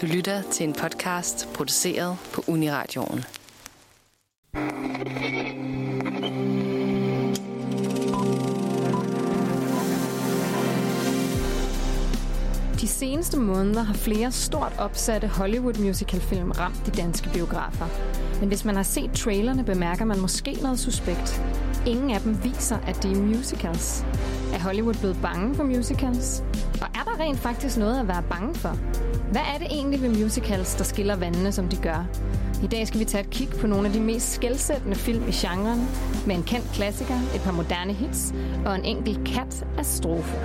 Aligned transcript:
Du 0.00 0.06
lytter 0.06 0.42
til 0.42 0.68
en 0.68 0.72
podcast 0.72 1.48
produceret 1.54 2.16
på 2.34 2.44
Uniradioen. 2.48 3.24
De 12.80 12.88
seneste 12.88 13.38
måneder 13.38 13.82
har 13.82 13.94
flere 13.94 14.32
stort 14.32 14.72
opsatte 14.78 15.28
Hollywood 15.28 15.74
musicalfilm 15.74 16.50
ramt 16.50 16.86
de 16.86 16.90
danske 16.90 17.30
biografer. 17.32 17.86
Men 18.40 18.48
hvis 18.48 18.64
man 18.64 18.76
har 18.76 18.82
set 18.82 19.12
trailerne, 19.12 19.64
bemærker 19.64 20.04
man 20.04 20.20
måske 20.20 20.52
noget 20.62 20.78
suspekt. 20.78 21.42
Ingen 21.86 22.10
af 22.10 22.20
dem 22.20 22.44
viser, 22.44 22.78
at 22.78 23.02
de 23.02 23.12
er 23.12 23.16
musicals. 23.16 24.04
Er 24.54 24.58
Hollywood 24.58 24.94
blevet 24.94 25.18
bange 25.22 25.54
for 25.54 25.64
musicals? 25.64 26.42
Og 26.82 26.86
er 26.94 27.04
der 27.04 27.20
rent 27.20 27.38
faktisk 27.38 27.76
noget 27.76 28.00
at 28.00 28.08
være 28.08 28.22
bange 28.30 28.54
for? 28.54 28.76
Hvad 29.30 29.42
er 29.54 29.58
det 29.58 29.66
egentlig 29.70 30.02
ved 30.02 30.22
musicals, 30.22 30.74
der 30.74 30.84
skiller 30.84 31.16
vandene, 31.16 31.52
som 31.52 31.68
de 31.68 31.76
gør? 31.76 32.06
I 32.64 32.66
dag 32.66 32.86
skal 32.88 33.00
vi 33.00 33.04
tage 33.04 33.24
et 33.24 33.30
kig 33.30 33.48
på 33.60 33.66
nogle 33.66 33.86
af 33.86 33.92
de 33.92 34.00
mest 34.00 34.32
skældsættende 34.32 34.96
film 34.96 35.28
i 35.28 35.32
genren, 35.32 35.80
med 36.26 36.36
en 36.36 36.42
kendt 36.42 36.72
klassiker, 36.74 37.14
et 37.14 37.40
par 37.44 37.52
moderne 37.52 37.92
hits 37.92 38.34
og 38.66 38.74
en 38.74 38.84
enkelt 38.84 39.28
kat 39.28 39.66
af 39.78 39.86
strofe. 39.86 40.36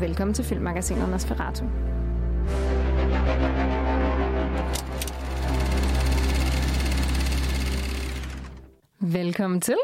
Velkommen 0.00 0.34
til 0.34 0.44
Filmmagasinet 0.44 1.08
Nosferatu. 1.08 1.64
Velkommen 9.00 9.60
til. 9.60 9.76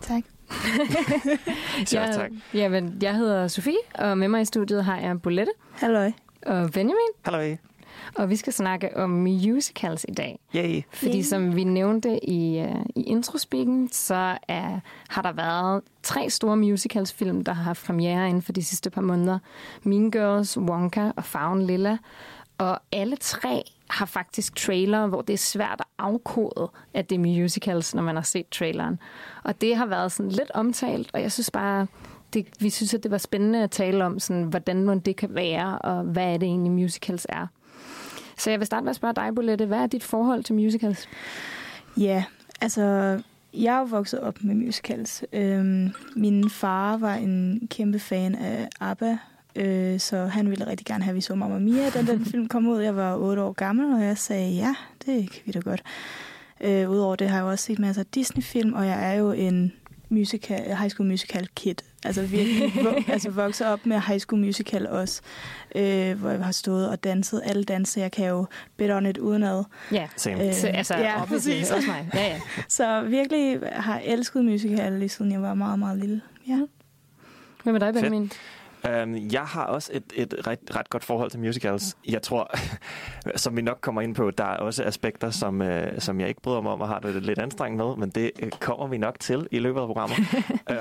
Tak. 0.00 0.22
Ja, 1.92 2.02
jeg, 2.02 2.14
tak. 2.14 2.30
Jamen, 2.54 2.98
jeg 3.02 3.14
hedder 3.14 3.48
Sofie, 3.48 3.78
og 3.94 4.18
med 4.18 4.28
mig 4.28 4.42
i 4.42 4.44
studiet 4.44 4.84
har 4.84 4.98
jeg 4.98 5.22
Bolette 5.22 5.52
Halløj. 5.72 6.12
Og 6.46 6.70
Benjamin. 6.72 7.10
Hallo. 7.24 7.56
Og 8.14 8.30
vi 8.30 8.36
skal 8.36 8.52
snakke 8.52 8.96
om 8.96 9.10
musicals 9.10 10.06
i 10.08 10.12
dag. 10.12 10.38
Yay. 10.56 10.82
Fordi 10.92 11.16
Yay. 11.16 11.22
som 11.22 11.56
vi 11.56 11.64
nævnte 11.64 12.28
i, 12.30 12.62
uh, 12.62 12.80
i 12.96 13.02
introspeaken, 13.02 13.88
så 13.92 14.38
er, 14.48 14.80
har 15.08 15.22
der 15.22 15.32
været 15.32 15.82
tre 16.02 16.30
store 16.30 16.56
musicalsfilm, 16.56 17.44
der 17.44 17.52
har 17.52 17.62
haft 17.62 17.86
premiere 17.86 18.28
inden 18.28 18.42
for 18.42 18.52
de 18.52 18.64
sidste 18.64 18.90
par 18.90 19.00
måneder. 19.00 19.38
Mean 19.82 20.10
Girls, 20.10 20.58
Wonka 20.58 21.10
og 21.16 21.24
Farven 21.24 21.62
Lilla. 21.62 21.98
Og 22.58 22.80
alle 22.92 23.16
tre 23.16 23.62
har 23.90 24.06
faktisk 24.06 24.56
trailer, 24.56 25.06
hvor 25.06 25.22
det 25.22 25.32
er 25.32 25.38
svært 25.38 25.80
at 25.80 25.86
afkode, 25.98 26.70
at 26.94 27.10
det 27.10 27.16
er 27.16 27.18
musicals, 27.18 27.94
når 27.94 28.02
man 28.02 28.14
har 28.14 28.22
set 28.22 28.48
traileren. 28.48 28.98
Og 29.44 29.60
det 29.60 29.76
har 29.76 29.86
været 29.86 30.12
sådan 30.12 30.32
lidt 30.32 30.50
omtalt, 30.54 31.10
og 31.12 31.22
jeg 31.22 31.32
synes 31.32 31.50
bare, 31.50 31.86
det, 32.34 32.46
vi 32.60 32.70
synes, 32.70 32.94
at 32.94 33.02
det 33.02 33.10
var 33.10 33.18
spændende 33.18 33.62
at 33.62 33.70
tale 33.70 34.04
om, 34.04 34.18
sådan, 34.18 34.42
hvordan 34.42 34.98
det 34.98 35.16
kan 35.16 35.34
være, 35.34 35.78
og 35.78 36.02
hvad 36.02 36.34
er 36.34 36.36
det 36.38 36.46
egentlig 36.46 36.72
musicals 36.72 37.26
er. 37.28 37.46
Så 38.38 38.50
jeg 38.50 38.58
vil 38.58 38.66
starte 38.66 38.84
med 38.84 38.90
at 38.90 38.96
spørge 38.96 39.14
dig, 39.14 39.34
Bolette, 39.34 39.66
hvad 39.66 39.78
er 39.78 39.86
dit 39.86 40.04
forhold 40.04 40.44
til 40.44 40.54
musicals? 40.54 41.08
Ja, 41.96 42.24
altså, 42.60 42.82
jeg 43.54 43.74
er 43.74 43.78
jo 43.78 43.84
vokset 43.84 44.20
op 44.20 44.38
med 44.40 44.54
musicals. 44.54 45.24
Øhm, 45.32 45.90
min 46.16 46.50
far 46.50 46.96
var 46.96 47.14
en 47.14 47.68
kæmpe 47.70 47.98
fan 47.98 48.34
af 48.34 48.68
ABBA, 48.80 49.18
øh, 49.56 50.00
så 50.00 50.24
han 50.24 50.50
ville 50.50 50.66
rigtig 50.66 50.86
gerne 50.86 51.04
have, 51.04 51.12
at 51.12 51.16
vi 51.16 51.20
så 51.20 51.34
Mamma 51.34 51.58
Mia, 51.58 51.90
da 51.90 52.02
den 52.02 52.24
film 52.24 52.48
kom 52.48 52.68
ud. 52.68 52.80
Jeg 52.80 52.96
var 52.96 53.16
8 53.16 53.42
år 53.42 53.52
gammel, 53.52 53.94
og 53.94 54.04
jeg 54.04 54.18
sagde, 54.18 54.50
ja, 54.50 54.74
det 55.06 55.30
kan 55.30 55.42
vi 55.44 55.52
da 55.52 55.58
godt. 55.58 55.82
Øh, 56.60 56.90
Udover 56.90 57.16
det 57.16 57.28
har 57.28 57.36
jeg 57.36 57.42
jo 57.44 57.50
også 57.50 57.64
set 57.64 57.78
masser 57.78 58.02
af 58.02 58.06
Disney-film, 58.06 58.72
og 58.72 58.86
jeg 58.86 59.10
er 59.10 59.18
jo 59.18 59.32
en 59.32 59.72
musical, 60.10 60.76
high 60.76 60.88
school 60.90 61.08
musical 61.08 61.48
kid. 61.54 61.74
Altså 62.04 62.22
virkelig 62.22 62.72
vo- 62.86 63.12
altså 63.12 63.30
vokset 63.30 63.66
op 63.66 63.86
med 63.86 64.00
high 64.00 64.20
school 64.20 64.40
musical 64.40 64.86
også, 64.88 65.20
øh, 65.74 66.18
hvor 66.20 66.30
jeg 66.30 66.44
har 66.44 66.52
stået 66.52 66.88
og 66.88 67.04
danset 67.04 67.42
alle 67.44 67.64
danse. 67.64 68.00
Jeg 68.00 68.12
kan 68.12 68.28
jo 68.28 68.46
bet 68.76 68.90
on 68.90 69.06
it 69.06 69.18
udenad. 69.18 69.64
Ja, 69.92 70.08
Same. 70.16 70.46
Øh, 70.48 70.54
så, 70.54 70.66
altså, 70.66 70.94
ja, 70.96 71.22
obviously, 71.22 71.50
præcis. 71.52 71.70
også 71.70 71.88
mig. 71.88 72.10
Ja, 72.14 72.26
ja. 72.26 72.40
Så 72.68 73.02
virkelig 73.02 73.58
har 73.72 74.00
elsket 74.04 74.44
musical, 74.44 74.92
lige 74.92 75.08
siden 75.08 75.32
jeg 75.32 75.42
var 75.42 75.54
meget, 75.54 75.78
meget 75.78 75.98
lille. 75.98 76.20
Ja. 76.48 76.60
Hvad 77.62 77.72
med 77.72 77.80
dig, 77.80 77.94
Benjamin? 77.94 78.32
Um, 78.88 79.16
jeg 79.32 79.42
har 79.42 79.64
også 79.64 79.90
et, 79.94 80.12
et 80.14 80.46
ret, 80.46 80.76
ret 80.76 80.90
godt 80.90 81.04
forhold 81.04 81.30
til 81.30 81.40
musicals. 81.40 81.96
Jeg 82.08 82.22
tror, 82.22 82.50
som 83.36 83.56
vi 83.56 83.62
nok 83.62 83.78
kommer 83.80 84.00
ind 84.00 84.14
på, 84.14 84.30
der 84.30 84.44
er 84.44 84.56
også 84.56 84.84
aspekter, 84.84 85.30
som, 85.30 85.60
uh, 85.60 85.68
som 85.98 86.20
jeg 86.20 86.28
ikke 86.28 86.40
bryder 86.40 86.60
mig 86.60 86.72
om 86.72 86.80
og 86.80 86.88
har 86.88 86.98
det 86.98 87.22
lidt 87.22 87.38
anstrengt 87.38 87.76
med, 87.76 87.96
men 87.96 88.10
det 88.10 88.30
uh, 88.42 88.48
kommer 88.48 88.86
vi 88.86 88.98
nok 88.98 89.20
til 89.20 89.48
i 89.50 89.58
løbet 89.58 89.80
af 89.80 89.86
programmet. 89.86 90.18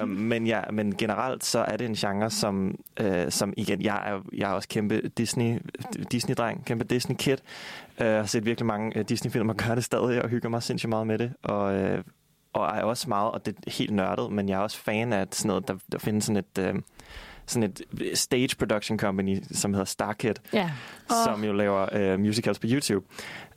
um, 0.01 0.09
men, 0.31 0.47
ja, 0.47 0.61
men 0.73 0.95
generelt 0.95 1.45
så 1.45 1.59
er 1.59 1.77
det 1.77 1.85
en 1.85 1.95
genre, 1.95 2.29
som, 2.29 2.75
uh, 3.01 3.07
som 3.29 3.53
igen, 3.57 3.81
jeg 3.81 4.03
er, 4.05 4.19
jeg 4.37 4.51
er 4.51 4.53
også 4.53 4.67
kæmpe 4.67 5.01
Disney, 5.17 5.59
Disney-dreng, 6.11 6.65
kæmpe 6.65 6.85
Disney-kid. 6.85 7.37
Uh, 8.01 8.05
har 8.05 8.23
set 8.23 8.45
virkelig 8.45 8.65
mange 8.65 8.99
uh, 8.99 9.05
Disney-film 9.09 9.49
og 9.49 9.55
gør 9.55 9.75
det 9.75 9.83
stadig, 9.83 10.23
og 10.23 10.29
hygger 10.29 10.49
mig 10.49 10.63
sindssygt 10.63 10.89
meget 10.89 11.07
med 11.07 11.17
det. 11.17 11.33
Og, 11.43 11.81
uh, 11.81 11.99
og 12.53 12.77
er 12.77 12.83
også 12.83 13.09
meget, 13.09 13.31
og 13.31 13.45
det 13.45 13.55
er 13.67 13.71
helt 13.71 13.91
nørdet, 13.91 14.31
men 14.31 14.49
jeg 14.49 14.55
er 14.55 14.59
også 14.59 14.77
fan 14.77 15.13
af 15.13 15.27
sådan 15.31 15.47
noget, 15.47 15.67
der, 15.67 15.75
der 15.91 15.99
findes 15.99 16.25
sådan 16.25 16.43
et... 16.57 16.73
Uh, 16.75 16.81
sådan 17.49 17.63
et 17.63 17.81
stage 18.17 18.49
production 18.59 18.99
company, 18.99 19.37
som 19.51 19.73
hedder 19.73 19.85
Starkid, 19.85 20.33
Ja. 20.53 20.71
oh. 21.09 21.15
som 21.25 21.43
jo 21.43 21.53
laver 21.53 22.13
uh, 22.13 22.19
musicals 22.19 22.59
på 22.59 22.67
YouTube, 22.69 23.05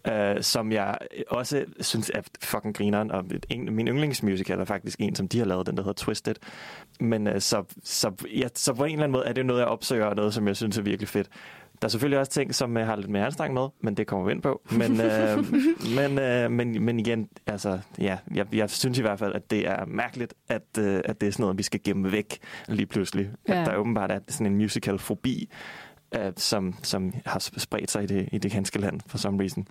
uh, 0.08 0.14
som 0.40 0.72
jeg 0.72 0.98
også 1.28 1.64
synes 1.80 2.10
er 2.14 2.20
fucking 2.42 2.74
grineren, 2.76 3.10
og 3.10 3.24
en, 3.48 3.74
min 3.74 3.88
yndlingsmusical 3.88 4.60
er 4.60 4.64
faktisk 4.64 5.00
en, 5.00 5.14
som 5.14 5.28
de 5.28 5.38
har 5.38 5.46
lavet, 5.46 5.66
den 5.66 5.76
der 5.76 5.82
hedder 5.82 6.04
Twisted. 6.04 6.34
Men 7.00 7.26
uh, 7.26 7.32
så, 7.38 7.64
så, 7.84 8.12
ja, 8.34 8.48
så 8.54 8.74
på 8.74 8.84
en 8.84 8.92
eller 8.92 9.04
anden 9.04 9.12
måde 9.12 9.24
er 9.26 9.32
det 9.32 9.46
noget, 9.46 9.60
jeg 9.60 9.68
opsøger, 9.68 10.06
og 10.06 10.16
noget, 10.16 10.34
som 10.34 10.48
jeg 10.48 10.56
synes 10.56 10.78
er 10.78 10.82
virkelig 10.82 11.08
fedt. 11.08 11.28
Der 11.82 11.86
er 11.86 11.90
selvfølgelig 11.90 12.18
også 12.18 12.32
ting, 12.32 12.54
som 12.54 12.76
jeg 12.76 12.86
har 12.86 12.96
lidt 12.96 13.10
mere 13.10 13.26
anstrengt 13.26 13.54
med, 13.54 13.68
men 13.80 13.94
det 13.94 14.06
kommer 14.06 14.26
vi 14.26 14.32
ind 14.32 14.42
på. 14.42 14.62
Men, 14.70 15.00
øh, 15.00 15.44
men, 15.98 16.18
øh, 16.18 16.50
men, 16.50 16.84
men 16.84 17.00
igen, 17.00 17.28
altså, 17.46 17.78
ja, 17.98 18.18
jeg, 18.34 18.54
jeg 18.54 18.70
synes 18.70 18.98
i 18.98 19.00
hvert 19.02 19.18
fald, 19.18 19.34
at 19.34 19.50
det 19.50 19.68
er 19.68 19.84
mærkeligt, 19.86 20.34
at, 20.48 20.62
øh, 20.78 21.00
at 21.04 21.20
det 21.20 21.26
er 21.26 21.32
sådan 21.32 21.42
noget, 21.42 21.58
vi 21.58 21.62
skal 21.62 21.80
gemme 21.84 22.12
væk 22.12 22.38
lige 22.68 22.86
pludselig. 22.86 23.30
Ja. 23.48 23.60
At 23.60 23.66
der 23.66 23.76
åbenbart 23.76 24.10
er 24.10 24.18
sådan 24.28 24.46
en 24.46 24.56
musical-fobi, 24.56 25.50
øh, 26.14 26.32
som, 26.36 26.74
som 26.82 27.12
har 27.26 27.38
spredt 27.38 27.90
sig 27.90 28.02
i 28.02 28.06
det, 28.06 28.28
i 28.32 28.38
det 28.38 28.52
ganske 28.52 28.78
land 28.78 29.00
for 29.06 29.18
some 29.18 29.40
reason. 29.40 29.68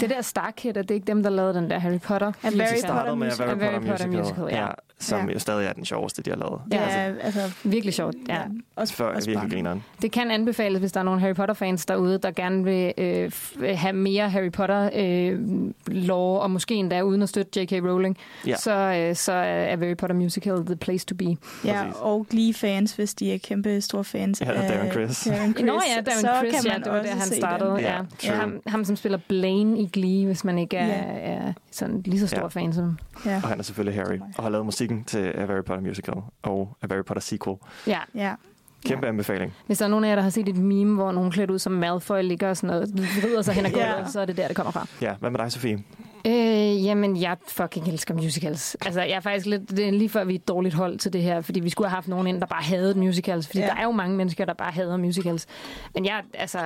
Det 0.00 0.10
der 0.10 0.22
Starkid, 0.22 0.76
er 0.76 0.82
det 0.82 0.94
ikke 0.94 1.06
dem, 1.06 1.22
der 1.22 1.30
lavede 1.30 1.54
den 1.54 1.70
der 1.70 1.78
Harry 1.78 2.00
Potter? 2.00 2.26
A 2.26 2.32
Very 2.42 2.52
Det 2.52 2.58
Potter 2.58 2.78
startede 2.78 3.16
med 3.16 3.26
A 3.26 3.44
Very 3.44 3.50
Potter, 3.50 3.70
Potter 3.70 4.06
musical, 4.06 4.18
musical, 4.18 4.44
ja. 4.50 4.64
ja. 4.64 4.70
Som 5.00 5.28
Ja. 5.28 5.32
jo 5.34 5.38
stadig 5.38 5.66
er 5.66 5.72
den 5.72 5.84
sjoveste, 5.84 6.22
de 6.22 6.30
har 6.30 6.36
lavet. 6.36 6.60
Ja, 6.72 7.02
Ja, 7.06 7.12
altså, 7.20 7.40
Virkelig 7.64 7.94
sjovt, 7.94 8.14
ja. 8.28 8.34
ja. 8.34 8.40
Også, 8.76 8.94
Før 8.94 9.14
også 9.14 9.30
virkelig 9.30 9.50
grineren. 9.52 9.84
Det 10.02 10.12
kan 10.12 10.30
anbefales, 10.30 10.78
hvis 10.80 10.92
der 10.92 11.00
er 11.00 11.04
nogle 11.04 11.20
Harry 11.20 11.34
Potter-fans 11.34 11.86
derude, 11.86 12.18
der 12.18 12.30
gerne 12.30 12.64
vil 12.64 12.92
øh, 12.98 13.26
f- 13.34 13.74
have 13.74 13.92
mere 13.92 14.30
Harry 14.30 14.50
Potter-lore, 14.52 16.40
og 16.40 16.50
måske 16.50 16.74
endda 16.74 17.00
uden 17.02 17.22
at 17.22 17.28
støtte 17.28 17.60
J.K. 17.62 17.72
Rowling, 17.72 18.16
Ja. 18.46 18.56
så, 18.56 18.72
øh, 18.74 19.16
så 19.16 19.32
er 19.32 19.76
Harry 19.76 19.96
Potter 19.96 20.16
Musical 20.16 20.56
the 20.66 20.76
place 20.76 21.06
to 21.06 21.14
be. 21.14 21.24
Ja, 21.64 21.82
Præcis. 21.82 21.96
og 22.00 22.26
Glee-fans, 22.30 22.92
hvis 22.92 23.14
de 23.14 23.34
er 23.34 23.38
kæmpe 23.38 23.80
store 23.80 24.04
fans 24.04 24.40
Ja, 24.40 24.52
af 24.52 24.68
Darren 24.68 24.92
Criss. 24.92 25.24
Darren 25.24 25.52
Criss. 25.54 25.66
Nå 25.66 25.72
ja, 25.96 26.00
Darren 26.00 26.20
så 26.20 26.28
Criss, 26.40 26.56
kan 26.56 26.64
ja, 26.66 26.72
man 26.72 26.82
det 26.84 26.92
var 26.92 27.02
der, 27.02 27.10
han 27.10 27.20
startede. 27.20 27.74
Ja. 27.74 27.92
Ja, 27.92 28.00
Ja. 28.24 28.32
Ham, 28.34 28.60
ham, 28.66 28.84
som 28.84 28.96
spiller 28.96 29.18
Blaine 29.28 29.80
i 29.80 29.86
Glee, 29.92 30.26
hvis 30.26 30.44
man 30.44 30.58
ikke 30.58 30.76
er, 30.76 30.86
Ja. 30.86 31.32
er 31.32 31.52
sådan 31.72 32.02
lige 32.04 32.20
så 32.20 32.26
stor 32.26 32.40
Ja. 32.40 32.46
fan 32.46 32.72
som... 32.72 32.98
Ja. 33.26 33.40
Og 33.42 33.48
han 33.48 33.58
er 33.58 33.62
selvfølgelig 33.62 34.02
Harry, 34.02 34.18
og 34.36 34.42
har 34.42 34.50
lavet 34.50 34.64
musikken 34.66 35.04
til 35.04 35.18
A 35.18 35.46
Harry 35.46 35.62
Potter 35.64 35.80
musical 35.80 36.14
og 36.42 36.76
A 36.82 36.86
Harry 36.90 37.04
Potter 37.04 37.20
sequel. 37.20 37.56
Ja, 37.86 37.98
ja. 38.14 38.34
Kæmpe 38.86 39.06
anbefaling. 39.08 39.52
hvis 39.66 39.78
der 39.78 39.84
er 39.84 39.88
nogen 39.88 40.04
af 40.04 40.08
jer, 40.08 40.14
der 40.14 40.22
har 40.22 40.30
set 40.30 40.48
et 40.48 40.56
meme, 40.56 40.94
hvor 40.94 41.12
nogen 41.12 41.30
klædt 41.30 41.50
ud 41.50 41.58
som 41.58 41.72
Malfoy 41.72 42.22
ligger 42.22 42.48
og 42.48 42.56
sådan 42.56 42.66
noget, 42.76 42.90
vrider 43.22 43.42
sig 43.42 43.54
hen 43.54 43.66
ad 43.66 43.70
Ja. 43.70 43.92
gulvet, 43.92 44.10
så 44.12 44.20
er 44.20 44.24
det 44.24 44.36
der, 44.36 44.46
det 44.48 44.56
kommer 44.56 44.70
fra. 44.70 44.86
Ja, 45.02 45.14
hvad 45.20 45.30
med 45.30 45.38
dig, 45.38 45.52
Sofie? 45.52 45.84
Øh, 46.26 46.84
jamen, 46.84 47.20
jeg 47.20 47.36
fucking 47.48 47.88
elsker 47.88 48.14
musicals. 48.14 48.76
Altså, 48.86 49.00
jeg 49.02 49.10
er 49.10 49.20
faktisk 49.20 49.46
lidt... 49.46 49.70
Det 49.70 49.88
er 49.88 49.90
lige 49.92 50.08
før, 50.08 50.24
vi 50.24 50.34
er 50.34 50.38
et 50.38 50.48
dårligt 50.48 50.74
hold 50.74 50.98
til 50.98 51.12
det 51.12 51.22
her, 51.22 51.40
fordi 51.40 51.60
vi 51.60 51.70
skulle 51.70 51.88
have 51.88 51.94
haft 51.94 52.08
nogen 52.08 52.26
ind, 52.26 52.40
der 52.40 52.46
bare 52.46 52.62
havde 52.62 52.94
musicals. 52.94 53.46
Fordi 53.46 53.58
Ja. 53.58 53.64
ja. 53.64 53.70
der 53.70 53.76
er 53.80 53.84
jo 53.84 53.90
mange 53.90 54.16
mennesker, 54.16 54.44
der 54.44 54.54
bare 54.54 54.72
hader 54.72 54.96
musicals. 54.96 55.46
Men 55.94 56.04
jeg 56.04 56.22
altså, 56.34 56.58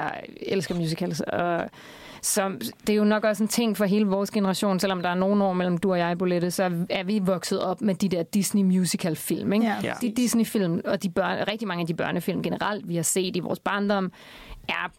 elsker 0.46 0.74
musicals, 0.74 1.20
og 1.20 1.60
så 2.24 2.52
det 2.86 2.92
er 2.92 2.96
jo 2.96 3.04
nok 3.04 3.24
også 3.24 3.42
en 3.44 3.48
ting 3.48 3.76
for 3.76 3.84
hele 3.84 4.06
vores 4.06 4.30
generation, 4.30 4.80
selvom 4.80 5.02
der 5.02 5.08
er 5.08 5.14
nogle 5.14 5.44
år 5.44 5.52
mellem 5.52 5.78
du 5.78 5.90
og 5.92 5.98
jeg, 5.98 6.18
Bolette, 6.18 6.50
så 6.50 6.86
er 6.90 7.04
vi 7.04 7.18
vokset 7.18 7.62
op 7.62 7.80
med 7.80 7.94
de 7.94 8.08
der 8.08 8.22
Disney 8.22 8.62
musical 8.62 9.16
film, 9.16 9.52
ikke? 9.52 9.66
Ja, 9.66 9.76
Ja. 9.82 9.92
De 10.00 10.12
Disney-film, 10.16 10.80
og 10.84 11.02
de 11.02 11.10
børn, 11.10 11.48
rigtig 11.48 11.68
mange 11.68 11.80
af 11.80 11.86
de 11.86 11.94
børnefilm 11.94 12.42
generelt, 12.42 12.88
vi 12.88 12.96
har 12.96 13.02
set 13.02 13.36
i 13.36 13.40
vores 13.40 13.58
barndom, 13.58 14.12
er 14.68 14.90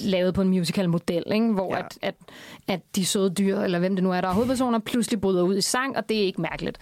lavet 0.00 0.34
på 0.34 0.42
en 0.42 0.48
musical-model, 0.48 1.22
ikke? 1.32 1.46
hvor 1.46 1.76
ja. 1.76 1.78
at, 1.78 1.98
at, 2.02 2.14
at 2.68 2.80
de 2.96 3.06
søde 3.06 3.30
dyr, 3.30 3.58
eller 3.58 3.78
hvem 3.78 3.96
det 3.96 4.02
nu 4.02 4.12
er, 4.12 4.20
der 4.20 4.28
er 4.28 4.32
hovedpersoner, 4.32 4.78
pludselig 4.78 5.20
bryder 5.20 5.42
ud 5.42 5.56
i 5.56 5.60
sang, 5.60 5.96
og 5.96 6.08
det 6.08 6.16
er 6.16 6.22
ikke 6.22 6.40
mærkeligt. 6.40 6.78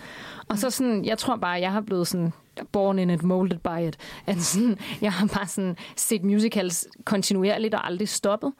Og 0.49 0.59
så 0.59 0.71
sådan, 0.71 1.05
jeg 1.05 1.19
tror 1.19 1.37
bare, 1.37 1.61
jeg 1.61 1.73
har 1.73 1.81
blevet 1.81 2.09
sådan 2.09 2.33
born 2.73 2.99
in 2.99 3.11
it, 3.11 3.23
molded 3.23 3.59
by 3.59 3.89
it. 3.89 3.97
At 4.27 4.43
sådan, 4.43 4.79
jeg 5.01 5.13
har 5.13 5.27
bare 5.27 5.47
sådan 5.47 5.77
set 5.97 6.25
musicals 6.25 6.87
kontinuerligt 7.05 7.75
og 7.75 7.87
aldrig 7.87 8.09
stoppet. 8.09 8.53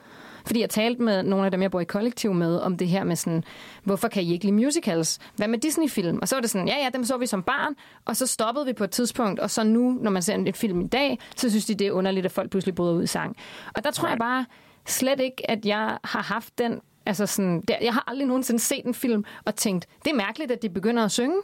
Fordi 0.49 0.61
jeg 0.61 0.71
talte 0.71 1.03
med 1.03 1.23
nogle 1.23 1.45
af 1.45 1.51
dem, 1.51 1.63
jeg 1.63 1.71
bor 1.71 1.81
i 1.81 1.85
kollektiv 1.85 2.35
med, 2.35 2.59
om 2.59 2.77
det 2.77 2.89
her 2.89 3.05
med 3.05 3.17
sådan, 3.17 3.45
hvorfor 3.83 4.09
kan 4.09 4.23
I 4.23 4.33
ikke 4.33 4.45
lide 4.45 4.57
musicals? 4.57 5.19
Hvad 5.37 5.49
med 5.49 5.59
Disney-film? 5.59 6.19
Og 6.23 6.29
så 6.29 6.37
var 6.37 6.41
det 6.41 6.51
sådan, 6.51 6.69
ja, 6.69 6.75
ja, 6.77 6.89
dem 6.93 7.05
så 7.05 7.17
vi 7.17 7.27
som 7.27 7.43
barn, 7.43 7.75
og 8.05 8.17
så 8.17 8.27
stoppede 8.27 8.67
vi 8.67 8.73
på 8.73 8.85
et 8.85 8.91
tidspunkt, 8.91 9.41
og 9.41 9.51
så 9.51 9.65
nu, 9.65 9.99
når 10.03 10.11
man 10.11 10.23
ser 10.23 10.39
et 10.47 10.57
film 10.57 10.81
i 10.81 10.87
dag, 10.87 11.19
så 11.37 11.51
synes 11.51 11.65
de, 11.67 11.75
det 11.75 11.87
er 11.87 11.93
underligt, 11.93 12.27
at 12.27 12.33
folk 12.33 12.51
pludselig 12.51 12.75
bryder 12.75 12.93
ud 12.93 13.03
i 13.03 13.07
sang. 13.07 13.37
Og 13.75 13.85
der 13.85 13.91
tror 13.91 14.09
jeg 14.09 14.19
bare, 14.19 14.47
slet 14.87 15.21
ikke, 15.21 15.51
at 15.51 15.67
jeg 15.67 15.99
har 16.05 16.23
haft 16.23 16.59
den 16.59 16.81
Altså 17.07 17.27
sådan, 17.27 17.61
der, 17.69 17.75
jeg 17.81 17.93
har 17.93 18.05
aldrig 18.07 18.27
nogensinde 18.27 18.61
set 18.61 18.85
en 18.85 18.95
film 18.95 19.25
og 19.45 19.55
tænkt, 19.57 19.87
det 20.05 20.11
er 20.11 20.15
mærkeligt, 20.15 20.53
at 20.53 20.63
de 20.63 20.69
begynder 20.69 21.05
at 21.05 21.11
synge. 21.11 21.37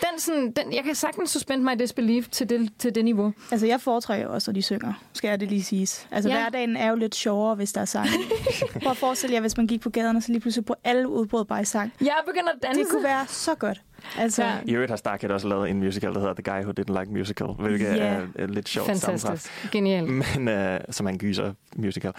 Den, 0.00 0.20
sådan, 0.20 0.50
den, 0.52 0.72
jeg 0.74 0.84
kan 0.84 0.94
sagtens 0.94 1.30
suspende 1.30 1.64
mig 1.64 1.74
i 1.74 1.78
disbelief 1.78 2.28
til 2.28 2.48
det, 2.48 2.70
til 2.78 2.94
det 2.94 3.04
niveau. 3.04 3.32
Altså, 3.50 3.66
jeg 3.66 3.80
foretrækker 3.80 4.26
også, 4.26 4.50
at 4.50 4.54
de 4.54 4.62
synger, 4.62 4.92
skal 5.12 5.28
jeg 5.28 5.40
det 5.40 5.48
lige 5.48 5.62
siges. 5.64 6.06
Altså, 6.10 6.30
Ja. 6.30 6.34
hverdagen 6.40 6.76
er 6.76 6.90
jo 6.90 6.96
lidt 6.96 7.14
sjovere, 7.14 7.54
hvis 7.54 7.72
der 7.72 7.80
er 7.80 7.84
sang. 7.84 8.08
Prøv 8.82 8.90
at 8.90 8.96
forestille 8.96 9.34
jer, 9.34 9.40
hvis 9.40 9.56
man 9.56 9.66
gik 9.66 9.80
på 9.80 9.90
gaderne, 9.90 10.18
og 10.18 10.22
så 10.22 10.32
lige 10.32 10.40
pludselig 10.40 10.64
på 10.64 10.74
alle 10.84 11.08
udbrud 11.08 11.44
bare 11.44 11.60
i 11.62 11.64
sang. 11.64 11.92
Jeg 12.00 12.14
begynder 12.26 12.52
at 12.52 12.62
danse. 12.62 12.80
Det 12.80 12.88
kunne 12.90 13.04
være 13.04 13.26
så 13.28 13.54
godt. 13.54 13.80
Altså, 14.18 14.42
Ja. 14.44 14.52
I 14.66 14.74
øvrigt 14.74 14.90
har 14.90 14.96
Starkid 14.96 15.30
også 15.30 15.48
lavet 15.48 15.70
en 15.70 15.78
musical, 15.78 16.14
der 16.14 16.20
hedder 16.20 16.34
The 16.34 16.52
Guy 16.52 16.62
Who 16.62 16.72
Didn't 16.80 17.00
Like 17.00 17.12
Musical, 17.12 17.46
hvilket 17.46 17.96
Ja. 17.96 18.04
er, 18.06 18.26
er 18.34 18.46
lidt 18.46 18.68
sjovt. 18.68 18.86
Fantastisk. 18.86 19.70
Genialt. 19.72 20.10
Men, 20.36 20.48
øh, 20.48 20.80
som 20.90 21.08
en 21.08 21.18
gyser 21.18 21.52
musical. 21.76 22.12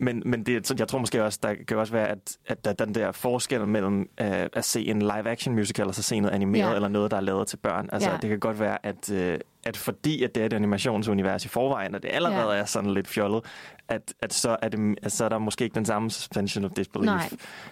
Men, 0.00 0.22
men 0.26 0.42
det, 0.46 0.80
jeg 0.80 0.88
tror 0.88 0.98
måske 0.98 1.24
også, 1.24 1.38
der 1.42 1.54
kan 1.68 1.76
også 1.76 1.92
være, 1.92 2.08
at, 2.08 2.36
at 2.46 2.64
der, 2.64 2.72
den 2.72 2.94
der 2.94 3.12
forskel 3.12 3.66
mellem 3.66 4.00
øh, 4.20 4.46
at 4.52 4.64
se 4.64 4.86
en 4.86 4.98
live-action 5.02 5.54
musical, 5.54 5.86
og 5.86 5.94
så 5.94 6.02
se 6.02 6.20
noget 6.20 6.34
animeret, 6.34 6.70
Ja. 6.70 6.74
eller 6.74 6.88
noget, 6.88 7.10
der 7.10 7.16
er 7.16 7.20
lavet 7.20 7.46
til 7.48 7.56
børn. 7.56 7.88
Altså, 7.92 8.10
Ja. 8.10 8.16
det 8.22 8.30
kan 8.30 8.38
godt 8.40 8.60
være, 8.60 8.86
at, 8.86 9.10
øh, 9.12 9.38
at 9.66 9.76
fordi 9.76 10.22
at 10.22 10.34
det 10.34 10.40
er 10.40 10.46
et 10.46 10.52
animationsunivers 10.52 11.44
i 11.44 11.48
forvejen, 11.48 11.94
og 11.94 12.02
det 12.02 12.10
allerede 12.12 12.52
ja. 12.54 12.60
er 12.60 12.64
sådan 12.64 12.90
lidt 12.94 13.08
fjollet, 13.08 13.44
at, 13.88 14.14
at, 14.22 14.34
så 14.34 14.56
er 14.62 14.68
det, 14.68 14.98
at 15.02 15.12
så 15.12 15.24
er 15.24 15.28
der 15.28 15.38
måske 15.38 15.64
ikke 15.64 15.74
den 15.74 15.84
samme 15.84 16.10
suspension 16.10 16.64
of 16.64 16.70
disbelief. 16.70 17.06
Nej. 17.06 17.30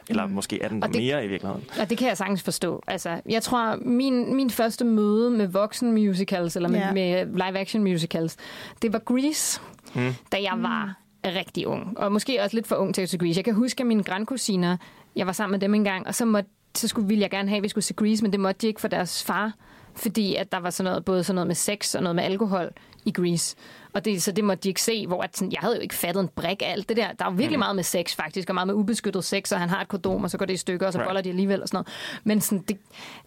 Eller 0.09 0.27
Mm. 0.27 0.33
måske 0.33 0.63
er 0.63 0.69
den 0.69 0.83
der 0.83 0.87
Og 0.89 0.95
det- 0.95 1.03
mere 1.03 1.25
i 1.25 1.29
virkeligheden. 1.29 1.65
Og 1.81 1.91
det 1.91 1.99
kan 1.99 2.09
jeg 2.09 2.17
sagtens 2.17 2.43
forstå. 2.43 2.83
Altså, 2.87 3.21
jeg 3.29 3.43
tror, 3.43 3.77
min, 3.77 4.35
min 4.37 4.51
første 4.51 4.85
møde 4.85 5.31
med 5.31 5.47
voksen 5.47 5.93
musicals, 5.93 6.57
eller 6.57 6.69
med, 6.69 6.79
Ja. 6.79 6.93
med 6.93 7.27
live-action 7.27 7.83
musicals, 7.83 8.37
det 8.83 8.93
var 8.93 8.99
Grease, 8.99 9.61
Mm. 9.95 10.15
da 10.33 10.37
jeg 10.43 10.55
var 10.57 10.95
rigtig 11.27 11.67
ung. 11.67 11.99
Og 11.99 12.13
måske 12.13 12.43
også 12.43 12.57
lidt 12.57 12.67
for 12.67 12.77
ung 12.77 12.95
til 12.95 13.03
at 13.03 13.09
se 13.09 13.19
Grease. 13.19 13.39
Jeg 13.39 13.45
kan 13.45 13.55
huske, 13.55 13.81
at 13.81 13.87
mine 13.87 14.03
grandkusiner, 14.03 14.77
jeg 15.17 15.27
var 15.27 15.33
sammen 15.33 15.53
med 15.53 15.61
dem 15.61 15.75
en 15.75 15.85
gang, 15.85 16.07
og 16.07 16.15
så, 16.15 16.25
måtte, 16.25 16.51
så 16.75 16.89
skulle, 16.89 17.09
ville 17.09 17.23
jeg 17.23 17.31
gerne 17.31 17.49
have, 17.49 17.57
at 17.57 17.63
vi 17.63 17.69
skulle 17.69 17.85
se 17.85 17.95
Grease, 17.95 18.23
men 18.23 18.33
det 18.33 18.41
måtte 18.41 18.59
de 18.63 18.67
ikke 18.67 18.81
for 18.81 18.89
deres 18.89 19.25
far, 19.25 19.53
fordi 19.97 20.35
at 20.35 20.53
der 20.53 20.59
var 20.59 20.71
sådan 20.71 20.91
noget, 20.91 21.05
både 21.05 21.25
sådan 21.25 21.35
noget 21.35 21.47
med 21.47 21.55
sex 21.55 21.95
og 21.95 22.03
noget 22.03 22.17
med 22.17 22.25
alkohol 22.25 22.71
i 23.05 23.11
Grease. 23.13 23.57
Og 23.93 24.05
det, 24.05 24.23
så 24.23 24.33
det 24.33 24.45
måtte 24.45 24.63
de 24.63 24.69
ikke 24.69 24.83
se, 24.83 25.07
hvor 25.07 25.23
at 25.23 25.37
sådan, 25.37 25.53
jeg 25.53 25.59
havde 25.61 25.75
jo 25.77 25.81
ikke 25.83 25.95
fattet 25.95 26.21
en 26.23 26.29
brik 26.29 26.63
af 26.63 26.73
alt 26.73 26.89
det 26.89 26.97
der. 26.97 27.13
Der 27.19 27.25
er 27.25 27.31
jo 27.31 27.37
virkelig 27.37 27.59
meget 27.59 27.77
med 27.77 27.85
sex 27.85 28.15
faktisk, 28.17 28.49
og 28.49 28.55
meget 28.55 28.67
med 28.67 28.75
ubeskyttet 28.75 29.25
sex, 29.25 29.53
og 29.53 29.61
han 29.61 29.69
har 29.69 29.81
et 29.81 29.89
kondom, 29.89 30.25
og 30.25 30.31
så 30.31 30.39
går 30.39 30.47
det 30.47 30.55
i 30.55 30.57
stykker, 30.57 30.87
og 30.87 30.93
så 30.93 30.99
Right. 30.99 31.09
boller 31.09 31.21
de 31.23 31.29
alligevel 31.29 31.63
og 31.63 31.69
sådan 31.69 31.77
noget. 31.77 31.89
Men 32.25 32.41
sådan, 32.41 32.65
det, 32.69 32.77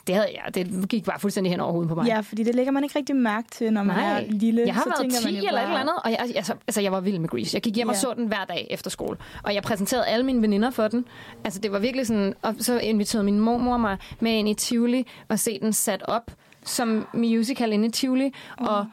det, 0.07 0.15
havde 0.15 0.27
jeg, 0.45 0.55
det 0.55 0.89
gik 0.89 1.05
bare 1.05 1.19
fuldstændig 1.19 1.51
hen 1.51 1.59
over 1.59 1.71
hovedet 1.71 1.89
på 1.89 1.95
mig. 1.95 2.05
ja, 2.07 2.19
fordi 2.19 2.43
det 2.43 2.55
lægger 2.55 2.71
man 2.71 2.83
ikke 2.83 2.97
rigtig 2.99 3.15
mærke 3.15 3.47
til, 3.51 3.73
når 3.73 3.83
man 3.83 3.95
Nej, 3.95 4.21
er 4.21 4.25
lille. 4.31 4.63
jeg 4.65 4.73
har 4.73 4.81
så 4.83 4.89
været 4.89 4.99
tænker 5.01 5.17
10 5.17 5.25
man 5.25 5.33
jo 5.43 5.47
eller 5.47 5.61
et 5.61 5.65
eller 5.65 5.79
andet, 5.79 5.95
og 6.03 6.11
jeg, 6.11 6.19
altså, 6.35 6.53
altså, 6.67 6.81
jeg 6.81 6.91
var 6.91 6.99
vild 6.99 7.19
med 7.19 7.29
Grease. 7.29 7.55
Jeg 7.55 7.61
gik 7.61 7.75
hjem 7.75 7.89
og 7.89 7.95
Ja. 7.95 7.99
så 7.99 8.13
den 8.15 8.27
hver 8.27 8.45
dag 8.45 8.67
efter 8.69 8.89
skole, 8.89 9.17
og 9.43 9.53
jeg 9.55 9.63
præsenterede 9.63 10.05
alle 10.05 10.25
mine 10.25 10.41
veninder 10.41 10.69
for 10.71 10.87
den. 10.87 11.05
Altså, 11.43 11.59
det 11.59 11.71
var 11.71 11.79
virkelig 11.79 12.07
sådan, 12.07 12.33
og 12.41 12.55
så 12.59 12.79
inviterede 12.79 13.23
min 13.25 13.39
mormor 13.39 13.77
mig 13.77 13.97
med 14.19 14.31
ind 14.31 14.49
i 14.49 14.53
Tivoli 14.53 15.07
og 15.29 15.39
se 15.39 15.59
den 15.59 15.73
sat 15.73 16.03
op 16.07 16.31
som 16.69 17.07
musical 17.13 17.73
inde 17.73 17.87
i 17.87 17.91
Tivoli, 17.91 18.31
og 18.57 18.85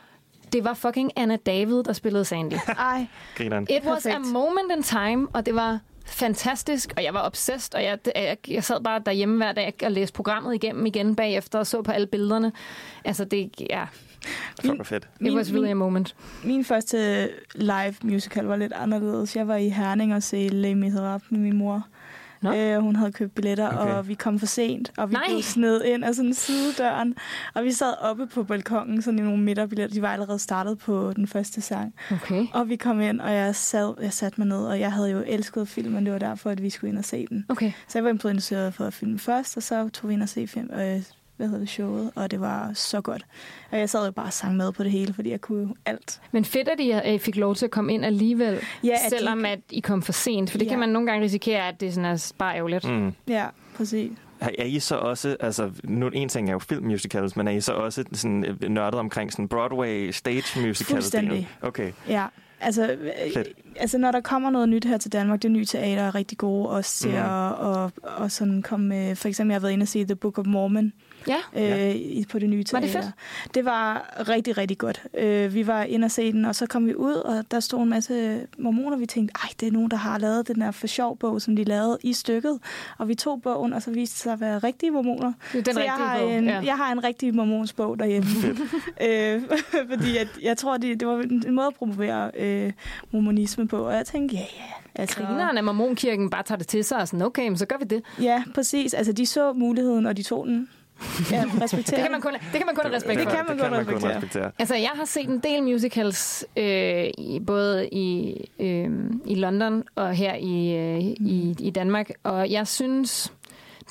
det 0.53 0.65
var 0.65 0.75
fucking 0.75 1.11
Anna 1.17 1.37
David, 1.37 1.83
der 1.83 1.93
spillede 1.93 2.25
Sandy. 2.25 2.55
Ej, 2.79 3.07
Grineren. 3.37 3.67
It 3.71 3.85
was 3.85 4.07
a 4.07 4.11
Perfekt. 4.11 4.33
moment 4.33 4.73
in 4.77 4.83
time, 4.83 5.29
og 5.33 5.47
det 5.47 5.55
var 5.55 5.79
fantastisk, 6.07 6.93
og 6.97 7.05
jeg 7.05 7.15
var 7.15 7.27
obsessed, 7.27 7.75
og 7.75 7.85
jeg, 7.85 7.99
jeg, 8.17 8.37
jeg 8.49 8.65
sad 8.65 8.81
bare 8.81 9.03
derhjemme 9.07 9.37
hver 9.37 9.53
dag 9.53 9.75
og 9.83 9.93
læste 9.93 10.13
programmet 10.15 10.55
igennem 10.55 10.87
igen 10.87 11.17
bagefter 11.17 11.59
og 11.59 11.67
så 11.67 11.83
på 11.83 11.93
alle 11.93 12.07
billederne. 12.07 12.53
Altså, 13.05 13.25
det, 13.25 13.51
ja, 13.71 13.85
Fuck, 14.61 14.75
hvor 14.75 14.85
fedt. 14.85 15.09
it 15.21 15.33
was 15.35 15.53
really 15.53 15.71
a 15.71 15.75
moment. 15.75 16.17
min 16.45 16.65
første 16.65 17.29
live 17.55 17.95
musical 18.03 18.45
var 18.45 18.57
lidt 18.57 18.73
anderledes. 18.73 19.37
Jeg 19.37 19.49
var 19.49 19.57
i 19.57 19.69
Herning 19.69 20.15
og 20.15 20.23
se 20.23 20.49
Les 20.49 20.77
Misérables 20.77 21.27
med 21.31 21.39
min 21.41 21.57
mor. 21.57 21.87
Nå. 22.43 22.53
Øh, 22.55 22.79
hun 22.79 22.97
havde 22.97 23.13
købt 23.13 23.35
billetter, 23.35 23.69
Okay. 23.79 23.93
og 23.95 24.09
vi 24.09 24.15
kom 24.15 24.39
for 24.39 24.47
sent, 24.47 24.93
og 24.97 25.09
vi 25.11 25.13
Nej. 25.13 25.23
blev 25.29 25.43
sned 25.43 25.85
ind 25.85 26.05
af 26.05 26.15
sådan 26.15 26.35
sidedøren. 26.35 27.15
Og 27.55 27.65
vi 27.65 27.73
sad 27.73 27.95
oppe 28.01 28.27
på 28.27 28.43
balkongen, 28.43 29.03
sådan 29.03 29.19
i 29.19 29.23
nogle 29.23 29.43
midterbilletter. 29.43 29.95
De 29.95 30.03
var 30.03 30.09
allerede 30.13 30.39
startet 30.39 30.79
på 30.79 31.13
den 31.17 31.27
første 31.27 31.61
sang. 31.61 31.95
Okay. 32.13 32.47
Og 32.53 32.69
vi 32.69 32.77
kom 32.77 33.01
ind, 33.01 33.21
og 33.21 33.33
jeg, 33.33 33.55
sad, 33.55 33.95
jeg 34.03 34.13
satte 34.13 34.41
mig 34.41 34.49
ned, 34.49 34.65
og 34.67 34.81
jeg 34.81 34.93
havde 34.93 35.11
jo 35.11 35.23
elsket 35.27 35.69
filmen. 35.69 36.05
Det 36.05 36.13
var 36.13 36.19
derfor, 36.19 36.51
at 36.51 36.63
vi 36.63 36.71
skulle 36.71 36.91
ind 36.91 36.99
og 36.99 37.05
se 37.05 37.27
den. 37.31 37.47
Okay. 37.49 37.73
Så 37.89 37.99
jeg 37.99 38.05
var 38.05 38.11
interesseret 38.11 38.75
for 38.75 38.91
filmen 38.91 39.19
først, 39.19 39.57
og 39.57 39.63
så 39.63 39.89
tog 39.89 40.09
vi 40.09 40.15
ind 40.15 40.23
og 40.23 40.29
se 40.29 40.47
film, 40.47 40.71
øh, 40.75 41.03
hvad 41.37 41.47
hedder 41.47 41.61
det, 41.61 41.69
showet, 41.69 42.11
og 42.15 42.31
det 42.31 42.41
var 42.41 42.71
så 42.75 43.01
godt. 43.01 43.27
Og 43.71 43.79
jeg 43.79 43.91
sad 43.91 44.05
jo 44.07 44.13
bare 44.13 44.27
og 44.27 44.33
sang 44.33 44.57
med 44.57 44.73
på 44.73 44.83
det 44.85 44.93
hele, 44.93 45.13
fordi 45.15 45.31
jeg 45.31 45.41
kunne 45.41 45.63
jo 45.63 45.75
alt. 45.87 46.21
Men 46.33 46.45
fedt, 46.45 46.69
at 46.69 46.81
I, 46.81 46.91
at 46.91 47.15
I 47.15 47.19
fik 47.19 47.37
lov 47.37 47.55
til 47.55 47.65
at 47.65 47.71
komme 47.71 47.95
ind 47.95 48.05
alligevel, 48.05 48.59
Ja, 48.85 48.93
at 48.93 48.99
selvom 49.11 49.39
de- 49.39 49.49
at 49.49 49.61
I 49.71 49.81
kom 49.81 50.03
for 50.03 50.13
sent. 50.13 50.51
For 50.51 50.59
det 50.59 50.65
ja. 50.65 50.71
Kan 50.71 50.79
man 50.79 50.89
nogle 50.89 51.07
gange 51.11 51.25
risikere, 51.25 51.69
at 51.69 51.81
det 51.81 51.95
sådan 51.95 52.11
er 52.13 52.33
bare 52.39 52.57
ærgerligt. 52.57 52.91
Mm. 52.91 53.13
Ja, 53.29 53.47
præcis. 53.77 54.13
Er 54.41 54.65
I 54.65 54.79
så 54.79 54.97
også, 54.97 55.37
altså 55.41 55.71
nu 55.85 56.09
en 56.09 56.29
ting 56.29 56.49
er 56.49 56.53
jo 56.53 56.59
filmmusicals, 56.59 57.37
men 57.37 57.49
er 57.49 57.53
I 57.53 57.61
så 57.61 57.73
også 57.73 58.05
sådan 58.13 58.45
øh, 58.45 58.69
nørdet 58.71 59.01
omkring 59.01 59.33
sådan 59.33 59.49
Broadway 59.49 60.11
stage 60.11 60.61
musicals? 60.67 60.89
Fuldstændig. 60.91 61.49
Okay. 61.63 61.93
Ja, 62.09 62.27
altså, 62.61 62.93
øh, 62.93 63.33
Fedt. 63.35 63.49
altså 63.77 63.99
når 63.99 64.13
der 64.13 64.21
kommer 64.21 64.51
noget 64.51 64.69
nyt 64.69 64.85
her 64.85 64.99
til 64.99 65.13
Danmark, 65.13 65.43
det 65.43 65.51
nye 65.51 65.65
teater 65.65 66.03
er 66.03 66.15
rigtig 66.15 66.39
gode 66.39 66.69
også 66.69 66.99
til 66.99 67.11
mm. 67.11 67.17
at 67.17 67.53
og, 67.59 67.93
og 68.03 68.31
sådan 68.31 68.63
komme 68.63 68.87
med, 68.89 69.17
for 69.17 69.29
eksempel 69.29 69.53
jeg 69.53 69.55
har 69.55 69.61
været 69.61 69.73
inde 69.73 69.85
og 69.85 69.89
se 69.89 70.05
The 70.05 70.17
Book 70.17 70.39
of 70.39 70.47
Mormon 70.47 70.93
Ja. 71.29 71.89
øh, 71.89 71.95
i- 71.95 72.25
på 72.31 72.39
det 72.39 72.49
nye 72.49 72.59
Var 72.73 72.81
teater. 72.81 72.81
det 73.01 73.05
fedt? 73.05 73.55
Det 73.55 73.65
var 73.65 74.15
rigtig, 74.29 74.59
rigtig 74.59 74.79
godt. 74.79 75.03
Øh, 75.19 75.55
vi 75.55 75.67
var 75.67 75.83
inde 75.83 76.05
og 76.05 76.11
se 76.11 76.33
den, 76.33 76.45
og 76.45 76.55
så 76.55 76.67
kom 76.67 76.87
vi 76.87 76.95
ud, 76.95 77.15
og 77.15 77.45
der 77.51 77.61
stod 77.61 77.83
en 77.83 77.89
masse 77.89 78.47
mormoner, 78.59 78.97
vi 78.97 79.07
tænkte, 79.07 79.33
ej, 79.43 79.49
det 79.61 79.69
er 79.69 79.73
nogen, 79.73 79.91
der 79.91 79.97
har 79.97 80.19
lavet 80.19 80.49
den 80.49 80.61
der 80.61 80.71
for 80.71 80.87
sjov 80.87 81.19
bog, 81.19 81.43
som 81.43 81.57
de 81.57 81.65
lavede 81.65 81.99
i 82.03 82.13
stykket. 82.13 82.59
Og 82.99 83.09
vi 83.09 83.15
tog 83.15 83.43
bogen, 83.43 83.73
og 83.73 83.83
så 83.83 83.91
viste 83.91 84.15
det 84.15 84.23
sig 84.23 84.33
at 84.33 84.41
være 84.41 84.59
rigtige 84.59 84.91
mormoner. 84.91 85.33
Det 85.53 85.59
er 85.59 85.63
den 85.63 85.75
så 85.75 85.81
jeg 85.81 85.93
rigtige 85.93 86.09
har, 86.09 86.19
bog. 86.19 86.33
en, 86.35 86.45
ja. 86.45 86.61
jeg 86.65 86.77
har 86.77 86.93
en 86.93 87.05
rigtig 87.05 87.35
mormons 87.35 87.73
bog 87.73 87.99
derhjemme. 87.99 88.29
øh, 89.07 89.43
fordi 89.95 90.17
at, 90.17 90.29
jeg 90.43 90.57
tror, 90.57 90.77
det, 90.77 91.01
det 91.01 91.09
var 91.09 91.19
en, 91.19 91.43
en 91.47 91.55
måde 91.55 91.67
at 91.67 91.75
promovere 91.75 92.31
øh, 92.39 92.73
mormonisme 93.11 93.69
på. 93.69 93.79
Og 93.87 93.95
jeg 93.95 94.07
tænkte, 94.07 94.37
ja, 94.37 94.41
ja. 94.41 94.63
Altså, 94.95 95.17
Grineren 95.17 95.59
af 95.59 95.65
mormonkirken 95.65 96.31
bare 96.31 96.43
tager 96.43 96.59
det 96.59 96.67
til 96.67 96.85
sig 96.85 96.99
og 96.99 97.09
sådan, 97.09 97.23
okay, 97.27 97.49
men 97.49 97.59
så 97.59 97.67
gør 97.67 97.77
vi 97.79 97.85
det. 97.85 98.03
Ja, 98.21 98.43
præcis. 98.55 98.95
Altså, 98.95 99.13
de 99.13 99.27
så 99.27 99.53
muligheden, 99.53 100.07
og 100.07 100.17
de 100.17 100.23
tog 100.23 100.47
den. 100.47 100.69
Ja, 101.31 101.45
respektere 101.63 101.97
Det 101.97 102.03
kan 102.03 102.11
man 102.13 102.21
kun, 102.21 102.33
det 102.33 102.41
kan 102.53 102.67
man 102.67 102.75
kun 102.75 102.85
have 102.85 102.97
respekt 102.97 103.19
Det 103.21 103.29
for. 103.29 103.37
kan 103.37 103.45
man 103.49 103.57
det 103.59 103.63
godt 103.63 103.73
kan 103.73 103.77
man 103.77 103.85
kun 103.87 103.95
respektere. 103.95 104.17
respektere. 104.17 104.51
Altså, 104.59 104.75
jeg 104.77 104.91
har 104.95 105.05
set 105.05 105.29
en 105.29 105.39
del 105.39 105.63
musicals, 105.63 106.45
øh, 106.57 107.05
i, 107.19 107.41
både 107.47 107.89
i, 107.89 108.37
øh, 108.59 108.91
i 109.27 109.35
London 109.35 109.85
og 109.95 110.15
her 110.15 110.35
i, 110.35 110.77
øh, 110.77 111.01
i, 111.01 111.55
i 111.59 111.71
Danmark, 111.71 112.11
og 112.23 112.51
jeg 112.51 112.67
synes, 112.67 113.33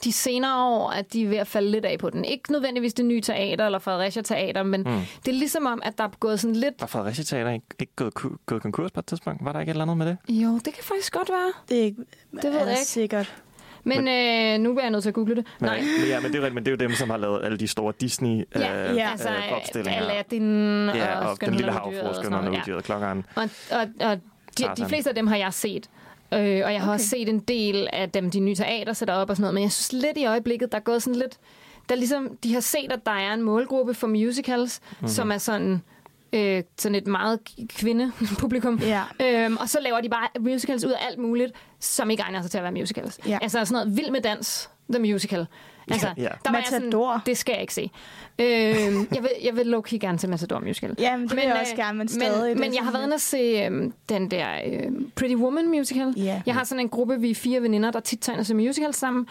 de 0.04 0.12
senere 0.12 0.66
år, 0.70 0.90
at 0.90 1.14
de 1.14 1.24
er 1.24 1.28
ved 1.28 1.38
at 1.38 1.48
falde 1.48 1.72
lidt 1.72 1.86
af 1.86 2.00
på 2.00 2.10
den. 2.10 2.26
Ikke 2.26 2.52
nødvendigvis 2.52 2.94
det 2.94 3.06
nye 3.06 3.22
teater 3.22 3.66
eller 3.66 3.80
Fredericia 3.80 4.22
Teater, 4.22 4.64
men 4.64 4.82
mm. 4.82 5.00
det 5.26 5.32
er 5.32 5.36
ligesom 5.36 5.66
om, 5.66 5.82
at 5.86 5.98
der 5.98 6.04
er 6.04 6.10
gået 6.20 6.40
sådan 6.40 6.56
lidt... 6.56 6.74
Var 6.80 6.88
Fredericia 6.88 7.24
Teater 7.24 7.52
ikke, 7.52 7.66
ikke 7.80 7.94
gået, 7.96 8.14
gået 8.46 8.62
konkurs 8.62 8.92
på 8.92 9.00
et 9.00 9.06
tidspunkt? 9.06 9.46
Var 9.46 9.52
der 9.52 9.60
ikke 9.60 9.70
et 9.70 9.74
eller 9.74 9.82
andet 9.84 9.98
med 9.98 10.06
det? 10.08 10.18
Jo, 10.30 10.54
det 10.66 10.74
kan 10.74 10.84
faktisk 10.84 11.14
godt 11.14 11.30
være. 11.30 11.54
Det 11.70 11.80
er 11.80 11.84
ikke, 11.84 12.02
Det 12.32 12.44
ved 12.44 12.52
er 12.54 12.60
jeg 12.60 12.70
ikke. 12.72 12.82
sikkert. 12.82 13.36
Men 13.86 14.08
øh, 14.08 14.60
nu 14.64 14.78
er 14.78 14.82
jeg 14.82 14.90
nødt 14.92 15.04
til 15.04 15.10
at 15.10 15.14
google 15.14 15.36
det. 15.36 15.46
Nej. 15.60 15.78
Men, 16.00 16.08
ja, 16.08 16.20
men 16.20 16.32
det 16.32 16.38
er, 16.38 16.42
rigtigt, 16.42 16.54
men 16.54 16.66
det 16.66 16.72
er 16.72 16.76
jo 16.86 16.90
dem, 16.90 16.92
som 16.96 17.10
har 17.10 17.18
lavet 17.18 17.46
alle 17.46 17.58
de 17.58 17.68
store 17.68 17.94
Disney 18.02 18.46
Ja, 18.56 18.90
øh, 18.92 18.98
ja. 18.98 19.10
altså 19.12 19.30
øh, 19.30 19.52
opstillinger. 19.58 20.02
Aladdin 20.02 20.88
ja, 20.96 21.20
og, 21.20 21.30
og 21.32 21.42
den 21.42 21.54
lille 21.54 21.72
havfru, 21.72 22.08
og 22.08 22.30
noget. 22.32 22.48
og 22.48 22.54
uddyret 22.54 22.84
klokkeren. 22.84 23.26
Og, 23.36 23.50
og, 23.72 24.08
og 24.10 24.18
de, 24.58 24.64
de 24.78 24.86
fleste 24.86 25.10
af 25.10 25.16
dem 25.16 25.28
har 25.28 25.36
jeg 25.36 25.54
set. 25.54 25.90
Øh, 26.34 26.40
og 26.40 26.74
jeg 26.74 26.82
har 26.82 26.88
Okay. 26.88 26.94
også 26.94 27.08
set 27.08 27.30
en 27.30 27.40
del 27.40 27.88
af 27.94 28.10
dem, 28.10 28.32
de 28.32 28.40
nye 28.40 28.56
teater 28.56 28.94
sætter 28.94 29.14
op 29.14 29.30
og 29.30 29.36
sådan 29.36 29.42
noget. 29.42 29.54
Men 29.54 29.64
jeg 29.64 29.72
synes 29.72 30.04
lidt 30.04 30.18
i 30.18 30.26
øjeblikket, 30.26 30.72
der 30.72 30.78
er 30.78 30.82
gået 30.82 31.04
sådan 31.04 31.20
lidt... 31.20 31.38
Der 31.90 31.96
er 31.96 32.00
ligesom, 32.00 32.38
de 32.44 32.54
har 32.54 32.60
set, 32.62 32.92
at 32.92 33.00
der 33.06 33.12
er 33.12 33.34
en 33.34 33.42
målgruppe 33.42 33.94
for 33.94 34.08
musicals, 34.08 34.80
Mhm. 34.82 34.96
mm-hmm. 35.00 35.08
som 35.08 35.32
er 35.32 35.38
sådan, 35.38 35.82
øh, 36.34 36.64
sådan 36.78 36.96
et 36.96 37.08
meget 37.08 37.40
kvindepublikum. 37.70 38.80
Ja. 38.80 39.02
Øhm, 39.22 39.58
og 39.58 39.70
så 39.70 39.80
laver 39.82 40.02
de 40.02 40.10
bare 40.10 40.28
musicals 40.40 40.86
ud 40.86 40.92
af 40.92 41.06
alt 41.10 41.20
muligt, 41.20 41.52
som 41.80 42.10
ikke 42.10 42.24
egner 42.24 42.42
sig 42.42 42.52
til 42.52 42.58
at 42.58 42.64
være 42.64 42.72
musicals. 42.74 43.20
Ja. 43.28 43.38
Altså 43.42 43.66
sådan 43.66 43.74
noget 43.86 43.98
vild 43.98 44.12
med 44.12 44.22
dans, 44.22 44.70
The 44.94 45.00
Musical. 45.00 45.46
Altså, 45.92 46.08
Ja. 46.18 46.24
der 46.24 46.28
var 46.52 46.58
jeg 46.58 46.66
sådan, 46.70 46.82
Matador. 46.86 47.22
det 47.26 47.38
skal 47.38 47.54
jeg 47.54 47.62
ikke 47.62 47.74
se. 47.74 47.92
Øhm, 48.40 49.08
jeg 49.16 49.22
vil, 49.24 49.30
jeg 49.44 49.56
vil 49.56 49.74
low-key 49.76 49.98
gerne 49.98 50.18
til 50.18 50.30
Matador 50.30 50.60
Musical. 50.60 50.96
Ja, 51.00 51.18
men 51.18 51.28
det 51.28 51.36
vil 51.36 51.44
jeg 51.44 51.58
også 51.62 51.74
øh, 51.74 51.78
gerne, 51.78 51.98
men 51.98 52.08
stadig. 52.08 52.50
det 52.50 52.58
Men, 52.58 52.60
men 52.60 52.76
jeg 52.76 52.84
har 52.84 52.92
været 52.92 53.04
inde 53.04 53.14
og 53.14 53.22
se 53.22 53.38
øhm, 53.38 53.94
den 54.10 54.32
der 54.32 54.48
øhm, 54.66 55.12
Pretty 55.16 55.36
Woman 55.36 55.68
musical. 55.70 56.14
Ja. 56.18 56.42
Jeg 56.46 56.54
har 56.54 56.64
sådan 56.64 56.80
en 56.80 56.90
gruppe, 56.90 57.20
vi 57.22 57.32
er 57.32 57.36
fire 57.36 57.62
veninder, 57.62 57.92
der 57.92 58.00
tit 58.00 58.30
og 58.30 58.46
ser 58.46 58.56
musicals 58.56 58.96
sammen. 58.96 59.28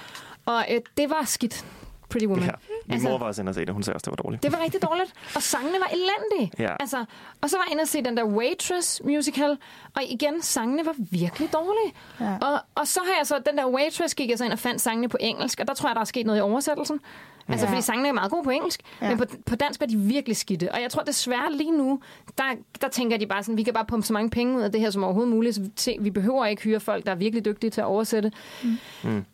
Og 0.46 0.64
øh, 0.70 0.80
det 0.96 1.10
var 1.10 1.22
skidt. 1.24 1.64
Pretty 2.14 2.26
Woman. 2.26 2.44
Ja. 2.44 2.50
Min 2.86 2.92
Altså- 2.94 3.08
mor 3.08 3.18
var 3.18 3.26
også 3.26 3.42
inde 3.42 3.50
og 3.50 3.54
se 3.54 3.60
det. 3.64 3.74
Hun 3.74 3.82
sagde 3.82 3.94
også, 3.96 4.04
det 4.10 4.18
var 4.18 4.22
dårligt. 4.22 4.42
Det 4.42 4.52
var 4.52 4.60
rigtig 4.64 4.82
dårligt, 4.82 5.12
og 5.36 5.42
sangene 5.42 5.78
var 5.80 5.90
elendige. 5.98 6.52
Ja. 6.58 6.76
Altså, 6.80 7.04
og 7.40 7.50
så 7.50 7.56
var 7.56 7.64
jeg 7.66 7.72
inde 7.72 7.82
og 7.82 7.88
se 7.88 8.02
den 8.04 8.16
der 8.16 8.24
Waitress 8.24 9.02
musical, 9.04 9.56
og 9.96 10.02
igen, 10.08 10.42
sangene 10.42 10.86
var 10.86 10.94
virkelig 10.98 11.52
dårlige. 11.52 11.94
Ja. 12.20 12.36
Og, 12.46 12.60
og 12.74 12.86
så 12.86 13.00
har 13.06 13.14
jeg 13.18 13.26
så, 13.26 13.38
den 13.46 13.58
der 13.58 13.66
Waitress 13.68 14.14
gik 14.14 14.30
jeg 14.30 14.38
så 14.38 14.44
ind 14.44 14.52
og 14.52 14.58
fandt 14.58 14.80
sangene 14.80 15.08
på 15.08 15.16
engelsk, 15.20 15.60
og 15.60 15.68
der 15.68 15.74
tror 15.74 15.88
jeg, 15.88 15.94
der 15.94 16.00
er 16.00 16.04
sket 16.04 16.26
noget 16.26 16.38
i 16.38 16.42
oversættelsen. 16.42 17.00
Altså, 17.48 17.66
Ja. 17.66 17.72
fordi 17.72 17.82
sangene 17.82 18.08
er 18.08 18.12
meget 18.12 18.30
gode 18.30 18.44
på 18.44 18.50
engelsk, 18.50 18.80
Ja. 19.02 19.08
men 19.08 19.18
på, 19.18 19.24
på 19.46 19.56
dansk 19.56 19.80
var 19.80 19.86
de 19.86 19.96
virkelig 19.96 20.36
skidte. 20.36 20.72
Og 20.72 20.82
jeg 20.82 20.90
tror 20.90 21.02
desværre 21.02 21.52
lige 21.52 21.70
nu, 21.78 22.00
der, 22.38 22.44
der 22.80 22.88
tænker 22.88 23.16
de 23.16 23.26
bare 23.26 23.42
sådan, 23.42 23.56
vi 23.56 23.62
kan 23.62 23.74
bare 23.74 23.84
pumpe 23.84 24.06
så 24.06 24.12
mange 24.12 24.30
penge 24.30 24.56
ud 24.56 24.62
af 24.62 24.72
det 24.72 24.80
her 24.80 24.90
som 24.90 25.04
overhovedet 25.04 25.32
muligt, 25.34 25.54
så 25.54 25.60
vi, 25.62 25.70
se- 25.76 25.96
vi 26.00 26.10
behøver 26.10 26.46
ikke 26.46 26.62
hyre 26.62 26.80
folk, 26.80 27.06
der 27.06 27.10
er 27.12 27.16
virkelig 27.16 27.44
dygtige 27.44 27.70
til 27.70 27.80
at 27.80 27.84
oversætte. 27.86 28.32
Mm. 28.62 29.24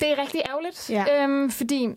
Det 0.00 0.10
er 0.12 0.18
rigtig 0.22 0.40
ærgerligt, 0.48 0.90
Ja. 0.90 1.22
øhm, 1.24 1.50
fordi 1.50 1.88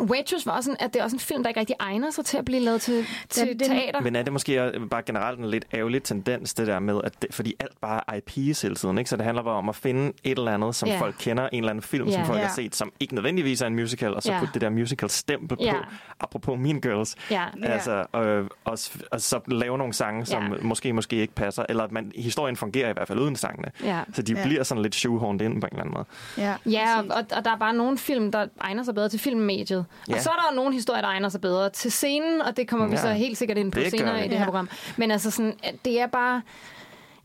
Waitress 0.00 0.46
var 0.46 0.52
også 0.52 0.70
en, 0.70 0.76
at 0.80 0.94
det 0.94 1.00
er 1.00 1.04
også 1.04 1.16
en 1.16 1.20
film, 1.20 1.42
der 1.42 1.48
ikke 1.50 1.60
rigtig 1.60 1.76
egner 1.80 2.10
sig 2.10 2.24
til 2.24 2.36
at 2.38 2.44
blive 2.44 2.60
lavet 2.60 2.80
til, 2.80 3.06
til 3.28 3.46
den- 3.48 3.58
teater. 3.58 4.00
Men 4.00 4.16
er 4.16 4.22
det 4.22 4.32
måske 4.32 4.72
bare 4.90 5.02
generelt 5.02 5.38
en 5.38 5.44
lidt 5.50 5.64
ærgerlig 5.74 6.02
tendens, 6.02 6.54
det 6.54 6.66
der 6.66 6.78
med, 6.78 7.00
at 7.04 7.22
det, 7.22 7.34
fordi 7.34 7.54
alt 7.60 7.80
bare 7.80 8.00
er 8.08 8.20
IP's 8.20 8.62
hele 8.62 8.74
tiden, 8.74 8.98
ikke? 8.98 9.10
så 9.10 9.16
det 9.16 9.24
handler 9.24 9.42
bare 9.42 9.54
om 9.54 9.68
at 9.68 9.76
finde 9.76 10.12
et 10.24 10.38
eller 10.38 10.52
andet, 10.54 10.74
som 10.74 10.88
Ja. 10.88 10.98
folk 11.00 11.14
kender, 11.18 11.48
en 11.52 11.58
eller 11.58 11.70
anden 11.70 11.82
film, 11.82 12.10
som 12.10 12.20
Ja. 12.22 12.26
folk 12.28 12.38
Ja. 12.38 12.44
har 12.46 12.54
set, 12.54 12.74
som 12.76 12.92
ikke 13.00 13.14
nødvendigvis 13.14 13.62
er 13.62 13.66
en 13.66 13.74
musical, 13.74 14.14
og 14.14 14.22
så 14.22 14.32
Ja. 14.32 14.38
putte 14.38 14.54
det 14.54 14.60
der 14.60 14.70
musical-stempel 14.70 15.58
Ja. 15.60 15.72
på, 15.72 15.78
apropos 16.20 16.58
Mean 16.58 16.80
Girls. 16.80 17.16
Ja. 17.30 17.44
altså, 17.62 18.04
øh, 18.16 18.46
og, 18.64 18.78
og 19.10 19.20
så 19.20 19.40
lave 19.48 19.78
nogle 19.78 19.92
sange, 19.92 20.26
som 20.26 20.42
Ja. 20.42 20.48
måske 20.62 20.92
måske 20.92 21.16
ikke 21.16 21.34
passer, 21.34 21.64
eller 21.68 21.84
at 21.84 21.92
man, 21.92 22.12
historien 22.16 22.56
fungerer 22.56 22.90
i 22.90 22.92
hvert 22.92 23.08
fald 23.08 23.18
uden 23.18 23.36
sangene. 23.36 23.70
Ja. 23.84 24.00
Så 24.12 24.22
de 24.22 24.32
Ja. 24.36 24.42
bliver 24.46 24.62
sådan 24.62 24.82
lidt 24.82 24.94
shoehorned 24.94 25.40
ind 25.40 25.60
på 25.60 25.66
en 25.66 25.72
eller 25.72 25.80
anden 25.80 25.94
måde. 25.94 26.04
Ja, 26.38 26.54
Ja, 26.66 26.96
præcis. 26.96 27.10
og, 27.12 27.38
og 27.38 27.44
der 27.44 27.50
er 27.50 27.58
bare 27.58 27.74
nogle 27.74 27.98
film, 27.98 28.32
der 28.32 28.46
egner 28.60 28.82
sig 28.82 28.94
bedre 28.94 29.08
til 29.08 29.20
filmmediet. 29.20 29.83
Ja. 30.08 30.14
Og 30.14 30.20
så 30.20 30.30
er 30.30 30.34
der 30.48 30.56
nogle 30.56 30.74
historier, 30.74 31.00
der 31.00 31.08
egner 31.08 31.28
sig 31.28 31.40
bedre 31.40 31.70
til 31.70 31.92
scenen, 31.92 32.42
og 32.42 32.56
det 32.56 32.68
kommer 32.68 32.86
vi 32.86 32.94
Ja. 32.94 33.00
så 33.00 33.08
helt 33.12 33.38
sikkert 33.38 33.58
ind 33.58 33.72
på 33.72 33.80
Det 33.80 33.90
senere 33.90 34.14
vi. 34.18 34.20
i 34.20 34.22
det 34.22 34.32
her 34.32 34.38
Ja. 34.38 34.44
program. 34.44 34.68
Men 34.96 35.10
altså 35.10 35.30
sådan, 35.30 35.54
det 35.84 36.00
er 36.00 36.06
bare... 36.06 36.42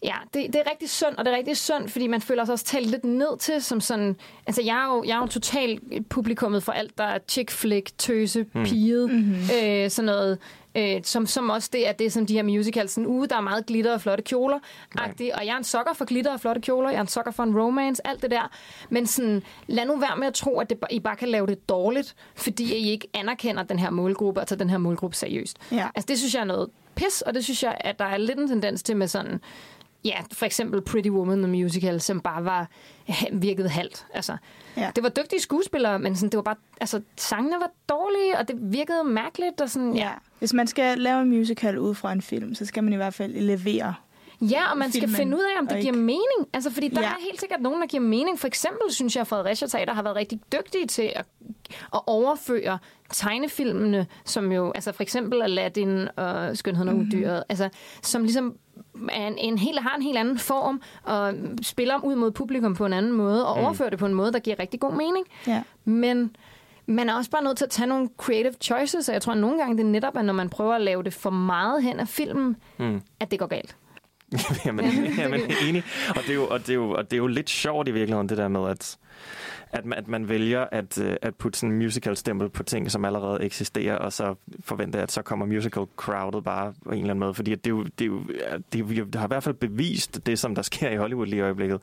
Ja, 0.03 0.13
det, 0.33 0.47
det 0.47 0.55
er 0.55 0.69
rigtig 0.71 0.89
synd, 0.89 1.15
og 1.17 1.25
det 1.25 1.33
er 1.33 1.37
rigtig 1.37 1.57
synd, 1.57 1.89
fordi 1.89 2.07
man 2.07 2.21
føler 2.21 2.45
sig 2.45 2.53
også 2.53 2.65
talt 2.65 2.87
lidt 2.87 3.03
ned 3.03 3.37
til, 3.39 3.63
som 3.63 3.81
sådan... 3.81 4.15
Altså, 4.47 4.61
jeg 4.61 4.77
er 4.77 4.95
jo, 4.95 5.03
jeg 5.07 5.15
er 5.15 5.19
jo 5.19 5.27
totalt 5.27 5.83
publikummet 6.09 6.63
for 6.63 6.71
alt, 6.71 6.97
der 6.97 7.03
er 7.03 7.19
chick 7.27 7.51
flick, 7.51 7.89
tøse, 7.97 8.45
Hmm. 8.53 8.63
piget, 8.65 9.09
mm-hmm. 9.11 9.35
øh, 9.63 9.89
sådan 9.89 10.05
noget... 10.05 10.37
Øh, 10.75 10.99
som, 11.03 11.25
som 11.25 11.49
også 11.49 11.69
det 11.73 11.87
er 11.87 11.91
det, 11.91 12.13
som 12.13 12.25
de 12.25 12.33
her 12.33 12.43
musicals, 12.43 12.91
sådan 12.91 13.07
uge, 13.07 13.27
der 13.27 13.35
er 13.35 13.41
meget 13.41 13.65
glitter 13.65 13.93
og 13.93 14.01
flotte 14.01 14.23
kjoler, 14.23 14.59
agtigt, 14.97 15.33
og 15.33 15.45
jeg 15.45 15.53
er 15.53 15.57
en 15.57 15.63
sokker 15.63 15.93
for 15.93 16.05
glitter 16.05 16.33
og 16.33 16.39
flotte 16.39 16.61
kjoler, 16.61 16.89
jeg 16.89 16.97
er 16.97 17.01
en 17.01 17.07
sokker 17.07 17.31
for 17.31 17.43
en 17.43 17.59
romance, 17.59 18.07
alt 18.07 18.21
det 18.21 18.31
der. 18.31 18.51
Men 18.89 19.07
sådan, 19.07 19.43
lad 19.67 19.85
nu 19.85 19.99
være 19.99 20.17
med 20.17 20.27
at 20.27 20.33
tro, 20.33 20.59
at 20.59 20.69
det, 20.69 20.77
I 20.91 20.99
bare 20.99 21.15
kan 21.15 21.27
lave 21.29 21.47
det 21.47 21.69
dårligt, 21.69 22.15
fordi 22.35 22.75
I 22.75 22.89
ikke 22.89 23.07
anerkender 23.13 23.63
den 23.63 23.79
her 23.79 23.89
målgruppe, 23.89 24.41
og 24.41 24.47
tager 24.47 24.57
den 24.57 24.69
her 24.69 24.77
målgruppe 24.77 25.15
seriøst. 25.15 25.57
Ja. 25.71 25.87
Altså, 25.95 26.05
det 26.07 26.17
synes 26.17 26.33
jeg 26.33 26.41
er 26.41 26.45
noget 26.45 26.69
pis, 26.95 27.21
og 27.21 27.33
det 27.33 27.43
synes 27.43 27.63
jeg, 27.63 27.77
at 27.79 27.99
der 27.99 28.05
er 28.05 28.17
lidt 28.17 28.39
en 28.39 28.47
tendens 28.47 28.83
til 28.83 28.97
med 28.97 29.07
sådan, 29.07 29.41
ja, 30.05 30.15
for 30.33 30.45
eksempel 30.45 30.81
Pretty 30.81 31.09
Woman, 31.09 31.37
the 31.43 31.47
musical, 31.47 32.01
som 32.01 32.21
bare 32.21 32.45
var, 32.45 32.67
virkede 33.31 33.69
halvt. 33.69 34.05
Altså, 34.13 34.37
Ja. 34.77 34.91
det 34.95 35.03
var 35.03 35.09
dygtige 35.09 35.39
skuespillere, 35.41 35.99
men 35.99 36.15
sådan, 36.15 36.29
det 36.29 36.37
var 36.37 36.43
bare, 36.43 36.55
altså, 36.81 37.01
sangene 37.17 37.55
var 37.55 37.71
dårlige, 37.89 38.37
og 38.37 38.47
det 38.47 38.55
virkede 38.61 39.03
mærkeligt, 39.03 39.61
og 39.61 39.69
sådan, 39.69 39.93
ja. 39.95 40.05
Ja. 40.07 40.11
Hvis 40.39 40.53
man 40.53 40.67
skal 40.67 40.97
lave 40.99 41.21
en 41.21 41.29
musical 41.29 41.77
ud 41.77 41.95
fra 41.95 42.11
en 42.11 42.21
film, 42.21 42.55
så 42.55 42.65
skal 42.65 42.83
man 42.83 42.93
i 42.93 42.95
hvert 42.95 43.13
fald 43.13 43.33
levere. 43.33 43.93
Ja, 44.41 44.71
og 44.71 44.77
man 44.77 44.89
skal 44.91 45.01
filmen, 45.01 45.15
finde 45.15 45.37
ud 45.37 45.41
af, 45.41 45.59
om 45.61 45.67
det 45.67 45.77
giver 45.81 45.93
ikke- 45.93 46.05
mening. 46.05 46.47
Altså, 46.53 46.71
fordi 46.71 46.87
der 46.87 47.01
Ja. 47.01 47.07
er 47.07 47.15
helt 47.19 47.39
sikkert 47.39 47.61
nogen, 47.61 47.81
der 47.81 47.87
giver 47.87 48.03
mening. 48.03 48.39
For 48.39 48.47
eksempel 48.47 48.91
synes 48.93 49.15
jeg, 49.15 49.21
at 49.21 49.27
Fredericia 49.27 49.67
Teater 49.67 49.93
har 49.93 50.03
været 50.03 50.15
rigtig 50.15 50.39
dygtige 50.53 50.87
til 50.87 51.11
at, 51.15 51.25
at 51.93 52.01
overføre 52.07 52.77
tegnefilmene, 53.13 54.07
som 54.25 54.51
jo, 54.51 54.71
altså 54.75 54.91
for 54.91 55.03
eksempel 55.03 55.41
Aladdin 55.41 56.07
og 56.15 56.57
Skønheden 56.57 56.89
og 56.89 56.95
Mhm. 56.95 57.03
Udyret, 57.07 57.43
altså, 57.49 57.69
som 58.01 58.21
ligesom 58.23 58.55
er 59.11 59.27
en, 59.27 59.37
en 59.37 59.57
helt, 59.57 59.79
har 59.81 59.95
en 59.95 60.01
helt 60.01 60.17
anden 60.17 60.37
form, 60.39 60.81
og 61.03 61.33
spiller 61.61 62.03
ud 62.03 62.15
mod 62.15 62.31
publikum 62.31 62.75
på 62.75 62.85
en 62.85 62.93
anden 62.93 63.11
måde, 63.11 63.47
og 63.47 63.57
Mm. 63.57 63.63
overfører 63.65 63.89
det 63.89 63.99
på 63.99 64.05
en 64.05 64.13
måde, 64.13 64.31
der 64.33 64.39
giver 64.39 64.59
rigtig 64.59 64.79
god 64.79 64.93
mening. 64.93 65.25
Ja. 65.47 65.63
Men 65.85 66.35
man 66.85 67.09
er 67.09 67.15
også 67.15 67.31
bare 67.31 67.43
nødt 67.43 67.57
til 67.57 67.65
at 67.65 67.71
tage 67.71 67.87
nogle 67.87 68.09
creative 68.17 68.53
choices, 68.61 69.09
og 69.09 69.13
jeg 69.13 69.21
tror, 69.21 69.33
at 69.33 69.39
nogle 69.39 69.57
gange 69.57 69.77
det 69.77 69.85
netop 69.85 70.15
er, 70.15 70.21
når 70.21 70.33
man 70.33 70.49
prøver 70.49 70.73
at 70.73 70.81
lave 70.81 71.03
det 71.03 71.13
for 71.13 71.29
meget 71.29 71.83
hen 71.83 71.99
af 71.99 72.07
filmen, 72.07 72.55
Mm. 72.77 73.01
at 73.19 73.31
det 73.31 73.39
går 73.39 73.47
galt. 73.47 73.75
jamen, 74.65 74.85
jamen, 75.17 75.41
enig. 75.67 75.83
Og 76.09 76.21
det, 76.21 76.29
er 76.29 76.33
jo, 76.33 76.47
og, 76.47 76.59
det 76.59 76.69
er 76.69 76.73
jo, 76.73 76.91
og 76.91 77.03
det 77.03 77.13
er 77.13 77.17
jo 77.17 77.27
lidt 77.27 77.49
sjovt 77.49 77.87
i 77.87 77.91
virkeligheden, 77.91 78.29
det 78.29 78.37
der 78.37 78.47
med, 78.47 78.69
at, 78.69 78.97
at, 79.71 79.85
man, 79.85 79.97
at 79.97 80.07
man 80.07 80.29
vælger 80.29 80.65
at, 80.71 80.97
øh, 80.97 81.15
at 81.21 81.35
putte 81.35 81.59
sådan 81.59 81.73
en 81.73 81.79
musical-stempel 81.79 82.49
på 82.49 82.63
ting, 82.63 82.91
som 82.91 83.05
allerede 83.05 83.43
eksisterer, 83.43 83.95
og 83.95 84.13
så 84.13 84.35
forventer 84.59 85.03
at 85.03 85.11
så 85.11 85.21
kommer 85.21 85.45
musical-crowdet 85.45 86.43
bare 86.43 86.73
på 86.83 86.89
en 86.89 86.97
eller 86.97 87.09
anden 87.09 87.19
måde. 87.19 87.33
Fordi 87.33 87.51
at 87.51 87.65
det, 87.65 87.71
er 87.71 87.75
jo, 87.75 87.83
det, 87.83 88.01
er 88.01 88.05
jo, 88.05 88.23
det, 88.73 88.81
er 88.81 88.95
jo, 88.95 89.05
det 89.05 89.15
har 89.15 89.27
i 89.27 89.33
hvert 89.33 89.43
fald 89.43 89.55
bevist 89.55 90.25
det, 90.25 90.39
som 90.39 90.55
der 90.55 90.61
sker 90.61 90.89
i 90.89 90.95
Hollywood 90.95 91.27
lige 91.27 91.39
i 91.39 91.41
øjeblikket, 91.41 91.79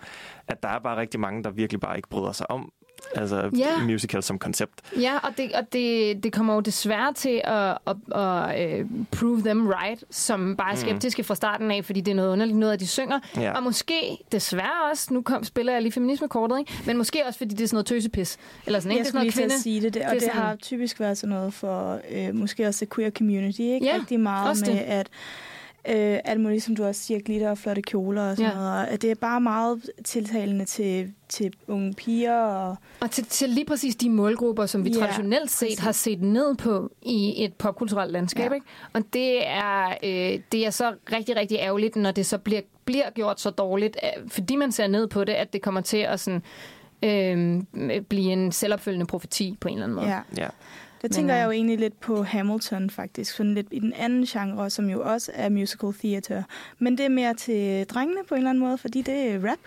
at 0.48 0.62
der 0.62 0.68
er 0.68 0.78
bare 0.78 1.00
rigtig 1.00 1.20
mange, 1.20 1.44
der 1.44 1.50
virkelig 1.50 1.80
bare 1.80 1.96
ikke 1.96 2.08
bryder 2.08 2.32
sig 2.32 2.50
om 2.50 2.72
altså 3.14 3.50
Ja. 3.56 3.78
musical 3.84 4.22
som 4.22 4.38
koncept. 4.38 4.72
Ja, 5.00 5.18
og 5.22 5.30
det, 5.36 5.52
og 5.52 5.72
det, 5.72 6.22
det 6.24 6.32
kommer 6.32 6.54
jo 6.54 6.60
desværre 6.60 7.12
til 7.14 7.40
at, 7.44 7.78
at, 7.86 7.96
at 8.14 8.80
uh, 8.82 8.86
prove 9.10 9.40
them 9.40 9.66
right, 9.68 10.04
som 10.10 10.56
bare 10.56 10.72
er 10.72 10.76
skeptiske 10.76 11.24
fra 11.24 11.34
starten 11.34 11.70
af, 11.70 11.84
fordi 11.84 12.00
det 12.00 12.10
er 12.10 12.14
noget 12.16 12.32
underligt 12.32 12.58
noget, 12.58 12.72
at 12.72 12.80
de 12.80 12.86
synger. 12.86 13.18
Ja. 13.36 13.52
Og 13.52 13.62
måske 13.62 14.18
desværre 14.32 14.90
også, 14.90 15.14
nu 15.14 15.22
kom, 15.22 15.44
spiller 15.44 15.72
jeg 15.72 15.82
lige 15.82 15.92
feminismekortet, 15.92 16.58
ikke? 16.58 16.72
men 16.86 16.96
måske 16.96 17.22
også, 17.26 17.38
fordi 17.38 17.54
det 17.54 17.62
er 17.64 17.68
sådan 17.68 17.74
noget 17.74 17.86
tøsepis. 17.86 18.36
Eller 18.66 18.80
sådan, 18.80 18.92
ikke? 18.92 18.98
Jeg 18.98 19.04
det 19.04 19.08
er 19.08 19.10
skulle 19.10 19.22
lige 19.22 19.32
sådan 19.32 19.48
til 19.50 19.56
at 19.56 19.60
sige 19.62 19.80
det, 19.80 19.94
det 19.94 20.02
og 20.02 20.14
det 20.14 20.28
har 20.28 20.54
typisk 20.56 21.00
været 21.00 21.18
sådan 21.18 21.34
noget 21.36 21.54
for 21.54 22.00
øh, 22.10 22.34
måske 22.34 22.66
også 22.68 22.84
the 22.84 22.94
queer 22.94 23.10
community, 23.10 23.60
ikke? 23.60 23.86
Ja, 23.86 23.96
Rigtig 23.98 24.20
meget 24.20 24.48
også 24.50 24.64
med, 24.66 24.74
det. 24.74 24.80
at 24.80 25.08
øh, 25.88 26.18
alt 26.24 26.40
muligt, 26.40 26.62
som 26.64 26.76
du 26.76 26.84
også 26.84 27.02
siger, 27.02 27.20
glitter 27.20 27.50
og 27.50 27.58
flotte 27.58 27.82
kjoler 27.82 28.30
og 28.30 28.36
sådan 28.36 28.50
Ja. 28.52 28.58
noget. 28.58 28.88
Og 28.88 29.02
det 29.02 29.10
er 29.10 29.14
bare 29.14 29.40
meget 29.40 29.90
tiltalende 30.04 30.64
til, 30.64 31.12
til 31.28 31.52
unge 31.68 31.94
piger. 31.94 32.38
Og, 32.42 32.76
Og 33.00 33.10
til, 33.10 33.24
til 33.24 33.48
lige 33.50 33.64
præcis 33.66 33.96
de 33.96 34.10
målgrupper, 34.10 34.66
som 34.66 34.84
vi 34.84 34.90
Ja, 34.90 34.98
traditionelt 34.98 35.50
set 35.50 35.66
præcis. 35.66 35.78
har 35.78 35.92
set 35.92 36.22
ned 36.22 36.54
på 36.56 36.90
i 37.02 37.44
et 37.44 37.54
popkulturelt 37.54 38.12
landskab. 38.12 38.50
Ja. 38.50 38.54
Ikke? 38.54 38.66
Og 38.92 39.02
det 39.12 39.46
er, 39.46 39.88
øh, 40.02 40.40
det 40.52 40.66
er 40.66 40.70
så 40.70 40.94
rigtig, 41.12 41.36
rigtig 41.36 41.58
ærgerligt, 41.58 41.96
når 41.96 42.10
det 42.10 42.26
så 42.26 42.38
bliver, 42.38 42.60
bliver 42.84 43.10
gjort 43.10 43.40
så 43.40 43.50
dårligt, 43.50 43.96
fordi 44.28 44.56
man 44.56 44.72
ser 44.72 44.86
ned 44.86 45.06
på 45.06 45.24
det, 45.24 45.32
at 45.32 45.52
det 45.52 45.62
kommer 45.62 45.80
til 45.80 45.96
at 45.98 46.20
sådan, 46.20 46.42
øh, 47.02 47.62
blive 48.02 48.32
en 48.32 48.52
selvopfølgende 48.52 49.06
profeti 49.06 49.56
på 49.60 49.68
en 49.68 49.74
eller 49.74 49.84
anden 49.84 49.96
måde. 49.96 50.08
ja. 50.08 50.20
Ja. 50.38 50.48
Der 51.08 51.14
tænker 51.14 51.34
øh, 51.34 51.38
jeg 51.38 51.46
jo 51.46 51.50
egentlig 51.50 51.78
lidt 51.78 52.00
på 52.00 52.22
Hamilton 52.22 52.90
faktisk, 52.90 53.34
sådan 53.36 53.54
lidt 53.54 53.66
i 53.70 53.78
den 53.78 53.92
anden 53.92 54.24
genre, 54.26 54.70
som 54.70 54.90
jo 54.90 55.02
også 55.02 55.32
er 55.34 55.48
musical 55.48 55.92
theater. 55.94 56.42
Men 56.78 56.98
det 56.98 57.04
er 57.04 57.08
mere 57.10 57.34
til 57.34 57.86
drengene 57.86 58.20
på 58.28 58.34
en 58.34 58.38
eller 58.38 58.50
anden 58.50 58.64
måde, 58.64 58.78
fordi 58.78 59.02
det 59.02 59.14
er 59.30 59.50
rap. 59.50 59.58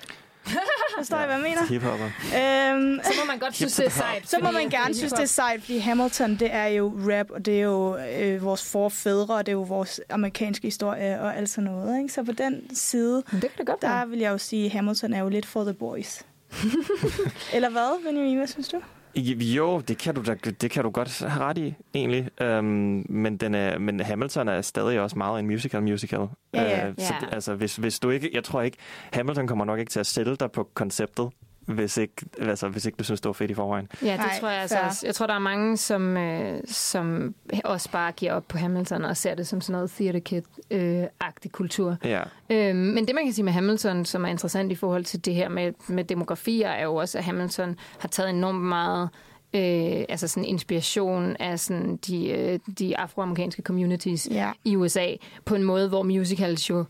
Forstår 0.97 1.17
I, 1.21 1.25
hvad 1.25 1.35
jeg 1.35 1.43
mener? 1.43 1.65
Hiphopper. 1.69 2.05
Øhm, 2.05 2.99
Så 3.03 3.11
må 3.19 3.25
man 3.27 3.39
godt 3.39 3.55
synes, 3.55 3.75
det 3.75 3.85
er 3.85 3.89
sejt. 3.89 4.29
Så 4.29 4.37
må 4.43 4.51
man 4.51 4.69
gerne 4.69 4.93
synes, 4.95 5.13
det 5.13 5.21
er 5.21 5.25
sejt, 5.25 5.59
fordi 5.59 5.77
Hamilton, 5.77 6.35
det 6.35 6.53
er 6.53 6.65
jo 6.67 6.93
rap, 6.97 7.31
og 7.31 7.45
det 7.45 7.59
er 7.59 7.63
jo 7.63 7.97
øh, 7.97 8.43
vores 8.43 8.71
forfædre, 8.71 9.35
og 9.35 9.45
det 9.45 9.51
er 9.51 9.55
jo 9.55 9.61
vores 9.61 10.01
amerikanske 10.09 10.67
historie 10.67 11.21
og 11.21 11.37
alt 11.37 11.49
sådan 11.49 11.63
noget. 11.71 11.97
Ikke? 12.01 12.13
Så 12.13 12.23
på 12.23 12.31
den 12.31 12.75
side, 12.75 13.15
Det 13.31 13.41
kan 13.41 13.49
det 13.57 13.65
godt 13.67 13.81
der 13.81 13.87
være. 13.89 14.09
vil 14.09 14.19
jeg 14.19 14.29
jo 14.31 14.37
sige, 14.37 14.65
at 14.65 14.71
Hamilton 14.71 15.13
er 15.13 15.19
jo 15.19 15.29
lidt 15.29 15.45
for 15.45 15.63
the 15.63 15.73
boys. 15.73 16.21
Eller 17.53 17.69
hvad, 17.69 18.03
Benjamin? 18.05 18.37
Hvad 18.37 18.47
synes 18.47 18.67
du? 18.67 18.77
Jo, 19.15 19.79
det 19.79 19.97
kan 19.97 20.15
du 20.15 20.21
da, 20.21 20.33
det 20.33 20.71
kan 20.71 20.83
du 20.83 20.89
godt 20.89 21.19
have 21.27 21.43
ret 21.43 21.57
i, 21.57 21.73
egentlig. 21.93 22.29
Øhm, 22.41 23.05
men, 23.09 23.37
den 23.37 23.55
er, 23.55 23.77
men 23.77 23.99
Hamilton 23.99 24.47
er 24.47 24.61
stadig 24.61 24.99
også 24.99 25.17
meget 25.17 25.39
en 25.39 25.45
musical 25.47 25.83
musical. 25.83 26.19
Ja, 26.53 26.63
ja. 26.63 26.87
Øh, 26.87 26.93
så 26.97 27.13
Ja. 27.13 27.25
det, 27.25 27.33
altså, 27.33 27.55
hvis, 27.55 27.75
hvis 27.75 27.99
du 27.99 28.09
ikke, 28.09 28.29
jeg 28.33 28.43
tror 28.43 28.61
ikke, 28.61 28.77
Hamilton 29.13 29.47
kommer 29.47 29.65
nok 29.65 29.79
ikke 29.79 29.89
til 29.89 29.99
at 29.99 30.05
sælge 30.05 30.35
dig 30.35 30.51
på 30.51 30.69
konceptet, 30.73 31.29
hvis 31.73 31.97
ikke, 31.97 32.13
altså, 32.39 32.67
hvis 32.69 32.85
ikke 32.85 32.95
du 32.95 33.03
synes, 33.03 33.21
det 33.21 33.27
var 33.29 33.33
fedt 33.33 33.51
i 33.51 33.53
forvejen. 33.53 33.87
Ja, 34.01 34.11
det 34.11 34.17
Nej, 34.19 34.37
tror 34.39 34.49
jeg 34.49 34.61
altså 34.61 34.75
fair. 34.77 34.85
også. 34.87 35.07
Jeg 35.07 35.15
tror, 35.15 35.27
der 35.27 35.33
er 35.33 35.39
mange, 35.39 35.77
som, 35.77 36.17
øh, 36.17 36.61
som 36.67 37.35
også 37.63 37.91
bare 37.91 38.11
giver 38.11 38.33
op 38.33 38.47
på 38.47 38.57
Hamilton 38.57 39.05
og 39.05 39.17
ser 39.17 39.35
det 39.35 39.47
som 39.47 39.61
sådan 39.61 39.73
noget 39.73 39.91
theater 39.91 40.19
kid-agtig 40.19 41.49
kultur. 41.51 41.95
Ja, 42.03 42.21
Øhm, 42.51 42.75
men 42.77 43.07
det, 43.07 43.15
man 43.15 43.23
kan 43.23 43.33
sige 43.33 43.45
med 43.45 43.53
Hamilton, 43.53 44.05
som 44.05 44.23
er 44.25 44.29
interessant 44.29 44.71
i 44.71 44.75
forhold 44.75 45.03
til 45.05 45.25
det 45.25 45.35
her 45.35 45.49
med, 45.49 45.73
med 45.87 46.03
demografier, 46.03 46.69
er 46.69 46.83
jo 46.83 46.95
også, 46.95 47.17
at 47.17 47.23
Hamilton 47.23 47.75
har 47.99 48.07
taget 48.07 48.29
enormt 48.29 48.61
meget 48.61 49.09
øh, 49.55 50.05
altså 50.09 50.27
sådan 50.27 50.45
inspiration 50.45 51.35
af 51.39 51.59
sådan 51.59 51.97
de, 51.97 52.29
øh, 52.29 52.59
de 52.79 52.97
afroamerikanske 52.97 53.61
communities 53.61 54.27
Ja. 54.31 54.51
i 54.65 54.75
USA, 54.75 55.07
på 55.45 55.55
en 55.55 55.63
måde, 55.63 55.89
hvor 55.89 56.03
musicals 56.03 56.69
jo 56.69 56.85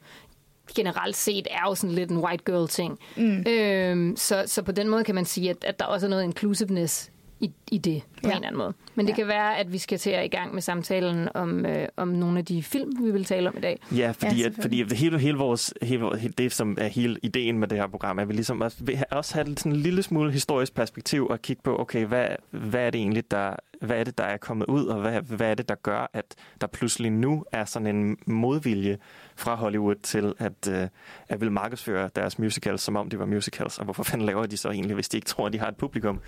generelt 0.76 1.16
set 1.16 1.48
er 1.52 1.62
jo 1.68 1.76
sådan 1.76 1.96
lidt 1.96 2.10
en 2.10 2.18
white 2.18 2.44
girl 2.46 2.68
ting. 2.68 3.00
Mm. 3.18 3.44
Øhm, 3.48 4.16
så, 4.18 4.44
så 4.46 4.62
på 4.62 4.72
den 4.72 4.90
måde 4.90 5.04
kan 5.04 5.16
man 5.16 5.26
sige, 5.26 5.50
at, 5.50 5.58
at 5.64 5.80
der 5.80 5.86
også 5.86 6.06
er 6.06 6.10
noget 6.10 6.24
inclusiveness 6.24 7.12
i, 7.40 7.52
i 7.72 7.78
det. 7.78 8.02
På 8.24 8.28
ja. 8.28 8.32
en 8.32 8.36
eller 8.36 8.48
anden 8.48 8.58
måde. 8.58 8.74
Men 8.96 9.06
det 9.06 9.12
ja. 9.12 9.16
kan 9.16 9.28
være, 9.28 9.58
at 9.58 9.74
vi 9.74 9.78
skal 9.78 9.98
til 9.98 10.10
at 10.10 10.26
i 10.26 10.28
gang 10.28 10.54
med 10.54 10.62
samtalen 10.62 11.30
om, 11.34 11.66
øh, 11.66 11.88
om 11.98 12.08
nogle 12.08 12.40
af 12.40 12.46
de 12.46 12.64
film, 12.64 13.06
vi 13.06 13.12
vil 13.12 13.26
tale 13.26 13.50
om 13.50 13.58
i 13.58 13.62
dag. 13.62 13.80
Ja, 13.92 14.12
fordi, 14.12 14.42
ja, 14.42 14.48
at, 14.48 14.54
fordi 14.62 14.96
hele, 14.96 15.20
hele 15.20 15.38
vores, 15.38 15.74
hele, 15.82 16.34
det, 16.38 16.52
som 16.52 16.78
er 16.80 16.88
hele 16.88 17.20
ideen 17.24 17.60
med 17.60 17.68
det 17.68 17.78
her 17.78 17.88
program, 17.88 18.18
er, 18.18 18.22
at 18.22 18.28
vi 18.28 18.34
ligesom 18.34 18.62
også, 18.62 18.78
vil 18.82 19.04
også 19.12 19.34
have 19.34 19.48
sådan 19.58 19.72
en 19.72 19.78
lille 19.78 20.04
smule 20.04 20.32
historisk 20.32 20.76
perspektiv 20.76 21.28
og 21.28 21.42
kigge 21.42 21.62
på, 21.64 21.80
okay, 21.80 22.06
hvad, 22.06 22.28
hvad 22.52 22.82
er 22.82 22.90
det 22.90 23.00
egentlig, 23.00 23.32
der, 23.32 23.56
hvad 23.82 24.00
er 24.00 24.04
det, 24.04 24.18
der 24.18 24.24
er 24.24 24.38
kommet 24.38 24.66
ud, 24.66 24.86
og 24.86 25.02
hvad, 25.02 25.22
hvad 25.22 25.52
er 25.52 25.56
det, 25.56 25.70
der 25.70 25.76
gør, 25.76 26.10
at 26.14 26.26
der 26.62 26.68
pludselig 26.68 27.12
nu 27.12 27.44
er 27.52 27.66
sådan 27.66 27.96
en 27.96 28.18
modvilje 28.26 28.98
fra 29.36 29.56
Hollywood 29.56 29.96
til 29.96 30.34
at, 30.38 30.68
øh, 30.72 30.88
at 31.28 31.42
vil 31.42 31.52
markedsføre 31.52 32.10
deres 32.16 32.40
musicals, 32.40 32.82
som 32.82 32.96
om 32.96 33.10
de 33.10 33.20
var 33.20 33.26
musicals, 33.26 33.78
og 33.78 33.84
hvorfor 33.84 34.04
fanden 34.04 34.26
laver 34.26 34.46
de 34.46 34.58
så 34.58 34.70
egentlig, 34.70 34.96
hvis 34.96 35.10
de 35.10 35.18
ikke 35.18 35.28
tror, 35.28 35.46
at 35.48 35.54
de 35.54 35.60
har 35.60 35.68
et 35.68 35.78
publikum 35.78 36.20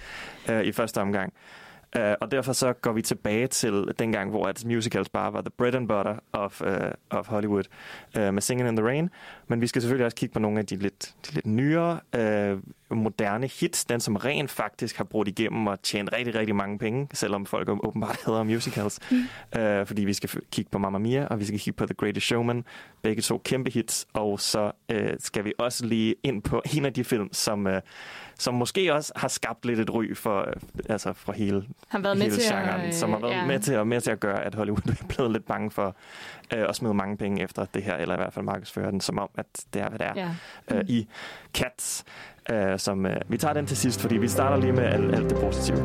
øh, 0.50 0.63
i 0.63 0.71
første 0.71 1.01
omgang. 1.01 1.33
Uh, 2.00 2.13
og 2.21 2.31
derfor 2.31 2.53
så 2.53 2.74
går 2.74 2.91
vi 2.91 3.01
tilbage 3.01 3.48
til 3.48 3.86
dengang, 4.00 4.29
hvor 4.29 4.45
at 4.45 4.65
musicals 4.65 5.10
bare 5.10 5.33
var 5.33 5.41
the 5.41 5.50
bread 5.50 5.75
and 5.75 5.88
butter 5.88 6.15
of, 6.33 6.62
uh, 6.62 6.67
of 7.10 7.27
Hollywood 7.27 7.63
uh, 8.17 8.33
med 8.33 8.41
Singing 8.41 8.69
in 8.69 8.75
the 8.75 8.86
Rain. 8.86 9.10
Men 9.48 9.62
vi 9.62 9.67
skal 9.67 9.81
selvfølgelig 9.81 10.05
også 10.05 10.17
kigge 10.17 10.33
på 10.33 10.39
nogle 10.39 10.60
af 10.60 10.65
de 10.65 10.75
lidt, 10.75 11.15
de 11.27 11.33
lidt 11.33 11.45
nyere, 11.45 12.00
uh, 12.17 12.98
moderne 12.98 13.48
hits. 13.48 13.86
Den, 13.86 14.00
som 14.00 14.15
rent 14.15 14.51
faktisk 14.51 14.98
har 14.98 15.03
brugt 15.03 15.27
igennem 15.27 15.67
og 15.67 15.81
tjent 15.81 16.13
rigtig, 16.13 16.36
rigtig 16.36 16.55
mange 16.55 16.77
penge, 16.79 17.07
selvom 17.13 17.45
folk 17.45 17.69
åbenbart 17.69 18.17
hedder 18.25 18.43
musicals. 18.43 19.00
Mm. 19.12 19.17
Uh, 19.60 19.88
fordi 19.88 20.05
vi 20.05 20.13
skal 20.13 20.29
kigge 20.51 20.71
på 20.71 20.77
Mamma 20.77 21.00
Mia, 21.00 21.25
og 21.25 21.39
vi 21.39 21.45
skal 21.45 21.60
kigge 21.60 21.77
på 21.77 21.86
The 21.86 21.95
Greatest 21.95 22.25
Showman. 22.25 22.65
Begge 23.01 23.21
to 23.21 23.41
kæmpe 23.45 23.71
hits. 23.71 24.07
Og 24.13 24.39
så 24.39 24.71
uh, 24.93 24.98
skal 25.19 25.45
vi 25.45 25.53
også 25.57 25.86
lige 25.86 26.15
ind 26.24 26.41
på 26.41 26.62
en 26.74 26.86
af 26.86 26.93
de 26.93 27.03
film, 27.03 27.29
som... 27.33 27.65
Uh, 27.65 27.74
som 28.41 28.53
måske 28.53 28.93
også 28.93 29.12
har 29.15 29.27
skabt 29.27 29.65
lidt 29.65 29.79
et 29.79 29.93
ry 29.93 30.15
for, 30.15 30.39
øh, 30.39 30.53
altså 30.89 31.13
for 31.13 31.33
hele, 31.33 31.63
har 31.88 32.00
været 32.00 32.17
hele 32.17 32.29
med 32.29 32.38
til 32.38 32.50
genren, 32.50 32.81
at, 32.81 32.95
som 32.95 33.10
har 33.10 33.19
været 33.19 33.31
ja. 33.31 33.45
med, 33.45 33.60
til, 33.60 33.86
med 33.86 34.01
til 34.01 34.12
at 34.12 34.19
gøre, 34.19 34.43
at 34.43 34.55
Hollywood 34.55 34.89
er 34.89 35.05
blevet 35.10 35.31
lidt 35.31 35.45
bange 35.45 35.71
for 35.71 35.95
øh, 36.53 36.69
at 36.69 36.75
smide 36.75 36.93
mange 36.93 37.17
penge 37.17 37.43
efter 37.43 37.65
det 37.74 37.83
her, 37.83 37.95
eller 37.95 38.15
i 38.15 38.17
hvert 38.17 38.33
fald 38.33 38.45
markedsføre 38.45 38.91
den, 38.91 39.01
som 39.01 39.19
om, 39.19 39.29
at 39.38 39.45
det 39.74 39.81
er, 39.81 39.89
hvad 39.89 40.00
det 40.00 40.07
er. 40.07 40.13
Ja. 40.15 40.29
Øh, 40.71 40.77
mm. 40.77 40.86
I 40.88 41.07
Cats, 41.53 42.03
øh, 42.50 42.79
som 42.79 43.05
øh, 43.05 43.15
vi 43.27 43.38
tager 43.38 43.53
den 43.53 43.65
til 43.65 43.77
sidst, 43.77 44.01
fordi 44.01 44.17
vi 44.17 44.27
starter 44.27 44.57
lige 44.57 44.74
med 44.74 44.83
alt, 44.83 45.15
alt 45.15 45.29
det 45.29 45.38
positive. 45.38 45.77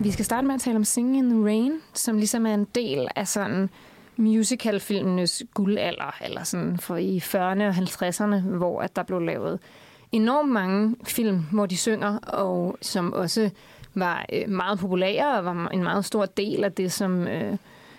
Vi 0.00 0.10
skal 0.10 0.24
starte 0.24 0.46
med 0.46 0.54
at 0.54 0.60
tale 0.60 0.76
om 0.76 0.84
Singing 0.84 1.18
in 1.18 1.30
the 1.30 1.44
Rain, 1.44 1.72
som 1.94 2.16
ligesom 2.16 2.46
er 2.46 2.54
en 2.54 2.66
del 2.74 3.08
af 3.16 3.28
sådan 3.28 3.70
musicalfilmenes 4.16 5.42
guldalder, 5.54 6.16
eller 6.24 6.44
sådan 6.44 6.78
for 6.78 6.96
i 6.96 7.18
40'erne 7.18 7.62
og 7.62 7.70
50'erne, 7.70 8.40
hvor 8.40 8.80
at 8.80 8.96
der 8.96 9.02
blev 9.02 9.20
lavet 9.20 9.58
enormt 10.12 10.52
mange 10.52 10.96
film, 11.04 11.44
hvor 11.52 11.66
de 11.66 11.76
synger, 11.76 12.18
og 12.18 12.76
som 12.80 13.12
også 13.12 13.50
var 13.94 14.26
øh, 14.32 14.48
meget 14.48 14.78
populære 14.78 15.38
og 15.38 15.44
var 15.44 15.68
en 15.68 15.82
meget 15.82 16.04
stor 16.04 16.26
del 16.26 16.64
af 16.64 16.72
det, 16.72 16.92
som, 16.92 17.28
øh, 17.28 17.56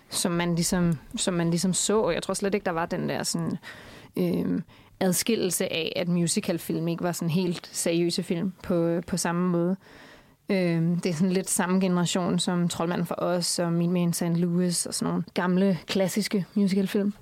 som, 0.10 0.31
man, 0.31 0.55
ligesom, 0.55 0.98
som 1.15 1.34
man 1.34 1.50
ligesom 1.50 1.74
så. 1.74 2.10
Jeg 2.10 2.24
tror 2.24 2.34
slet 2.34 2.53
ikke, 2.53 2.65
der 2.65 2.72
var 2.72 2.86
den 2.86 3.10
der 3.10 3.24
sådan, 3.24 3.57
øh, 4.17 4.62
adskillelse 5.00 5.74
af, 5.74 5.93
at 5.95 6.07
musicalfilm 6.07 6.88
ikke 6.88 7.03
var 7.03 7.12
sådan 7.12 7.29
helt 7.29 7.69
seriøse 7.72 8.24
film 8.24 8.53
på, 8.63 9.01
på 9.07 9.17
samme 9.17 9.50
måde. 9.50 9.72
Øh, 9.72 10.04
Øh, 10.49 10.81
det 11.03 11.05
er 11.05 11.13
sådan 11.13 11.31
lidt 11.31 11.49
samme 11.49 11.79
generation 11.79 12.39
som 12.39 12.67
Troldmanden 12.67 13.07
for 13.07 13.15
os 13.17 13.59
og 13.59 13.73
Meet 13.73 13.89
Me 13.89 14.01
in 14.01 14.13
St. 14.13 14.23
Louis 14.23 14.85
og 14.85 14.93
sådan 14.93 15.11
nogle 15.11 15.23
gamle, 15.33 15.79
klassiske 15.87 16.45
musicalfilm. 16.53 17.13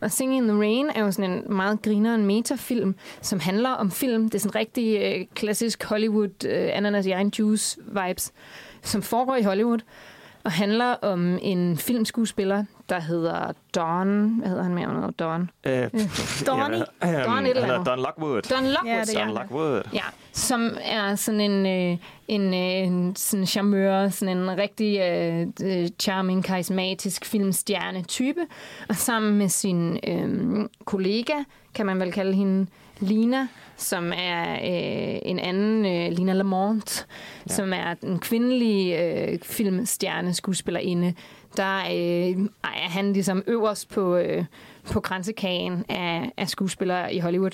Og 0.00 0.10
Singing 0.10 0.42
in 0.42 0.48
the 0.48 0.58
Rain 0.58 0.90
er 0.94 1.04
jo 1.04 1.10
sådan 1.10 1.30
en 1.30 1.56
meget 1.56 1.82
grineren 1.82 2.26
metafilm, 2.26 2.94
som 3.20 3.40
handler 3.40 3.70
om 3.70 3.90
film. 3.90 4.24
Det 4.24 4.34
er 4.34 4.38
sådan 4.38 4.54
rigtig 4.54 5.02
øh, 5.02 5.26
klassisk 5.34 5.84
Hollywood, 5.84 6.44
øh, 6.46 6.68
ananas 6.72 7.06
i 7.06 7.10
egen 7.10 7.32
juice 7.38 7.78
vibes, 7.86 8.32
som 8.82 9.02
foregår 9.02 9.36
i 9.36 9.42
Hollywood 9.42 9.78
og 10.44 10.52
handler 10.52 10.94
om 10.94 11.38
en 11.42 11.76
filmskuespiller, 11.76 12.64
der 12.88 13.00
hedder 13.00 13.52
Don. 13.74 14.38
Hvad 14.38 14.48
hedder 14.48 14.62
han 14.62 14.74
mere 14.74 14.94
noget? 14.94 15.18
Don? 15.18 15.50
Øh, 15.64 15.90
Donny? 16.46 16.76
Ja, 17.02 17.24
Don 17.24 17.46
et 17.46 17.50
eller 17.50 17.74
andet. 17.74 17.86
Don 17.86 17.98
Lockwood. 17.98 18.42
Don 18.42 18.64
Lockwood. 18.64 18.94
Ja, 18.96 19.00
det 19.00 19.14
Don 19.16 19.34
Lockwood. 19.34 19.82
Ja, 19.92 20.04
som 20.32 20.76
er 20.82 21.14
sådan 21.14 21.40
en, 21.40 21.66
øh, 21.66 21.98
en, 22.28 22.54
øh, 22.54 22.86
en 22.86 23.16
sådan 23.16 23.46
charmeur, 23.46 24.08
sådan 24.08 24.38
en 24.38 24.58
rigtig 24.58 25.00
uh, 25.60 25.86
charming, 25.98 26.44
karismatisk 26.44 27.24
filmstjerne-type. 27.24 28.40
Og 28.88 28.96
sammen 28.96 29.38
med 29.38 29.48
sin 29.48 29.98
øh, 30.08 30.68
kollega, 30.84 31.34
kan 31.74 31.86
man 31.86 32.00
vel 32.00 32.12
kalde 32.12 32.32
hende, 32.32 32.66
Lina, 33.00 33.46
som 33.82 34.12
er 34.16 34.52
øh, 34.52 35.18
en 35.22 35.38
anden, 35.38 35.86
øh, 35.86 36.16
Lina 36.16 36.32
Lamont, 36.32 37.06
ja. 37.48 37.54
som 37.54 37.72
er 37.72 37.94
den 37.94 38.18
kvindelige 38.18 39.02
øh, 39.02 39.38
filmstjerne 39.42 40.34
skuespillerinde. 40.34 41.14
Der 41.56 41.78
øh, 41.78 42.48
er 42.64 42.88
han 42.88 43.12
ligesom 43.12 43.42
øverst 43.46 43.88
på, 43.88 44.16
øh, 44.16 44.44
på 44.92 45.00
grænsekagen 45.00 45.84
af, 45.88 46.32
af 46.36 46.48
skuespillere 46.48 47.14
i 47.14 47.18
Hollywood. 47.18 47.50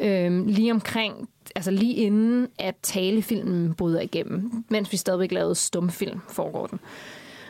Øh, 0.00 0.46
lige 0.46 0.72
omkring, 0.72 1.28
altså 1.54 1.70
lige 1.70 1.94
inden 1.94 2.48
at 2.58 2.74
talefilmen 2.82 3.74
bryder 3.74 4.00
igennem, 4.00 4.64
mens 4.68 4.92
vi 4.92 4.96
stadigvæk 4.96 5.32
lavede 5.32 5.54
stumfilm, 5.54 6.20
foregår 6.28 6.66
den. 6.66 6.80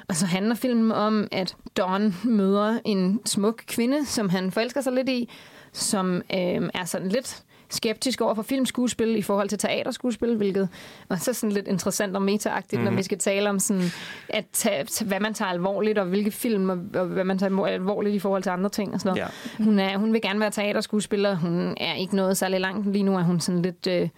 Og 0.08 0.16
så 0.16 0.26
handler 0.26 0.54
filmen 0.54 0.92
om, 0.92 1.28
at 1.32 1.56
Don 1.76 2.14
møder 2.24 2.78
en 2.84 3.20
smuk 3.24 3.62
kvinde, 3.66 4.06
som 4.06 4.28
han 4.28 4.50
forelsker 4.50 4.80
sig 4.80 4.92
lidt 4.92 5.08
i, 5.08 5.30
som 5.72 6.16
øh, 6.16 6.70
er 6.74 6.84
sådan 6.84 7.08
lidt 7.08 7.42
skeptisk 7.70 8.20
over 8.20 8.34
for 8.34 8.42
filmskuespil 8.42 9.16
i 9.16 9.22
forhold 9.22 9.48
til 9.48 9.58
teaterskuespil, 9.58 10.36
hvilket 10.36 10.68
er 11.10 11.16
så 11.16 11.32
sådan 11.32 11.52
lidt 11.52 11.68
interessant 11.68 12.16
og 12.16 12.22
metaagtigt, 12.22 12.72
mm-hmm. 12.72 12.84
når 12.84 12.90
mhm. 12.90 12.98
vi 12.98 13.02
skal 13.02 13.18
tale 13.18 13.50
om 13.50 13.58
sådan, 13.58 13.82
at 14.28 14.44
tage, 14.52 15.04
hvad 15.04 15.20
man 15.20 15.34
tager 15.34 15.50
alvorligt, 15.50 15.98
og 15.98 16.06
hvilke 16.06 16.30
film, 16.30 16.70
og, 16.70 16.78
og 16.94 17.06
hvad 17.06 17.24
man 17.24 17.38
tager 17.38 17.66
alvorligt 17.66 18.14
i 18.14 18.18
forhold 18.18 18.42
til 18.42 18.50
andre 18.50 18.70
ting 18.70 18.94
og 18.94 19.00
sådan 19.00 19.16
noget. 19.16 19.32
Ja. 19.58 19.64
Hun, 19.64 19.78
er, 19.78 19.98
hun 19.98 20.12
vil 20.12 20.22
gerne 20.22 20.40
være 20.40 20.50
teaterskuespiller, 20.50 21.36
hun 21.36 21.76
er 21.80 21.94
ikke 21.94 22.16
noget 22.16 22.36
særlig 22.36 22.60
langt 22.60 22.92
lige 22.92 23.02
nu, 23.02 23.16
er 23.16 23.22
hun 23.22 23.40
sådan 23.40 23.62
lidt... 23.62 23.86
Øh, 23.86 24.08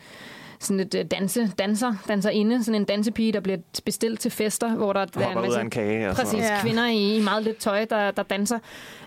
sådan 0.61 0.77
lidt 0.77 0.95
øh, 0.95 1.05
danse, 1.05 1.53
danser, 1.59 1.95
danser 2.09 2.31
inde, 2.31 2.65
sådan 2.65 2.81
en 2.81 2.85
dansepige, 2.85 3.33
der 3.33 3.41
bliver 3.41 3.59
bestilt 3.85 4.21
til 4.21 4.31
fester, 4.31 4.75
hvor 4.75 4.93
der 4.93 5.01
er 5.01 5.29
en 5.29 5.43
masse 5.43 5.61
en 5.61 5.71
kage 5.71 6.09
og 6.09 6.17
præcis, 6.17 6.41
ja. 6.41 6.61
kvinder 6.61 6.87
i, 6.87 7.17
i 7.17 7.23
meget 7.23 7.43
lidt 7.43 7.57
tøj, 7.57 7.85
der, 7.85 8.11
der 8.11 8.23
danser. 8.23 8.59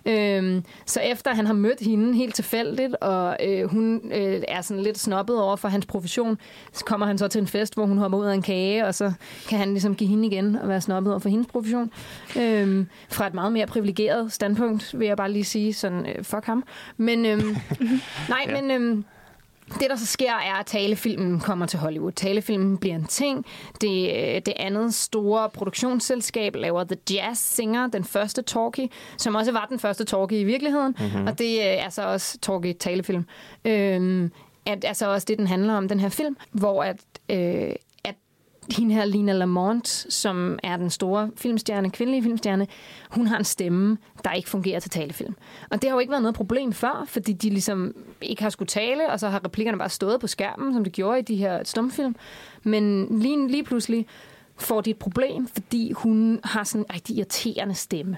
Øhm, 0.06 0.64
så 0.86 1.00
efter 1.00 1.34
han 1.34 1.46
har 1.46 1.54
mødt 1.54 1.80
hende 1.82 2.14
helt 2.14 2.36
tilfældigt, 2.36 2.96
og 2.96 3.38
øh, 3.46 3.70
hun 3.70 4.02
øh, 4.14 4.42
er 4.48 4.62
sådan 4.62 4.84
lidt 4.84 5.00
snobbet 5.00 5.42
over 5.42 5.56
for 5.56 5.68
hans 5.68 5.86
profession, 5.86 6.38
så 6.74 6.86
kommer 6.86 7.06
han 7.06 7.18
så 7.18 7.28
til 7.28 7.42
en 7.42 7.48
fest, 7.48 7.74
hvor 7.74 7.86
hun 7.86 7.98
hopper 7.98 8.18
ud 8.18 8.26
af 8.26 8.34
en 8.34 8.42
kage, 8.42 8.86
og 8.86 8.96
så 8.96 9.12
kan 9.50 9.60
han 9.60 9.72
ligesom 9.72 9.96
give 9.96 10.10
hende 10.10 10.28
igen 10.28 10.56
og 10.56 10.70
være 10.70 10.82
snobbet 10.82 11.14
over 11.14 11.20
for 11.20 11.30
hendes 11.30 11.48
profession. 11.48 11.92
Øhm, 12.40 12.88
fra 13.10 13.28
et 13.28 13.34
meget 13.34 13.52
mere 13.52 13.68
privilegeret 13.68 14.32
standpunkt, 14.32 15.00
vil 15.00 15.08
jeg 15.08 15.18
bare 15.18 15.32
lige 15.32 15.46
sige, 15.46 15.74
sådan, 15.74 16.06
øh, 16.06 16.24
fuck 16.24 16.46
ham. 16.46 16.64
Men, 16.98 17.26
øhm, 17.26 17.56
nej, 18.30 18.46
ja. 18.48 18.62
men... 18.62 18.72
Øhm, 18.72 19.06
det, 19.80 19.90
der 19.90 19.96
så 19.96 20.06
sker, 20.06 20.32
er, 20.32 20.60
at 20.60 20.66
talefilmen 20.66 21.40
kommer 21.40 21.66
til 21.66 21.80
Hollywood. 21.80 22.12
Talefilmen 22.12 22.78
bliver 22.78 22.96
en 22.96 23.06
ting. 23.06 23.46
Det, 23.82 24.10
øh, 24.10 24.42
det 24.46 24.54
andet 24.56 24.94
store 24.94 25.50
produktionsselskab 25.50 26.56
laver 26.56 26.84
The 26.84 26.98
Jazz 27.12 27.40
Singer, 27.40 27.88
den 27.88 28.04
første 28.04 28.42
talkie, 28.42 28.90
som 29.18 29.36
også 29.36 29.52
var 29.52 29.66
den 29.70 29.80
første 29.80 30.06
talkie 30.06 30.40
i 30.40 30.44
virkeligheden. 30.44 30.96
Mm-hmm. 31.00 31.28
Og 31.28 31.40
det 31.40 31.60
øh, 31.60 31.66
er 31.66 31.90
så 31.90 32.04
også 32.04 32.38
talkie 32.40 32.74
talefilm. 32.74 33.26
Øhm, 33.66 34.32
at, 34.66 34.86
altså 34.86 35.10
også 35.10 35.26
det, 35.26 35.38
den 35.38 35.48
handler 35.48 35.74
om, 35.74 35.88
den 35.88 36.00
her 36.00 36.10
film, 36.10 36.38
hvor 36.52 36.84
at, 36.84 36.98
øh, 37.30 37.76
hende 38.78 38.96
her, 38.96 39.06
Lina 39.06 39.34
Lamont, 39.34 39.88
som 39.88 40.60
er 40.64 40.78
den 40.78 40.90
store 40.90 41.32
filmstjerne, 41.36 41.90
kvindelige 41.90 42.24
filmstjerne, 42.24 42.68
hun 43.10 43.28
har 43.28 43.38
en 43.38 43.44
stemme, 43.44 43.98
der 44.24 44.32
ikke 44.32 44.50
fungerer 44.50 44.80
til 44.80 44.92
talefilm. 44.92 45.36
Og 45.70 45.82
det 45.82 45.90
har 45.90 45.96
jo 45.96 46.00
ikke 46.00 46.12
været 46.12 46.24
noget 46.24 46.36
problem 46.36 46.74
før, 46.74 47.04
fordi 47.08 47.34
de 47.34 47.50
ligesom 47.50 47.96
ikke 48.22 48.42
har 48.42 48.50
skulle 48.50 48.68
tale, 48.68 49.12
og 49.12 49.20
så 49.20 49.30
har 49.30 49.46
replikkerne 49.46 49.78
bare 49.78 49.90
stået 49.90 50.20
på 50.22 50.28
skærmen, 50.28 50.74
som 50.74 50.84
det 50.84 50.94
gjorde 50.94 51.20
i 51.20 51.22
de 51.22 51.36
her 51.36 51.64
stumfilm. 51.64 52.16
Men 52.64 53.08
lige, 53.22 53.48
lige 53.48 53.64
pludselig 53.64 54.08
får 54.58 54.82
de 54.82 54.90
et 54.90 54.98
problem, 54.98 55.48
fordi 55.48 55.92
hun 55.92 56.40
har 56.44 56.64
sådan 56.64 56.82
en 56.82 56.94
rigtig 56.94 57.18
irriterende 57.18 57.76
stemme. 57.76 58.18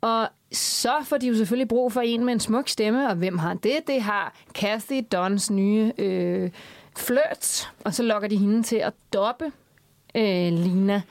Og 0.00 0.28
så 0.52 0.92
får 1.04 1.16
de 1.16 1.26
jo 1.28 1.34
selvfølgelig 1.34 1.68
brug 1.68 1.92
for 1.92 2.00
en 2.00 2.24
med 2.24 2.32
en 2.32 2.40
smuk 2.40 2.68
stemme, 2.68 3.08
og 3.08 3.14
hvem 3.14 3.38
har 3.38 3.54
det? 3.54 3.78
Det 3.86 4.02
har 4.02 4.34
Kathy 4.54 5.04
Dons 5.12 5.50
nye 5.50 5.92
øh, 5.98 6.50
flirt, 6.96 7.72
og 7.84 7.94
så 7.94 8.02
lokker 8.02 8.28
de 8.28 8.36
hende 8.36 8.62
til 8.62 8.76
at 8.76 8.92
doppe 9.12 9.52
øh, 10.16 10.52
Lina 10.52 11.02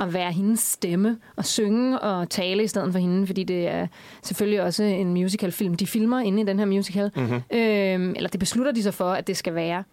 at 0.00 0.14
være 0.14 0.32
hendes 0.32 0.60
stemme 0.60 1.18
og 1.36 1.44
synge 1.44 2.00
og 2.00 2.30
tale 2.30 2.62
i 2.64 2.66
stedet 2.66 2.92
for 2.92 2.98
hende, 2.98 3.26
fordi 3.26 3.44
det 3.44 3.68
er 3.68 3.86
selvfølgelig 4.22 4.62
også 4.62 4.84
en 4.84 5.08
musicalfilm. 5.08 5.74
De 5.74 5.86
filmer 5.86 6.20
inde 6.20 6.42
i 6.42 6.44
den 6.44 6.58
her 6.58 6.66
musical, 6.66 7.10
mm-hmm. 7.16 7.34
øh, 7.34 8.14
eller 8.16 8.28
det 8.28 8.40
beslutter 8.40 8.72
de 8.72 8.82
sig 8.82 8.94
for, 8.94 9.12
at 9.12 9.26
det 9.26 9.36
skal 9.36 9.54
være. 9.54 9.84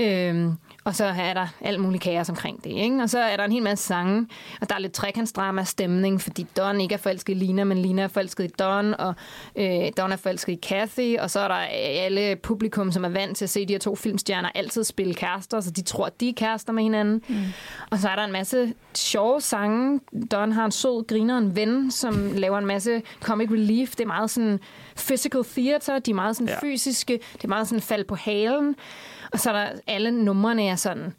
Øh, 0.00 0.46
og 0.84 0.94
så 0.94 1.04
er 1.04 1.34
der 1.34 1.46
alt 1.60 1.80
muligt 1.80 2.02
kaos 2.02 2.28
omkring 2.28 2.64
det. 2.64 2.70
Ikke? 2.70 3.02
Og 3.02 3.10
så 3.10 3.18
er 3.18 3.36
der 3.36 3.44
en 3.44 3.52
hel 3.52 3.62
masse 3.62 3.86
sange, 3.86 4.26
og 4.60 4.68
der 4.68 4.74
er 4.74 4.78
lidt 4.78 4.92
trekantsdrama 4.92 5.64
stemning, 5.64 6.20
fordi 6.20 6.46
Don 6.56 6.80
ikke 6.80 6.92
er 6.92 6.98
forelsket 6.98 7.32
i 7.32 7.38
Lina, 7.38 7.64
men 7.64 7.78
Lina 7.78 8.02
er 8.02 8.08
forelsket 8.08 8.44
i 8.44 8.48
Don, 8.58 8.94
og 8.94 9.14
øh, 9.56 9.92
Don 9.96 10.12
er 10.12 10.16
forelsket 10.16 10.52
i 10.52 10.58
Kathy, 10.62 11.18
og 11.18 11.30
så 11.30 11.40
er 11.40 11.48
der 11.48 11.54
alle 12.04 12.36
publikum, 12.36 12.92
som 12.92 13.04
er 13.04 13.08
vant 13.08 13.36
til 13.36 13.44
at 13.44 13.50
se 13.50 13.66
de 13.66 13.72
her 13.72 13.78
to 13.78 13.96
filmstjerner 13.96 14.48
altid 14.54 14.84
spille 14.84 15.14
kærester, 15.14 15.60
så 15.60 15.70
de 15.70 15.82
tror, 15.82 16.06
at 16.06 16.20
de 16.20 16.28
er 16.28 16.32
kærester 16.36 16.72
med 16.72 16.82
hinanden. 16.82 17.22
Mm. 17.28 17.36
Og 17.90 17.98
så 17.98 18.08
er 18.08 18.16
der 18.16 18.24
en 18.24 18.32
masse 18.32 18.74
sjove 18.94 19.40
sange. 19.40 20.00
Don 20.32 20.52
har 20.52 20.64
en 20.64 20.72
sød, 20.72 21.06
griner 21.06 21.38
en 21.38 21.56
ven, 21.56 21.90
som 21.90 22.32
laver 22.34 22.58
en 22.58 22.66
masse 22.66 23.02
comic 23.22 23.50
relief. 23.50 23.90
Det 23.90 24.00
er 24.00 24.06
meget 24.06 24.30
sådan 24.30 24.60
physical 24.96 25.44
theater, 25.44 25.98
de 25.98 26.10
er 26.10 26.14
meget 26.14 26.36
sådan 26.36 26.48
ja. 26.48 26.60
fysiske, 26.62 27.20
det 27.32 27.44
er 27.44 27.48
meget 27.48 27.68
sådan 27.68 27.82
fald 27.82 28.04
på 28.04 28.14
halen. 28.14 28.76
Og 29.32 29.40
så 29.40 29.50
er 29.50 29.54
der 29.54 29.80
alle 29.86 30.10
numrene 30.10 30.66
er 30.66 30.76
sådan 30.76 31.14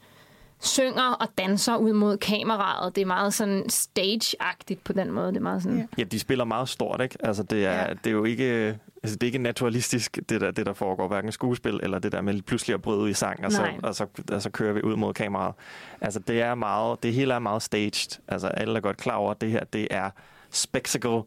synger 0.60 1.12
og 1.20 1.28
danser 1.38 1.76
ud 1.76 1.94
mod 1.94 2.18
kameraet. 2.18 2.96
Det 2.96 3.02
er 3.02 3.06
meget 3.06 3.34
sådan 3.34 3.66
stage-agtigt 3.70 4.84
på 4.84 4.94
den 4.94 5.12
måde. 5.12 5.28
Det 5.28 5.38
er 5.38 5.42
meget 5.42 5.64
sådan... 5.64 5.90
Ja, 5.98 6.04
de 6.04 6.20
spiller 6.20 6.46
meget 6.46 6.70
stort, 6.70 7.02
ikke? 7.02 7.18
Altså, 7.24 7.44
det 7.44 7.66
er, 7.66 7.82
ja. 7.82 7.94
det 7.94 8.08
er 8.08 8.12
jo 8.12 8.24
ikke... 8.24 8.80
Altså, 9.04 9.16
det 9.16 9.24
er 9.24 9.26
ikke 9.26 9.38
naturalistisk, 9.38 10.20
det 10.30 10.42
der, 10.42 10.52
det 10.52 10.66
der 10.66 10.74
foregår, 10.74 11.08
hverken 11.08 11.32
skuespil 11.32 11.80
eller 11.84 12.00
det 12.00 12.12
der 12.12 12.22
med 12.22 12.42
pludselig 12.42 12.74
at 12.74 12.82
bryde 12.82 13.10
i 13.10 13.14
sang, 13.14 13.46
og 13.46 13.52
så, 13.52 13.68
og, 13.84 13.96
så, 13.96 14.06
og 14.32 14.42
så 14.42 14.50
kører 14.50 14.74
vi 14.74 14.82
ud 14.84 14.96
mod 14.96 15.14
kameraet. 15.14 15.56
Altså, 16.02 16.20
det 16.20 16.42
er 16.42 16.56
meget, 16.56 17.04
det 17.04 17.14
hele 17.14 17.34
er 17.34 17.40
meget 17.40 17.62
staged. 17.62 18.20
Altså, 18.28 18.48
alle 18.48 18.76
er 18.78 18.82
godt 18.82 18.98
klar 18.98 19.16
over, 19.16 19.32
at 19.32 19.42
det 19.42 19.52
her, 19.52 19.64
det 19.64 19.88
er 19.92 20.10
spectacle 20.52 21.22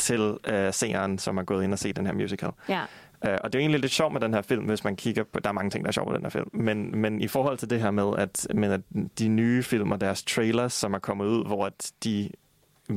til 0.00 0.36
øh, 0.46 0.72
seeren, 0.72 1.18
som 1.18 1.38
er 1.38 1.42
gået 1.42 1.64
ind 1.64 1.72
og 1.72 1.78
se 1.78 1.92
den 1.92 2.06
her 2.06 2.12
musical. 2.12 2.50
Ja. 2.68 2.82
Uh, 3.26 3.32
og 3.44 3.52
det 3.52 3.58
er 3.58 3.58
jo 3.58 3.60
egentlig 3.60 3.80
lidt 3.80 3.92
sjovt 3.92 4.12
med 4.12 4.20
den 4.20 4.34
her 4.34 4.42
film, 4.42 4.64
hvis 4.64 4.84
man 4.84 4.96
kigger 4.96 5.24
på... 5.24 5.40
Der 5.40 5.48
er 5.48 5.52
mange 5.52 5.70
ting, 5.70 5.84
der 5.84 5.88
er 5.88 5.92
sjovt 5.92 6.08
med 6.08 6.16
den 6.16 6.24
her 6.24 6.30
film. 6.30 6.50
Men, 6.52 6.98
men 6.98 7.20
i 7.20 7.28
forhold 7.28 7.58
til 7.58 7.70
det 7.70 7.80
her 7.80 7.90
med, 7.90 8.12
at, 8.18 8.46
med 8.54 8.72
at 8.72 8.80
de 9.18 9.28
nye 9.28 9.62
film 9.62 9.92
og 9.92 10.00
deres 10.00 10.22
trailers, 10.24 10.72
som 10.72 10.94
er 10.94 10.98
kommet 10.98 11.26
ud, 11.26 11.46
hvor 11.46 11.66
at 11.66 11.92
de 12.04 12.30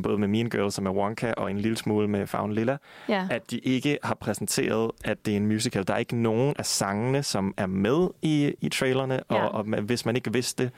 både 0.04 0.18
med 0.18 0.28
Mean 0.28 0.50
Girls 0.50 0.78
og 0.78 0.84
med 0.84 0.92
Wonka 0.92 1.34
og 1.38 1.52
en 1.52 1.58
lille 1.58 1.78
smule 1.78 2.08
med 2.08 2.28
Fawn 2.28 2.54
Lilla, 2.54 2.78
ja. 3.10 3.28
at 3.32 3.52
de 3.52 3.60
ikke 3.60 3.98
har 4.04 4.15
præsenteret, 4.15 4.92
at 5.06 5.26
det 5.26 5.32
er 5.32 5.38
en 5.38 5.48
musical. 5.48 5.88
Der 5.88 5.94
er 5.94 5.98
ikke 5.98 6.15
nogen 6.15 6.54
af 6.60 6.65
sangene, 6.65 7.24
som 7.24 7.54
er 7.58 7.68
med 7.68 8.10
i, 8.22 8.54
i 8.62 8.70
trailerne, 8.70 9.22
ja. 9.32 9.46
og, 9.46 9.52
og 9.52 9.82
hvis 9.82 10.06
man 10.06 10.15
ikke 10.15 10.34
vidste 10.34 10.63
det, 10.63 10.72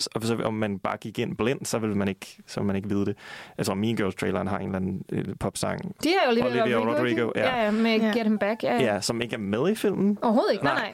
så, 0.00 0.38
om 0.44 0.54
man 0.54 0.78
bare 0.78 0.96
gik 0.96 1.18
ind 1.18 1.36
blind, 1.36 1.64
så 1.64 1.78
vil 1.78 1.96
man 1.96 2.08
ikke, 2.08 2.38
så 2.46 2.60
vil 2.60 2.66
man 2.66 2.76
ikke 2.76 2.88
vide 2.88 3.06
det. 3.06 3.16
Tror, 3.66 3.74
Mean 3.74 3.96
Girls-traileren 3.96 4.46
har 4.46 4.58
en 4.58 4.64
eller 4.64 4.76
anden 4.76 5.02
øh, 5.12 5.24
popsang. 5.40 5.94
De 6.04 6.08
er 6.08 6.28
jo 6.28 6.34
lidt 6.34 6.46
Olivia 6.46 6.78
Rodrigo, 6.78 6.92
Rodrigo 6.92 7.32
ja. 7.36 7.56
ja, 7.56 7.64
ja, 7.64 7.70
med 7.70 8.00
ja. 8.00 8.06
Get 8.06 8.26
Him 8.26 8.38
Back. 8.38 8.62
Ja, 8.62 8.74
ja. 8.74 8.94
ja, 8.94 9.00
som 9.00 9.20
ikke 9.20 9.34
er 9.34 9.38
med 9.38 9.70
i 9.70 9.74
filmen. 9.74 10.18
Overhovedet 10.22 10.52
ikke, 10.52 10.64
nej. 10.64 10.74
nej. 10.74 10.92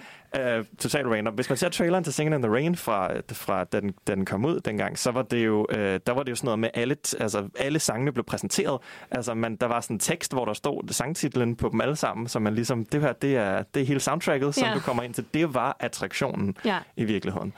Uh, 0.59 0.64
totalt 0.79 1.07
random. 1.07 1.35
Hvis 1.35 1.49
man 1.49 1.57
ser 1.57 1.69
traileren 1.69 2.05
til 2.05 2.12
Singing 2.12 2.37
in 2.37 2.42
the 2.42 2.53
Rain 2.53 2.77
fra, 2.77 3.11
fra 3.33 3.64
da, 3.64 3.81
den, 3.81 3.95
da 4.07 4.14
den 4.14 4.25
kom 4.25 4.45
ud 4.45 4.61
dengang, 4.61 4.99
så 4.99 5.11
var 5.11 5.23
det 5.23 5.47
jo, 5.47 5.66
uh, 5.73 5.79
der 5.79 6.12
var 6.12 6.23
det 6.23 6.31
jo 6.31 6.37
sådan 6.37 6.47
noget 6.47 6.59
med, 6.59 6.71
alle, 6.75 6.97
altså, 7.21 7.49
alle 7.59 7.79
sangene 7.79 8.12
blev 8.12 8.25
præsenteret. 8.25 8.81
Altså, 9.11 9.35
man, 9.35 9.57
der 9.57 9.66
var 9.66 9.81
sådan 9.81 9.97
en 9.97 10.01
tekst, 10.01 10.33
hvor 10.33 10.45
der 10.45 10.53
stod 10.53 10.92
sangtitlen 10.92 11.57
på 11.57 11.69
dem 11.69 11.81
alle 11.81 11.97
sammen, 11.97 12.29
så 12.29 12.38
man 12.38 12.55
ligesom, 12.55 12.85
det 12.85 13.01
her, 13.01 13.12
det 13.12 13.37
er, 13.37 13.62
det 13.75 13.83
er 13.83 13.87
hele 13.87 14.01
soundtracket, 14.01 14.55
som 14.55 14.69
ja. 14.69 14.75
du 14.75 14.81
kommer 14.81 15.03
ind 15.03 15.14
til. 15.14 15.25
Det 15.35 15.55
var 15.55 15.77
attraktionen 15.81 16.57
ja. 16.64 16.79
i 16.97 17.05
virkeligheden. 17.05 17.53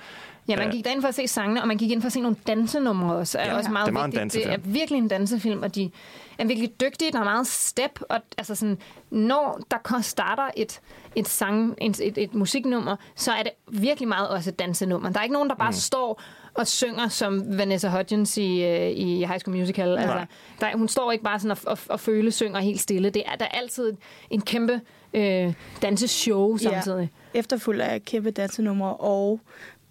Ja, 0.48 0.56
man 0.56 0.70
gik 0.70 0.84
derind 0.84 1.00
for 1.00 1.08
at 1.08 1.14
se 1.14 1.28
sangene, 1.28 1.62
og 1.62 1.68
man 1.68 1.76
gik 1.76 1.90
ind 1.90 2.02
for 2.02 2.06
at 2.06 2.12
se 2.12 2.20
nogle 2.20 2.37
dansenumre 2.46 3.14
også. 3.14 3.38
Ja, 3.38 3.56
også 3.56 3.70
meget 3.70 3.87
det 3.87 3.90
er 3.90 3.92
meget 3.92 4.12
vigtigt. 4.14 4.44
Det 4.44 4.52
er 4.52 4.58
virkelig 4.64 4.98
en 4.98 5.08
dansefilm, 5.08 5.62
og 5.62 5.74
de 5.74 5.90
er 6.38 6.46
virkelig 6.46 6.80
dygtige. 6.80 7.12
Der 7.12 7.20
er 7.20 7.24
meget 7.24 7.46
step, 7.46 8.00
og 8.08 8.20
altså 8.38 8.54
sådan, 8.54 8.78
når 9.11 9.61
der 9.70 10.00
starter 10.02 10.50
et, 10.56 10.80
et, 11.16 11.28
sang, 11.28 11.74
et, 11.80 12.00
et, 12.00 12.18
et 12.18 12.34
musiknummer, 12.34 12.96
så 13.14 13.32
er 13.32 13.42
det 13.42 13.52
virkelig 13.68 14.08
meget 14.08 14.28
også 14.28 14.50
et 14.50 14.58
dansenummer. 14.58 15.11
Der 15.11 15.18
er 15.18 15.22
ikke 15.22 15.32
nogen, 15.32 15.48
der 15.48 15.56
bare 15.56 15.70
mm. 15.70 15.76
står 15.76 16.22
og 16.54 16.66
synger 16.66 17.08
som 17.08 17.58
Vanessa 17.58 17.88
Hudgens 17.88 18.37
i, 18.37 18.64
øh, 18.64 18.90
i 18.90 19.24
High 19.24 19.40
School 19.40 19.56
Musical. 19.56 19.88
Nej. 19.88 20.02
Altså, 20.02 20.26
der, 20.61 20.76
hun 20.76 20.88
står 20.88 21.12
ikke 21.12 21.24
bare 21.24 21.40
sådan 21.40 21.50
og, 21.50 21.58
og, 21.72 21.78
og 21.88 22.00
føle 22.00 22.32
synger 22.32 22.61
helt 22.61 22.80
stille. 22.80 23.11
Det 23.11 23.22
er, 23.26 23.37
der 23.37 23.44
er 23.44 23.58
altid 23.58 23.92
en 24.30 24.40
kæmpe 24.40 24.80
øh, 25.14 25.54
danseshow 25.82 26.56
samtidig. 26.56 27.11
Ja, 27.34 27.38
efterfuldt 27.38 27.80
af 27.80 28.04
kæmpe 28.04 28.30
dansenumre 28.30 28.94
og 28.94 29.40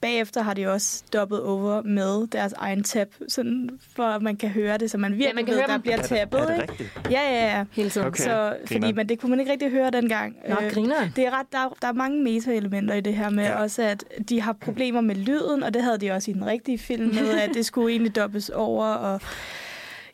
bagefter 0.01 0.41
har 0.41 0.53
de 0.53 0.67
også 0.67 1.03
dobbet 1.13 1.43
over 1.43 1.81
med 1.81 2.27
deres 2.27 2.53
egen 2.53 2.83
tab, 2.83 3.13
sådan 3.27 3.69
for 3.95 4.03
at 4.03 4.21
man 4.21 4.35
kan 4.35 4.49
høre 4.49 4.77
det, 4.77 4.91
så 4.91 4.97
man 4.97 5.11
virkelig 5.11 5.27
ja, 5.27 5.33
man 5.33 5.45
kan 5.45 5.51
ved, 5.51 5.59
høre 5.59 5.67
der 5.67 5.73
dem. 5.73 5.81
bliver 5.81 5.97
tabbet. 5.97 6.39
Er 6.39 6.45
det, 6.45 6.55
er 6.55 6.59
det 6.59 6.69
rigtigt? 6.69 7.11
Ja, 7.11 7.21
ja, 7.21 7.57
ja. 7.57 7.65
Hele 7.71 7.89
tiden. 7.89 8.07
Okay. 8.07 8.23
Så, 8.23 8.57
fordi, 8.65 8.91
men 8.91 9.09
det 9.09 9.19
kunne 9.19 9.29
man 9.29 9.39
ikke 9.39 9.51
rigtig 9.51 9.69
høre 9.71 9.91
dengang. 9.91 10.35
Nå, 10.49 10.55
øh, 10.61 10.71
griner. 10.71 11.09
Det 11.15 11.25
er 11.25 11.39
ret, 11.39 11.47
der, 11.51 11.77
der 11.81 11.87
er 11.87 11.93
mange 11.93 12.23
meta-elementer 12.23 12.95
i 12.95 13.01
det 13.01 13.15
her 13.15 13.29
med 13.29 13.43
ja. 13.43 13.61
også, 13.61 13.81
at 13.81 14.03
de 14.29 14.41
har 14.41 14.53
problemer 14.53 15.01
med 15.01 15.15
lyden, 15.15 15.63
og 15.63 15.73
det 15.73 15.83
havde 15.83 15.97
de 15.97 16.11
også 16.11 16.31
i 16.31 16.33
den 16.33 16.45
rigtige 16.45 16.77
film 16.79 17.15
med, 17.15 17.39
at 17.39 17.49
det 17.53 17.65
skulle 17.65 17.91
egentlig 17.91 18.15
dobbes 18.15 18.49
over, 18.49 18.85
og 18.85 19.21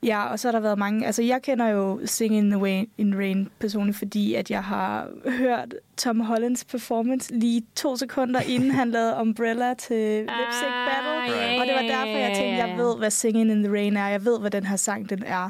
Ja, 0.04 0.24
og 0.32 0.40
så 0.40 0.48
har 0.48 0.52
der 0.52 0.60
været 0.60 0.78
mange... 0.78 1.06
Altså, 1.06 1.22
jeg 1.24 1.42
kender 1.42 1.68
jo 1.68 2.00
Sing 2.06 2.36
in 2.36 2.50
the, 2.52 2.62
Rain, 2.64 2.90
in 2.98 3.18
Rain 3.18 3.50
personligt, 3.60 3.98
fordi 3.98 4.34
at 4.34 4.52
jeg 4.52 4.64
har 4.64 5.08
hørt 5.26 5.76
Tom 5.98 6.20
Hollands 6.20 6.66
performance 6.66 7.34
lige 7.34 7.64
to 7.76 7.96
sekunder, 7.96 8.42
inden 8.42 8.72
han 8.72 8.92
lavede 8.92 9.18
Umbrella 9.22 9.74
til 9.74 10.20
Lip 10.20 10.30
Sync 10.52 10.72
Ah, 10.72 10.90
Battle. 10.90 11.36
ja, 11.42 11.62
Og 11.62 11.68
det 11.68 11.76
var 11.76 11.82
derfor, 11.82 12.18
jeg 12.18 12.32
tænkte, 12.36 12.56
jeg 12.68 12.78
ved, 12.78 12.98
hvad 12.98 13.10
Singing 13.12 13.52
in 13.52 13.64
the 13.64 13.74
Rain 13.74 13.98
er. 13.98 14.08
Jeg 14.08 14.26
ved, 14.26 14.40
hvad 14.40 14.52
den 14.52 14.66
her 14.66 14.76
sang 14.76 15.10
den 15.10 15.24
er. 15.26 15.50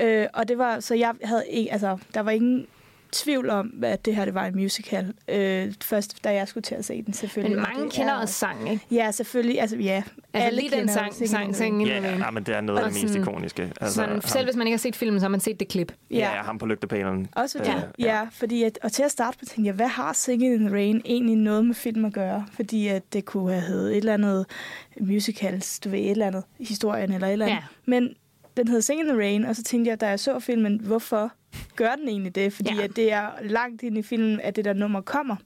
Øh, 0.00 0.26
og 0.34 0.48
det 0.48 0.58
var... 0.58 0.80
Så 0.80 0.94
jeg 0.94 1.14
havde 1.24 1.44
ikke... 1.50 1.72
Altså, 1.72 1.98
der 2.14 2.20
var 2.20 2.30
ingen 2.30 2.66
tvivl 3.12 3.50
om, 3.50 3.72
at 3.82 4.04
det 4.04 4.16
her 4.16 4.24
det 4.24 4.34
var 4.34 4.46
en 4.46 4.54
musical. 4.56 5.14
Øh, 5.28 5.72
først, 5.82 6.24
da 6.24 6.32
jeg 6.34 6.48
skulle 6.48 6.62
til 6.62 6.74
at 6.74 6.84
se 6.84 7.02
den, 7.02 7.14
selvfølgelig. 7.14 7.56
Men 7.56 7.66
mange 7.74 7.90
kender 7.90 8.12
er, 8.12 8.20
også 8.20 8.34
sangen, 8.34 8.66
ikke? 8.66 8.86
Ja, 8.90 9.10
selvfølgelig. 9.10 9.60
Altså, 9.60 9.76
ja. 9.76 10.02
Altså 10.32 10.46
alle 10.46 10.60
lige 10.60 10.70
den 10.70 10.78
kender 10.78 10.92
sang, 10.94 11.14
sang, 11.14 11.28
sang, 11.28 11.56
sang 11.56 11.86
Ja, 11.86 12.16
ja, 12.16 12.30
men 12.30 12.42
det 12.42 12.56
er 12.56 12.60
noget 12.60 12.80
af 12.80 12.92
det 12.92 13.02
mest 13.02 13.14
ikoniske. 13.14 13.72
Altså, 13.80 13.94
sådan, 13.94 14.10
ham, 14.10 14.20
selv 14.20 14.44
hvis 14.44 14.56
man 14.56 14.66
ikke 14.66 14.74
har 14.74 14.78
set 14.80 14.96
filmen, 14.96 15.20
så 15.20 15.24
har 15.24 15.28
man 15.28 15.40
set 15.40 15.60
det 15.60 15.68
klip. 15.68 15.92
ja, 16.10 16.16
ja, 16.16 16.42
ham 16.42 16.58
på 16.58 16.66
lygtepælen. 16.66 17.28
Også 17.36 17.58
fordi, 17.58 17.70
Øh, 17.70 17.82
ja. 17.98 18.04
ja, 18.18 18.26
fordi 18.32 18.62
at, 18.62 18.78
og 18.82 18.92
til 18.92 19.02
at 19.02 19.10
starte 19.10 19.38
på 19.38 19.44
tænkte 19.44 19.66
jeg, 19.66 19.74
hvad 19.74 19.88
har 19.88 20.12
Singing 20.12 20.54
in 20.54 20.60
the 20.66 20.74
Rain 20.74 21.02
egentlig 21.04 21.36
noget 21.36 21.66
med 21.66 21.74
film 21.74 22.04
at 22.04 22.12
gøre? 22.12 22.46
Fordi 22.52 22.88
at 22.88 23.12
det 23.12 23.24
kunne 23.24 23.50
have 23.52 23.62
heddet 23.62 23.90
et 23.90 23.96
eller 23.96 24.14
andet 24.14 24.46
musicals, 25.00 25.80
du 25.80 25.88
ved, 25.88 25.98
et 25.98 26.10
eller 26.10 26.26
andet 26.26 26.44
historien 26.60 27.12
eller 27.12 27.26
et 27.26 27.32
eller 27.32 27.46
andet. 27.46 27.56
Ja. 27.56 27.62
Men 27.86 28.14
den 28.56 28.68
hedder 28.68 28.80
Singing 28.82 29.08
in 29.08 29.14
the 29.14 29.22
Rain, 29.22 29.44
og 29.44 29.56
så 29.56 29.62
tænkte 29.62 29.88
jeg, 29.88 30.00
da 30.00 30.08
jeg 30.08 30.20
så 30.20 30.38
filmen, 30.38 30.80
hvorfor 30.80 31.32
gør 31.76 31.94
den 31.94 32.08
egentlig 32.08 32.34
det? 32.34 32.52
Fordi 32.52 32.74
Ja. 32.76 32.82
at 32.84 32.96
det 32.96 33.12
er 33.12 33.26
langt 33.42 33.82
ind 33.82 33.98
i 33.98 34.02
filmen, 34.02 34.40
at 34.40 34.56
det 34.56 34.64
der 34.64 34.72
nummer 34.72 35.00
kommer. 35.00 35.36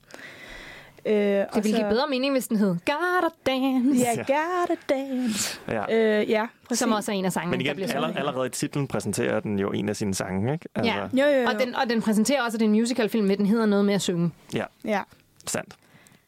Øh, 1.07 1.15
Det 1.15 1.47
ville 1.55 1.77
give 1.79 1.89
bedre 1.89 2.07
mening, 2.11 2.33
hvis 2.33 2.49
den 2.49 2.57
hed 2.57 2.69
Gotta 2.69 3.29
Dance, 3.47 4.01
Ja, 4.01 4.17
gotta 4.17 4.75
dance. 4.95 5.61
Ja. 5.69 6.21
Øh, 6.21 6.31
ja, 6.31 6.47
præcis. 6.69 6.79
som 6.79 6.93
også 6.93 7.13
er 7.13 7.17
en 7.17 7.25
af 7.25 7.33
sangene, 7.33 7.51
Men 7.51 7.61
der 7.61 7.67
igen, 7.67 7.75
bliver 7.77 7.89
aller, 7.89 8.01
sunget. 8.09 8.19
allerede 8.19 8.47
i 8.47 8.51
titlen 8.51 8.87
præsenterer 8.89 9.41
den 9.41 9.59
jo 9.59 9.71
en 9.71 9.89
af 9.89 9.97
sine 9.97 10.15
sange, 10.15 10.53
ikke? 10.53 10.69
Altså, 10.75 10.93
Ja. 10.93 11.27
Jo, 11.27 11.33
jo, 11.37 11.41
jo. 11.43 11.49
Og 11.49 11.61
den, 11.61 11.75
og 11.75 11.91
den 11.91 12.03
præsenterer 12.03 12.43
også, 12.43 12.57
at 12.57 12.61
det 12.61 12.67
er 12.67 12.71
en 12.71 12.81
musicalfilm, 12.81 13.27
men 13.27 13.39
den 13.39 13.47
hedder 13.47 13.67
noget 13.67 13.85
med 13.85 13.95
at 13.95 14.03
synge. 14.03 14.31
ja, 14.55 14.65
Ja. 14.85 15.01
sandt. 15.47 15.75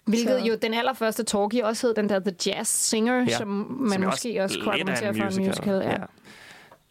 Hvilket 0.05 0.41
Så- 0.41 0.47
jo 0.47 0.55
den 0.63 0.75
allerførste 0.75 1.23
talkie 1.25 1.65
også 1.65 1.87
hed 1.87 1.95
den 1.95 2.09
der 2.09 2.19
The 2.19 2.33
Jazz 2.47 2.69
Singer, 2.69 3.15
Ja. 3.29 3.37
som 3.37 3.49
man 3.81 3.93
Som 3.93 4.03
måske 4.03 4.43
også 4.43 4.59
kunne 4.65 4.77
lidt 4.77 4.89
er 4.89 4.93
argumentere 4.93 5.31
for 5.33 5.39
en 5.41 5.47
musical. 5.47 5.83
Ja. 5.85 5.97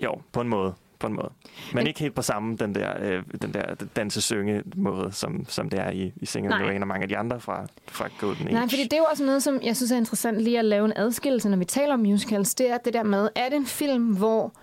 Jo, 0.05 0.15
på 0.31 0.41
en 0.41 0.47
måde. 0.49 0.73
På 0.99 1.07
en 1.07 1.13
måde. 1.13 1.29
Men, 1.73 1.75
Men- 1.75 1.87
ikke 1.87 1.99
helt 1.99 2.15
på 2.15 2.21
samme 2.21 2.55
den 2.57 2.75
der, 2.75 2.93
øh, 3.01 3.23
den 3.41 3.53
der 3.53 3.75
dansesynge 3.95 4.63
måde, 4.75 5.11
som, 5.11 5.45
som 5.47 5.69
det 5.69 5.79
er 5.79 5.89
i, 5.91 6.13
i 6.15 6.25
Singing 6.25 6.53
in 6.53 6.59
the. 6.59 6.69
Rain 6.69 6.81
og 6.81 6.87
mange 6.87 7.03
af 7.03 7.09
de 7.09 7.17
andre 7.17 7.39
fra, 7.39 7.65
fra 7.87 8.07
Golden 8.19 8.47
Age. 8.47 8.53
Nej, 8.53 8.63
fordi 8.69 8.83
det 8.83 8.93
er 8.93 8.97
jo 8.97 9.05
også 9.11 9.25
noget, 9.25 9.43
som 9.43 9.59
jeg 9.63 9.75
synes 9.75 9.91
er 9.91 9.97
interessant 9.97 10.41
lige 10.41 10.59
at 10.59 10.65
lave 10.65 10.85
en 10.85 10.93
adskillelse, 10.95 11.49
når 11.49 11.57
vi 11.57 11.65
taler 11.65 11.93
om 11.93 11.99
musicals. 11.99 12.55
Det 12.55 12.71
er 12.71 12.77
det 12.77 12.93
der 12.93 13.03
med, 13.03 13.29
er 13.35 13.49
det 13.49 13.55
en 13.55 13.65
film, 13.65 14.03
hvor 14.03 14.53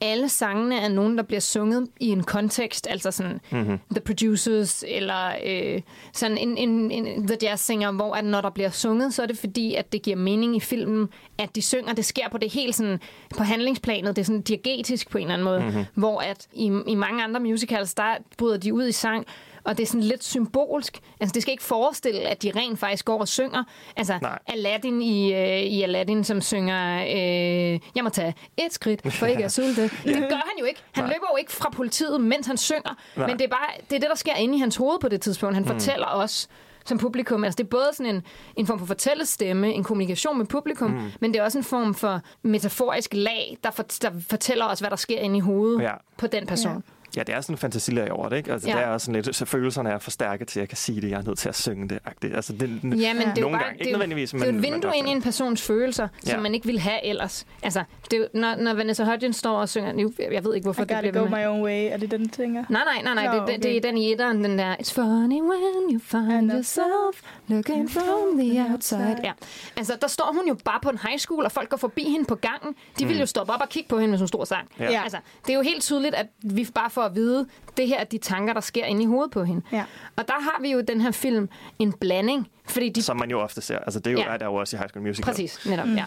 alle 0.00 0.28
sangene 0.28 0.80
er 0.80 0.88
nogen, 0.88 1.16
der 1.16 1.22
bliver 1.22 1.40
sunget 1.40 1.88
i 2.00 2.08
en 2.08 2.22
kontekst, 2.22 2.86
altså 2.90 3.10
sådan 3.10 3.40
Mm-hmm. 3.50 3.78
The 3.90 4.00
Producers, 4.00 4.84
eller 4.88 5.32
øh, 5.46 5.80
sådan 6.12 6.38
en, 6.38 6.56
en, 6.56 6.90
en 6.90 7.26
The 7.26 7.36
Jazz 7.42 7.60
Singer, 7.60 7.92
hvor 7.92 8.14
at 8.14 8.24
når 8.24 8.40
der 8.40 8.50
bliver 8.50 8.70
sunget, 8.70 9.14
så 9.14 9.22
er 9.22 9.26
det 9.26 9.38
fordi, 9.38 9.74
at 9.74 9.92
det 9.92 10.02
giver 10.02 10.16
mening 10.16 10.56
i 10.56 10.60
filmen, 10.60 11.08
at 11.38 11.56
de 11.56 11.62
synger. 11.62 11.92
Det 11.92 12.04
sker 12.04 12.28
på 12.28 12.38
det 12.38 12.52
helt 12.52 12.74
sådan, 12.74 13.00
på 13.36 13.42
handlingsplanet, 13.42 14.16
det 14.16 14.22
er 14.22 14.26
sådan 14.26 14.42
diegetisk 14.42 15.10
på 15.10 15.18
en 15.18 15.22
eller 15.22 15.34
anden 15.34 15.44
måde, 15.44 15.60
mm-hmm. 15.60 15.84
hvor 15.94 16.20
at 16.20 16.46
i, 16.52 16.72
i 16.86 16.94
mange 16.94 17.24
andre 17.24 17.40
musicals, 17.40 17.94
der 17.94 18.14
bryder 18.38 18.56
de 18.56 18.74
ud 18.74 18.88
i 18.88 18.92
sang, 18.92 19.26
og 19.68 19.76
det 19.76 19.82
er 19.82 19.86
sådan 19.86 20.00
lidt 20.02 20.24
symbolsk. 20.24 21.00
Altså, 21.20 21.34
det 21.34 21.42
skal 21.42 21.52
ikke 21.52 21.64
forestille, 21.64 22.20
at 22.20 22.42
de 22.42 22.52
rent 22.56 22.78
faktisk 22.78 23.04
går 23.04 23.20
og 23.20 23.28
synger. 23.28 23.64
Altså, 23.96 24.18
Nej. 24.22 24.38
Aladdin 24.46 25.02
i, 25.02 25.34
øh, 25.34 25.58
i 25.60 25.82
Aladdin, 25.82 26.24
som 26.24 26.40
synger, 26.40 27.00
øh, 27.02 27.80
jeg 27.94 28.04
må 28.04 28.08
tage 28.08 28.34
et 28.56 28.72
skridt, 28.72 29.12
for 29.12 29.26
ikke 29.26 29.44
at 29.44 29.52
sulte. 29.58 29.82
Det 29.82 30.16
gør 30.28 30.36
han 30.36 30.58
jo 30.60 30.64
ikke. 30.64 30.80
Han 30.92 31.04
Nej. 31.04 31.12
løber 31.12 31.26
jo 31.32 31.36
ikke 31.36 31.52
fra 31.52 31.70
politiet, 31.70 32.20
mens 32.20 32.46
han 32.46 32.56
synger. 32.56 32.96
Nej. 33.16 33.26
Men 33.26 33.38
det 33.38 33.44
er 33.44 33.48
bare 33.48 33.68
det, 33.90 33.96
er 33.96 34.00
det, 34.00 34.10
der 34.10 34.16
sker 34.16 34.34
inde 34.34 34.56
i 34.56 34.58
hans 34.58 34.76
hoved 34.76 34.98
på 35.00 35.08
det 35.08 35.20
tidspunkt. 35.20 35.54
Han 35.54 35.62
mm. 35.62 35.68
fortæller 35.68 36.06
os 36.06 36.48
som 36.84 36.98
publikum. 36.98 37.44
Altså, 37.44 37.56
det 37.56 37.64
er 37.64 37.68
både 37.68 37.88
sådan 37.92 38.14
en, 38.14 38.22
en 38.56 38.66
form 38.66 38.78
for 38.78 38.86
fortællestemme, 38.86 39.72
en 39.72 39.84
kommunikation 39.84 40.38
med 40.38 40.46
publikum, 40.46 40.90
mm. 40.90 41.10
men 41.20 41.32
det 41.32 41.40
er 41.40 41.44
også 41.44 41.58
en 41.58 41.64
form 41.64 41.94
for 41.94 42.20
metaforisk 42.42 43.14
lag, 43.14 43.58
der, 43.64 43.70
for, 43.70 43.82
der 44.02 44.10
fortæller 44.30 44.64
os, 44.64 44.80
hvad 44.80 44.90
der 44.90 44.96
sker 44.96 45.18
inde 45.18 45.36
i 45.36 45.40
hovedet 45.40 45.82
Ja. 45.82 45.92
på 46.16 46.26
den 46.26 46.46
person. 46.46 46.72
Ja, 46.72 46.78
det 47.22 47.34
er 47.34 47.40
sådan 47.40 47.54
en 47.54 47.58
fantasilag 47.58 48.12
over 48.12 48.28
det, 48.28 48.36
ikke? 48.36 48.52
Altså, 48.52 48.68
Ja. 48.68 48.74
ja. 48.74 48.80
det 48.80 48.88
er 48.88 48.92
også 48.92 49.04
sådan 49.04 49.22
lidt, 49.22 49.36
så 49.36 49.44
følelserne 49.44 49.90
er 49.90 49.98
for 49.98 50.10
stærke 50.10 50.44
til, 50.44 50.58
at 50.58 50.62
jeg 50.62 50.68
kan 50.68 50.76
sige 50.78 51.00
det, 51.00 51.10
jeg 51.10 51.18
er 51.18 51.22
nødt 51.22 51.38
til 51.38 51.48
at 51.48 51.56
synge 51.56 51.88
det. 51.88 51.98
-agtigt. 52.08 52.36
Altså, 52.36 52.52
det, 52.52 52.60
Ja, 52.60 52.68
men 52.68 52.82
det 52.82 52.92
er 52.92 53.00
jo 53.36 53.40
Nogle 53.40 53.56
bare, 53.58 53.64
gange. 53.64 53.72
Ikke 53.74 53.84
det 53.84 53.90
jo, 53.90 53.96
nødvendigvis, 53.96 54.30
det 54.30 54.40
er 54.42 54.46
et 54.46 54.54
men- 54.54 54.60
men 54.62 54.72
vindue 54.72 54.96
ind 54.96 55.08
i 55.08 55.10
en 55.10 55.22
persons 55.22 55.62
følelser, 55.62 56.08
som 56.24 56.30
Ja. 56.36 56.40
man 56.40 56.54
ikke 56.54 56.66
ville 56.66 56.80
have 56.80 57.04
ellers. 57.06 57.46
Altså, 57.62 57.84
det 58.10 58.28
når, 58.34 58.56
når 58.56 58.74
Vanessa 58.74 59.04
Hudgens 59.04 59.36
står 59.36 59.56
og 59.56 59.68
synger, 59.68 59.92
nu, 59.92 60.12
jeg 60.32 60.44
ved 60.44 60.54
ikke, 60.54 60.64
hvorfor 60.64 60.82
I 60.82 60.84
det 60.84 60.98
bliver 61.00 61.12
go 61.24 61.28
med. 61.30 61.38
my 61.38 61.46
own 61.46 61.62
way. 61.62 61.88
Er 61.92 61.96
det 61.96 62.10
den, 62.10 62.28
tænker? 62.28 62.64
Nej, 62.68 62.82
nej, 62.84 63.14
nej, 63.14 63.14
nej. 63.26 63.36
Nå, 63.36 63.46
det, 63.46 63.54
det, 63.54 63.62
det 63.62 63.72
er 63.74 63.78
okay. 63.80 63.88
den 63.88 63.98
i 63.98 64.12
etteren, 64.12 64.44
den 64.44 64.58
der 64.58 64.74
It's 64.76 64.92
funny 64.94 65.40
when 65.40 65.92
you 65.92 66.00
find 66.00 66.52
yourself 66.52 67.22
looking 67.48 67.90
from 67.90 68.38
the 68.38 68.66
outside. 68.72 69.16
Ja. 69.24 69.32
Altså, 69.76 69.96
der 70.00 70.06
står 70.08 70.30
hun 70.36 70.48
jo 70.48 70.56
bare 70.64 70.78
på 70.82 70.88
en 70.90 70.98
high 71.08 71.18
school, 71.18 71.44
og 71.44 71.52
folk 71.52 71.68
går 71.68 71.76
forbi 71.76 72.04
hende 72.10 72.24
på 72.24 72.34
gangen. 72.34 72.74
De 72.98 73.06
vil 73.06 73.18
jo 73.18 73.26
stoppe 73.26 73.52
op 73.52 73.60
og 73.60 73.68
kigge 73.68 73.88
på 73.88 73.98
hende, 73.98 74.10
hvis 74.12 74.20
hun 74.20 74.28
stor 74.28 74.44
sang. 74.44 74.68
Ja. 74.80 74.90
Ja. 74.92 75.02
Altså, 75.02 75.18
det 75.46 75.52
er 75.52 75.56
jo 75.56 75.62
helt 75.62 75.82
tydeligt, 75.82 76.14
at 76.14 76.26
vi 76.42 76.68
bare 76.74 76.90
får 76.90 77.07
at 77.08 77.14
vide, 77.14 77.46
det 77.76 77.88
her 77.88 77.98
er 78.00 78.04
de 78.04 78.18
tanker, 78.18 78.52
der 78.52 78.60
sker 78.60 78.84
inde 78.84 79.02
i 79.02 79.06
hovedet 79.06 79.30
på 79.30 79.44
hende. 79.44 79.62
Ja. 79.72 79.84
Og 80.16 80.28
der 80.28 80.34
har 80.40 80.58
vi 80.62 80.70
jo 80.72 80.80
den 80.80 81.00
her 81.00 81.10
film 81.10 81.48
en 81.78 81.92
blanding, 81.92 82.48
fordi 82.68 82.88
de 82.88 83.02
Som 83.02 83.16
man 83.16 83.30
jo 83.30 83.40
ofte 83.40 83.60
ser. 83.60 83.78
Altså, 83.78 84.00
det 84.00 84.06
er 84.06 84.12
jo, 84.12 84.18
Ja. 84.18 84.24
ja. 84.28 84.32
er 84.32 84.36
der 84.36 84.46
jo 84.46 84.54
også 84.54 84.76
i 84.76 84.78
High 84.78 84.90
School 84.90 85.06
Musical. 85.06 85.24
Præcis, 85.24 85.66
netop, 85.66 85.86
mm. 85.86 85.96
ja. 85.96 86.04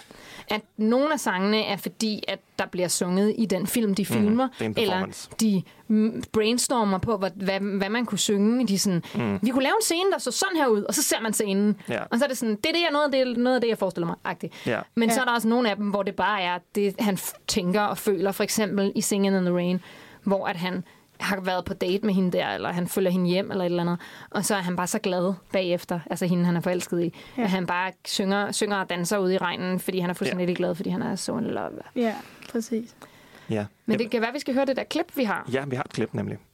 At 0.50 0.62
nogle 0.78 1.14
af 1.14 1.20
sangene 1.20 1.64
er 1.64 1.78
fordi, 1.78 2.24
at 2.28 2.40
der 2.60 2.66
bliver 2.66 2.88
sunget 2.88 3.36
i 3.38 3.46
den 3.46 3.68
film, 3.68 3.96
de 3.96 4.06
filmer, 4.06 4.48
det 4.60 4.66
er 4.66 4.70
en 4.70 4.74
eller 4.78 5.28
de 5.42 5.64
mm, 5.88 6.24
brainstormer 6.34 6.98
på, 6.98 7.18
hvad, 7.18 7.32
hvad, 7.36 7.60
hvad 7.60 7.90
man 7.90 8.06
kunne 8.06 8.20
synge. 8.20 8.68
De 8.68 8.74
er 8.74 8.78
sådan, 8.78 9.04
mm. 9.16 9.40
vi 9.42 9.50
kunne 9.50 9.64
lave 9.64 9.74
en 9.80 9.84
scene, 9.84 10.12
der 10.12 10.18
så 10.18 10.32
sådan 10.32 10.58
her 10.58 10.68
ud, 10.68 10.84
og 10.84 10.94
så 10.94 11.04
ser 11.04 11.22
man 11.22 11.34
scenen. 11.34 11.76
Ja. 11.90 12.04
Og 12.04 12.18
så 12.18 12.24
er 12.24 12.28
det 12.28 12.38
sådan, 12.38 12.56
det 12.56 12.66
er 12.66 12.72
det, 12.74 12.82
jeg, 12.82 12.90
noget, 12.92 13.06
af 13.16 13.26
det, 13.26 13.38
noget 13.38 13.56
af 13.56 13.62
det, 13.62 13.68
jeg 13.68 13.78
forestiller 13.78 14.08
mig. 14.08 14.16
Agtigt. 14.26 14.54
Ja. 14.66 14.80
Men 14.96 15.10
Ja. 15.10 15.16
så 15.16 15.22
er 15.22 15.26
der 15.26 15.32
også 15.32 15.48
nogle 15.48 15.70
af 15.70 15.76
dem, 15.76 15.86
hvor 15.90 16.04
det 16.04 16.16
bare 16.16 16.42
er 16.42 16.58
det, 16.76 16.96
han 17.00 17.18
tænker 17.48 17.82
og 17.82 17.98
føler. 17.98 18.32
For 18.32 18.44
eksempel 18.44 18.92
i 18.96 19.02
Singing 19.02 19.36
in 19.38 19.42
the 19.46 19.56
Rain, 19.56 19.80
hvor 20.24 20.48
at 20.48 20.56
han 20.56 20.84
har 21.20 21.42
været 21.42 21.66
på 21.66 21.74
date 21.74 22.06
med 22.06 22.14
hende 22.14 22.32
der, 22.32 22.48
eller 22.48 22.72
han 22.72 22.88
følger 22.88 23.12
hende 23.12 23.30
hjem, 23.30 23.52
eller 23.52 23.64
et 23.64 23.70
eller 23.70 23.82
andet. 23.82 24.00
Og 24.30 24.46
så 24.46 24.56
er 24.56 24.60
han 24.60 24.76
bare 24.76 24.88
så 24.88 25.00
glad 25.00 25.34
bagefter, 25.54 26.00
altså 26.10 26.26
hende, 26.26 26.46
han 26.46 26.56
er 26.56 26.62
forelsket 26.62 27.04
i. 27.04 27.14
Ja. 27.38 27.44
At 27.44 27.50
han 27.50 27.68
bare 27.68 27.92
synger, 28.06 28.52
synger 28.52 28.78
og 28.78 28.90
danser 28.90 29.18
ude 29.18 29.34
i 29.34 29.38
regnen, 29.38 29.80
fordi 29.80 30.00
han 30.00 30.10
er 30.10 30.14
fuldstændig 30.14 30.48
ja. 30.48 30.54
glad, 30.54 30.76
fordi 30.76 30.90
han 30.90 31.02
er 31.02 31.16
so 31.16 31.38
in 31.38 31.44
love. 31.44 31.70
Ja, 31.96 32.16
præcis. 32.52 32.96
Ja. 33.50 33.66
Men 33.86 34.00
det 34.00 34.12
kan 34.12 34.22
være, 34.22 34.34
vi 34.34 34.40
skal 34.40 34.54
høre 34.54 34.66
det 34.66 34.76
der 34.76 34.84
klip, 34.84 35.18
vi 35.18 35.24
har. 35.24 35.50
Ja, 35.54 35.66
vi 35.66 35.76
har 35.76 35.84
et 35.84 35.94
klip 35.94 36.14
nemlig. 36.14 36.38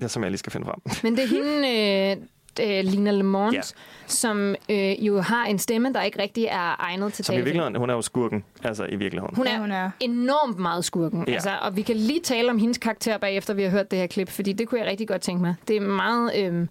Ja, 0.00 0.08
som 0.08 0.22
jeg 0.22 0.30
lige 0.30 0.38
skal 0.38 0.52
finde 0.52 0.66
frem. 0.66 0.80
Men 1.02 1.16
det 1.16 1.24
er 1.24 1.28
hende, 1.28 2.20
øh, 2.20 2.26
øh, 2.62 2.84
Lina 2.84 3.10
Lemons, 3.10 3.54
ja. 3.54 3.58
Ja. 3.58 3.62
som 4.06 4.54
øh, 4.68 5.06
jo 5.06 5.20
har 5.20 5.44
en 5.46 5.58
stemme, 5.58 5.92
der 5.92 6.02
ikke 6.02 6.22
rigtig 6.22 6.44
er 6.44 6.76
egnet 6.82 7.12
til 7.12 7.24
Som 7.24 7.34
i 7.34 7.38
virkeligheden, 7.38 7.76
hun 7.76 7.90
er 7.90 7.94
jo 7.94 8.02
skurken. 8.02 8.44
Altså 8.64 8.84
i 8.86 8.96
virkeligheden. 8.96 9.36
Hun 9.36 9.46
Ja, 9.46 9.54
er, 9.54 9.58
hun 9.60 9.70
er. 9.72 9.90
enormt 10.00 10.58
meget 10.58 10.84
skurken. 10.84 11.18
Ja. 11.20 11.24
Ja. 11.30 11.32
Altså, 11.34 11.50
og 11.62 11.76
vi 11.76 11.82
kan 11.82 11.96
lige 11.96 12.20
tale 12.20 12.50
om 12.50 12.58
hendes 12.58 12.78
karakter 12.78 13.18
bagefter, 13.18 13.54
vi 13.54 13.62
har 13.62 13.70
hørt 13.70 13.90
det 13.90 13.98
her 13.98 14.06
klip, 14.06 14.28
fordi 14.28 14.52
det 14.52 14.68
kunne 14.68 14.80
jeg 14.80 14.88
rigtig 14.90 15.08
godt 15.08 15.22
tænke 15.22 15.42
mig. 15.42 15.54
Det 15.68 15.76
er 15.76 15.80
meget, 15.80 16.32
øhm, 16.36 16.68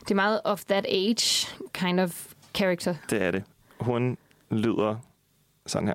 det 0.00 0.10
er 0.10 0.14
meget 0.14 0.40
of 0.44 0.64
that 0.64 0.86
age 0.88 1.48
kind 1.72 2.00
of 2.00 2.26
character. 2.56 2.94
Det 3.10 3.22
er 3.22 3.30
det. 3.30 3.42
Hun 3.80 4.16
lyder 4.50 4.96
sådan 5.66 5.88
her. 5.88 5.94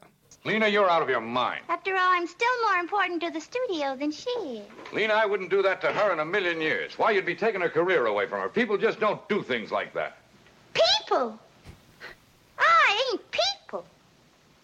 Lena, 0.50 0.68
you're 0.68 0.90
out 0.90 1.04
of 1.04 1.10
your 1.10 1.22
mind. 1.22 1.62
After 1.70 1.92
all, 1.96 2.12
I'm 2.18 2.26
still 2.26 2.58
more 2.64 2.80
important 2.80 3.22
to 3.22 3.30
the 3.30 3.40
studio 3.40 3.96
than 3.96 4.12
she 4.12 4.32
is. 4.32 4.66
Lena, 4.92 5.14
I 5.14 5.24
wouldn't 5.24 5.52
do 5.52 5.62
that 5.62 5.80
to 5.82 5.92
her 5.92 6.12
in 6.12 6.20
a 6.22 6.26
million 6.26 6.60
years. 6.60 6.98
Why, 6.98 7.12
you'd 7.12 7.28
be 7.28 7.36
taking 7.36 7.62
her 7.62 7.70
career 7.70 8.08
away 8.08 8.26
from 8.26 8.42
her. 8.42 8.50
People 8.50 8.76
just 8.76 9.00
don't 9.00 9.22
do 9.30 9.44
things 9.44 9.72
like 9.72 9.94
that. 9.94 10.18
People! 10.74 11.38
I 12.58 13.12
ain't 13.12 13.22
people. 13.30 13.86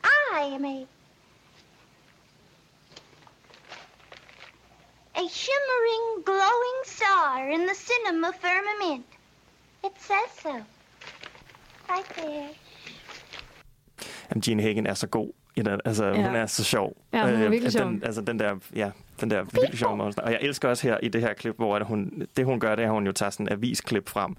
I 0.04 0.40
am 0.56 0.66
a. 0.66 0.88
A 5.18 5.30
shimmering, 5.30 6.24
glowing 6.26 6.80
star 6.84 7.52
in 7.52 7.68
the 7.68 7.76
cinema 7.76 8.34
firmament. 8.34 9.06
It 9.84 9.94
says 10.00 10.32
so. 10.42 10.62
Right 11.88 12.10
there. 12.16 12.50
Jamen, 14.30 14.42
Gene 14.42 14.64
Hagen 14.64 14.88
er 14.88 14.94
så 14.94 15.08
god. 15.08 15.32
I 15.56 15.62
den. 15.62 15.80
Altså, 15.86 16.06
Ja. 16.06 16.26
hun 16.26 16.36
er 16.36 16.46
så 16.46 16.64
sjov. 16.64 16.94
Ja, 17.14 17.20
hun 17.26 17.30
er 17.30 17.46
Øh, 17.46 17.52
virkelig 17.52 17.72
sjov. 17.74 17.88
den, 17.88 18.02
altså, 18.06 18.22
den 18.22 18.40
der, 18.40 18.56
ja, 18.76 18.90
den 19.22 19.32
der 19.32 19.44
virkelig 19.44 19.80
sjov 19.80 19.98
måde. 19.98 20.14
Og 20.18 20.32
jeg 20.32 20.40
elsker 20.42 20.70
også 20.70 20.88
her 20.88 20.98
i 21.04 21.08
det 21.08 21.22
her 21.22 21.34
klip, 21.34 21.56
hvor 21.58 21.76
at 21.76 21.86
hun, 21.86 22.28
det 22.38 22.46
hun 22.46 22.60
gør, 22.60 22.76
det 22.76 22.84
er, 22.84 22.88
at 22.88 22.94
hun 22.94 23.06
jo 23.06 23.12
tager 23.12 23.30
sådan 23.30 23.46
en 23.48 23.52
avisklip 23.54 24.10
frem. 24.10 24.36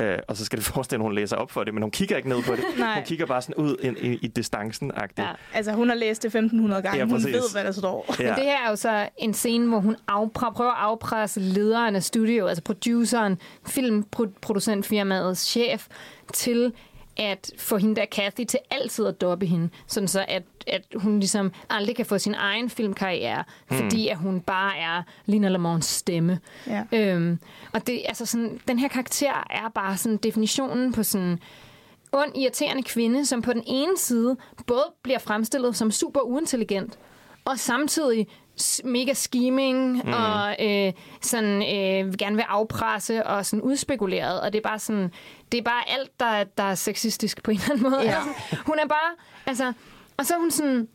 Øh, 0.00 0.18
og 0.28 0.36
så 0.36 0.44
skal 0.44 0.58
det 0.58 0.66
forestille, 0.74 1.00
at 1.00 1.02
hun 1.02 1.14
læser 1.14 1.36
op 1.36 1.50
for 1.50 1.64
det, 1.64 1.74
men 1.74 1.82
hun 1.82 1.90
kigger 1.90 2.16
ikke 2.16 2.28
ned 2.28 2.42
på 2.42 2.52
det. 2.56 2.64
Hun 2.94 3.04
kigger 3.04 3.26
bare 3.26 3.42
sådan 3.42 3.54
ud 3.54 3.76
i, 3.82 4.06
i, 4.12 4.18
i 4.22 4.26
distancen 4.26 4.92
-agtigt. 4.92 5.22
Ja. 5.22 5.28
Altså, 5.54 5.72
hun 5.72 5.88
har 5.88 5.96
læst 5.96 6.22
det 6.22 6.28
1500 6.28 6.82
gange. 6.82 6.98
Ja, 6.98 7.04
hun 7.04 7.14
ved, 7.24 7.52
hvad 7.52 7.64
der 7.64 7.72
står. 7.72 8.14
Ja. 8.20 8.24
Men 8.24 8.34
det 8.34 8.44
her 8.44 8.66
er 8.66 8.70
jo 8.70 8.76
så 8.76 9.08
en 9.18 9.34
scene, 9.34 9.68
hvor 9.68 9.78
hun 9.80 9.96
afpre- 10.10 10.52
prøver 10.52 10.70
at 10.70 10.76
afpresse 10.78 11.40
lederen 11.40 11.96
af 11.96 12.02
studio, 12.02 12.46
altså 12.46 12.62
produceren, 12.62 13.38
filmproducentfirmaets 13.66 15.40
chef, 15.46 15.86
til 16.32 16.72
at 17.16 17.50
få 17.58 17.76
hende 17.76 17.96
der 17.96 18.04
Kathy 18.04 18.44
til 18.44 18.58
altid 18.70 19.06
at 19.06 19.20
doppe 19.20 19.46
hende, 19.46 19.68
sådan 19.86 20.08
så 20.08 20.24
at, 20.28 20.42
at 20.66 20.82
hun 20.94 21.18
ligesom 21.18 21.52
aldrig 21.70 21.96
kan 21.96 22.06
få 22.06 22.18
sin 22.18 22.34
egen 22.34 22.70
filmkarriere, 22.70 23.44
hmm. 23.68 23.78
fordi 23.78 24.08
at 24.08 24.16
hun 24.16 24.40
bare 24.40 24.78
er 24.78 25.02
Lina 25.26 25.48
Lamons 25.48 25.86
stemme. 25.86 26.40
Ja. 26.66 26.82
Øhm, 26.92 27.38
og 27.72 27.86
det, 27.86 28.02
altså 28.04 28.26
sådan, 28.26 28.60
den 28.68 28.78
her 28.78 28.88
karakter 28.88 29.46
er 29.50 29.68
bare 29.74 29.96
sådan 29.96 30.16
definitionen 30.16 30.92
på 30.92 31.02
sådan 31.02 31.38
ond, 32.12 32.36
irriterende 32.36 32.82
kvinde, 32.82 33.26
som 33.26 33.42
på 33.42 33.52
den 33.52 33.62
ene 33.66 33.98
side 33.98 34.36
både 34.66 34.84
bliver 35.02 35.18
fremstillet 35.18 35.76
som 35.76 35.90
super 35.90 36.20
uintelligent, 36.20 36.98
og 37.44 37.58
samtidig 37.58 38.26
mega 38.84 39.12
scheming 39.14 39.92
mm. 40.04 40.12
og 40.12 40.56
øh, 40.60 40.92
sådan 41.20 41.62
øh, 41.62 42.14
gerne 42.14 42.36
vil 42.36 42.44
afpresse 42.48 43.26
og 43.26 43.46
sådan 43.46 43.62
udspekuleret 43.62 44.40
og 44.40 44.52
det 44.52 44.58
er 44.58 44.62
bare 44.62 44.78
sådan 44.78 45.12
det 45.52 45.58
er 45.58 45.62
bare 45.62 45.90
alt 45.90 46.20
der, 46.20 46.44
der 46.44 46.62
er 46.64 46.74
sexistisk 46.74 47.42
på 47.42 47.50
en 47.50 47.56
eller 47.56 47.70
anden 47.70 47.90
måde. 47.90 48.02
Ja. 48.02 48.16
Altså, 48.16 48.56
hun 48.66 48.78
er 48.78 48.86
bare 48.86 49.14
altså 49.46 49.72
og 50.16 50.26
så 50.26 50.34
er 50.34 50.38
hun 50.38 50.50
sådan 50.50 50.88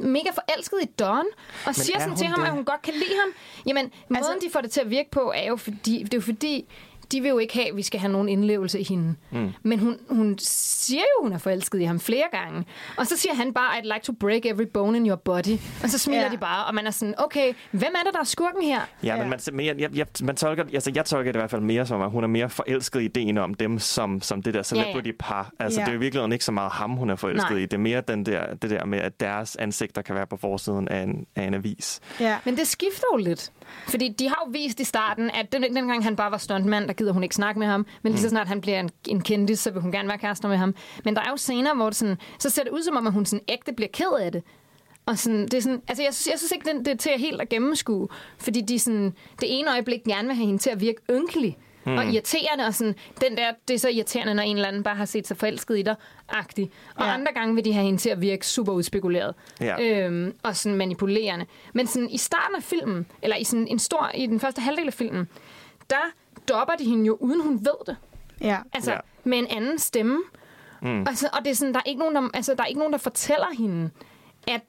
mega 0.00 0.30
forelsket 0.34 0.78
i 0.82 0.86
Don, 0.98 1.24
og 1.66 1.74
siger 1.74 1.96
er 1.96 2.00
sådan 2.00 2.16
til 2.16 2.26
ham, 2.26 2.40
det? 2.40 2.46
at 2.46 2.52
hun 2.52 2.64
godt 2.64 2.82
kan 2.82 2.94
lide 2.94 3.14
ham. 3.20 3.32
Jamen, 3.66 3.92
måden 4.08 4.16
Altså- 4.16 4.46
de 4.46 4.52
får 4.52 4.60
det 4.60 4.70
til 4.70 4.80
at 4.80 4.90
virke 4.90 5.10
på, 5.10 5.32
er 5.34 5.46
jo 5.48 5.56
fordi, 5.56 6.02
det 6.02 6.14
er 6.14 6.18
jo 6.18 6.22
fordi, 6.22 6.64
de 7.12 7.20
vil 7.20 7.28
jo 7.28 7.38
ikke 7.38 7.54
have, 7.54 7.68
at 7.70 7.76
vi 7.76 7.82
skal 7.82 8.00
have 8.00 8.12
nogen 8.12 8.28
indlevelse 8.28 8.80
i 8.80 8.84
hende. 8.84 9.14
Mm. 9.30 9.52
Men 9.62 9.78
hun, 9.78 9.98
hun 10.10 10.36
siger 10.40 11.00
jo, 11.02 11.22
hun 11.24 11.32
er 11.32 11.38
forelsket 11.38 11.80
i 11.80 11.84
ham 11.84 12.00
flere 12.00 12.24
gange. 12.32 12.64
Og 12.96 13.06
så 13.06 13.16
siger 13.16 13.34
han 13.34 13.52
bare, 13.54 13.78
I'd 13.78 13.82
like 13.94 14.00
to 14.04 14.12
break 14.20 14.46
every 14.46 14.66
bone 14.74 14.96
in 14.98 15.06
your 15.06 15.16
body. 15.16 15.58
Og 15.82 15.88
så 15.90 15.98
smiler 15.98 16.22
Ja. 16.22 16.28
de 16.28 16.36
bare, 16.38 16.64
og 16.66 16.74
man 16.74 16.86
er 16.86 16.90
sådan, 16.90 17.14
okay, 17.18 17.52
hvem 17.70 17.92
er 18.00 18.04
det, 18.04 18.12
der 18.14 18.20
er 18.20 18.24
skurken 18.24 18.62
her? 18.62 18.80
Ja, 19.02 19.14
Ja. 19.14 19.20
men 19.20 19.30
man, 19.30 19.40
men 19.52 19.66
jeg, 19.66 19.80
jeg, 19.80 19.96
jeg, 19.96 20.06
man 20.22 20.36
tolker, 20.36 20.64
altså 20.74 20.92
jeg 20.94 21.04
tolker 21.04 21.32
det 21.32 21.38
i 21.38 21.40
hvert 21.40 21.50
fald 21.50 21.62
mere 21.62 21.86
som, 21.86 22.00
at 22.02 22.10
hun 22.10 22.24
er 22.24 22.28
mere 22.28 22.48
forelsket 22.50 23.00
i 23.00 23.04
ideen 23.04 23.38
om 23.38 23.54
dem 23.54 23.78
som, 23.78 24.20
som 24.22 24.42
det 24.42 24.54
der 24.54 24.62
celebrity-par. 24.62 25.50
Altså, 25.58 25.80
Ja. 25.80 25.84
det 25.84 25.90
er 25.90 25.94
jo 25.94 25.98
i 25.98 26.00
virkeligheden 26.00 26.32
ikke 26.32 26.44
så 26.44 26.52
meget 26.52 26.72
ham, 26.72 26.90
hun 26.90 27.10
er 27.10 27.16
forelsket 27.16 27.50
Nej. 27.50 27.58
i. 27.58 27.62
Det 27.62 27.72
er 27.74 27.78
mere 27.78 28.00
den 28.00 28.26
der, 28.26 28.54
det 28.54 28.70
der 28.70 28.84
med, 28.84 28.98
at 28.98 29.20
deres 29.20 29.56
ansigter 29.56 30.02
kan 30.02 30.14
være 30.14 30.26
på 30.26 30.36
forsiden 30.36 30.88
af 30.88 31.02
en, 31.02 31.26
af 31.36 31.42
en 31.42 31.54
avis. 31.54 32.00
Ja. 32.20 32.36
Men 32.44 32.56
det 32.56 32.66
skifter 32.66 33.04
jo 33.12 33.16
lidt. 33.16 33.52
Fordi 33.88 34.08
de 34.08 34.28
har 34.28 34.42
jo 34.46 34.50
vist 34.50 34.80
i 34.80 34.84
starten, 34.84 35.30
at 35.30 35.52
den, 35.52 35.62
dengang 35.62 36.04
han 36.04 36.16
bare 36.16 36.30
var 36.30 36.38
stuntmand, 36.38 36.86
der 36.86 36.92
gider 36.92 37.12
hun 37.12 37.22
ikke 37.22 37.34
snakke 37.34 37.58
med 37.58 37.66
ham. 37.66 37.86
Men 38.02 38.12
lige 38.12 38.22
så 38.22 38.28
snart 38.28 38.48
han 38.48 38.60
bliver 38.60 38.80
en, 38.80 38.90
en 39.08 39.20
kendis, 39.20 39.58
så 39.58 39.70
vil 39.70 39.82
hun 39.82 39.92
gerne 39.92 40.08
være 40.08 40.18
kærester 40.18 40.48
med 40.48 40.56
ham. 40.56 40.74
Men 41.04 41.16
der 41.16 41.22
er 41.22 41.30
jo 41.30 41.36
scener, 41.36 41.74
hvor 41.74 41.86
det 41.86 41.96
sådan, 41.96 42.16
så 42.38 42.50
ser 42.50 42.62
det 42.62 42.70
ud 42.72 42.82
som 42.82 42.96
om, 42.96 43.06
at 43.06 43.12
hun 43.12 43.26
sådan 43.26 43.44
ægte 43.48 43.72
bliver 43.72 43.88
ked 43.92 44.12
af 44.20 44.32
det. 44.32 44.42
Og 45.06 45.18
sådan, 45.18 45.42
det 45.42 45.54
er 45.54 45.60
sådan, 45.60 45.82
altså 45.88 46.02
jeg, 46.02 46.14
synes, 46.14 46.32
jeg 46.32 46.38
synes 46.38 46.52
ikke, 46.52 46.68
den, 46.68 46.78
det 46.78 46.88
er 46.88 46.96
til 46.96 47.10
at 47.10 47.20
helt 47.20 47.40
at 47.40 47.48
gennemskue. 47.48 48.08
Fordi 48.38 48.60
de 48.60 48.78
sådan, 48.78 49.14
det 49.40 49.58
ene 49.58 49.70
øjeblik 49.70 50.04
gerne 50.04 50.28
vil 50.28 50.36
have 50.36 50.46
hende 50.46 50.62
til 50.62 50.70
at 50.70 50.80
virke 50.80 51.00
ynkelig. 51.10 51.58
Mm. 51.86 51.98
Og 51.98 52.06
irriterende, 52.06 52.66
og 52.66 52.74
sådan, 52.74 52.94
den 53.20 53.36
der, 53.36 53.52
det 53.68 53.74
er 53.74 53.78
så 53.78 53.88
irriterende, 53.88 54.34
når 54.34 54.42
en 54.42 54.56
eller 54.56 54.68
anden 54.68 54.82
bare 54.82 54.96
har 54.96 55.04
set 55.04 55.26
sig 55.26 55.36
forelsket 55.36 55.78
i 55.78 55.82
dig, 55.82 55.94
agtig. 56.28 56.70
Og 56.96 57.06
ja. 57.06 57.12
Andre 57.12 57.32
gange 57.32 57.54
vil 57.54 57.64
de 57.64 57.72
have 57.72 57.84
hende 57.84 57.98
til 57.98 58.10
at 58.10 58.20
virke 58.20 58.46
super 58.46 58.72
udspekuleret. 58.72 59.34
Ja. 59.60 60.04
Øhm, 60.04 60.34
og 60.42 60.56
sådan 60.56 60.78
manipulerende. 60.78 61.46
Men 61.74 61.86
sådan 61.86 62.10
i 62.10 62.18
starten 62.18 62.56
af 62.56 62.62
filmen, 62.62 63.06
eller 63.22 63.36
i, 63.36 63.44
sådan 63.44 63.68
en 63.68 63.78
stor, 63.78 64.10
i 64.14 64.26
den 64.26 64.40
første 64.40 64.60
halvdel 64.60 64.86
af 64.86 64.94
filmen, 64.94 65.28
der 65.90 66.12
dopper 66.48 66.74
de 66.74 66.84
hende 66.84 67.06
jo, 67.06 67.16
uden 67.20 67.42
hun 67.42 67.58
ved 67.64 67.86
det. 67.86 67.96
Ja. 68.40 68.58
Altså, 68.72 68.92
ja. 68.92 68.98
med 69.24 69.38
en 69.38 69.46
anden 69.46 69.78
stemme. 69.78 70.18
Mm. 70.82 71.00
Altså, 71.00 71.28
og 71.32 71.44
det 71.44 71.50
er 71.50 71.54
sådan, 71.54 71.74
der 71.74 71.80
er 71.80 71.88
ikke 71.88 71.98
nogen, 71.98 72.14
der, 72.14 72.28
altså, 72.34 72.54
der 72.54 72.62
er 72.62 72.66
ikke 72.66 72.78
nogen, 72.78 72.92
der 72.92 72.98
fortæller 72.98 73.48
hende, 73.58 73.90
at 74.48 74.60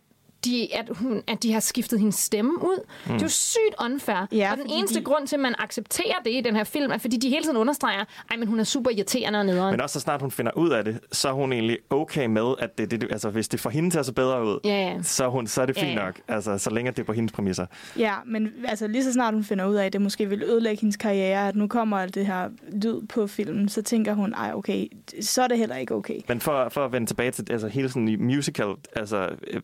de, 0.45 0.67
at, 0.76 0.86
hun, 0.91 1.21
at 1.28 1.43
de 1.43 1.54
har 1.54 1.60
skiftet 1.60 2.00
hendes 2.00 2.15
stemme 2.15 2.52
ud. 2.52 2.78
Mm. 3.06 3.12
Det 3.13 3.21
er 3.21 3.26
jo 3.26 3.30
sygt 3.30 3.76
unfair. 3.86 4.28
Ja, 4.32 4.52
og 4.52 4.58
den 4.58 4.65
eneste 4.69 5.00
de- 5.00 5.04
grund 5.04 5.28
til, 5.28 5.36
at 5.36 5.39
man 5.39 5.56
accepterer 5.58 6.15
det 6.26 6.32
i 6.32 6.41
den 6.41 6.56
her 6.56 6.63
film, 6.63 6.91
er, 6.91 6.97
fordi 6.97 7.17
de 7.17 7.30
hele 7.30 7.43
tiden 7.43 7.58
understreger, 7.58 8.04
men 8.38 8.47
hun 8.47 8.60
er 8.60 8.63
super 8.63 8.91
irriterende 8.91 9.39
og 9.39 9.45
nederen. 9.45 9.71
Men 9.71 9.82
også 9.82 9.93
så 9.93 10.00
snart 10.00 10.21
hun 10.21 10.32
finder 10.32 10.52
ud 10.56 10.69
af 10.69 10.84
det, 10.86 11.00
så 11.12 11.28
er 11.30 11.34
hun 11.34 11.54
egentlig 11.54 11.78
okay 11.89 12.26
med, 12.26 12.54
at 12.60 12.78
det, 12.78 12.91
det, 12.91 13.04
altså, 13.12 13.30
hvis 13.30 13.47
det 13.47 13.60
får 13.60 13.69
hende 13.69 13.89
til 13.89 14.00
at 14.00 14.06
se 14.06 14.13
bedre 14.13 14.45
ud, 14.45 14.60
Ja, 14.65 14.69
ja. 14.69 15.02
Så, 15.04 15.23
er 15.26 15.30
hun, 15.30 15.47
så 15.47 15.62
er 15.62 15.65
det 15.65 15.78
Ja, 15.78 15.82
fint 15.82 15.91
ja. 16.00 16.06
nok. 16.06 16.19
Altså, 16.28 16.58
så 16.58 16.69
længe 16.69 16.91
det 16.91 17.00
er 17.00 17.04
på 17.04 17.13
hendes 17.13 17.32
præmisser. 17.32 17.65
Ja, 17.97 18.13
men 18.26 18.50
altså 18.67 18.88
lige 18.88 19.04
så 19.04 19.13
snart 19.13 19.34
hun 19.34 19.43
finder 19.43 19.65
ud 19.65 19.76
af, 19.76 19.86
at 19.86 19.93
det 19.93 20.02
måske 20.02 20.30
vil 20.30 20.43
ødelægge 20.43 20.82
hendes 20.82 20.97
karriere, 20.97 21.47
at 21.47 21.56
nu 21.56 21.67
kommer 21.67 22.06
det 22.06 22.26
her 22.26 22.50
lyd 22.73 23.02
på 23.08 23.28
filmen, 23.28 23.69
så 23.69 23.82
tænker 23.82 24.13
hun, 24.13 24.34
ej 24.34 24.52
okay, 24.54 24.88
så 25.21 25.41
er 25.41 25.47
det 25.47 25.58
heller 25.58 25.76
ikke 25.76 25.95
okay. 25.95 26.19
Men 26.28 26.39
for, 26.41 26.69
for 26.69 26.86
at 26.86 26.91
vende 26.91 27.08
tilbage 27.08 27.32
til 27.32 27.47
altså, 27.52 27.67
hele 27.67 27.89
sådan 27.89 28.08
i 28.08 28.15
musical 28.15 28.67
altså, 28.95 29.30
øh, 29.47 29.62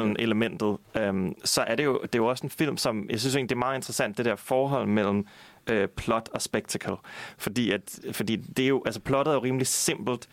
delen 0.00 0.10
musical-elementet, 0.10 0.78
øhm, 0.96 1.34
så 1.44 1.62
er 1.62 1.74
det, 1.74 1.84
jo, 1.84 2.00
det 2.02 2.14
er 2.14 2.18
jo 2.18 2.26
også 2.26 2.44
en 2.44 2.50
film, 2.50 2.76
som 2.76 3.06
jeg 3.10 3.20
synes 3.20 3.34
egentlig, 3.34 3.48
det 3.48 3.54
er 3.54 3.66
meget 3.66 3.76
interessant, 3.76 4.18
det 4.18 4.24
der 4.24 4.36
forhold 4.36 4.86
mellem 4.86 5.26
øh, 5.66 5.88
plot 5.88 6.28
og 6.34 6.42
spectacle. 6.42 6.96
Fordi, 7.38 7.70
at, 7.70 7.98
fordi 8.12 8.36
det 8.36 8.64
er 8.64 8.68
jo, 8.68 8.82
altså 8.86 9.00
plottet 9.00 9.32
er 9.32 9.34
jo 9.34 9.42
rimelig 9.42 9.66
simpelt, 9.66 10.28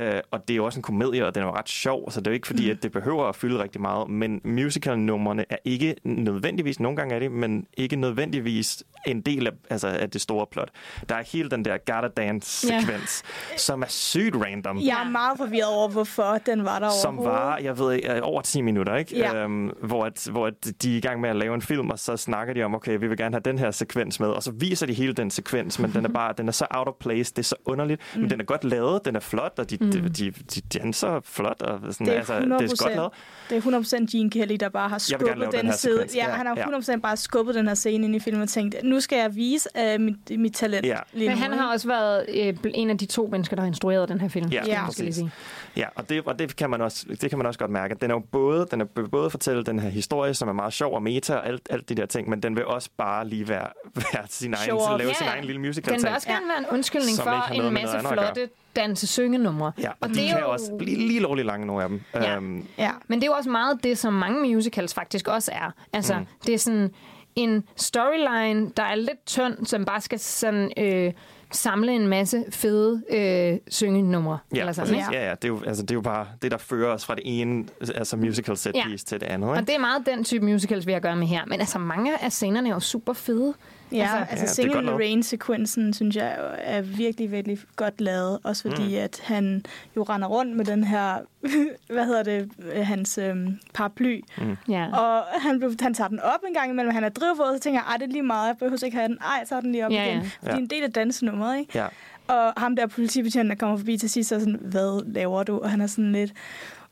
Øh, 0.00 0.20
og 0.30 0.48
det 0.48 0.54
er 0.54 0.56
jo 0.56 0.64
også 0.64 0.78
en 0.78 0.82
komedie, 0.82 1.26
og 1.26 1.34
den 1.34 1.42
er 1.42 1.46
jo 1.46 1.52
ret 1.52 1.68
sjov, 1.68 2.10
så 2.10 2.20
det 2.20 2.26
er 2.26 2.30
jo 2.30 2.34
ikke 2.34 2.46
fordi, 2.46 2.64
mm. 2.64 2.70
at 2.70 2.82
det 2.82 2.92
behøver 2.92 3.24
at 3.24 3.36
fylde 3.36 3.62
rigtig 3.62 3.80
meget. 3.80 4.10
Men 4.10 4.40
musical-numrene 4.44 5.44
er 5.50 5.56
ikke 5.64 5.94
nødvendigvis, 6.04 6.80
nogle 6.80 6.96
gange 6.96 7.14
er 7.14 7.18
det, 7.18 7.32
men 7.32 7.66
ikke 7.76 7.96
nødvendigvis 7.96 8.84
en 9.06 9.20
del 9.20 9.46
af, 9.46 9.52
altså, 9.70 9.88
af 9.88 10.10
det 10.10 10.20
store 10.20 10.46
plot. 10.46 10.70
Der 11.08 11.14
er 11.14 11.22
hele 11.32 11.50
den 11.50 11.64
der 11.64 11.78
Gotta 11.92 12.08
Dance-sekvens, 12.08 13.22
yeah. 13.24 13.58
som 13.58 13.82
er 13.82 13.86
sygt 13.88 14.36
random. 14.36 14.78
Jeg 14.78 15.02
er 15.06 15.10
meget 15.10 15.38
forvirret 15.38 15.68
over, 15.68 15.88
hvorfor 15.88 16.38
den 16.46 16.64
var 16.64 16.78
der 16.78 16.90
Som 17.02 17.18
var, 17.18 17.58
jeg 17.58 17.78
ved 17.78 17.92
ikke, 17.92 18.22
over 18.22 18.42
10 18.42 18.60
minutter, 18.60 18.96
ikke? 18.96 19.18
Ja. 19.18 19.34
Øhm, 19.34 19.70
hvor, 19.82 20.04
at, 20.04 20.28
hvor 20.30 20.46
at 20.46 20.82
de 20.82 20.92
er 20.92 20.96
i 20.96 21.00
gang 21.00 21.20
med 21.20 21.30
at 21.30 21.36
lave 21.36 21.54
en 21.54 21.62
film, 21.62 21.90
og 21.90 21.98
så 21.98 22.16
snakker 22.16 22.54
de 22.54 22.62
om, 22.62 22.74
okay, 22.74 22.98
vi 22.98 23.08
vil 23.08 23.16
gerne 23.16 23.34
have 23.34 23.42
den 23.44 23.58
her 23.58 23.70
sekvens 23.70 24.20
med, 24.20 24.28
og 24.28 24.42
så 24.42 24.50
viser 24.50 24.86
de 24.86 24.92
hele 24.92 25.12
den 25.12 25.30
sekvens, 25.30 25.78
men 25.78 25.92
den 25.92 26.04
er 26.04 26.08
bare, 26.08 26.34
den 26.38 26.48
er 26.48 26.52
så 26.52 26.66
out 26.70 26.88
of 26.88 26.94
place, 27.00 27.32
det 27.32 27.38
er 27.38 27.42
så 27.42 27.56
underligt, 27.64 28.00
mm. 28.14 28.20
men 28.20 28.30
den 28.30 28.40
er 28.40 28.44
godt 28.44 28.64
lavet, 28.64 29.04
den 29.04 29.16
er 29.16 29.20
flot, 29.20 29.52
og 29.58 29.70
de, 29.70 29.78
mm. 29.84 29.90
de, 29.90 30.08
de, 30.08 30.32
de 30.54 30.78
danser 30.78 31.20
flot, 31.24 31.62
og 31.62 31.80
sådan, 31.92 32.06
det 32.06 32.14
er 32.14 32.18
altså, 32.18 32.40
det 32.40 32.52
er 32.52 32.84
godt 32.84 32.96
lavet. 32.96 33.12
Det 33.50 33.56
er 33.66 34.04
100% 34.04 34.12
Gene 34.12 34.30
Kelly, 34.30 34.56
der 34.60 34.68
bare 34.68 34.88
har 34.88 34.98
skubbet 34.98 35.52
den, 35.52 35.64
den 35.64 35.72
side. 35.72 36.06
Ja, 36.14 36.24
han 36.30 36.46
har 36.46 36.54
100% 36.54 36.90
ja. 36.92 36.96
bare 36.96 37.16
skubbet 37.16 37.54
den 37.54 37.68
her 37.68 37.74
scene 37.74 38.04
ind 38.04 38.16
i 38.16 38.18
filmen 38.18 38.42
og 38.42 38.48
tænkt, 38.48 38.76
nu 38.84 39.00
skal 39.00 39.16
jeg 39.16 39.36
vise 39.36 39.68
uh, 39.94 40.00
mit, 40.00 40.40
mit 40.40 40.54
talent. 40.54 40.86
Ja. 40.86 40.98
Men 41.14 41.30
han 41.30 41.52
har 41.52 41.72
også 41.72 41.88
været 41.88 42.26
øh, 42.28 42.54
en 42.74 42.90
af 42.90 42.98
de 42.98 43.06
to 43.06 43.28
mennesker, 43.32 43.56
der 43.56 43.62
har 43.62 43.66
instrueret 43.66 44.08
den 44.08 44.20
her 44.20 44.28
film. 44.28 44.48
Ja, 44.48 44.62
ja. 44.66 44.84
skal 44.90 45.04
jeg 45.04 45.14
sige. 45.14 45.30
Ja, 45.76 45.86
og 45.94 46.08
det, 46.08 46.22
og 46.26 46.38
det, 46.38 46.56
kan 46.56 46.70
man 46.70 46.80
også, 46.80 47.06
det 47.20 47.30
kan 47.30 47.38
man 47.38 47.46
også 47.46 47.58
godt 47.58 47.70
mærke. 47.70 47.94
Den 47.94 48.10
er 48.10 48.14
jo 48.14 48.20
både, 48.20 48.66
den 48.70 48.80
er 48.80 48.84
både 48.84 49.30
fortælle 49.30 49.64
den 49.64 49.78
her 49.78 49.88
historie, 49.88 50.34
som 50.34 50.48
er 50.48 50.52
meget 50.52 50.72
sjov 50.72 50.94
og 50.94 51.02
meta 51.02 51.34
og 51.34 51.46
alt, 51.46 51.66
alt 51.70 51.88
de 51.88 51.94
der 51.94 52.06
ting, 52.06 52.30
men 52.30 52.42
den 52.42 52.56
vil 52.56 52.66
også 52.66 52.90
bare 52.96 53.28
lige 53.28 53.48
være, 53.48 53.68
være 54.12 54.24
sin 54.28 54.54
egen, 54.54 54.64
så 54.64 54.96
lave 54.98 55.06
yeah. 55.06 55.16
sin 55.16 55.26
egen 55.26 55.44
lille 55.44 55.60
musical 55.60 55.94
Den 55.94 56.02
vil 56.02 56.12
også 56.14 56.28
gerne 56.28 56.48
være 56.48 56.58
en 56.58 56.66
undskyldning 56.70 57.18
for 57.18 57.52
en 57.52 57.74
masse 57.74 57.98
flotte 58.00 58.48
danse 58.76 59.06
syngenumre 59.06 59.72
Ja, 59.78 59.90
og, 59.90 59.96
og 60.00 60.08
de 60.08 60.14
det 60.14 60.28
kan 60.28 60.40
jo... 60.40 60.50
også 60.50 60.72
blive 60.78 60.98
lige 60.98 61.20
lovligt 61.20 61.46
lange, 61.46 61.66
nogle 61.66 61.82
af 61.82 61.88
dem. 61.88 62.02
Ja. 62.14 62.38
Um, 62.38 62.66
ja. 62.78 62.90
Men 63.08 63.20
det 63.20 63.26
er 63.26 63.30
jo 63.30 63.36
også 63.36 63.50
meget 63.50 63.84
det, 63.84 63.98
som 63.98 64.12
mange 64.12 64.54
musicals 64.54 64.94
faktisk 64.94 65.28
også 65.28 65.52
er. 65.54 65.70
Altså, 65.92 66.18
mm. 66.18 66.26
det 66.46 66.54
er 66.54 66.58
sådan 66.58 66.90
en 67.34 67.64
storyline, 67.76 68.70
der 68.76 68.82
er 68.82 68.94
lidt 68.94 69.26
tynd, 69.26 69.66
som 69.66 69.84
bare 69.84 70.00
skal 70.00 70.18
sådan... 70.18 70.72
Øh, 70.78 71.12
samle 71.52 71.92
en 71.92 72.08
masse 72.08 72.44
fede 72.50 73.02
øh, 73.10 73.58
syngenumre. 73.68 74.38
Ja, 74.54 74.60
eller 74.60 74.72
sådan, 74.72 74.94
ja. 74.94 75.06
ja, 75.12 75.28
ja. 75.28 75.34
Det, 75.34 75.44
er 75.44 75.48
jo, 75.48 75.62
altså, 75.66 75.82
det 75.82 75.90
er 75.90 75.94
jo 75.94 76.00
bare 76.00 76.26
det, 76.42 76.50
der 76.50 76.58
fører 76.58 76.94
os 76.94 77.04
fra 77.04 77.14
det 77.14 77.22
ene 77.24 77.64
altså 77.94 78.16
musical 78.16 78.56
set 78.56 78.72
piece 78.72 78.88
ja. 78.88 78.96
til 78.96 79.20
det 79.20 79.26
andet. 79.26 79.48
Ikke? 79.48 79.58
Og 79.58 79.66
det 79.66 79.74
er 79.74 79.78
meget 79.78 80.06
den 80.06 80.24
type 80.24 80.44
musicals, 80.44 80.86
vi 80.86 80.92
har 80.92 80.96
at 80.96 81.02
gøre 81.02 81.16
med 81.16 81.26
her. 81.26 81.44
Men 81.46 81.60
altså, 81.60 81.78
mange 81.78 82.24
af 82.24 82.32
scenerne 82.32 82.68
er 82.68 82.74
jo 82.74 82.80
super 82.80 83.12
fede. 83.12 83.54
Ja, 83.92 84.18
altså, 84.18 84.30
altså 84.30 84.44
ja, 84.44 84.46
Singing 84.46 84.80
in 84.80 84.86
the 84.86 84.96
Rain-sekvensen, 84.96 85.94
synes 85.94 86.16
jeg 86.16 86.36
er 86.58 86.80
virkelig, 86.80 87.32
virkelig 87.32 87.58
godt 87.76 88.00
lavet. 88.00 88.38
Også 88.44 88.62
fordi, 88.62 88.88
mm. 88.88 89.02
at 89.02 89.20
han 89.24 89.64
jo 89.96 90.02
render 90.02 90.28
rundt 90.28 90.56
med 90.56 90.64
den 90.64 90.84
her, 90.84 91.16
hvad 91.94 92.06
hedder 92.06 92.22
det, 92.22 92.50
hans 92.84 93.18
øhm, 93.18 93.58
paraply. 93.74 94.20
Mm. 94.38 94.56
Yeah. 94.70 94.92
Og 94.92 95.24
han, 95.40 95.76
han 95.80 95.94
tager 95.94 96.08
den 96.08 96.20
op 96.20 96.40
en 96.48 96.54
gang 96.54 96.70
imellem, 96.70 96.94
han 96.94 97.04
er 97.04 97.08
drivvåd, 97.08 97.56
så 97.56 97.60
tænker 97.60 97.80
jeg, 97.90 98.00
det 98.00 98.06
er 98.08 98.12
lige 98.12 98.22
meget, 98.22 98.48
jeg 98.48 98.56
behøver 98.56 98.84
ikke 98.84 98.96
have 98.96 99.08
den. 99.08 99.18
Ej, 99.20 99.44
så 99.44 99.60
den 99.60 99.72
lige 99.72 99.86
op 99.86 99.92
yeah, 99.92 100.06
igen. 100.06 100.18
Yeah. 100.18 100.30
Fordi 100.38 100.52
ja. 100.52 100.58
en 100.58 100.66
del 100.66 100.82
af 100.82 100.92
dansenummeret, 100.92 101.58
ikke? 101.58 101.78
Ja. 101.78 101.86
Og 102.28 102.52
ham 102.56 102.76
der 102.76 102.86
politibetjenten, 102.86 103.50
der 103.50 103.56
kommer 103.56 103.76
forbi 103.76 103.96
til 103.96 104.10
sidst, 104.10 104.32
er 104.32 104.38
sådan, 104.38 104.58
hvad 104.60 105.12
laver 105.12 105.42
du? 105.42 105.58
Og 105.58 105.70
han 105.70 105.80
er 105.80 105.86
sådan 105.86 106.12
lidt, 106.12 106.32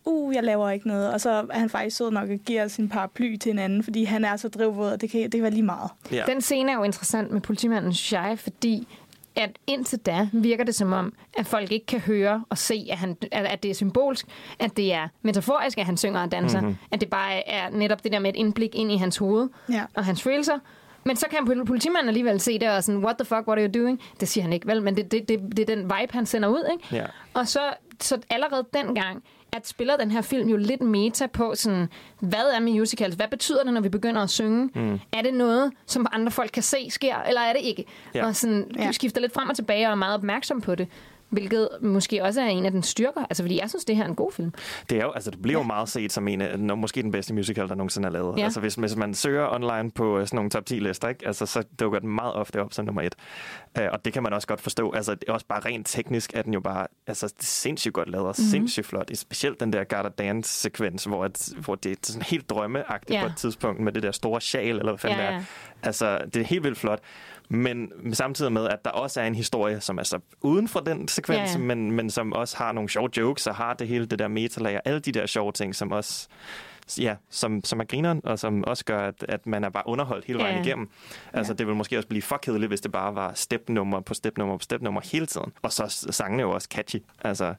uh, 0.04 0.34
jeg 0.34 0.42
laver 0.42 0.70
ikke 0.70 0.88
noget. 0.88 1.12
Og 1.12 1.20
så 1.20 1.30
er 1.30 1.58
han 1.58 1.70
faktisk 1.70 1.96
sød 1.96 2.10
nok 2.10 2.28
at 2.28 2.44
give 2.44 2.68
sin 2.68 2.88
paraply 2.88 3.36
til 3.36 3.52
en 3.52 3.58
anden, 3.58 3.82
fordi 3.82 4.04
han 4.04 4.24
er 4.24 4.36
så 4.36 4.48
drivvåd, 4.48 4.92
og 4.92 5.00
det 5.00 5.10
kan, 5.10 5.20
det 5.20 5.32
kan 5.32 5.42
være 5.42 5.50
lige 5.50 5.62
meget. 5.62 5.90
Ja. 6.12 6.24
Den 6.26 6.40
scene 6.40 6.72
er 6.72 6.76
jo 6.76 6.82
interessant 6.82 7.30
med 7.30 7.40
politimanden, 7.40 7.94
synes 7.94 8.12
jeg, 8.12 8.38
fordi 8.38 8.88
at 9.36 9.50
indtil 9.66 9.98
da 9.98 10.28
virker 10.32 10.64
det 10.64 10.74
som 10.74 10.92
om, 10.92 11.12
at 11.38 11.46
folk 11.46 11.72
ikke 11.72 11.86
kan 11.86 12.00
høre 12.00 12.44
og 12.48 12.58
se, 12.58 12.86
at, 12.90 12.98
han, 12.98 13.16
at 13.32 13.62
det 13.62 13.70
er 13.70 13.74
symbolsk, 13.74 14.26
at 14.58 14.76
det 14.76 14.92
er 14.92 15.08
metaforisk, 15.22 15.78
at 15.78 15.86
han 15.86 15.96
synger 15.96 16.22
og 16.22 16.32
danser, 16.32 16.60
mm-hmm. 16.60 16.76
at 16.90 17.00
det 17.00 17.10
bare 17.10 17.48
er 17.48 17.70
netop 17.70 18.04
det 18.04 18.12
der 18.12 18.18
med 18.18 18.30
et 18.30 18.36
indblik 18.36 18.74
ind 18.74 18.92
i 18.92 18.96
hans 18.96 19.16
hoved 19.16 19.48
ja. 19.68 19.84
og 19.94 20.04
hans 20.04 20.22
følelser. 20.22 20.58
Men 21.04 21.16
så 21.16 21.26
kan 21.30 21.64
politimanden 21.66 22.08
alligevel 22.08 22.40
se 22.40 22.58
det 22.58 22.70
og 22.70 22.84
sådan, 22.84 23.04
what 23.04 23.16
the 23.16 23.24
fuck, 23.24 23.48
what 23.48 23.58
are 23.58 23.66
you 23.66 23.82
doing? 23.82 24.00
Det 24.20 24.28
siger 24.28 24.42
han 24.42 24.52
ikke, 24.52 24.66
vel? 24.66 24.82
Men 24.82 24.96
det, 24.96 25.12
det, 25.12 25.28
det, 25.28 25.40
det 25.56 25.70
er 25.70 25.76
den 25.76 25.82
vibe, 25.82 26.12
han 26.12 26.26
sender 26.26 26.48
ud, 26.48 26.70
ikke? 26.72 26.96
Ja. 26.96 27.06
Og 27.34 27.48
så, 27.48 27.60
så 28.00 28.18
allerede 28.30 28.66
dengang, 28.74 29.24
at 29.52 29.68
spiller 29.68 29.96
den 29.96 30.10
her 30.10 30.22
film 30.22 30.48
jo 30.48 30.56
lidt 30.56 30.80
meta 30.80 31.26
på, 31.26 31.54
sådan, 31.54 31.88
hvad 32.20 32.44
er 32.54 32.60
musicals? 32.60 33.14
Hvad 33.14 33.28
betyder 33.28 33.64
det, 33.64 33.72
når 33.72 33.80
vi 33.80 33.88
begynder 33.88 34.22
at 34.22 34.30
synge? 34.30 34.70
Mm. 34.74 35.00
Er 35.12 35.22
det 35.22 35.34
noget, 35.34 35.72
som 35.86 36.06
andre 36.12 36.30
folk 36.30 36.50
kan 36.50 36.62
se 36.62 36.90
sker, 36.90 37.16
eller 37.28 37.40
er 37.40 37.52
det 37.52 37.62
ikke? 37.62 37.84
Ja. 38.14 38.26
Og 38.26 38.36
sådan, 38.36 38.70
ja. 38.78 38.92
skifter 38.92 39.20
lidt 39.20 39.32
frem 39.32 39.48
og 39.48 39.56
tilbage 39.56 39.86
og 39.86 39.90
er 39.90 39.96
meget 39.96 40.14
opmærksom 40.14 40.60
på 40.60 40.74
det. 40.74 40.88
Hvilket 41.30 41.68
måske 41.82 42.22
også 42.24 42.40
er 42.40 42.46
en 42.46 42.66
af 42.66 42.72
den 42.72 42.82
styrker. 42.82 43.24
Altså, 43.30 43.42
fordi 43.42 43.60
jeg 43.60 43.70
synes, 43.70 43.84
det 43.84 43.96
her 43.96 44.04
er 44.04 44.08
en 44.08 44.14
god 44.14 44.32
film. 44.32 44.52
Det, 44.90 44.98
er 44.98 45.02
jo, 45.02 45.10
altså, 45.10 45.30
det 45.30 45.42
bliver 45.42 45.58
jo 45.58 45.62
meget 45.62 45.88
set 45.88 46.12
som 46.12 46.28
en 46.28 46.40
af, 46.40 46.58
måske 46.58 47.02
den 47.02 47.10
bedste 47.10 47.34
musical, 47.34 47.68
der 47.68 47.74
nogensinde 47.74 48.06
er 48.06 48.12
lavet. 48.12 48.38
Ja. 48.38 48.44
Altså, 48.44 48.60
hvis, 48.60 48.74
hvis 48.74 48.96
man 48.96 49.14
søger 49.14 49.54
online 49.54 49.90
på 49.90 50.18
øh, 50.18 50.26
sådan 50.26 50.36
nogle 50.36 50.50
top 50.50 50.66
10 50.66 50.74
lister, 50.74 51.08
ikke? 51.08 51.26
Altså, 51.26 51.46
så 51.46 51.62
dukker 51.80 51.98
den 51.98 52.08
meget 52.08 52.34
ofte 52.34 52.62
op 52.62 52.72
som 52.72 52.84
nummer 52.84 53.02
et. 53.02 53.14
Uh, 53.78 53.84
og 53.92 54.04
det 54.04 54.12
kan 54.12 54.22
man 54.22 54.32
også 54.32 54.48
godt 54.48 54.60
forstå. 54.60 54.92
Altså, 54.92 55.14
det 55.14 55.24
er 55.28 55.32
også 55.32 55.46
bare 55.46 55.60
rent 55.60 55.86
teknisk, 55.86 56.34
at 56.34 56.44
den 56.44 56.54
jo 56.54 56.60
bare 56.60 56.86
altså, 57.06 57.34
sindssygt 57.40 57.94
godt 57.94 58.08
lavet 58.10 58.26
og 58.26 58.34
mm-hmm. 58.38 58.50
sindssygt 58.50 58.86
flot. 58.86 59.10
Specielt 59.14 59.60
den 59.60 59.72
der 59.72 59.84
Gotta 59.84 60.08
Dance-sekvens, 60.08 61.04
hvor, 61.04 61.24
at, 61.24 61.48
hvor 61.64 61.74
det 61.74 61.92
er 61.92 61.96
sådan 62.02 62.22
helt 62.22 62.50
drømmeagtigt 62.50 63.16
ja. 63.16 63.22
på 63.22 63.26
et 63.26 63.36
tidspunkt 63.36 63.80
med 63.80 63.92
det 63.92 64.02
der 64.02 64.12
store 64.12 64.40
sjal, 64.40 64.68
eller 64.78 64.92
hvad 64.92 64.98
fanden 64.98 65.18
ja, 65.18 65.24
ja. 65.24 65.30
det 65.30 65.38
er. 65.38 65.86
Altså, 65.86 66.18
det 66.34 66.36
er 66.36 66.44
helt 66.44 66.64
vildt 66.64 66.78
flot. 66.78 67.00
Men 67.52 67.92
samtidig 68.12 68.52
med, 68.52 68.68
at 68.68 68.84
der 68.84 68.90
også 68.90 69.20
er 69.20 69.24
en 69.24 69.34
historie, 69.34 69.80
som 69.80 69.98
er 69.98 70.02
så 70.02 70.18
uden 70.40 70.68
for 70.68 70.80
den 70.80 71.08
sekvens, 71.08 71.54
ja, 71.54 71.58
ja. 71.58 71.58
Men, 71.58 71.92
men 71.92 72.10
som 72.10 72.32
også 72.32 72.56
har 72.56 72.72
nogle 72.72 72.90
sjove 72.90 73.10
jokes, 73.16 73.46
og 73.46 73.54
har 73.54 73.74
det 73.74 73.88
hele 73.88 74.06
det 74.06 74.18
der 74.18 74.28
metalag, 74.28 74.80
alle 74.84 75.00
de 75.00 75.12
der 75.12 75.26
sjove 75.26 75.52
ting, 75.52 75.74
som 75.74 75.92
også 75.92 76.28
ja, 76.98 77.14
som, 77.30 77.64
som 77.64 77.80
er 77.80 77.84
grineren, 77.84 78.20
og 78.24 78.38
som 78.38 78.64
også 78.64 78.84
gør, 78.84 79.08
at, 79.08 79.24
at 79.28 79.46
man 79.46 79.64
er 79.64 79.68
bare 79.68 79.82
underholdt 79.86 80.24
hele 80.24 80.38
vejen 80.38 80.56
ja. 80.56 80.62
igennem. 80.62 80.88
Altså, 81.32 81.52
ja. 81.52 81.56
det 81.56 81.66
vil 81.66 81.76
måske 81.76 81.96
også 81.96 82.08
blive 82.08 82.22
for 82.22 82.36
kedeligt, 82.36 82.70
hvis 82.70 82.80
det 82.80 82.92
bare 82.92 83.14
var 83.14 83.32
stepnummer 83.34 84.00
på 84.00 84.14
stepnummer 84.14 84.56
på 84.56 84.62
stepnummer 84.62 85.00
hele 85.12 85.26
tiden. 85.26 85.52
Og 85.62 85.72
så 85.72 86.06
sangene 86.10 86.42
jo 86.42 86.50
også 86.50 86.68
catchy. 86.70 87.02
Altså, 87.24 87.54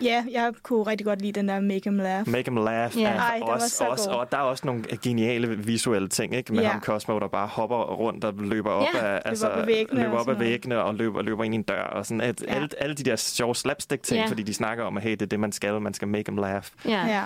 ja, 0.00 0.24
jeg 0.32 0.52
kunne 0.62 0.82
rigtig 0.82 1.06
godt 1.06 1.22
lide 1.22 1.32
den 1.32 1.48
der 1.48 1.60
Make 1.60 1.80
Them 1.80 1.98
Laugh. 1.98 2.28
Make 2.28 2.42
Them 2.42 2.56
Laugh. 2.56 3.00
Ja. 3.00 3.08
Ej, 3.08 3.40
også, 3.42 3.84
også, 3.84 4.10
og 4.10 4.32
der 4.32 4.38
er 4.38 4.42
også 4.42 4.66
nogle 4.66 4.84
geniale 5.02 5.58
visuelle 5.58 6.08
ting, 6.08 6.34
ikke? 6.34 6.54
Med 6.54 6.62
ja. 6.62 6.68
ham 6.68 6.80
Cosmo, 6.80 7.18
der 7.18 7.28
bare 7.28 7.46
hopper 7.46 7.76
rundt 7.76 8.24
og 8.24 8.34
løber 8.38 8.70
op 8.70 8.86
ja, 8.94 9.06
af, 9.06 9.22
altså, 9.24 9.48
løber 9.48 9.60
op 9.60 9.66
væggene, 9.66 10.02
løber 10.02 10.18
op 10.18 10.28
ad 10.28 10.34
væggene 10.34 10.82
og 10.82 10.94
løber, 10.94 11.22
løber 11.22 11.44
ind 11.44 11.54
i 11.54 11.56
en 11.56 11.62
dør. 11.62 11.82
Og 11.82 12.06
sådan, 12.06 12.20
at, 12.20 12.42
ja. 12.42 12.54
alle, 12.54 12.68
alle 12.78 12.94
de 12.94 13.02
der 13.02 13.16
sjove 13.16 13.54
slapstick-ting, 13.54 14.20
ja. 14.20 14.26
fordi 14.26 14.42
de 14.42 14.54
snakker 14.54 14.84
om, 14.84 14.96
at 14.96 15.02
hey, 15.02 15.10
det 15.10 15.22
er 15.22 15.26
det, 15.26 15.40
man 15.40 15.52
skal. 15.52 15.80
Man 15.80 15.94
skal 15.94 16.08
make 16.08 16.24
them 16.24 16.36
laugh. 16.36 16.64
Ja. 16.84 17.06
ja. 17.06 17.22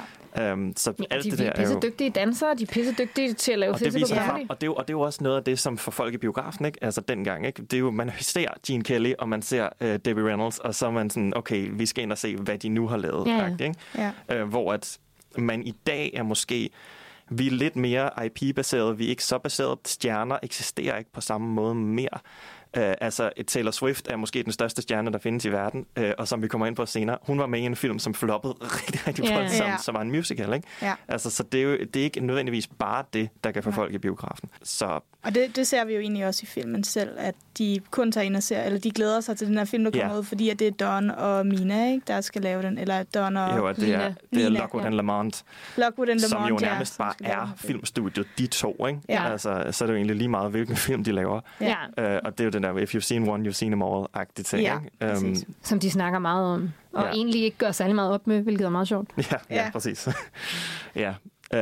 Um, 0.52 0.72
så 0.76 0.92
ja, 0.98 1.04
alt 1.10 1.24
de, 1.24 1.30
det 1.30 1.38
der 1.38 1.49
de 1.49 1.49
er 1.50 1.56
pisse 1.56 1.78
dygtige 1.82 2.10
dansere, 2.10 2.54
de 2.54 2.62
er 2.62 2.66
pisse 2.66 2.94
dygtige 2.98 3.34
til 3.34 3.52
at 3.52 3.58
lave 3.58 3.72
og 3.72 3.80
det 3.80 3.94
viser 3.94 4.16
frem, 4.16 4.46
og, 4.48 4.60
det 4.60 4.62
er 4.62 4.66
jo, 4.66 4.74
og 4.74 4.88
det 4.88 4.94
er 4.94 4.98
jo 4.98 5.00
også 5.00 5.24
noget 5.24 5.36
af 5.36 5.44
det, 5.44 5.58
som 5.58 5.78
for 5.78 5.90
folk 5.90 6.14
i 6.14 6.18
biografen, 6.18 6.64
ikke? 6.64 6.84
altså 6.84 7.00
dengang, 7.00 7.46
ikke? 7.46 7.62
det 7.62 7.72
er 7.72 7.78
jo, 7.78 7.90
man 7.90 8.12
ser 8.18 8.48
Gene 8.66 8.84
Kelly, 8.84 9.12
og 9.18 9.28
man 9.28 9.42
ser 9.42 9.68
uh, 9.80 9.88
Debbie 9.88 10.24
Reynolds, 10.24 10.58
og 10.58 10.74
så 10.74 10.86
er 10.86 10.90
man 10.90 11.10
sådan, 11.10 11.32
okay, 11.36 11.70
vi 11.72 11.86
skal 11.86 12.02
ind 12.02 12.12
og 12.12 12.18
se, 12.18 12.36
hvad 12.36 12.58
de 12.58 12.68
nu 12.68 12.88
har 12.88 12.96
lavet. 12.96 13.26
Ja, 13.26 13.36
ja. 13.36 13.64
Ikke? 13.64 13.74
Ja. 14.28 14.42
Uh, 14.42 14.48
hvor 14.48 14.72
at 14.72 14.98
man 15.38 15.62
i 15.62 15.74
dag 15.86 16.10
er 16.14 16.22
måske 16.22 16.70
vi 17.32 17.46
er 17.46 17.50
lidt 17.50 17.76
mere 17.76 18.10
IP-baseret, 18.26 18.98
vi 18.98 19.04
er 19.04 19.08
ikke 19.08 19.24
så 19.24 19.38
baseret. 19.38 19.78
Stjerner 19.84 20.38
eksisterer 20.42 20.98
ikke 20.98 21.12
på 21.12 21.20
samme 21.20 21.46
måde 21.46 21.74
mere. 21.74 22.18
Uh, 22.76 22.82
altså, 23.00 23.30
Taylor 23.46 23.70
Swift 23.70 24.08
er 24.08 24.16
måske 24.16 24.42
den 24.42 24.52
største 24.52 24.82
stjerne, 24.82 25.12
der 25.12 25.18
findes 25.18 25.44
i 25.44 25.52
verden, 25.52 25.86
uh, 26.00 26.04
og 26.18 26.28
som 26.28 26.42
vi 26.42 26.48
kommer 26.48 26.66
ind 26.66 26.76
på 26.76 26.86
senere. 26.86 27.18
Hun 27.22 27.38
var 27.38 27.46
med 27.46 27.60
i 27.60 27.62
en 27.62 27.76
film, 27.76 27.98
som 27.98 28.14
floppede 28.14 28.54
rigtig, 28.80 29.06
rigtig 29.06 29.24
yeah, 29.24 29.36
voldsomt, 29.36 29.68
yeah. 29.68 29.80
som 29.80 29.94
var 29.94 30.00
en 30.00 30.10
musical, 30.10 30.54
ikke? 30.54 30.68
Yeah. 30.82 30.96
Altså, 31.08 31.30
så 31.30 31.42
det 31.42 31.60
er 31.60 31.64
jo 31.64 31.78
det 31.94 31.96
er 31.96 32.04
ikke 32.04 32.20
nødvendigvis 32.20 32.66
bare 32.66 33.04
det, 33.12 33.28
der 33.44 33.50
kan 33.50 33.62
få 33.62 33.70
folk 33.70 33.94
i 33.94 33.98
biografen. 33.98 34.48
Så 34.62 35.00
og 35.22 35.34
det, 35.34 35.56
det 35.56 35.66
ser 35.66 35.84
vi 35.84 35.94
jo 35.94 36.00
egentlig 36.00 36.26
også 36.26 36.40
i 36.42 36.46
filmen 36.46 36.84
selv, 36.84 37.10
at 37.18 37.34
de 37.58 37.80
kun 37.90 38.12
tager 38.12 38.24
ind 38.24 38.36
og 38.36 38.42
ser, 38.42 38.62
eller 38.62 38.78
de 38.78 38.90
glæder 38.90 39.20
sig 39.20 39.36
til 39.36 39.46
den 39.46 39.58
her 39.58 39.64
film, 39.64 39.84
der 39.84 39.90
kommer 39.90 40.12
ja. 40.12 40.18
ud, 40.18 40.24
fordi 40.24 40.48
at 40.48 40.58
det 40.58 40.66
er 40.66 40.70
Don 40.70 41.10
og 41.10 41.46
Mina, 41.46 41.90
ikke, 41.92 42.04
der 42.06 42.20
skal 42.20 42.42
lave 42.42 42.62
den, 42.62 42.78
eller 42.78 43.02
Don 43.02 43.36
og 43.36 43.56
Jo, 43.56 43.68
det 43.68 43.94
er, 43.94 44.12
det 44.34 44.44
er 44.44 44.48
Lockwood 44.48 44.82
ja. 44.82 44.86
and 44.86 44.94
Lamont, 44.94 45.44
Lockwood 45.76 46.08
and 46.08 46.20
som 46.20 46.42
Lamont, 46.42 46.62
jo 46.62 46.66
nærmest 46.66 46.98
ja, 46.98 47.04
bare 47.04 47.14
er 47.20 47.48
filmstudiet, 47.56 48.26
de 48.38 48.46
to, 48.46 48.86
ikke? 48.86 49.00
Ja. 49.08 49.30
Altså, 49.30 49.64
så 49.70 49.84
er 49.84 49.86
det 49.86 49.92
jo 49.92 49.96
egentlig 49.96 50.16
lige 50.16 50.28
meget, 50.28 50.50
hvilken 50.50 50.76
film 50.76 51.04
de 51.04 51.12
laver. 51.12 51.40
Ja. 51.60 51.74
Uh, 52.16 52.20
og 52.24 52.38
det 52.38 52.40
er 52.40 52.44
jo 52.44 52.50
den 52.62 52.76
der, 52.76 52.82
if 52.82 52.94
you've 52.94 53.00
seen 53.00 53.28
one, 53.28 53.48
you've 53.48 53.52
seen 53.52 53.70
them 53.70 53.82
all-agtige 53.82 54.42
ting, 54.44 54.62
ja, 54.62 54.78
ikke? 55.02 55.26
Um, 55.26 55.36
som 55.62 55.80
de 55.80 55.90
snakker 55.90 56.18
meget 56.18 56.46
om, 56.46 56.70
og 56.92 57.04
ja. 57.04 57.10
egentlig 57.10 57.42
ikke 57.42 57.58
gør 57.58 57.72
særlig 57.72 57.94
meget 57.94 58.12
op 58.12 58.26
med, 58.26 58.40
hvilket 58.40 58.64
er 58.64 58.70
meget 58.70 58.88
sjovt. 58.88 59.10
Ja, 59.16 59.36
ja, 59.50 59.64
ja. 59.64 59.70
præcis. 59.70 60.08
ja. 60.96 61.14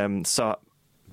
Um, 0.04 0.24
så 0.24 0.54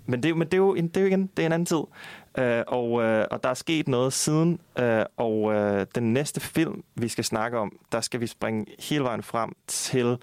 men 0.06 0.24
det, 0.24 0.38
men 0.38 0.48
det 0.48 0.54
er 0.54 0.58
jo 0.58 0.76
det 0.76 0.98
er 0.98 1.02
jo 1.02 1.08
igen, 1.08 1.30
det 1.38 1.44
er 1.44 1.46
en 1.46 1.52
anden 1.52 1.66
tid. 1.66 1.78
Uh, 1.78 2.64
og, 2.68 2.92
uh, 2.92 3.24
og 3.32 3.44
der 3.44 3.50
er 3.50 3.54
sket 3.54 3.88
noget 3.88 4.14
siden, 4.14 4.60
uh, 4.80 4.86
og 5.18 5.42
uh, 5.42 5.82
den 5.96 6.14
næste 6.14 6.42
film, 6.42 6.84
vi 6.96 7.08
skal 7.08 7.24
snakke 7.24 7.58
om, 7.58 7.80
der 7.92 8.02
skal 8.02 8.20
vi 8.20 8.28
springe 8.28 8.66
hele 8.80 9.04
vejen 9.04 9.24
frem 9.24 9.56
til 9.68 10.18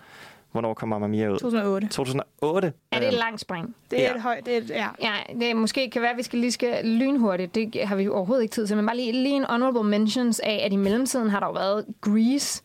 Hvornår 0.52 0.74
kom 0.74 0.88
Mamma 0.88 1.06
Mia 1.06 1.28
ud? 1.30 1.38
2008. 1.38 1.88
2008? 1.88 2.72
Er 2.92 2.98
det 2.98 3.08
et 3.08 3.14
langt 3.14 3.40
spring? 3.40 3.74
Det 3.90 3.98
er 4.00 4.02
Ja. 4.04 4.14
et 4.14 4.20
højt... 4.22 4.46
Det 4.46 4.54
er 4.54 4.58
et, 4.58 4.70
ja. 4.70 4.86
Ja, 5.02 5.12
det 5.40 5.56
måske 5.56 5.90
kan 5.90 6.02
være, 6.02 6.10
at 6.10 6.16
vi 6.16 6.22
skal 6.22 6.38
lige 6.38 6.52
skal 6.52 6.86
lynhurtigt. 6.86 7.54
Det 7.54 7.84
har 7.88 7.96
vi 7.96 8.08
overhovedet 8.08 8.42
ikke 8.42 8.52
tid 8.52 8.66
til. 8.66 8.76
Men 8.76 8.86
bare 8.86 8.96
lige, 8.96 9.12
lige 9.12 9.36
en 9.36 9.44
honorable 9.48 9.84
mentions 9.84 10.40
af, 10.40 10.62
at 10.66 10.72
i 10.72 10.76
mellemtiden 10.76 11.30
har 11.30 11.40
der 11.40 11.46
jo 11.46 11.52
været 11.52 11.84
Grease, 12.00 12.62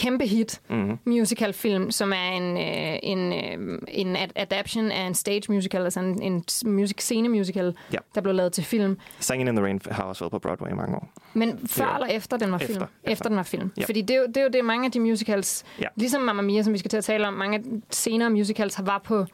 kæmpe 0.00 0.26
hit 0.26 0.60
Mhm. 0.70 0.98
musical-film, 1.06 1.90
som 1.90 2.12
er 2.12 2.30
en, 2.32 2.56
øh, 2.56 2.98
en, 3.02 3.32
øh, 3.32 3.78
en 3.88 4.16
ad- 4.16 4.28
adaption 4.36 4.90
af 4.90 5.06
en 5.06 5.14
stage 5.14 5.42
musical, 5.48 5.82
altså 5.84 6.00
en, 6.00 6.22
en 6.22 6.44
music, 6.64 6.96
scene 7.02 7.28
musical, 7.28 7.74
Ja. 7.92 7.98
der 8.14 8.20
blev 8.20 8.34
lavet 8.34 8.52
til 8.52 8.64
film. 8.64 8.98
Singing 9.20 9.48
in 9.48 9.56
the 9.56 9.64
Rain 9.64 9.80
har 9.90 10.02
også 10.02 10.24
været 10.24 10.30
på 10.32 10.38
Broadway 10.38 10.70
i 10.70 10.74
mange 10.74 10.96
år. 10.96 11.08
Men 11.34 11.58
før 11.68 11.84
Ja. 11.84 11.94
eller 11.94 12.06
efter 12.16 12.36
den 12.36 12.50
var 12.52 12.58
Efter, 12.58 12.66
film? 12.66 12.82
efter. 12.82 13.12
Efter 13.12 13.28
den 13.28 13.36
var 13.36 13.42
film. 13.42 13.72
Ja. 13.78 13.84
Fordi 13.84 14.00
det 14.02 14.16
er, 14.16 14.20
jo, 14.20 14.26
det 14.26 14.36
er 14.36 14.42
jo 14.42 14.48
det, 14.52 14.64
mange 14.64 14.84
af 14.86 14.92
de 14.92 15.00
musicals, 15.00 15.64
Ja. 15.80 15.86
ligesom 15.96 16.22
Mamma 16.22 16.42
Mia, 16.42 16.62
som 16.62 16.72
vi 16.72 16.78
skal 16.78 16.88
til 16.90 16.96
at 16.96 17.04
tale 17.04 17.28
om, 17.28 17.34
mange 17.34 17.62
senere 17.90 18.30
musicals 18.30 18.74
har 18.74 18.82
var 18.84 18.98
på 18.98 19.24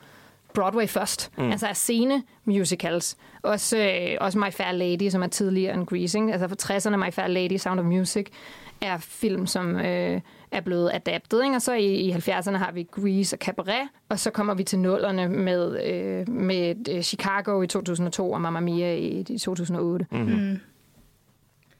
Broadway 0.54 0.86
først. 0.88 1.30
Mm. 1.38 1.50
Altså 1.50 1.66
af 1.66 1.76
scene 1.76 2.22
musicals. 2.44 3.16
Også, 3.42 3.78
øh, 3.78 4.16
også 4.20 4.38
My 4.38 4.50
Fair 4.52 4.72
Lady, 4.72 5.08
som 5.10 5.22
er 5.22 5.26
tidligere 5.26 5.74
end 5.74 5.86
Grease. 5.86 6.18
Ikke? 6.18 6.32
Altså 6.32 6.48
for 6.48 6.56
60'erne, 6.56 6.96
My 6.96 7.12
Fair 7.12 7.26
Lady, 7.26 7.56
Sound 7.56 7.80
of 7.80 7.86
Music, 7.86 8.26
er 8.80 8.98
film, 8.98 9.46
som 9.46 9.76
øh, 9.76 10.20
er 10.50 10.60
blevet 10.60 10.90
adaptet. 10.94 11.44
Ikke? 11.44 11.56
Og 11.56 11.62
så 11.62 11.72
i, 11.74 11.94
i 11.94 12.12
70'erne 12.12 12.56
har 12.56 12.72
vi 12.72 12.82
Grease 12.90 13.36
og 13.36 13.38
Cabaret, 13.38 13.88
og 14.08 14.18
så 14.18 14.30
kommer 14.30 14.54
vi 14.54 14.64
til 14.64 14.78
nullerne 14.78 15.28
med, 15.28 15.84
øh, 15.86 16.28
med 16.28 16.88
øh, 16.90 17.02
Chicago 17.02 17.62
i 17.62 17.66
2002 17.66 18.32
og 18.32 18.40
Mamma 18.40 18.60
Mia 18.60 18.94
i, 18.94 19.24
i 19.28 19.38
2008. 19.38 20.06
Mm-hmm. 20.10 20.34
Mm. 20.40 20.58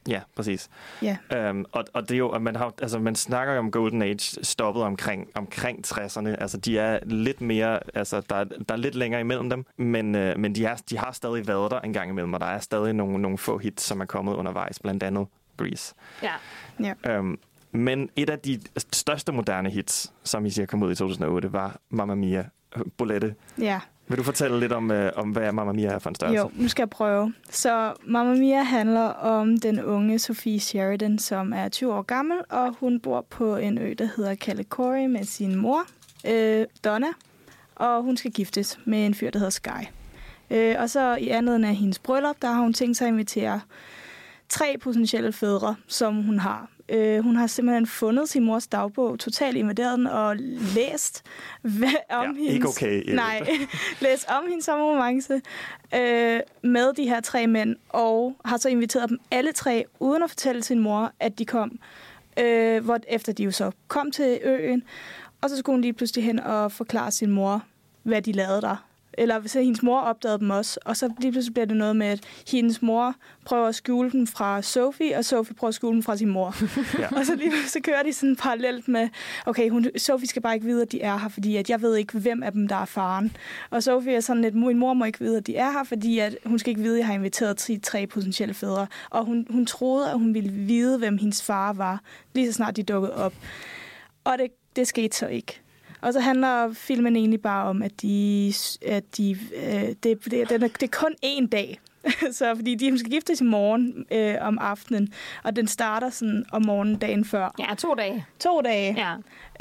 Ja, 0.09 0.21
præcis. 0.35 0.69
Ja. 1.01 1.17
Um, 1.49 1.65
og, 1.71 1.85
og 1.93 2.01
det 2.09 2.15
er 2.15 2.17
jo, 2.17 2.29
at 2.29 2.41
man, 2.41 2.55
har, 2.55 2.73
altså, 2.81 2.99
man 2.99 3.15
snakker 3.15 3.53
jo 3.53 3.59
om 3.59 3.71
Golden 3.71 4.01
Age 4.01 4.43
stoppet 4.45 4.83
omkring, 4.83 5.27
omkring 5.35 5.87
60'erne. 5.87 6.27
Altså, 6.29 6.57
de 6.57 6.79
er 6.79 6.99
lidt 7.05 7.41
mere, 7.41 7.79
altså, 7.93 8.21
der, 8.29 8.35
er- 8.35 8.43
der 8.43 8.73
er 8.73 8.77
lidt 8.77 8.95
længere 8.95 9.21
imellem 9.21 9.49
dem, 9.49 9.65
men, 9.77 10.15
uh, 10.15 10.21
men 10.37 10.55
de, 10.55 10.65
er, 10.65 10.75
de 10.89 10.97
har 10.97 11.11
stadig 11.11 11.47
været 11.47 11.71
der 11.71 11.79
en 11.79 11.93
gang 11.93 12.09
imellem, 12.09 12.33
og 12.33 12.39
der 12.39 12.45
er 12.45 12.59
stadig 12.59 12.93
nogle, 12.93 13.17
nogle 13.21 13.37
få 13.37 13.57
hits, 13.57 13.83
som 13.83 14.01
er 14.01 14.05
kommet 14.05 14.33
undervejs, 14.33 14.79
blandt 14.79 15.03
andet 15.03 15.27
Grease. 15.57 15.93
Ja. 17.03 17.19
Um, 17.19 17.39
men 17.71 18.09
et 18.15 18.29
af 18.29 18.39
de 18.39 18.59
største 18.93 19.31
moderne 19.31 19.69
hits, 19.69 20.13
som 20.23 20.45
I 20.45 20.49
siger 20.49 20.65
kom 20.65 20.83
ud 20.83 20.91
i 20.91 20.95
2008, 20.95 21.53
var 21.53 21.79
Mamma 21.89 22.15
Mia, 22.15 22.45
Bolette. 22.97 23.35
ja. 23.57 23.79
Vil 24.09 24.17
du 24.17 24.23
fortælle 24.23 24.59
lidt 24.59 24.71
om, 24.71 24.91
uh, 24.91 24.97
om 25.15 25.29
hvad 25.29 25.51
Mamma 25.51 25.73
Mia 25.73 25.89
er 25.89 25.99
for 25.99 26.09
en 26.09 26.15
størrelse? 26.15 26.41
Jo, 26.41 26.51
nu 26.53 26.67
skal 26.67 26.81
jeg 26.81 26.89
prøve. 26.89 27.33
Så 27.49 27.93
Mamma 28.05 28.33
Mia 28.33 28.63
handler 28.63 29.01
om 29.09 29.57
den 29.57 29.83
unge 29.83 30.19
Sophie 30.19 30.59
Sheridan, 30.59 31.19
som 31.19 31.53
er 31.53 31.69
20 31.69 31.93
år 31.93 32.01
gammel, 32.01 32.37
og 32.49 32.75
hun 32.79 32.99
bor 32.99 33.21
på 33.29 33.55
en 33.55 33.77
ø, 33.77 33.93
der 33.97 34.07
hedder 34.17 34.35
Calicori 34.35 35.07
med 35.07 35.23
sin 35.23 35.55
mor, 35.55 35.79
øh, 36.27 36.65
Donna, 36.83 37.07
og 37.75 38.03
hun 38.03 38.17
skal 38.17 38.31
giftes 38.31 38.79
med 38.85 39.05
en 39.05 39.13
fyr, 39.13 39.29
der 39.29 39.39
hedder 39.39 39.49
Sky. 39.49 39.87
Øh, 40.49 40.75
og 40.79 40.89
så 40.89 41.15
i 41.15 41.27
anledning 41.29 41.69
af 41.69 41.75
hendes 41.75 41.99
bryllup, 41.99 42.35
der 42.41 42.47
har 42.47 42.61
hun 42.61 42.73
tænkt 42.73 42.97
sig 42.97 43.07
at 43.07 43.11
invitere 43.11 43.61
tre 44.49 44.75
potentielle 44.81 45.31
fædre, 45.33 45.75
som 45.87 46.23
hun 46.23 46.39
har. 46.39 46.69
Øh, 46.89 47.19
hun 47.23 47.35
har 47.35 47.47
simpelthen 47.47 47.87
fundet 47.87 48.29
sin 48.29 48.43
mors 48.43 48.67
dagbog, 48.67 49.19
totalt 49.19 49.57
invaderet 49.57 49.97
den 49.97 50.07
og 50.07 50.35
læst 50.75 51.23
hvad, 51.61 51.87
om 52.09 52.25
Ja, 52.25 52.33
hendes... 52.33 52.53
ikke 52.53 52.67
okay, 52.67 52.95
Erik. 52.95 53.15
Nej, 53.15 53.47
læst 54.01 54.27
om 54.27 54.43
hendes 54.49 54.65
sommerromance 54.65 55.41
øh, 55.95 56.39
med 56.63 56.93
de 56.93 57.03
her 57.09 57.21
tre 57.21 57.47
mænd, 57.47 57.75
og 57.89 58.35
har 58.45 58.57
så 58.57 58.69
inviteret 58.69 59.09
dem 59.09 59.19
alle 59.31 59.51
tre, 59.51 59.85
uden 59.99 60.23
at 60.23 60.29
fortælle 60.29 60.63
sin 60.63 60.79
mor, 60.79 61.11
at 61.19 61.39
de 61.39 61.45
kom. 61.45 61.79
Øh, 62.39 62.85
hvor 62.85 62.99
efter 63.07 63.33
de 63.33 63.43
jo 63.43 63.51
så 63.51 63.71
kom 63.87 64.11
til 64.11 64.39
øen, 64.43 64.83
og 65.41 65.49
så 65.49 65.57
skulle 65.57 65.73
hun 65.73 65.81
lige 65.81 65.93
pludselig 65.93 66.23
hen 66.25 66.39
og 66.39 66.71
forklare 66.71 67.11
sin 67.11 67.31
mor, 67.31 67.63
hvad 68.03 68.21
de 68.21 68.31
lavede 68.31 68.61
der. 68.61 68.86
Eller 69.17 69.47
så 69.47 69.61
hendes 69.61 69.83
mor 69.83 69.99
opdagede 69.99 70.39
dem 70.39 70.49
også, 70.49 70.79
og 70.85 70.97
så 70.97 71.13
lige 71.19 71.31
pludselig 71.31 71.53
bliver 71.53 71.65
det 71.65 71.77
noget 71.77 71.95
med, 71.95 72.07
at 72.07 72.19
hendes 72.51 72.81
mor 72.81 73.15
prøver 73.45 73.67
at 73.67 73.75
skjule 73.75 74.11
dem 74.11 74.27
fra 74.27 74.61
Sophie, 74.61 75.17
og 75.17 75.25
Sophie 75.25 75.55
prøver 75.55 75.69
at 75.69 75.75
skjule 75.75 75.93
dem 75.93 76.03
fra 76.03 76.17
sin 76.17 76.29
mor. 76.29 76.55
Ja. 76.99 77.07
og 77.17 77.25
så 77.25 77.35
lige 77.35 77.51
så 77.67 77.79
kører 77.83 78.03
de 78.03 78.13
sådan 78.13 78.35
parallelt 78.35 78.87
med, 78.87 79.09
okay, 79.45 79.69
hun, 79.69 79.85
Sophie 79.97 80.27
skal 80.27 80.41
bare 80.41 80.53
ikke 80.53 80.65
vide, 80.65 80.81
at 80.81 80.91
de 80.91 81.01
er 81.01 81.17
her, 81.17 81.29
fordi 81.29 81.55
at 81.55 81.69
jeg 81.69 81.81
ved 81.81 81.95
ikke, 81.95 82.19
hvem 82.19 82.43
af 82.43 82.51
dem, 82.51 82.67
der 82.67 82.75
er 82.75 82.85
faren. 82.85 83.35
Og 83.69 83.83
Sophie 83.83 84.15
er 84.15 84.19
sådan 84.19 84.41
lidt, 84.41 84.55
min 84.55 84.77
mor 84.77 84.93
må 84.93 85.05
ikke 85.05 85.19
vide, 85.19 85.37
at 85.37 85.47
de 85.47 85.55
er 85.55 85.71
her, 85.71 85.83
fordi 85.83 86.19
at 86.19 86.37
hun 86.45 86.59
skal 86.59 86.69
ikke 86.69 86.81
vide, 86.81 86.95
at 86.95 86.99
jeg 86.99 87.07
har 87.07 87.13
inviteret 87.13 87.57
til 87.57 87.81
tre 87.81 88.07
potentielle 88.07 88.53
fædre. 88.53 88.87
Og 89.09 89.25
hun, 89.25 89.47
hun 89.49 89.65
troede, 89.65 90.11
at 90.11 90.19
hun 90.19 90.33
ville 90.33 90.51
vide, 90.51 90.97
hvem 90.97 91.17
hendes 91.17 91.43
far 91.43 91.73
var, 91.73 92.01
lige 92.33 92.47
så 92.47 92.53
snart 92.53 92.75
de 92.75 92.83
dukkede 92.83 93.15
op. 93.15 93.33
Og 94.23 94.37
det, 94.37 94.51
det 94.75 94.87
skete 94.87 95.17
så 95.17 95.27
ikke. 95.27 95.61
Og 96.01 96.13
så 96.13 96.19
handler 96.19 96.73
filmen 96.73 97.15
egentlig 97.15 97.41
bare 97.41 97.65
om, 97.67 97.81
at 97.81 98.01
de, 98.01 98.53
at 98.85 99.17
de 99.17 99.37
øh, 99.55 99.71
det, 99.71 100.03
det, 100.03 100.25
det, 100.25 100.51
er, 100.51 100.57
det 100.57 100.83
er 100.83 100.87
kun 100.91 101.15
én 101.25 101.47
dag. 101.47 101.79
så 102.31 102.55
fordi 102.55 102.75
de 102.75 102.99
skal 102.99 103.11
giftes 103.11 103.41
i 103.41 103.43
morgen 103.43 104.05
øh, 104.11 104.35
om 104.41 104.57
aftenen, 104.61 105.13
og 105.43 105.55
den 105.55 105.67
starter 105.67 106.09
sådan 106.09 106.45
om 106.51 106.65
morgenen 106.65 106.95
dagen 106.95 107.25
før. 107.25 107.55
Ja, 107.59 107.75
to 107.75 107.93
dage. 107.93 108.25
To 108.39 108.61
dage. 108.61 108.95
Ja. 108.97 109.15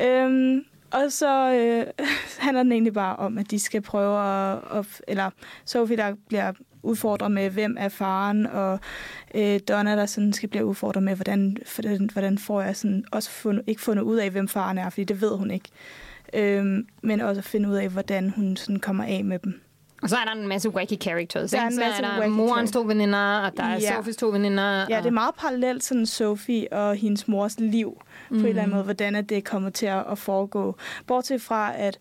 Øhm, 0.07 0.65
og 0.91 1.13
så 1.13 1.53
øh, 1.53 2.07
handler 2.45 2.63
den 2.63 2.73
egentlig 2.73 2.93
bare 2.93 3.17
om, 3.17 3.39
at 3.39 3.51
de 3.51 3.59
skal 3.59 3.81
prøve 3.81 4.19
at... 4.21 4.59
at 4.79 4.87
eller 5.09 5.31
Sophie, 5.65 5.97
der 5.97 6.15
bliver 6.29 6.53
udfordret 6.83 7.33
med, 7.33 7.51
hvem 7.51 7.77
er 7.79 7.89
faren, 7.89 8.47
og 8.47 8.81
øh, 9.35 9.61
Donna, 9.69 9.97
der 9.97 10.07
sådan 10.07 10.33
skal 10.33 10.49
blive 10.49 10.67
udfordret 10.67 11.03
med, 11.03 11.15
hvordan, 11.15 11.57
hvordan, 11.75 12.11
hvordan 12.13 12.39
får 12.39 12.63
jeg 12.63 12.77
sådan 12.77 13.05
også 13.13 13.31
fundet, 13.31 13.65
ikke 13.67 13.81
fundet 13.81 14.03
ud 14.03 14.17
af, 14.17 14.31
hvem 14.31 14.49
faren 14.49 14.79
er, 14.79 14.91
fordi 14.91 15.05
det 15.05 15.21
ved 15.21 15.37
hun 15.37 15.51
ikke. 15.51 15.69
Øhm, 16.35 16.87
men 17.03 17.21
også 17.21 17.39
at 17.39 17.45
finde 17.45 17.69
ud 17.69 17.75
af, 17.75 17.89
hvordan 17.89 18.31
hun 18.31 18.57
sådan 18.57 18.79
kommer 18.79 19.05
af 19.05 19.25
med 19.25 19.39
dem. 19.39 19.61
Og 20.03 20.09
så 20.09 20.17
er 20.17 20.25
der 20.25 20.33
en 20.33 20.49
masse 20.49 20.71
wacky 20.71 21.01
characters. 21.01 21.51
Der 21.51 21.61
er 21.61 21.67
en 21.67 21.73
så 21.73 21.81
masse 21.81 22.03
er 22.03 22.21
der 22.21 22.29
morens 22.29 22.71
to 22.71 22.81
veninder, 22.81 23.39
og 23.39 23.57
der 23.57 23.63
er 23.63 23.73
Ja. 23.73 23.95
Sophies 23.95 24.17
to 24.17 24.29
veninder. 24.29 24.87
Ja, 24.91 24.97
og... 24.97 25.03
det 25.03 25.07
er 25.07 25.11
meget 25.11 25.35
parallelt 25.35 25.85
sådan 25.85 26.07
Sophie 26.07 26.73
og 26.73 26.97
hendes 26.97 27.29
mors 27.29 27.61
liv 27.61 28.03
på 28.29 28.35
mm. 28.35 28.41
en 28.41 28.47
eller 28.47 28.63
anden 28.63 28.75
måde, 28.75 28.85
hvordan 28.85 29.15
er 29.15 29.21
det 29.21 29.45
kommer 29.45 29.71
til 29.71 29.87
at 29.87 30.05
at 30.11 30.19
foregå. 30.19 30.77
Bortset 31.07 31.43
fra, 31.43 31.73
at 31.77 31.99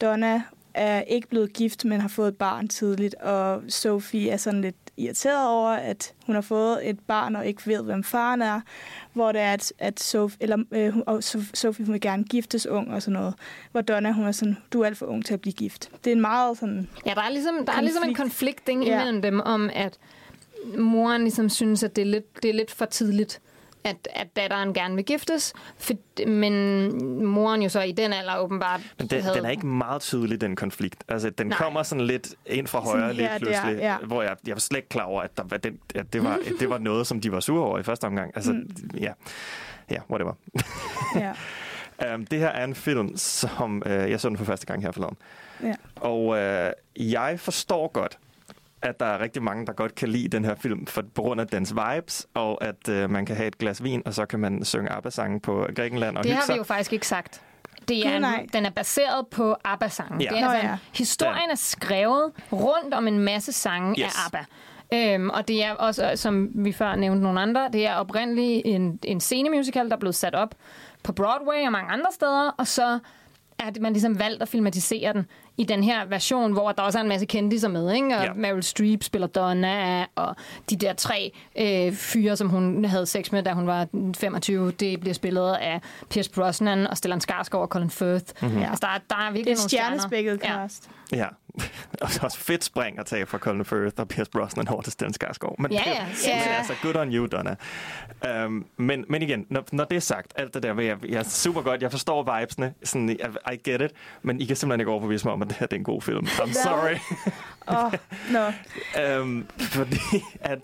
Donna 0.00 0.42
er 0.74 1.00
ikke 1.00 1.28
blevet 1.28 1.52
gift, 1.52 1.84
men 1.84 2.00
har 2.00 2.08
fået 2.08 2.28
et 2.28 2.36
barn 2.36 2.68
tidligt, 2.68 3.14
og 3.14 3.62
Sophie 3.68 4.30
er 4.30 4.36
sådan 4.36 4.60
lidt 4.60 4.76
irriteret 4.98 5.48
over, 5.48 5.70
at 5.70 6.12
hun 6.26 6.34
har 6.34 6.42
fået 6.42 6.88
et 6.90 7.00
barn 7.00 7.36
og 7.36 7.46
ikke 7.46 7.62
ved, 7.66 7.82
hvem 7.82 8.04
faren 8.04 8.42
er, 8.42 8.60
hvor 9.12 9.32
det 9.32 9.40
er, 9.40 9.52
at, 9.52 9.72
at 9.78 10.00
Sophie, 10.00 10.36
eller, 10.40 10.58
øh, 10.70 10.96
og 11.06 11.22
Sophie 11.54 11.84
hun 11.86 11.92
vil 11.92 12.00
gerne 12.00 12.24
giftes 12.24 12.66
ung 12.66 12.94
og 12.94 13.02
sådan 13.02 13.12
noget, 13.20 13.34
hvor 13.72 13.80
Donna 13.80 14.12
hun 14.12 14.26
er 14.26 14.32
sådan, 14.32 14.56
du 14.72 14.80
er 14.80 14.86
alt 14.86 14.98
for 14.98 15.06
ung 15.06 15.24
til 15.24 15.34
at 15.34 15.40
blive 15.40 15.52
gift. 15.52 15.90
Det 16.04 16.10
er 16.10 16.14
en 16.14 16.20
meget 16.20 16.58
sådan, 16.58 16.88
Ja, 17.06 17.14
der 17.14 17.22
er 17.22 17.30
ligesom, 17.30 17.66
der 17.66 17.72
er 17.72 17.80
ligesom 17.80 18.02
en 18.02 18.14
Konflikt. 18.14 18.64
konflikt 18.64 18.68
ikke, 18.68 18.84
Ja. 18.94 19.00
imellem 19.00 19.22
dem 19.22 19.40
om, 19.40 19.70
at 19.74 19.98
moren 20.78 21.22
ligesom 21.22 21.48
synes, 21.48 21.82
at 21.82 21.96
det 21.96 22.02
er 22.02 22.06
lidt, 22.06 22.42
det 22.42 22.48
er 22.48 22.54
lidt 22.54 22.70
for 22.70 22.84
tidligt, 22.84 23.40
at, 23.88 24.08
at 24.10 24.36
datteren 24.36 24.74
gerne 24.74 24.94
vil 24.94 25.04
giftes, 25.04 25.52
for, 25.76 25.94
men 26.26 27.24
moren 27.24 27.62
jo 27.62 27.68
så 27.68 27.80
i 27.80 27.92
den 27.92 28.12
alder 28.12 28.38
åbenbart 28.38 28.80
Men 28.98 29.06
den, 29.06 29.22
havde... 29.22 29.36
den 29.36 29.44
er 29.44 29.50
ikke 29.50 29.66
meget 29.66 30.02
tydelig, 30.02 30.40
den 30.40 30.56
konflikt. 30.56 31.04
Altså, 31.08 31.30
den 31.30 31.46
Nej. 31.46 31.58
Kommer 31.58 31.82
sådan 31.82 32.06
lidt 32.06 32.34
ind 32.46 32.66
fra 32.66 32.80
højre 32.80 33.00
Sådan 33.00 33.16
lige 33.16 33.28
her, 33.28 33.38
pludselig, 33.38 33.76
der, 33.76 33.86
ja. 33.86 33.96
hvor 33.98 34.22
jeg, 34.22 34.36
jeg 34.46 34.54
var 34.54 34.60
slet 34.60 34.78
ikke 34.78 34.88
klar 34.88 35.04
over, 35.04 35.22
at, 35.22 35.36
der, 35.36 35.44
var 35.48 35.56
den, 35.56 35.78
at, 35.94 36.12
det, 36.12 36.24
var, 36.24 36.38
det 36.60 36.70
var 36.70 36.78
noget, 36.78 37.06
som 37.06 37.20
de 37.20 37.32
var 37.32 37.40
sure 37.40 37.64
over 37.64 37.78
i 37.78 37.82
første 37.82 38.04
omgang. 38.04 38.32
Altså, 38.34 38.52
mm. 38.52 38.90
ja. 39.00 39.12
Ja, 39.90 39.98
whatever. 40.10 40.32
ja. 41.24 41.32
Um, 42.14 42.26
det 42.26 42.38
her 42.38 42.48
er 42.48 42.64
en 42.64 42.74
film, 42.74 43.16
som 43.16 43.82
uh, 43.86 43.92
jeg 43.92 44.20
så 44.20 44.28
den 44.28 44.36
for 44.36 44.44
første 44.44 44.66
gang 44.66 44.82
her 44.82 44.90
forleden. 44.90 45.16
Ja. 45.62 45.74
Og 45.96 46.26
uh, 46.26 47.12
jeg 47.12 47.40
forstår 47.40 47.92
godt, 47.92 48.18
at 48.82 49.00
der 49.00 49.06
er 49.06 49.18
rigtig 49.20 49.42
mange, 49.42 49.66
der 49.66 49.72
godt 49.72 49.94
kan 49.94 50.08
lide 50.08 50.28
den 50.28 50.44
her 50.44 50.54
film 50.54 50.86
for, 50.86 51.02
på 51.14 51.22
grund 51.22 51.40
af 51.40 51.46
dens 51.46 51.74
vibes, 51.74 52.26
og 52.34 52.64
at 52.64 52.88
uh, 53.04 53.10
man 53.10 53.26
kan 53.26 53.36
have 53.36 53.46
et 53.46 53.58
glas 53.58 53.82
vin, 53.84 54.02
og 54.06 54.14
så 54.14 54.26
kan 54.26 54.40
man 54.40 54.64
synge 54.64 54.90
ABBA-sange 54.92 55.40
på 55.40 55.66
Grækenland 55.76 56.16
og 56.18 56.24
Det 56.24 56.30
hygge 56.30 56.36
har 56.40 56.46
sig. 56.46 56.52
vi 56.54 56.58
jo 56.58 56.64
faktisk 56.64 56.92
ikke 56.92 57.06
sagt. 57.06 57.42
Det 57.88 58.06
er, 58.06 58.18
nej. 58.18 58.36
en, 58.40 58.48
den 58.52 58.66
er 58.66 58.70
baseret 58.70 59.26
på 59.30 59.56
ABBA-sangen. 59.64 60.20
Ja. 60.20 60.28
Det 60.28 60.38
er 60.38 60.44
Nå, 60.44 60.50
altså, 60.50 60.66
ja. 60.68 60.76
Historien 60.94 61.50
er 61.50 61.54
skrevet 61.56 62.32
rundt 62.52 62.94
om 62.94 63.06
en 63.08 63.18
masse 63.18 63.52
sange 63.52 64.00
Yes. 64.00 64.14
af 64.16 64.26
ABBA. 64.26 64.44
Øhm, 64.94 65.30
og 65.30 65.48
det 65.48 65.64
er 65.64 65.72
også, 65.72 66.12
som 66.14 66.48
vi 66.54 66.72
før 66.72 66.94
nævnte 66.96 67.22
nogle 67.22 67.40
andre, 67.40 67.68
det 67.72 67.86
er 67.86 67.94
oprindeligt 67.94 68.62
en, 68.64 68.98
en 69.04 69.20
scenemusical, 69.20 69.88
der 69.88 69.94
er 69.96 70.00
blevet 70.00 70.14
sat 70.14 70.34
op 70.34 70.54
på 71.02 71.12
Broadway 71.12 71.66
og 71.66 71.72
mange 71.72 71.90
andre 71.92 72.06
steder, 72.12 72.50
og 72.58 72.66
så 72.66 72.98
er 73.58 73.70
det, 73.70 73.82
man 73.82 73.92
ligesom 73.92 74.18
valgt 74.18 74.42
at 74.42 74.48
filmatisere 74.48 75.12
den 75.12 75.26
i 75.56 75.64
den 75.64 75.84
her 75.84 76.04
version, 76.06 76.52
hvor 76.52 76.72
der 76.72 76.82
også 76.82 76.98
er 76.98 77.02
en 77.02 77.08
masse 77.08 77.26
kendiser 77.26 77.68
med, 77.68 77.92
ikke? 77.92 78.16
Og 78.16 78.24
Ja. 78.24 78.32
Meryl 78.32 78.62
Streep 78.62 79.02
spiller 79.04 79.26
Donna, 79.28 80.04
og 80.14 80.36
de 80.70 80.76
der 80.76 80.92
tre 80.92 81.32
øh, 81.58 81.92
fyre, 81.92 82.36
som 82.36 82.48
hun 82.48 82.84
havde 82.84 83.06
sex 83.06 83.32
med, 83.32 83.42
da 83.42 83.52
hun 83.52 83.66
var 83.66 83.86
25, 84.16 84.70
det 84.70 85.00
bliver 85.00 85.14
spillet 85.14 85.52
af 85.52 85.80
Pierce 86.10 86.30
Brosnan 86.30 86.86
og 86.86 86.96
Stellan 86.96 87.20
Skarsgård 87.20 87.62
og 87.62 87.68
Colin 87.68 87.90
Firth. 87.90 88.24
Mm-hmm. 88.42 88.58
Altså, 88.62 88.78
der, 88.80 88.88
er- 88.88 88.98
der 89.10 89.16
er 89.16 89.26
Det 89.26 89.34
virkelig 89.34 89.52
er 89.52 89.56
nogle 89.56 89.68
stjerner. 89.68 89.88
stjernespækket 89.98 90.40
Ja. 90.44 90.62
cast. 90.62 90.90
Ja, 91.12 91.26
så 91.46 91.47
også 92.22 92.38
fedt 92.38 92.64
spring 92.64 92.98
at 92.98 93.06
tage 93.06 93.26
fra 93.26 93.38
Colin 93.38 93.64
Firth 93.64 93.94
og 93.96 94.08
Pierce 94.08 94.30
Brosnan 94.30 94.68
over 94.68 94.82
til 94.82 94.92
Stellan 94.92 95.14
Skarsgård. 95.22 95.54
Men 95.58 95.70
det, 95.70 95.76
ja. 95.76 96.06
synes 96.06 96.26
jeg, 96.26 96.44
Ja. 96.46 96.54
altså, 96.56 96.72
good 96.82 96.96
on 96.96 97.12
you, 97.14 97.26
Donna. 97.26 97.54
Um, 98.44 98.66
men, 98.76 99.04
men 99.08 99.22
igen, 99.22 99.46
når, 99.50 99.64
når 99.72 99.84
det 99.84 99.96
er 99.96 100.00
sagt, 100.00 100.32
alt 100.36 100.54
det 100.54 100.62
der, 100.62 100.80
jeg, 100.80 100.96
jeg 101.08 101.18
er 101.18 101.22
super 101.22 101.62
godt, 101.62 101.82
jeg 101.82 101.90
forstår 101.90 102.38
vibesene, 102.40 102.74
sådan, 102.84 103.08
I, 103.10 103.16
I 103.52 103.56
get 103.70 103.80
it, 103.82 103.90
men 104.22 104.40
I 104.40 104.44
kan 104.44 104.56
simpelthen 104.56 104.80
ikke 104.80 104.90
overbevise 104.90 105.24
mig 105.26 105.32
om, 105.32 105.42
at 105.42 105.48
det 105.48 105.56
her 105.56 105.66
det 105.66 105.76
er 105.76 105.78
en 105.78 105.84
god 105.84 106.02
film. 106.02 106.26
I'm 106.26 106.52
sorry. 106.52 106.96
Åh, 107.68 107.92
nå. 108.30 108.46
um, 109.20 109.46
fordi 109.76 110.24
at 110.40 110.58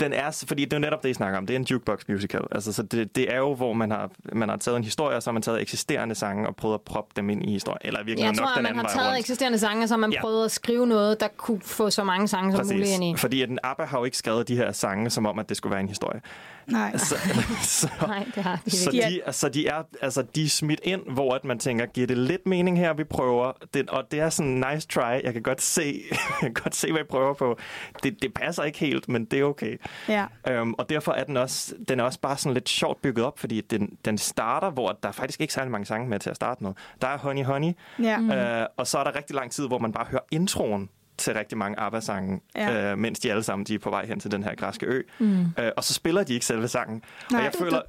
den 0.00 0.12
er, 0.12 0.44
fordi 0.48 0.64
det 0.64 0.72
er 0.72 0.76
jo 0.76 0.80
netop 0.80 1.02
det, 1.02 1.08
I 1.08 1.14
snakker 1.14 1.38
om. 1.38 1.46
Det 1.46 1.54
er 1.54 1.58
en 1.58 1.64
jukebox 1.70 2.00
musical. 2.08 2.40
Altså, 2.52 2.72
så 2.72 2.82
det, 2.82 3.16
det 3.16 3.32
er 3.34 3.36
jo, 3.38 3.54
hvor 3.54 3.72
man 3.72 3.90
har, 3.90 4.10
man 4.32 4.48
har 4.48 4.56
taget 4.56 4.76
en 4.76 4.84
historie, 4.84 5.16
og 5.16 5.22
så 5.22 5.30
har 5.30 5.32
man 5.32 5.42
taget 5.42 5.60
eksisterende 5.62 6.14
sange 6.14 6.46
og 6.48 6.56
prøvet 6.56 6.74
at 6.74 6.80
proppe 6.80 7.12
dem 7.16 7.30
ind 7.30 7.46
i 7.48 7.52
historien. 7.52 7.78
Eller 7.84 8.00
i 8.00 8.04
virkeligheden 8.04 8.34
Jeg 8.36 8.40
nok 8.42 8.46
tror, 8.48 8.52
at 8.52 8.56
den 8.56 8.62
man 8.62 8.70
anden 8.70 8.86
har 8.86 8.92
taget 8.94 9.08
rundt. 9.08 9.18
eksisterende 9.18 9.58
sange, 9.58 9.82
og 9.82 9.88
så 9.88 9.94
har 9.94 9.98
man 10.00 10.12
Ja. 10.12 10.20
prøvet 10.20 10.44
at 10.44 10.50
skrive 10.50 10.86
noget, 10.86 11.20
der 11.20 11.28
kunne 11.36 11.60
få 11.60 11.90
så 11.90 12.04
mange 12.04 12.28
sange 12.28 12.56
som 12.56 12.66
muligt 12.66 12.88
ind 12.90 13.04
i. 13.04 13.14
Fordi 13.16 13.42
at 13.42 13.48
den 13.48 13.58
ABBA 13.62 13.84
har 13.84 13.98
jo 13.98 14.04
ikke 14.04 14.16
skrevet 14.16 14.48
de 14.48 14.56
her 14.56 14.72
sange, 14.72 15.10
som 15.10 15.26
om, 15.26 15.38
at 15.38 15.48
det 15.48 15.56
skulle 15.56 15.70
være 15.70 15.80
en 15.80 15.88
historie. 15.88 16.20
Nej. 16.66 16.96
Så, 16.96 17.16
så, 17.62 17.88
Nej, 18.06 18.24
det 18.34 18.42
har 18.42 18.60
de 18.64 18.70
så 18.70 18.90
ikke. 18.90 19.06
de, 19.08 19.22
altså, 19.26 19.48
de, 19.48 19.66
er, 19.68 19.82
altså, 20.02 20.22
de 20.22 20.44
er 20.44 20.48
smidt 20.48 20.80
ind, 20.82 21.00
hvor 21.10 21.34
at 21.34 21.44
man 21.44 21.58
tænker, 21.58 21.86
giver 21.86 22.06
det 22.06 22.18
lidt 22.18 22.46
mening 22.46 22.78
her, 22.78 22.94
vi 22.94 23.04
prøver? 23.04 23.52
Det, 23.74 23.90
og 23.90 24.04
det 24.10 24.20
er 24.20 24.30
sådan 24.30 24.64
nice 24.72 24.88
try. 24.88 25.20
Jeg 25.24 25.32
kan 25.32 25.42
godt 25.42 25.62
se, 25.62 26.02
jeg 26.10 26.38
kan 26.40 26.54
godt 26.54 26.74
se 26.74 26.92
hvad 26.92 27.00
I 27.00 27.04
prøver 27.04 27.34
på. 27.34 27.58
Det, 28.02 28.22
det 28.22 28.34
passer 28.34 28.62
ikke 28.62 28.78
helt, 28.78 29.08
men 29.08 29.24
det 29.24 29.38
er 29.40 29.44
okay. 29.44 29.76
Ja. 30.08 30.26
Um, 30.60 30.74
og 30.78 30.88
derfor 30.88 31.12
er 31.12 31.24
den 31.24 31.36
også, 31.36 31.74
den 31.88 32.00
er 32.00 32.04
også 32.04 32.20
bare 32.20 32.36
sådan 32.36 32.54
lidt 32.54 32.68
sjovt 32.68 33.02
bygget 33.02 33.26
op, 33.26 33.38
fordi 33.38 33.60
den, 33.60 33.98
den 34.04 34.18
starter, 34.18 34.70
hvor 34.70 34.98
der 35.02 35.08
er 35.08 35.12
faktisk 35.12 35.40
ikke 35.40 35.52
særlig 35.52 35.70
mange 35.70 35.86
sange 35.86 36.08
med 36.08 36.18
til 36.18 36.30
at 36.30 36.36
starte 36.36 36.64
med. 36.64 36.72
Der 37.00 37.08
er 37.08 37.18
Honey 37.18 37.44
Honey, 37.44 37.72
Ja. 38.02 38.18
mm. 38.18 38.28
uh, 38.30 38.66
og 38.76 38.86
så 38.86 38.98
er 38.98 39.04
der 39.04 39.16
rigtig 39.16 39.36
lang 39.36 39.50
tid, 39.52 39.66
hvor 39.66 39.78
man 39.78 39.92
bare 39.92 40.06
hører 40.10 40.22
introen 40.30 40.88
til 41.18 41.34
rigtig 41.34 41.58
mange 41.58 41.80
ABBA-sange, 41.80 42.40
Ja. 42.56 42.92
uh, 42.92 42.98
mens 42.98 43.18
de 43.20 43.30
alle 43.30 43.42
sammen 43.42 43.66
de 43.66 43.74
er 43.74 43.78
på 43.78 43.90
vej 43.90 44.06
hen 44.06 44.20
til 44.20 44.30
den 44.30 44.42
her 44.42 44.54
græske 44.54 44.86
ø. 44.86 45.02
Mm. 45.18 45.40
Uh, 45.40 45.46
og 45.76 45.84
så 45.84 45.94
spiller 45.94 46.22
de 46.24 46.34
ikke 46.34 46.46
selve 46.46 46.68
sangen. 46.68 47.02
Nej. 47.30 47.38
Og 47.40 47.44
jeg 47.44 47.52
føler, 47.58 47.80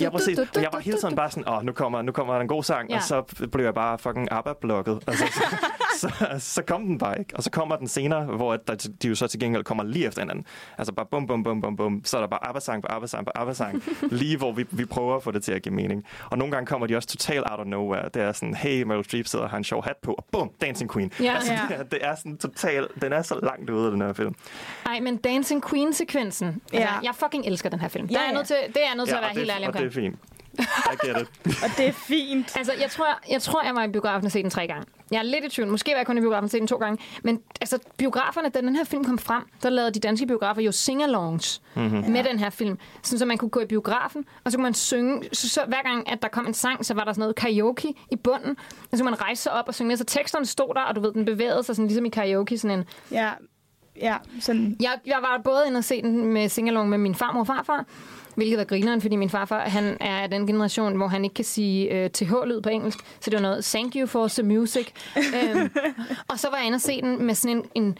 Ja, 0.00 0.10
præcis. 0.10 0.38
Og 0.38 0.46
jeg 0.62 0.68
var 0.72 0.78
hele 0.78 0.98
tiden 0.98 1.16
bare 1.16 1.30
sådan, 1.30 1.48
åh, 1.48 1.62
nu 1.64 1.72
kommer, 1.72 2.02
nu 2.02 2.12
kommer 2.12 2.34
der 2.34 2.40
en 2.40 2.48
god 2.48 2.62
sang, 2.62 2.90
ja. 2.90 2.96
og 2.96 3.02
så 3.02 3.22
blev 3.52 3.64
jeg 3.64 3.74
bare 3.74 3.98
fucking 3.98 4.28
ABBA-blokket. 4.32 5.00
Altså, 5.06 5.24
så, 5.26 5.44
så, 6.08 6.34
så, 6.38 6.62
kom 6.62 6.86
den 6.86 6.98
bare 6.98 7.18
ikke. 7.18 7.36
Og 7.36 7.42
så 7.42 7.50
kommer 7.50 7.76
den 7.76 7.88
senere, 7.88 8.24
hvor 8.24 8.56
der, 8.56 8.88
de 9.02 9.08
jo 9.08 9.14
så 9.14 9.26
til 9.26 9.40
gengæld 9.40 9.64
kommer 9.64 9.84
lige 9.84 10.06
efter 10.06 10.20
hinanden. 10.22 10.44
Altså 10.78 10.92
bare 10.92 11.06
bum, 11.10 11.26
bum, 11.26 11.42
bum, 11.42 11.60
bum, 11.60 11.76
bum. 11.76 12.00
Så 12.04 12.16
er 12.16 12.20
der 12.20 12.28
bare 12.28 12.48
ABBA-sang 12.48 12.82
på 12.82 12.88
ABBA-sang 12.90 13.26
på 13.26 13.32
ABBA-sang. 13.34 13.82
lige 14.10 14.36
hvor 14.36 14.52
vi, 14.52 14.66
vi 14.70 14.84
prøver 14.84 15.16
at 15.16 15.22
få 15.22 15.30
det 15.30 15.44
til 15.44 15.52
at 15.52 15.62
give 15.62 15.74
mening. 15.74 16.04
Og 16.30 16.38
nogle 16.38 16.52
gange 16.52 16.66
kommer 16.66 16.86
de 16.86 16.96
også 16.96 17.08
totalt 17.08 17.44
out 17.50 17.60
of 17.60 17.66
nowhere. 17.66 18.08
Det 18.14 18.22
er 18.22 18.32
sådan, 18.32 18.54
hey, 18.54 18.82
Meryl 18.82 19.04
Streep 19.04 19.26
sidder 19.26 19.44
og 19.44 19.50
har 19.50 19.56
en 19.58 19.64
sjov 19.64 19.84
hat 19.84 19.96
på, 20.02 20.12
og 20.12 20.24
bum, 20.32 20.50
Dancing 20.60 20.92
Queen. 20.92 21.12
Ja. 21.20 21.34
Altså, 21.34 21.52
Ja. 21.52 21.60
det, 21.68 21.76
er, 21.78 21.82
det 21.82 21.98
er 22.02 22.14
sådan 22.14 22.38
total, 22.56 22.86
den 23.02 23.12
er 23.12 23.22
så 23.22 23.38
langt 23.42 23.70
ude 23.70 23.84
af 23.84 23.90
den 23.92 24.00
her 24.00 24.12
film. 24.12 24.34
Nej, 24.86 25.00
men 25.00 25.16
Dancing 25.16 25.64
Queen-sekvensen. 25.70 26.46
Altså, 26.72 26.78
Ja. 26.78 26.88
jeg 27.02 27.14
fucking 27.14 27.46
elsker 27.46 27.68
den 27.68 27.80
her 27.80 27.88
film. 27.88 28.06
Ja, 28.06 28.14
Der 28.14 28.20
er 28.20 28.26
ja. 28.28 28.32
nødt 28.34 28.46
til, 28.46 28.56
det 28.68 28.76
er 28.76 28.86
jeg 28.86 28.94
nødt 28.96 29.08
til 29.08 29.14
at 29.14 29.20
og 29.20 29.22
være 29.24 29.34
helt 29.34 29.50
ærlig 29.50 29.66
og 29.68 29.72
det 29.72 29.80
er 29.80 29.84
omkring. 29.86 30.04
fint. 30.04 30.18
I 30.60 31.06
get 31.06 31.16
it. 31.22 31.28
Og 31.64 31.70
det 31.76 31.86
er 31.86 31.92
fint. 31.92 32.56
Altså, 32.56 32.72
jeg 32.80 32.90
tror, 32.90 33.06
jeg 33.30 33.42
tror, 33.42 33.64
jeg 33.64 33.74
var 33.74 33.84
i 33.84 33.88
biografen 33.88 34.26
og 34.26 34.32
set 34.32 34.42
den 34.42 34.50
tre 34.50 34.66
gange. 34.66 34.86
Jeg 35.10 35.18
er 35.18 35.22
lidt 35.22 35.44
i 35.44 35.48
tvivl. 35.48 35.68
Måske 35.68 35.90
var 35.90 35.96
jeg 35.96 36.06
kun 36.06 36.18
i 36.18 36.20
biografen 36.20 36.44
og 36.44 36.50
set 36.50 36.60
den 36.60 36.68
to 36.68 36.76
gange. 36.76 37.04
Men 37.22 37.40
altså, 37.60 37.78
biograferne, 37.96 38.48
da 38.48 38.60
den 38.60 38.76
her 38.76 38.84
film 38.84 39.04
kom 39.04 39.18
frem, 39.18 39.42
der 39.62 39.70
lavede 39.70 39.90
de 39.90 40.00
danske 40.00 40.26
biografer 40.26 40.62
jo 40.62 40.70
sing-alongs 40.70 41.60
mm-hmm. 41.74 42.10
med 42.12 42.24
den 42.24 42.38
her 42.38 42.50
film. 42.50 42.78
Sådan, 43.02 43.18
så 43.18 43.24
man 43.24 43.38
kunne 43.38 43.48
gå 43.48 43.60
i 43.60 43.66
biografen, 43.66 44.24
og 44.44 44.52
så 44.52 44.58
kunne 44.58 44.62
man 44.62 44.74
synge. 44.74 45.22
Så, 45.32 45.48
så 45.48 45.60
hver 45.68 45.82
gang, 45.82 46.10
at 46.10 46.22
der 46.22 46.28
kom 46.28 46.46
en 46.46 46.54
sang, 46.54 46.86
så 46.86 46.94
var 46.94 47.04
der 47.04 47.12
sådan 47.12 47.20
noget 47.20 47.36
karaoke 47.36 47.94
i 48.10 48.16
bunden. 48.16 48.56
Og 48.92 48.98
så 48.98 49.04
kunne 49.04 49.10
man 49.10 49.20
rejse 49.20 49.42
sig 49.42 49.52
op 49.52 49.68
og 49.68 49.74
synge 49.74 49.88
med. 49.88 49.96
Så 49.96 50.04
teksterne 50.04 50.46
stod 50.46 50.74
der, 50.74 50.82
og 50.82 50.96
du 50.96 51.00
ved, 51.00 51.12
den 51.12 51.24
bevægede 51.24 51.62
sig 51.62 51.76
sådan, 51.76 51.86
ligesom 51.86 52.04
i 52.04 52.08
karaoke. 52.08 52.58
Sådan 52.58 52.78
en, 52.78 52.84
Ja. 53.10 53.30
Ja, 54.00 54.16
sådan... 54.40 54.76
jeg, 54.80 54.98
jeg 55.06 55.18
var 55.20 55.40
både 55.44 55.66
inde 55.66 55.78
og 55.78 55.84
se 55.84 56.02
den 56.02 56.24
med 56.32 56.48
singalong 56.48 56.88
med 56.88 56.98
min 56.98 57.14
farmor 57.14 57.40
og 57.40 57.46
farfar, 57.46 57.84
hvilket 58.36 58.58
var 58.58 58.64
grineren, 58.64 59.00
fordi 59.00 59.16
min 59.16 59.30
farfar 59.30 59.60
han 59.60 59.96
er 60.00 60.16
af 60.16 60.30
den 60.30 60.46
generation, 60.46 60.96
hvor 60.96 61.06
han 61.06 61.24
ikke 61.24 61.34
kan 61.34 61.44
sige 61.44 61.94
øh, 61.94 62.10
TH-lyd 62.10 62.60
på 62.60 62.68
engelsk. 62.68 62.98
Så 63.20 63.30
det 63.30 63.34
var 63.34 63.42
noget, 63.42 63.64
thank 63.64 63.94
you 63.96 64.06
for 64.06 64.28
the 64.28 64.42
music. 64.42 64.88
øhm, 65.16 65.70
og 66.30 66.38
så 66.38 66.50
var 66.50 66.56
jeg 66.56 66.66
inde 66.66 66.76
og 66.76 66.80
se 66.80 67.02
den 67.02 67.22
med 67.26 67.34
sådan 67.34 67.56
en, 67.56 67.64
en... 67.74 67.98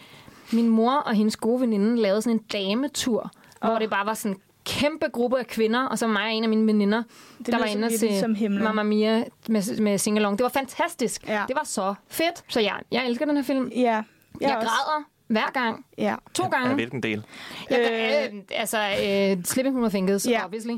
Min 0.53 0.69
mor 0.69 0.93
og 0.93 1.15
hendes 1.15 1.37
gode 1.37 1.61
veninde 1.61 2.03
lavede 2.03 2.23
sådan 2.23 2.39
en 2.39 2.45
dametur, 2.53 3.31
oh. 3.63 3.69
hvor 3.71 3.79
det 3.79 3.91
bare 3.91 4.07
var 4.07 4.15
sådan 4.15 4.37
kæmpe 4.65 5.07
gruppe 5.13 5.39
af 5.39 5.47
kvinder, 5.47 5.87
og 5.87 5.99
så 5.99 6.07
mig 6.07 6.23
og 6.23 6.33
en 6.33 6.43
af 6.43 6.49
mine 6.49 6.67
veninder, 6.67 7.03
Det 7.39 7.47
der 7.47 7.59
var 7.59 7.65
inde 7.65 7.87
og 7.87 7.93
se. 7.93 8.49
Mamma 8.49 8.83
Mia 8.83 9.25
med, 9.49 9.81
med 9.81 9.99
singalong. 9.99 10.39
Det 10.39 10.43
var 10.43 10.51
fantastisk. 10.51 11.29
Ja. 11.29 11.45
Det 11.49 11.57
var 11.57 11.65
så 11.65 11.95
fedt. 12.09 12.45
Så 12.49 12.61
ja, 12.61 12.75
jeg 12.93 13.07
elsker 13.07 13.27
den 13.27 13.37
her 13.37 13.45
film. 13.45 13.69
Ja. 13.69 13.81
Jeg, 13.81 14.03
Jeg 14.41 14.53
græder 14.55 15.05
hver 15.27 15.51
gang. 15.55 15.85
Ja. 15.99 16.15
To 16.35 16.49
gange. 16.49 16.69
Ja, 16.69 16.75
hvilken 16.75 17.03
del? 17.03 17.25
Jeg, 17.71 18.29
øh, 18.33 18.41
altså, 18.51 18.79
øh, 18.79 19.45
Slipping 19.45 19.81
My 19.81 19.89
Fingers, 19.91 20.27
Ja. 20.27 20.31
yeah. 20.31 20.45
obviously. 20.45 20.75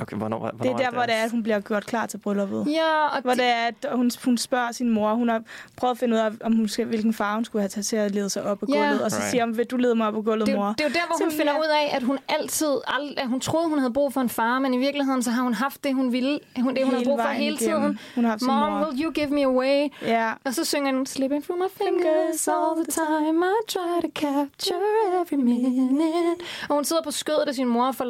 Okay, 0.00 0.16
hvornår, 0.16 0.38
hvornår 0.38 0.58
Det 0.62 0.70
er 0.70 0.76
der, 0.76 0.84
det, 0.84 0.94
hvor 0.94 1.02
det 1.02 1.14
er, 1.14 1.22
at 1.22 1.30
hun 1.30 1.42
bliver 1.42 1.60
gjort 1.60 1.86
klar 1.86 2.06
til 2.06 2.18
brylluppet. 2.18 2.66
Ja, 2.70 3.06
og 3.16 3.20
Hvor 3.22 3.30
det, 3.30 3.38
det 3.38 3.46
er, 3.46 3.66
at 3.90 3.96
hun, 3.96 4.10
hun 4.24 4.38
spørger 4.38 4.72
sin 4.72 4.90
mor, 4.90 5.14
hun 5.14 5.28
har 5.28 5.42
prøvet 5.76 5.90
at 5.92 5.98
finde 5.98 6.14
ud 6.14 6.20
af, 6.20 6.30
om 6.44 6.52
hun 6.56 6.68
skal, 6.68 6.86
hvilken 6.86 7.12
far 7.14 7.34
hun 7.34 7.44
skulle 7.44 7.62
have 7.62 7.68
taget 7.68 7.86
til 7.86 7.96
at 7.96 8.10
lede 8.14 8.30
sig 8.30 8.42
op 8.42 8.58
på 8.58 8.66
Ja. 8.68 8.76
gulvet, 8.78 9.02
og 9.04 9.10
så 9.10 9.16
Right. 9.16 9.30
siger 9.30 9.44
hun, 9.44 9.56
vil 9.56 9.66
du 9.66 9.76
lede 9.76 9.94
mig 9.94 10.06
op 10.06 10.14
på 10.14 10.22
gulvet, 10.22 10.46
det, 10.46 10.52
er 10.54 10.58
mor? 10.58 10.66
jo- 10.66 10.72
det 10.72 10.80
er 10.80 10.88
jo 10.88 10.92
der, 10.94 11.06
hvor 11.06 11.16
hun 11.24 11.30
Så 11.30 11.36
finder 11.36 11.52
ja. 11.52 11.58
ud 11.58 11.64
af, 11.64 11.96
at 11.96 12.02
hun 12.02 12.18
altid, 12.28 12.74
ald, 12.86 13.14
at 13.18 13.28
hun 13.28 13.40
troede, 13.40 13.68
hun 13.68 13.78
havde 13.78 13.92
brug 13.92 14.12
for 14.12 14.20
en 14.20 14.28
far, 14.28 14.58
men 14.58 14.74
i 14.74 14.78
virkeligheden, 14.78 15.22
så 15.22 15.30
har 15.30 15.42
hun 15.42 15.54
haft 15.54 15.84
det, 15.84 15.94
hun 15.94 16.12
ville, 16.12 16.38
hun, 16.60 16.74
det, 16.76 16.84
hun 16.84 16.92
havde 16.92 16.96
Hele 17.04 17.04
brug 17.04 17.20
for 17.20 17.28
hele 17.28 17.54
igennem. 17.56 17.80
tiden. 17.82 17.98
Hun 18.14 18.24
har 18.24 18.30
haft 18.30 18.40
sin 18.40 18.46
Mom, 18.48 18.72
mor. 18.72 18.86
will 18.86 19.04
you 19.04 19.10
give 19.12 19.26
me 19.30 19.44
away? 19.44 19.88
Ja. 20.02 20.32
Og 20.44 20.54
så 20.54 20.64
synger 20.64 20.92
hun, 20.92 21.06
Slipping 21.06 21.44
through 21.44 21.60
my 21.60 21.68
fingers 21.84 22.48
all 22.48 22.74
the 22.76 22.86
time, 22.90 23.38
I 23.46 23.58
try 23.68 24.00
to 24.02 24.10
capture 24.14 24.76
every 25.22 25.36
minute. 25.42 26.44
Og 26.68 26.74
hun 26.74 26.84
sidder 26.84 27.02
på 27.02 27.10
skødet 27.10 27.44
af 27.48 27.54
sin 27.54 27.66
mor 27.68 27.86
og 27.86 27.94
får 27.94 28.04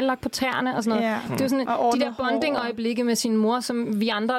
lagt 0.00 0.20
på 0.20 0.28
tæerne 0.28 0.76
og 0.76 0.84
sådan 0.84 0.98
noget. 0.98 1.13
Ja. 1.14 1.34
Det 1.34 1.40
er 1.40 1.48
sådan, 1.48 1.68
Og 1.68 1.92
de 1.96 2.00
der 2.00 2.12
bonding-øjeblikke 2.18 3.04
med 3.04 3.14
sin 3.14 3.36
mor, 3.36 3.60
som 3.60 4.00
vi 4.00 4.08
andre 4.08 4.34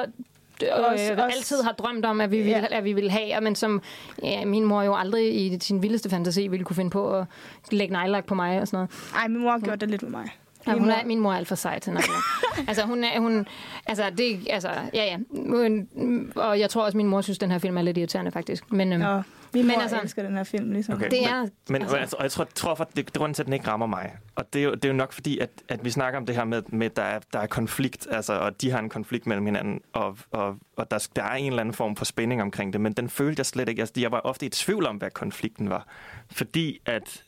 øh, 0.62 0.68
Også- 0.92 1.12
altid 1.36 1.62
har 1.62 1.72
drømt 1.72 2.04
om, 2.04 2.20
at 2.20 2.30
vi, 2.30 2.36
ville, 2.36 2.50
Ja. 2.70 2.78
at 2.78 2.84
vi 2.84 2.92
ville 2.92 3.10
have, 3.10 3.36
og 3.36 3.42
men 3.42 3.54
som 3.54 3.82
ja, 4.22 4.44
min 4.44 4.64
mor 4.64 4.82
jo 4.82 4.94
aldrig 4.94 5.34
i 5.46 5.58
sin 5.60 5.82
vildeste 5.82 6.10
fantasi 6.10 6.48
ville 6.48 6.64
kunne 6.64 6.76
finde 6.76 6.90
på 6.90 7.10
at 7.18 7.24
lægge 7.70 7.92
neglelak 7.92 8.24
på 8.26 8.34
mig 8.34 8.60
og 8.60 8.66
sådan 8.68 8.76
noget. 8.76 8.90
Ej, 9.22 9.28
min 9.28 9.40
mor 9.42 9.50
har 9.50 9.58
gjort 9.58 9.80
det 9.80 9.90
lidt 9.90 10.02
med 10.02 10.10
mig. 10.10 10.28
Ja, 10.66 10.72
Min 10.72 10.80
hun 10.80 10.88
mor- 10.88 10.94
er, 10.96 11.06
min 11.06 11.20
mor 11.20 11.32
er 11.32 11.36
alt 11.36 11.48
for 11.48 11.54
sej 11.54 11.78
til 11.78 11.92
neglelak. 11.92 12.22
altså, 12.68 12.86
hun 12.86 13.04
er, 13.04 13.20
hun, 13.20 13.46
altså, 13.86 14.04
det, 14.18 14.38
altså, 14.50 14.68
ja, 14.94 15.04
ja. 15.04 15.16
Hun, 15.50 15.88
og 16.36 16.60
jeg 16.60 16.70
tror 16.70 16.84
også, 16.84 16.96
min 16.96 17.06
mor 17.06 17.20
synes, 17.20 17.38
den 17.38 17.50
her 17.50 17.58
film 17.58 17.78
er 17.78 17.82
lidt 17.82 17.98
irriterende, 17.98 18.30
faktisk. 18.30 18.72
Men, 18.72 18.92
øhm, 18.92 19.02
Nå, 19.02 19.22
min 19.56 19.66
Men 19.66 19.74
mor 19.74 19.82
altså- 19.82 20.00
elsker 20.02 20.22
den 20.22 20.36
her 20.36 20.44
film, 20.44 20.70
ligesom. 20.72 20.94
Okay, 20.94 21.04
Det 21.10 21.18
men, 21.20 21.28
er- 21.30 21.48
Men 21.68 21.82
altså- 21.82 21.96
altså, 21.96 22.16
og 22.16 22.22
jeg 22.22 22.30
tror, 22.32 22.44
tror 22.54 22.74
for, 22.74 22.84
det, 22.84 22.96
det 22.96 23.12
grunden 23.14 23.34
til, 23.34 23.42
at 23.42 23.46
den 23.46 23.52
ikke 23.52 23.68
rammer 23.68 23.86
mig. 23.86 24.16
Og 24.34 24.52
det 24.52 24.58
er 24.58 24.64
jo, 24.64 24.74
det 24.74 24.84
er 24.84 24.88
jo 24.88 24.94
nok 24.94 25.12
fordi, 25.12 25.38
at, 25.38 25.50
at 25.68 25.84
vi 25.84 25.90
snakker 25.90 26.18
om 26.20 26.26
det 26.26 26.34
her 26.36 26.44
med, 26.44 26.62
med 26.68 26.90
der, 26.90 27.02
er, 27.02 27.20
der 27.32 27.38
er 27.38 27.46
konflikt, 27.46 28.06
altså, 28.10 28.32
og 28.32 28.60
de 28.62 28.70
har 28.70 28.78
en 28.78 28.88
konflikt 28.88 29.26
mellem 29.26 29.46
hinanden, 29.46 29.80
og, 29.92 30.18
og, 30.30 30.56
og 30.76 30.90
der, 30.90 31.08
der 31.16 31.22
er 31.22 31.34
en 31.34 31.46
eller 31.46 31.60
anden 31.60 31.74
form 31.74 31.96
for 31.96 32.04
spænding 32.04 32.42
omkring 32.42 32.72
det, 32.72 32.80
men 32.80 32.92
den 32.92 33.08
følte 33.08 33.40
jeg 33.40 33.46
slet 33.46 33.68
ikke. 33.68 33.82
Altså, 33.82 34.00
jeg 34.00 34.12
var 34.12 34.20
ofte 34.20 34.46
i 34.46 34.48
tvivl 34.48 34.86
om, 34.86 34.96
hvad 34.96 35.10
konflikten 35.10 35.70
var. 35.70 35.86
Fordi 36.30 36.80
at 36.86 37.22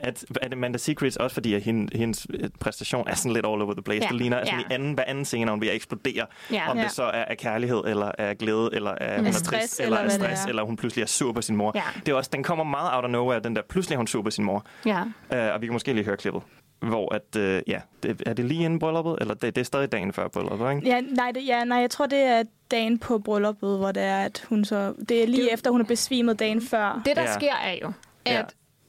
at, 0.00 0.24
at 0.42 0.52
Amanda 0.52 0.78
Secrets, 0.78 1.16
også 1.16 1.34
fordi 1.34 1.54
at 1.54 1.62
hende, 1.62 1.98
hendes 1.98 2.26
øh, 2.34 2.50
præstation 2.60 3.08
er 3.08 3.14
sådan 3.14 3.32
lidt 3.32 3.46
all 3.46 3.62
over 3.62 3.72
the 3.72 3.82
place. 3.82 4.02
Ja, 4.02 4.08
Det 4.08 4.16
ligner, 4.16 4.36
altså 4.38 4.54
ja. 4.54 4.60
i 4.60 4.64
anden, 4.74 4.92
hver 4.94 5.04
anden 5.06 5.24
scene, 5.24 5.50
hun 5.50 5.60
vil 5.60 5.70
eksplodere. 5.74 6.26
Ja. 6.52 6.70
Om 6.70 6.76
Ja. 6.78 6.82
det 6.84 6.92
så 6.92 7.02
er 7.02 7.24
af 7.24 7.36
kærlighed, 7.36 7.82
eller 7.86 8.12
af 8.18 8.38
glæde, 8.38 8.70
eller 8.72 8.90
af 8.90 9.16
hun 9.16 9.26
er 9.26 9.30
stress, 9.32 9.44
trist, 9.50 9.80
eller 9.80 9.98
eller 9.98 10.04
af 10.14 10.20
stress, 10.20 10.44
er. 10.44 10.48
eller 10.48 10.62
hun 10.62 10.76
pludselig 10.76 11.02
er 11.02 11.06
sur 11.06 11.32
på 11.32 11.42
sin 11.42 11.56
mor. 11.56 11.72
Ja. 11.74 11.82
Det 12.06 12.12
er 12.12 12.16
også, 12.16 12.30
den 12.32 12.42
kommer 12.42 12.64
meget 12.64 12.90
out 12.94 13.04
of 13.04 13.10
nowhere, 13.10 13.40
den 13.40 13.56
der 13.56 13.62
pludselig 13.68 13.94
er 13.94 13.98
hun 13.98 14.06
sur 14.06 14.22
på 14.22 14.30
sin 14.30 14.44
mor. 14.44 14.64
ja. 14.86 15.02
Uh, 15.02 15.54
og 15.54 15.60
vi 15.60 15.66
kan 15.66 15.72
måske 15.72 15.92
lige 15.92 16.04
høre 16.04 16.16
klippet. 16.16 16.42
Hvor 16.80 17.14
at, 17.14 17.36
uh, 17.36 17.70
ja, 17.70 17.80
det, 18.02 18.22
er 18.26 18.32
det 18.32 18.44
lige 18.44 18.64
inden 18.64 18.78
brylluppet, 18.78 19.16
eller 19.20 19.34
det, 19.34 19.54
det 19.56 19.60
er 19.60 19.64
stadig 19.64 19.92
dagen 19.92 20.12
før 20.12 20.28
brylluppet, 20.28 20.70
ikke? 20.74 20.88
Ja, 20.88 21.00
nej, 21.00 21.30
det, 21.34 21.46
ja, 21.46 21.64
nej, 21.64 21.78
jeg 21.78 21.90
tror, 21.90 22.06
det 22.06 22.18
er 22.18 22.42
dagen 22.70 22.98
på 22.98 23.18
brylluppet, 23.18 23.78
hvor 23.78 23.92
det 23.92 24.02
er, 24.02 24.18
at 24.18 24.44
hun 24.48 24.64
så... 24.64 24.94
Det 25.08 25.22
er 25.22 25.26
lige 25.26 25.42
Det- 25.42 25.52
efter, 25.52 25.70
hun 25.70 25.80
er 25.80 25.84
besvimet 25.84 26.38
dagen 26.38 26.62
før. 26.62 27.02
Det, 27.06 27.16
der 27.16 27.22
Ja. 27.22 27.34
sker, 27.34 27.54
er 27.64 27.74
jo, 27.82 27.92
Ja. 28.26 28.42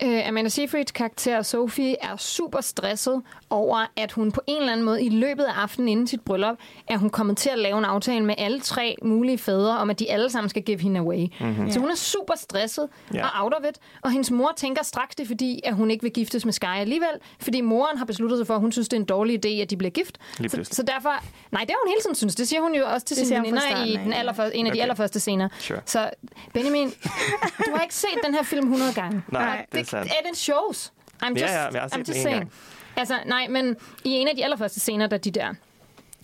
Øh, 0.04 0.28
Amanda 0.28 0.50
Seyfrieds 0.50 0.92
karakter 0.92 1.42
Sophie 1.42 1.96
er 2.04 2.18
super 2.18 2.62
stresset 2.62 3.22
over, 3.50 3.86
at 3.98 4.12
hun 4.12 4.32
på 4.32 4.42
en 4.48 4.58
eller 4.60 4.72
anden 4.72 4.86
måde 4.86 5.04
i 5.04 5.10
løbet 5.10 5.44
af 5.44 5.52
aftenen 5.54 5.88
inden 5.90 6.08
sit 6.08 6.22
bryllup, 6.22 6.58
er 6.88 6.98
hun 6.98 7.10
kommet 7.10 7.38
til 7.38 7.50
at 7.50 7.60
lave 7.60 7.78
en 7.78 7.86
aftale 7.86 8.26
med 8.26 8.36
alle 8.38 8.60
tre 8.60 8.96
mulige 9.04 9.38
fædre, 9.38 9.78
om 9.78 9.90
at 9.90 10.00
de 10.00 10.12
alle 10.12 10.30
sammen 10.30 10.50
skal 10.50 10.62
give 10.64 10.80
hende 10.80 11.00
away. 11.00 11.28
Mm-hmm. 11.40 11.72
Så 11.72 11.80
hun 11.80 11.90
er 11.92 11.96
super 11.96 12.34
stresset 12.38 12.90
Ja. 13.14 13.26
og 13.28 13.44
out 13.44 13.54
of 13.54 13.70
it, 13.70 13.78
og 14.02 14.12
hendes 14.12 14.32
mor 14.32 14.54
tænker 14.58 14.84
straks 14.84 15.16
det, 15.16 15.24
er 15.24 15.28
fordi 15.28 15.62
at 15.64 15.74
hun 15.76 15.92
ikke 15.92 16.04
vil 16.04 16.12
giftes 16.14 16.46
med 16.46 16.54
Sky 16.54 16.66
alligevel, 16.66 17.10
fordi 17.42 17.62
moren 17.62 17.98
har 17.98 18.06
besluttet 18.06 18.40
sig 18.40 18.48
for, 18.48 18.54
at 18.56 18.62
hun 18.62 18.72
synes, 18.72 18.90
det 18.90 18.98
er 18.98 19.02
en 19.02 19.06
dårlig 19.06 19.46
idé, 19.46 19.50
at 19.62 19.70
de 19.70 19.78
bliver 19.78 19.92
gift. 19.92 20.18
Så, 20.48 20.64
så 20.64 20.84
derfor, 20.84 21.14
nej, 21.52 21.62
det 21.62 21.70
har 21.70 21.80
hun 21.86 21.90
hele 21.90 22.02
tiden 22.02 22.16
synes. 22.16 22.36
Det 22.36 22.48
siger 22.48 22.62
hun 22.62 22.76
jo 22.76 22.84
også 22.86 23.06
til 23.06 23.18
Det 23.18 23.28
sine 23.28 23.40
veninder 23.40 23.86
i 23.86 23.92
den 24.04 24.14
allerførste, 24.14 24.56
en 24.58 24.66
af 24.68 24.72
de 24.72 24.76
Okay. 24.78 24.82
allerførste 24.82 25.20
scener. 25.20 25.50
Sure. 25.60 25.80
Så 25.86 26.10
Benjamin, 26.54 26.90
du 27.66 27.72
har 27.76 27.82
ikke 27.82 27.96
set 27.96 28.10
den 28.26 28.34
her 28.34 28.44
film 28.44 28.66
100 28.68 28.94
gange. 28.94 29.24
Nej, 29.32 29.66
det, 29.72 29.87
sandt. 29.90 30.12
er 30.12 30.26
den 30.26 30.36
shows. 30.36 30.92
I'm 31.24 31.26
Ja, 31.26 31.30
just, 31.30 31.42
ja, 31.42 31.48
jeg 31.72 31.82
har 31.82 31.88
set 31.88 31.96
I'm 31.96 31.98
just 32.00 32.10
en 32.10 32.16
saying. 32.16 32.40
gang. 32.40 32.52
Altså, 32.96 33.16
nej, 33.26 33.48
men 33.50 33.76
i 34.04 34.10
en 34.10 34.28
af 34.28 34.36
de 34.36 34.44
allerførste 34.44 34.80
scener, 34.80 35.08
der 35.08 35.18
de 35.18 35.32
der 35.32 35.54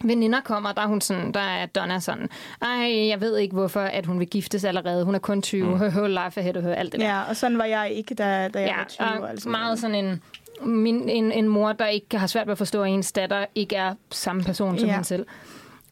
veninder 0.03 0.41
kommer, 0.41 0.71
der 0.71 0.81
er 0.81 0.85
hun 0.87 1.01
sådan, 1.01 1.31
der 1.31 1.39
er 1.39 1.65
Donna 1.65 1.99
sådan, 1.99 2.29
ej, 2.61 3.07
jeg 3.07 3.21
ved 3.21 3.37
ikke 3.37 3.53
hvorfor, 3.53 3.79
at 3.81 4.05
hun 4.05 4.19
vil 4.19 4.27
giftes 4.27 4.63
allerede. 4.63 5.05
Hun 5.05 5.15
er 5.15 5.19
kun 5.19 5.41
20, 5.41 5.67
mm. 5.67 5.77
høhø, 5.77 6.07
life 6.07 6.39
ahead 6.39 6.57
of 6.57 6.63
her, 6.63 6.73
alt 6.75 6.91
det 6.91 6.99
der. 7.01 7.07
Ja, 7.07 7.23
og 7.29 7.35
sådan 7.37 7.57
var 7.57 7.65
jeg 7.65 7.91
ikke, 7.91 8.15
da, 8.15 8.47
da 8.53 8.59
jeg 8.59 8.67
Ja, 8.69 8.77
var 8.77 8.83
20 8.83 9.07
år. 9.07 9.23
og 9.23 9.29
Altså. 9.29 9.49
meget 9.49 9.79
sådan 9.79 9.95
en, 9.95 10.21
min, 10.61 11.09
en, 11.09 11.31
en 11.31 11.47
mor, 11.47 11.71
der 11.73 11.87
ikke 11.87 12.17
har 12.17 12.27
svært 12.27 12.47
ved 12.47 12.51
at 12.51 12.57
forstå, 12.57 12.83
at 12.83 12.89
ens 12.89 13.11
datter 13.11 13.45
ikke 13.55 13.75
er 13.75 13.95
samme 14.11 14.43
person 14.43 14.77
som 14.79 14.87
Ja. 14.87 14.93
hende 14.93 15.07
selv. 15.07 15.25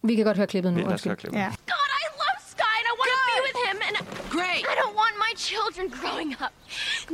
Vi 0.03 0.15
kan 0.15 0.25
godt 0.25 0.37
høre 0.37 0.47
klippet 0.47 0.73
nu. 0.73 0.79
Ja, 0.79 0.85
lad 0.85 0.93
os 0.93 1.05
undskyld. 1.05 1.09
høre 1.09 1.17
klippet. 1.17 1.39
Ja. 1.39 1.45
God, 1.45 1.89
I 2.03 2.07
love 2.21 2.39
Sky 2.55 2.75
and 2.79 2.87
I 2.91 2.93
want 3.01 3.09
to 3.15 3.19
be 3.31 3.37
with 3.47 3.59
him. 3.67 3.77
And 3.87 3.95
Great. 4.37 4.61
I 4.71 4.75
don't 4.81 4.95
want 5.01 5.10
my 5.31 5.35
children 5.37 5.89
growing 6.01 6.31
up 6.45 6.53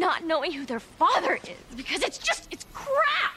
not 0.06 0.18
knowing 0.32 0.52
who 0.58 0.66
their 0.66 0.80
father 1.00 1.36
is 1.54 1.76
because 1.82 2.02
it's 2.08 2.20
just, 2.30 2.44
it's 2.54 2.66
crap. 2.74 3.34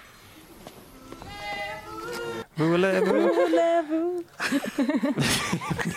Det, 2.60 2.66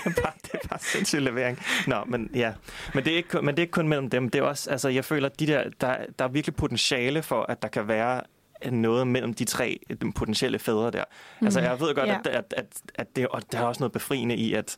er 0.05 0.21
bare, 0.21 0.33
det 0.43 0.53
er 0.53 0.67
bare 0.69 0.79
sindssyg 0.79 1.19
levering. 1.21 1.59
Nå, 1.87 2.03
men 2.07 2.29
ja. 2.35 2.53
Men 2.93 3.03
det, 3.05 3.13
er 3.13 3.17
ikke, 3.17 3.29
kun- 3.29 3.45
men 3.45 3.55
det 3.55 3.61
er 3.61 3.63
ikke 3.63 3.71
kun 3.71 3.87
mellem 3.87 4.09
dem. 4.09 4.29
Det 4.29 4.39
er 4.39 4.43
også, 4.43 4.69
altså, 4.69 4.89
jeg 4.89 5.05
føler, 5.05 5.29
at 5.29 5.39
de 5.39 5.47
der, 5.47 5.63
der, 5.81 5.97
der 6.19 6.25
er 6.25 6.29
virkelig 6.29 6.55
potentiale 6.55 7.23
for, 7.23 7.45
at 7.49 7.61
der 7.61 7.67
kan 7.67 7.87
være 7.87 8.21
noget 8.71 9.07
mellem 9.07 9.33
de 9.33 9.45
tre 9.45 9.79
potentielle 10.15 10.59
fædre 10.59 10.91
der. 10.91 11.03
Mm. 11.39 11.47
Altså, 11.47 11.59
jeg 11.61 11.79
ved 11.79 11.95
godt, 11.95 12.07
Ja. 12.09 12.17
at, 12.19 12.27
at, 12.27 12.53
at, 12.57 12.65
at 12.95 13.15
det, 13.15 13.27
og 13.27 13.41
der 13.51 13.59
er 13.59 13.63
også 13.63 13.79
noget 13.79 13.91
befriende 13.91 14.35
i, 14.35 14.53
at 14.53 14.77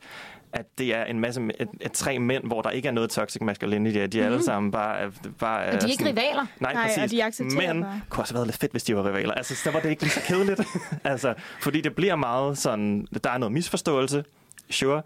at 0.56 0.66
det 0.78 0.96
er 0.96 1.04
en 1.04 1.20
masse 1.20 1.42
et, 1.60 1.68
et, 1.82 1.92
tre 1.92 2.20
mænd, 2.20 2.44
hvor 2.44 2.62
der 2.62 2.70
ikke 2.70 2.88
er 2.88 2.92
noget 2.92 3.10
toxic 3.10 3.42
masculinity. 3.42 3.98
De 4.12 4.22
er 4.22 4.26
alle 4.26 4.44
sammen 4.44 4.72
bare... 4.72 5.00
er- 5.00 5.10
bare 5.40 5.66
Og 5.68 5.82
de 5.82 5.88
er 5.88 5.92
ikke 5.92 6.06
rivaler. 6.06 6.46
Nej, 6.60 6.74
Nej, 6.74 6.84
og 6.84 6.90
præcis. 6.96 7.12
de 7.12 7.24
accepterer 7.24 7.74
Men 7.74 7.84
bare. 7.84 7.94
det 7.94 8.02
kunne 8.10 8.24
også 8.24 8.34
have 8.34 8.38
været 8.38 8.48
lidt 8.48 8.58
fedt, 8.58 8.72
hvis 8.72 8.84
de 8.84 8.96
var 8.96 9.08
rivaler. 9.08 9.34
Altså, 9.34 9.56
så 9.56 9.72
var 9.72 9.80
det 9.80 9.90
ikke 9.90 10.02
lige 10.02 10.12
så 10.12 10.22
kedeligt. 10.28 10.62
altså, 11.04 11.34
fordi 11.62 11.82
det 11.82 11.96
bliver 11.96 12.16
meget 12.16 12.58
sådan... 12.58 13.08
Der 13.24 13.30
er 13.30 13.38
noget 13.38 13.52
misforståelse, 13.54 14.24
sure. 14.70 15.02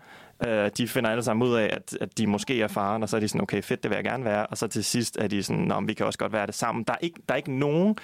Uh, 0.47 0.67
de 0.77 0.87
finder 0.87 1.09
alle 1.09 1.23
sammen 1.23 1.47
ud 1.47 1.55
af, 1.55 1.69
at, 1.73 1.97
at 2.01 2.17
de 2.17 2.27
måske 2.27 2.61
er 2.61 2.67
faren, 2.67 3.03
og 3.03 3.09
så 3.09 3.15
er 3.15 3.19
de 3.19 3.27
sådan, 3.27 3.41
okay, 3.41 3.61
fedt, 3.63 3.83
det 3.83 3.89
vil 3.91 3.95
jeg 3.95 4.03
gerne 4.03 4.25
være. 4.25 4.45
Og 4.45 4.57
så 4.57 4.67
til 4.67 4.83
sidst 4.83 5.17
er 5.17 5.27
de 5.27 5.43
sådan, 5.43 5.61
Nå, 5.61 5.79
men 5.79 5.87
vi 5.87 5.93
kan 5.93 6.05
også 6.05 6.19
godt 6.19 6.33
være 6.33 6.45
det 6.45 6.55
sammen. 6.55 6.83
Der 6.83 6.93
er 6.93 6.97
ikke, 7.01 7.19
der 7.27 7.33
er 7.33 7.37
ikke 7.37 7.51
nogen, 7.59 7.95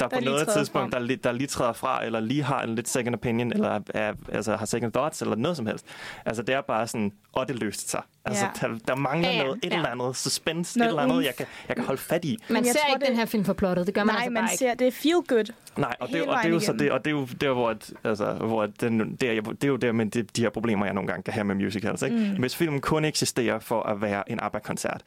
der, 0.00 0.08
Der 0.08 0.18
på 0.18 0.24
noget 0.24 0.48
tidspunkt, 0.56 0.92
der, 0.92 0.98
frem. 1.00 1.18
der 1.18 1.32
lige 1.32 1.46
træder 1.46 1.72
fra, 1.72 2.04
eller 2.04 2.20
lige 2.20 2.42
har 2.42 2.62
en 2.62 2.74
lidt 2.74 2.88
second 2.88 3.14
opinion, 3.14 3.52
eller 3.52 3.80
er, 3.94 4.12
altså, 4.32 4.56
har 4.56 4.66
second 4.66 4.92
thoughts, 4.92 5.22
eller 5.22 5.36
noget 5.36 5.56
som 5.56 5.66
helst. 5.66 5.86
Altså, 6.26 6.42
det 6.42 6.54
er 6.54 6.60
bare 6.60 6.86
sådan, 6.86 7.12
og 7.32 7.48
det 7.48 7.56
løste 7.58 7.90
sig. 7.90 8.02
Altså, 8.24 8.44
Ja. 8.62 8.68
der, 8.68 8.78
der 8.88 8.94
mangler 8.96 9.30
Ja, 9.30 9.42
noget, 9.42 9.60
et 9.62 9.70
ja. 9.70 9.76
eller 9.76 9.88
andet 9.88 10.16
suspense, 10.16 10.78
Noget 10.78 10.88
et 10.88 10.92
eller 10.92 11.02
andet, 11.14 11.24
jeg 11.26 11.34
kan, 11.36 11.46
jeg 11.68 11.76
kan 11.76 11.84
holde 11.84 12.00
fat 12.00 12.24
i. 12.24 12.36
Man 12.48 12.56
jeg 12.64 12.72
ser 12.72 12.80
tror, 12.80 12.94
ikke 12.94 13.00
det- 13.00 13.08
den 13.08 13.16
her 13.18 13.26
film 13.26 13.44
for 13.44 13.52
plottet. 13.52 13.86
Det 13.86 13.94
gør 13.94 14.04
man 14.04 14.14
Nej, 14.14 14.20
altså 14.20 14.30
man 14.30 14.42
bare 14.42 14.52
ikke. 14.52 14.58
ser, 14.58 14.74
det 14.74 14.86
er 14.86 14.90
feel 14.92 15.14
good. 15.28 15.52
Nej, 15.76 15.94
og 16.00 16.08
det, 16.08 16.22
og 16.26 16.36
det 16.42 16.44
er 16.48 16.52
jo 16.52 16.60
så 16.60 16.72
det, 16.72 16.90
og 16.92 17.04
det 17.04 17.10
er 17.10 17.14
jo 17.14 17.28
der, 17.40 17.52
hvor, 17.52 17.70
at, 17.70 17.92
altså, 18.04 18.32
hvor 18.32 18.62
at 18.62 18.70
den, 18.80 19.16
det, 19.16 19.22
er, 19.36 19.40
det 19.42 19.64
er 19.64 19.68
jo 19.68 19.76
der 19.76 19.92
med 19.92 20.06
de, 20.06 20.22
de 20.22 20.40
her 20.42 20.50
problemer, 20.50 20.84
jeg 20.86 20.94
nogle 20.94 21.08
gange 21.08 21.22
kan 21.22 21.34
have 21.34 21.44
med 21.44 21.54
musicals. 21.54 22.02
Ikke? 22.02 22.16
Mm. 22.16 22.38
Hvis 22.40 22.56
filmen 22.56 22.80
kun 22.80 23.04
eksisterer 23.04 23.58
for 23.58 23.82
at 23.82 24.00
være 24.02 24.30
en 24.30 24.38
ABBA-koncert, 24.42 25.02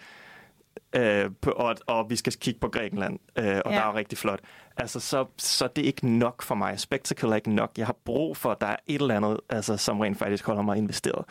øh, 0.95 1.29
på, 1.41 1.51
og, 1.51 1.75
og 1.87 2.09
vi 2.09 2.15
skal 2.15 2.33
kigge 2.33 2.59
på 2.59 2.67
Grækenland, 2.67 3.19
øh, 3.35 3.45
og 3.65 3.71
ja. 3.71 3.77
der 3.77 3.83
er 3.83 3.95
rigtig 3.95 4.17
flot, 4.17 4.39
altså, 4.77 4.99
så, 4.99 5.25
så 5.37 5.67
det 5.75 5.81
er 5.81 5.85
ikke 5.85 6.07
nok 6.07 6.41
for 6.41 6.55
mig. 6.55 6.79
Spectacle 6.79 7.29
er 7.31 7.35
ikke 7.35 7.51
nok. 7.55 7.71
Jeg 7.77 7.85
har 7.85 7.95
brug 8.05 8.37
for, 8.37 8.51
at 8.51 8.61
der 8.61 8.67
er 8.67 8.75
et 8.87 9.01
eller 9.01 9.15
andet, 9.15 9.37
altså, 9.49 9.77
som 9.77 9.99
rent 9.99 10.17
faktisk 10.17 10.45
holder 10.45 10.61
mig 10.61 10.77
investeret. 10.77 11.25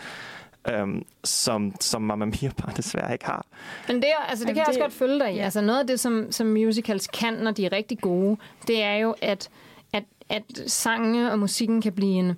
Um, 0.82 1.03
som, 1.24 1.74
som 1.80 2.03
Mamma 2.03 2.24
Mia 2.24 2.51
bare 2.62 2.72
desværre 2.76 3.12
ikke 3.12 3.24
har. 3.24 3.47
Men 3.88 3.97
det, 3.97 4.05
er- 4.11 4.24
altså, 4.28 4.45
det 4.45 4.49
Jamen, 4.49 4.55
kan 4.55 4.61
jeg 4.61 4.66
også 4.68 4.78
det- 4.78 4.84
godt 4.84 4.93
følge 4.93 5.18
dig 5.18 5.32
i. 5.32 5.36
ja. 5.36 5.45
Altså, 5.45 5.61
noget 5.61 5.80
af 5.80 5.86
det, 5.86 6.01
som, 6.01 6.32
som 6.32 6.47
musicals 6.47 7.07
kan, 7.07 7.34
når 7.34 7.51
de 7.51 7.66
er 7.66 7.72
rigtig 7.72 7.99
gode, 7.99 8.36
det 8.66 8.82
er 8.82 8.95
jo, 8.95 9.14
at, 9.22 9.51
at, 9.93 10.05
at 10.28 10.43
sangene 10.66 11.32
og 11.32 11.38
musikken 11.38 11.82
kan 11.82 11.93
blive 11.93 12.12
en, 12.12 12.34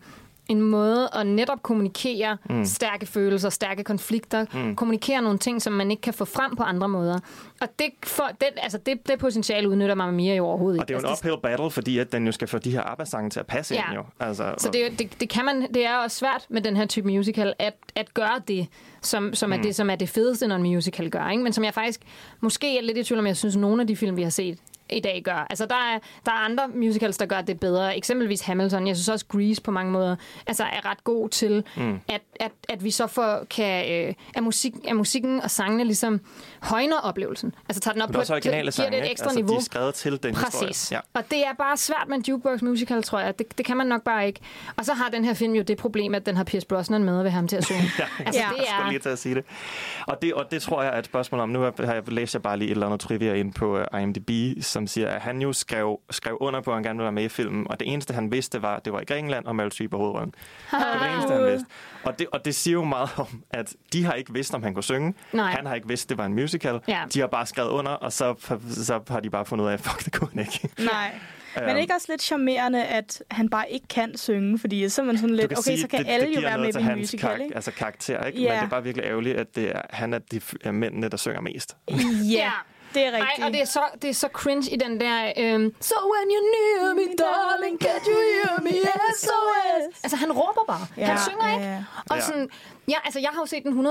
en 0.52 0.60
måde 0.60 1.08
at 1.14 1.26
netop 1.26 1.62
kommunikere 1.62 2.36
mm. 2.50 2.64
stærke 2.64 3.06
følelser, 3.06 3.50
stærke 3.50 3.84
konflikter, 3.84 4.44
mm. 4.54 4.76
kommunikere 4.76 5.22
nogle 5.22 5.38
ting, 5.38 5.62
som 5.62 5.72
man 5.72 5.90
ikke 5.90 6.00
kan 6.00 6.14
få 6.14 6.24
frem 6.24 6.56
på 6.56 6.62
andre 6.62 6.88
måder. 6.88 7.18
Og 7.60 7.68
det, 7.78 7.86
for, 8.04 8.24
det, 8.40 8.48
altså, 8.56 8.78
det, 8.78 9.08
det 9.08 9.18
potentiale 9.18 9.68
udnytter 9.68 9.94
Mamma 9.94 10.12
Mia 10.16 10.34
jo 10.34 10.46
overhovedet 10.46 10.80
Og 10.80 10.88
det 10.88 10.94
er 10.94 10.98
jo 10.98 11.04
en 11.04 11.10
Altså, 11.10 11.22
uphill 11.28 11.40
battle, 11.42 11.70
fordi 11.70 11.98
at 11.98 12.12
den 12.12 12.26
jo 12.26 12.32
skal 12.32 12.48
få 12.48 12.58
de 12.58 12.70
her 12.70 12.82
ABBA-sange 12.82 13.30
til 13.30 13.40
at 13.40 13.46
passe 13.46 13.74
Ja. 13.74 13.86
ind 13.90 13.94
jo. 13.94 14.04
Altså, 14.20 14.54
Så 14.58 14.70
det, 14.72 14.98
det, 14.98 15.20
det, 15.20 15.28
kan 15.28 15.44
man, 15.44 15.62
det 15.74 15.86
er 15.86 15.96
også 15.96 16.16
svært 16.16 16.46
med 16.48 16.62
den 16.62 16.76
her 16.76 16.86
type 16.86 17.08
musical, 17.08 17.52
at, 17.58 17.74
at 17.94 18.14
gøre 18.14 18.40
det, 18.48 18.66
som, 19.02 19.34
som, 19.34 19.52
er 19.52 19.56
det, 19.56 19.74
som 19.74 19.90
er 19.90 19.96
det 19.96 20.08
fedeste, 20.08 20.46
når 20.46 20.56
en 20.56 20.62
musical 20.62 21.10
gør. 21.10 21.28
Ikke? 21.28 21.42
Men 21.42 21.52
som 21.52 21.64
jeg 21.64 21.74
faktisk 21.74 22.00
måske 22.40 22.78
er 22.78 22.82
lidt 22.82 22.98
i 22.98 23.02
tvivl 23.04 23.18
om, 23.18 23.26
jeg 23.26 23.36
synes, 23.36 23.56
nogle 23.56 23.80
af 23.82 23.86
de 23.86 23.96
film, 23.96 24.16
vi 24.16 24.22
har 24.22 24.30
set 24.30 24.58
i 24.96 25.00
dag 25.00 25.22
gør. 25.24 25.46
Altså, 25.50 25.66
der 25.66 25.74
er, 25.74 25.98
der 26.26 26.32
er 26.32 26.36
andre 26.36 26.68
musicals, 26.74 27.16
der 27.18 27.26
gør 27.26 27.40
det 27.40 27.60
bedre. 27.60 27.96
Eksempelvis 27.96 28.40
Hamilton. 28.40 28.86
Jeg 28.86 28.96
synes 28.96 29.08
også, 29.08 29.26
Grease 29.28 29.62
på 29.62 29.70
mange 29.70 29.92
måder 29.92 30.16
altså, 30.46 30.64
er 30.64 30.90
ret 30.90 31.04
god 31.04 31.28
til, 31.28 31.64
mm. 31.76 32.00
at, 32.08 32.20
at, 32.40 32.52
at 32.68 32.84
vi 32.84 32.90
så 32.90 33.06
får, 33.06 33.46
kan, 33.50 33.92
øh, 33.92 34.14
at, 34.34 34.42
musik, 34.42 34.72
at 34.88 34.96
musikken 34.96 35.40
og 35.40 35.50
sangene 35.50 35.84
ligesom 35.84 36.20
højner 36.62 36.96
oplevelsen. 36.96 37.54
Altså 37.68 37.80
tager 37.80 37.92
den 37.92 38.02
op 38.02 38.08
på 38.08 38.18
originale 38.18 38.60
giver 38.62 38.70
sange, 38.70 38.90
det 38.90 39.04
et 39.04 39.10
ekstra 39.10 39.26
altså, 39.26 39.38
niveau. 39.38 39.52
de 39.54 39.58
er 39.58 39.62
skrevet 39.62 39.94
til 39.94 40.22
den 40.22 40.34
Præcis. 40.34 40.68
historie. 40.68 41.02
Ja. 41.14 41.20
Og 41.20 41.30
det 41.30 41.38
er 41.46 41.52
bare 41.58 41.76
svært 41.76 42.04
med 42.08 42.16
en 42.16 42.24
jukebox 42.28 42.62
musical, 42.62 43.02
tror 43.02 43.20
jeg. 43.20 43.38
Det, 43.38 43.58
det 43.58 43.66
kan 43.66 43.76
man 43.76 43.86
nok 43.86 44.02
bare 44.02 44.26
ikke. 44.26 44.40
Og 44.76 44.84
så 44.84 44.94
har 44.94 45.08
den 45.08 45.24
her 45.24 45.34
film 45.34 45.52
jo 45.54 45.62
det 45.62 45.76
problem, 45.76 46.14
at 46.14 46.26
den 46.26 46.36
har 46.36 46.44
Pierce 46.44 46.66
Brosnan 46.66 47.04
med 47.04 47.22
ved 47.22 47.30
ham 47.30 47.48
til 47.48 47.56
at 47.56 47.64
synge. 47.64 47.82
Ja, 47.98 48.04
altså, 48.26 48.40
Ja. 48.40 48.48
det 48.50 48.58
Jeg 48.58 48.66
skulle 48.68 48.88
lige 48.88 48.98
er... 48.98 49.02
til 49.02 49.08
at 49.08 49.18
sige 49.18 49.34
det. 49.34 49.44
Og 50.06 50.22
det, 50.22 50.34
og 50.34 50.50
det 50.50 50.62
tror 50.62 50.82
jeg 50.82 50.94
er 50.94 50.98
et 50.98 51.04
spørgsmål 51.04 51.40
om. 51.40 51.48
Nu 51.48 51.60
har 51.60 51.74
jeg 51.78 52.02
læst 52.08 52.34
jeg 52.34 52.42
bare 52.42 52.56
lige 52.58 52.68
et 52.68 52.72
eller 52.72 52.86
andet 52.86 53.00
trivia 53.00 53.34
ind 53.34 53.52
på 53.52 53.80
uh, 53.94 54.02
IMDb, 54.02 54.62
som 54.62 54.81
siger, 54.86 55.08
at 55.08 55.20
han 55.20 55.42
jo 55.42 55.52
skrev, 55.52 56.00
skrev 56.10 56.36
under 56.40 56.60
på, 56.60 56.70
at 56.70 56.76
han 56.76 56.82
gerne 56.82 56.96
ville 56.96 57.04
være 57.04 57.12
med 57.12 57.24
i 57.24 57.28
filmen. 57.28 57.66
Og 57.70 57.80
det 57.80 57.92
eneste, 57.92 58.14
han 58.14 58.32
vidste, 58.32 58.62
var, 58.62 58.76
at 58.76 58.84
det 58.84 58.92
var 58.92 59.00
i 59.00 59.04
Grækenland, 59.04 59.44
og 59.46 59.56
Meryl 59.56 59.72
Streep 59.72 59.92
var 59.92 59.98
hovedrollen. 59.98 60.30
Det 60.70 60.78
var 60.80 60.98
det 61.06 61.12
eneste, 61.14 61.32
han 61.34 61.46
vidste. 61.46 61.66
Og 62.04 62.18
det, 62.18 62.26
og 62.32 62.44
det 62.44 62.54
siger 62.54 62.72
jo 62.72 62.84
meget 62.84 63.10
om, 63.16 63.42
at 63.50 63.74
de 63.92 64.04
har 64.04 64.12
ikke 64.12 64.32
vidst, 64.32 64.54
om 64.54 64.62
han 64.62 64.74
kunne 64.74 64.82
synge. 64.84 65.14
Nej. 65.32 65.50
Han 65.52 65.66
har 65.66 65.74
ikke 65.74 65.88
vidst, 65.88 66.08
det 66.08 66.18
var 66.18 66.26
en 66.26 66.34
musical. 66.34 66.80
Ja. 66.88 67.02
De 67.14 67.20
har 67.20 67.26
bare 67.26 67.46
skrevet 67.46 67.68
under, 67.70 67.90
og 67.92 68.12
så, 68.12 68.34
så 68.70 69.00
har 69.08 69.20
de 69.20 69.30
bare 69.30 69.44
fundet 69.44 69.64
ud 69.64 69.70
af, 69.70 69.80
fuck, 69.80 70.04
det 70.04 70.12
kunne 70.12 70.30
han 70.34 70.38
ikke. 70.40 70.68
Nej. 70.92 71.10
Men 71.56 71.68
Øhm. 71.68 71.76
ikke 71.78 71.94
også 71.94 72.06
lidt 72.10 72.22
charmerende, 72.22 72.84
at 72.84 73.22
han 73.30 73.48
bare 73.48 73.70
ikke 73.70 73.88
kan 73.88 74.16
synge, 74.16 74.58
fordi 74.58 74.88
så 74.88 75.02
er 75.02 75.06
man 75.06 75.18
sådan 75.18 75.36
lidt, 75.36 75.52
okay, 75.52 75.62
sige, 75.62 75.80
så 75.80 75.88
kan 75.88 75.98
det, 75.98 76.08
alle 76.08 76.26
det 76.28 76.36
jo 76.36 76.40
være 76.40 76.58
med 76.58 76.74
i 76.74 76.78
en 76.92 76.98
musical, 76.98 77.30
karak- 77.30 77.40
ikke? 77.42 77.54
altså 77.54 77.70
karakter, 77.72 78.24
ikke? 78.24 78.40
Ja. 78.42 78.48
Men 78.48 78.58
det 78.58 78.64
er 78.64 78.68
bare 78.68 78.82
virkelig 78.84 79.04
ærgerligt, 79.06 79.36
at 79.36 79.56
det 79.56 79.68
er, 79.76 79.80
han 79.90 80.14
er 80.14 80.18
de 80.18 80.36
f- 80.36 80.52
er 80.64 80.70
mændene, 80.72 81.08
der 81.08 81.16
synger 81.16 81.40
mest. 81.40 81.76
Ja, 82.30 82.50
det 82.94 83.02
er 83.06 83.12
rigtigt. 83.12 83.38
Ej, 83.38 83.46
og 83.46 83.52
det 83.52 83.60
er, 83.60 83.64
så, 83.64 83.82
det 84.02 84.10
er 84.10 84.14
så 84.14 84.28
cringe 84.32 84.70
i 84.70 84.76
den 84.76 85.00
der... 85.00 85.32
Øhm, 85.38 85.74
so 85.80 85.94
when 86.12 86.26
you're 86.34 86.48
near 86.56 86.94
me, 86.94 87.06
darling, 87.24 87.80
can 87.80 88.00
you 88.06 88.18
hear 88.32 88.60
me? 88.62 88.70
SOS. 89.24 90.00
Altså, 90.02 90.16
han 90.16 90.32
råber 90.32 90.64
bare. 90.66 90.86
Ja, 90.96 91.04
han 91.06 91.18
synger 91.18 91.48
ja, 91.48 91.54
ikke. 91.54 91.66
ja. 91.66 91.84
Og 92.10 92.22
sådan... 92.22 92.50
Ja, 92.88 92.94
altså, 93.04 93.20
jeg 93.20 93.28
har 93.32 93.40
jo 93.42 93.46
set 93.46 93.62
den 93.64 93.86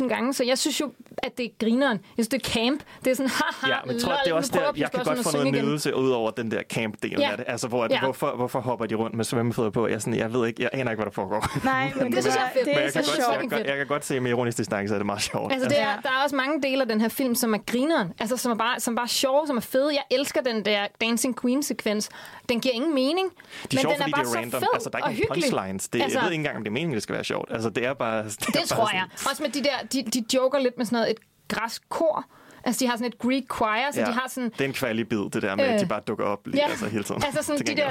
120.000 0.00 0.08
gange, 0.08 0.32
så 0.34 0.44
jeg 0.44 0.58
synes 0.58 0.80
jo, 0.80 0.92
at 1.18 1.38
det 1.38 1.46
er 1.46 1.50
grineren. 1.60 1.92
Jeg 2.16 2.24
synes, 2.24 2.28
det 2.28 2.46
er 2.46 2.50
camp. 2.50 2.82
Det 3.04 3.10
er 3.10 3.14
sådan, 3.14 3.30
haha, 3.62 3.72
Ja, 3.74 3.78
men 3.86 3.94
jeg 3.94 4.02
tror, 4.02 4.10
lol, 4.10 4.18
det 4.24 4.30
er 4.30 4.34
også 4.34 4.50
der, 4.54 4.72
jeg 4.76 4.90
kan 4.90 5.04
godt 5.04 5.18
få 5.18 5.36
noget 5.36 5.52
nydelse 5.64 5.96
ud 5.96 6.10
over 6.10 6.30
den 6.30 6.50
der 6.50 6.62
camp-del 6.72 7.16
Ja. 7.18 7.30
af 7.30 7.36
det. 7.36 7.46
Altså, 7.48 7.68
hvor, 7.68 7.84
at, 7.84 7.90
Ja. 7.90 8.00
hvorfor, 8.00 8.36
hvorfor 8.36 8.60
hopper 8.60 8.86
de 8.86 8.94
rundt 8.94 9.16
med 9.16 9.24
svømmefødder 9.24 9.70
på? 9.70 9.86
Jeg, 9.88 10.00
sådan, 10.02 10.18
jeg 10.18 10.32
ved 10.32 10.46
ikke, 10.46 10.62
jeg 10.62 10.70
aner 10.72 10.90
ikke, 10.90 10.98
hvad 11.02 11.06
der 11.06 11.14
foregår. 11.14 11.64
Nej, 11.64 11.92
men 11.96 12.12
Det 12.14 12.22
synes 12.24 12.36
jeg 12.36 12.44
er 12.44 12.48
fedt. 12.52 12.64
Det 12.64 12.76
er 12.76 12.80
jeg 12.80 12.92
så 12.92 12.98
kan, 13.02 13.04
godt, 13.06 13.42
jeg, 13.42 13.50
godt- 13.50 13.66
jeg 13.68 13.76
kan 13.76 13.86
godt 13.86 14.04
se, 14.04 14.20
med 14.20 14.30
ironisk 14.30 14.58
distance, 14.58 14.88
så 14.88 14.94
er 14.94 14.98
det 14.98 15.06
meget 15.06 15.22
sjovt. 15.22 15.52
Altså, 15.52 15.68
det 15.68 15.80
er, 15.80 16.00
der 16.02 16.08
er 16.08 16.22
også 16.24 16.36
mange 16.36 16.62
dele 16.62 16.82
af 16.82 16.88
den 16.88 17.00
her 17.00 17.08
film, 17.08 17.34
som 17.34 17.54
er 17.54 17.58
grineren. 17.66 18.12
Altså, 18.20 18.36
som 18.36 18.52
er 18.52 18.56
bare, 18.56 18.80
som 18.80 18.94
bare 18.94 19.04
er 19.04 19.08
sjove, 19.08 19.46
som 19.46 19.56
er 19.56 19.60
fede. 19.60 19.90
Jeg 19.94 20.18
elsker 20.18 20.40
den 20.40 20.64
der 20.64 20.86
Dancing 21.00 21.40
Queen-sekvens. 21.40 22.08
Den 22.50 22.60
giver 22.60 22.74
ingen 22.74 22.94
mening, 22.94 23.28
de 23.30 23.36
er 23.36 23.68
men 23.70 23.78
sjovt, 23.80 23.94
den 23.94 24.02
er 24.02 24.10
bare 24.16 24.22
det 24.24 24.28
er 24.28 24.32
så 24.32 24.38
random. 24.38 24.60
fed 24.60 24.68
Altså, 24.74 24.90
der 24.90 24.98
er 24.98 25.02
og 25.02 25.10
ikke 25.12 25.22
nogen 25.28 25.34
hyggelig. 25.40 25.52
punchlines. 25.58 25.88
Det, 25.88 26.02
altså, 26.02 26.18
jeg 26.18 26.24
ved 26.24 26.32
ikke 26.32 26.40
engang, 26.40 26.56
om 26.56 26.62
det 26.64 26.70
er 26.70 26.72
meningen, 26.72 26.94
det 26.94 27.02
skal 27.02 27.14
være 27.14 27.24
sjovt. 27.24 27.48
Altså, 27.52 27.70
det 27.70 27.84
er 27.86 27.94
bare... 27.94 28.24
Det, 28.24 28.46
er 28.48 28.60
Det 28.60 28.68
tror 28.68 28.84
bare 28.84 28.94
jeg. 28.94 29.06
Også 29.30 29.42
med 29.42 29.50
de 29.50 29.62
der, 29.64 29.76
de, 29.92 30.02
de 30.02 30.24
joker 30.36 30.58
lidt 30.58 30.78
med 30.78 30.86
sådan 30.86 30.96
noget, 30.96 31.10
et 31.10 31.18
græsk 31.48 31.82
kor. 31.88 32.24
Altså, 32.64 32.78
de 32.84 32.86
har 32.90 32.96
sådan 32.96 33.12
et 33.12 33.18
Greek 33.18 33.44
choir, 33.56 33.90
så 33.92 34.00
Ja, 34.00 34.06
de 34.06 34.12
har 34.12 34.28
sådan... 34.28 34.50
det 34.50 34.60
er 34.60 34.64
en 34.64 34.72
kværlig 34.72 35.08
bid, 35.08 35.18
det 35.32 35.42
der 35.42 35.56
med, 35.56 35.64
at 35.64 35.80
de 35.80 35.84
Øh, 35.84 35.88
bare 35.88 36.00
dukker 36.06 36.24
op 36.24 36.46
lige, 36.46 36.64
altså, 36.64 36.86
hele 36.88 37.04
tiden. 37.04 37.22
altså 37.24 37.42
sådan 37.42 37.66
de 37.66 37.76
der, 37.76 37.90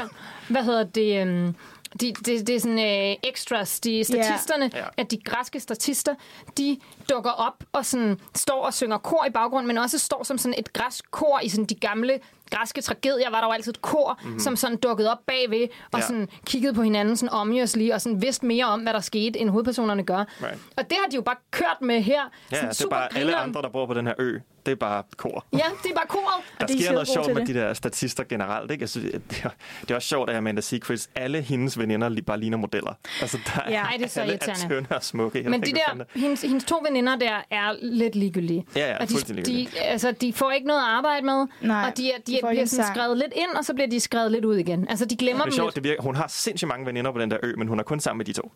hvad 0.49 0.64
hedder 0.64 0.84
det, 0.84 1.22
um, 1.28 1.55
de, 2.01 2.14
de, 2.26 2.45
det 2.45 2.49
er 2.49 2.60
sådan 2.60 2.78
uh, 2.78 3.30
extras, 3.30 3.80
de 3.80 4.03
statisterne, 4.03 4.70
Ja. 4.74 4.84
at 4.97 5.12
de 5.12 5.18
græske 5.26 5.60
statister, 5.60 6.16
de 6.57 6.78
dukker 7.10 7.32
op 7.32 7.64
og 7.72 7.86
sådan 7.86 8.20
står 8.36 8.66
og 8.66 8.74
synger 8.74 8.97
kor 8.97 9.26
i 9.26 9.30
baggrunden, 9.30 9.68
men 9.68 9.78
også 9.78 9.99
står 9.99 10.24
som 10.24 10.38
sådan 10.38 10.55
et 10.57 10.74
græsk 10.74 11.12
kor 11.12 11.39
i 11.43 11.49
sådan 11.49 11.66
de 11.66 11.76
gamle 11.76 12.20
græske 12.50 12.82
tragedier, 12.82 13.30
var 13.30 13.39
der 13.39 13.47
jo 13.47 13.52
altid 13.52 13.72
et 13.72 13.82
kor, 13.82 14.20
mm-hmm. 14.24 14.39
som 14.39 14.56
sådan 14.56 14.78
dukkede 14.78 15.12
op 15.12 15.20
bagved 15.26 15.68
og. 15.91 16.00
Ja. 16.00 16.06
sådan 16.06 16.30
kiggede 16.45 16.74
på 16.74 16.82
hinanden 16.82 17.18
sådan 17.18 17.34
omjørslige 17.34 17.93
og 17.93 18.02
sådan 18.02 18.22
vidste 18.22 18.45
mere 18.45 18.66
om, 18.66 18.80
hvad 18.82 18.93
der 18.93 19.00
skete, 19.00 19.39
end 19.39 19.50
hovedpersonerne 19.50 20.04
gør. 20.04 20.18
Right. 20.18 20.60
Og 20.78 20.89
det 20.89 20.97
har 21.04 21.10
de 21.10 21.16
jo 21.16 21.22
bare 21.22 21.36
kørt 21.52 21.78
med 21.82 22.02
her. 22.02 22.22
Ja, 22.52 22.56
sådan 22.56 22.70
det 22.70 22.82
er 22.82 22.89
bare 22.89 23.04
alle 23.04 23.12
supergrineren. 23.20 23.50
andre, 23.50 23.62
der 23.62 23.70
bor 23.70 23.86
på 23.86 23.93
den 23.93 24.08
her 24.08 24.14
ø. 24.20 24.39
Det 24.70 24.80
det 24.80 24.84
er 24.86 24.88
bare 24.89 25.03
kor. 25.17 25.45
Ja, 25.53 25.57
det 25.84 25.91
er 25.91 25.95
bare 25.95 26.07
koret. 26.07 26.43
Der 26.59 26.65
de 26.67 26.74
er 26.74 26.82
sker 26.82 26.91
noget 26.91 27.07
sjovt 27.07 27.28
med 27.28 27.36
det. 27.36 27.47
de 27.47 27.53
der 27.59 27.74
statister 27.74 28.24
generelt. 28.24 28.72
Ikke? 28.72 28.82
Jeg 28.82 28.89
synes, 28.89 29.11
det, 29.30 29.41
er, 29.43 29.49
det 29.82 29.91
er 29.91 29.95
også 29.95 30.07
sjovt, 30.07 30.30
at 30.30 30.36
Amanda 30.36 30.61
Seyfried, 30.61 31.07
alle 31.15 31.41
hendes 31.41 31.80
veninder 31.80 32.22
bare 32.28 32.39
ligner 32.39 32.57
modeller. 32.57 32.93
Altså, 33.22 33.38
der 33.45 33.61
Ja. 33.70 33.82
Ej, 33.82 33.93
det 33.97 34.05
er 34.05 34.09
så 34.09 34.22
alle 34.22 34.34
er 34.41 34.55
tynde 34.55 34.86
og 34.95 35.03
smukke. 35.03 35.43
Men 35.43 35.61
de 35.61 35.72
der, 35.72 36.03
hendes, 36.20 36.41
hendes 36.41 36.63
to 36.63 36.84
veninder 36.88 37.15
der 37.15 37.38
er 37.51 37.76
lidt 37.82 38.15
ligegyldige. 38.15 38.65
Ja, 38.76 38.91
ja, 38.91 38.97
og 38.97 39.09
de, 39.09 39.43
de, 39.43 39.67
altså, 39.80 40.11
de 40.11 40.34
får 40.34 40.51
ikke 40.51 40.67
noget 40.67 40.82
at 40.82 40.88
arbejde 40.88 41.26
med, 41.26 41.47
Nej, 41.61 41.88
og 41.91 41.97
de, 41.97 42.11
er, 42.11 42.17
de, 42.28 42.32
de 42.32 42.39
bliver 42.49 42.65
sådan 42.65 42.86
sang. 42.86 42.95
skrevet 42.95 43.17
lidt 43.17 43.34
ind, 43.36 43.49
og 43.57 43.65
så 43.65 43.74
bliver 43.74 43.88
de 43.89 43.99
skrevet 43.99 44.32
lidt 44.32 44.45
ud 44.45 44.55
igen. 44.57 44.88
Altså, 44.89 45.05
de 45.05 45.15
glemmer 45.15 45.43
Det 45.43 45.47
er 45.47 45.51
dem 45.51 45.55
sjovt, 45.55 45.67
lidt. 45.67 45.76
det 45.76 45.84
virker. 45.84 46.03
Hun 46.03 46.15
har 46.15 46.28
sindssygt 46.28 46.67
mange 46.70 46.86
veninder 46.86 47.11
på 47.11 47.20
den 47.20 47.32
der 47.32 47.38
ø, 47.43 47.53
men 47.57 47.67
hun 47.67 47.80
er 47.80 47.84
kun 47.84 47.99
sammen 47.99 48.17
med 48.17 48.26
de 48.26 48.34
to. 48.34 48.51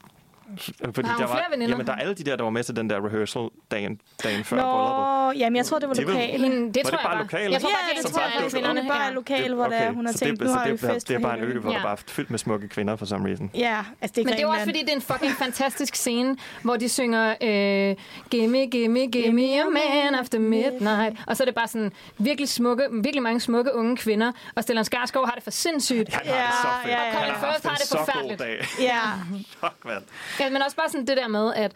Fordi 0.96 1.08
Har 1.08 1.14
hun 1.16 1.22
der 1.22 1.28
var, 1.28 1.46
veninder? 1.52 1.74
Jamen, 1.74 1.88
der 1.88 1.94
er 1.94 1.98
alle 1.98 2.14
de 2.14 2.24
der, 2.24 2.36
der 2.36 2.44
var 2.44 2.50
med 2.50 2.64
til 2.64 2.76
den 2.76 2.90
der 2.90 3.06
rehearsal 3.08 3.50
dagen, 3.72 4.02
dagen 4.24 4.44
før. 4.44 4.58
Nå, 4.58 5.32
jamen 5.32 5.56
jeg 5.56 5.66
tror, 5.66 5.80
det 5.80 5.88
var 5.90 5.94
Det 5.94 6.04
er 6.04 6.08
lokale. 6.08 6.44
Hende, 6.44 6.74
det 6.74 6.76
Var 6.76 6.90
tror 6.90 6.98
det 6.98 7.00
bare 7.06 7.12
jeg 7.16 7.22
lokale? 7.22 7.52
Jeg 7.54 7.62
tror 7.62 7.70
Ja, 7.70 7.76
bare, 7.76 7.96
det 7.98 8.04
det 8.06 8.12
tror 8.14 8.22
er 8.22 8.26
jeg. 8.26 8.34
alle 8.36 8.46
Det 8.46 8.54
kvinderne. 8.54 8.80
er 8.80 8.88
bare 8.88 9.04
Ja. 9.04 9.12
lokale, 9.12 9.56
hvor 9.56 9.66
det 9.68 9.78
er, 9.82 9.92
hun 9.92 10.06
har 10.06 10.14
tænkt, 10.14 10.40
det, 10.40 10.48
nu 10.48 10.54
har 10.54 10.66
vi 10.66 10.72
det, 10.72 10.80
fest 10.80 11.08
det 11.08 11.16
er 11.16 11.20
bare 11.20 11.38
en 11.38 11.44
ø, 11.44 11.60
hvor 11.60 11.70
der 11.72 11.78
Ja. 11.78 11.84
bare 11.84 11.92
er 11.94 12.02
fyldt 12.08 12.30
med 12.30 12.40
smukke 12.40 12.68
kvinder 12.68 12.96
for 12.96 13.06
some 13.06 13.28
reason. 13.30 13.52
Ja, 13.56 13.78
altså 14.02 14.14
det 14.16 14.22
er 14.22 14.26
Men 14.26 14.34
det 14.34 14.42
er 14.44 14.48
også 14.48 14.64
fordi, 14.64 14.80
det 14.82 14.90
er 14.90 14.96
en 14.96 15.02
fucking 15.02 15.32
fantastisk 15.32 15.96
scene, 15.96 16.38
hvor 16.62 16.76
de 16.78 16.90
synger 16.90 17.36
øh, 17.42 17.96
Gimme, 18.32 18.66
gimme, 18.66 19.00
gimme 19.08 19.42
a 19.62 19.64
man 19.70 20.16
after 20.20 20.40
midnight. 20.40 21.20
Og 21.28 21.38
så 21.38 21.44
er 21.44 21.46
det 21.46 21.56
bare 21.56 21.68
sådan 21.68 21.92
virkelig 22.18 22.50
smukke, 22.50 22.84
virkelig 22.92 23.24
mange 23.24 23.40
smukke 23.40 23.76
unge 23.76 23.98
kvinder. 23.98 24.32
Og 24.56 24.64
Stellan 24.64 24.86
Skarsgård 24.86 25.26
har 25.26 25.32
det 25.36 25.44
for 25.44 25.52
sindssygt. 25.52 26.14
Han 26.14 26.22
har 26.28 26.34
det 26.46 26.54
så 26.62 26.68
fedt. 26.84 26.92
Ja, 26.92 27.02
ja, 27.04 27.06
ja. 27.06 27.12
Har 27.12 27.20
Colin 27.20 27.54
Firth 27.54 27.68
har 27.68 27.76
det 27.76 27.98
forfærdeligt. 27.98 28.80
Ja, 28.80 29.00
Fuck, 29.62 29.86
mand. 29.86 30.04
Ja, 30.44 30.50
men 30.50 30.62
også 30.62 30.78
bare 30.78 30.90
sådan 30.90 31.08
det 31.08 31.18
der 31.18 31.28
med, 31.28 31.54
at 31.56 31.72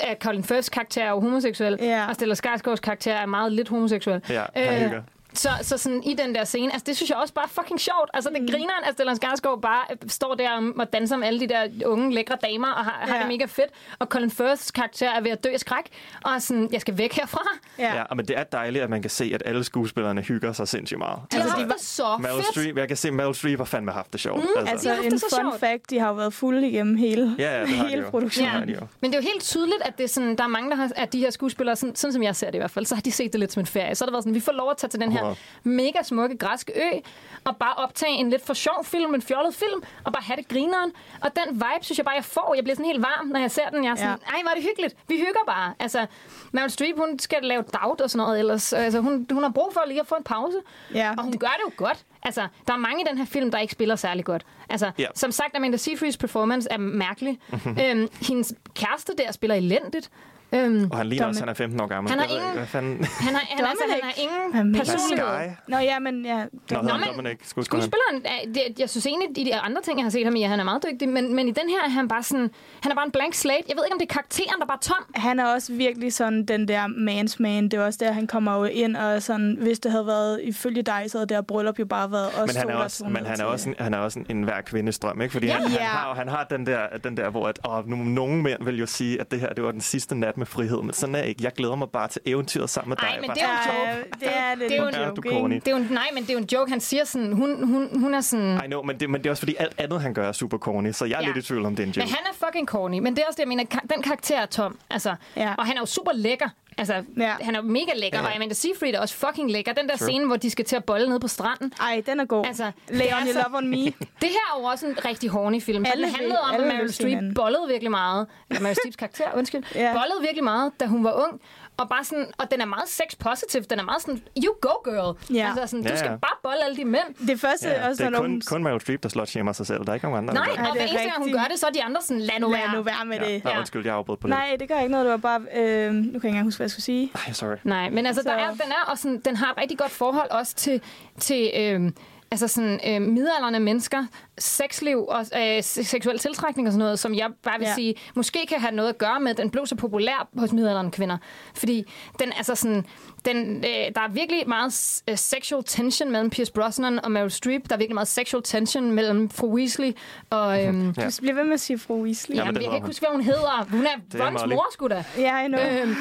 at 0.00 0.22
Colin 0.22 0.44
Firths 0.44 0.68
karakter 0.68 1.04
er 1.04 1.10
jo 1.10 1.20
homoseksuel, 1.20 1.76
Ja. 1.80 2.06
og 2.08 2.14
Stellan 2.14 2.36
Skarsgårds 2.36 2.80
karakter 2.80 3.12
er 3.12 3.26
meget 3.26 3.52
lidt 3.52 3.68
homoseksuel. 3.68 4.20
Ja, 4.28 4.44
han 4.54 4.82
hygger. 4.82 5.02
Så, 5.34 5.48
så 5.62 5.78
sådan 5.78 6.02
i 6.02 6.14
den 6.14 6.34
der 6.34 6.44
scene, 6.44 6.72
altså 6.72 6.84
det 6.86 6.96
synes 6.96 7.10
jeg 7.10 7.18
også 7.18 7.34
bare 7.34 7.48
fucking 7.48 7.80
sjovt. 7.80 8.10
Altså 8.14 8.30
det 8.30 8.50
griner 8.50 8.72
at 8.84 8.92
Stellan 8.94 9.16
Skarsgård 9.16 9.60
bare 9.60 9.82
øh, 9.90 9.96
står 10.08 10.34
der 10.34 10.72
og 10.78 10.92
danser 10.92 11.16
med 11.16 11.26
alle 11.26 11.40
de 11.40 11.48
der 11.48 11.68
unge, 11.86 12.14
lækre 12.14 12.36
damer, 12.42 12.68
og 12.68 12.84
har, 12.84 12.98
ja. 13.00 13.06
har 13.06 13.14
Ja. 13.16 13.20
det 13.22 13.28
mega 13.28 13.44
fedt. 13.44 13.70
Og 13.98 14.06
Colin 14.06 14.30
Firths 14.30 14.70
karakter 14.70 15.10
er 15.10 15.20
ved 15.20 15.30
at 15.30 15.44
dø 15.44 15.48
af 15.52 15.60
skræk, 15.60 15.84
og 16.24 16.32
er 16.32 16.38
sådan, 16.38 16.68
jeg 16.72 16.80
skal 16.80 16.98
væk 16.98 17.12
herfra. 17.12 17.42
ja. 17.78 17.94
Ja, 17.96 18.02
men 18.16 18.28
det 18.28 18.38
er 18.38 18.44
dejligt, 18.44 18.84
at 18.84 18.90
man 18.90 19.02
kan 19.02 19.10
se, 19.10 19.30
at 19.34 19.42
alle 19.46 19.64
skuespillerne 19.64 20.20
hygger 20.22 20.52
sig 20.52 20.68
sindssygt 20.68 20.98
meget. 20.98 21.18
De 21.32 21.36
har 21.36 21.42
Altså, 21.42 21.56
haft 21.56 21.64
de 21.64 21.68
var- 21.70 21.76
så 21.78 22.16
Meryl 22.20 22.36
fedt. 22.42 22.46
Streep, 22.46 22.76
jeg 22.78 22.88
kan 22.88 22.96
se, 22.96 23.10
Meryl 23.10 23.34
Streep 23.34 23.58
har 23.58 23.64
fandme 23.64 23.92
haft 23.92 24.12
det 24.12 24.20
sjovt. 24.20 24.40
Mm, 24.42 24.66
Altså 24.66 24.82
De 24.84 24.88
har 24.88 24.94
haft 24.96 25.06
en 25.06 25.12
det 25.12 25.20
så 25.20 25.26
fun 25.30 25.40
sjovt. 25.50 25.60
fact, 25.60 25.90
de 25.90 25.98
har 25.98 26.08
jo 26.08 26.14
været 26.14 26.34
fulde 26.34 26.68
igennem 26.68 26.96
hele, 26.96 27.34
Ja, 27.38 27.54
ja, 27.58 27.60
det 27.60 27.68
har 27.68 27.84
de 27.84 27.90
hele 27.90 28.02
produktionen. 28.10 28.52
Ja. 28.60 28.64
de 28.66 28.72
jo. 28.80 28.86
Men 29.00 29.10
det 29.12 29.18
er 29.18 29.22
jo 29.22 29.28
helt 29.32 29.42
tydeligt, 29.42 29.82
at 29.84 29.98
det 29.98 30.04
er 30.04 30.08
sådan, 30.08 30.36
der 30.36 30.44
er 30.44 30.48
mange, 30.48 30.70
der 30.70 30.76
har, 30.76 30.90
at 30.96 31.12
de 31.12 31.18
her 31.18 31.30
skuespillere, 31.30 31.76
sådan, 31.76 31.96
sådan 31.96 32.12
som 32.12 32.22
jeg 32.22 32.36
ser 32.36 32.46
det 32.46 32.54
i 32.54 32.58
hvert 32.58 32.70
fald, 32.70 32.86
så 32.86 32.94
har 32.94 33.02
de 33.02 33.12
set 33.12 33.32
det 33.32 33.40
lidt 33.40 33.52
som 33.52 33.60
en 33.60 33.66
ferie. 33.66 33.94
Så 33.94 34.04
har 34.04 34.06
det 34.06 34.12
været 34.12 34.22
sådan, 34.24 34.34
vi 34.34 34.40
får 34.40 34.52
lov 34.52 34.70
at 34.70 34.76
tage 34.76 34.88
til 34.90 35.00
den 35.00 35.12
her 35.12 35.17
Wow. 35.24 35.34
mega 35.62 36.02
smukke 36.02 36.36
græske 36.38 36.72
ø, 36.76 36.98
og 37.44 37.56
bare 37.56 37.74
optage 37.74 38.12
en 38.12 38.30
lidt 38.30 38.46
for 38.46 38.54
sjov 38.54 38.84
film, 38.84 39.14
en 39.14 39.22
fjollet 39.22 39.54
film, 39.54 39.82
og 40.04 40.12
bare 40.12 40.22
have 40.22 40.36
det 40.36 40.48
grineren. 40.48 40.92
Og 41.20 41.30
den 41.36 41.54
vibe, 41.54 41.84
synes 41.84 41.98
jeg 41.98 42.04
bare, 42.04 42.14
jeg 42.14 42.24
får. 42.24 42.54
Jeg 42.54 42.64
bliver 42.64 42.74
sådan 42.76 42.86
helt 42.86 43.02
varm, 43.02 43.26
når 43.26 43.40
jeg 43.40 43.50
ser 43.50 43.68
den. 43.70 43.84
Jeg 43.84 43.90
er 43.90 43.94
sådan, 43.94 44.10
Ja. 44.26 44.36
ej, 44.36 44.42
hvor 44.42 44.50
er 44.50 44.54
det 44.54 44.62
hyggeligt. 44.62 44.96
Vi 45.08 45.16
hygger 45.16 45.44
bare. 45.46 45.74
Altså, 45.78 46.06
Meryl 46.52 46.70
Streep, 46.70 46.96
hun 46.98 47.18
skal 47.18 47.38
lave 47.42 47.62
daut 47.82 48.00
og 48.00 48.10
sådan 48.10 48.26
noget 48.26 48.38
ellers. 48.38 48.72
Altså, 48.72 49.00
hun, 49.00 49.26
hun 49.32 49.42
har 49.42 49.50
brug 49.50 49.70
for 49.72 49.82
lige 49.86 50.00
at 50.00 50.06
få 50.06 50.14
en 50.14 50.24
pause. 50.24 50.56
Ja. 50.94 51.14
Og 51.18 51.22
hun 51.24 51.32
gør 51.38 51.46
det 51.46 51.62
jo 51.64 51.84
godt. 51.84 52.04
Altså, 52.22 52.46
der 52.66 52.72
er 52.72 52.76
mange 52.78 53.02
i 53.02 53.04
den 53.08 53.18
her 53.18 53.24
film, 53.26 53.50
der 53.50 53.58
ikke 53.58 53.72
spiller 53.72 53.96
særlig 53.96 54.24
godt. 54.24 54.46
Altså, 54.70 54.90
Ja. 54.98 55.06
som 55.14 55.32
sagt, 55.32 55.56
Amanda 55.56 55.76
Seyfrieds 55.76 56.16
performance 56.16 56.68
er 56.70 56.78
mærkelig. 56.78 57.38
øhm, 57.84 58.08
hendes 58.22 58.54
kæreste 58.74 59.12
der 59.18 59.32
spiller 59.32 59.54
elendigt. 59.56 60.10
Øhm, 60.52 60.88
Og 60.90 60.96
han 60.96 61.06
ligner 61.06 61.26
også, 61.26 61.40
han 61.40 61.48
er 61.48 61.54
15 61.54 61.80
år 61.80 61.86
gammel. 61.86 62.10
Han 62.10 62.18
har 62.20 62.26
ingen- 62.26 62.52
Hvad 62.56 62.66
fanden? 62.66 63.04
han 63.26 63.34
har, 63.34 63.42
han, 63.48 63.64
altså, 63.66 63.84
han 63.90 64.00
har 64.02 64.14
ingen 64.24 64.74
er 64.74 64.78
personlighed. 64.78 65.26
Sky? 65.26 65.70
Nå 65.70 65.76
ja, 65.78 65.98
men 65.98 66.24
ja. 66.26 66.36
Nå, 66.70 66.78
han 66.78 66.84
men 66.84 67.08
Dominic. 67.16 67.38
Skuespilleren. 67.42 67.64
Skuespilleren, 67.64 68.22
er, 68.24 68.52
det, 68.54 68.80
jeg 68.80 68.90
synes 68.90 69.06
egentlig, 69.06 69.38
i 69.38 69.44
de 69.44 69.56
andre 69.56 69.82
ting, 69.82 69.98
jeg 69.98 70.04
har 70.04 70.10
set 70.10 70.24
ham 70.24 70.36
i, 70.36 70.42
at 70.42 70.48
han 70.48 70.60
er 70.60 70.64
meget 70.64 70.84
dygtig, 70.92 71.08
men, 71.08 71.34
men 71.36 71.48
i 71.48 71.50
den 71.50 71.68
her 71.68 71.84
er 71.84 71.88
han 71.88 72.08
bare 72.08 72.22
sådan, 72.22 72.50
han 72.82 72.92
er 72.92 72.96
bare 72.96 73.04
en 73.06 73.12
blank 73.12 73.34
slate. 73.34 73.62
Jeg 73.68 73.76
ved 73.76 73.84
ikke, 73.84 73.92
om 73.94 73.98
det 73.98 74.08
er 74.10 74.12
karakteren, 74.12 74.54
der 74.58 74.62
er 74.64 74.66
bare 74.66 74.78
tom. 74.82 75.04
Han 75.14 75.38
er 75.40 75.44
også 75.46 75.72
virkelig 75.72 76.12
sådan 76.12 76.44
den 76.44 76.68
der 76.68 76.84
man's 76.84 77.36
man. 77.38 77.64
Det 77.64 77.74
er 77.74 77.84
også 77.84 77.98
der, 78.02 78.12
han 78.12 78.26
kommer 78.26 78.56
jo 78.56 78.64
ind, 78.64 78.96
og 78.96 79.22
sådan, 79.22 79.56
hvis 79.60 79.78
det 79.78 79.90
havde 79.90 80.06
været 80.06 80.40
ifølge 80.44 80.82
dig, 80.82 81.02
så 81.08 81.18
havde 81.18 81.26
det 81.28 81.36
her 81.36 81.42
bryllup 81.42 81.78
jo 81.78 81.84
bare 81.86 82.12
været 82.12 82.26
os 82.42 82.46
Men 82.46 82.56
han 82.56 82.70
er 82.70 82.74
også, 82.74 83.04
men 83.04 83.26
han 83.26 83.40
er 83.40 83.44
også, 83.44 83.68
en, 83.68 83.74
han 83.78 83.94
er 83.94 83.98
også 83.98 84.18
en, 84.18 84.26
en 84.28 84.42
hver 84.42 84.60
kvindestrøm, 84.60 85.20
ikke? 85.20 85.32
Fordi 85.32 85.46
Ja. 85.46 85.52
han, 85.52 85.62
han, 85.70 85.80
har, 85.80 86.14
han 86.14 86.28
har 86.28 86.44
den 86.50 86.66
der, 86.66 86.86
den 87.04 87.16
der 87.16 87.30
hvor 87.30 87.48
at, 87.48 87.58
åh, 87.68 87.88
nogle 87.88 88.42
mænd 88.42 88.64
vil 88.64 88.78
jo 88.78 88.86
sige, 88.86 89.20
at 89.20 89.30
det 89.30 89.40
her 89.40 89.48
det 89.48 89.64
var 89.64 89.72
den 89.72 89.80
sidste 89.80 90.14
nat 90.14 90.37
med 90.38 90.46
frihed, 90.46 90.82
men 90.82 90.92
sådan 90.92 91.14
er 91.14 91.22
ikke. 91.22 91.44
Jeg 91.44 91.52
glæder 91.52 91.74
mig 91.74 91.88
bare 91.90 92.08
til 92.08 92.20
eventyret 92.26 92.70
sammen 92.70 92.88
med 92.88 92.96
dig. 92.96 93.06
Ej, 93.08 93.20
men 93.20 93.30
det 93.30 93.42
er 93.42 93.46
jo 93.46 93.52
en 93.92 93.98
joke. 93.98 94.10
det 94.20 94.28
er 94.36 94.54
Det 94.54 94.72
er 94.72 94.82
jo 94.82 94.88
en 94.88 94.94
en- 94.94 95.00
joke, 95.00 95.16
Du 95.16 95.30
corny. 95.30 95.54
Det 95.54 95.68
er 95.68 95.70
jo, 95.70 95.76
en- 95.76 95.88
nej, 95.90 96.08
men 96.14 96.22
det 96.22 96.30
er 96.30 96.34
jo 96.34 96.38
en 96.40 96.48
joke. 96.52 96.70
Han 96.70 96.80
siger 96.80 97.04
sådan, 97.04 97.32
hun, 97.32 97.66
hun, 97.68 98.00
hun 98.00 98.14
er 98.14 98.20
sådan... 98.20 98.60
I 98.64 98.66
know, 98.66 98.82
men 98.82 99.00
det, 99.00 99.10
men 99.10 99.20
det 99.20 99.26
er 99.26 99.30
også 99.30 99.40
fordi 99.40 99.54
alt 99.58 99.74
andet, 99.80 100.00
han 100.00 100.14
gør, 100.14 100.28
er 100.28 100.32
super 100.32 100.58
corny, 100.58 100.92
så 100.92 101.04
jeg 101.04 101.14
er 101.16 101.20
Ja. 101.20 101.26
lidt 101.26 101.36
i 101.36 101.42
tvivl 101.48 101.64
om, 101.66 101.76
det 101.76 101.82
er 101.82 101.86
en 101.86 101.92
joke. 101.92 102.06
Men 102.06 102.08
han 102.08 102.24
er 102.30 102.46
fucking 102.46 102.66
corny. 102.68 102.98
Men 102.98 103.16
det 103.16 103.22
er 103.22 103.26
også 103.26 103.36
det, 103.36 103.42
jeg 103.42 103.48
mener. 103.48 103.64
Den 103.94 104.02
karakter 104.02 104.38
er 104.40 104.46
tom. 104.46 104.78
Altså, 104.90 105.14
Ja. 105.36 105.54
Og 105.58 105.66
han 105.66 105.76
er 105.76 105.80
jo 105.80 105.86
super 105.86 106.12
lækker. 106.14 106.48
Altså, 106.78 107.02
Ja. 107.16 107.34
han 107.40 107.54
er 107.54 107.62
mega 107.62 107.92
lækker. 107.96 108.18
Ja. 108.18 108.24
Og 108.26 108.36
Amanda 108.36 108.54
Seyfried 108.54 108.94
er 108.94 109.00
også 109.00 109.14
fucking 109.14 109.50
lækker. 109.50 109.72
Den 109.72 109.88
der 109.88 109.96
True. 109.96 110.08
scene, 110.08 110.26
hvor 110.26 110.36
de 110.36 110.50
skal 110.50 110.64
til 110.64 110.76
at 110.76 110.84
bolle 110.84 111.08
nede 111.08 111.20
på 111.20 111.28
stranden. 111.28 111.72
Ej, 111.80 112.02
den 112.06 112.20
er 112.20 112.24
god. 112.24 112.46
Altså, 112.46 112.64
Altså, 112.64 112.80
det 112.88 112.96
Lay 112.96 113.06
on 113.20 113.26
your 113.26 113.32
så- 113.32 113.44
love 113.48 113.56
on 113.58 113.68
me. 113.68 113.76
Det 114.22 114.28
her 114.28 114.54
er 114.56 114.60
jo 114.60 114.64
også 114.64 114.86
en 114.86 115.04
rigtig 115.04 115.30
horny 115.30 115.62
film. 115.62 115.84
For 115.84 115.92
Alle 115.92 116.06
den 116.06 116.14
handlede 116.14 116.40
om, 116.40 116.48
at 116.48 116.54
alle 116.54 116.66
vil 116.66 116.74
Meryl 116.76 116.92
Streep 116.92 117.34
bollede 117.34 117.62
virkelig 117.68 117.90
meget. 117.90 118.26
Eller 118.50 118.62
Meryl 118.62 118.74
Streeps 118.74 118.96
karakter, 118.96 119.24
undskyld. 119.34 119.62
Ja. 119.74 119.92
Bollede 119.92 120.20
virkelig 120.20 120.44
meget, 120.44 120.72
da 120.80 120.86
hun 120.86 121.04
var 121.04 121.12
ung. 121.12 121.40
Og, 121.78 121.88
bare 121.88 122.04
sådan, 122.04 122.26
og 122.38 122.50
den 122.50 122.60
er 122.60 122.64
meget 122.64 122.88
sex-positive. 122.88 123.62
Den 123.62 123.78
er 123.78 123.82
meget 123.84 124.02
sådan, 124.02 124.22
you 124.44 124.52
go, 124.60 124.68
girl. 124.84 125.34
Ja. 125.34 125.46
Altså 125.48 125.66
sådan, 125.66 125.82
du 125.84 125.88
Ja, 125.90 125.96
skal 125.96 126.10
ja. 126.10 126.16
bare 126.16 126.36
bolle 126.42 126.64
alle 126.64 126.76
de 126.76 126.84
mænd. 126.84 127.26
Det 127.28 127.40
første 127.40 127.68
Ja, 127.68 127.88
også, 127.88 128.04
det 128.04 128.14
er 128.14 128.18
kun, 128.20 128.30
hun... 128.30 128.42
kun 128.48 128.62
Meryl 128.62 128.80
Streep, 128.80 129.02
der 129.02 129.08
slot 129.08 129.28
shamer 129.28 129.52
sig 129.52 129.66
selv. 129.66 129.84
Der 129.84 129.90
er 129.90 129.94
ikke 129.94 130.06
nogen 130.06 130.18
andre. 130.28 130.34
Nej, 130.34 130.48
og 130.50 130.72
hver 130.72 130.80
er 130.80 130.86
eneste 130.86 131.08
gang 131.10 131.22
hun 131.22 131.32
gør 131.32 131.46
det, 131.50 131.58
så 131.58 131.66
er 131.66 131.70
de 131.70 131.82
andre 131.82 132.00
sådan, 132.02 132.20
lad 132.20 132.40
nu 132.40 132.48
Lad 132.50 132.58
være. 132.58 132.76
nu 132.76 132.82
være 132.82 133.04
med 133.06 133.18
det. 133.20 133.26
Ja. 133.26 133.32
Ja. 133.44 133.52
Nå, 133.54 133.58
undskyld, 133.58 133.84
jeg 133.86 133.94
afbrød 133.94 134.16
på 134.16 134.26
det. 134.28 134.36
Nej, 134.36 134.56
det 134.60 134.68
gør 134.68 134.78
ikke 134.78 134.90
noget. 134.90 135.04
Det 135.04 135.10
var 135.10 135.16
bare... 135.16 135.40
Øh, 135.56 135.92
nu 135.92 136.02
kan 136.02 136.04
jeg 136.04 136.14
ikke 136.14 136.28
engang 136.28 136.44
huske, 136.46 136.58
hvad 136.58 136.64
jeg 136.64 136.70
skulle 136.70 136.84
sige. 136.84 137.10
Ej, 137.26 137.32
sorry. 137.32 137.56
Nej, 137.64 137.90
men 137.90 138.06
altså, 138.06 138.22
Så- 138.22 138.28
der 138.28 138.34
er, 138.34 138.50
den, 138.50 138.60
er 138.60 138.90
også 138.90 139.02
sådan, 139.02 139.20
den 139.20 139.36
har 139.36 139.50
et 139.52 139.58
rigtig 139.58 139.78
godt 139.78 139.90
forhold 139.90 140.30
også 140.30 140.54
til, 140.54 140.80
til 141.18 141.50
øh, 141.56 141.92
altså 142.30 142.48
sådan, 142.48 142.80
øh, 142.86 143.02
midalderne 143.02 143.60
mennesker, 143.60 144.04
sexliv 144.38 145.04
og 145.08 145.20
øh, 145.36 145.62
se- 145.62 145.84
seksuel 145.84 146.18
tiltrækning 146.18 146.68
og 146.68 146.72
sådan 146.72 146.78
noget, 146.84 146.98
som 146.98 147.14
jeg 147.14 147.30
bare 147.42 147.58
vil 147.58 147.66
ja. 147.68 147.74
Sige, 147.74 147.94
måske 148.14 148.46
kan 148.48 148.60
have 148.60 148.74
noget 148.74 148.88
at 148.88 148.98
gøre 148.98 149.20
med, 149.20 149.30
at 149.30 149.36
den 149.36 149.50
blev 149.50 149.66
så 149.66 149.76
populær 149.76 150.28
hos 150.38 150.52
midalderne 150.52 150.90
kvinder. 150.90 151.18
Fordi 151.54 151.92
den, 152.18 152.32
altså 152.36 152.54
sådan, 152.54 152.84
den, 153.24 153.56
øh, 153.56 153.94
der 153.94 154.00
er 154.00 154.08
virkelig 154.08 154.48
meget 154.48 155.02
øh, 155.10 155.16
sexual 155.18 155.64
tension 155.64 156.10
mellem 156.10 156.30
Pierce 156.30 156.52
Brosnan 156.52 157.04
og 157.04 157.10
Meryl 157.10 157.30
Streep. 157.30 157.68
Der 157.68 157.74
er 157.74 157.78
virkelig 157.78 157.94
meget 157.94 158.08
sexual 158.08 158.42
tension 158.42 158.90
mellem 158.92 159.30
fru 159.30 159.54
Weasley 159.54 159.92
og... 160.30 160.64
Øhm, 160.64 160.94
Ja. 160.98 161.04
Du 161.06 161.10
bliver 161.20 161.34
ved 161.34 161.44
med 161.44 161.52
at 161.54 161.60
sige 161.60 161.78
fru 161.78 162.02
Weasley. 162.02 162.36
ja, 162.36 162.40
det 162.42 162.54
jeg 162.54 162.62
kan 162.64 162.74
ikke 162.74 162.86
huske, 162.86 163.00
hvad 163.06 163.10
hun 163.16 163.20
hedder. 163.24 163.66
Hun 163.70 163.86
er 163.86 164.26
Rons 164.26 164.42
mor, 164.48 164.66
sgu 164.72 164.86
da. 164.88 165.04
Ja, 165.18 165.44
I 165.44 165.46
know. 165.48 165.60
Øhm, 165.60 165.94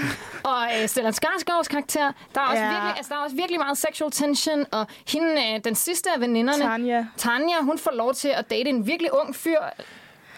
og 0.43 0.63
øh, 0.81 0.87
Stellan 0.87 1.13
Skarsgårds 1.13 1.67
karakter, 1.67 2.11
der 2.35 2.41
er, 2.41 2.45
også 2.45 2.63
Ja. 2.63 2.69
virkelig, 2.71 2.93
altså, 2.97 3.09
der 3.13 3.19
er 3.19 3.23
også 3.23 3.35
virkelig 3.35 3.59
meget 3.59 3.77
sexual 3.77 4.11
tension, 4.11 4.65
og 4.71 4.87
hende, 5.07 5.27
øh, 5.53 5.59
den 5.63 5.75
sidste 5.75 6.09
af 6.15 6.21
veninderne, 6.21 6.63
Tanja. 6.63 7.05
Tanja, 7.17 7.55
hun 7.61 7.77
får 7.77 7.91
lov 7.91 8.13
til 8.13 8.26
at 8.35 8.49
date 8.49 8.69
en 8.69 8.87
virkelig 8.87 9.13
ung 9.13 9.35
fyr. 9.35 9.59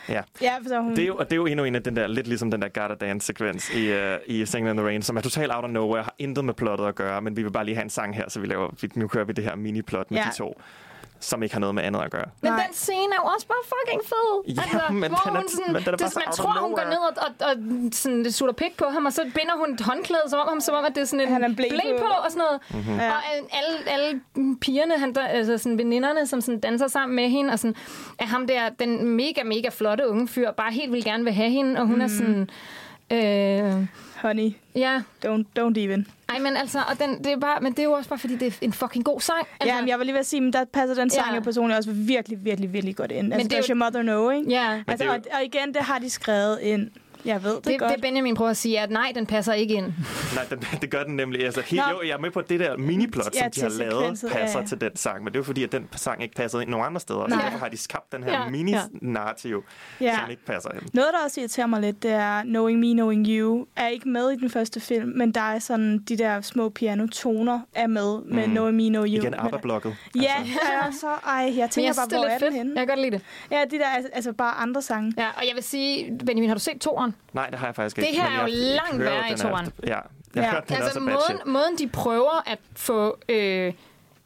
Ja. 0.10 0.22
Ja, 0.42 0.56
så 0.68 0.80
hun... 0.82 0.96
Det 0.96 1.04
er, 1.04 1.08
jo, 1.08 1.16
og 1.16 1.26
det 1.26 1.32
er 1.32 1.36
jo 1.36 1.46
endnu 1.46 1.66
en 1.66 1.76
af 1.76 1.84
den 1.84 1.96
der, 1.96 2.08
lidt 2.08 2.28
ligesom 2.28 2.52
den 2.52 2.62
der 2.62 2.68
Gotta 2.68 3.06
Dance-sekvens 3.06 3.70
i, 3.76 3.92
uh, 3.94 3.98
i 4.26 4.46
Singing 4.46 4.70
in 4.70 4.78
the 4.78 4.86
Rain, 4.86 5.02
som 5.02 5.18
er 5.18 5.22
totalt 5.22 5.52
out 5.56 5.64
of 5.64 5.70
nowhere, 5.70 6.04
har 6.04 6.16
intet 6.20 6.46
med 6.46 6.54
plottet 6.54 6.86
at 6.86 6.96
gøre, 6.96 7.22
men 7.22 7.38
vi 7.38 7.44
vil 7.44 7.52
bare 7.52 7.66
lige 7.66 7.76
have 7.76 7.84
en 7.84 7.90
sang 7.90 8.16
her, 8.16 8.30
så 8.30 8.40
vi 8.40 8.48
laver, 8.48 8.70
vi, 8.82 8.90
nu 8.96 9.08
kører 9.08 9.26
vi 9.26 9.34
det 9.34 9.44
her 9.44 9.56
mini-plot 9.56 10.12
med 10.12 10.20
Ja. 10.20 10.26
de 10.32 10.36
to, 10.38 10.62
som 11.20 11.44
ikke 11.44 11.56
har 11.56 11.60
noget 11.60 11.76
med 11.76 11.84
andet 11.84 12.00
at 12.02 12.12
gøre. 12.12 12.26
Men 12.42 12.52
Nej. 12.52 12.64
den 12.66 12.74
scene 12.74 13.14
er 13.16 13.20
jo 13.24 13.28
også 13.36 13.48
bare 13.48 13.58
fucking 13.74 14.02
fed. 14.12 14.54
Ja, 14.56 14.90
men 14.92 15.00
hvor 15.12 15.18
den 15.26 15.36
er- 15.36 15.40
hun 15.40 15.50
sådan, 15.50 15.74
men 15.74 15.84
den 15.84 15.94
er 15.94 15.98
det, 15.98 16.16
man 16.26 16.34
tror, 16.34 16.62
hun 16.62 16.72
går 16.76 16.84
ned 16.84 16.98
og, 16.98 17.14
og, 17.26 17.48
og 17.50 17.56
sådan, 17.92 18.32
sutter 18.32 18.54
pik 18.54 18.78
på 18.78 18.86
ham, 18.86 19.06
og 19.06 19.14
så 19.14 19.22
binder 19.36 19.56
hun 19.58 19.74
et 19.74 19.82
håndklæde 19.82 20.22
som 20.28 20.40
om, 20.40 20.60
som 20.62 20.76
om 20.76 20.86
at 20.86 20.96
det 20.96 21.02
er 21.02 21.06
sådan 21.06 21.22
en 21.28 21.34
Han 21.34 21.44
er 21.44 21.48
ble 21.48 21.66
blæ 21.70 21.92
på. 21.92 21.98
på 22.00 22.06
og 22.26 22.32
sådan 22.32 22.44
noget. 22.46 22.60
Mhm. 22.70 22.80
Mm-hmm. 22.80 23.00
Og 23.00 23.20
øh, 23.32 23.58
alle, 23.60 23.90
alle 23.94 24.22
pigerne, 24.62 24.98
han, 25.00 25.16
der, 25.16 25.26
altså 25.28 25.58
sådan 25.58 25.78
veninderne, 25.78 26.28
som 26.28 26.42
sådan 26.42 26.60
danser 26.60 26.88
sammen 26.88 27.16
med 27.16 27.30
hende, 27.30 27.54
og 27.54 27.60
sådan, 27.60 27.76
er 28.20 28.26
ham 28.26 28.48
der, 28.48 28.70
den 28.70 29.06
mega, 29.08 29.44
mega 29.44 29.70
flotte 29.70 30.08
unge 30.10 30.28
fyr, 30.28 30.52
bare 30.52 30.72
helt 30.72 30.92
vil 30.92 31.04
gerne 31.04 31.24
vil 31.24 31.34
have 31.34 31.50
hende, 31.50 31.80
og 31.80 31.86
hun 31.88 31.96
mm. 31.96 32.02
er 32.02 32.08
sådan... 32.08 32.50
Øh, 33.12 33.86
Honey, 34.22 34.52
ja, 34.76 35.02
don't, 35.26 35.44
don't 35.60 35.78
even. 35.80 36.08
ej, 36.30 36.40
men 36.40 36.58
altså, 36.58 36.80
og 36.80 37.00
den, 37.00 37.18
det 37.24 37.28
er 37.28 37.38
bare, 37.38 37.62
men 37.62 37.72
det 37.72 37.80
er 37.80 37.84
jo 37.84 37.92
også 37.92 38.10
bare, 38.10 38.20
fordi 38.20 38.36
det 38.36 38.48
er 38.48 38.52
en 38.62 38.74
fucking 38.74 39.06
god 39.06 39.22
sang. 39.22 39.48
Altså, 39.60 39.76
Ja, 39.76 39.82
men 39.82 39.90
jeg 39.90 39.98
var 39.98 40.04
lige 40.04 40.14
ved 40.14 40.20
at 40.20 40.26
sige, 40.26 40.42
men 40.42 40.54
der 40.54 40.66
passer 40.74 40.96
den 40.96 41.10
sang 41.10 41.28
Ja. 41.30 41.36
jo 41.36 41.42
personligt 41.42 41.78
også 41.78 41.92
virkelig, 41.92 42.46
virkelig, 42.46 42.74
virkelig 42.74 42.96
godt 42.96 43.12
ind. 43.12 43.34
Altså, 43.34 43.48
det 43.48 43.54
er 43.56 43.62
jo- 43.70 43.76
Your 43.76 43.86
Mother 43.86 44.02
Know, 44.02 44.30
ikke? 44.30 44.50
ja. 44.52 44.84
Altså, 44.88 45.10
og, 45.10 45.18
og 45.34 45.44
igen, 45.46 45.68
det 45.74 45.82
har 45.82 46.00
de 46.00 46.10
skrevet 46.10 46.60
ind 46.62 46.90
Jeg 47.26 47.44
ved 47.44 47.56
det, 47.56 47.66
Det, 47.66 47.80
godt. 47.80 47.92
det 47.94 48.02
Benjamin 48.02 48.36
prøver 48.36 48.52
at 48.52 48.58
sige, 48.58 48.78
er, 48.78 48.84
at 48.84 48.92
nej, 48.92 49.12
den 49.16 49.26
passer 49.26 49.54
ikke 49.54 49.74
ind. 49.74 49.86
Nej, 50.36 50.44
den, 50.50 50.60
det 50.82 50.90
gør 50.92 51.04
den 51.04 51.16
nemlig. 51.16 51.46
Altså, 51.46 51.62
helt, 51.62 51.84
Nå. 51.88 51.92
jo, 52.02 52.08
jeg 52.08 52.14
er 52.14 52.18
med 52.20 52.32
på 52.32 52.40
at 52.40 52.50
det 52.50 52.60
der 52.60 52.78
miniplot, 52.78 53.36
Ja, 53.36 53.40
som 53.42 53.52
de 53.52 53.62
har 53.62 53.70
lavet, 53.70 54.26
passer 54.32 54.60
ja. 54.60 54.66
til 54.66 54.82
den 54.82 54.96
sang. 54.96 55.18
Men 55.24 55.28
det 55.28 55.36
er 55.36 55.40
jo 55.40 55.44
fordi, 55.44 55.64
at 55.64 55.72
den 55.72 55.88
sang 55.96 56.24
ikke 56.24 56.36
passede 56.36 56.62
ind 56.64 56.72
nogen 56.72 56.86
andre 56.86 57.00
steder. 57.02 57.20
Så 57.30 57.36
Nej. 57.36 57.44
derfor 57.46 57.60
har 57.60 57.70
de 57.70 57.78
skabt 57.78 58.12
den 58.12 58.24
her 58.24 58.32
Ja, 58.32 58.50
mini-narrativ, 58.50 59.64
Ja. 60.02 60.16
som 60.22 60.30
ikke 60.30 60.46
passer 60.46 60.72
ind. 60.72 60.82
Noget, 60.94 61.10
der 61.14 61.26
også 61.26 61.40
irriterer 61.42 61.68
mig 61.68 61.82
lidt, 61.82 62.04
det 62.04 62.12
er 62.12 62.42
Knowing 62.42 62.80
Me, 62.80 62.94
Knowing 62.94 63.26
You 63.28 63.66
er 63.76 63.88
ikke 63.88 64.10
med 64.10 64.32
i 64.32 64.36
den 64.36 64.50
første 64.50 64.80
film, 64.80 65.12
men 65.16 65.32
der 65.32 65.42
er 65.42 65.60
sådan, 65.60 65.98
de 66.10 66.18
der 66.18 66.42
små 66.42 66.70
pianotoner 66.70 67.60
er 67.76 67.88
med 67.88 68.22
med 68.26 68.46
Mm. 68.48 68.52
Knowing 68.52 68.76
Me, 68.78 68.90
Knowing 68.90 69.16
You. 69.16 69.22
Igen, 69.22 69.34
ABBA-blokket. 69.34 69.96
Ja, 70.16 70.22
Altså, 70.40 70.60
ja, 70.86 70.92
så, 70.92 71.08
ej, 71.28 71.54
jeg 71.58 71.70
tænker 71.70 71.90
jeg 71.90 71.96
bare, 71.96 72.08
hvor 72.08 72.18
er 72.18 72.24
er 72.24 72.30
lidt 72.30 72.40
den 72.42 72.48
fedt. 72.48 72.54
henne? 72.54 72.72
Jeg 72.80 72.88
kan 72.88 72.96
godt 72.96 73.00
lide 73.06 73.12
det. 73.12 73.22
Ja, 73.52 73.64
de 73.72 73.78
der, 73.80 73.86
altså, 73.96 74.10
altså 74.14 74.34
bare 74.34 74.54
andre 74.56 74.82
sange. 74.82 75.14
Ja, 75.18 75.28
og 75.38 75.44
jeg 75.48 75.56
vil 75.56 75.64
sige, 75.64 76.18
Benjamin, 76.26 76.48
har 76.50 76.56
du 76.56 76.60
set 76.62 76.82
toren? 76.82 77.16
Nej, 77.34 77.50
det 77.50 77.60
har 77.60 77.68
jeg 77.68 77.76
faktisk 77.76 77.96
Det 77.96 78.06
ikke. 78.08 78.22
her 78.22 78.30
men 78.30 78.40
er 78.40 78.44
jo 78.44 78.48
langt 78.76 79.00
værre 79.00 79.32
i 79.32 79.36
toeren. 79.36 79.74
Ja, 79.88 79.98
Ja. 80.36 80.42
har 80.42 80.52
hørt, 80.52 80.70
den 80.70 80.76
altså, 80.78 81.00
er 81.00 81.04
måden, 81.04 81.40
måden, 81.46 81.78
de 81.78 81.88
prøver 81.88 82.44
at 82.50 82.60
få 82.76 83.18
øh, 83.30 83.74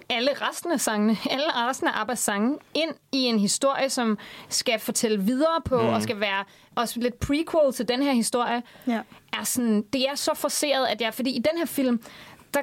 alle 0.10 0.30
resten 0.42 0.72
af 0.72 0.82
sangene, 0.82 1.18
alle 1.30 1.46
resten 1.70 1.88
af 1.88 2.02
Abbas 2.02 2.20
sange, 2.20 2.58
ind 2.74 2.92
i 3.12 3.18
en 3.24 3.40
historie, 3.40 3.90
som 3.90 4.18
skal 4.50 4.80
fortælle 4.80 5.22
videre 5.24 5.62
på, 5.66 5.82
mm. 5.82 5.88
og 5.88 6.02
skal 6.02 6.20
være 6.20 6.44
også 6.76 7.00
lidt 7.00 7.20
prequel 7.20 7.74
til 7.74 7.88
den 7.88 8.04
her 8.04 8.14
historie, 8.14 8.64
Ja. 8.88 9.00
er 9.40 9.44
sådan, 9.44 9.82
det 9.94 10.10
er 10.10 10.16
så 10.16 10.32
forseret, 10.36 10.86
at 10.86 11.02
jeg, 11.02 11.14
fordi 11.14 11.30
i 11.30 11.40
den 11.40 11.58
her 11.58 11.66
film, 11.66 12.02
der, 12.54 12.60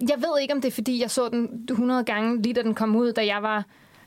jeg 0.00 0.16
ved 0.18 0.40
ikke, 0.42 0.54
om 0.54 0.60
det 0.60 0.68
er, 0.68 0.72
fordi 0.72 1.00
jeg 1.02 1.10
så 1.10 1.28
den 1.28 1.66
100 1.70 2.04
gange, 2.04 2.42
lige 2.42 2.54
da 2.54 2.62
den 2.62 2.74
kom 2.74 2.96
ud, 2.96 3.12
da 3.12 3.26
jeg 3.26 3.42
var, 3.42 3.64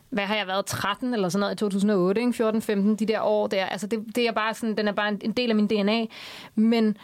hvad 0.09 0.25
har 0.25 0.35
jeg 0.35 0.47
været, 0.47 0.65
13 0.65 1.13
eller 1.13 1.29
sådan 1.29 1.39
noget 1.39 1.53
i 1.53 1.57
2008, 1.57 2.21
ikke? 2.21 2.33
14, 2.33 2.61
15, 2.61 2.95
de 2.95 3.05
der 3.05 3.21
år 3.21 3.47
der. 3.47 3.65
Altså, 3.65 3.87
det, 3.87 4.15
det 4.15 4.27
er 4.27 4.31
bare 4.31 4.53
sådan, 4.53 4.77
den 4.77 4.87
er 4.87 4.91
bare 4.91 5.09
en, 5.09 5.21
en 5.23 5.31
del 5.31 5.49
af 5.49 5.55
min 5.55 5.67
DNA. 5.67 6.05
Men 6.55 6.97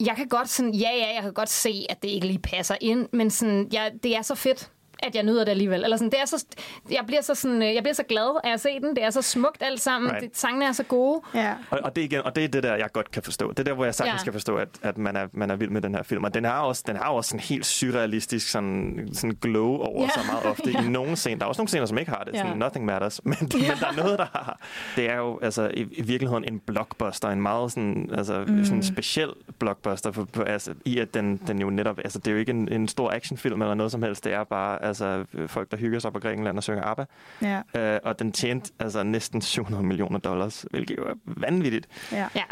jeg 0.00 0.14
kan 0.16 0.28
godt 0.28 0.48
sådan, 0.48 0.74
ja, 0.74 0.90
ja, 0.98 1.14
jeg 1.14 1.22
kan 1.22 1.32
godt 1.32 1.48
se, 1.48 1.86
at 1.88 2.02
det 2.02 2.08
ikke 2.08 2.26
lige 2.26 2.38
passer 2.38 2.76
ind, 2.80 3.08
men 3.12 3.30
sådan, 3.30 3.68
ja, 3.72 3.88
det 4.02 4.16
er 4.16 4.22
så 4.22 4.34
fedt 4.34 4.70
at 5.06 5.14
jeg 5.14 5.22
nyder 5.22 5.44
det 5.44 5.50
alligevel. 5.50 5.84
Eller 5.84 5.96
sådan, 5.96 6.10
det 6.10 6.20
er 6.20 6.24
så, 6.24 6.44
jeg, 6.90 7.04
bliver 7.06 7.22
så 7.22 7.34
sådan, 7.34 7.62
øh, 7.62 7.74
jeg 7.74 7.82
bliver 7.82 7.94
så 7.94 8.02
glad 8.02 8.40
af 8.44 8.52
at 8.52 8.60
se 8.60 8.80
den. 8.80 8.96
Det 8.96 9.04
er 9.04 9.10
så 9.10 9.22
smukt 9.22 9.62
alt 9.62 9.80
sammen. 9.80 10.10
Right. 10.10 10.22
Det, 10.24 10.36
sangene 10.36 10.64
er 10.66 10.72
så 10.72 10.82
gode. 10.82 11.20
Ja. 11.34 11.54
Og, 11.70 11.80
og, 11.84 11.96
det 11.96 12.02
igen, 12.02 12.22
og 12.24 12.36
det 12.36 12.44
er 12.44 12.48
det 12.48 12.62
der, 12.62 12.76
jeg 12.76 12.92
godt 12.92 13.10
kan 13.10 13.22
forstå. 13.22 13.50
Det 13.50 13.58
er 13.58 13.64
der, 13.64 13.72
hvor 13.72 13.84
jeg 13.84 13.94
sagtens 13.94 14.20
ja. 14.20 14.24
kan 14.24 14.32
forstå, 14.32 14.56
at, 14.56 14.68
at 14.82 14.98
man, 14.98 15.16
er, 15.16 15.26
man 15.32 15.50
er 15.50 15.56
vild 15.56 15.70
med 15.70 15.80
den 15.80 15.94
her 15.94 16.02
film. 16.02 16.24
Og 16.24 16.34
den 16.34 16.44
har 16.44 16.60
også, 16.60 16.82
den 16.86 16.96
har 16.96 17.08
også 17.10 17.28
sådan 17.28 17.40
helt 17.40 17.66
surrealistisk 17.66 18.50
sådan, 18.50 19.08
sådan 19.12 19.36
glow 19.40 19.76
over 19.76 20.02
ja. 20.02 20.08
så 20.08 20.20
meget 20.32 20.46
ofte 20.46 20.70
i 20.70 20.88
nogle 20.98 21.16
scener. 21.16 21.38
Der 21.38 21.44
er 21.44 21.48
også 21.48 21.60
nogle 21.60 21.68
scener, 21.68 21.86
som 21.86 21.98
ikke 21.98 22.10
har 22.10 22.24
det. 22.24 22.36
Sådan, 22.36 22.52
Ja. 22.52 22.58
Nothing 22.58 22.84
matters. 22.84 23.20
Men, 23.24 23.36
ja. 23.54 23.58
men 23.58 23.78
der 23.80 23.86
er 23.86 24.04
noget, 24.04 24.18
der 24.18 24.26
har. 24.32 24.60
Det 24.96 25.10
er 25.10 25.16
jo 25.16 25.38
altså, 25.42 25.70
i, 25.74 25.80
i 25.80 26.02
virkeligheden 26.02 26.44
en 26.44 26.60
blockbuster. 26.60 27.28
En 27.28 27.42
meget 27.42 27.72
sådan, 27.72 28.10
altså, 28.12 28.44
mm. 28.48 28.64
sådan 28.64 28.82
speciel 28.82 29.30
blockbuster. 29.58 30.12
For, 30.12 30.26
for, 30.32 30.44
altså, 30.44 30.74
I 30.84 30.98
at 30.98 31.14
den, 31.14 31.36
den 31.46 31.60
jo 31.60 31.70
netop... 31.70 31.98
Altså, 31.98 32.18
det 32.18 32.28
er 32.28 32.32
jo 32.32 32.38
ikke 32.38 32.50
en, 32.50 32.72
en 32.72 32.88
stor 32.88 33.10
actionfilm 33.10 33.62
eller 33.62 33.74
noget 33.74 33.92
som 33.92 34.02
helst. 34.02 34.24
Det 34.24 34.32
er 34.32 34.44
bare 34.44 34.84
altså, 35.02 35.24
folk, 35.46 35.70
der 35.70 35.76
hygger 35.76 35.98
sig 35.98 36.12
på 36.12 36.18
Grækenland 36.18 36.56
og 36.56 36.62
synger 36.62 36.82
ABBA. 36.84 37.04
Ja. 37.42 37.94
Øh, 37.94 38.00
og 38.04 38.18
den 38.18 38.32
tjente 38.32 38.72
altså 38.78 39.02
næsten 39.02 39.40
700 39.42 39.84
millioner 39.84 40.18
dollars, 40.18 40.66
hvilket 40.70 40.96
jo 40.98 41.04
er 41.04 41.14
vanvittigt. 41.24 41.86
Ja. 42.12 42.28
Ja, 42.36 42.42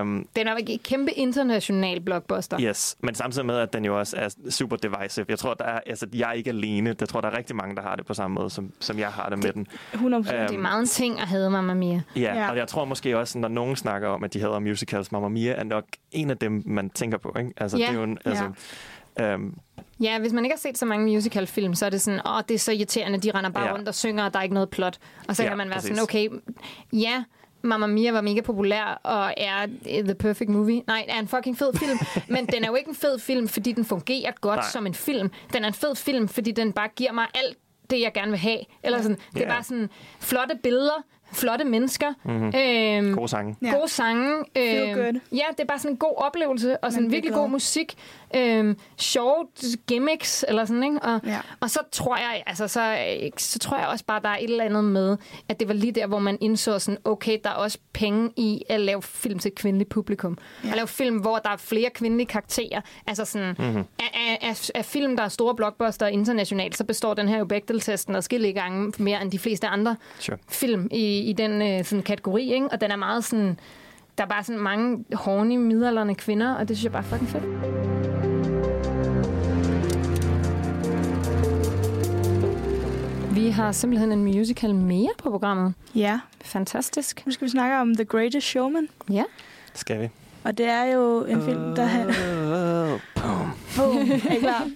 Um, 0.00 0.28
den 0.36 0.46
er 0.46 0.54
en 0.56 0.78
kæmpe 0.78 1.12
international 1.12 2.00
blockbuster. 2.00 2.60
yes, 2.60 2.96
men 3.00 3.14
samtidig 3.14 3.46
med, 3.46 3.58
at 3.58 3.72
den 3.72 3.84
jo 3.84 3.98
også 3.98 4.16
er 4.16 4.50
super 4.50 4.76
divisive. 4.76 5.26
Jeg 5.28 5.38
tror, 5.38 5.54
der 5.54 5.64
er, 5.64 5.80
altså, 5.86 6.06
jeg 6.14 6.28
er 6.28 6.32
ikke 6.32 6.50
alene. 6.50 6.94
Jeg 7.00 7.08
tror, 7.08 7.20
der 7.20 7.28
er 7.30 7.36
rigtig 7.36 7.56
mange, 7.56 7.76
der 7.76 7.82
har 7.82 7.96
det 7.96 8.06
på 8.06 8.14
samme 8.14 8.34
måde, 8.34 8.50
som, 8.50 8.72
som 8.80 8.98
jeg 8.98 9.08
har 9.08 9.28
det 9.28 9.44
med 9.44 9.52
den. 9.52 9.66
100 9.94 10.22
procent. 10.22 10.40
Øhm, 10.40 10.48
Det 10.48 10.56
er 10.56 10.60
meget 10.60 10.80
en 10.80 10.86
ting 10.86 11.20
at 11.20 11.28
have 11.28 11.50
Mamma 11.50 11.74
Mia. 11.74 12.00
Ja, 12.16 12.20
Ja. 12.20 12.34
ja, 12.44 12.50
og 12.50 12.56
jeg 12.56 12.68
tror 12.68 12.84
måske 12.84 13.18
også, 13.18 13.38
når 13.38 13.48
nogen 13.48 13.76
snakker 13.76 14.08
om, 14.08 14.24
at 14.24 14.34
de 14.34 14.40
hader 14.40 14.58
musicals, 14.58 15.12
Mamma 15.12 15.28
Mia 15.28 15.52
er 15.52 15.64
nok 15.64 15.84
en 16.12 16.30
af 16.30 16.38
dem, 16.38 16.62
man 16.66 16.90
tænker 16.90 17.18
på. 17.18 17.34
Ikke? 17.38 17.52
Altså, 17.56 17.78
Ja. 17.78 17.82
det 17.84 17.90
er 17.90 17.94
jo 17.94 18.02
en, 18.02 18.18
altså, 18.24 18.44
øhm, 19.20 19.54
Ja, 20.00 20.18
hvis 20.18 20.32
man 20.32 20.44
ikke 20.44 20.54
har 20.54 20.60
set 20.60 20.78
så 20.78 20.86
mange 20.86 21.06
musicalfilm, 21.14 21.74
så 21.74 21.86
er 21.86 21.90
det 21.90 22.00
sådan, 22.00 22.20
åh, 22.26 22.40
det 22.48 22.54
er 22.54 22.58
så 22.58 22.72
irriterende, 22.72 23.18
de 23.18 23.30
render 23.30 23.50
bare 23.50 23.66
Ja. 23.66 23.72
rundt 23.74 23.88
og 23.88 23.94
synger, 23.94 24.24
og 24.24 24.32
der 24.32 24.38
er 24.38 24.42
ikke 24.42 24.54
noget 24.54 24.70
plot. 24.70 24.98
Og 25.28 25.36
så 25.36 25.42
Ja, 25.42 25.48
kan 25.48 25.58
man 25.58 25.68
være 25.68 25.74
præcis. 25.76 25.88
sådan, 25.88 26.02
okay, 26.02 26.28
ja, 26.92 27.24
Mamma 27.62 27.86
Mia 27.86 28.12
var 28.12 28.20
mega 28.20 28.40
populær 28.40 29.00
og 29.02 29.34
er 29.36 29.66
The 30.04 30.14
Perfect 30.14 30.50
Movie. 30.50 30.82
Nej, 30.86 31.04
er 31.08 31.18
en 31.18 31.28
fucking 31.28 31.58
fed 31.58 31.72
film, 31.78 31.98
men 32.34 32.46
den 32.46 32.64
er 32.64 32.68
jo 32.68 32.74
ikke 32.74 32.88
en 32.88 32.94
fed 32.94 33.18
film, 33.18 33.48
fordi 33.48 33.72
den 33.72 33.84
fungerer 33.84 34.32
godt 34.40 34.56
Nej. 34.58 34.68
som 34.72 34.86
en 34.86 34.94
film. 34.94 35.30
Den 35.52 35.62
er 35.64 35.68
en 35.68 35.74
fed 35.74 35.96
film, 35.96 36.28
fordi 36.28 36.50
den 36.52 36.72
bare 36.72 36.88
giver 36.96 37.12
mig 37.12 37.26
alt 37.34 37.58
det, 37.90 38.00
jeg 38.00 38.12
gerne 38.12 38.30
vil 38.30 38.40
have. 38.40 38.58
Eller 38.82 39.02
sådan, 39.02 39.18
det 39.34 39.42
er 39.42 39.48
bare 39.48 39.62
sådan 39.62 39.90
flotte 40.20 40.54
billeder, 40.62 41.04
flotte 41.32 41.64
mennesker, 41.64 42.12
Mhm. 42.24 42.52
øhm, 43.08 43.14
gode 43.16 43.28
sange. 43.28 43.56
Ja. 43.62 43.70
gode 43.76 43.88
sange. 43.88 44.44
Feel 44.56 44.88
øhm, 44.88 44.98
good. 45.02 45.20
Ja, 45.32 45.44
det 45.50 45.60
er 45.60 45.64
bare 45.64 45.78
sådan 45.78 45.90
en 45.90 45.96
god 45.96 46.14
oplevelse, 46.16 46.76
og 46.84 46.92
sådan 46.92 47.10
virkelig 47.10 47.34
god 47.34 47.48
musik. 47.50 47.94
Øhm, 48.36 48.76
sjove 48.98 49.46
gimmicks, 49.86 50.44
eller 50.48 50.64
sådan, 50.64 50.82
ikke? 50.82 50.98
Og, 51.02 51.20
Ja. 51.26 51.40
og 51.60 51.70
så 51.70 51.78
tror 51.92 52.16
jeg, 52.16 52.42
altså, 52.46 52.68
så, 52.68 52.96
så 53.36 53.58
tror 53.58 53.78
jeg 53.78 53.86
også 53.86 54.04
bare, 54.04 54.20
der 54.22 54.28
er 54.28 54.36
et 54.36 54.44
eller 54.50 54.64
andet 54.64 54.84
med, 54.84 55.16
at 55.48 55.60
det 55.60 55.68
var 55.68 55.74
lige 55.74 55.92
der, 55.92 56.06
hvor 56.06 56.18
man 56.18 56.38
indså 56.40 56.78
sådan, 56.78 56.98
okay, 57.04 57.38
der 57.44 57.50
er 57.50 57.54
også 57.54 57.78
penge 57.92 58.30
i 58.36 58.62
at 58.68 58.80
lave 58.80 59.02
film 59.02 59.38
til 59.38 59.48
et 59.48 59.54
kvindeligt 59.54 59.90
publikum. 59.90 60.38
Ja. 60.64 60.68
At 60.68 60.74
lave 60.74 60.86
film, 60.88 61.16
hvor 61.16 61.36
der 61.38 61.50
er 61.50 61.56
flere 61.56 61.90
kvindelige 61.94 62.26
karakterer. 62.26 62.80
Altså 63.06 63.24
sådan, 63.24 63.54
mm-hmm. 63.58 63.84
af, 63.98 64.10
af, 64.14 64.38
af, 64.48 64.70
af 64.74 64.84
film, 64.84 65.16
der 65.16 65.24
er 65.24 65.28
store 65.28 65.54
blockbuster 65.54 66.06
internationalt, 66.06 66.76
så 66.76 66.84
består 66.84 67.14
den 67.14 67.28
her 67.28 67.38
jo 67.38 67.44
Bechdel-testen 67.44 68.16
adskillige 68.16 68.52
gange 68.52 68.92
mere 68.98 69.22
end 69.22 69.30
de 69.30 69.38
fleste 69.38 69.66
andre 69.66 69.96
Sure. 70.18 70.38
film 70.48 70.88
i, 70.90 71.18
i 71.18 71.32
den 71.32 71.62
øh, 71.62 71.84
sådan 71.84 72.02
kategori, 72.02 72.52
ikke? 72.54 72.68
Og 72.68 72.80
den 72.80 72.90
er 72.90 72.96
meget 72.96 73.24
sådan... 73.24 73.58
Der 74.18 74.24
er 74.24 74.28
bare 74.28 74.44
sådan 74.44 74.60
mange 74.62 75.04
horny, 75.12 75.56
midaldrende 75.56 76.14
kvinder, 76.14 76.54
og 76.54 76.68
det 76.68 76.76
synes 76.76 76.84
jeg 76.84 76.92
bare 76.92 77.02
er 77.02 77.06
fucking 77.06 77.30
fedt. 77.30 77.73
Vi 83.44 83.50
har 83.50 83.72
simpelthen 83.72 84.12
en 84.12 84.24
musical 84.24 84.74
mere 84.74 85.10
på 85.18 85.30
programmet. 85.30 85.74
Ja. 85.94 86.20
Fantastisk. 86.44 87.26
Nu 87.26 87.32
skal 87.32 87.44
vi 87.44 87.50
snakke 87.50 87.76
om 87.76 87.94
The 87.94 88.04
Greatest 88.04 88.46
Showman. 88.46 88.88
Ja. 89.10 89.22
Skal 89.74 90.00
vi? 90.00 90.08
Og 90.44 90.58
det 90.58 90.66
er 90.66 90.84
jo 90.84 91.24
en 91.24 91.42
film, 91.42 91.74
der 91.74 91.84
har... 91.84 92.04
Uh, 92.04 93.00
boom. 93.14 93.50
Boom, 93.76 94.10
er 94.10 94.38
klar? 94.40 94.70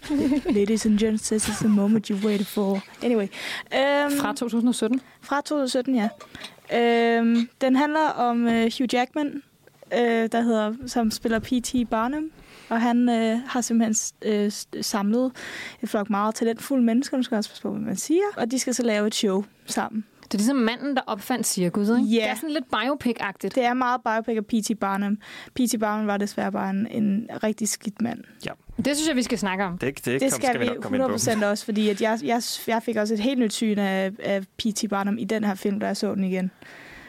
Ladies 0.52 0.86
and 0.86 0.98
gents, 0.98 1.28
this 1.28 1.48
is 1.48 1.56
the 1.56 1.68
moment 1.68 2.06
you 2.06 2.18
waited 2.24 2.46
for. 2.46 2.80
Anyway. 3.02 3.26
Um, 3.72 4.18
Fra 4.20 4.32
2017. 4.32 5.00
Fra 5.20 5.40
2017, 5.40 5.94
ja. 5.94 6.08
Øhm, 6.78 7.48
den 7.60 7.76
handler 7.76 8.08
om 8.08 8.46
uh, 8.46 8.52
Hugh 8.52 8.88
Jackman, 8.92 9.42
øh, 9.92 10.28
der 10.32 10.40
hedder, 10.40 10.74
som 10.86 11.10
spiller 11.10 11.38
P.T. 11.38 11.88
Barnum. 11.90 12.30
Og 12.68 12.80
han 12.80 13.08
øh, 13.08 13.38
har 13.46 13.60
simpelthen 13.60 13.94
øh, 14.24 14.52
samlet 14.82 15.32
et 15.82 15.88
flok 15.88 16.10
meget 16.10 16.34
talentfulde 16.34 16.84
mennesker, 16.84 17.16
nu 17.16 17.22
skal 17.22 17.34
jeg 17.34 17.38
også 17.38 17.50
passe 17.50 17.62
på, 17.62 17.70
hvad 17.70 17.80
man 17.80 17.96
siger. 17.96 18.22
Og 18.36 18.50
de 18.50 18.58
skal 18.58 18.74
så 18.74 18.82
lave 18.82 19.06
et 19.06 19.14
show 19.14 19.44
sammen. 19.66 20.04
Det 20.22 20.34
er 20.34 20.38
ligesom 20.38 20.56
manden, 20.56 20.96
der 20.96 21.02
opfandt 21.06 21.46
cirkuset, 21.46 21.98
ikke? 21.98 22.10
Ja. 22.10 22.20
Det 22.22 22.30
er 22.30 22.34
sådan 22.34 22.50
lidt 22.50 22.64
biopic-agtigt. 22.74 23.54
Det 23.54 23.64
er 23.64 23.74
meget 23.74 24.00
biopic 24.04 24.36
af 24.36 24.46
P.T. 24.46 24.78
Barnum. 24.80 25.16
P.T. 25.54 25.80
Barnum 25.80 26.06
var 26.06 26.16
desværre 26.16 26.52
bare 26.52 26.70
en, 26.70 26.86
en 26.90 27.28
rigtig 27.42 27.68
skidt 27.68 28.02
mand. 28.02 28.18
Det 28.84 28.96
synes 28.96 29.08
jeg, 29.08 29.16
vi 29.16 29.22
skal 29.22 29.38
snakke 29.38 29.64
om. 29.64 29.78
Det, 29.78 29.96
det, 29.96 30.04
Det 30.04 30.20
kom, 30.20 30.30
skal, 30.30 30.48
skal 30.48 30.60
vi 30.60 30.70
på. 30.82 30.88
100% 31.42 31.44
også, 31.46 31.64
fordi 31.64 31.88
at 31.88 32.00
jeg, 32.00 32.18
jeg, 32.24 32.42
jeg 32.66 32.82
fik 32.82 32.96
også 32.96 33.14
et 33.14 33.20
helt 33.20 33.38
nyt 33.38 33.52
syn 33.52 33.78
af, 33.78 34.12
af 34.18 34.42
P.T. 34.58 34.84
Barnum 34.90 35.18
i 35.18 35.24
den 35.24 35.44
her 35.44 35.54
film, 35.54 35.80
da 35.80 35.86
jeg 35.86 35.96
så 35.96 36.14
den 36.14 36.24
igen. 36.24 36.50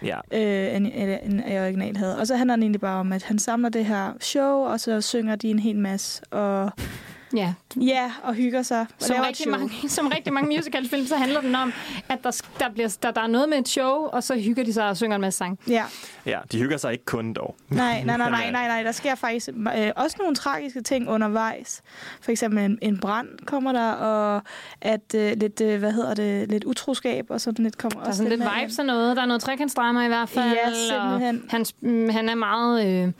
Ja. 0.04 0.20
øh, 0.32 0.76
end, 0.76 0.88
end, 0.94 1.18
end 1.24 1.42
jeg 1.48 1.62
originalt 1.64 1.98
havde. 1.98 2.18
Og 2.18 2.28
så 2.28 2.36
handler 2.36 2.56
den 2.56 2.64
egentlig 2.64 2.82
bare 2.82 3.00
om, 3.00 3.14
at 3.14 3.24
han 3.24 3.40
samler 3.40 3.70
det 3.70 3.86
her 3.86 4.14
show, 4.20 4.66
og 4.66 4.80
så 4.80 5.02
synger 5.02 5.36
de 5.36 5.50
en 5.50 5.60
hel 5.60 5.80
masse, 5.80 6.24
og 6.32 6.72
Ja. 7.36 7.54
ja, 7.76 8.12
og 8.24 8.34
hygger 8.34 8.62
sig. 8.62 8.80
Og 8.80 8.88
Som 9.00 9.16
rigtig, 9.28 9.50
mange, 9.50 9.90
som 9.90 10.08
rigtig 10.08 10.34
mange 10.34 10.56
musicalfilm, 10.58 11.06
så 11.06 11.16
handler 11.16 11.42
den 11.42 11.56
om, 11.56 11.74
at 12.10 12.24
der, 12.24 12.42
der, 12.60 12.70
bliver, 12.70 12.98
der, 13.04 13.12
der 13.12 13.22
er 13.22 13.28
noget 13.28 13.50
med 13.50 13.58
et 13.58 13.68
show, 13.68 13.92
og 13.92 14.24
så 14.24 14.36
hygger 14.40 14.64
de 14.64 14.74
sig 14.74 14.90
og 14.90 14.98
synger 14.98 15.16
en 15.16 15.22
masse 15.22 15.38
sang. 15.38 15.60
Ja, 15.68 15.84
ja, 16.26 16.40
de 16.52 16.58
hygger 16.60 16.78
sig 16.78 16.92
ikke 16.92 17.06
kun 17.06 17.34
dog. 17.34 17.56
nej, 17.70 18.04
nej, 18.04 18.18
nej, 18.18 18.30
nej, 18.30 18.52
nej, 18.58 18.68
nej. 18.68 18.84
Der 18.84 18.92
sker 18.92 19.16
faktisk 19.16 19.50
øh, 19.78 19.92
også 19.96 20.16
nogle 20.20 20.36
tragiske 20.36 20.82
ting 20.82 21.10
undervejs. 21.10 21.82
For 22.22 22.32
eksempel 22.32 22.66
en, 22.66 22.80
en 22.82 22.98
brand 23.00 23.28
kommer 23.46 23.72
der, 23.72 23.92
og 23.92 24.42
at 24.82 25.16
øh, 25.16 25.32
lidt, 25.38 25.62
øh, 25.62 25.80
hvad 25.80 25.92
hedder 25.92 26.14
det, 26.14 26.50
lidt 26.50 26.64
utroskab 26.64 27.26
og 27.30 27.42
sådan 27.42 27.64
lidt 27.64 27.78
kommer 27.78 28.00
Der 28.00 28.08
er 28.10 28.12
sådan 28.14 28.30
lidt 28.30 28.40
med 28.40 28.48
vibes 28.62 28.80
og 28.80 28.86
noget. 28.86 29.16
Der 29.18 29.22
er 29.22 29.26
noget 29.28 29.42
trekantsdrama 29.42 30.06
i 30.06 30.08
hvert 30.08 30.30
fald. 30.30 30.50
Ja, 30.52 30.70
og 30.70 30.76
simpelthen. 30.76 31.46
han, 31.50 31.66
mm, 31.82 32.10
han 32.10 32.30
er 32.30 32.36
meget... 32.36 32.86
Øh, 32.88 33.12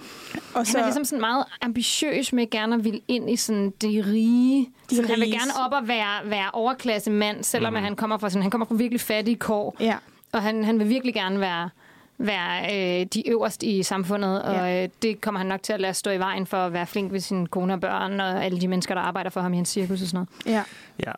Og 0.54 0.66
han 0.68 0.76
er 0.76 0.84
ligesom 0.86 1.06
sådan 1.06 1.22
meget 1.22 1.46
ambitiøs 1.62 2.34
med 2.34 2.50
gerne 2.50 2.76
at 2.76 2.84
ville 2.84 3.00
ind 3.08 3.30
i 3.30 3.36
sådan 3.36 3.74
det 3.82 3.90
rige. 4.06 4.70
De 4.90 4.96
sådan, 4.96 5.10
han 5.12 5.20
vil 5.20 5.32
gerne 5.32 5.52
op 5.66 5.72
og 5.82 5.88
være, 5.88 6.30
være 6.30 6.50
overklasse 6.54 7.12
mand, 7.12 7.44
selvom 7.44 7.74
mm. 7.74 7.80
han 7.80 7.96
kommer 7.96 8.18
fra 8.18 8.30
sådan, 8.30 8.42
han 8.42 8.52
kommer 8.52 8.66
fra 8.66 8.76
virkelig 8.76 9.02
fattige 9.02 9.36
kår. 9.36 9.76
Ja, 9.80 9.96
Og 10.32 10.42
han, 10.42 10.64
han 10.64 10.80
vil 10.80 10.90
virkelig 10.90 11.14
gerne 11.14 11.40
være, 11.40 11.70
være 12.18 12.64
øh, 13.02 13.06
de 13.14 13.30
øverste 13.30 13.66
i 13.66 13.84
samfundet, 13.84 14.42
og 14.44 14.54
Ja. 14.56 14.84
øh, 14.84 14.90
det 15.02 15.22
kommer 15.22 15.38
han 15.40 15.48
nok 15.48 15.64
til 15.64 15.74
at 15.74 15.80
lade 15.82 15.94
stå 15.94 16.12
i 16.12 16.20
vejen 16.20 16.46
for 16.48 16.58
at 16.58 16.74
være 16.74 16.88
flink 16.88 17.12
ved 17.12 17.20
sine 17.20 17.48
kone 17.48 17.74
og 17.74 17.82
børn, 17.82 18.20
og 18.20 18.46
alle 18.46 18.62
de 18.62 18.68
mennesker, 18.68 18.96
der 18.96 19.02
arbejder 19.02 19.30
for 19.30 19.42
ham 19.42 19.54
i 19.54 19.56
hans 19.56 19.70
cirkus 19.70 20.02
og 20.02 20.08
sådan 20.08 20.28
noget. 20.46 20.56
ja. 20.56 20.64
Ja. 21.06 21.12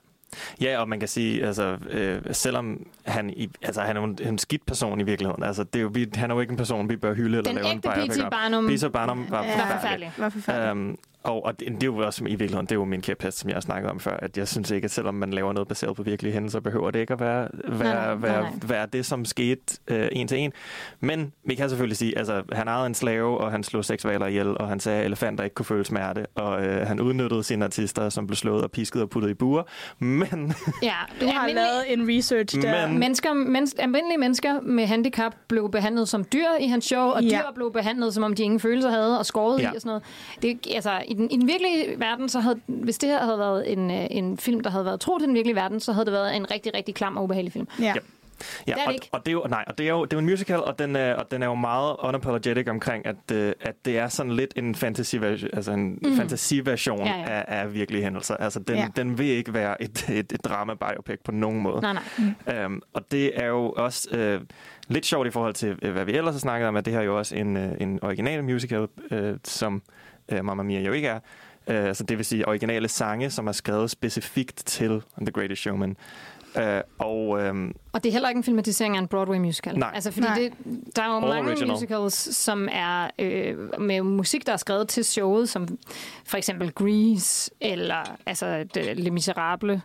Ja, 0.61 0.79
og 0.81 0.89
man 0.89 0.99
kan 0.99 1.07
sige, 1.07 1.45
altså, 1.45 1.77
øh, 1.89 2.21
selvom 2.31 2.85
han, 3.05 3.29
i, 3.29 3.49
altså, 3.61 3.81
han 3.81 3.97
er 3.97 4.01
jo 4.01 4.07
en, 4.07 4.17
en 4.27 4.37
skidt 4.37 4.65
person 4.65 4.99
i 5.01 5.03
virkeligheden, 5.03 5.43
altså, 5.43 5.63
det 5.63 5.79
er 5.79 5.83
jo, 5.83 5.89
vi, 5.93 6.07
han 6.15 6.31
er 6.31 6.35
jo 6.35 6.41
ikke 6.41 6.51
en 6.51 6.57
person, 6.57 6.89
vi 6.89 6.95
bør 6.95 7.13
hylde 7.13 7.37
eller 7.37 7.51
Den 7.51 7.55
lave 7.55 7.71
en 7.71 7.77
ægte 7.77 7.89
biopic 7.95 8.15
P.T. 8.17 8.23
om. 8.23 8.29
Barnum. 8.29 8.67
P.T. 8.67 8.91
Barnum 8.93 9.25
var 9.29 9.43
Ja, 9.43 9.49
forfærdelig. 9.51 9.79
forfærdelig. 9.81 10.11
Var 10.17 10.29
forfærdeligt. 10.29 10.71
Um, 10.71 10.97
og, 11.23 11.45
og 11.45 11.59
det, 11.59 11.67
det 11.67 11.83
er 11.83 11.87
jo 11.87 11.97
også 11.97 12.23
i 12.23 12.27
virkeligheden, 12.27 12.65
det 12.65 12.71
er 12.71 12.75
jo 12.75 12.85
min 12.85 13.01
kæphest, 13.01 13.37
som 13.39 13.49
jeg 13.49 13.55
har 13.55 13.61
snakket 13.61 13.91
om 13.91 13.99
før, 13.99 14.17
at 14.17 14.37
jeg 14.37 14.47
synes 14.47 14.71
ikke, 14.71 14.85
at 14.85 14.91
selvom 14.91 15.13
man 15.15 15.31
laver 15.33 15.53
noget 15.53 15.67
baseret 15.67 15.95
på 15.95 16.03
virkelige 16.03 16.33
hændelser, 16.33 16.59
behøver 16.59 16.91
det 16.91 16.99
ikke 16.99 17.13
at 17.13 17.19
være, 17.19 17.47
være, 17.67 18.05
Nej, 18.05 18.15
være, 18.15 18.41
nej. 18.41 18.51
være 18.67 18.85
det, 18.93 19.05
som 19.05 19.25
skete 19.25 19.61
øh, 19.87 20.09
en 20.11 20.27
til 20.27 20.37
en. 20.37 20.53
Men 20.99 21.33
vi 21.45 21.55
kan 21.55 21.69
selvfølgelig 21.69 21.97
sige, 21.97 22.17
altså 22.17 22.43
han 22.51 22.67
ejede 22.67 22.85
en 22.85 22.93
slave, 22.95 23.37
og 23.37 23.51
han 23.51 23.63
slog 23.63 23.85
seks 23.85 24.05
valer 24.05 24.25
ihjel, 24.25 24.57
og 24.57 24.67
han 24.67 24.79
sagde, 24.79 24.99
at 24.99 25.05
elefanter 25.05 25.43
ikke 25.43 25.53
kunne 25.53 25.65
føle 25.65 25.85
smerte, 25.85 26.25
og 26.35 26.65
øh, 26.65 26.87
han 26.87 26.99
udnyttede 26.99 27.43
sine 27.43 27.65
artister, 27.65 28.09
som 28.09 28.27
blev 28.27 28.35
slået 28.35 28.63
og 28.63 28.71
pisket 28.71 29.01
og 29.01 29.09
puttet 29.09 29.29
i 29.29 29.33
buer. 29.33 29.63
Men, 29.99 30.29
Ja, 30.83 30.93
Du 31.21 31.25
har 31.25 31.39
almindelige- 31.39 31.55
lavet 31.55 31.93
en 31.93 32.17
research 32.17 32.61
der. 32.61 32.87
Men- 32.87 32.99
Mennesker, 32.99 33.33
mens, 33.33 33.75
almindelige 33.79 34.17
mennesker 34.17 34.61
med 34.61 34.85
handicap 34.85 35.35
blev 35.47 35.71
behandlet 35.71 36.07
som 36.09 36.25
dyr 36.33 36.47
i 36.59 36.67
hans 36.67 36.85
show, 36.85 37.03
og 37.07 37.23
Ja. 37.23 37.29
dyr 37.29 37.53
blev 37.55 37.73
behandlet, 37.73 38.13
som 38.13 38.23
om 38.23 38.33
de 38.33 38.43
ingen 38.43 38.59
følelser 38.59 38.89
havde, 38.89 39.19
og 39.19 39.25
skåret 39.25 39.61
Ja. 39.61 39.71
i 39.71 39.75
og 39.75 39.81
sådan 39.81 39.89
noget. 39.89 40.03
Det, 40.41 40.67
altså, 40.75 40.91
i, 41.11 41.13
den, 41.13 41.31
I 41.31 41.37
den 41.37 41.47
virkelige 41.47 41.99
verden, 41.99 42.29
så 42.29 42.39
havde, 42.39 42.59
hvis 42.67 42.97
det 42.97 43.09
her 43.09 43.23
havde 43.25 43.39
været 43.39 43.71
en, 43.73 43.91
øh, 43.91 44.07
en 44.11 44.37
film, 44.37 44.59
der 44.59 44.69
havde 44.69 44.85
været 44.85 44.99
tro 44.99 45.17
til 45.17 45.27
den 45.27 45.35
virkelige 45.35 45.55
verden, 45.55 45.79
så 45.79 45.91
havde 45.93 46.05
det 46.05 46.13
været 46.13 46.35
en 46.35 46.51
rigtig, 46.51 46.73
rigtig 46.73 46.95
klam 46.95 47.17
og 47.17 47.23
ubehagelig 47.23 47.53
film. 47.53 47.67
Ja. 47.79 47.85
Ja. 47.85 47.93
Ja, 48.67 48.71
Det 48.71 48.71
er 48.71 48.75
det 48.75 48.87
og, 48.87 48.93
ikke. 48.93 49.09
og 49.11 49.19
det 49.25 49.27
er 49.27 49.33
jo 49.33 49.45
nej, 49.49 49.63
og 49.67 49.77
det 49.77 49.85
er 49.85 49.89
jo 49.89 50.05
det 50.05 50.13
er 50.13 50.17
en 50.19 50.25
musical, 50.25 50.59
og 50.59 50.79
den 50.79 50.95
er 50.95 51.13
og 51.15 51.31
den 51.31 51.41
er 51.43 51.47
jo 51.47 51.55
meget 51.55 51.95
unapologetic 52.03 52.67
omkring 52.69 53.05
at 53.05 53.15
øh, 53.33 53.53
at 53.61 53.75
det 53.85 53.97
er 53.97 54.07
sådan 54.07 54.31
lidt 54.31 54.53
en 54.55 54.75
fantasy 54.75 55.15
altså 55.53 55.71
en 55.71 55.99
mm. 56.03 56.15
fantasiversion 56.17 57.05
Ja, 57.05 57.17
ja. 57.19 57.23
af, 57.27 57.43
af 57.47 57.73
virkelige 57.73 58.03
hændelser. 58.03 58.35
Altså 58.37 58.59
den 58.59 58.75
Ja. 58.75 58.87
den 58.95 59.17
vil 59.17 59.25
ikke 59.25 59.53
være 59.53 59.81
et 59.81 60.09
et, 60.09 60.31
et 60.31 60.45
drama 60.45 60.73
biopic 60.73 61.19
på 61.25 61.31
nogen 61.31 61.61
måde. 61.61 61.81
Nej, 61.81 61.93
nej. 62.47 62.55
Øhm, 62.63 62.81
og 62.93 63.11
det 63.11 63.31
er 63.43 63.45
jo 63.47 63.71
også 63.71 64.09
øh, 64.11 64.41
lidt 64.87 65.05
sjovt 65.05 65.27
i 65.27 65.31
forhold 65.31 65.53
til, 65.53 65.75
øh, 65.81 65.91
hvad 65.91 66.05
vi 66.05 66.11
ellers 66.13 66.33
har 66.33 66.39
snakket 66.39 66.67
om, 66.67 66.75
at 66.75 66.85
det 66.85 66.93
her 66.93 66.99
er 66.99 67.05
jo 67.05 67.17
også 67.17 67.35
en, 67.35 67.57
øh, 67.57 67.71
en 67.79 67.99
original 68.03 68.43
musical, 68.43 68.87
øh, 69.11 69.37
som 69.43 69.75
øh, 69.75 69.81
Mamma 70.43 70.63
Mia 70.63 70.79
jo 70.79 70.91
ikke 70.91 71.07
er. 71.07 71.19
Øh, 71.67 71.95
så 71.95 72.03
det 72.03 72.17
vil 72.17 72.25
sige 72.25 72.47
originale 72.47 72.87
sange, 72.87 73.29
som 73.29 73.47
er 73.47 73.51
skrevet 73.51 73.91
specifikt 73.91 74.55
til 74.65 75.01
The 75.21 75.31
Greatest 75.31 75.61
Showman. 75.61 75.97
Øh, 76.57 76.81
og 76.99 77.41
øhm, 77.41 77.73
Og 77.93 78.03
det 78.03 78.09
er 78.09 78.13
heller 78.13 78.29
ikke 78.29 78.37
en 78.37 78.43
filmatisering 78.43 78.95
af 78.97 79.01
en 79.01 79.07
Broadway 79.07 79.37
musical. 79.37 79.77
Nej. 79.77 79.91
Altså, 79.93 80.11
fordi 80.11 80.27
Nej. 80.27 80.39
det, 80.39 80.53
der 80.95 81.01
er 81.01 81.07
jo 81.07 81.15
All 81.15 81.27
mange 81.27 81.49
original. 81.51 81.71
musicals, 81.71 82.35
som 82.35 82.67
er 82.71 83.07
øh, 83.19 83.81
med 83.81 84.01
musik, 84.01 84.45
der 84.45 84.53
er 84.53 84.57
skrevet 84.57 84.87
til 84.87 85.05
showet, 85.05 85.49
som 85.49 85.67
for 86.25 86.37
eksempel 86.37 86.71
Grease, 86.71 87.51
eller 87.61 88.15
altså 88.25 88.65
Les 88.75 89.11
Miserables, 89.11 89.81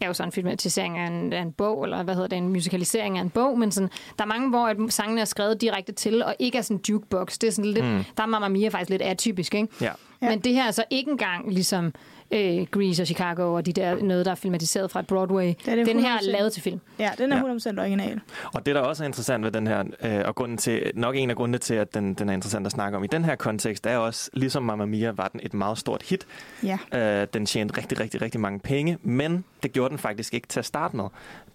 er 0.00 0.06
jo 0.06 0.12
sådan 0.12 0.28
en 0.28 0.32
filmatisering 0.32 0.98
af 0.98 1.06
en, 1.06 1.32
af 1.32 1.42
en 1.42 1.52
bog, 1.52 1.84
eller 1.84 2.02
hvad 2.02 2.14
hedder 2.14 2.28
det, 2.28 2.38
en 2.38 2.48
musicalisering 2.48 3.18
af 3.18 3.22
en 3.22 3.30
bog, 3.30 3.58
men 3.58 3.72
sådan, 3.72 3.90
der 4.18 4.24
er 4.24 4.28
mange, 4.28 4.50
hvor 4.50 4.66
at 4.66 4.76
sangene 4.88 5.20
er 5.20 5.24
skrevet 5.24 5.60
direkte 5.60 5.92
til, 5.92 6.24
og 6.24 6.36
ikke 6.38 6.58
er 6.58 6.62
sådan 6.62 6.76
en 6.76 6.82
jukebox. 6.88 7.38
Det 7.38 7.46
er 7.46 7.50
sådan 7.50 7.70
lidt, 7.70 7.84
mm. 7.84 8.04
der 8.16 8.22
er 8.22 8.26
Mamma 8.26 8.48
Mia 8.48 8.68
faktisk 8.68 8.90
lidt 8.90 9.02
atypisk, 9.02 9.54
ikke? 9.54 9.68
ja. 9.80 9.90
Ja. 10.24 10.30
Men 10.30 10.40
det 10.40 10.52
her 10.54 10.64
er 10.66 10.70
så 10.70 10.84
ikke 10.90 11.10
engang 11.10 11.52
ligesom 11.52 11.92
øh, 12.30 12.66
Grease 12.70 13.02
og 13.02 13.06
Chicago 13.06 13.54
og 13.54 13.66
de 13.66 13.72
der 13.72 14.02
noget, 14.02 14.24
der 14.26 14.30
er 14.30 14.34
filmatiseret 14.34 14.90
fra 14.90 15.00
et 15.00 15.06
Broadway. 15.06 15.46
Det 15.46 15.68
er 15.68 15.74
det 15.76 15.86
Den 15.86 16.00
her 16.00 16.14
er 16.14 16.18
100%. 16.18 16.30
lavet 16.30 16.52
til 16.52 16.62
film. 16.62 16.80
Ja, 16.98 17.10
den 17.18 17.32
er 17.32 17.36
Ja. 17.36 17.54
100% 17.54 17.80
original. 17.80 18.20
Og 18.54 18.66
det, 18.66 18.74
der 18.74 18.80
også 18.80 19.02
er 19.02 19.06
interessant 19.06 19.44
ved 19.44 19.50
den 19.52 19.66
her, 19.66 19.84
øh, 20.02 20.22
og 20.24 20.34
grunden 20.34 20.58
til, 20.58 20.90
nok 20.94 21.16
en 21.16 21.30
af 21.30 21.36
grundene 21.36 21.58
til, 21.58 21.74
at 21.74 21.94
den, 21.94 22.14
den 22.14 22.28
er 22.28 22.32
interessant 22.32 22.66
at 22.66 22.72
snakke 22.72 22.96
om 22.98 23.04
i 23.04 23.06
den 23.06 23.24
her 23.24 23.34
kontekst, 23.34 23.86
er 23.86 23.96
også, 23.96 24.30
ligesom 24.32 24.62
Mamma 24.62 24.84
Mia 24.84 25.10
var 25.10 25.28
den 25.28 25.40
et 25.42 25.54
meget 25.54 25.78
stort 25.78 26.02
hit. 26.02 26.26
Ja. 26.62 26.78
Øh, 27.22 27.26
den 27.34 27.46
tjente 27.46 27.78
rigtig, 27.78 28.00
rigtig, 28.00 28.22
rigtig 28.22 28.40
mange 28.40 28.60
penge, 28.60 28.98
men 29.02 29.44
det 29.62 29.72
gjorde 29.72 29.90
den 29.90 29.98
faktisk 29.98 30.34
ikke 30.34 30.48
til 30.48 30.58
at 30.58 30.66
starte 30.66 30.96
med. 30.96 31.04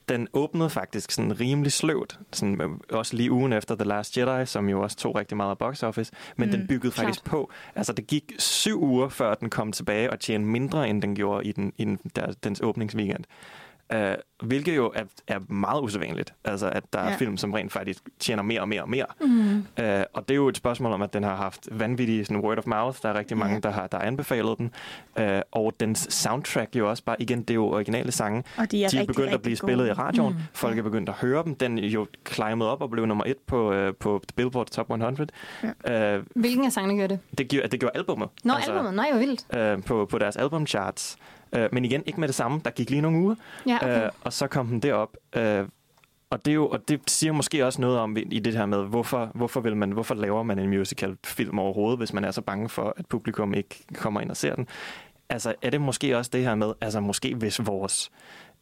Den 0.10 0.28
åbnede 0.34 0.70
faktisk 0.70 1.12
sådan 1.12 1.40
rimelig 1.40 1.72
sløvt, 1.72 2.20
sådan, 2.32 2.62
øh, 2.62 2.70
også 2.92 3.16
lige 3.16 3.32
ugen 3.32 3.54
efter 3.54 3.76
The 3.76 3.84
Last 3.86 4.18
Jedi, 4.18 4.46
som 4.46 4.70
jo 4.70 4.82
også 4.82 4.98
tog 4.98 5.16
rigtig 5.16 5.38
meget 5.38 5.50
af 5.52 5.58
box 5.58 5.84
office, 5.84 6.12
men 6.38 6.50
mm, 6.50 6.56
den 6.58 6.68
byggede 6.68 6.92
faktisk 6.94 7.24
på. 7.24 7.52
Altså 7.76 7.94
det 7.94 8.08
gik 8.08 8.32
syv 8.60 8.84
uger, 8.84 9.10
før 9.10 9.34
den 9.34 9.50
kom 9.50 9.72
tilbage 9.72 10.10
og 10.10 10.20
tjente 10.20 10.48
mindre, 10.48 10.90
end 10.90 11.02
den 11.02 11.16
gjorde 11.16 11.46
i, 11.46 11.52
den, 11.52 11.74
i 11.78 11.86
den, 11.86 12.00
der, 12.16 12.34
dens 12.44 12.62
åbningsweekend. 12.62 13.24
Uh, 13.96 14.00
hvilket 14.48 14.76
jo 14.76 14.92
er, 14.96 15.04
er 15.28 15.40
meget 15.54 15.82
usædvanligt. 15.82 16.34
Altså, 16.46 16.70
at 16.70 16.84
der 16.94 17.00
er 17.00 17.10
Ja. 17.10 17.16
film, 17.16 17.38
som 17.38 17.54
rent 17.54 17.72
faktisk 17.72 18.04
tjener 18.20 18.44
mere 18.44 18.62
og 18.62 18.70
mere 18.70 18.82
og 18.82 18.90
mere. 18.90 19.06
Mm. 19.22 19.58
Uh, 19.58 19.86
og 20.14 20.28
det 20.28 20.32
er 20.32 20.36
jo 20.36 20.48
et 20.48 20.58
spørgsmål 20.58 20.92
om, 20.92 21.02
at 21.02 21.14
den 21.14 21.24
har 21.24 21.36
haft 21.36 21.68
vanvittige 21.72 22.26
sådan, 22.26 22.44
word 22.44 22.58
of 22.58 22.66
mouth. 22.66 22.98
Der 23.04 23.10
er 23.10 23.14
rigtig 23.20 23.38
mange, 23.38 23.54
Ja. 23.54 23.60
der 23.60 23.70
har 23.72 23.88
der 23.88 23.98
har 23.98 24.06
anbefalet 24.06 24.58
den. 24.58 24.72
Uh, 25.20 25.24
og 25.52 25.74
dens 25.80 26.08
soundtrack 26.14 26.76
jo 26.76 26.90
også 26.90 27.04
bare, 27.04 27.22
igen, 27.22 27.40
det 27.42 27.50
er 27.50 27.56
jo 27.56 27.66
originale 27.68 28.12
sange. 28.12 28.44
Og 28.58 28.72
de 28.72 28.84
er 28.84 28.90
de 28.90 28.96
er 28.98 29.00
rigtig, 29.00 29.08
begyndt 29.08 29.28
at 29.28 29.34
rigtig 29.34 29.42
blive 29.42 29.58
gode. 29.58 29.68
spillet 29.74 29.88
i 29.88 29.94
radioen. 29.94 30.34
Mm. 30.34 30.40
Folk 30.54 30.78
er 30.78 30.84
begyndt 30.84 31.10
at 31.10 31.16
høre 31.16 31.44
dem. 31.44 31.56
Den 31.56 31.80
er 31.80 31.88
jo 31.88 32.08
climbet 32.28 32.68
op 32.68 32.82
og 32.82 32.90
blev 32.90 33.06
nummer 33.06 33.24
et 33.28 33.38
på, 33.48 33.88
uh, 33.88 33.94
på 34.00 34.22
Billboard 34.36 34.68
Top 34.68 34.90
100. 34.90 35.28
Ja. 35.84 36.18
Uh, 36.18 36.24
Hvilken 36.36 36.66
af 36.66 36.72
sangene 36.72 37.02
gør 37.02 37.08
det? 37.08 37.20
det, 37.38 37.48
gjorde, 37.48 37.68
det 37.68 37.80
gjorde 37.80 37.98
albumet. 37.98 38.30
Nå, 38.44 38.54
altså, 38.54 38.72
albumet. 38.72 38.94
Nej, 38.94 39.12
hvor 39.12 39.20
vildt. 39.20 39.46
øh, 39.58 39.84
på, 39.84 40.06
på 40.06 40.18
deres 40.18 40.36
albumcharts. 40.38 41.18
Øh, 41.56 41.70
men 41.72 41.86
igen, 41.86 42.04
ikke 42.06 42.20
med 42.20 42.28
det 42.28 42.36
samme. 42.36 42.62
Der 42.66 42.72
gik 42.72 42.90
lige 42.90 43.02
nogle 43.02 43.18
uger, 43.18 43.36
Ja, 43.68 43.76
okay. 43.76 44.04
øh, 44.06 44.10
og 44.24 44.34
så 44.34 44.48
kom 44.48 44.68
den 44.68 44.80
derop. 44.80 45.18
Øh, 45.36 45.66
og 46.30 46.46
det, 46.46 46.52
er 46.52 46.56
jo, 46.56 46.68
og 46.68 46.88
det 46.88 47.02
siger 47.08 47.34
måske 47.34 47.66
også 47.66 47.82
noget 47.82 48.00
om 48.00 48.18
i 48.18 48.40
det 48.40 48.54
her 48.54 48.66
med, 48.66 48.86
hvorfor, 48.86 49.32
hvorfor, 49.36 49.60
vil 49.62 49.78
man, 49.78 49.92
hvorfor 49.92 50.16
laver 50.16 50.44
man 50.44 50.60
en 50.60 50.70
musical-film 50.70 51.60
overhovedet, 51.60 51.98
hvis 51.98 52.14
man 52.14 52.24
er 52.24 52.32
så 52.32 52.42
bange 52.42 52.70
for, 52.70 52.94
at 52.98 53.06
publikum 53.06 53.54
ikke 53.54 53.84
kommer 53.94 54.22
ind 54.22 54.30
og 54.30 54.38
ser 54.38 54.56
den. 54.56 54.68
Altså, 55.30 55.56
er 55.62 55.70
det 55.70 55.82
måske 55.82 56.18
også 56.18 56.30
det 56.34 56.44
her 56.44 56.56
med, 56.56 56.74
altså 56.82 57.00
måske 57.00 57.36
hvis 57.36 57.66
vores, 57.66 58.12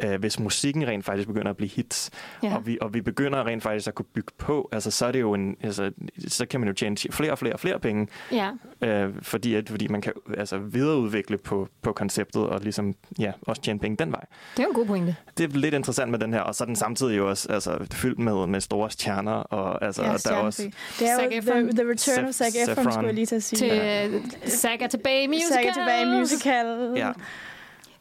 øh, 0.03 0.19
hvis 0.19 0.39
musikken 0.39 0.87
rent 0.87 1.05
faktisk 1.05 1.27
begynder 1.27 1.49
at 1.49 1.57
blive 1.57 1.69
hits, 1.69 2.09
Ja. 2.43 2.55
og, 2.55 2.65
vi, 2.67 2.77
og 2.81 2.93
vi 2.93 3.01
begynder 3.01 3.45
rent 3.47 3.63
faktisk 3.63 3.87
at 3.87 3.95
kunne 3.95 4.05
bygge 4.13 4.31
på, 4.37 4.69
altså 4.71 4.91
så 4.91 5.05
er 5.05 5.11
det 5.11 5.21
jo 5.21 5.33
en, 5.33 5.55
altså, 5.63 5.91
så 6.27 6.45
kan 6.45 6.59
man 6.59 6.67
jo 6.69 6.73
tjene 6.75 6.97
flere 7.11 7.31
og 7.31 7.37
flere 7.39 7.53
og 7.53 7.59
flere 7.59 7.79
penge, 7.79 8.07
Ja. 8.31 8.49
øh, 8.81 9.13
fordi, 9.21 9.55
at, 9.55 9.69
fordi 9.69 9.87
man 9.87 10.01
kan 10.01 10.13
altså, 10.37 10.57
videreudvikle 10.57 11.37
på, 11.37 11.67
på 11.81 11.91
konceptet 11.91 12.41
og 12.43 12.59
ligesom, 12.61 12.93
ja, 13.19 13.31
også 13.41 13.61
tjene 13.61 13.79
penge 13.79 13.97
den 13.97 14.11
vej. 14.11 14.25
Det 14.53 14.59
er 14.59 14.63
jo 14.63 14.69
en 14.69 14.75
god 14.75 14.85
pointe. 14.85 15.15
Det 15.37 15.53
er 15.53 15.57
lidt 15.57 15.73
interessant 15.73 16.11
med 16.11 16.19
den 16.19 16.33
her, 16.33 16.41
og 16.41 16.55
så 16.55 16.63
er 16.63 16.65
den 16.65 16.75
samtidig 16.75 17.17
jo 17.17 17.29
også 17.29 17.51
altså, 17.51 17.77
fyldt 17.91 18.19
med, 18.19 18.47
med 18.47 18.61
store 18.61 18.89
stjerner, 18.91 19.31
og 19.31 19.85
altså, 19.85 20.03
Ja, 20.03 20.13
der 20.13 20.31
er 20.31 20.35
også... 20.35 20.63
Det 20.99 21.07
er 21.09 21.15
Zac 21.19 21.25
jo 21.25 21.29
Efron. 21.31 21.63
the, 21.63 21.71
the 21.83 21.89
Return 21.91 22.25
of 22.25 22.29
Zef- 22.29 22.33
Zac 22.33 22.47
Efron, 22.55 22.75
Zefron. 22.75 22.91
skulle 22.91 23.07
jeg 23.07 23.13
lige 23.15 23.25
til 23.25 23.35
at 23.35 23.43
sige. 23.43 23.57
Til 23.59 23.67
Ja. 23.67 24.07
øh, 24.07 24.21
Saga 24.45 24.87
tilbage 24.87 25.27
musical. 25.27 25.47
Zac 25.53 25.65
er 25.65 25.73
tilbage 25.73 26.01
i 26.01 26.19
musical. 26.19 26.91
Ja, 26.95 27.11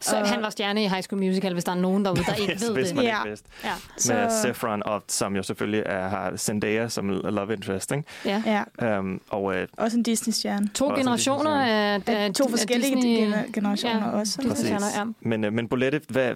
Så 0.01 0.19
Og- 0.19 0.27
han 0.27 0.41
var 0.41 0.49
stjerne 0.49 0.83
i 0.83 0.87
High 0.87 1.01
School 1.03 1.21
Musical, 1.21 1.53
hvis 1.53 1.63
der 1.63 1.71
er 1.71 1.75
nogen 1.75 2.05
derude, 2.05 2.23
der 2.23 2.33
ikke 2.33 2.59
ved 2.65 2.73
hvis 2.73 2.87
det. 2.87 2.95
man 2.95 3.05
Ja. 3.05 3.17
ikke 3.19 3.29
vidste. 3.29 3.49
Ja. 3.63 3.71
Så- 3.97 4.13
Med 4.13 4.29
Saffron, 4.41 4.83
og, 4.85 5.03
som 5.07 5.35
jo 5.35 5.43
selvfølgelig 5.43 5.83
er, 5.85 6.07
har 6.09 6.35
Zendaya 6.37 6.87
som 6.87 7.09
love 7.09 7.53
interest, 7.53 7.91
ikke? 7.91 8.03
ja. 8.25 8.63
Ja, 8.79 8.99
Um, 8.99 9.21
og 9.29 9.55
øh, 9.55 9.67
også 9.77 9.97
en 9.97 10.03
Disney-stjerne. 10.03 10.67
To 10.73 10.85
Også 10.85 10.95
generationer 11.01 11.51
af, 11.61 12.01
af, 12.07 12.33
to 12.33 12.49
forskellige 12.49 12.95
Disney, 12.95 13.17
gener- 13.17 13.51
generationer 13.53 14.07
ja, 14.09 14.19
også. 14.19 14.37
Disney 14.41 14.49
præcis. 14.71 14.97
ja. 14.97 15.03
Men, 15.21 15.43
øh, 15.43 15.53
men 15.53 15.67
Bolette, 15.67 16.01
hvad, 16.09 16.33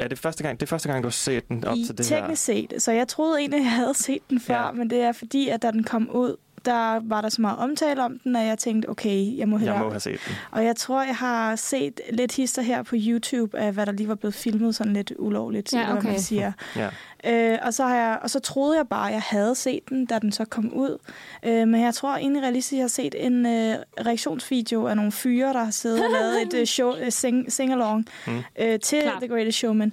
er 0.00 0.08
det 0.08 0.18
første 0.18 0.42
gang, 0.42 0.60
det 0.60 0.66
er 0.66 0.70
første 0.70 0.88
gang, 0.88 1.02
du 1.02 1.08
har 1.08 1.12
set 1.12 1.48
den 1.48 1.64
op 1.64 1.76
I, 1.76 1.84
til 1.86 1.98
det 1.98 2.08
her? 2.10 2.20
teknisk 2.20 2.44
set. 2.44 2.74
Så 2.78 2.92
jeg 2.92 3.08
troede 3.08 3.38
egentlig, 3.38 3.62
jeg 3.62 3.70
havde 3.72 3.94
set 3.94 4.20
den 4.30 4.40
før, 4.40 4.54
Ja. 4.54 4.66
ja. 4.66 4.72
men 4.72 4.90
det 4.90 5.00
er 5.00 5.12
fordi, 5.12 5.48
at 5.48 5.62
da 5.62 5.70
den 5.70 5.84
kom 5.84 6.10
ud, 6.10 6.36
der 6.64 7.00
var 7.08 7.20
der 7.20 7.28
så 7.28 7.40
meget 7.40 7.58
omtale 7.58 8.04
om 8.04 8.18
den, 8.18 8.36
at 8.36 8.46
jeg 8.46 8.58
tænkte, 8.58 8.88
okay, 8.88 9.36
jeg 9.38 9.48
må 9.48 9.56
hellere... 9.56 9.76
Jeg 9.76 9.84
må 9.84 9.90
have 9.90 10.00
set 10.00 10.20
den. 10.26 10.34
Og 10.50 10.64
jeg 10.64 10.76
tror, 10.76 11.02
jeg 11.02 11.16
har 11.16 11.56
set 11.56 12.00
lidt 12.12 12.36
hister 12.36 12.62
her 12.62 12.82
på 12.82 12.96
YouTube 12.98 13.58
af, 13.58 13.72
hvad 13.72 13.86
der 13.86 13.92
lige 13.92 14.08
var 14.08 14.14
blevet 14.14 14.34
filmet 14.34 14.74
sådan 14.74 14.92
lidt 14.92 15.12
ulovligt, 15.18 15.72
Ja, 15.72 15.78
eller 15.78 15.92
hvad 15.92 16.02
okay. 16.02 16.10
man 16.10 16.20
siger. 16.20 16.52
Ja. 16.76 16.88
Øh, 17.26 17.58
og, 17.62 17.74
så 17.74 17.84
har 17.84 17.96
jeg, 17.96 18.18
og 18.22 18.30
så 18.30 18.40
troede 18.40 18.76
jeg 18.76 18.88
bare, 18.88 19.06
at 19.08 19.12
jeg 19.14 19.22
havde 19.22 19.54
set 19.54 19.88
den, 19.88 20.06
da 20.06 20.18
den 20.18 20.32
så 20.32 20.44
kom 20.44 20.72
ud. 20.74 20.98
Øh, 21.42 21.68
men 21.68 21.80
jeg 21.80 21.94
tror 21.94 22.16
egentlig 22.16 22.42
realistisk, 22.42 22.72
at 22.72 22.76
jeg 22.76 22.82
har 22.84 22.88
set 22.88 23.14
en 23.26 23.46
øh, 23.46 23.76
reaktionsvideo 24.06 24.86
af 24.86 24.96
nogle 24.96 25.12
fyre, 25.12 25.52
der 25.52 25.64
har 25.64 25.70
siddet 25.70 26.04
og 26.04 26.10
lavet 26.20 26.42
et 26.42 26.54
øh, 26.54 26.66
show, 26.66 26.94
øh, 26.96 27.12
sing, 27.12 27.52
sing-along 27.52 28.04
Mm. 28.26 28.38
øh, 28.58 28.78
til 28.80 29.02
Klart. 29.02 29.22
The 29.22 29.28
Greatest 29.28 29.58
Showman. 29.58 29.92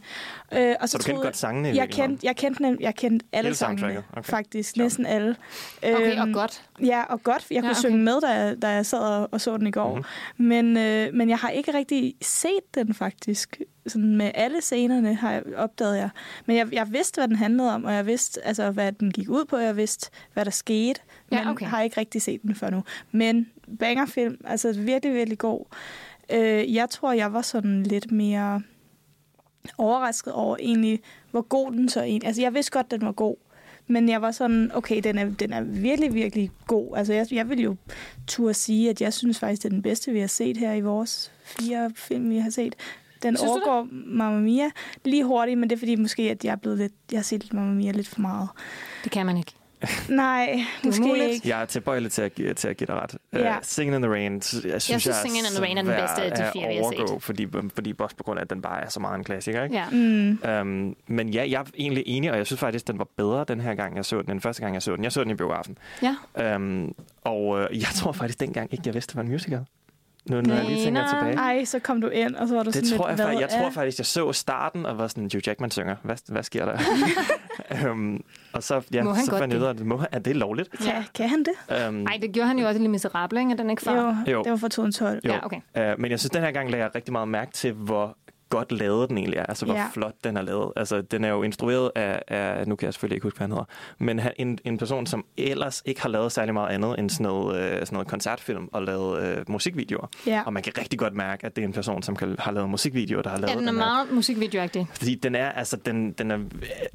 Øh, 0.53 0.75
og 0.79 0.89
Så 0.89 0.97
du 0.97 1.01
kendte 1.03 1.11
troede- 1.11 1.23
godt 1.25 1.37
sangene 1.37 1.69
jeg 1.75 1.89
kendte, 1.89 2.27
jeg 2.27 2.35
kendte, 2.35 2.63
nem- 2.69 2.77
jeg 2.79 2.95
kendte 2.95 3.25
alle 3.33 3.47
Hele 3.47 3.55
sangene? 3.55 4.03
Okay. 4.13 4.23
faktisk. 4.23 4.69
Sjovt. 4.75 4.83
Næsten 4.83 5.05
alle. 5.05 5.35
Okay, 5.83 6.17
og 6.19 6.23
Øhm, 6.27 6.33
godt. 6.33 6.63
Ja, 6.85 7.03
og 7.09 7.23
godt. 7.23 7.45
Jeg 7.49 7.55
Ja, 7.55 7.61
kunne 7.61 7.69
okay. 7.71 7.79
synge 7.79 7.97
med, 7.97 8.21
da 8.21 8.27
jeg, 8.27 8.61
da 8.61 8.67
jeg 8.67 8.85
sad 8.85 8.99
og, 8.99 9.29
og 9.31 9.41
så 9.41 9.57
den 9.57 9.67
i 9.67 9.71
går. 9.71 9.95
Mhm. 9.95 10.03
Men, 10.37 10.77
øh, 10.77 11.13
men 11.13 11.29
jeg 11.29 11.37
har 11.37 11.49
ikke 11.49 11.73
rigtig 11.73 12.13
set 12.21 12.75
den 12.75 12.93
faktisk. 12.93 13.57
Sådan 13.89 14.15
med 14.15 14.31
alle 14.33 14.61
scenerne 14.61 15.15
har 15.15 15.31
jeg 15.31 15.43
opdaget 15.55 15.97
jeg. 15.97 16.09
Men 16.45 16.57
jeg, 16.57 16.73
jeg 16.73 16.93
vidste, 16.93 17.19
hvad 17.19 17.27
den 17.27 17.35
handlede 17.35 17.73
om, 17.73 17.83
og 17.83 17.93
jeg 17.93 18.05
vidste, 18.05 18.45
altså, 18.45 18.71
hvad 18.71 18.91
den 18.91 19.11
gik 19.11 19.29
ud 19.29 19.45
på. 19.45 19.57
Jeg 19.57 19.77
vidste, 19.77 20.09
hvad 20.33 20.45
der 20.45 20.51
skete. 20.51 21.01
Ja, 21.31 21.39
Men 21.39 21.47
okay. 21.47 21.65
har 21.65 21.81
ikke 21.81 21.99
rigtig 21.99 22.21
set 22.21 22.41
den 22.41 22.55
før 22.55 22.69
nu. 22.69 22.83
Men 23.11 23.49
bangerfilm, 23.79 24.37
altså 24.45 24.73
virkelig, 24.73 25.15
virkelig 25.15 25.37
god. 25.37 25.65
Øh, 26.31 26.73
jeg 26.73 26.89
tror, 26.89 27.13
jeg 27.13 27.33
var 27.33 27.41
sådan 27.41 27.83
lidt 27.83 28.11
mere 28.11 28.61
overrasket 29.77 30.33
over 30.33 30.57
egentlig, 30.59 30.99
hvor 31.31 31.41
god 31.41 31.71
den 31.71 31.89
så 31.89 32.01
egentlig... 32.01 32.27
Altså, 32.27 32.41
jeg 32.41 32.53
vidste 32.53 32.71
godt, 32.71 32.91
den 32.91 33.01
var 33.01 33.11
god. 33.11 33.35
Men 33.91 34.09
jeg 34.09 34.21
var 34.21 34.31
sådan, 34.31 34.71
okay, 34.73 35.01
den 35.03 35.17
er, 35.17 35.29
den 35.29 35.53
er 35.53 35.61
virkelig, 35.61 36.13
virkelig 36.13 36.51
god. 36.67 36.97
Altså, 36.97 37.13
jeg, 37.13 37.27
jeg 37.31 37.49
vil 37.49 37.61
jo 37.61 37.75
turde 38.27 38.53
sige, 38.53 38.89
at 38.89 39.01
jeg 39.01 39.13
synes 39.13 39.39
faktisk, 39.39 39.63
det 39.63 39.69
er 39.69 39.73
den 39.73 39.81
bedste, 39.81 40.11
vi 40.11 40.19
har 40.19 40.27
set 40.27 40.57
her 40.57 40.73
i 40.73 40.81
vores 40.81 41.31
fire 41.43 41.91
film, 41.95 42.29
vi 42.29 42.37
har 42.37 42.49
set. 42.49 42.75
Den 43.23 43.37
Synes 43.37 43.51
overgår 43.51 43.87
Mamma 43.91 44.39
Mia 44.39 44.69
lige 45.05 45.23
hurtigt, 45.23 45.57
men 45.59 45.69
det 45.69 45.75
er 45.75 45.79
fordi 45.79 45.95
måske, 45.95 46.21
at 46.21 46.45
jeg 46.45 46.51
er 46.51 46.55
blevet 46.55 46.77
lidt, 46.77 46.93
jeg 47.11 47.17
har 47.17 47.23
set 47.23 47.53
Mamma 47.53 47.73
Mia 47.73 47.91
lidt 47.91 48.07
for 48.07 48.21
meget. 48.21 48.49
Det 49.03 49.11
kan 49.11 49.25
man 49.25 49.37
ikke. 49.37 49.51
Nej, 50.09 50.59
måske 50.85 51.03
umuligt. 51.03 51.29
ikke. 51.29 51.49
Jeg 51.49 51.61
er 51.61 51.65
tilbøjelig 51.65 52.11
til 52.11 52.21
at, 52.21 52.57
til 52.57 52.67
at 52.67 52.77
give 52.77 52.87
dig 52.87 52.95
ret. 52.95 53.17
Ja. 53.33 53.57
Uh, 53.57 53.59
Singing 53.61 53.95
in 53.95 54.01
the 54.01 54.11
Rain, 54.11 54.33
jeg 54.33 54.43
synes, 54.43 54.65
jeg 54.65 54.81
synes, 54.81 55.15
Singin' 55.15 55.49
in 55.49 55.55
the 55.55 55.61
Rain 55.61 55.77
er 55.77 55.81
den 55.81 55.91
bedste 55.91 56.21
af 56.21 56.31
de 56.31 56.49
fire, 56.53 56.63
at 56.63 56.69
vi 56.69 56.75
har 56.75 57.07
set. 57.07 57.23
Fordi, 57.23 57.47
fordi 57.75 57.93
også 57.99 58.15
på 58.15 58.23
grund 58.23 58.39
af, 58.39 58.43
at 58.43 58.49
den 58.49 58.61
bare 58.61 58.81
er 58.81 58.89
så 58.89 58.99
meget 58.99 59.17
en 59.17 59.23
klassiker. 59.23 59.63
Ikke? 59.63 59.75
Ja. 59.75 59.89
Mm. 59.89 60.39
Um, 60.61 60.95
men 61.07 61.29
ja, 61.29 61.45
jeg 61.49 61.61
er 61.61 61.65
egentlig 61.77 62.03
enig, 62.07 62.31
og 62.31 62.37
jeg 62.37 62.45
synes 62.45 62.59
faktisk, 62.59 62.87
den 62.87 62.99
var 62.99 63.07
bedre 63.17 63.45
den 63.47 63.61
her 63.61 63.75
gang, 63.75 63.95
jeg 63.95 64.05
så 64.05 64.21
den, 64.21 64.31
end 64.31 64.41
første 64.41 64.61
gang, 64.61 64.73
jeg 64.73 64.83
så 64.83 64.95
den. 64.95 65.03
Jeg 65.03 65.11
så 65.11 65.23
den 65.23 65.31
i 65.31 65.35
biografen. 65.35 65.77
Ja. 66.01 66.55
Um, 66.55 66.95
og 67.21 67.47
uh, 67.47 67.59
jeg 67.71 67.89
tror 67.95 68.11
faktisk 68.11 68.39
dengang 68.39 68.73
ikke, 68.73 68.83
jeg 68.85 68.93
vidste, 68.93 69.11
det 69.11 69.15
var 69.15 69.23
en 69.23 69.31
musical. 69.31 69.65
Nu, 70.25 70.41
når 70.41 70.55
jeg 70.55 70.65
lige 70.65 70.85
tænker 70.85 71.07
tilbage. 71.07 71.35
Ej, 71.37 71.65
så 71.65 71.79
kom 71.79 72.01
du 72.01 72.07
ind, 72.07 72.35
og 72.35 72.47
så 72.47 72.55
var 72.55 72.63
du 72.63 72.67
Det 72.71 72.75
sådan 72.87 72.97
tror 72.97 73.07
jeg, 73.07 73.17
lidt, 73.17 73.21
faktisk, 73.25 73.41
jeg 73.41 73.47
hvad 73.49 73.59
tror 73.59 73.67
er- 73.67 73.71
faktisk, 73.71 73.97
jeg 73.97 74.05
så 74.05 74.33
starten 74.33 74.85
og 74.85 74.97
var 74.97 75.07
sådan, 75.07 75.23
Hugh 75.33 75.47
Jackman 75.47 75.71
synger. 75.71 75.95
Hvad, 76.03 76.15
hvad 76.27 76.43
sker 76.43 76.65
der? 76.65 76.77
um, 77.91 78.23
og 78.53 78.63
så, 78.63 78.81
ja, 78.93 79.03
Må 79.03 79.13
han 79.13 79.25
så 79.25 79.31
godt 79.31 79.39
fandt 79.39 79.53
jeg 79.53 79.61
ud 79.61 79.65
af, 79.67 79.73
det? 79.73 79.79
at 79.79 79.79
det 79.79 79.87
må, 79.87 80.01
er 80.11 80.19
det 80.19 80.35
lovligt? 80.35 80.69
Kan, 80.71 80.93
kan 81.15 81.29
han 81.29 81.39
det? 81.45 81.87
Um, 81.89 82.05
Ej, 82.07 82.17
det 82.21 82.31
gjorde 82.31 82.47
han 82.47 82.59
jo 82.59 82.67
også 82.67 82.79
i 82.79 82.83
Les 82.83 82.89
Miserable, 82.89 83.39
ikke? 83.39 83.51
Er 83.51 83.55
den 83.55 83.69
ikke 83.69 83.81
far? 83.81 84.23
Jo, 84.27 84.31
Jo. 84.33 84.43
det 84.43 84.51
var 84.51 84.57
fra 84.57 84.67
2012. 84.67 85.19
Jo. 85.25 85.31
Ja, 85.31 85.45
okay. 85.45 85.57
Uh, 85.93 86.01
men 86.01 86.11
jeg 86.11 86.19
synes, 86.19 86.29
den 86.31 86.41
her 86.43 86.51
gang 86.51 86.69
lagde 86.71 86.83
jeg 86.85 86.95
rigtig 86.95 87.11
meget 87.11 87.27
mærke 87.27 87.51
til, 87.51 87.73
hvor 87.73 88.17
godt 88.49 88.71
lavet 88.71 89.09
den 89.09 89.17
egentlig 89.17 89.37
er. 89.37 89.45
Altså, 89.45 89.65
hvor 89.65 89.75
Ja. 89.75 89.85
flot 89.93 90.13
den 90.23 90.37
er 90.37 90.41
lavet. 90.41 90.73
Altså, 90.75 91.01
den 91.01 91.23
er 91.23 91.29
jo 91.29 91.43
instrueret 91.43 91.91
af, 91.95 92.21
af 92.27 92.67
nu 92.67 92.75
kan 92.75 92.85
jeg 92.85 92.93
selvfølgelig 92.93 93.15
ikke 93.15 93.25
huske, 93.25 93.37
hvad 93.37 93.43
han 93.47 93.51
hedder, 93.51 93.65
men 93.99 94.19
han- 94.19 94.33
en, 94.37 94.59
en 94.65 94.77
person, 94.77 95.05
som 95.07 95.25
ellers 95.37 95.81
ikke 95.85 96.01
har 96.01 96.09
lavet 96.09 96.31
særlig 96.31 96.53
meget 96.53 96.69
andet 96.73 96.99
end 96.99 97.09
sådan 97.09 97.23
noget, 97.23 97.61
øh, 97.61 97.71
sådan 97.71 97.87
noget 97.91 98.07
koncertfilm 98.07 98.69
og 98.73 98.83
lavet 98.83 99.23
øh, 99.23 99.45
musikvideoer. 99.47 100.07
Ja. 100.27 100.41
Og 100.45 100.53
man 100.53 100.63
kan 100.63 100.73
rigtig 100.77 100.99
godt 100.99 101.13
mærke, 101.15 101.45
at 101.45 101.55
det 101.55 101.61
er 101.61 101.65
en 101.67 101.73
person, 101.73 102.03
som 102.03 102.15
kan, 102.15 102.35
har 102.39 102.51
lavet 102.51 102.69
musikvideoer, 102.69 103.21
der 103.21 103.29
har 103.29 103.37
lavet 103.37 103.49
Ja, 103.53 103.59
den 103.59 103.67
er 103.67 103.71
den 103.71 103.79
her 103.79 103.85
meget 103.87 104.11
musikvideoagtig. 104.11 104.87
Fordi 104.93 105.15
den 105.15 105.35
er, 105.35 105.49
altså, 105.51 105.77
den, 105.77 106.11
den 106.11 106.31
er, 106.31 106.39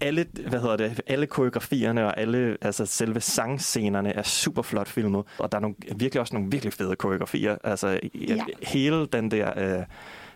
alle, 0.01 0.27
hvad 0.49 0.61
hedder 0.61 0.77
det, 0.77 1.01
alle 1.07 1.27
koreografierne 1.27 2.07
og 2.07 2.21
alle, 2.21 2.57
altså, 2.63 2.87
selve 2.87 3.21
sangscenerne 3.21 4.13
er 4.13 4.23
super 4.23 4.63
flot 4.63 4.89
filmet. 4.89 5.25
Og 5.39 5.53
der 5.53 5.59
er 5.59 5.63
nogle, 5.63 5.77
virkelig 5.97 6.21
også 6.21 6.35
nogle 6.35 6.51
virkelig 6.51 6.73
fede 6.73 6.97
koreografier. 6.97 7.57
Altså. 7.65 8.01
Ja. 8.15 8.37
hele 8.63 9.07
den 9.07 9.31
der, 9.31 9.77
øh, 9.79 9.85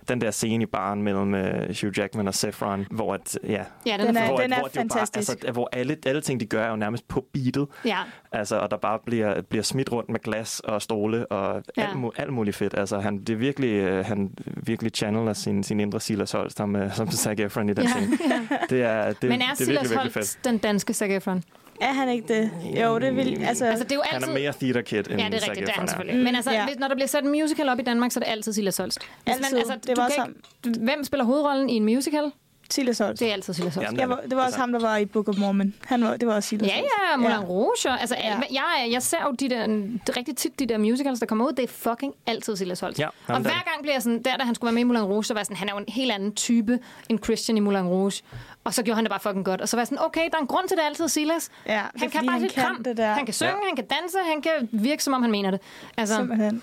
den 0.08 0.20
der 0.20 0.30
scene 0.30 0.62
i 0.62 0.66
baren 0.66 1.02
mellem 1.02 1.34
øh, 1.34 1.74
Hugh 1.82 1.98
Jackman 1.98 2.28
og 2.28 2.34
Saffron, 2.34 2.86
hvor 2.90 3.14
at, 3.14 3.38
ja, 3.44 3.64
Ja, 3.86 3.96
den, 3.96 4.06
Den 4.06 4.16
er, 4.16 4.26
hvor, 4.26 4.36
den 4.36 4.52
er 4.52 4.56
hvor 4.58 4.66
jo 4.66 4.70
bare, 4.88 4.98
fantastisk. 4.98 5.30
altså, 5.30 5.52
hvor 5.52 5.68
alle, 5.72 5.96
alle 6.06 6.20
ting, 6.20 6.40
de 6.40 6.46
gør, 6.46 6.64
er 6.64 6.70
jo 6.70 6.76
nærmest 6.76 7.08
på 7.08 7.24
beatet. 7.32 7.66
Ja, 7.84 7.98
Altså, 8.32 8.56
og 8.58 8.70
der 8.70 8.76
bare 8.76 8.98
bliver, 9.06 9.42
bliver 9.42 9.62
smidt 9.62 9.92
rundt 9.92 10.10
med 10.10 10.20
glas 10.20 10.60
og 10.60 10.82
stole 10.82 11.26
og 11.26 11.62
Ja. 11.76 11.82
alt, 11.82 12.14
alt 12.16 12.32
muligt 12.32 12.56
fedt. 12.56 12.74
Altså, 12.78 12.98
han, 12.98 13.18
det 13.18 13.30
er 13.30 13.36
virkelig, 13.36 13.68
øh, 13.72 14.04
han 14.06 14.30
virkelig 14.44 14.92
channeler 14.94 15.32
sin, 15.32 15.62
sin 15.62 15.80
indre 15.80 16.00
Silas 16.00 16.32
Holst, 16.32 16.58
ham, 16.58 16.76
øh, 16.76 16.94
som 16.94 17.10
Zac 17.10 17.38
Efron 17.40 17.68
i 17.68 17.72
den 17.74 17.84
ja, 17.84 17.90
scene. 17.90 18.18
ja. 18.50 18.56
Det 18.70 18.82
er, 18.82 19.12
det, 19.12 19.22
Men 19.22 19.32
er 19.32 19.36
det 19.36 19.50
er 19.50 19.54
Silas 19.54 19.68
virkelig, 19.68 19.90
virkelig 19.90 20.12
fedt. 20.12 20.14
Holst 20.14 20.44
den 20.44 20.58
danske 20.58 20.94
Zac 20.94 21.10
Efron? 21.10 21.42
Er 21.80 21.92
han 21.92 22.08
ikke 22.08 22.34
det? 22.34 22.50
Jo, 22.82 22.98
det 22.98 23.16
vil... 23.16 23.44
Altså, 23.44 23.64
Altså, 23.66 23.84
det 23.84 23.92
er 23.92 23.96
jo 23.96 24.02
Han 24.04 24.14
altid... 24.22 24.34
er 24.34 24.38
mere 24.40 24.52
theater 24.60 24.80
kid, 24.82 24.98
end 25.10 25.20
Ja, 25.20 25.26
det 25.26 25.34
er 25.34 25.48
rigtigt, 25.48 25.66
det 25.66 25.68
er 25.68 25.72
han 25.80 25.88
selvfølgelig. 25.88 26.24
Men 26.24 26.34
altså, 26.36 26.50
Mm, 26.50 26.56
ja. 26.56 26.66
hvis, 26.66 26.78
når 26.78 26.88
der 26.88 26.94
bliver 26.94 27.06
sat 27.08 27.24
en 27.24 27.30
musical 27.30 27.68
op 27.68 27.78
i 27.78 27.82
Danmark, 27.82 28.12
så 28.12 28.20
er 28.20 28.24
det 28.24 28.30
altid 28.30 28.52
Silas 28.52 28.76
Holst. 28.76 28.98
Hvis 29.24 29.36
Altid. 29.36 29.56
Det 29.58 29.86
du 29.96 30.00
var 30.00 30.08
kan 30.08 30.20
også 30.20 30.32
ikke, 30.66 30.80
hvem 30.80 31.04
spiller 31.04 31.24
hovedrollen 31.24 31.70
i 31.70 31.74
en 31.74 31.84
musical? 31.84 32.24
Silas 32.70 32.98
Holst. 32.98 33.20
Det 33.20 33.28
er 33.28 33.32
altid 33.32 33.54
Silas 33.54 33.74
Holst. 33.74 33.86
Jamen, 33.86 34.00
Jeg 34.00 34.08
var, 34.08 34.20
det 34.28 34.36
var 34.36 34.44
også 34.46 34.58
ham, 34.58 34.72
der 34.72 34.80
var 34.80 34.96
i 34.96 35.04
Book 35.06 35.28
of 35.28 35.36
Mormon. 35.38 35.74
Han 35.86 36.04
var, 36.04 36.16
det 36.16 36.28
var 36.28 36.34
også 36.34 36.48
Silas 36.48 36.68
Ja, 36.68 36.74
Holst. 36.74 36.88
ja, 37.12 37.16
Moulin 37.16 37.36
Ja. 37.36 37.42
Rouge. 37.44 37.90
Altså, 38.00 38.16
Ja. 38.18 38.28
ja. 38.28 38.40
jeg, 38.52 38.92
jeg 38.92 39.02
ser 39.02 39.16
jo 39.26 39.30
de 39.32 39.48
der, 39.48 39.56
er 39.62 40.16
rigtig 40.16 40.36
tit 40.36 40.58
de 40.58 40.66
der 40.66 40.78
musicals, 40.78 41.20
der 41.20 41.26
kommer 41.26 41.46
ud, 41.46 41.52
det 41.52 41.62
er 41.62 41.68
fucking 41.68 42.14
altid 42.26 42.56
Silas 42.56 42.80
Holst. 42.80 42.98
Ja, 42.98 43.06
og 43.06 43.12
er 43.34 43.38
hver 43.38 43.50
gang 43.50 43.82
bliver 43.82 43.94
jeg 43.94 44.02
sådan, 44.02 44.22
der 44.22 44.36
da 44.36 44.44
han 44.44 44.54
skulle 44.54 44.66
være 44.68 44.74
med 44.74 44.80
i 44.80 44.84
Moulin 44.84 45.02
Rouge, 45.02 45.24
så 45.24 45.34
var 45.34 45.40
jeg 45.40 45.46
sådan, 45.46 45.56
han 45.56 45.68
er 45.68 45.72
jo 45.72 45.78
en 45.78 45.84
helt 45.88 46.12
anden 46.12 46.34
type 46.34 46.78
end 47.08 47.18
Christian 47.24 47.56
i 47.56 47.60
Moulin 47.60 47.82
Rouge. 47.86 48.22
Og 48.64 48.74
så 48.74 48.82
gjorde 48.82 48.94
han 48.96 49.04
det 49.04 49.10
bare 49.10 49.20
fucking 49.20 49.44
godt. 49.44 49.60
Og 49.60 49.68
så 49.68 49.76
var 49.76 49.80
jeg 49.80 49.86
sådan, 49.86 50.04
okay, 50.04 50.24
der 50.30 50.36
er 50.36 50.40
en 50.40 50.46
grund 50.46 50.68
til, 50.68 50.76
det 50.76 50.82
altid 50.84 51.08
Silas. 51.08 51.50
Ja, 51.66 51.82
det 51.92 52.00
Han 52.00 52.10
kan 52.10 52.26
bare 52.26 52.40
kan 52.40 52.48
kram. 52.54 52.82
det 52.84 52.96
der. 52.96 53.12
Han 53.12 53.24
kan 53.24 53.34
synge, 53.34 53.50
Ja. 53.50 53.56
han 53.66 53.76
kan 53.76 53.84
danse, 53.86 54.18
han 54.32 54.42
kan 54.42 54.68
virke, 54.72 55.04
som 55.04 55.14
om 55.14 55.22
han 55.22 55.30
mener 55.30 55.50
det. 55.50 55.60
Altså, 55.96 56.16
Simpelthen. 56.16 56.62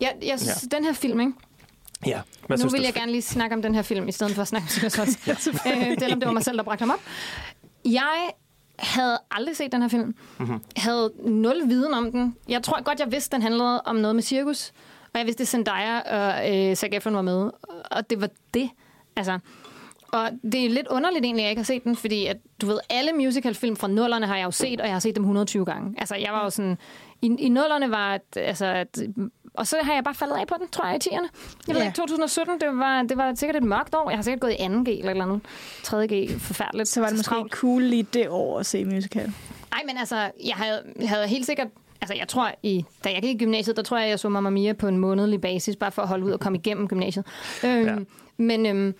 jeg, 0.00 0.12
jeg 0.22 0.40
synes, 0.40 0.66
den 0.70 0.84
her 0.84 0.92
film, 0.92 1.20
ikke? 1.20 1.32
Ja. 2.06 2.20
Hvad 2.46 2.56
nu 2.56 2.60
synes 2.60 2.72
vil 2.72 2.82
jeg 2.82 2.94
gerne 2.94 3.12
lige 3.12 3.22
snakke 3.22 3.56
om 3.56 3.62
den 3.62 3.74
her 3.74 3.82
film, 3.82 4.08
i 4.08 4.12
stedet 4.12 4.34
for 4.34 4.42
at 4.42 4.48
snakke 4.48 4.64
om 4.64 4.68
Silas 4.68 4.96
Holst. 4.98 5.18
øh, 5.28 5.98
selvom 5.98 6.20
det 6.20 6.26
var 6.26 6.32
mig 6.32 6.44
selv, 6.44 6.56
der 6.56 6.62
bragte 6.62 6.82
ham 6.82 6.90
op. 6.90 7.00
Jeg 7.84 8.30
havde 8.78 9.18
aldrig 9.30 9.56
set 9.56 9.72
den 9.72 9.82
her 9.82 9.88
film. 9.88 10.14
Mm-hmm. 10.38 10.60
Havde 10.76 11.12
nul 11.24 11.68
viden 11.68 11.94
om 11.94 12.12
den. 12.12 12.36
Jeg 12.48 12.62
tror 12.62 12.82
godt, 12.82 13.00
jeg 13.00 13.12
vidste, 13.12 13.34
den 13.36 13.42
handlede 13.42 13.82
om 13.82 13.96
noget 13.96 14.14
med 14.14 14.22
cirkus. 14.22 14.72
Og 15.14 15.18
jeg 15.18 15.26
vidste, 15.26 15.42
at 15.42 15.48
Zendaya 15.48 16.00
og 16.00 16.54
øh, 16.70 16.76
Zac 16.76 16.90
Efron 16.92 17.14
var 17.14 17.22
med. 17.22 17.50
Og 17.90 18.10
det 18.10 18.20
var 18.20 18.28
det. 18.54 18.70
Altså, 19.16 19.38
og 20.12 20.30
det 20.52 20.64
er 20.64 20.68
lidt 20.68 20.86
underligt 20.88 21.24
egentlig, 21.24 21.42
at 21.42 21.44
jeg 21.44 21.50
ikke 21.50 21.60
har 21.60 21.64
set 21.64 21.84
den, 21.84 21.96
fordi 21.96 22.26
at, 22.26 22.36
du 22.60 22.66
ved, 22.66 22.78
alle 22.90 23.12
musicalfilm 23.12 23.76
fra 23.76 23.88
nullerne 23.88 24.26
har 24.26 24.36
jeg 24.36 24.44
jo 24.44 24.50
set, 24.50 24.80
og 24.80 24.86
jeg 24.86 24.94
har 24.94 25.00
set 25.00 25.16
dem 25.16 25.24
120 25.24 25.64
gange. 25.64 25.94
Altså, 25.98 26.14
jeg 26.16 26.32
var 26.32 26.44
jo 26.44 26.50
sådan... 26.50 26.78
I, 27.22 27.26
i 27.38 27.48
nullerne 27.48 27.90
var... 27.90 28.14
At, 28.14 28.22
altså, 28.36 28.66
at, 28.66 29.02
og 29.54 29.66
så 29.66 29.76
har 29.82 29.94
jeg 29.94 30.04
bare 30.04 30.14
faldet 30.14 30.36
af 30.36 30.46
på 30.46 30.54
den, 30.60 30.68
tror 30.68 30.86
jeg, 30.86 30.94
i 31.06 31.08
10'erne. 31.08 31.28
Jeg 31.68 31.74
ved 31.74 31.82
Ja. 31.82 31.86
ikke, 31.86 31.96
2017, 31.96 32.60
det 32.60 32.68
var, 32.78 33.02
det 33.02 33.16
var 33.16 33.34
sikkert 33.34 33.56
et 33.56 33.62
mørkt 33.62 33.94
år. 33.94 34.10
Jeg 34.10 34.18
har 34.18 34.22
sikkert 34.22 34.40
gået 34.40 34.52
i 34.52 34.54
2G 34.54 34.88
eller 34.88 35.10
eller 35.10 35.24
andet. 35.24 35.40
3G, 35.86 36.38
forfærdeligt. 36.38 36.88
Så 36.88 37.00
var 37.00 37.08
det 37.08 37.16
måske 37.16 37.28
travlt. 37.28 37.52
cool 37.52 37.82
lige 37.82 38.02
det 38.02 38.28
år 38.28 38.58
at 38.58 38.66
se 38.66 38.84
musical. 38.84 39.32
Nej, 39.70 39.82
men 39.86 39.96
altså, 39.98 40.16
jeg 40.46 40.54
havde, 40.54 40.82
jeg 41.00 41.08
havde 41.08 41.26
helt 41.26 41.46
sikkert... 41.46 41.68
Altså, 42.00 42.14
jeg 42.14 42.28
tror, 42.28 42.50
i, 42.62 42.84
da 43.04 43.08
jeg 43.12 43.22
gik 43.22 43.34
i 43.34 43.44
gymnasiet, 43.44 43.76
der 43.76 43.82
tror 43.82 43.98
jeg, 43.98 44.08
jeg 44.08 44.18
så 44.18 44.28
Mamma 44.28 44.50
Mia 44.50 44.72
på 44.72 44.88
en 44.88 44.98
månedlig 44.98 45.40
basis, 45.40 45.76
bare 45.76 45.92
for 45.92 46.02
at 46.02 46.08
holde 46.08 46.24
ud 46.26 46.30
og 46.30 46.40
komme 46.40 46.58
igennem 46.58 46.88
gymnasiet. 46.88 47.26
Øhm, 47.64 47.84
Ja. 47.86 47.96
Men, 48.36 48.66
øhm, 48.66 48.94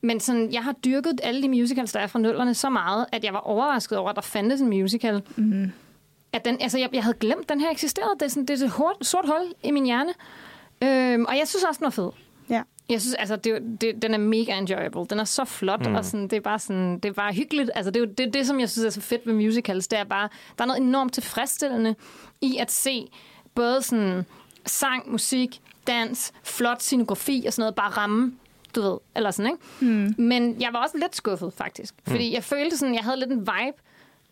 men 0.00 0.20
sådan, 0.20 0.52
jeg 0.52 0.64
har 0.64 0.72
dyrket 0.72 1.20
alle 1.22 1.42
de 1.42 1.48
musicals, 1.48 1.92
der 1.92 2.00
er 2.00 2.06
fra 2.06 2.18
nullerne, 2.18 2.54
så 2.54 2.70
meget, 2.70 3.06
at 3.12 3.24
jeg 3.24 3.32
var 3.32 3.38
overrasket 3.40 3.98
over, 3.98 4.10
at 4.10 4.16
der 4.16 4.22
fandtes 4.22 4.60
en 4.60 4.68
musical. 4.68 5.22
Mm. 5.36 5.72
At 6.32 6.44
den, 6.44 6.60
altså, 6.60 6.78
jeg, 6.78 6.88
jeg 6.92 7.02
havde 7.02 7.16
glemt, 7.16 7.40
at 7.40 7.48
den 7.48 7.60
her 7.60 7.70
eksisterede. 7.70 8.14
Det 8.14 8.22
er, 8.22 8.28
sådan, 8.28 8.46
det 8.46 8.60
er 8.60 8.64
et 8.64 8.70
hort, 8.70 8.96
sort 9.02 9.26
hul 9.26 9.54
i 9.62 9.70
min 9.70 9.84
hjerne. 9.84 10.12
Øhm, 10.82 11.24
og 11.24 11.36
jeg 11.38 11.48
synes 11.48 11.64
også, 11.64 11.78
den 11.78 11.84
var 11.84 11.90
fed. 11.90 12.10
Ja. 12.50 12.62
Jeg 12.88 13.00
synes, 13.00 13.14
altså, 13.14 13.36
det, 13.36 13.62
det, 13.80 14.02
den 14.02 14.14
er 14.14 14.18
mega 14.18 14.58
enjoyable. 14.58 15.06
Den 15.10 15.20
er 15.20 15.24
så 15.24 15.44
flot, 15.44 15.86
mm. 15.86 15.94
og 15.94 16.04
sådan, 16.04 16.28
det 16.28 16.36
er 16.36 16.40
bare 16.40 16.58
sådan, 16.58 16.98
det 16.98 17.04
er 17.08 17.12
bare 17.12 17.32
hyggeligt. 17.32 17.70
Altså, 17.74 17.90
det 17.90 18.02
er 18.02 18.04
jo 18.06 18.12
det, 18.18 18.34
det, 18.34 18.46
som 18.46 18.60
jeg 18.60 18.70
synes 18.70 18.86
er 18.86 18.90
så 18.90 19.00
fedt 19.00 19.26
ved 19.26 19.34
musicals, 19.34 19.88
det 19.88 19.98
er 19.98 20.04
bare, 20.04 20.28
der 20.58 20.64
er 20.64 20.66
noget 20.66 20.82
enormt 20.82 21.12
tilfredsstillende 21.12 21.94
i 22.40 22.56
at 22.56 22.70
se 22.70 23.08
både 23.54 23.82
sådan 23.82 24.26
sang, 24.66 25.10
musik, 25.10 25.60
dans, 25.86 26.32
flot 26.44 26.82
scenografi 26.82 27.44
og 27.46 27.52
sådan 27.52 27.62
noget, 27.62 27.74
bare 27.74 27.90
ramme 27.90 28.32
du 28.74 28.82
ved, 28.82 28.98
eller 29.16 29.30
sådan, 29.30 29.52
ikke? 29.52 29.92
Mm. 29.92 30.14
Men 30.24 30.60
jeg 30.60 30.72
var 30.72 30.82
også 30.82 30.98
lidt 30.98 31.16
skuffet, 31.16 31.52
faktisk. 31.52 31.94
Fordi 32.06 32.34
jeg 32.34 32.44
følte 32.44 32.76
sådan, 32.76 32.94
jeg 32.94 33.04
havde 33.04 33.18
lidt 33.18 33.30
en 33.30 33.40
vibe 33.40 33.82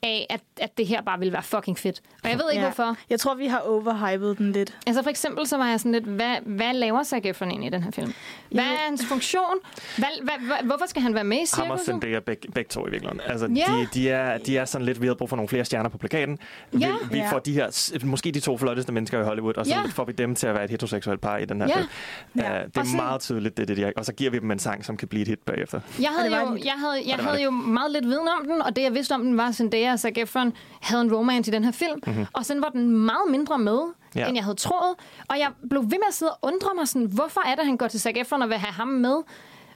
af, 0.03 0.27
at, 0.31 0.41
at 0.61 0.79
det 0.79 0.87
her 0.87 1.03
bare 1.03 1.19
ville 1.19 1.33
være 1.33 1.43
fucking 1.43 1.79
fedt. 1.79 2.01
Og 2.25 2.31
jeg 2.31 2.39
ved 2.39 2.45
ikke, 2.53 2.63
ja. 2.63 2.69
hvorfor. 2.73 2.97
Jeg 3.11 3.21
tror, 3.21 3.35
vi 3.35 3.47
har 3.47 3.59
overhypet 3.59 4.39
den 4.39 4.53
lidt. 4.53 4.79
Altså 4.87 5.03
for 5.03 5.11
eksempel, 5.11 5.47
så 5.47 5.57
var 5.57 5.67
jeg 5.69 5.81
sådan 5.81 5.93
lidt, 5.93 6.05
hvad, 6.05 6.37
hvad 6.47 6.75
laver 6.75 7.03
Zac 7.03 7.21
Efron 7.25 7.49
egentlig 7.51 7.67
i 7.67 7.71
den 7.71 7.83
her 7.83 7.91
film? 7.91 8.13
Hvad 8.51 8.65
er 8.65 8.77
hans 8.89 9.07
funktion? 9.07 9.55
Hvad, 9.99 10.07
hvad, 10.23 10.35
hvad, 10.47 10.57
hvorfor 10.65 10.87
skal 10.87 11.03
han 11.03 11.15
være 11.15 11.25
med 11.25 11.37
i 11.37 11.41
Ham 11.55 11.71
og 11.71 11.79
cirkuset? 11.79 11.87
Zendaya 12.03 12.19
begge, 12.21 12.49
begge 12.53 12.69
to 12.69 12.87
i 12.87 12.91
virkeligheden. 12.91 13.21
Altså, 13.27 13.47
Ja. 13.57 13.65
de, 13.73 13.89
de, 13.95 14.11
er, 14.11 14.39
de 14.39 14.59
er 14.59 14.65
sådan 14.65 14.85
lidt, 14.85 15.01
vi 15.03 15.07
har 15.07 15.15
brug 15.15 15.29
for 15.29 15.37
nogle 15.37 15.49
flere 15.49 15.65
stjerner 15.65 15.89
på 15.91 15.99
plakaten. 15.99 16.39
Vi, 16.73 16.79
Ja. 16.79 16.93
vi 17.11 17.19
Ja. 17.19 17.31
får 17.33 17.39
de 17.39 17.53
her, 17.53 17.99
måske 18.07 18.31
de 18.33 18.41
to 18.41 18.59
flotteste 18.59 18.93
mennesker 18.93 19.21
i 19.21 19.25
Hollywood, 19.25 19.57
og 19.57 19.67
så 19.67 19.73
Ja. 19.75 19.83
får 19.87 20.05
vi 20.05 20.13
dem 20.13 20.35
til 20.35 20.47
at 20.47 20.55
være 20.55 20.65
et 20.65 20.71
heteroseksuelt 20.71 21.21
par 21.21 21.37
i 21.37 21.45
den 21.45 21.61
her 21.61 21.69
Ja. 21.69 21.77
film. 21.77 21.89
Ja. 22.37 22.59
Uh, 22.59 22.65
det 22.67 22.77
er 22.77 22.83
sådan- 22.85 22.97
meget 22.97 23.21
tydeligt, 23.21 23.57
det 23.57 23.69
det, 23.69 23.77
de 23.77 23.85
er. 23.85 23.93
Og 23.97 24.05
så 24.05 24.13
giver 24.13 24.31
vi 24.31 24.39
dem 24.39 24.51
en 24.51 24.59
sang, 24.59 24.85
som 24.85 24.97
kan 24.97 25.09
blive 25.09 25.23
et 25.23 25.29
hit 25.29 25.39
bagefter. 25.39 25.81
Jeg 26.01 26.09
havde, 26.19 26.37
jo, 26.41 26.57
jeg 26.65 26.73
havde, 26.79 27.03
jeg 27.07 27.17
havde 27.17 27.43
jo 27.43 27.51
meget 27.51 27.93
lidt 27.93 28.05
viden 28.07 28.29
om 28.41 28.47
den, 28.47 28.63
og 28.63 28.77
det 28.77 28.83
jeg 28.83 28.95
vidste 28.95 29.13
om 29.13 29.23
den 29.25 29.37
var, 29.37 29.49
at 29.49 29.55
Zendaya 29.91 29.93
og 29.93 29.99
Zac 30.01 30.13
Efron 30.17 30.53
havde 30.81 31.03
en 31.03 31.15
romance 31.15 31.51
i 31.51 31.55
den 31.55 31.65
her 31.65 31.73
film. 31.73 32.01
Mm-hmm. 32.07 32.27
Og 32.33 32.45
sådan 32.45 32.63
var 32.63 32.69
den 32.69 32.91
meget 32.91 33.31
mindre 33.31 33.59
med. 33.59 33.79
Ja. 34.15 34.21
ja. 34.21 34.27
end 34.27 34.37
jeg 34.37 34.45
havde 34.45 34.57
troet. 34.57 34.95
Og 35.29 35.39
jeg 35.39 35.49
blev 35.71 35.83
ved 35.83 35.89
med 35.89 36.09
at 36.09 36.15
sidde 36.15 36.33
og 36.33 36.39
undre 36.43 36.69
mig 36.79 36.89
sådan, 36.89 37.07
hvorfor 37.07 37.41
er 37.47 37.55
det, 37.55 37.65
han 37.65 37.77
går 37.77 37.89
til 37.89 38.01
Zac 38.01 38.13
Efron 38.17 38.43
og 38.43 38.49
vil 38.49 38.57
have 38.59 38.73
ham 38.73 38.89
med? 38.89 39.17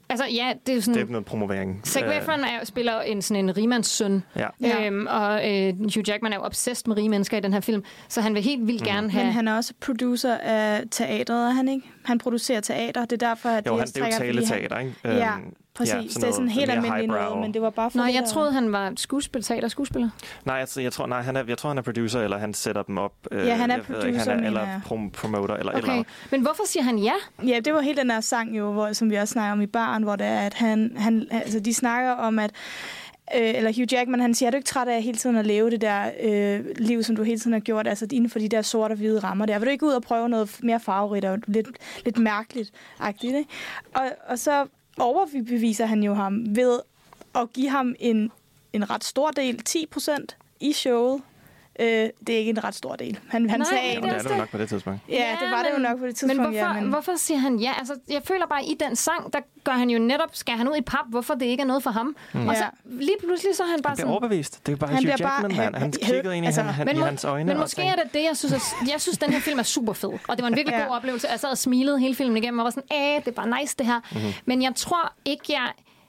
Altså 0.09 0.25
ja, 0.27 0.53
det 0.67 0.73
er 0.73 0.77
jo 0.77 0.83
sådan... 0.83 0.95
Det 1.01 1.09
er 1.09 1.13
noget 1.13 1.27
promovering. 1.27 1.81
Zac 1.87 2.03
Øh, 2.03 2.17
Efron 2.17 2.41
er, 2.41 2.65
spiller 2.65 3.01
en, 3.01 3.23
sådan 3.23 3.45
en 3.49 3.57
rigmandssøn, 3.57 4.23
Ja. 4.37 4.47
Ja. 4.61 4.87
øhm, 4.87 5.07
og 5.11 5.51
øh, 5.53 5.75
Hugh 5.79 6.09
Jackman 6.09 6.33
er 6.33 6.37
jo 6.37 6.43
obsessed 6.43 6.89
med 6.89 6.97
rige 6.97 7.09
mennesker 7.09 7.37
i 7.37 7.41
den 7.41 7.53
her 7.53 7.61
film, 7.61 7.85
så 8.09 8.21
han 8.21 8.35
vil 8.35 8.43
helt 8.43 8.67
vildt 8.67 8.83
gerne 8.85 9.11
have... 9.11 9.25
Men 9.25 9.33
han 9.33 9.49
er 9.49 9.57
også 9.57 9.73
producer 9.81 10.37
af 10.37 10.83
teatret, 10.91 11.47
er 11.47 11.51
han 11.51 11.69
ikke? 11.69 11.91
Han 12.05 12.19
producerer 12.19 12.61
teater, 12.61 13.05
det 13.05 13.23
er 13.23 13.29
derfor, 13.29 13.49
at 13.49 13.67
Jo, 13.67 13.73
jeg 13.73 13.81
han, 13.81 13.87
det 13.89 13.97
er 14.03 14.07
jo 14.07 14.13
taleteater, 14.13 14.79
ikke? 14.79 14.95
Ja, 15.05 15.35
Øhm, 15.37 15.55
præcis. 15.75 15.95
ja, 15.95 16.21
det 16.21 16.29
er 16.29 16.33
sådan 16.33 16.49
helt 16.49 16.71
almindeligt 16.71 17.09
noget, 17.09 17.39
men 17.41 17.55
det 17.55 17.63
var 17.63 17.71
bare 17.71 17.91
for 17.91 17.99
det 18.01 18.15
jeg 18.15 18.23
der- 18.23 18.29
troede, 18.29 18.53
han 18.53 18.73
var 18.73 18.93
skuespiller, 18.97 19.43
teater 19.45 19.69
skuespiller. 19.69 20.09
Nej, 20.45 20.61
altså, 20.61 20.81
jeg 20.81 20.93
tror, 20.93 21.07
nej, 21.07 21.23
han 21.23 21.37
er, 21.37 21.45
jeg 21.49 21.59
tror, 21.59 21.71
han 21.71 21.79
er 21.79 21.83
producer, 21.83 22.21
eller 22.21 22.39
han 22.39 22.55
sætter 22.55 22.83
dem 22.83 22.99
op. 22.99 23.13
øh, 23.31 23.47
Ja, 23.47 23.55
han 23.55 23.71
er 23.71 23.75
jeg 23.77 23.85
ved 23.89 23.97
ikke, 23.97 24.19
producer, 24.19 24.31
han 24.35 24.43
er, 24.45 24.47
eller 24.47 24.61
jeg. 24.61 24.81
prom- 24.85 25.11
promoter, 25.11 25.55
eller 25.57 25.73
et 25.73 25.77
eller 25.77 25.89
Okay, 25.89 25.93
andet. 25.99 26.07
men 26.31 26.41
hvorfor 26.41 26.63
siger 26.67 26.83
han 26.83 26.99
ja? 26.99 27.13
Ja, 27.47 27.61
det 27.61 27.75
var 27.75 27.81
helt 27.81 27.99
den 27.99 28.09
der 28.11 28.21
sang 28.21 28.59
jo, 28.59 28.73
hvor, 28.73 28.93
som 28.93 29.11
vi 29.11 29.15
også 29.17 29.33
snakker 29.33 29.53
om 29.53 29.61
i 29.61 29.67
baren, 29.67 30.03
hvor 30.03 30.17
det 30.17 30.27
er, 30.27 30.41
at 30.41 30.55
han, 30.55 30.93
han, 30.97 31.27
altså, 31.31 31.61
de 31.61 31.75
snakker 31.75 32.11
om, 32.13 32.39
at 32.39 32.51
øh, 33.37 33.49
eller 33.55 33.73
Hugh 33.77 33.93
Jackman, 33.93 34.21
han 34.21 34.35
siger, 34.35 34.47
er 34.47 34.51
du 34.51 34.57
ikke 34.57 34.67
træt 34.67 34.89
af 34.89 35.03
hele 35.03 35.19
tiden 35.19 35.37
at 35.37 35.47
leve 35.47 35.71
det 35.71 35.81
der 35.81 36.11
øh, 36.23 36.65
liv, 36.79 37.03
som 37.03 37.17
du 37.17 37.23
hele 37.23 37.39
tiden 37.39 37.53
har 37.53 37.61
gjort, 37.61 37.87
altså 37.87 38.07
inden 38.13 38.31
for 38.31 38.39
de 38.39 38.49
der 38.49 38.63
sorte 38.63 38.93
og 38.93 38.97
hvide 38.97 39.19
rammer 39.19 39.47
der? 39.47 39.59
Vil 39.59 39.67
du 39.67 39.71
ikke 39.71 39.87
ud 39.87 39.93
og 39.93 40.03
prøve 40.03 40.29
noget 40.29 40.59
mere 40.63 40.81
farverigt 40.81 41.25
og 41.25 41.39
lidt, 41.47 41.69
lidt 42.05 42.19
mærkeligt-agtigt, 42.19 43.37
ikke? 43.37 43.51
Og, 43.95 44.03
og 44.29 44.39
så 44.39 44.67
overbeviser 44.99 45.87
han 45.87 46.03
jo 46.03 46.15
ham 46.15 46.57
ved 46.57 46.81
at 47.35 47.53
give 47.53 47.71
ham 47.71 47.95
en, 48.01 48.31
en 48.73 48.91
ret 48.91 49.05
stor 49.05 49.31
del, 49.31 49.61
10% 49.69 50.27
i 50.61 50.73
showet. 50.73 51.23
Øh, 51.81 51.87
det 52.27 52.35
er 52.35 52.39
ikke 52.39 52.51
en 52.51 52.65
ret 52.65 52.75
stor 52.75 52.97
del. 52.97 53.19
Han, 53.29 53.51
han 53.51 53.61
Nej, 53.61 53.69
sagde, 53.69 54.01
men 54.01 54.09
det 54.11 54.17
er 54.19 54.23
det 54.23 54.31
jo 54.31 54.37
nok 54.37 54.49
på 54.51 54.59
det 54.59 54.69
tidspunkt. 54.69 55.01
ja, 55.09 55.37
det 55.41 55.51
var 55.51 55.63
det 55.63 55.71
jo 55.77 55.83
nok 55.83 55.99
på 55.99 56.07
det 56.07 56.17
tidspunkt. 56.17 56.43
Men 56.43 56.53
hvorfor, 56.61 56.75
ja, 56.75 56.81
men 56.81 56.91
hvorfor 56.91 57.13
siger 57.17 57.39
han 57.39 57.57
ja? 57.59 57.73
Altså, 57.79 57.95
jeg 58.11 58.21
føler 58.25 58.47
bare, 58.47 58.61
at 58.61 58.67
i 58.69 58.77
den 58.81 58.97
sang, 58.97 59.33
der 59.33 59.39
gør 59.65 59.73
han 59.73 59.91
jo 59.91 59.99
netop, 59.99 60.29
skal 60.33 60.55
han 60.55 60.69
ud 60.69 60.77
i 60.77 60.81
pap, 60.81 61.05
hvorfor 61.09 61.35
det 61.35 61.47
ikke 61.47 61.61
er 61.61 61.67
noget 61.67 61.83
for 61.83 61.91
ham. 61.91 62.17
Mm. 62.33 62.49
Og 62.49 62.57
så 62.57 62.63
Ja. 62.63 62.69
lige 62.85 63.17
pludselig, 63.27 63.57
så 63.57 63.63
er 63.63 63.67
han 63.67 63.83
bare 63.83 63.91
Han 63.91 63.97
bliver 63.97 64.07
sådan... 64.07 64.11
overbevist. 64.23 64.67
Det 64.67 64.73
er 64.73 64.77
bare 64.77 64.91
Han 64.91 64.97
Hugh 64.97 65.03
bliver 65.15 65.17
bare- 65.29 65.33
Jackman, 65.43 65.51
han, 65.65 65.75
han 65.75 65.83
han- 65.83 65.93
kiggede 65.93 66.37
ind 66.37 66.45
i, 66.45 66.47
altså, 66.47 66.63
han, 66.63 66.75
han, 66.75 66.87
Men, 66.87 66.97
i 66.97 67.01
hans 67.01 67.25
øjne. 67.25 67.45
men 67.45 67.59
måske 67.61 67.83
er 67.83 67.95
det 67.95 68.05
det, 68.15 68.23
jeg 68.25 68.37
synes, 68.37 68.53
er, 68.53 68.87
jeg 68.93 69.01
synes, 69.01 69.19
den 69.19 69.33
her 69.33 69.41
film 69.41 69.59
er 69.59 69.63
super 69.63 69.93
fed. 69.93 70.11
Og 70.29 70.37
det 70.37 70.43
var 70.43 70.49
en 70.49 70.57
virkelig 70.57 70.79
Ja. 70.79 70.85
god 70.85 70.97
oplevelse. 70.97 71.29
Jeg 71.31 71.41
sad 71.41 71.49
og 71.51 71.59
smilede 71.59 71.99
hele 71.99 72.15
filmen 72.15 72.37
igennem, 72.37 72.59
og 72.59 72.65
var 72.65 72.71
sådan, 72.71 72.97
æh, 72.99 73.17
det 73.25 73.29
er 73.29 73.33
bare 73.43 73.61
nice 73.61 73.75
det 73.79 73.87
her. 73.87 74.01
Mhm. 74.11 74.19
Mm-hmm. 74.21 74.33
Men 74.45 74.63
jeg 74.63 74.73
tror 74.77 75.13
ikke, 75.25 75.43
jeg... 75.49 75.69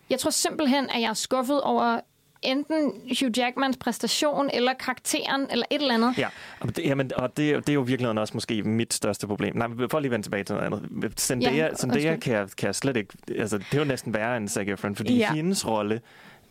Jeg 0.09 0.19
tror 0.19 0.29
simpelthen, 0.31 0.89
at 0.89 1.01
jeg 1.01 1.09
er 1.09 1.13
skuffet 1.13 1.61
over 1.61 1.99
enten 2.45 2.91
Hugh 3.19 3.37
Jackmans 3.37 3.77
præstation, 3.77 4.49
eller 4.53 4.73
karakteren, 4.73 5.47
eller 5.51 5.65
et 5.71 5.81
eller 5.81 5.93
andet. 5.93 6.17
Ja, 6.17 6.27
og 6.59 6.75
det, 6.75 6.85
jamen, 6.85 7.11
og 7.15 7.37
det, 7.37 7.55
det 7.55 7.69
er 7.69 7.73
jo 7.73 7.81
virkelig 7.81 8.19
også 8.19 8.33
måske 8.33 8.63
mit 8.63 8.93
største 8.93 9.27
problem. 9.27 9.55
Nej, 9.55 9.67
for 9.89 9.97
at 9.97 10.01
lige 10.01 10.11
vende 10.11 10.25
tilbage 10.25 10.43
til 10.43 10.55
noget 10.55 10.65
andet. 10.65 11.19
Zendaya, 11.19 11.55
Ja, 11.55 11.75
Zendaya 11.75 12.15
kan, 12.15 12.33
jeg, 12.33 12.47
kan 12.57 12.67
jeg 12.67 12.75
slet 12.75 12.97
ikke... 12.97 13.13
Altså, 13.37 13.57
det 13.57 13.73
er 13.73 13.77
jo 13.77 13.83
næsten 13.85 14.13
værre 14.13 14.37
end 14.37 14.49
Zac 14.49 14.67
Efron, 14.67 14.95
fordi 14.95 15.17
ja. 15.17 15.33
hendes 15.33 15.67
rolle 15.67 16.01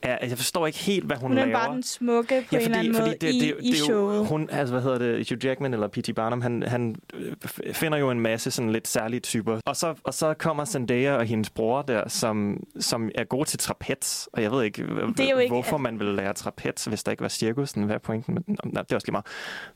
er... 0.05 0.26
Jeg 0.28 0.36
forstår 0.36 0.66
ikke 0.66 0.78
helt, 0.78 1.06
hvad 1.06 1.16
hun, 1.16 1.31
hun 1.31 1.39
er 1.39 1.44
laver. 1.47 1.59
bare 1.59 1.74
den 1.74 1.82
smukke 1.82 2.44
på 2.51 2.56
en 2.56 2.62
eller 2.62 2.78
anden 2.78 2.93
måde 2.93 3.10
det, 3.10 3.20
det, 3.20 3.35
i, 3.35 3.39
det, 3.40 3.55
i 3.60 3.70
det 3.70 3.74
er 3.74 3.78
jo, 3.78 3.85
showet. 3.85 4.26
hun, 4.26 4.48
altså, 4.52 4.74
hvad 4.74 4.82
hedder 4.82 4.98
det, 4.98 5.28
Hugh 5.31 5.44
Jackman 5.44 5.74
eller 5.74 5.89
P.T. 5.89 6.14
Barnum, 6.16 6.40
han, 6.40 6.62
han 6.62 6.97
øh, 7.14 7.74
finder 7.74 7.98
jo 7.98 8.10
en 8.10 8.20
masse 8.20 8.51
sådan 8.51 8.72
lidt 8.72 8.89
særlige 8.89 9.20
typer. 9.20 9.60
Og 9.66 9.76
så, 9.76 9.94
og 10.05 10.14
så 10.14 10.35
kommer 10.35 10.64
Zendaya 10.64 11.12
og 11.16 11.24
hendes 11.24 11.51
bror 11.51 11.82
der, 11.82 12.09
som, 12.09 12.62
som 12.81 13.10
er 13.14 13.24
gode 13.24 13.48
til 13.48 13.59
trapez. 13.59 14.26
Og 14.32 14.43
jeg 14.43 14.51
ved 14.51 14.64
ikke, 14.64 14.82
Det 14.82 15.20
er 15.20 15.31
jo 15.31 15.39
ikke- 15.39 15.52
hvorfor 15.52 15.76
man 15.76 15.98
vil 15.98 16.06
lære 16.06 16.32
trapez, 16.32 16.85
hvis 16.85 17.02
der 17.02 17.10
ikke 17.10 17.22
var 17.22 17.28
cirkus. 17.28 17.68
Sådan, 17.68 17.82
Hvad 17.82 17.94
er 17.94 17.98
pointen? 17.98 18.35
Men, 18.35 18.44
nej, 18.72 18.82
det 18.82 18.93
er 18.93 18.97
også 18.97 19.06
lige 19.06 19.12
meget. 19.12 19.26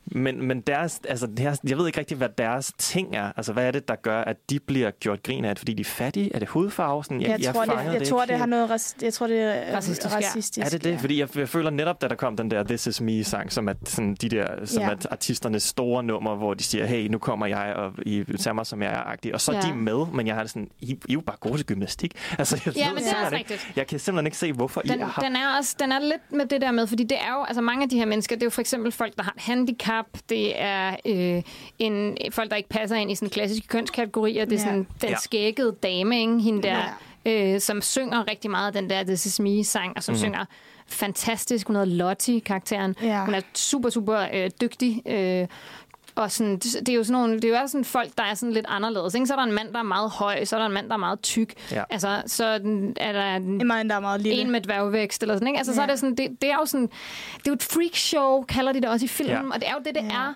Men, 0.05 0.47
men 0.47 0.61
deres, 0.61 1.01
altså, 1.09 1.27
deres, 1.37 1.59
jeg 1.69 1.77
ved 1.77 1.87
ikke 1.87 1.99
rigtig, 1.99 2.17
hvad 2.17 2.29
deres 2.37 2.73
ting 2.77 3.15
er. 3.15 3.31
Altså, 3.37 3.53
hvad 3.53 3.67
er 3.67 3.71
det, 3.71 3.87
der 3.87 3.95
gør, 3.95 4.21
at 4.21 4.35
de 4.49 4.59
bliver 4.59 4.91
gjort 4.91 5.23
grin 5.23 5.45
af? 5.45 5.57
Fordi 5.57 5.73
de 5.73 5.81
er 5.81 5.85
fattige? 5.85 6.35
Er 6.35 6.39
det 6.39 6.47
hudfarve? 6.47 7.03
Sådan, 7.03 7.21
Jeg, 7.21 7.39
jeg, 7.43 7.53
tror, 7.53 7.65
det, 7.65 7.73
fangede 7.73 7.97
jeg 7.97 8.07
tror, 8.07 8.25
det 8.25 8.37
har 8.37 8.45
noget 8.45 8.95
jeg 9.01 9.13
tror, 9.13 9.27
det 9.27 9.41
er 9.41 9.75
Racistisk, 9.75 10.15
ja. 10.18 10.18
Racistisk. 10.27 10.65
Er 10.65 10.69
det 10.69 10.83
det? 10.83 10.91
ja. 10.91 10.97
Fordi 10.97 11.19
jeg, 11.19 11.37
jeg 11.37 11.49
føler 11.49 11.69
netop, 11.69 12.01
da 12.01 12.07
der 12.07 12.15
kom 12.15 12.37
den 12.37 12.51
der 12.51 12.63
This 12.63 12.87
Is 12.87 13.01
Me-sang, 13.01 13.51
som 13.51 13.67
er 13.69 13.73
sådan 13.85 14.15
de 14.21 14.29
der, 14.29 14.65
som 14.65 14.83
Ja. 14.83 14.89
er 14.89 14.95
artisternes 15.11 15.63
store 15.63 16.03
nummer, 16.03 16.35
hvor 16.35 16.53
de 16.53 16.63
siger, 16.63 16.85
hey, 16.85 17.07
nu 17.07 17.17
kommer 17.17 17.45
jeg, 17.45 17.73
og 17.75 17.93
I 18.05 18.23
tager 18.39 18.53
mig, 18.53 18.65
som 18.65 18.81
jeg 18.81 18.91
er, 18.93 19.03
agtig. 19.03 19.33
Og 19.33 19.41
så 19.41 19.51
er 19.51 19.55
Ja. 19.55 19.61
de 19.61 19.73
med, 19.75 20.05
men 20.13 20.27
jeg 20.27 20.35
har 20.35 20.41
det 20.41 20.49
sådan, 20.51 20.69
I, 20.79 20.85
I 20.85 20.93
er 21.09 21.13
jo 21.13 21.21
bare 21.21 21.37
gode 21.39 21.57
til 21.57 21.65
gymnastik. 21.65 22.11
Altså, 22.39 22.61
jeg 22.65 22.75
Ja, 22.77 22.87
ved 22.87 22.93
men 22.95 23.03
det 23.03 23.11
er 23.11 23.25
også 23.25 23.35
ikke, 23.35 23.53
rigtigt. 23.53 23.71
Jeg 23.75 23.87
kan 23.87 23.99
simpelthen 23.99 24.27
ikke 24.27 24.37
se, 24.37 24.53
hvorfor 24.53 24.81
Den, 24.81 24.99
I 24.99 25.03
har... 25.03 25.21
den, 25.21 25.35
er 25.35 25.57
også, 25.57 25.75
den 25.79 25.91
er 25.91 25.99
lidt 25.99 26.31
med 26.31 26.45
det 26.45 26.61
der 26.61 26.71
med, 26.71 26.87
fordi 26.87 27.03
det 27.03 27.17
er 27.21 27.33
jo, 27.37 27.43
altså 27.43 27.61
mange 27.61 27.83
af 27.83 27.89
de 27.89 27.97
her 27.97 28.05
mennesker, 28.05 28.35
det 28.35 28.43
er 28.43 28.45
jo 28.45 28.49
for 28.49 28.61
eksempel 28.61 28.91
folk, 28.91 29.15
der 29.17 29.23
har 29.23 29.33
et 29.37 29.41
handicap, 29.41 30.05
det 30.29 30.61
er 30.61 30.95
øh, 31.05 31.41
en, 31.79 32.17
folk, 32.31 32.49
der 32.49 32.55
ikke 32.55 32.69
passer 32.69 32.95
ind 32.95 33.11
i 33.11 33.15
sådan 33.15 33.29
klassiske 33.29 33.67
kønskategorier, 33.67 34.45
det 34.45 34.53
er 34.53 34.57
Ja. 34.59 34.63
sådan 34.63 34.87
den 35.01 35.09
Ja. 35.09 35.15
skækkede 35.23 35.75
dame, 35.83 36.19
ikke? 36.21 36.39
hende 36.39 36.63
der, 36.63 36.99
øh, 37.29 37.59
som 37.59 37.81
synger 37.81 38.29
rigtig 38.29 38.51
meget 38.51 38.73
den 38.73 38.89
der 38.89 39.03
This 39.03 39.25
Is 39.25 39.39
Me-sang, 39.39 39.93
og 39.95 40.03
som 40.03 40.13
mm. 40.13 40.19
synger 40.19 40.45
fantastisk. 40.87 41.67
Hun 41.67 41.75
hedder 41.75 41.95
Lottie-karakteren. 41.95 42.95
Ja. 43.01 43.25
Hun 43.25 43.33
er 43.33 43.41
super, 43.55 43.89
super 43.89 44.25
øh, 44.33 44.49
dygtig. 44.61 45.01
Øh, 45.05 45.47
og 46.15 46.31
sådan, 46.31 46.57
det, 46.57 46.89
er 46.89 46.93
jo 46.93 47.03
sådan 47.03 47.21
nogle, 47.21 47.35
det 47.35 47.45
er 47.45 47.49
jo 47.49 47.55
også 47.55 47.71
sådan 47.71 47.85
folk, 47.85 48.09
der 48.17 48.23
er 48.23 48.33
sådan 48.33 48.53
lidt 48.53 48.65
anderledes. 48.69 49.15
Ikke? 49.15 49.27
Så 49.27 49.33
er 49.33 49.37
der 49.37 49.43
en 49.43 49.51
mand, 49.53 49.73
der 49.73 49.79
er 49.79 49.83
meget 49.83 50.09
høj, 50.09 50.45
så 50.45 50.55
er 50.55 50.59
der 50.59 50.67
en 50.67 50.73
mand, 50.73 50.87
der 50.87 50.93
er 50.93 50.97
meget 50.97 51.21
tyk. 51.21 51.53
Ja. 51.71 51.83
Altså, 51.89 52.21
så 52.25 52.45
er 52.97 53.11
der 53.11 53.35
en 53.35 53.61
En 53.61 53.67
mand, 53.67 53.89
der 53.89 53.95
er 53.95 53.99
meget 53.99 54.21
lille. 54.21 54.41
en 54.41 54.51
med 54.51 54.61
dværgvækst 54.61 55.21
eller 55.21 55.35
sådan, 55.35 55.47
ikke? 55.47 55.57
Altså, 55.57 55.71
ja. 55.71 55.75
så 55.75 55.81
er 55.81 55.85
det 55.85 55.99
sådan, 55.99 56.15
det, 56.15 56.41
det 56.41 56.51
er 56.51 56.55
jo 56.55 56.65
sådan, 56.65 56.87
det 57.37 57.47
er 57.47 57.51
jo 57.51 57.53
et 57.53 57.63
freak 57.63 57.95
show, 57.95 58.41
kalder 58.41 58.71
de 58.71 58.81
det 58.81 58.89
også 58.89 59.05
i 59.05 59.07
filmen, 59.07 59.35
Ja. 59.45 59.53
og 59.53 59.59
det 59.59 59.69
er 59.69 59.73
jo 59.73 59.79
det, 59.85 59.95
det 59.95 60.03
ja. 60.03 60.09
er. 60.09 60.33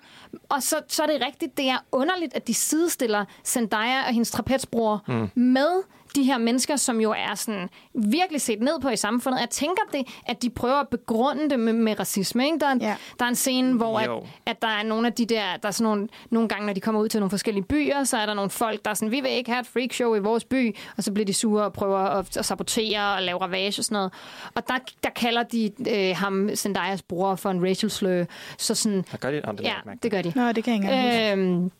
Og 0.48 0.62
så, 0.62 0.76
så 0.88 1.02
er 1.02 1.06
det 1.06 1.22
rigtigt, 1.26 1.56
det 1.56 1.68
er 1.68 1.78
underligt, 1.92 2.34
at 2.34 2.46
de 2.46 2.54
sidestiller 2.54 3.24
Zendaya 3.44 3.98
og 4.06 4.12
hendes 4.12 4.30
trapezbror 4.30 5.02
mm. 5.08 5.30
med 5.34 5.82
de 6.14 6.22
her 6.22 6.38
mennesker, 6.38 6.76
som 6.76 7.00
jo 7.00 7.10
er 7.10 7.34
sådan 7.34 7.68
virkelig 7.94 8.40
set 8.40 8.60
ned 8.62 8.80
på 8.80 8.88
i 8.88 8.96
samfundet. 8.96 9.40
Jeg 9.40 9.50
tænker 9.50 9.82
det, 9.92 10.02
at 10.26 10.42
de 10.42 10.50
prøver 10.50 10.74
at 10.80 10.88
begrunde 10.88 11.50
det 11.50 11.60
med, 11.60 11.72
med 11.72 12.00
racisme. 12.00 12.44
Ikke? 12.44 12.58
Der, 12.58 12.66
er, 12.66 12.72
en, 12.72 12.80
Ja. 12.80 12.96
der 13.18 13.24
er 13.24 13.28
en 13.28 13.34
scene, 13.34 13.76
hvor 13.76 13.98
at, 13.98 14.06
Jo. 14.06 14.26
at 14.46 14.62
der 14.62 14.68
er 14.68 14.82
nogle 14.82 15.06
af 15.06 15.12
de 15.12 15.26
der, 15.26 15.42
der 15.62 15.68
er 15.68 15.72
sådan 15.72 15.84
nogle, 15.90 16.08
nogle 16.30 16.48
gange, 16.48 16.66
når 16.66 16.72
de 16.72 16.80
kommer 16.80 17.00
ud 17.00 17.08
til 17.08 17.20
nogle 17.20 17.30
forskellige 17.30 17.64
byer, 17.64 18.04
så 18.04 18.16
er 18.16 18.26
der 18.26 18.34
nogle 18.34 18.50
folk, 18.50 18.84
der 18.84 18.90
er 18.90 18.94
sådan, 18.94 19.10
vi 19.10 19.20
vil 19.20 19.30
ikke 19.30 19.50
have 19.50 19.60
et 19.60 19.66
freakshow 19.66 20.14
i 20.14 20.18
vores 20.18 20.44
by, 20.44 20.76
og 20.96 21.02
så 21.04 21.12
bliver 21.12 21.26
de 21.26 21.34
sure 21.34 21.64
og 21.64 21.72
prøver 21.72 21.98
at, 21.98 22.36
at 22.36 22.44
sabotere 22.44 23.14
og 23.14 23.22
lave 23.22 23.38
ravage 23.40 23.80
og 23.80 23.84
sådan 23.84 23.96
noget. 23.96 24.12
Og 24.54 24.68
der, 24.68 24.74
der 25.04 25.10
kalder 25.10 25.42
de 25.42 25.70
øh, 25.90 26.16
ham, 26.16 26.50
Zendayas 26.54 27.02
bror, 27.02 27.34
for 27.34 27.50
en 27.50 27.68
racial 27.68 27.90
slur. 27.90 28.24
Så 28.58 28.74
sådan, 28.74 29.04
Gør 29.20 29.30
de? 29.30 29.40
Oh, 29.48 29.54
det 29.56 29.64
ja, 29.64 29.74
det 30.02 30.10
gør 30.10 30.22
de. 30.22 30.32
Nå, 30.36 30.52
det 30.52 30.64
kan 30.64 30.72
jeg 30.74 30.92
ikke 30.92 31.08
engang. 31.08 31.38
Øhm, 31.38 31.70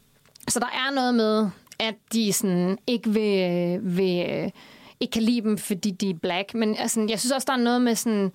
så 0.49 0.61
der 0.61 0.67
er 0.67 0.95
noget 0.95 1.15
med, 1.15 1.51
at 1.79 1.95
de 2.13 2.33
sådan 2.33 2.79
ikke 2.87 3.11
vil, 3.11 3.79
vil 3.83 4.27
øh, 4.31 4.51
ikke 5.01 5.13
kan 5.13 5.23
lide 5.23 5.41
dem, 5.41 5.59
fordi 5.59 5.91
de 5.91 6.11
er 6.11 6.15
black. 6.23 6.55
Men 6.55 6.77
altså, 6.79 7.07
jeg 7.09 7.21
synes 7.21 7.33
også, 7.33 7.47
der 7.47 7.53
er 7.53 7.57
noget 7.57 7.83
med 7.83 7.95
sådan 7.95 8.33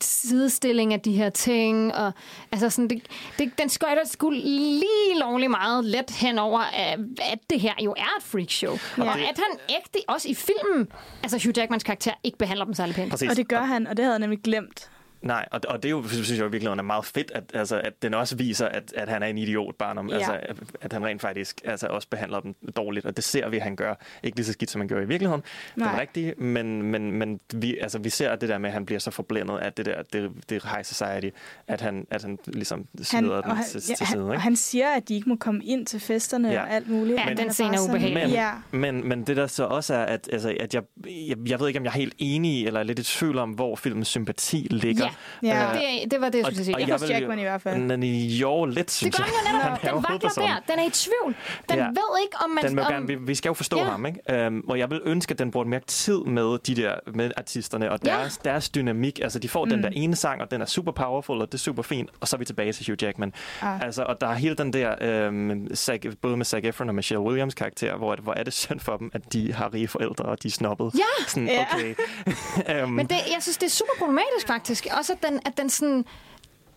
sidestilling 0.00 0.92
af 0.92 1.00
de 1.00 1.12
her 1.12 1.30
ting. 1.30 1.94
Og, 1.94 2.12
altså 2.52 2.70
sådan, 2.70 2.90
det, 2.90 3.02
det, 3.38 3.58
den 3.58 3.68
skøjter 3.68 4.04
sgu 4.04 4.30
lige 4.30 5.18
lovlig 5.20 5.50
meget 5.50 5.84
let 5.84 6.10
henover, 6.10 6.60
at, 6.60 6.98
at 7.32 7.38
det 7.50 7.60
her 7.60 7.74
jo 7.84 7.90
er 7.90 8.16
et 8.18 8.22
freakshow. 8.22 8.78
Ja. 8.98 9.02
Og 9.02 9.18
at 9.18 9.40
han 9.48 9.58
ægte, 9.68 9.98
også 10.08 10.28
i 10.28 10.34
filmen, 10.34 10.88
altså 11.22 11.40
Hugh 11.44 11.58
Jackmans 11.58 11.84
karakter, 11.84 12.12
ikke 12.24 12.38
behandler 12.38 12.64
dem 12.64 12.74
særlig 12.74 12.94
pænt. 12.94 13.10
Præcis. 13.10 13.30
Og 13.30 13.36
det 13.36 13.48
gør 13.48 13.62
han, 13.62 13.86
og 13.86 13.96
det 13.96 14.04
havde 14.04 14.12
jeg 14.12 14.20
nemlig 14.20 14.38
glemt. 14.42 14.90
Nej, 15.22 15.48
og, 15.50 15.60
og 15.68 15.82
det 15.82 15.88
er 15.88 15.90
jo, 15.90 16.08
synes 16.08 16.38
jeg 16.38 16.52
virkelig 16.52 16.70
er 16.70 16.82
meget 16.82 17.04
fedt, 17.04 17.30
at, 17.34 17.44
altså, 17.54 17.80
at 17.80 18.02
den 18.02 18.14
også 18.14 18.36
viser, 18.36 18.66
at, 18.66 18.92
at 18.96 19.08
han 19.08 19.22
er 19.22 19.26
en 19.26 19.38
idiot 19.38 19.74
barn 19.74 20.08
Ja. 20.08 20.14
altså, 20.16 20.32
at, 20.42 20.56
at 20.80 20.92
han 20.92 21.04
rent 21.04 21.20
faktisk 21.20 21.60
altså, 21.64 21.86
også 21.86 22.08
behandler 22.08 22.40
dem 22.40 22.54
dårligt, 22.76 23.06
og 23.06 23.16
det 23.16 23.24
ser 23.24 23.48
vi, 23.48 23.56
at 23.56 23.62
han 23.62 23.76
gør. 23.76 23.94
Ikke 24.22 24.36
lige 24.36 24.46
så 24.46 24.52
skidt, 24.52 24.70
som 24.70 24.80
han 24.80 24.88
gør 24.88 25.00
i 25.00 25.06
virkeligheden, 25.06 25.42
det 25.74 25.82
er 25.82 26.00
rigtigt, 26.00 26.40
men, 26.40 26.82
men, 26.82 27.12
men 27.12 27.40
vi, 27.54 27.78
altså, 27.78 27.98
vi 27.98 28.10
ser 28.10 28.36
det 28.36 28.48
der 28.48 28.58
med, 28.58 28.68
at 28.68 28.72
han 28.74 28.86
bliver 28.86 28.98
så 28.98 29.10
forblændet 29.10 29.58
af 29.58 29.72
det 29.72 29.86
der, 29.86 30.02
det, 30.12 30.30
det 30.48 30.62
high 30.64 30.84
society, 30.84 31.28
at 31.68 31.80
han, 31.80 32.06
at 32.10 32.22
han 32.22 32.38
ligesom 32.46 32.86
smider 33.02 33.34
Han, 33.34 33.42
den 33.42 33.50
og, 33.50 33.56
han, 33.56 33.64
til, 33.66 33.82
ja, 33.88 33.94
til 33.94 34.06
han, 34.06 34.14
side. 34.14 34.24
og 34.26 34.32
Ikke? 34.34 34.42
han 34.42 34.56
siger, 34.56 34.88
at 34.88 35.08
de 35.08 35.14
ikke 35.14 35.28
må 35.28 35.36
komme 35.36 35.64
ind 35.64 35.86
til 35.86 36.00
festerne 36.00 36.50
Ja. 36.52 36.62
og 36.62 36.70
alt 36.70 36.88
muligt. 36.90 37.18
Ja, 37.18 37.24
Men 37.28 37.36
den 37.36 37.52
scene 37.52 37.76
er 37.76 37.80
ubehagelig. 37.88 38.32
Ja, 38.32 38.50
Men, 38.70 39.08
men 39.08 39.24
det 39.26 39.36
der 39.36 39.46
så 39.46 39.64
også 39.64 39.94
er, 39.94 40.04
at, 40.04 40.28
altså, 40.32 40.56
at 40.60 40.74
jeg, 40.74 40.82
jeg, 41.06 41.36
jeg 41.48 41.60
ved 41.60 41.68
ikke, 41.68 41.78
om 41.78 41.84
jeg 41.84 41.90
er 41.90 41.94
helt 41.94 42.14
enig 42.18 42.52
i, 42.52 42.66
eller 42.66 42.80
er 42.80 42.84
lidt 42.84 42.98
i 42.98 43.02
tvivl 43.04 43.38
om, 43.38 43.50
hvor 43.50 43.76
filmens 43.76 44.08
sympati 44.08 44.66
ligger. 44.70 45.04
Ja, 45.04 45.09
Ja. 45.42 45.48
ja. 45.48 45.98
Det, 46.02 46.10
det 46.10 46.20
var 46.20 46.28
det, 46.28 46.38
jeg 46.38 46.46
skulle 46.46 46.64
sige. 46.64 46.76
jeg 46.78 46.94
hos 46.98 47.10
Jackman 47.10 47.38
i 47.38 47.42
hvert 47.42 47.62
fald. 47.62 47.78
Men 47.82 48.02
jo, 48.02 48.64
lidt, 48.64 48.76
Det 48.76 48.90
synes 48.90 49.16
gør 49.16 49.24
jeg. 49.24 49.32
den 49.46 49.52
jo 49.52 49.58
netop. 49.64 49.78
Han 49.82 49.90
jo 49.90 49.96
Den 49.96 50.04
vakler 50.08 50.30
der. 50.30 50.72
Den 50.72 50.78
er 50.78 50.86
i 50.86 50.90
tvivl. 50.90 51.34
Den 51.68 51.78
Ja. 51.78 51.84
ved 51.84 52.20
ikke, 52.22 52.36
om 52.44 52.50
man... 52.50 52.64
Den 52.64 52.76
vil 52.76 52.84
om, 52.84 52.92
gerne, 52.92 53.06
vi, 53.06 53.14
vi 53.14 53.34
skal 53.34 53.48
jo 53.48 53.54
forstå 53.54 53.78
Ja. 53.78 53.84
ham, 53.84 54.06
ikke? 54.06 54.46
Um, 54.46 54.64
og 54.68 54.78
jeg 54.78 54.90
vil 54.90 55.00
ønske, 55.04 55.32
at 55.32 55.38
den 55.38 55.50
brugte 55.50 55.70
mere 55.70 55.80
tid 55.86 56.18
med 56.24 56.58
de 56.58 56.74
der 56.82 56.94
med 57.14 57.30
artisterne 57.36 57.90
og 57.92 57.98
Ja. 58.04 58.10
deres, 58.10 58.38
deres 58.38 58.68
dynamik. 58.68 59.20
Altså, 59.22 59.38
de 59.38 59.48
får 59.48 59.64
mm. 59.64 59.70
den 59.70 59.82
der 59.82 59.88
ene 59.92 60.16
sang, 60.16 60.40
og 60.42 60.50
den 60.50 60.60
er 60.60 60.66
super 60.66 60.92
powerful, 60.92 61.40
og 61.40 61.46
det 61.52 61.54
er 61.54 61.58
super 61.58 61.82
fint, 61.82 62.10
og 62.20 62.28
så 62.28 62.36
er 62.36 62.38
vi 62.38 62.44
tilbage 62.44 62.72
til 62.72 62.86
Hugh 62.86 63.02
Jackman. 63.02 63.32
Ah. 63.62 63.80
Altså, 63.84 64.02
og 64.02 64.20
der 64.20 64.26
er 64.28 64.34
hele 64.34 64.54
den 64.54 64.72
der, 64.72 65.28
um, 65.28 65.66
Zac, 65.74 66.00
både 66.22 66.36
med 66.36 66.44
Zac 66.46 66.60
Efron 66.64 66.88
og 66.88 66.94
Michelle 66.94 67.20
Williams 67.24 67.54
karakter, 67.54 67.96
hvor, 67.96 68.16
hvor 68.22 68.34
er 68.34 68.42
det 68.42 68.52
synd 68.52 68.80
for 68.80 68.96
dem, 68.96 69.10
at 69.14 69.32
de 69.32 69.52
har 69.52 69.74
rige 69.74 69.88
forældre, 69.88 70.24
og 70.24 70.42
de 70.42 70.48
er 70.48 70.52
snobbet. 70.52 70.90
Ja. 70.94 71.24
Sådan, 71.28 71.48
Ja. 71.48 71.66
okay. 71.74 72.82
um, 72.84 72.90
Men 73.00 73.06
det, 73.06 73.16
jeg 73.34 73.36
synes, 73.40 73.56
det 73.56 73.66
er 73.66 73.70
super 73.70 73.92
problematisk 73.98 74.46
faktisk. 74.46 74.86
Også 75.00 75.12
at 75.12 75.22
den, 75.22 75.40
at 75.44 75.56
den, 75.56 75.70
sådan, 75.70 76.04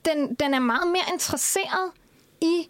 den, 0.05 0.35
den 0.35 0.53
er 0.53 0.59
meget 0.59 0.87
mere 0.87 1.03
interesseret 1.13 1.91
i 2.41 2.69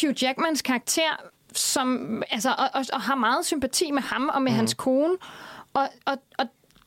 Hugh 0.00 0.22
Jackmans 0.22 0.62
karakter, 0.62 1.16
som, 1.52 2.22
altså, 2.30 2.50
og, 2.58 2.70
og, 2.74 2.84
og 2.92 3.00
har 3.00 3.14
meget 3.14 3.46
sympati 3.46 3.90
med 3.90 4.02
ham 4.02 4.28
og 4.28 4.42
med 4.42 4.52
mm. 4.52 4.56
hans 4.56 4.74
kone. 4.74 5.16
Og, 5.74 5.88
og, 6.04 6.18
og 6.38 6.46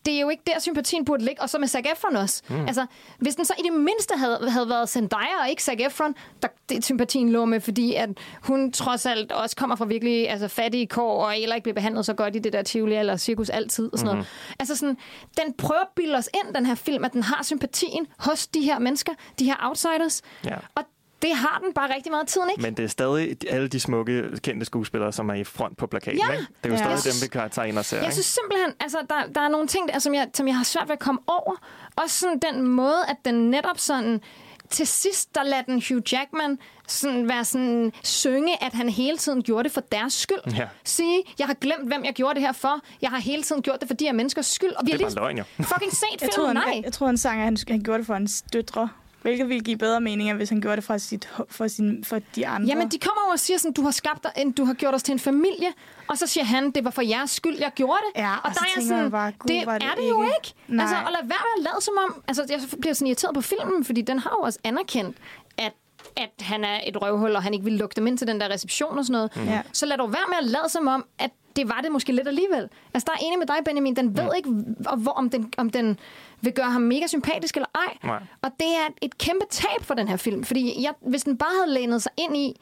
det 0.09 0.17
er 0.17 0.21
jo 0.21 0.29
ikke 0.29 0.43
der, 0.47 0.59
sympatien 0.59 1.05
burde 1.05 1.25
ligge. 1.25 1.41
Og 1.41 1.49
så 1.49 1.57
med 1.59 1.67
Zac 1.67 1.83
Efron 1.93 2.15
også. 2.15 2.41
Mm. 2.49 2.65
Altså, 2.67 2.85
hvis 3.19 3.35
den 3.35 3.45
så 3.45 3.53
i 3.59 3.61
det 3.61 3.73
mindste 3.73 4.17
havde, 4.17 4.49
havde 4.49 4.69
været 4.69 4.89
Zendaya 4.89 5.41
og 5.41 5.49
ikke 5.49 5.63
Zac 5.63 5.77
Efron, 5.79 6.15
der 6.41 6.47
det, 6.69 6.85
sympatien 6.85 7.29
lå 7.29 7.45
med, 7.45 7.59
fordi 7.61 7.93
at 7.93 8.09
hun 8.43 8.71
trods 8.71 9.05
alt 9.05 9.31
også 9.31 9.55
kommer 9.55 9.75
fra 9.75 9.85
virkelig 9.85 10.29
altså, 10.29 10.47
fattige 10.47 10.87
kår, 10.87 11.25
og 11.25 11.31
heller 11.31 11.55
ikke 11.55 11.63
bliver 11.63 11.73
behandlet 11.73 12.05
så 12.05 12.13
godt 12.13 12.35
i 12.35 12.39
det 12.39 12.53
der 12.53 12.61
Tivoli 12.61 12.95
eller 12.95 13.17
cirkus 13.17 13.49
altid. 13.49 13.89
Og 13.93 13.99
sådan 13.99 14.15
noget. 14.15 14.27
Altså 14.59 14.75
sådan, 14.75 14.97
den 15.37 15.53
prøver 15.53 15.81
at 15.81 15.87
bilde 15.95 16.15
os 16.15 16.29
ind, 16.33 16.53
den 16.55 16.65
her 16.65 16.75
film, 16.75 17.05
at 17.05 17.13
den 17.13 17.23
har 17.23 17.43
sympatien 17.43 18.07
hos 18.19 18.47
de 18.47 18.61
her 18.61 18.79
mennesker, 18.79 19.13
de 19.39 19.45
her 19.45 19.55
outsiders. 19.59 20.21
Ja. 20.45 20.55
Og 20.75 20.83
det 21.21 21.35
har 21.35 21.59
den 21.63 21.73
bare 21.73 21.95
rigtig 21.95 22.11
meget 22.11 22.27
tiden, 22.27 22.49
ikke? 22.49 22.61
Men 22.61 22.73
det 22.73 22.83
er 22.83 22.87
stadig 22.87 23.37
alle 23.49 23.67
de 23.67 23.79
smukke, 23.79 24.23
kendte 24.43 24.65
skuespillere, 24.65 25.11
som 25.13 25.29
er 25.29 25.33
i 25.33 25.43
front 25.43 25.77
på 25.77 25.87
plakaten. 25.87 26.19
Ja. 26.27 26.31
Ikke? 26.31 26.45
Det 26.63 26.65
er 26.65 26.69
jo 26.69 26.75
Ja. 26.75 26.77
stadig 26.77 27.05
Jeg 27.05 27.13
dem, 27.13 27.21
vi 27.21 27.27
kan 27.39 27.49
tage 27.49 27.67
ind 27.67 27.77
og 27.77 27.85
se. 27.85 27.95
Jeg 27.95 28.03
ikke? 28.05 28.13
synes 28.13 28.25
simpelthen, 28.25 28.71
altså, 28.79 28.97
der, 29.09 29.33
der 29.35 29.41
er 29.41 29.47
nogle 29.49 29.67
ting, 29.67 29.89
der, 29.89 29.99
som, 29.99 30.13
jeg, 30.13 30.27
som 30.33 30.47
jeg 30.47 30.57
har 30.57 30.63
svært 30.63 30.87
ved 30.87 30.93
at 30.93 30.99
komme 30.99 31.21
over. 31.27 31.55
Også 31.95 32.19
sådan 32.19 32.39
den 32.53 32.67
måde, 32.67 33.05
at 33.07 33.15
den 33.25 33.49
netop 33.49 33.79
sådan 33.79 34.21
til 34.69 34.87
sidst, 34.87 35.35
der 35.35 35.43
lader 35.43 35.61
den 35.61 35.83
Hugh 35.89 36.01
Jackman 36.13 36.57
sådan 36.87 37.29
være 37.29 37.45
sådan, 37.45 37.91
synge, 38.03 38.63
at 38.63 38.73
han 38.73 38.89
hele 38.89 39.17
tiden 39.17 39.43
gjorde 39.43 39.63
det 39.63 39.71
for 39.71 39.81
deres 39.81 40.13
skyld. 40.13 40.53
Ja. 40.57 40.67
Sige, 40.83 41.21
jeg 41.39 41.47
har 41.47 41.53
glemt, 41.53 41.87
hvem 41.87 42.05
jeg 42.05 42.13
gjorde 42.13 42.33
det 42.35 42.41
her 42.41 42.51
for. 42.51 42.79
Jeg 43.01 43.09
har 43.09 43.17
hele 43.19 43.43
tiden 43.43 43.61
gjort 43.61 43.79
det 43.79 43.87
for 43.87 43.95
de 43.95 44.05
her 44.05 44.13
menneskers 44.13 44.45
skyld. 44.45 44.71
Og 44.71 44.85
vi 44.85 44.91
Det 44.91 45.01
har 45.01 45.07
er 45.09 45.13
bare 45.15 45.23
løgn, 45.23 45.37
jo. 45.37 45.43
fucking 45.63 45.91
set 45.93 46.21
Jeg 46.21 46.29
filmen, 46.35 46.53
nej. 46.55 46.81
jeg 46.83 46.93
tror, 46.93 47.05
han 47.05 47.17
sang, 47.17 47.39
at 47.39 47.45
han, 47.45 47.57
han 47.67 47.81
gjorde 47.83 47.97
det 47.99 48.05
for 48.07 48.13
hans 48.13 48.43
døtre. 48.53 48.89
Hvilket 49.21 49.49
ville 49.49 49.63
give 49.63 49.77
bedre 49.77 50.01
mening, 50.01 50.33
hvis 50.33 50.49
han 50.49 50.61
gjorde 50.61 50.75
det 50.75 50.83
for, 50.83 50.97
sit, 50.97 51.29
for, 51.49 51.67
sin, 51.67 52.03
for 52.03 52.19
de 52.35 52.47
andre. 52.47 52.67
Jamen, 52.67 52.87
de 52.89 52.99
kommer 52.99 53.21
jo 53.27 53.31
og 53.31 53.39
siger 53.39 53.57
sådan, 53.57 53.73
du 53.73 53.81
har 53.81 53.91
skabt 53.91 54.23
dig, 54.23 54.31
en, 54.37 54.51
du 54.51 54.65
har 54.65 54.73
gjort 54.73 54.93
os 54.93 55.03
til 55.03 55.11
en 55.11 55.19
familie, 55.19 55.67
og 56.07 56.17
så 56.17 56.27
siger 56.27 56.43
han, 56.43 56.71
det 56.71 56.85
var 56.85 56.91
for 56.91 57.01
jeres 57.01 57.31
skyld, 57.31 57.57
jeg 57.59 57.71
gjorde 57.75 57.99
det. 58.15 58.21
Ja, 58.21 58.33
og, 58.33 58.39
og 58.43 58.53
så 58.53 58.59
der 58.59 58.65
er 58.65 58.71
jeg 58.81 58.87
sådan, 58.87 59.11
bare, 59.11 59.31
det, 59.31 59.47
det 59.47 59.57
er 59.57 59.95
det 59.97 60.09
jo 60.09 60.21
ikke- 60.23 60.33
ikke. 60.43 60.53
Nej. 60.67 60.83
Altså, 60.83 60.95
og 61.05 61.11
lad 61.11 61.21
være 61.21 61.23
med 61.27 61.57
at 61.57 61.63
lade 61.63 61.81
som 61.81 61.93
om, 62.07 62.23
altså, 62.27 62.45
jeg 62.49 62.59
bliver 62.81 62.93
sådan 62.93 63.07
irriteret 63.07 63.33
på 63.35 63.41
filmen, 63.41 63.85
fordi 63.85 64.01
den 64.01 64.19
har 64.19 64.29
jo 64.39 64.41
også 64.43 64.59
anerkendt, 64.63 65.17
at 65.57 65.73
at 66.17 66.29
han 66.45 66.63
er 66.63 66.79
et 66.87 67.01
røvhul, 67.01 67.35
og 67.35 67.43
han 67.43 67.53
ikke 67.53 67.63
vil 67.63 67.73
lukke 67.73 67.95
dem 67.95 68.07
ind 68.07 68.17
til 68.17 68.27
den 68.27 68.39
der 68.41 68.49
reception 68.49 68.97
og 68.97 69.05
sådan 69.05 69.13
noget. 69.13 69.35
Mm. 69.35 69.43
Ja. 69.43 69.61
Så 69.73 69.85
lad 69.85 69.97
dog 69.97 70.13
være 70.13 70.21
med 70.29 70.37
at 70.37 70.43
lade 70.43 70.69
som 70.69 70.87
om, 70.87 71.05
at 71.19 71.29
det 71.55 71.69
var 71.69 71.79
det 71.83 71.91
måske 71.91 72.11
lidt 72.11 72.27
alligevel. 72.27 72.69
Altså, 72.93 73.05
der 73.05 73.11
er 73.11 73.17
enig 73.27 73.39
med 73.39 73.47
dig, 73.47 73.55
Benjamin. 73.65 73.95
Den 73.95 74.17
ved 74.17 74.29
ikke, 74.37 74.49
og 74.85 74.97
hvor, 74.97 75.11
om, 75.11 75.29
den, 75.29 75.53
om 75.57 75.69
den 75.69 75.99
vil 76.41 76.53
gøre 76.53 76.71
ham 76.71 76.81
mega 76.81 77.07
sympatisk 77.07 77.55
eller 77.55 77.67
ej. 77.75 77.97
Nej. 78.03 78.19
Og 78.41 78.51
det 78.59 78.67
er 78.67 78.87
et 79.01 79.17
kæmpe 79.17 79.45
tab 79.49 79.81
for 79.83 79.93
den 79.93 80.07
her 80.07 80.17
film. 80.17 80.43
Fordi 80.43 80.83
jeg, 80.83 80.93
hvis 81.01 81.23
den 81.23 81.37
bare 81.37 81.49
havde 81.63 81.73
lænet 81.73 82.03
sig 82.03 82.11
ind 82.17 82.37
i, 82.37 82.59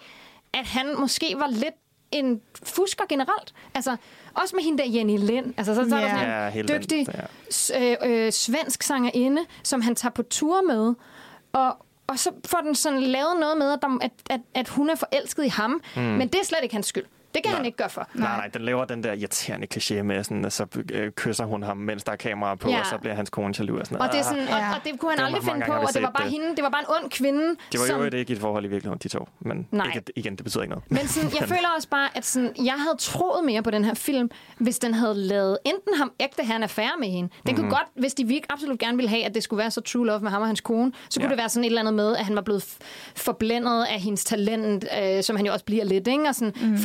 at 0.53 0.65
han 0.65 0.99
måske 0.99 1.35
var 1.37 1.47
lidt 1.47 1.75
en 2.11 2.41
fusker 2.63 3.03
generelt. 3.09 3.53
Altså, 3.75 3.95
også 4.33 4.55
med 4.55 4.63
hende 4.63 4.83
der 4.83 4.89
Jenny 4.89 5.17
Lind. 5.17 5.53
Altså, 5.57 5.75
så, 5.75 5.89
så 5.89 5.95
er 5.95 5.99
der 6.01 6.07
Ja. 6.07 6.13
sådan 6.19 6.53
Ja, 6.53 6.59
en 6.59 6.67
den- 6.67 6.81
dygtig 6.81 7.07
ja. 7.73 7.91
øh, 7.91 8.25
øh, 8.25 8.31
svensk 8.31 8.83
sangerinde, 8.83 9.41
som 9.63 9.81
han 9.81 9.95
tager 9.95 10.11
på 10.13 10.23
tur 10.23 10.61
med. 10.61 10.93
Og, 11.53 11.77
og 12.07 12.19
så 12.19 12.31
får 12.45 12.57
den 12.61 12.75
sådan 12.75 12.99
lavet 13.01 13.39
noget 13.39 13.57
med, 13.57 13.71
at, 13.73 13.79
der, 13.81 13.97
at, 14.01 14.11
at, 14.29 14.39
at 14.53 14.67
hun 14.67 14.89
er 14.89 14.95
forelsket 14.95 15.45
i 15.45 15.47
ham. 15.47 15.81
Mm. 15.95 16.01
Men 16.01 16.27
det 16.27 16.35
er 16.41 16.45
slet 16.45 16.59
ikke 16.63 16.75
hans 16.75 16.87
skyld. 16.87 17.05
Det 17.37 17.43
kan 17.43 17.51
Nej. 17.51 17.57
han 17.57 17.65
ikke 17.65 17.77
gøre 17.77 17.89
for. 17.89 18.07
Nej, 18.13 18.37
nej, 18.37 18.47
den 18.47 18.61
laver 18.61 18.85
den 18.85 19.03
der 19.03 19.13
irriterende 19.13 19.67
kliché 19.75 20.01
med, 20.01 20.23
sådan, 20.23 20.45
at 20.45 20.53
så 20.53 20.65
øh, 20.93 21.11
kysser 21.11 21.45
hun 21.45 21.63
ham, 21.63 21.77
mens 21.77 22.03
der 22.03 22.11
er 22.11 22.15
kamera 22.15 22.55
på, 22.55 22.69
Ja. 22.69 22.79
og 22.79 22.85
så 22.85 22.97
bliver 22.97 23.13
hans 23.15 23.29
kone 23.29 23.53
jaloux. 23.59 23.79
Og, 23.79 23.85
sådan, 23.87 24.01
Og 24.01 24.11
det, 24.11 24.19
er 24.19 24.23
sådan, 24.23 24.39
og, 24.47 24.59
Ja. 24.59 24.69
og 24.75 24.79
det 24.83 24.99
kunne 24.99 25.11
han 25.11 25.17
Det 25.19 25.25
aldrig 25.25 25.43
finde 25.43 25.65
på, 25.65 25.71
og 25.73 25.93
det 25.93 26.01
var 26.01 26.09
bare 26.09 26.23
det. 26.23 26.31
hende, 26.31 26.55
det 26.55 26.63
var 26.63 26.69
bare 26.69 26.81
en 26.81 27.03
ond 27.03 27.11
kvinde. 27.11 27.43
det 27.71 27.79
var 27.79 27.85
som, 27.85 27.99
jo 28.01 28.09
ikke 28.17 28.33
et 28.33 28.39
forhold 28.39 28.65
i 28.65 28.67
virkeligheden, 28.67 28.99
de 29.03 29.07
to. 29.07 29.27
Men 29.39 29.67
Nej. 29.71 29.85
ikke, 29.95 30.11
igen, 30.15 30.35
det 30.35 30.43
betyder 30.43 30.61
ikke 30.63 30.69
noget. 30.75 30.91
Men 30.91 31.07
sådan, 31.07 31.29
jeg 31.39 31.47
føler 31.55 31.69
også 31.75 31.89
bare, 31.89 32.09
at 32.17 32.25
sådan, 32.25 32.53
jeg 32.65 32.73
havde 32.73 32.95
troet 32.99 33.45
mere 33.45 33.61
på 33.63 33.71
den 33.71 33.85
her 33.85 33.93
film, 33.93 34.29
hvis 34.57 34.79
den 34.79 34.93
havde 34.93 35.15
lavet 35.15 35.57
enten 35.65 35.93
ham 35.97 36.11
ægte 36.19 36.43
en 36.55 36.63
affære 36.63 36.91
med 36.99 37.07
hende. 37.07 37.29
Den 37.47 37.51
Mhm. 37.55 37.55
kunne 37.61 37.69
godt, 37.71 37.87
hvis 37.95 38.13
de 38.13 38.23
virkelig 38.23 38.51
absolut 38.53 38.79
gerne 38.79 38.97
ville 38.97 39.09
have, 39.09 39.25
at 39.25 39.35
det 39.35 39.43
skulle 39.43 39.57
være 39.57 39.71
så 39.71 39.81
true 39.81 40.05
love 40.07 40.19
med 40.19 40.31
ham 40.31 40.41
og 40.41 40.47
hans 40.47 40.61
kone, 40.61 40.91
så 41.09 41.19
kunne 41.19 41.25
Ja. 41.25 41.29
det 41.29 41.37
være 41.37 41.49
sådan 41.49 41.63
et 41.63 41.67
eller 41.67 41.81
andet 41.81 41.93
med, 41.93 42.15
at 42.15 42.25
han 42.25 42.35
var 42.35 42.41
blevet 42.41 42.61
f- 42.63 42.77
forblændet 43.15 43.83
af 43.89 43.99
hendes 43.99 44.23
talent, 44.25 44.85
øh, 45.01 45.23
som 45.23 45.35
han 45.35 45.45
jo 45.45 45.51
også 45.53 45.65
bliver 45.65 45.83
lidt, 45.85 46.07
ikke? 46.07 46.23
og 46.29 46.35
sådan 46.35 46.53
Mhm. 46.61 46.69
mm. 46.71 46.77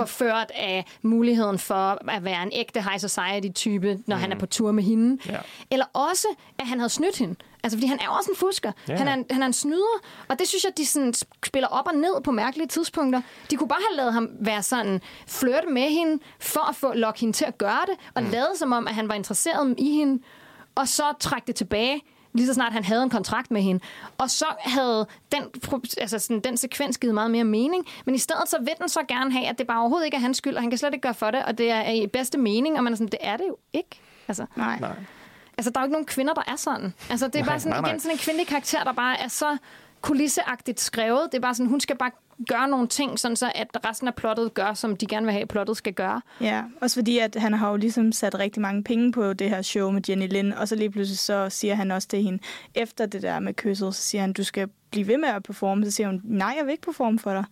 Forført 0.43 0.51
af 0.55 0.85
muligheden 1.03 1.59
for 1.59 2.11
at 2.11 2.25
være 2.25 2.43
en 2.43 2.51
ægte 2.53 2.83
high 2.83 3.01
society-type, 3.01 3.99
når 4.07 4.17
mm. 4.17 4.23
han 4.23 4.33
er 4.33 4.39
på 4.39 4.47
tur 4.47 4.73
med 4.73 4.83
hende. 4.83 5.23
Ja. 5.27 5.39
Eller 5.71 5.87
også, 5.93 6.29
at 6.59 6.67
han 6.67 6.79
havde 6.79 6.91
snydt 6.91 7.19
hende. 7.19 7.35
Altså, 7.65 7.79
fordi 7.79 7.87
han 7.87 7.99
er 8.01 8.09
også 8.09 8.31
en 8.31 8.37
fusker. 8.37 8.73
Ja. 8.89 8.97
Han, 8.97 9.09
er 9.09 9.15
en, 9.15 9.25
han 9.31 9.43
er 9.43 9.47
en 9.47 9.53
snyder. 9.53 9.99
Og 10.29 10.39
det 10.39 10.49
synes 10.49 10.65
jeg, 10.65 10.73
de 10.77 10.87
sådan 10.87 11.15
spiller 11.45 11.69
op 11.69 11.87
og 11.87 11.95
ned 11.95 12.23
på 12.25 12.31
mærkelige 12.31 12.69
tidspunkter. 12.69 13.23
De 13.51 13.57
kunne 13.57 13.69
bare 13.69 13.83
have 13.91 13.97
lavet 13.97 14.13
ham 14.13 14.29
være 14.41 14.63
sådan, 14.63 15.01
flirte 15.27 15.67
med 15.67 15.91
hende, 15.91 16.23
for 16.41 16.69
at 16.69 16.77
få 16.77 16.93
lokke 16.95 17.21
hende 17.21 17.33
til 17.37 17.45
at 17.45 17.59
gøre 17.59 17.87
det, 17.87 17.95
og 18.15 18.23
mm. 18.23 18.31
lade 18.31 18.51
som 18.57 18.73
om, 18.73 18.89
at 18.89 18.95
han 18.95 19.09
var 19.09 19.15
interesseret 19.15 19.75
i 19.79 19.91
hende, 19.91 20.23
og 20.75 20.89
så 20.89 21.03
trække 21.21 21.47
det 21.47 21.55
tilbage, 21.55 22.01
lige 22.33 22.47
så 22.47 22.55
snart 22.55 22.73
han 22.73 22.85
havde 22.85 23.03
en 23.03 23.11
kontrakt 23.11 23.51
med 23.51 23.63
hende. 23.63 23.81
Og 24.19 24.31
så 24.31 24.47
havde 24.61 25.07
den, 25.33 25.43
altså 26.01 26.19
sådan, 26.19 26.41
den 26.41 26.57
sekvens 26.57 26.99
givet 26.99 27.15
meget 27.15 27.31
mere 27.31 27.45
mening, 27.45 27.87
men 28.05 28.15
i 28.15 28.19
stedet 28.19 28.49
så 28.49 28.57
vil 28.59 28.75
den 28.81 28.89
så 28.89 29.01
gerne 29.09 29.33
have, 29.33 29.47
at 29.47 29.59
det 29.59 29.67
bare 29.67 29.81
overhovedet 29.81 30.05
ikke 30.05 30.17
er 30.17 30.21
hans 30.21 30.37
skyld, 30.37 30.55
og 30.55 30.63
han 30.63 30.71
kan 30.71 30.79
slet 30.79 30.95
ikke 30.95 31.03
gøre 31.03 31.15
for 31.15 31.31
det, 31.31 31.45
og 31.45 31.59
det 31.59 31.71
er 31.71 31.91
i 31.91 32.07
bedste 32.07 32.39
mening, 32.39 32.77
og 32.77 32.85
man 32.85 32.93
er 32.93 32.97
sådan, 32.97 33.11
det 33.13 33.19
er 33.21 33.37
det 33.37 33.45
jo 33.49 33.57
ikke. 33.73 34.01
Altså, 34.29 34.47
Nej. 34.57 34.79
Nej. 34.81 34.97
Altså, 35.59 35.71
der 35.71 35.81
er 35.81 35.83
jo 35.83 35.87
ikke 35.87 35.93
nogen 35.93 36.07
kvinder, 36.07 36.35
der 36.35 36.43
er 36.47 36.57
sådan. 36.57 36.95
Altså, 37.11 37.29
det 37.29 37.41
er 37.41 37.45
bare 37.45 37.61
sådan, 37.61 37.73
nej, 37.73 37.81
nej. 37.81 37.91
igen 37.91 38.01
sådan 38.01 38.15
en 38.15 38.19
kvindelig 38.19 38.47
karakter, 38.47 38.85
der 38.85 38.93
bare 38.93 39.21
er 39.21 39.29
så 39.29 39.57
kulisseagtigt 40.01 40.81
skrevet. 40.81 41.29
Det 41.33 41.39
er 41.39 41.43
bare 41.43 41.55
sådan, 41.55 41.71
hun 41.71 41.81
skal 41.81 41.97
bare 41.97 42.11
gøre 42.49 42.69
nogle 42.69 42.89
ting, 42.89 43.19
sådan 43.19 43.37
så 43.37 43.53
at 43.55 43.87
resten 43.89 44.09
af 44.09 44.15
plottet 44.15 44.55
gør, 44.55 44.75
som 44.75 44.97
de 44.97 45.07
gerne 45.07 45.27
vil 45.27 45.33
have, 45.33 45.43
at 45.43 45.49
plottet 45.49 45.77
skal 45.77 45.93
gøre. 45.93 46.21
Ja, 46.41 46.63
også 46.81 46.97
fordi, 46.97 47.19
at 47.19 47.37
han 47.39 47.53
har 47.53 47.71
jo 47.71 47.77
ligesom 47.77 48.13
sat 48.13 48.39
rigtig 48.39 48.63
mange 48.63 48.85
penge 48.85 49.13
på 49.13 49.33
det 49.33 49.51
her 49.51 49.63
show 49.63 49.91
med 49.91 50.03
Jenny 50.09 50.29
Lind, 50.29 50.53
og 50.53 50.69
så 50.69 50.77
lige 50.77 50.91
pludselig 50.91 51.19
så 51.19 51.51
siger 51.51 51.75
han 51.75 51.91
også 51.91 52.09
til 52.09 52.23
hende, 52.23 52.39
efter 52.75 53.07
det 53.07 53.23
der 53.23 53.41
med 53.41 53.55
kysset, 53.55 53.95
så 53.95 54.03
siger 54.03 54.23
han, 54.23 54.33
du 54.33 54.45
skal 54.45 54.69
blive 54.91 55.07
ved 55.07 55.19
med 55.19 55.29
at 55.29 55.43
performe. 55.43 55.85
Så 55.85 55.91
siger 55.91 56.07
hun, 56.07 56.21
nej, 56.25 56.55
jeg 56.59 56.65
vil 56.65 56.73
ikke 56.73 56.83
performe 56.83 57.19
for 57.19 57.33
dig 57.33 57.45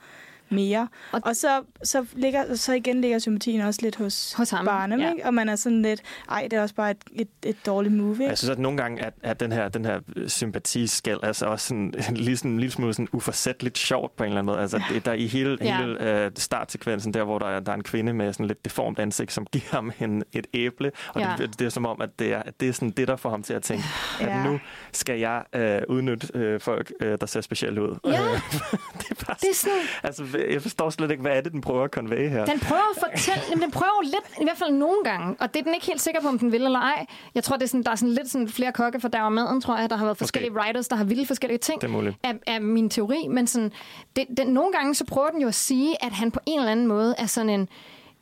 mere. 0.50 0.88
Og- 1.12 1.20
Og, 1.24 1.36
så, 1.36 1.62
så, 1.82 2.06
ligger, 2.12 2.54
så 2.54 2.72
igen 2.72 3.00
ligger 3.00 3.18
sympatien 3.18 3.60
også 3.60 3.80
lidt 3.82 3.96
hos, 3.96 4.32
Hos 4.32 4.50
ham, 4.50 4.64
Barnum, 4.64 5.00
ja. 5.00 5.10
ikke? 5.10 5.26
og 5.26 5.34
man 5.34 5.48
er 5.48 5.56
sådan 5.56 5.82
lidt, 5.82 6.02
ej, 6.30 6.42
det 6.50 6.52
er 6.52 6.62
også 6.62 6.74
bare 6.74 6.90
et, 6.90 6.96
et, 7.12 7.28
et 7.46 7.56
dårligt 7.66 7.94
move. 7.94 8.12
Ikke? 8.12 8.24
Jeg 8.24 8.38
synes, 8.38 8.50
at 8.50 8.58
nogle 8.58 8.78
gange, 8.78 9.04
at, 9.04 9.14
at 9.22 9.40
den 9.40 9.52
her, 9.52 9.68
den 9.68 9.84
her 9.84 10.00
sympatiskæld 10.26 11.18
altså 11.22 11.46
også 11.46 11.66
sådan, 11.68 11.94
lige 12.16 12.36
sådan, 12.36 12.50
en 12.50 12.60
lille 12.60 12.72
smule 12.72 12.94
sådan 12.94 13.08
uforsætteligt 13.12 13.78
sjovt 13.78 14.16
på 14.16 14.24
en 14.24 14.28
eller 14.28 14.38
anden 14.38 14.52
måde. 14.52 14.60
Altså, 14.62 14.82
det, 14.90 15.04
der 15.04 15.12
i 15.12 15.26
hele, 15.26 15.58
Ja. 15.60 15.66
ja. 15.66 15.76
hele 15.76 16.26
uh, 16.26 16.32
startsekvensen, 16.36 17.14
der 17.14 17.24
hvor 17.24 17.38
der 17.38 17.46
er, 17.46 17.60
der 17.60 17.72
er 17.72 17.76
en 17.76 17.82
kvinde 17.82 18.12
med 18.12 18.32
sådan 18.32 18.46
lidt 18.46 18.64
deformt 18.64 18.98
ansigt, 18.98 19.32
som 19.32 19.46
giver 19.52 19.64
ham 19.70 19.92
en, 20.00 20.22
et 20.32 20.46
æble, 20.54 20.92
og 21.08 21.20
Ja. 21.20 21.30
ja. 21.30 21.36
det, 21.36 21.58
det 21.58 21.64
er 21.64 21.68
som 21.70 21.86
om, 21.86 22.00
at 22.00 22.18
det 22.18 22.32
er, 22.32 22.42
at 22.42 22.60
det 22.60 22.68
er 22.68 22.72
sådan 22.72 22.90
det, 22.90 23.08
der 23.08 23.16
får 23.16 23.30
ham 23.30 23.42
til 23.42 23.52
at 23.54 23.62
tænke, 23.62 23.84
at 24.20 24.26
Ja. 24.26 24.44
nu 24.44 24.60
skal 24.92 25.18
jeg 25.18 25.44
uh, 25.88 25.94
udnytte 25.96 26.54
uh, 26.54 26.60
folk, 26.60 26.92
uh, 27.02 27.08
der 27.20 27.26
ser 27.26 27.40
specielt 27.40 27.78
ud. 27.78 27.98
Ja. 28.04 28.10
Øh, 28.10 28.40
det 29.00 29.10
er 29.10 29.24
bare 29.26 29.36
Det 29.40 29.48
er 29.50 29.54
sådan, 29.54 29.76
Altså, 30.02 30.24
jeg 30.50 30.62
forstår 30.62 30.90
slet 30.90 31.10
ikke, 31.10 31.20
hvad 31.20 31.36
er 31.36 31.40
det, 31.40 31.52
den 31.52 31.60
prøver 31.60 31.84
at 31.84 31.90
convey 31.90 32.28
her? 32.28 32.44
den 32.44 32.60
prøver 32.60 32.82
at 32.96 33.10
fortælle, 33.10 33.42
jamen, 33.50 33.62
den 33.62 33.70
prøver 33.70 34.02
lidt, 34.02 34.40
i 34.40 34.44
hvert 34.44 34.56
fald 34.56 34.72
nogle 34.72 35.04
gange, 35.04 35.36
og 35.40 35.54
det 35.54 35.60
er 35.60 35.64
den 35.64 35.74
ikke 35.74 35.86
helt 35.86 36.00
sikker 36.00 36.20
på, 36.20 36.28
om 36.28 36.38
den 36.38 36.52
vil 36.52 36.62
eller 36.62 36.80
ej. 36.80 37.06
Jeg 37.34 37.44
tror, 37.44 37.56
det 37.56 37.62
er 37.62 37.68
sådan, 37.68 37.82
der 37.82 37.90
er 37.90 37.94
sådan 37.94 38.14
lidt 38.14 38.30
sådan 38.30 38.48
flere 38.48 38.72
kokke 38.72 39.00
for 39.00 39.08
der 39.08 39.20
var 39.20 39.28
maden, 39.28 39.60
tror 39.60 39.78
jeg. 39.78 39.90
Der 39.90 39.96
har 39.96 40.04
været 40.04 40.18
forskellige 40.18 40.52
writers, 40.52 40.88
der 40.88 40.96
har 40.96 41.04
vildt 41.04 41.26
forskellige 41.26 41.58
ting. 41.58 41.80
Det 41.80 41.86
er 41.86 41.92
muligt. 41.92 42.16
Af, 42.22 42.34
af 42.46 42.60
min 42.60 42.90
teori, 42.90 43.26
men 43.30 43.46
sådan, 43.46 43.72
det, 44.16 44.26
den, 44.36 44.46
nogle 44.46 44.72
gange 44.72 44.94
så 44.94 45.04
prøver 45.04 45.28
den 45.28 45.40
jo 45.40 45.48
at 45.48 45.54
sige, 45.54 46.04
at 46.04 46.12
han 46.12 46.30
på 46.30 46.40
en 46.46 46.58
eller 46.58 46.72
anden 46.72 46.86
måde 46.86 47.14
er 47.18 47.26
sådan 47.26 47.50
en 47.50 47.68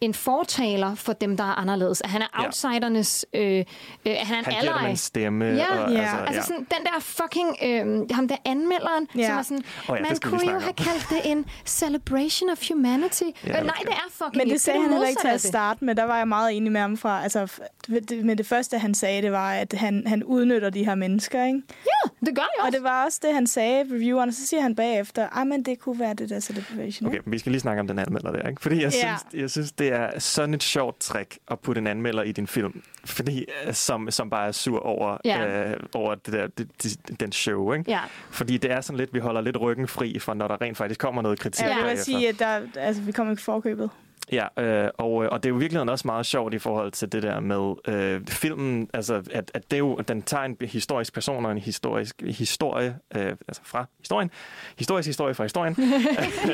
en 0.00 0.14
fortaler 0.14 0.94
for 0.94 1.12
dem, 1.12 1.36
der 1.36 1.44
er 1.44 1.54
anderledes. 1.54 2.00
At 2.00 2.10
han 2.10 2.22
er 2.22 2.26
Ja. 2.38 2.44
outsidernes... 2.46 3.26
Øh, 3.34 3.58
øh, 3.58 3.64
at 4.04 4.16
han 4.26 4.34
er 4.34 4.38
en 4.38 4.44
Han 4.44 4.54
giver 4.60 4.72
dem 4.72 4.82
ally. 4.82 4.90
en 4.90 4.96
stemme. 4.96 5.44
Ja, 5.44 5.84
og, 5.84 5.92
Ja. 5.92 5.98
altså, 6.00 6.16
Altså 6.16 6.34
ja. 6.34 6.42
sådan, 6.42 6.56
den 6.78 6.84
der 6.84 7.00
fucking, 7.00 7.56
øh, 7.62 8.10
ham 8.16 8.28
der 8.28 8.36
anmelderen, 8.44 9.06
Ja. 9.16 9.26
som 9.26 9.38
er 9.38 9.42
sådan, 9.42 9.62
Åh 9.90 9.96
ja, 9.98 10.02
man 10.02 10.16
kunne 10.22 10.52
jo 10.52 10.58
have 10.58 10.68
om." 10.68 10.74
kaldt 10.74 11.06
det 11.10 11.20
en 11.30 11.46
celebration 11.66 12.50
of 12.50 12.68
humanity. 12.68 13.22
Ja, 13.22 13.60
øh, 13.60 13.66
nej, 13.66 13.74
det 13.82 13.88
er 13.92 14.08
fucking 14.10 14.36
Men 14.36 14.48
det 14.50 14.60
sagde 14.60 14.80
han 14.80 14.90
heller 14.90 15.08
ikke 15.08 15.20
til 15.20 15.28
at 15.28 15.40
starte 15.40 15.84
med. 15.84 15.94
Der 15.94 16.04
var 16.04 16.16
jeg 16.18 16.28
meget 16.28 16.56
enig 16.56 16.72
med 16.72 16.80
ham 16.80 16.96
fra. 16.96 17.22
Altså, 17.22 17.60
det- 17.88 18.24
med 18.24 18.36
det 18.36 18.46
første, 18.46 18.78
han 18.78 18.94
sagde, 18.94 19.22
det 19.22 19.32
var, 19.32 19.52
at 19.52 19.72
han, 19.72 20.02
han 20.06 20.24
udnytter 20.24 20.70
de 20.70 20.84
her 20.84 20.94
mennesker. 20.94 21.44
Ikke? 21.44 21.56
det. 21.68 21.74
Ja, 21.86 22.26
det 22.26 22.34
gør 22.36 22.42
jeg 22.42 22.48
Og 22.60 22.66
også. 22.66 22.76
det 22.76 22.82
var 22.84 23.04
også 23.04 23.18
det, 23.22 23.34
han 23.34 23.46
sagde 23.46 23.80
i 23.80 23.92
revieweren. 23.94 24.28
Og 24.28 24.34
så 24.34 24.46
siger 24.46 24.60
han 24.62 24.74
bagefter, 24.76 25.38
at 25.40 25.46
men 25.46 25.62
det 25.62 25.78
kunne 25.78 26.00
være 26.00 26.14
det 26.14 26.30
der 26.30 26.40
celebration. 26.40 27.06
Okay, 27.06 27.16
ikke? 27.16 27.24
men 27.26 27.32
vi 27.32 27.38
skal 27.38 27.52
lige 27.52 27.60
snakke 27.60 27.80
om 27.80 27.86
den 27.86 27.98
anmelder 27.98 28.32
der, 28.32 28.48
ikke? 28.48 28.62
Fordi 28.62 28.82
jeg, 28.82 28.92
Ja. 28.94 29.16
synes, 29.18 29.42
jeg 29.42 29.50
synes, 29.50 29.72
det 29.72 29.87
er 29.88 30.18
sådan 30.18 30.54
et 30.54 30.62
sjovt 30.62 31.00
trick 31.00 31.38
at 31.50 31.60
putte 31.60 31.78
en 31.78 31.86
anmelder 31.86 32.22
i 32.22 32.32
din 32.32 32.46
film, 32.46 32.82
fordi, 33.04 33.46
øh, 33.66 33.74
som, 33.74 34.10
som 34.10 34.30
bare 34.30 34.48
er 34.48 34.52
sur 34.52 34.78
over, 34.80 35.16
Ja. 35.24 35.70
øh, 35.70 35.76
over 35.94 36.14
det 36.14 36.32
der, 36.32 36.46
det, 36.46 36.68
det, 36.82 37.20
den 37.20 37.32
show, 37.32 37.72
ikke? 37.72 37.90
Ja. 37.90 38.00
Fordi 38.30 38.56
det 38.56 38.70
er 38.72 38.80
sådan 38.80 38.96
lidt, 38.98 39.14
vi 39.14 39.18
holder 39.18 39.40
lidt 39.40 39.60
ryggen 39.60 39.88
fri 39.88 40.18
for, 40.18 40.34
når 40.34 40.48
der 40.48 40.60
rent 40.60 40.76
faktisk 40.76 41.00
kommer 41.00 41.22
noget 41.22 41.38
kritik. 41.40 41.66
Ja, 41.66 41.74
det 41.74 41.84
vil 41.90 41.98
sige, 41.98 42.28
at 42.28 42.38
der, 42.38 42.60
altså, 42.76 43.02
vi 43.02 43.12
kommer 43.12 43.30
ikke 43.32 43.42
forkøbet. 43.42 43.90
Ja, 44.32 44.46
øh, 44.58 44.90
og, 44.98 45.24
øh, 45.24 45.28
og 45.32 45.42
det 45.42 45.48
er 45.48 45.52
jo 45.52 45.56
virkelig 45.58 45.90
også 45.90 46.06
meget 46.06 46.26
sjovt 46.26 46.54
i 46.54 46.58
forhold 46.58 46.92
til 46.92 47.12
det 47.12 47.22
der 47.22 47.40
med 47.40 47.74
øh, 47.88 48.26
filmen, 48.26 48.88
altså 48.94 49.14
at, 49.14 49.50
at 49.54 49.62
det 49.70 49.72
er 49.72 49.78
jo, 49.78 49.96
den 50.08 50.22
tager 50.22 50.44
en 50.44 50.56
historisk 50.60 51.14
person 51.14 51.46
og 51.46 51.52
en 51.52 51.58
historisk 51.58 52.22
historie, 52.22 52.98
øh, 53.16 53.22
altså 53.48 53.62
fra 53.64 53.86
historien, 53.98 54.30
historisk 54.78 55.06
historie 55.06 55.34
fra 55.34 55.44
historien, 55.44 55.76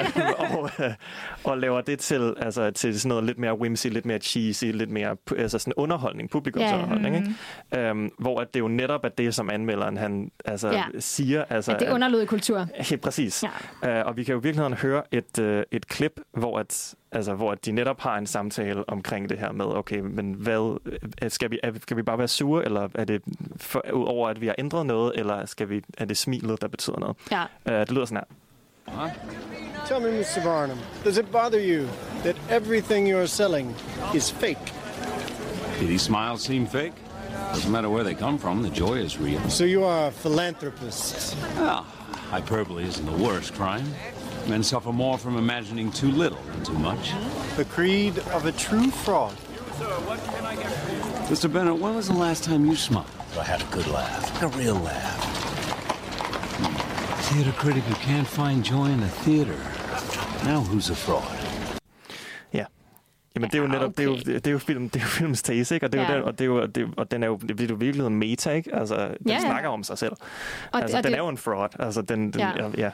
og, 0.58 0.70
øh, 0.80 0.92
og 1.44 1.58
laver 1.58 1.80
det 1.80 1.98
til, 1.98 2.34
altså, 2.40 2.70
til 2.70 3.00
sådan 3.00 3.08
noget 3.08 3.24
lidt 3.24 3.38
mere 3.38 3.58
whimsy, 3.58 3.86
lidt 3.86 4.06
mere 4.06 4.18
cheesy, 4.18 4.64
lidt 4.64 4.90
mere 4.90 5.16
altså 5.38 5.58
sådan 5.58 5.72
underholdning, 5.76 6.30
publikumsunderholdning, 6.30 7.16
ikke? 7.16 7.88
Øhm, 7.88 8.10
hvor 8.18 8.40
at 8.40 8.54
det 8.54 8.60
jo 8.60 8.68
netop 8.68 9.04
er 9.04 9.08
det, 9.08 9.34
som 9.34 9.50
anmelderen 9.50 9.96
han 9.96 10.30
altså, 10.44 10.68
Ja. 10.70 10.84
siger. 10.98 11.44
Altså, 11.50 11.72
At 11.72 11.80
det 11.80 11.88
er 11.88 11.94
underlødig 11.94 12.28
kultur. 12.28 12.66
Helt 12.80 13.00
præcis. 13.02 13.44
Ja. 13.82 14.00
Uh, 14.00 14.06
og 14.06 14.16
vi 14.16 14.24
kan 14.24 14.32
jo 14.32 14.40
i 14.40 14.42
virkeligheden 14.42 14.74
høre 14.74 15.02
et, 15.12 15.38
uh, 15.38 15.62
et 15.72 15.88
klip, 15.88 16.20
hvor, 16.32 16.58
at, 16.58 16.94
altså, 17.12 17.34
hvor 17.34 17.52
at 17.64 17.66
de 17.66 17.72
netop 17.72 18.00
har 18.00 18.18
en 18.18 18.26
samtale 18.26 18.88
omkring 18.88 19.28
det 19.28 19.38
her 19.38 19.52
med, 19.52 19.64
okay, 19.64 19.98
men 19.98 20.32
hvad, 20.32 20.78
øh, 21.22 21.30
skal, 21.30 21.50
vi, 21.50 21.58
er, 21.62 21.72
skal 21.82 21.96
vi 21.96 22.02
bare 22.02 22.18
være 22.18 22.28
sure, 22.28 22.64
eller 22.64 22.88
er 22.94 23.04
det 23.04 23.22
for, 23.56 23.84
over, 23.92 24.28
at 24.28 24.40
vi 24.40 24.46
har 24.46 24.54
ændret 24.58 24.86
noget, 24.86 25.12
eller 25.14 25.46
skal 25.46 25.68
vi, 25.68 25.82
er 25.98 26.04
det 26.04 26.16
smilet, 26.16 26.60
der 26.60 26.68
betyder 26.68 26.98
noget? 26.98 27.16
Ja. 27.30 27.42
Uh, 27.42 27.72
det 27.72 27.90
lyder 27.90 28.04
sådan 28.04 28.24
her. 28.88 29.08
Tell 29.86 30.00
me, 30.00 30.10
Mr. 30.18 30.42
Barnum, 30.44 30.78
does 31.04 31.18
it 31.18 31.30
bother 31.32 31.60
you 31.60 31.88
that 32.22 32.36
everything 32.50 33.08
you're 33.08 33.26
selling 33.26 33.76
is 34.14 34.32
fake? 34.32 34.72
Do 35.80 35.86
these 35.86 36.04
smiles 36.04 36.42
seem 36.42 36.66
fake? 36.66 36.92
Doesn't 37.52 37.70
matter 37.70 37.88
where 37.88 38.04
they 38.04 38.14
come 38.14 38.38
from, 38.38 38.62
the 38.62 38.70
joy 38.70 39.04
is 39.04 39.20
real. 39.20 39.40
So 39.48 39.64
you 39.64 39.84
are 39.84 40.08
a 40.08 40.10
philanthropist. 40.10 41.36
Ah, 41.56 41.84
hyperbole 42.30 42.84
isn't 42.84 43.06
the 43.06 43.24
worst 43.24 43.54
crime. 43.54 43.84
Men 44.48 44.62
suffer 44.62 44.92
more 44.92 45.18
from 45.18 45.38
imagining 45.38 45.90
too 45.90 46.10
little 46.10 46.38
than 46.52 46.62
too 46.64 46.78
much. 46.78 47.12
The 47.56 47.64
creed 47.64 48.18
of 48.34 48.44
a 48.46 48.52
true 48.52 48.90
fraud. 48.90 49.34
Mr. 51.30 51.48
Bennett, 51.52 51.78
when 51.78 51.94
was 51.96 52.06
the 52.08 52.14
last 52.14 52.44
time 52.44 52.64
you 52.66 52.76
smiled 52.76 53.06
I 53.40 53.42
had 53.44 53.62
a 53.62 53.66
good 53.74 53.86
laugh? 53.88 54.42
A 54.42 54.46
real 54.58 54.76
laugh. 54.76 55.24
Hmm. 56.58 57.34
Theater 57.34 57.52
critic 57.52 57.82
who 57.84 57.94
can't 57.94 58.26
find 58.26 58.62
joy 58.64 58.86
in 58.86 59.00
the 59.00 59.08
theater. 59.08 59.56
Now 60.44 60.60
who's 60.60 60.90
a 60.90 60.94
fraud? 60.94 61.24
Jamen, 63.36 63.50
det 63.50 63.58
er 63.58 63.62
jo 63.62 63.66
netop, 63.68 63.82
okay. 63.90 63.94
det, 63.96 64.00
er 64.02 64.04
jo, 64.04 64.16
det, 64.38 64.46
er 64.46 64.50
jo 64.50 64.58
film, 64.58 64.88
det 64.88 64.96
er 65.00 65.04
jo 65.04 65.08
filmens 65.08 65.42
tese, 65.42 65.74
ikke? 65.74 65.86
Og, 65.86 65.92
det 65.92 66.00
er 66.00 66.04
Ja. 66.04 66.12
jo 66.12 66.16
den, 66.18 66.24
og, 66.24 66.38
det 66.38 66.40
er 66.40 66.46
jo, 66.46 66.66
det, 66.66 66.88
og 66.96 67.10
den 67.10 67.22
er 67.22 67.26
jo, 67.26 67.36
det 67.36 67.60
er 67.60 67.66
jo 67.70 67.74
virkelig 67.74 68.06
en 68.06 68.14
meta, 68.14 68.50
ikke? 68.50 68.74
Altså, 68.74 68.96
den 68.96 69.06
Ja, 69.26 69.32
ja, 69.32 69.34
ja. 69.34 69.40
snakker 69.40 69.68
om 69.68 69.82
sig 69.84 69.98
selv. 69.98 70.12
Og, 70.72 70.82
altså, 70.82 70.96
og 70.96 71.02
den 71.04 71.12
det, 71.12 71.18
er 71.18 71.22
jo 71.22 71.28
en 71.28 71.38
fraud. 71.38 71.68
Altså, 71.78 72.02
den, 72.02 72.30
den, 72.32 72.40
Ja. 72.40 72.70
ja. 72.78 72.90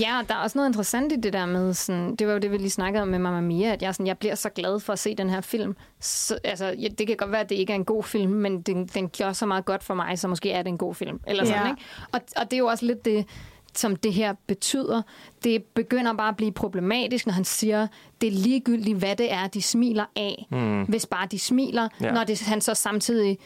Ja. 0.00 0.18
Og 0.18 0.28
der 0.28 0.34
er 0.34 0.38
også 0.38 0.58
noget 0.58 0.68
interessant 0.68 1.12
i 1.12 1.16
det 1.16 1.32
der 1.32 1.46
med, 1.46 1.74
sådan, 1.74 2.16
det 2.16 2.26
var 2.26 2.32
jo 2.32 2.38
det, 2.38 2.50
vi 2.52 2.56
lige 2.56 2.70
snakkede 2.70 3.02
om 3.02 3.08
med 3.08 3.18
Mamma 3.18 3.40
Mia, 3.40 3.72
at 3.72 3.82
jeg, 3.82 3.94
sådan, 3.94 4.06
jeg 4.06 4.18
bliver 4.18 4.34
så 4.34 4.48
glad 4.48 4.80
for 4.80 4.92
at 4.92 4.98
se 4.98 5.14
den 5.14 5.30
her 5.30 5.40
film. 5.40 5.76
Så, 6.00 6.38
altså, 6.44 6.74
ja, 6.78 6.88
det 6.88 7.06
kan 7.06 7.16
godt 7.16 7.32
være, 7.32 7.40
at 7.40 7.48
det 7.48 7.56
ikke 7.56 7.72
er 7.72 7.76
en 7.76 7.84
god 7.84 8.02
film, 8.04 8.32
men 8.32 8.62
den, 8.62 8.86
den 8.86 9.08
gjorde 9.08 9.34
så 9.34 9.46
meget 9.46 9.64
godt 9.64 9.84
for 9.84 9.94
mig, 9.94 10.18
så 10.18 10.28
måske 10.28 10.50
er 10.50 10.62
det 10.62 10.68
en 10.68 10.78
god 10.78 10.94
film. 10.94 11.20
Eller 11.26 11.44
sådan, 11.44 11.62
Ja. 11.62 11.70
ikke? 11.70 11.82
Og, 12.12 12.20
og 12.36 12.44
det 12.44 12.52
er 12.52 12.58
jo 12.58 12.66
også 12.66 12.86
lidt 12.86 13.04
det, 13.04 13.26
som 13.74 13.96
det 13.96 14.12
her 14.12 14.34
betyder. 14.46 15.02
Det 15.44 15.64
begynder 15.64 16.12
bare 16.12 16.28
at 16.28 16.36
blive 16.36 16.52
problematisk, 16.52 17.26
når 17.26 17.32
han 17.32 17.44
siger, 17.44 17.86
det 18.20 18.26
er 18.26 18.30
ligegyldigt, 18.32 18.98
hvad 18.98 19.16
det 19.16 19.32
er, 19.32 19.46
de 19.46 19.62
smiler 19.62 20.04
af, 20.16 20.46
mm. 20.50 20.82
hvis 20.82 21.06
bare 21.06 21.26
de 21.30 21.38
smiler, 21.38 21.88
ja. 22.00 22.12
når 22.12 22.24
det, 22.24 22.40
han 22.42 22.60
så 22.60 22.74
samtidig 22.74 23.38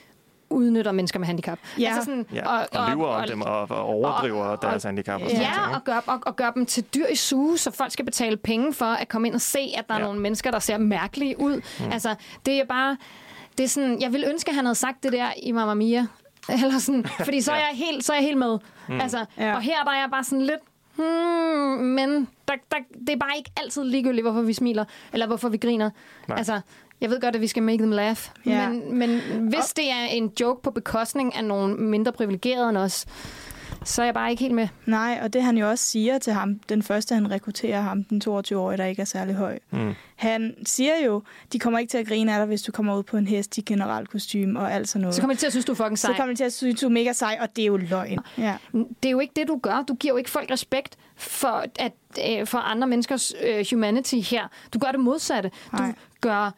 udnytter 0.50 0.92
mennesker 0.92 1.18
med 1.18 1.26
handicap. 1.26 1.58
Ja. 1.78 1.86
Altså 1.88 2.04
sådan, 2.04 2.26
ja. 2.34 2.48
Og, 2.48 2.66
og 2.72 2.90
lyver 2.90 3.06
om 3.06 3.24
dem 3.28 3.42
og, 3.42 3.60
og 3.70 3.84
overdriver 3.84 4.44
og, 4.44 4.62
deres 4.62 4.82
handicap. 4.82 5.22
Og 5.22 5.30
sådan 5.30 5.42
Ja, 5.42 5.74
og 5.74 5.84
gør, 5.84 6.00
og, 6.06 6.20
og 6.26 6.36
gør 6.36 6.50
dem 6.50 6.66
til 6.66 6.84
dyr 6.94 7.06
i 7.06 7.16
suge, 7.16 7.58
så 7.58 7.70
folk 7.70 7.92
skal 7.92 8.04
betale 8.04 8.36
penge 8.36 8.72
for 8.74 8.84
at 8.86 9.08
komme 9.08 9.28
ind 9.28 9.34
og 9.34 9.40
se, 9.40 9.72
at 9.76 9.88
der 9.88 9.94
er 9.94 9.98
Ja. 9.98 10.04
nogle 10.04 10.20
mennesker, 10.20 10.50
der 10.50 10.58
ser 10.58 10.78
mærkelige 10.78 11.40
ud. 11.40 11.60
Mm. 11.80 11.92
Altså, 11.92 12.14
det 12.46 12.60
er 12.60 12.64
bare... 12.64 12.96
Det 13.58 13.64
er 13.64 13.68
sådan, 13.68 14.00
jeg 14.00 14.12
vil 14.12 14.24
ønske, 14.28 14.48
at 14.48 14.54
han 14.54 14.64
havde 14.64 14.74
sagt 14.74 15.02
det 15.02 15.12
der 15.12 15.26
i 15.42 15.52
Mamma 15.52 15.74
Mia. 15.74 16.06
Eller 16.64 16.78
sådan, 16.78 17.04
fordi 17.24 17.40
så 17.40 17.52
er, 17.52 17.56
Ja. 17.56 17.62
jeg 17.66 17.76
helt, 17.76 18.04
så 18.04 18.12
er 18.12 18.16
jeg 18.16 18.24
helt 18.24 18.38
med. 18.38 18.58
Mm. 18.88 19.00
Altså, 19.00 19.24
Ja. 19.38 19.54
Og 19.54 19.60
her 19.60 19.84
der 19.84 19.90
er 19.90 20.00
jeg 20.00 20.08
bare 20.10 20.24
sådan 20.24 20.42
lidt... 20.42 20.60
Hmm, 20.96 21.06
men 21.86 22.28
der, 22.48 22.54
der, 22.70 22.76
det 23.06 23.08
er 23.10 23.16
bare 23.16 23.36
ikke 23.36 23.50
altid 23.56 23.84
ligegyldigt, 23.84 24.24
hvorfor 24.24 24.40
vi 24.42 24.52
smiler, 24.52 24.84
eller 25.12 25.26
hvorfor 25.26 25.48
vi 25.48 25.56
griner. 25.56 25.90
Nej. 26.28 26.38
Altså, 26.38 26.60
jeg 27.00 27.10
ved 27.10 27.20
godt, 27.20 27.34
at 27.34 27.40
vi 27.40 27.46
skal 27.46 27.62
make 27.62 27.78
them 27.78 27.90
laugh, 27.92 28.18
Ja. 28.46 28.68
men, 28.68 28.98
men 28.98 29.20
hvis 29.48 29.72
det 29.76 29.90
er 29.90 30.04
en 30.04 30.32
joke 30.40 30.62
på 30.62 30.70
bekostning 30.70 31.34
af 31.36 31.44
nogle 31.44 31.74
mindre 31.76 32.12
privilegerede 32.12 32.68
end 32.68 32.78
os, 32.78 33.06
så 33.84 34.02
er 34.02 34.06
jeg 34.06 34.14
bare 34.14 34.30
ikke 34.30 34.42
helt 34.42 34.54
med. 34.54 34.68
Nej, 34.86 35.20
og 35.22 35.32
det 35.32 35.42
han 35.42 35.58
jo 35.58 35.70
også 35.70 35.84
siger 35.84 36.18
til 36.18 36.32
ham, 36.32 36.58
den 36.68 36.82
første 36.82 37.14
han 37.14 37.30
rekrutterer 37.30 37.80
ham, 37.80 38.04
den 38.04 38.22
22-årige, 38.28 38.76
der 38.78 38.84
ikke 38.84 39.02
er 39.02 39.06
særlig 39.06 39.34
høj. 39.34 39.58
Mm. 39.70 39.94
Han 40.16 40.54
siger 40.66 40.92
jo, 41.06 41.22
de 41.52 41.58
kommer 41.58 41.78
ikke 41.78 41.90
til 41.90 41.98
at 41.98 42.06
grine 42.06 42.32
af 42.34 42.38
dig, 42.38 42.46
hvis 42.46 42.62
du 42.62 42.72
kommer 42.72 42.96
ud 42.98 43.02
på 43.02 43.16
en 43.16 43.26
hest 43.26 43.58
i 43.58 43.60
generelt 43.60 44.10
kostume 44.10 44.60
og 44.60 44.72
alt 44.72 44.88
sådan 44.88 45.00
noget. 45.00 45.14
Så 45.14 45.20
kommer 45.20 45.34
de 45.34 45.40
til 45.40 45.46
at 45.46 45.52
synes, 45.52 45.64
du 45.64 45.72
er 45.72 45.76
fucking 45.76 45.98
så 45.98 46.06
sej. 46.06 46.16
kommer 46.16 46.32
de 46.34 46.38
til 46.38 46.44
at 46.44 46.52
synes, 46.52 46.80
du 46.80 46.86
er 46.86 46.90
mega 46.90 47.12
sej, 47.12 47.38
og 47.40 47.48
det 47.56 47.62
er 47.62 47.66
jo 47.66 47.76
løgn. 47.76 48.18
Ja. 48.38 48.56
Det 48.72 49.06
er 49.06 49.10
jo 49.10 49.20
ikke 49.20 49.32
det, 49.36 49.48
du 49.48 49.58
gør. 49.62 49.84
Du 49.88 49.94
giver 49.94 50.12
jo 50.14 50.18
ikke 50.18 50.30
folk 50.30 50.50
respekt 50.50 50.96
for, 51.16 51.64
at, 51.78 51.92
øh, 52.28 52.46
for 52.46 52.58
andre 52.58 52.88
menneskers 52.88 53.32
øh, 53.44 53.64
humanity 53.70 54.14
her. 54.14 54.48
Du 54.74 54.78
gør 54.78 54.90
det 54.90 55.00
modsatte. 55.00 55.50
Du, 55.72 55.76
Nej. 55.76 55.94
gør, 56.20 56.54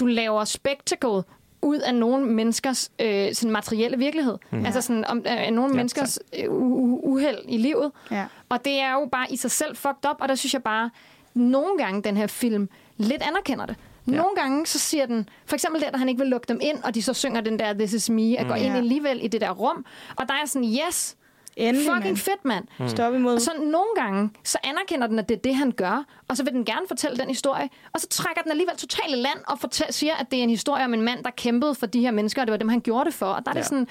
du 0.00 0.06
laver 0.06 0.44
spectacle 0.44 1.22
ud 1.62 1.78
af 1.78 1.94
nogle 1.94 2.26
menneskers 2.26 2.90
øh, 3.00 3.34
sådan 3.34 3.50
materielle 3.50 3.98
virkelighed. 3.98 4.38
Mm. 4.50 4.64
Altså 4.66 4.80
sådan, 4.80 5.04
om, 5.04 5.18
øh, 5.18 5.50
nogle 5.50 5.70
Ja, 5.70 5.76
menneskers 5.76 6.18
øh, 6.38 6.46
uheld 6.50 7.38
i 7.48 7.58
livet. 7.58 7.92
Ja. 8.10 8.26
Og 8.48 8.64
det 8.64 8.80
er 8.80 8.92
jo 8.92 9.08
bare 9.12 9.26
i 9.32 9.36
sig 9.36 9.50
selv 9.50 9.76
fucked 9.76 10.10
up, 10.10 10.16
og 10.20 10.28
der 10.28 10.34
synes 10.34 10.54
jeg 10.54 10.62
bare, 10.62 10.90
nogle 11.34 11.78
gange 11.78 12.02
den 12.02 12.16
her 12.16 12.26
film 12.26 12.68
lidt 12.96 13.22
anerkender 13.22 13.66
det. 13.66 13.76
Nogle 14.06 14.36
gange 14.36 14.66
så 14.66 14.78
siger 14.78 15.06
den, 15.06 15.28
for 15.46 15.54
eksempel 15.56 15.80
der, 15.82 15.90
da 15.90 15.98
han 15.98 16.08
ikke 16.08 16.18
vil 16.18 16.28
lukke 16.28 16.44
dem 16.48 16.58
ind, 16.62 16.78
og 16.84 16.94
de 16.94 17.02
så 17.02 17.14
synger 17.14 17.40
den 17.40 17.58
der 17.58 17.72
This 17.72 17.92
is 17.92 18.10
me, 18.10 18.38
og 18.38 18.46
går 18.46 18.54
ind 18.54 18.72
Ja. 18.72 18.76
alligevel 18.76 19.24
i 19.24 19.28
det 19.28 19.40
der 19.40 19.50
rum. 19.50 19.84
Og 20.16 20.28
der 20.28 20.34
er 20.34 20.46
sådan, 20.46 20.68
yes, 20.88 21.16
Endelig, 21.56 21.86
fucking 21.86 22.04
mand. 22.04 22.16
fedt, 22.16 22.44
mand. 22.44 22.64
Mm. 22.78 22.88
Stop 22.88 23.14
imod. 23.14 23.34
Og 23.34 23.40
så 23.40 23.50
nogle 23.58 23.86
gange, 23.96 24.30
så 24.44 24.58
anerkender 24.64 25.06
den, 25.06 25.18
at 25.18 25.28
det 25.28 25.34
er 25.36 25.40
det, 25.40 25.54
han 25.56 25.70
gør, 25.72 26.04
og 26.28 26.36
så 26.36 26.44
vil 26.44 26.52
den 26.52 26.64
gerne 26.64 26.86
fortælle 26.88 27.16
den 27.16 27.28
historie, 27.28 27.68
og 27.92 28.00
så 28.00 28.08
trækker 28.08 28.42
den 28.42 28.50
alligevel 28.50 28.76
totalt 28.76 29.10
i 29.12 29.14
land 29.16 29.38
og 29.48 29.58
fortæl, 29.58 29.86
siger, 29.90 30.14
at 30.14 30.30
det 30.30 30.38
er 30.38 30.42
en 30.42 30.50
historie 30.50 30.84
om 30.84 30.94
en 30.94 31.02
mand, 31.02 31.24
der 31.24 31.30
kæmpede 31.30 31.74
for 31.74 31.86
de 31.86 32.00
her 32.00 32.10
mennesker, 32.10 32.42
og 32.42 32.46
det 32.46 32.52
var 32.52 32.58
dem, 32.58 32.68
han 32.68 32.80
gjorde 32.80 33.04
det 33.04 33.14
for. 33.14 33.26
Og 33.26 33.44
der 33.44 33.50
er 33.50 33.54
det 33.54 33.60
Ja. 33.60 33.64
sådan, 33.64 33.86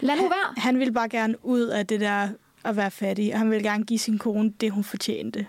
lad 0.00 0.16
nu 0.16 0.22
være. 0.22 0.54
Han 0.56 0.78
ville 0.78 0.92
bare 0.92 1.08
gerne 1.08 1.44
ud 1.44 1.60
af 1.60 1.86
det 1.86 2.00
der 2.00 2.28
at 2.64 2.76
være 2.76 2.90
fattig, 2.90 3.32
og 3.32 3.38
han 3.38 3.50
ville 3.50 3.68
gerne 3.68 3.84
give 3.84 3.98
sin 3.98 4.18
kone 4.18 4.50
det, 4.60 4.70
hun 4.70 4.84
fortjente. 4.84 5.46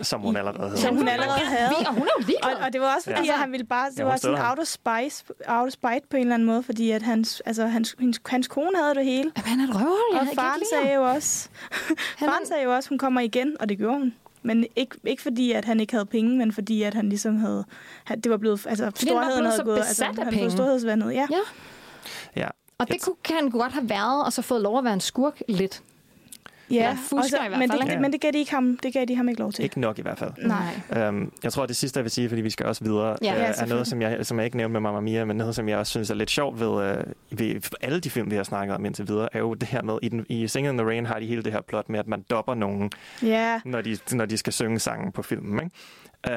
Som 0.00 0.20
hun 0.20 0.36
allerede 0.36 0.68
havde. 0.68 0.80
Som 0.80 0.96
hun 0.96 1.08
allerede 1.08 1.38
havde. 1.46 1.68
Vi- 1.78 1.84
og 1.86 1.94
hun 1.94 2.02
er 2.02 2.10
jo 2.20 2.24
ligeglad. 2.26 2.54
Og, 2.56 2.60
og 2.66 2.72
det 2.72 2.80
var 2.80 2.94
også 2.94 3.10
fordi, 3.10 3.26
Ja. 3.26 3.32
at 3.32 3.38
han 3.38 3.52
ville 3.52 3.66
bare... 3.66 3.90
Det 3.90 3.98
Ja, 3.98 4.04
var 4.04 4.16
sådan 4.16 4.38
out 4.50 4.58
of, 4.58 4.66
spice, 4.66 5.24
out 5.48 5.66
of 5.66 5.70
spite 5.72 6.00
på 6.10 6.16
en 6.16 6.20
eller 6.22 6.34
anden 6.34 6.46
måde, 6.46 6.62
fordi 6.62 6.90
at 6.90 7.02
hans, 7.02 7.42
altså, 7.46 7.66
hans, 7.66 7.94
hans, 7.98 8.20
hans 8.26 8.48
kone 8.48 8.76
havde 8.82 8.94
det 8.94 9.04
hele. 9.04 9.32
Jamen, 9.36 9.48
han 9.48 9.60
er 9.60 9.64
et 9.64 9.74
røvhul, 9.74 9.96
jeg 10.12 10.20
Og 10.20 10.26
faren 10.34 10.60
sagde 10.72 10.94
jo 10.94 11.02
også, 11.10 11.48
Han 12.16 12.28
faren 12.28 12.46
sagde 12.46 12.62
jo 12.64 12.74
også, 12.74 12.88
hun 12.88 12.98
kommer 12.98 13.20
igen, 13.20 13.56
og 13.60 13.68
det 13.68 13.78
gjorde 13.78 13.98
hun. 13.98 14.14
Men 14.42 14.66
ikke, 14.76 14.96
ikke 15.04 15.22
fordi, 15.22 15.52
at 15.52 15.64
han 15.64 15.80
ikke 15.80 15.92
havde 15.92 16.06
penge, 16.06 16.36
men 16.38 16.52
fordi, 16.52 16.82
at 16.82 16.94
han 16.94 17.08
ligesom 17.08 17.36
havde... 17.36 17.64
han- 18.04 18.20
Det 18.20 18.30
var 18.30 18.36
blevet... 18.36 18.66
Altså, 18.68 18.84
var 18.84 18.92
storheden 18.96 19.26
blevet 19.26 19.44
havde 19.46 19.56
så 19.56 19.64
gået... 19.64 19.76
besat 19.78 19.88
Altså, 20.08 20.20
af 20.20 20.24
han 20.26 20.38
fået 20.38 20.52
storhedsvandet, 20.52 21.12
ja. 21.14 21.26
Ja, 21.30 21.38
Ja. 22.36 22.48
og 22.78 22.88
det 22.88 23.02
kunne, 23.02 23.16
kan 23.24 23.36
han 23.36 23.50
godt 23.50 23.72
have 23.72 23.88
været, 23.88 24.24
og 24.24 24.32
så 24.32 24.42
fået 24.42 24.62
lov 24.62 24.78
at 24.78 24.84
være 24.84 24.94
en 24.94 25.00
skurk 25.00 25.42
lidt. 25.48 25.82
Ja. 26.74 26.96
fusker 27.00 27.16
og 27.18 27.24
så- 27.24 27.36
i 27.44 27.48
hvert 27.48 27.58
men, 27.58 27.70
fald, 27.70 27.80
det, 27.80 27.88
ikke? 27.90 28.02
men 28.02 28.12
det 28.12 28.20
gav 28.20 28.32
de 28.32 28.38
ikke 28.38 28.50
ham, 28.50 28.78
det 28.82 28.92
gav 28.92 29.04
de 29.04 29.16
ham 29.16 29.28
ikke 29.28 29.40
lov 29.40 29.52
til. 29.52 29.64
Ikke 29.64 29.80
nok 29.80 29.98
i 29.98 30.02
hvert 30.02 30.18
fald. 30.18 30.32
Nej. 30.92 31.08
Um, 31.08 31.32
jeg 31.42 31.52
tror, 31.52 31.66
det 31.66 31.76
sidste, 31.76 31.98
jeg 31.98 32.04
vil 32.04 32.10
sige, 32.10 32.28
fordi 32.28 32.42
vi 32.42 32.50
skal 32.50 32.66
også 32.66 32.84
videre, 32.84 33.16
Ja. 33.22 33.34
øh, 33.34 33.40
Ja, 33.40 33.52
er 33.62 33.66
noget, 33.66 33.86
som 33.86 34.02
jeg, 34.02 34.26
som 34.26 34.38
jeg 34.38 34.44
ikke 34.44 34.56
nævnte 34.56 34.72
med 34.72 34.80
Mamma 34.80 35.00
Mia, 35.00 35.24
men 35.24 35.36
noget, 35.36 35.54
som 35.54 35.68
jeg 35.68 35.78
også 35.78 35.90
synes 35.90 36.10
er 36.10 36.14
lidt 36.14 36.30
sjovt 36.30 36.60
ved, 36.60 36.68
uh, 36.68 37.38
ved 37.38 37.60
alle 37.80 38.00
de 38.00 38.10
film, 38.10 38.30
vi 38.30 38.36
har 38.36 38.42
snakket 38.42 38.74
om 38.76 38.84
indtil 38.84 39.08
videre, 39.08 39.28
er 39.32 39.38
jo 39.38 39.54
det 39.54 39.68
her 39.68 39.82
med, 39.82 39.98
i, 40.02 40.08
den, 40.08 40.26
i 40.28 40.48
Singing 40.48 40.72
in 40.72 40.78
the 40.78 40.86
Rain 40.88 41.06
har 41.06 41.18
de 41.18 41.26
hele 41.26 41.42
det 41.42 41.52
her 41.52 41.60
plot 41.60 41.88
med, 41.88 41.98
at 41.98 42.06
man 42.08 42.24
dopper 42.30 42.54
nogen, 42.54 42.90
Ja. 43.22 43.60
når 43.64 43.80
de, 43.80 43.98
når 44.12 44.26
de 44.26 44.36
skal 44.36 44.52
synge 44.52 44.78
sangen 44.78 45.12
på 45.12 45.22
filmen. 45.22 45.64
Ikke? 45.64 45.76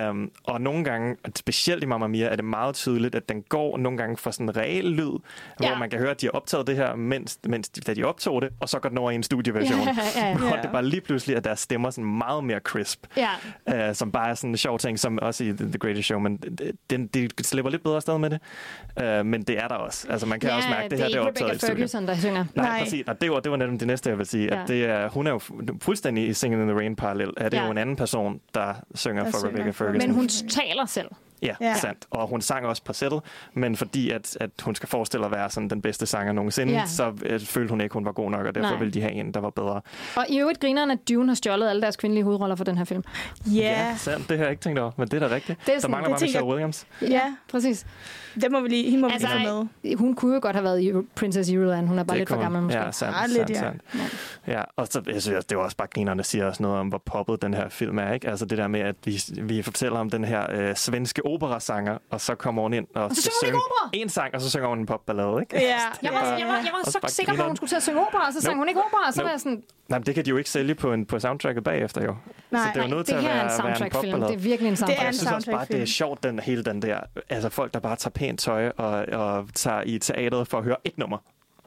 Um, 0.10 0.32
og 0.44 0.62
nogle 0.62 0.84
gange, 0.84 1.16
specielt 1.36 1.84
i 1.84 1.86
Mamma 1.86 2.08
Mia, 2.08 2.26
er 2.28 2.36
det 2.36 2.46
meget 2.46 2.76
tydeligt, 2.76 3.16
at 3.16 3.30
den 3.30 3.42
går 3.50 3.78
nogle 3.78 3.98
gange 3.98 4.18
fra 4.18 4.32
sådan 4.32 4.50
en 4.50 4.58
reel 4.58 4.86
lyd, 4.86 5.12
ja. 5.62 5.68
hvor 5.70 5.78
man 5.78 5.90
kan 5.90 6.00
høre, 6.00 6.12
at 6.12 6.22
de 6.22 6.26
har 6.26 6.32
optaget 6.32 6.68
det 6.68 6.76
her, 6.76 6.96
mens, 6.96 7.40
mens 7.50 7.70
de, 7.70 7.82
da 7.82 7.94
de 7.94 8.04
optog 8.04 8.42
det, 8.42 8.50
og 8.60 8.70
så 8.70 8.80
går 8.80 8.90
den 8.90 8.98
over 8.98 9.12
i 9.12 9.16
en 9.16 9.24
studieversion. 9.24 9.80
Ja, 9.88 9.96
ja, 10.22 10.28
ja. 10.30 10.38
Hvor 10.38 10.56
det 10.62 10.70
bare 10.72 10.86
lige 10.86 11.02
pludselig, 11.02 11.36
at 11.38 11.44
deres 11.44 11.60
stemmer 11.60 11.90
sådan 11.90 12.18
meget 12.18 12.44
mere 12.44 12.60
crisp. 12.60 13.06
Ja. 13.18 13.90
Uh, 13.90 13.96
som 13.96 14.12
bare 14.12 14.30
er 14.30 14.34
sådan 14.34 14.50
en 14.50 14.58
sjov 14.58 14.80
ting, 14.80 15.00
som 15.00 15.20
også 15.22 15.44
i 15.44 15.54
The 15.54 15.78
Greatest 15.80 16.06
Show, 16.08 16.20
men 16.20 16.38
den, 16.90 17.08
de 17.08 17.30
slipper 17.42 17.72
lidt 17.72 17.84
bedre 17.84 17.96
afsted 17.96 18.18
med 18.18 18.30
det. 18.30 18.40
Uh, 19.20 19.26
men 19.26 19.42
det 19.44 19.60
er 19.60 19.68
der 19.68 19.76
også. 19.76 20.08
Altså, 20.10 20.28
man 20.28 20.40
kan 20.40 20.50
ja, 20.50 20.56
også 20.56 20.70
mærke, 20.70 20.84
det, 20.84 20.92
det 20.92 21.00
her 21.00 21.06
er 21.06 21.10
det 21.10 21.18
er 21.18 21.22
optaget 21.22 21.48
i 21.48 21.52
Rebecca 21.52 21.66
studiet. 21.68 21.78
Ferguson, 21.92 22.08
der 22.08 22.16
synger. 22.16 22.46
Nej, 22.56 22.66
Nej. 22.70 22.80
præcis. 22.84 23.04
Og 23.08 23.22
det 23.22 23.32
var, 23.32 23.40
det 23.40 23.52
var 23.52 23.58
netop 23.58 23.80
det 23.80 23.88
næste, 23.88 24.10
jeg 24.10 24.18
vil 24.18 24.26
sige. 24.26 24.56
Ja. 24.56 24.62
At 24.62 24.68
det 24.68 24.86
er, 24.86 25.10
hun 25.10 25.28
er 25.28 25.32
jo 25.32 25.38
fu- 25.38 25.78
fuldstændig 25.82 26.28
i 26.28 26.34
Singing 26.34 26.62
in 26.62 26.68
the 26.68 26.78
Rain 26.78 26.96
parallel. 26.96 27.30
Er 27.38 27.50
det 27.50 27.58
Ja. 27.58 27.66
jo 27.66 27.72
en 27.72 27.78
anden 27.78 27.96
person, 27.96 28.40
der 28.54 28.74
synger 28.96 29.24
Der 29.24 29.32
for 29.32 29.38
synger 29.40 29.54
Rebecca 29.54 29.72
Ferguson. 29.78 29.98
Men 30.08 30.16
hun 30.16 30.28
taler 30.28 30.86
selv. 30.86 31.08
Ja, 31.42 31.48
Ja. 31.62 31.68
ja, 31.68 31.76
sandt. 31.76 32.06
Og 32.10 32.28
hun 32.28 32.42
sang 32.42 32.66
også 32.66 32.84
på 32.84 32.94
sættet, 32.94 33.22
men 33.54 33.76
fordi 33.76 34.10
at, 34.12 34.38
at 34.42 34.50
hun 34.64 34.76
skal 34.76 34.90
forestille 34.90 35.26
at 35.26 35.32
være 35.32 35.50
sådan 35.50 35.70
den 35.70 35.82
bedste 35.82 36.06
sanger 36.06 36.34
nogensinde, 36.34 36.74
Ja. 36.74 36.80
ja. 36.80 36.86
så 36.86 37.14
øh, 37.26 37.40
følte 37.40 37.70
hun 37.70 37.82
ikke, 37.82 37.94
hun 37.94 38.06
var 38.06 38.12
god 38.12 38.32
nok, 38.32 38.46
og 38.46 38.56
derfor 38.56 38.70
Nej. 38.70 38.80
ville 38.80 38.92
de 38.94 39.02
have 39.02 39.14
en, 39.14 39.34
der 39.34 39.40
var 39.40 39.50
bedre. 39.50 39.82
Og 40.16 40.26
i 40.30 40.40
øvrigt 40.40 40.60
grineren, 40.60 40.92
at 40.92 40.98
Dune 41.10 41.28
har 41.28 41.36
stjålet 41.36 41.70
alle 41.70 41.82
deres 41.82 41.96
kvindelige 41.98 42.24
hovedroller 42.24 42.56
for 42.56 42.64
den 42.64 42.78
her 42.78 42.86
film. 42.86 43.04
Ja. 43.46 43.96
sandt. 43.98 44.30
Det 44.30 44.38
har 44.38 44.46
jeg 44.46 44.52
ikke 44.52 44.62
tænkt 44.62 44.80
over, 44.80 44.92
men 44.98 45.08
det 45.08 45.24
er 45.24 45.28
da 45.28 45.36
rigtigt. 45.36 45.60
Det 45.60 45.70
er 45.70 45.74
der 45.74 45.80
sådan- 45.82 45.92
mangler 45.92 46.08
det 46.08 46.12
bare 46.14 46.20
tænker 46.20 46.26
Michelle 46.40 46.48
Williams. 46.50 46.88
Ja. 47.02 47.22
Præcis. 47.52 47.86
Det 48.42 48.52
må 48.52 48.60
vi 48.62 48.68
lige, 48.68 48.84
hende 48.92 49.02
må 49.02 49.10
altså, 49.14 49.28
vi 49.28 49.34
lige 49.40 49.50
få 49.50 49.64
med. 49.84 49.96
hun 49.96 50.16
kunne 50.16 50.34
jo 50.34 50.40
godt 50.42 50.56
have 50.56 50.64
været 50.64 50.82
i 50.82 50.92
Princess 51.16 51.50
Euroland. 51.52 51.88
Hun 51.88 52.00
er 52.00 52.04
bare 52.04 52.16
Det 52.18 52.22
lidt 52.22 52.30
for 52.30 52.42
gammel, 52.42 52.62
måske. 52.62 52.80
Ja, 52.80 52.92
sandt, 52.92 53.16
Ah, 53.16 53.22
sandt, 53.22 53.38
lidt, 53.38 53.50
ja. 53.50 53.60
sandt. 53.60 53.82
Ja, 54.48 54.62
og 54.76 54.88
så 54.88 55.02
jeg 55.14 55.22
synes, 55.22 55.46
det 55.46 55.58
var 55.58 55.64
også 55.64 55.78
bare 55.78 55.88
grinerne, 55.94 56.18
der 56.18 56.24
siger 56.24 56.46
også 56.46 56.64
noget 56.64 56.78
om, 56.80 56.88
hvor 56.88 57.02
poppet 57.06 57.42
den 57.42 57.54
her 57.54 57.70
film 57.70 58.00
er. 58.00 58.14
Ikke? 58.14 58.30
Altså 58.30 58.46
det 58.46 58.58
der 58.58 58.68
med, 58.68 58.80
at 58.80 58.96
vi, 59.06 59.24
vi 59.42 59.62
fortæller 59.62 60.00
om 60.00 60.10
den 60.10 60.24
her 60.24 60.46
øh, 60.52 60.76
svenske 60.76 61.26
operasanger, 61.26 61.98
og 62.10 62.22
så 62.22 62.36
kommer 62.36 62.62
hun 62.62 62.74
ind 62.74 62.88
og, 62.96 63.16
så 63.16 63.22
skal 63.22 63.34
synge 63.44 63.60
en 63.94 64.10
sang, 64.10 64.36
og 64.36 64.42
så 64.42 64.50
synger 64.50 64.68
hun 64.68 64.80
en 64.80 64.86
popballade. 64.86 65.38
Ikke? 65.42 65.56
Ja. 65.56 65.62
Jeg 66.04 66.12
var, 66.14 66.38
jeg 66.38 66.48
var, 66.48 66.54
jeg 66.54 66.70
var 66.86 66.92
så 66.92 67.00
sikker 67.08 67.34
på, 67.36 67.42
at 67.42 67.48
hun 67.48 67.56
skulle 67.56 67.70
til 67.70 67.76
at 67.76 67.84
synge 67.84 68.00
opera, 68.02 68.28
og 68.28 68.34
så 68.34 68.42
sang 68.42 68.54
Nope. 68.56 68.60
hun 68.62 68.68
ikke 68.68 68.80
opera, 68.80 69.08
og 69.08 69.14
så 69.14 69.22
var 69.22 69.24
Nope. 69.24 69.32
jeg 69.32 69.40
sådan, 69.40 69.64
Nej, 69.90 70.00
men 70.00 70.06
det 70.06 70.16
kan 70.16 70.26
de 70.26 70.30
jo 70.30 70.38
ikke 70.38 70.50
sælge 70.50 70.76
på, 70.76 70.94
en, 70.94 71.06
på 71.06 71.20
soundtracket 71.20 71.64
bagefter, 71.64 72.04
jo. 72.04 72.16
Nej, 72.52 72.62
så 72.62 72.70
det 72.74 72.80
er 72.80 72.84
jo 72.84 72.88
nej, 72.88 72.98
nødt 72.98 73.00
det 73.00 73.06
til 73.08 73.14
at 73.16 73.22
her 73.22 73.30
er 73.30 73.34
være, 73.36 73.44
en 73.46 73.50
soundtrack-film. 73.62 73.92
popballade. 74.12 74.32
Det 74.32 74.38
er 74.38 74.44
virkelig 74.44 74.70
en 74.70 74.76
Det 74.76 74.82
er 74.82 74.86
soundtrack. 74.86 75.06
Jeg 75.06 75.16
synes 75.16 75.32
også 75.32 75.52
bare, 75.52 75.66
det 75.66 75.82
er 75.82 75.86
soundtrack-film. 75.86 75.86
sjovt, 75.86 76.24
den, 76.24 76.40
hele 76.40 76.64
den 76.64 76.82
der... 76.82 77.00
Altså 77.30 77.50
folk, 77.50 77.74
der 77.74 77.80
bare 77.80 77.96
tager 77.96 78.12
pænt 78.28 78.40
tøj 78.40 78.72
og, 78.78 78.92
og 79.12 79.48
tager 79.54 79.82
i 79.86 80.00
teateret 80.00 80.48
for 80.48 80.58
at 80.58 80.64
høre 80.64 80.78
et 80.84 80.98
nummer. 80.98 81.18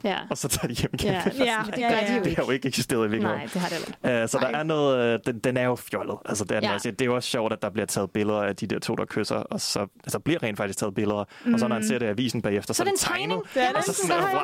Ja. 0.04 0.16
og 0.30 0.38
så 0.38 0.48
tager 0.48 0.68
de 0.68 0.74
hjem 0.74 0.90
igen. 0.94 1.12
Ja, 1.12 1.22
Ja, 1.38 1.56
det 1.66 1.78
ja, 1.78 1.88
gør 1.88 1.96
ja. 1.96 2.06
de 2.08 2.12
jo 2.14 2.18
Det 2.20 2.26
ikke. 2.26 2.40
har 2.40 2.44
jo 2.46 2.50
ikke 2.50 2.68
eksisteret 2.68 3.06
i 3.06 3.10
virkeligheden. 3.10 3.38
Nej, 3.40 3.48
det 3.52 3.60
har 3.60 3.68
det 3.68 3.78
heller 4.02 4.14
ikke. 4.18 4.22
Uh, 4.22 4.28
så 4.28 4.38
der 4.38 4.58
er 4.58 4.62
noget, 4.62 5.14
uh, 5.14 5.20
den, 5.26 5.38
den 5.38 5.56
er 5.56 5.62
jo 5.64 5.74
fjollet. 5.76 6.16
Altså, 6.24 6.44
det, 6.44 6.56
er 6.56 6.60
Ja. 6.62 6.74
også. 6.74 6.90
det 6.90 7.00
er 7.00 7.04
jo 7.04 7.14
også 7.14 7.28
sjovt, 7.28 7.52
at 7.52 7.62
der 7.62 7.70
bliver 7.70 7.86
taget 7.86 8.10
billeder 8.10 8.42
af 8.42 8.56
de 8.56 8.66
der 8.66 8.78
to, 8.78 8.94
der 8.94 9.04
kysser, 9.04 9.36
og 9.36 9.60
så 9.60 9.86
altså, 10.04 10.18
bliver 10.18 10.42
rent 10.42 10.56
faktisk 10.56 10.78
taget 10.78 10.94
billeder. 10.94 11.24
Mm. 11.44 11.54
Og 11.54 11.60
så 11.60 11.68
når 11.68 11.76
han 11.76 11.86
ser 11.86 11.98
det 11.98 12.06
i 12.06 12.08
avisen 12.08 12.42
bagefter, 12.42 12.74
så, 12.74 12.76
Så 12.78 12.82
er 12.82 12.84
det 12.84 12.92
en 12.92 12.98
tegnet. 12.98 13.42
tegning. 13.54 13.70
Det 13.70 13.76
det. 13.76 13.84
så, 13.84 13.92
Så 13.92 14.00
så, 14.00 14.06
sådan, 14.06 14.22
så, 14.22 14.38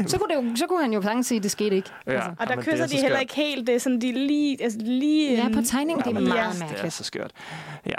why? 0.00 0.06
så, 0.08 0.18
kunne 0.18 0.28
det 0.36 0.50
jo, 0.50 0.56
så 0.56 0.66
kunne 0.66 0.82
han 0.82 0.92
jo 0.92 1.02
sagtens 1.02 1.26
sige, 1.26 1.36
at 1.36 1.42
det 1.42 1.50
skete 1.50 1.76
ikke. 1.76 1.90
Ja, 2.06 2.12
Altså. 2.12 2.30
Og 2.30 2.36
der 2.46 2.52
jamen, 2.52 2.64
det 2.64 2.68
er 2.68 2.72
kysser 2.72 2.86
de 2.96 3.02
heller 3.02 3.18
ikke 3.18 3.34
helt. 3.34 3.66
Det 3.66 3.74
er 3.74 3.78
sådan, 3.78 4.00
de 4.00 4.12
lige... 4.12 4.62
Altså, 4.62 4.78
lige 4.82 5.34
Ja, 5.36 5.48
på 5.54 5.62
tegningen, 5.66 6.04
det 6.04 6.16
er 6.16 6.20
meget 6.20 6.26
ja. 6.44 6.48
Det 6.52 6.60
er 6.62 6.66
mærkeligt. 6.66 6.92
så 6.94 7.04
skørt. 7.04 7.30
Ja. 7.86 7.92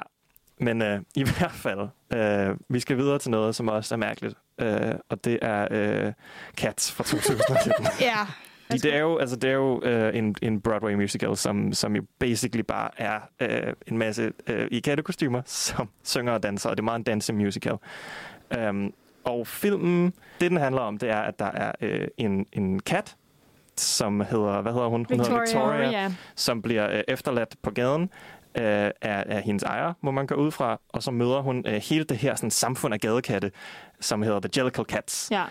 Men 0.59 0.81
øh, 0.81 1.01
i 1.15 1.23
hvert 1.37 1.51
fald, 1.51 1.87
øh, 2.13 2.57
vi 2.69 2.79
skal 2.79 2.97
videre 2.97 3.19
til 3.19 3.31
noget, 3.31 3.55
som 3.55 3.67
også 3.67 3.95
er 3.95 3.97
mærkeligt. 3.97 4.35
Øh, 4.61 4.93
og 5.09 5.25
det 5.25 5.39
er 5.41 5.67
øh, 5.71 6.13
Cats 6.57 6.91
fra 6.91 7.03
2017. 7.03 7.85
Ja. 8.01 8.25
Fordi 8.65 8.79
det 8.79 8.95
er 8.95 8.99
jo, 8.99 9.17
altså, 9.17 9.35
det 9.35 9.49
er 9.49 9.53
jo 9.53 9.81
øh, 9.83 10.15
en, 10.15 10.35
en 10.41 10.61
Broadway 10.61 10.93
musical, 10.93 11.37
som, 11.37 11.73
som 11.73 11.95
jo 11.95 12.03
basically 12.19 12.61
bare 12.61 12.89
er 12.97 13.19
øh, 13.39 13.73
en 13.87 13.97
masse 13.97 14.31
øh, 14.47 14.67
i 14.71 14.79
kattekostymer, 14.79 15.41
som 15.45 15.89
synger 16.03 16.33
og 16.33 16.43
danser, 16.43 16.69
og 16.69 16.77
det 16.77 16.81
er 16.81 16.85
meget 16.85 16.99
en 16.99 17.03
dansemusical. 17.03 17.75
Um, 18.57 18.93
og 19.23 19.47
filmen, 19.47 20.13
det 20.39 20.51
den 20.51 20.57
handler 20.57 20.81
om, 20.81 20.97
det 20.97 21.09
er, 21.09 21.19
at 21.19 21.39
der 21.39 21.51
er 21.51 21.71
øh, 21.81 22.07
en, 22.17 22.45
en 22.53 22.79
kat, 22.79 23.15
som 23.77 24.21
hedder, 24.21 24.61
hvad 24.61 24.73
hedder 24.73 24.87
hun? 24.87 25.05
Hun 25.09 25.19
hedder 25.19 25.39
Victoria. 25.39 25.77
Victoria, 25.77 26.13
som 26.35 26.61
bliver 26.61 26.91
øh, 26.91 27.03
efterladt 27.07 27.55
på 27.61 27.71
gaden 27.71 28.09
øh, 28.57 28.63
af, 29.01 29.23
af 29.27 29.41
hendes 29.41 29.63
ejer, 29.63 29.93
må 30.01 30.11
man 30.11 30.27
gå 30.27 30.35
ud 30.35 30.51
fra, 30.51 30.79
og 30.89 31.03
så 31.03 31.11
møder 31.11 31.41
hun 31.41 31.63
øh, 31.67 31.73
hele 31.73 32.03
det 32.03 32.17
her 32.17 32.35
sådan, 32.35 32.51
samfund 32.51 32.93
af 32.93 32.99
gadekatte, 32.99 33.51
som 33.99 34.21
hedder 34.21 34.39
The 34.39 34.49
Jellicle 34.57 34.83
Cats 34.83 35.31
Ja. 35.31 35.43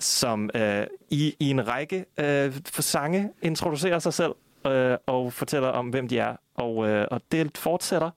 som 0.00 0.50
øh, 0.54 0.86
i, 1.10 1.34
i 1.40 1.50
en 1.50 1.68
række 1.68 2.04
øh, 2.20 2.52
for 2.72 2.82
sange 2.82 3.30
introducerer 3.42 3.98
sig 3.98 4.14
selv 4.14 4.32
øh, 4.66 4.96
og 5.06 5.32
fortæller 5.32 5.68
om, 5.68 5.88
hvem 5.88 6.08
de 6.08 6.18
er. 6.18 6.36
Og, 6.54 6.88
øh, 6.88 7.06
og 7.10 7.20
det 7.32 7.58
fortsætter 7.58 8.10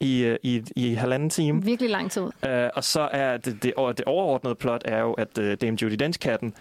i, 0.00 0.22
øh, 0.24 0.38
i, 0.42 0.62
i 0.76 0.94
halvanden 0.94 1.30
time. 1.30 1.62
Virkelig 1.62 1.90
lang 1.90 2.10
tid. 2.10 2.22
Øh, 2.48 2.68
og 2.74 2.84
så 2.84 3.08
er 3.12 3.36
det, 3.36 3.62
det, 3.62 3.74
det 3.76 4.04
overordnede 4.06 4.54
plot 4.54 4.82
er 4.84 5.00
jo, 5.00 5.12
at 5.12 5.38
øh, 5.38 5.56
Dame 5.60 5.76
Judi 5.82 5.96
Dench-katten, 5.96 6.54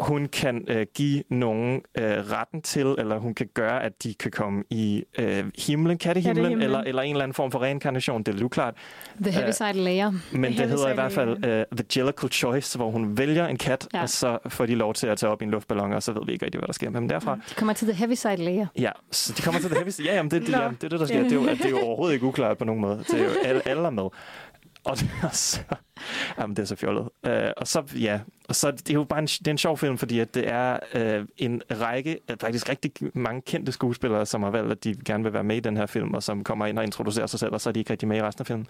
hun 0.00 0.26
kan 0.26 0.64
øh, 0.68 0.86
give 0.94 1.22
nogen 1.30 1.82
øh, 1.98 2.04
retten 2.04 2.62
til, 2.62 2.86
eller 2.98 3.18
hun 3.18 3.34
kan 3.34 3.48
gøre, 3.54 3.82
at 3.82 4.02
de 4.02 4.14
kan 4.14 4.30
komme 4.30 4.64
i 4.70 5.04
øh, 5.18 5.44
himlen, 5.58 5.98
kattehimlen, 5.98 6.36
Kattehimlen. 6.36 6.62
eller, 6.62 6.80
eller 6.80 7.02
en 7.02 7.10
eller 7.10 7.22
anden 7.22 7.34
form 7.34 7.50
for 7.50 7.62
reinkarnation. 7.62 8.18
Det 8.22 8.28
er 8.28 8.32
lidt 8.32 8.42
uklart. 8.44 8.74
The 9.22 9.30
Heaviside 9.30 9.72
Layer. 9.72 10.12
Men 10.32 10.44
det 10.44 10.54
Heavy 10.54 10.68
hedder 10.70 10.90
i 10.90 10.94
hvert 10.94 11.12
fald 11.12 11.30
uh, 11.30 11.76
The 11.76 11.84
Jellicle 11.96 12.28
Choice, 12.28 12.78
hvor 12.78 12.90
hun 12.90 13.18
vælger 13.18 13.46
en 13.46 13.56
kat, 13.56 13.88
Ja. 13.92 13.98
ja. 13.98 14.02
og 14.02 14.08
så 14.08 14.38
får 14.48 14.66
de 14.66 14.74
lov 14.74 14.94
til 14.94 15.06
at 15.06 15.18
tage 15.18 15.30
op 15.30 15.42
i 15.42 15.44
en 15.44 15.50
luftballon, 15.50 15.92
og 15.92 16.02
så 16.02 16.12
ved 16.12 16.22
vi 16.26 16.32
ikke 16.32 16.44
rigtig, 16.44 16.58
hvad 16.58 16.66
der 16.66 16.72
sker 16.72 16.90
med 16.90 17.00
dem 17.00 17.08
derfra. 17.08 17.34
Mm. 17.34 17.40
De 17.48 17.54
kommer 17.54 17.72
til 17.74 17.86
The 17.88 17.96
Heaviside 17.96 18.36
Layer. 18.36 18.66
Ja, 18.78 18.90
så 19.10 19.32
de 19.36 19.42
kommer 19.42 19.60
til 19.60 19.70
det 19.70 19.78
heavy. 19.78 19.90
Ja, 20.04 20.14
jamen, 20.14 20.30
det, 20.30 20.42
det, 20.42 20.50
Nå. 20.50 20.56
ja, 20.58 20.68
det 20.68 20.84
er 20.84 20.88
det, 20.88 21.00
der 21.00 21.06
sker. 21.06 21.22
Det 21.22 21.32
er, 21.32 21.36
jo, 21.36 21.42
det 21.48 21.64
er 21.64 21.70
jo 21.70 21.78
overhovedet 21.80 22.14
ikke 22.14 22.26
uklart 22.26 22.58
på 22.58 22.64
nogen 22.64 22.80
måde. 22.80 23.04
Det 23.10 23.20
er 23.20 23.24
jo 23.24 23.30
alle, 23.44 23.68
alle 23.68 23.82
er 23.86 23.90
med. 23.90 24.04
Og 24.88 24.98
det 24.98 25.10
er 25.22 25.28
så, 25.28 25.60
jamen, 26.38 26.56
det 26.56 26.62
er 26.62 26.66
så 26.66 26.76
fjollet. 26.76 27.02
Uh, 27.02 27.32
og 27.56 27.68
så, 27.68 27.82
ja, 27.94 28.20
og 28.48 28.56
så 28.56 28.70
det 28.70 28.90
er 28.90 28.94
jo 28.94 29.04
bare 29.04 29.18
en, 29.18 29.26
det 29.26 29.46
er 29.46 29.50
en 29.50 29.58
sjov 29.58 29.78
film, 29.78 29.98
fordi 29.98 30.18
at 30.18 30.34
det 30.34 30.48
er 30.48 30.78
uh, 30.94 31.26
en 31.36 31.62
række, 31.70 32.18
uh, 32.30 32.36
faktisk 32.40 32.68
rigtig 32.68 32.92
mange 33.14 33.42
kendte 33.42 33.72
skuespillere, 33.72 34.26
som 34.26 34.42
har 34.42 34.50
valgt, 34.50 34.72
at 34.72 34.84
de 34.84 34.96
gerne 35.04 35.24
vil 35.24 35.32
være 35.32 35.44
med 35.44 35.56
i 35.56 35.60
den 35.60 35.76
her 35.76 35.86
film, 35.86 36.14
og 36.14 36.22
som 36.22 36.44
kommer 36.44 36.66
ind 36.66 36.78
og 36.78 36.84
introducerer 36.84 37.26
sig 37.26 37.40
selv, 37.40 37.52
og 37.52 37.60
så 37.60 37.70
er 37.70 37.72
de 37.72 37.80
ikke 37.80 37.90
rigtig 37.90 38.08
med 38.08 38.16
i 38.16 38.22
resten 38.22 38.42
af 38.42 38.46
filmen. 38.46 38.66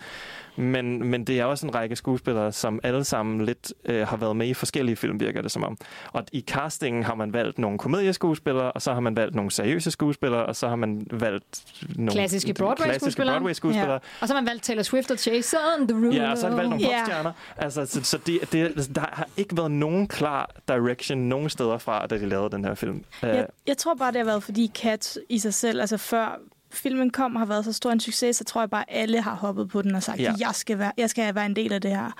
Men, 0.56 1.04
men 1.10 1.24
det 1.24 1.40
er 1.40 1.44
også 1.44 1.66
en 1.66 1.74
række 1.74 1.96
skuespillere, 1.96 2.52
som 2.52 2.80
alle 2.82 3.04
sammen 3.04 3.44
lidt 3.44 3.72
uh, 3.88 3.94
har 3.94 4.16
været 4.16 4.36
med 4.36 4.48
i 4.48 4.54
forskellige 4.54 4.96
film, 4.96 5.20
virker 5.20 5.42
det 5.42 5.50
som 5.50 5.64
om. 5.64 5.78
Og 6.12 6.24
i 6.32 6.40
castingen 6.40 7.02
har 7.02 7.14
man 7.14 7.32
valgt 7.32 7.58
nogle 7.58 7.78
komedieskuespillere, 7.78 8.72
og 8.72 8.82
så 8.82 8.92
har 8.92 9.00
man 9.00 9.16
valgt 9.16 9.34
nogle 9.34 9.50
seriøse 9.50 9.90
skuespillere, 9.90 10.46
og 10.46 10.56
så 10.56 10.68
har 10.68 10.76
man 10.76 11.06
valgt 11.10 11.64
nogle 11.96 12.12
Klassiske 12.12 12.54
Broadway-skuespillere. 12.54 12.98
klassiske 12.98 13.22
Broadway-skuespillere. 13.22 13.92
Ja. 13.92 13.98
Og 14.20 14.28
så 14.28 14.34
har 14.34 14.40
man 14.40 14.48
valgt 14.48 14.64
Taylor 14.64 14.82
Swift 14.82 15.10
og 15.10 15.26
Jason 15.26 15.88
Derulo. 15.88 16.07
Ja, 16.12 16.30
og 16.30 16.38
så 16.38 16.48
har 16.48 16.56
man 16.56 16.58
valgt 16.58 16.70
nogle 16.70 16.84
popstjerner. 16.84 17.32
Altså, 17.56 17.86
så, 17.86 18.04
så 18.04 18.18
det, 18.26 18.52
det, 18.52 18.94
der 18.94 19.00
har 19.00 19.28
ikke 19.36 19.56
været 19.56 19.70
nogen 19.70 20.08
klar 20.08 20.50
direction 20.68 21.18
nogen 21.18 21.48
steder 21.50 21.78
fra, 21.78 22.06
da 22.06 22.18
de 22.18 22.26
lavede 22.26 22.50
den 22.50 22.64
her 22.64 22.74
film. 22.74 23.04
Jeg, 23.22 23.46
jeg 23.66 23.76
tror 23.76 23.94
bare, 23.94 24.12
det 24.12 24.18
har 24.18 24.24
været, 24.24 24.42
fordi 24.42 24.72
Cats 24.74 25.18
i 25.28 25.38
sig 25.38 25.54
selv, 25.54 25.80
altså 25.80 25.96
før 25.96 26.40
filmen 26.70 27.10
kom, 27.10 27.36
har 27.36 27.44
været 27.46 27.64
så 27.64 27.72
stor 27.72 27.90
en 27.92 28.00
succes, 28.00 28.36
så 28.36 28.44
tror 28.44 28.60
jeg 28.62 28.70
bare, 28.70 28.90
at 28.90 29.00
alle 29.02 29.20
har 29.22 29.34
hoppet 29.34 29.68
på 29.68 29.82
den 29.82 29.94
og 29.94 30.02
sagt, 30.02 30.20
Ja. 30.20 30.34
jeg, 30.40 30.50
skal 30.52 30.78
være, 30.78 30.92
jeg 30.96 31.10
skal 31.10 31.34
være 31.34 31.46
en 31.46 31.56
del 31.56 31.72
af 31.72 31.80
det 31.80 31.90
her. 31.90 32.10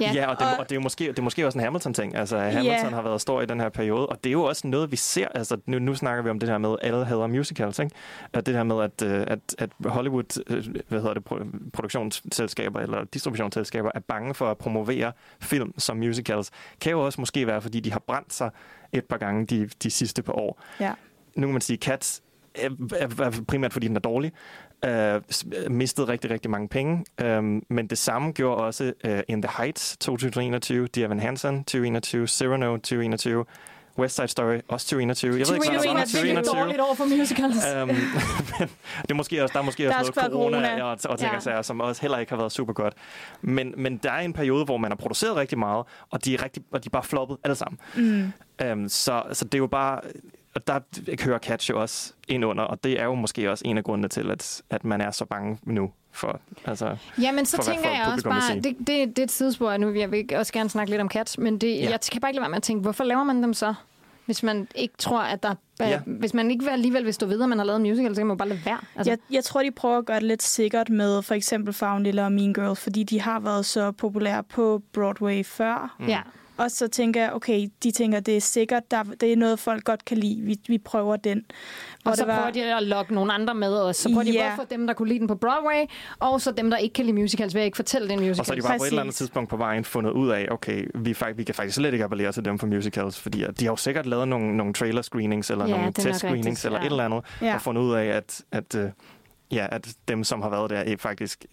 Ja. 0.00 0.12
Ja, 0.14 0.26
og 0.30 0.38
det, 0.38 0.46
Og- 0.46 0.52
og 0.58 0.64
det, 0.68 0.72
er 0.72 0.76
jo 0.76 0.80
måske, 0.82 1.04
det 1.06 1.18
er 1.18 1.22
måske 1.22 1.46
også 1.46 1.58
en 1.58 1.64
Hamilton-ting. 1.64 2.16
Altså, 2.16 2.38
Hamilton 2.38 2.64
Ja. 2.64 2.88
har 2.90 3.02
været 3.02 3.20
stor 3.20 3.42
i 3.42 3.46
den 3.46 3.60
her 3.60 3.68
periode, 3.68 4.06
og 4.06 4.24
det 4.24 4.30
er 4.30 4.32
jo 4.32 4.42
også 4.42 4.66
noget, 4.66 4.90
vi 4.90 4.96
ser. 4.96 5.28
Altså, 5.34 5.56
nu, 5.66 5.78
nu 5.78 5.94
snakker 5.94 6.22
vi 6.22 6.30
om 6.30 6.38
det 6.38 6.48
her 6.48 6.58
med, 6.58 6.76
alle 6.82 7.04
hader 7.04 7.26
musicals, 7.26 7.78
ikke? 7.78 7.92
At 8.32 8.46
det 8.46 8.54
her 8.54 8.62
med, 8.62 8.82
at, 8.82 9.02
øh, 9.02 9.24
at, 9.28 9.38
at 9.58 9.70
Hollywood, 9.84 10.42
øh, 10.46 10.66
hvad 10.88 11.00
hedder 11.00 11.14
det, 11.14 11.22
pro- 11.32 11.70
produktionsselskaber 11.72 12.80
eller 12.80 13.04
distributionsselskaber 13.04 13.90
er 13.94 14.00
bange 14.00 14.34
for 14.34 14.50
at 14.50 14.58
promovere 14.58 15.12
film 15.40 15.78
som 15.78 15.96
musicals, 15.96 16.50
kan 16.80 16.90
jo 16.92 17.00
også 17.06 17.20
måske 17.20 17.46
være, 17.46 17.62
fordi 17.62 17.80
de 17.80 17.92
har 17.92 18.02
brændt 18.06 18.32
sig 18.34 18.50
et 18.92 19.04
par 19.04 19.16
gange 19.16 19.46
de, 19.46 19.70
de 19.82 19.90
sidste 19.90 20.22
par 20.22 20.32
år. 20.32 20.60
Ja. 20.80 20.92
nu 21.36 21.46
kan 21.46 21.52
man 21.52 21.60
sige, 21.60 21.76
Cats 21.76 22.22
primært 23.48 23.72
fordi 23.72 23.88
den 23.88 23.96
er 23.96 24.00
dårlig, 24.00 24.32
øh, 24.84 25.20
s- 25.32 25.46
mistede 25.70 26.08
rigtig, 26.08 26.30
rigtig 26.30 26.50
mange 26.50 26.68
penge. 26.68 27.04
Øh, 27.20 27.42
men 27.68 27.86
det 27.90 27.98
samme 27.98 28.32
gjorde 28.32 28.64
også 28.64 28.92
øh, 29.04 29.20
In 29.28 29.42
the 29.42 29.50
Heights 29.58 29.96
2021, 29.96 30.86
Dear 30.86 31.06
Evan 31.06 31.20
Hansen 31.20 31.58
2021, 31.64 32.26
Cyrano 32.28 32.76
2021, 32.76 33.44
West 33.98 34.16
Side 34.16 34.28
Story 34.28 34.58
også 34.68 34.86
2021. 34.86 35.30
Jeg 35.30 35.46
ved 35.48 35.54
ikke, 35.54 35.68
hvad 35.70 35.78
der 35.82 35.92
var 35.92 36.00
2021. 36.04 36.60
dårligt 36.60 36.80
over 36.80 36.94
for 36.94 37.04
musicals. 37.04 37.56
Men 37.86 37.96
det 39.02 39.10
er 39.10 39.14
måske 39.14 39.42
også, 39.42 39.52
der 39.52 39.58
er 39.58 39.64
måske 39.64 39.82
Der 39.84 39.98
også 39.98 40.12
noget 40.16 40.32
corona, 40.32 40.56
corona. 40.68 40.82
og, 40.84 40.98
og 41.08 41.18
ting 41.18 41.32
Ja. 41.32 41.40
sager, 41.40 41.62
som 41.62 41.80
også 41.80 42.02
heller 42.02 42.18
ikke 42.18 42.32
har 42.32 42.36
været 42.36 42.52
super 42.52 42.72
godt. 42.72 42.94
Men, 43.42 43.74
men 43.76 43.96
der 43.96 44.10
er 44.12 44.20
en 44.20 44.32
periode, 44.32 44.64
hvor 44.64 44.76
man 44.76 44.90
har 44.90 44.96
produceret 44.96 45.36
rigtig 45.36 45.58
meget, 45.58 45.86
og 46.10 46.24
de 46.24 46.34
er, 46.34 46.44
rigtig, 46.44 46.62
og 46.72 46.84
de 46.84 46.88
er 46.88 46.90
bare 46.90 47.02
floppet 47.04 47.36
alle 47.44 47.54
sammen. 47.54 47.78
Mm. 47.96 48.32
Um, 48.72 48.88
så, 48.88 49.22
så 49.32 49.44
det 49.44 49.54
er 49.54 49.58
jo 49.58 49.66
bare... 49.66 50.00
Og 50.54 50.66
der 50.66 50.80
hører 51.24 51.38
Catch 51.38 51.70
jo 51.70 51.80
også 51.80 52.12
ind 52.28 52.44
under, 52.44 52.64
og 52.64 52.84
det 52.84 53.00
er 53.00 53.04
jo 53.04 53.14
måske 53.14 53.50
også 53.50 53.62
en 53.66 53.78
af 53.78 53.84
grundene 53.84 54.08
til, 54.08 54.30
at, 54.30 54.62
at 54.70 54.84
man 54.84 55.00
er 55.00 55.10
så 55.10 55.24
bange 55.24 55.58
nu 55.64 55.90
for... 56.12 56.40
Altså, 56.64 56.96
Ja, 57.22 57.32
men 57.32 57.46
så 57.46 57.56
for, 57.56 57.62
hvad 57.64 57.74
tænker 57.74 57.88
folk- 57.88 57.98
jeg 57.98 58.12
også 58.12 58.28
bare, 58.28 58.54
det, 58.54 58.64
det, 58.78 58.86
det 58.86 59.18
er 59.18 59.22
et 59.22 59.30
sidespor 59.32 59.76
nu, 59.76 59.94
jeg 59.94 60.10
vil 60.12 60.26
også 60.36 60.52
gerne 60.52 60.70
snakke 60.70 60.90
lidt 60.90 61.00
om 61.02 61.08
Cats, 61.10 61.38
men 61.38 61.58
det, 61.58 61.76
Ja. 61.76 61.90
jeg 61.90 61.98
kan 62.12 62.20
bare 62.20 62.30
ikke 62.30 62.36
lade 62.36 62.42
være 62.42 62.48
med 62.50 62.56
at 62.56 62.62
tænke, 62.62 62.82
hvorfor 62.82 63.04
laver 63.04 63.24
man 63.24 63.42
dem 63.42 63.54
så? 63.54 63.74
Hvis 64.26 64.42
man 64.42 64.68
ikke 64.74 64.94
tror, 64.98 65.20
at 65.20 65.42
der... 65.42 65.54
Ja. 65.80 65.88
Ja. 65.88 66.00
Hvis 66.06 66.34
man 66.34 66.50
ikke 66.50 66.70
alligevel 66.70 67.04
vil 67.04 67.14
stå 67.14 67.26
videre, 67.26 67.42
at 67.42 67.48
man 67.48 67.58
har 67.58 67.64
lavet 67.66 67.76
en 67.76 67.82
musical, 67.82 68.14
så 68.14 68.20
kan 68.20 68.26
man 68.26 68.36
bare 68.36 68.48
lade 68.48 68.60
være. 68.64 68.78
Altså, 68.96 69.10
Jeg, 69.10 69.18
jeg 69.30 69.44
tror, 69.44 69.62
de 69.62 69.70
prøver 69.70 69.98
at 69.98 70.06
gøre 70.06 70.16
det 70.20 70.26
lidt 70.26 70.42
sikkert 70.42 70.88
med 70.90 71.22
for 71.22 71.34
eksempel 71.34 71.72
Found 71.74 72.18
og 72.18 72.32
Mean 72.32 72.54
Girls, 72.54 72.80
fordi 72.80 73.02
de 73.02 73.20
har 73.20 73.40
været 73.40 73.66
så 73.66 73.92
populære 73.92 74.42
på 74.42 74.82
Broadway 74.92 75.44
før. 75.44 75.96
Mm. 76.00 76.06
ja. 76.08 76.20
Og 76.60 76.70
så 76.70 76.88
tænker 76.88 77.22
jeg, 77.22 77.32
okay, 77.32 77.68
de 77.82 77.90
tænker, 77.90 78.20
det 78.20 78.36
er 78.36 78.40
sikkert, 78.40 78.90
der, 78.90 79.02
det 79.02 79.32
er 79.32 79.36
noget, 79.36 79.58
folk 79.58 79.84
godt 79.84 80.04
kan 80.04 80.18
lide. 80.18 80.40
Vi, 80.42 80.56
vi 80.68 80.78
prøver 80.78 81.16
den. 81.16 81.42
Hvor 82.02 82.10
Og 82.10 82.16
så 82.16 82.24
var- 82.26 82.36
prøver 82.36 82.50
de 82.50 82.76
at 82.76 82.82
lokke 82.82 83.14
nogle 83.14 83.32
andre 83.32 83.54
med 83.54 83.72
også. 83.72 84.02
Så 84.02 84.08
prøver 84.08 84.22
de 84.22 84.30
Ja. 84.32 84.42
både 84.48 84.56
for 84.56 84.64
dem, 84.74 84.86
der 84.86 84.94
kunne 84.94 85.08
lide 85.08 85.18
den 85.18 85.26
på 85.28 85.34
Broadway, 85.34 85.84
og 86.18 86.40
så 86.40 86.52
dem, 86.52 86.70
der 86.70 86.76
ikke 86.76 86.92
kan 86.92 87.04
lide 87.06 87.16
musicals, 87.16 87.54
vil 87.54 87.60
jeg 87.60 87.64
ikke 87.66 87.76
fortælle 87.76 88.08
den 88.08 88.18
musical. 88.18 88.40
Og 88.40 88.46
så 88.46 88.52
er 88.52 88.56
de 88.56 88.62
bare 88.62 88.78
på 88.78 88.84
et 88.84 88.88
eller 88.88 89.00
andet 89.00 89.12
Præcis. 89.12 89.18
tidspunkt 89.18 89.50
på 89.50 89.56
vejen 89.56 89.84
fundet 89.84 90.10
ud 90.10 90.28
af, 90.28 90.48
okay, 90.50 90.86
vi, 90.94 91.14
fakt, 91.14 91.38
vi 91.38 91.44
kan 91.44 91.54
faktisk 91.54 91.74
slet 91.76 91.92
ikke 91.92 92.04
appellere 92.04 92.32
til 92.32 92.44
dem 92.44 92.58
for 92.58 92.66
musicals, 92.66 93.20
fordi 93.20 93.42
at 93.42 93.60
de 93.60 93.64
har 93.64 93.72
jo 93.72 93.76
sikkert 93.76 94.06
lavet 94.06 94.28
nogle, 94.28 94.56
nogle 94.56 94.72
trailer 94.72 95.02
screenings, 95.02 95.50
eller 95.50 95.66
Ja, 95.68 95.76
nogle 95.76 95.92
test 95.92 96.18
screenings, 96.18 96.46
rigtigt, 96.46 96.64
eller 96.64 96.78
ja. 96.78 96.86
et 96.86 96.90
eller 96.90 97.04
andet, 97.04 97.24
Ja. 97.42 97.54
og 97.54 97.60
fundet 97.62 97.82
ud 97.82 97.94
af, 97.94 98.04
at, 98.06 98.42
at, 98.52 98.74
øh, 98.74 98.90
ja, 99.52 99.66
at 99.70 99.88
dem, 100.08 100.24
som 100.24 100.42
har 100.42 100.48
været 100.48 100.70
der, 100.70 100.82
ikke 100.82 101.02
faktisk 101.02 101.44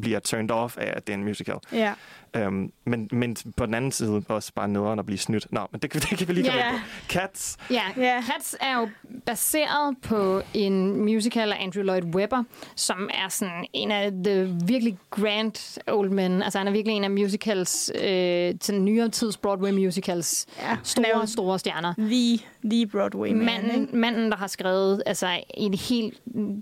bliver 0.00 0.18
turned 0.20 0.50
off 0.50 0.78
af, 0.78 0.92
at 0.96 1.06
det 1.06 1.12
er 1.12 1.16
en 1.18 1.24
musical. 1.24 1.54
Ja. 1.72 1.92
Um, 2.38 2.72
men, 2.84 3.08
men 3.12 3.36
på 3.56 3.66
den 3.66 3.74
anden 3.74 3.92
side 3.92 4.22
også 4.28 4.52
bare 4.54 4.68
nederen 4.68 4.98
at 4.98 5.06
blive 5.06 5.18
snydt. 5.18 5.46
Nå, 5.52 5.60
men 5.72 5.80
det, 5.80 5.90
kan- 5.90 6.00
det 6.10 6.18
kan 6.18 6.28
vi 6.28 6.32
lige 6.32 6.44
komme 6.44 6.60
yeah. 6.60 6.72
på. 6.74 6.78
Cats. 7.08 7.56
Ja, 7.70 7.82
Ja. 7.96 8.22
Cats 8.22 8.56
er 8.60 8.78
jo 8.80 8.88
baseret 9.26 9.96
på 10.02 10.42
en 10.54 10.96
musical 11.04 11.52
af 11.52 11.56
Andrew 11.64 11.82
Lloyd 11.84 12.02
Webber, 12.14 12.44
som 12.76 13.10
er 13.24 13.28
sådan 13.28 13.64
en 13.72 13.90
af 13.90 14.12
the 14.24 14.58
virkelig 14.66 14.98
grand 15.10 15.80
old 15.88 16.10
men. 16.10 16.42
Altså 16.42 16.58
han 16.58 16.68
er 16.68 16.72
virkelig 16.72 16.96
en 16.96 17.04
af 17.04 17.10
musicals, 17.10 17.90
øh, 17.94 18.54
til 18.60 18.80
nyere 18.80 19.08
tids 19.08 19.36
Broadway 19.36 19.70
musicals. 19.70 20.46
Han 20.56 20.76
er 20.76 20.80
Store, 20.82 21.26
store 21.26 21.58
stjerner. 21.58 21.94
the, 21.98 22.38
the 22.70 22.86
Broadway 22.86 23.32
man, 23.32 23.40
ikke? 23.64 23.66
Manden, 23.76 24.00
manden, 24.00 24.30
der 24.30 24.36
har 24.36 24.46
skrevet 24.46 25.02
altså, 25.06 25.40
en 25.54 25.74
hel 25.74 26.12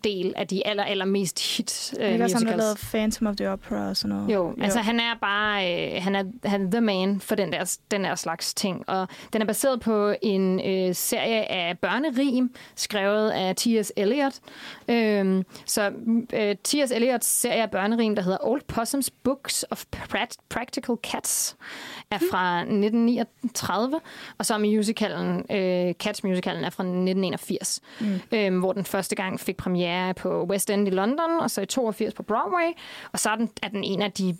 del 0.04 0.32
af 0.36 0.46
de 0.48 0.66
aller, 0.66 0.84
aller 0.84 1.04
mest 1.04 1.56
hit 1.56 1.94
uh, 1.96 2.00
Det 2.04 2.20
er 2.20 2.24
også 2.24 2.34
der 2.38 2.40
musicals. 2.44 2.56
lavede 2.58 2.76
Phantom 2.90 3.26
of 3.26 3.36
the 3.36 3.50
Opera 3.50 3.88
og 3.88 3.96
sådan 3.96 4.16
noget. 4.16 4.34
Jo, 4.34 4.54
jo, 4.58 4.62
altså 4.62 4.78
han 4.78 5.00
er 5.00 5.14
bare, 5.20 5.57
øh, 5.58 6.02
han, 6.02 6.14
er, 6.14 6.24
han 6.44 6.66
er 6.66 6.70
the 6.70 6.80
man 6.80 7.20
for 7.20 7.34
den 7.34 7.52
der, 7.52 7.76
den 7.90 8.04
der 8.04 8.14
slags 8.14 8.54
ting. 8.54 8.88
Og 8.88 9.08
den 9.32 9.42
er 9.42 9.46
baseret 9.46 9.80
på 9.80 10.14
en 10.22 10.60
øh, 10.60 10.94
serie 10.94 11.50
af 11.52 11.78
børnerim, 11.78 12.54
skrevet 12.74 13.30
af 13.30 13.56
T.S. 13.56 13.92
Eliot. 13.96 14.34
Øhm, 14.88 15.44
så 15.66 15.92
øh, 16.32 16.56
T.S. 16.64 16.90
Eliots 16.90 17.26
serie 17.26 17.62
af 17.62 17.70
børnerim, 17.70 18.16
der 18.16 18.22
hedder 18.22 18.38
Old 18.40 18.62
Possums 18.68 19.10
Books 19.10 19.64
of 19.70 19.84
Pra- 19.96 20.36
Practical 20.48 20.96
Cats, 21.02 21.56
er 22.10 22.18
fra 22.30 22.58
1939. 22.58 24.00
Og 24.38 24.46
så 24.46 24.54
er 24.54 24.58
musicalen, 24.58 25.44
øh, 25.50 25.94
Cats 25.94 26.24
musicalen 26.24 26.64
er 26.64 26.70
fra 26.70 26.82
1981, 26.82 27.80
mm. 28.00 28.20
øhm, 28.32 28.58
hvor 28.58 28.72
den 28.72 28.84
første 28.84 29.16
gang 29.16 29.40
fik 29.40 29.56
premiere 29.56 30.14
på 30.14 30.44
West 30.44 30.70
End 30.70 30.88
i 30.88 30.90
London, 30.90 31.40
og 31.40 31.50
så 31.50 31.60
i 31.60 31.66
82 31.66 32.14
på 32.14 32.22
Broadway. 32.22 32.72
Og 33.12 33.18
så 33.18 33.30
er 33.30 33.36
den, 33.36 33.50
er 33.62 33.68
den 33.68 33.84
en 33.84 34.02
af 34.02 34.12
de 34.12 34.36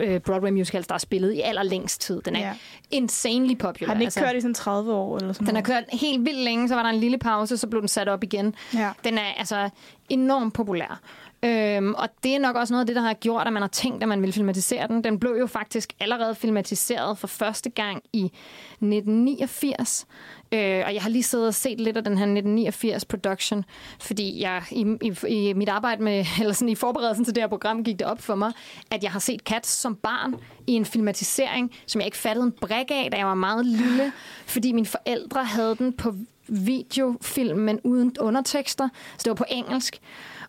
øh, 0.00 0.20
Broadway 0.20 0.50
musicals, 0.60 0.86
der 0.86 0.94
er 0.94 0.98
spillet 0.98 1.32
i 1.32 1.40
allerlængst 1.40 2.00
tid. 2.00 2.22
Den 2.22 2.36
er 2.36 2.40
Ja. 2.40 2.52
insanely 2.90 3.58
popular. 3.58 3.86
Har 3.86 3.94
den 3.94 4.02
ikke 4.02 4.20
kørt 4.20 4.36
i 4.36 4.40
sådan 4.40 4.54
30 4.54 4.92
år 4.94 5.16
eller 5.18 5.32
sådan 5.32 5.46
Den 5.46 5.54
har 5.54 5.62
kørt 5.62 5.84
helt 5.92 6.24
vildt 6.24 6.38
længe, 6.40 6.68
så 6.68 6.74
var 6.74 6.82
der 6.82 6.90
en 6.90 7.00
lille 7.00 7.18
pause, 7.18 7.56
så 7.58 7.66
blev 7.66 7.82
den 7.82 7.88
sat 7.88 8.08
op 8.08 8.24
igen. 8.24 8.54
Ja. 8.74 8.90
Den 9.04 9.18
er 9.18 9.32
altså 9.36 9.68
enormt 10.08 10.54
populær. 10.54 11.00
Øhm, 11.44 11.94
og 11.94 12.08
det 12.24 12.34
er 12.34 12.38
nok 12.38 12.56
også 12.56 12.74
noget 12.74 12.82
af 12.82 12.86
det, 12.86 12.96
der 12.96 13.02
har 13.02 13.14
gjort, 13.14 13.46
at 13.46 13.52
man 13.52 13.62
har 13.62 13.68
tænkt, 13.68 14.02
at 14.02 14.08
man 14.08 14.22
vil 14.22 14.32
filmatisere 14.32 14.88
den. 14.88 15.04
Den 15.04 15.18
blev 15.18 15.36
jo 15.38 15.46
faktisk 15.46 15.92
allerede 16.00 16.34
filmatiseret 16.34 17.18
for 17.18 17.26
første 17.26 17.70
gang 17.70 18.02
i 18.12 18.24
1989. 18.24 20.06
Øh, 20.52 20.82
og 20.86 20.94
jeg 20.94 21.02
har 21.02 21.08
lige 21.08 21.22
siddet 21.22 21.46
og 21.46 21.54
set 21.54 21.80
lidt 21.80 21.96
af 21.96 22.04
den 22.04 22.18
her 22.18 22.24
1989 22.24 23.04
production, 23.04 23.64
fordi 24.00 24.42
jeg 24.42 24.62
i, 24.70 24.86
i, 25.02 25.28
i 25.28 25.52
mit 25.52 25.68
arbejde 25.68 26.02
med, 26.02 26.24
eller 26.40 26.52
sådan 26.52 26.68
i 26.68 26.74
forberedelsen 26.74 27.24
til 27.24 27.34
det 27.34 27.42
her 27.42 27.48
program, 27.48 27.84
gik 27.84 27.98
det 27.98 28.06
op 28.06 28.20
for 28.20 28.34
mig, 28.34 28.52
at 28.90 29.02
jeg 29.02 29.10
har 29.10 29.20
set 29.20 29.40
Cats 29.40 29.68
som 29.68 29.94
barn 29.96 30.34
i 30.66 30.72
en 30.72 30.84
filmatisering, 30.84 31.70
som 31.86 32.00
jeg 32.00 32.06
ikke 32.06 32.16
fattede 32.16 32.46
en 32.46 32.52
brik 32.52 32.90
af, 32.90 33.08
da 33.12 33.16
jeg 33.16 33.26
var 33.26 33.34
meget 33.34 33.66
lille, 33.66 34.12
fordi 34.46 34.72
mine 34.72 34.86
forældre 34.86 35.44
havde 35.44 35.76
den 35.76 35.92
på 35.92 36.14
videofilm, 36.48 37.58
men 37.58 37.80
uden 37.84 38.16
undertekster, 38.20 38.88
så 39.16 39.22
det 39.24 39.30
var 39.30 39.34
på 39.34 39.44
engelsk. 39.48 40.00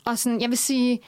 Og 0.06 0.18
sådan, 0.18 0.42
jeg 0.42 0.50
vil 0.50 0.58
sige, 0.58 1.00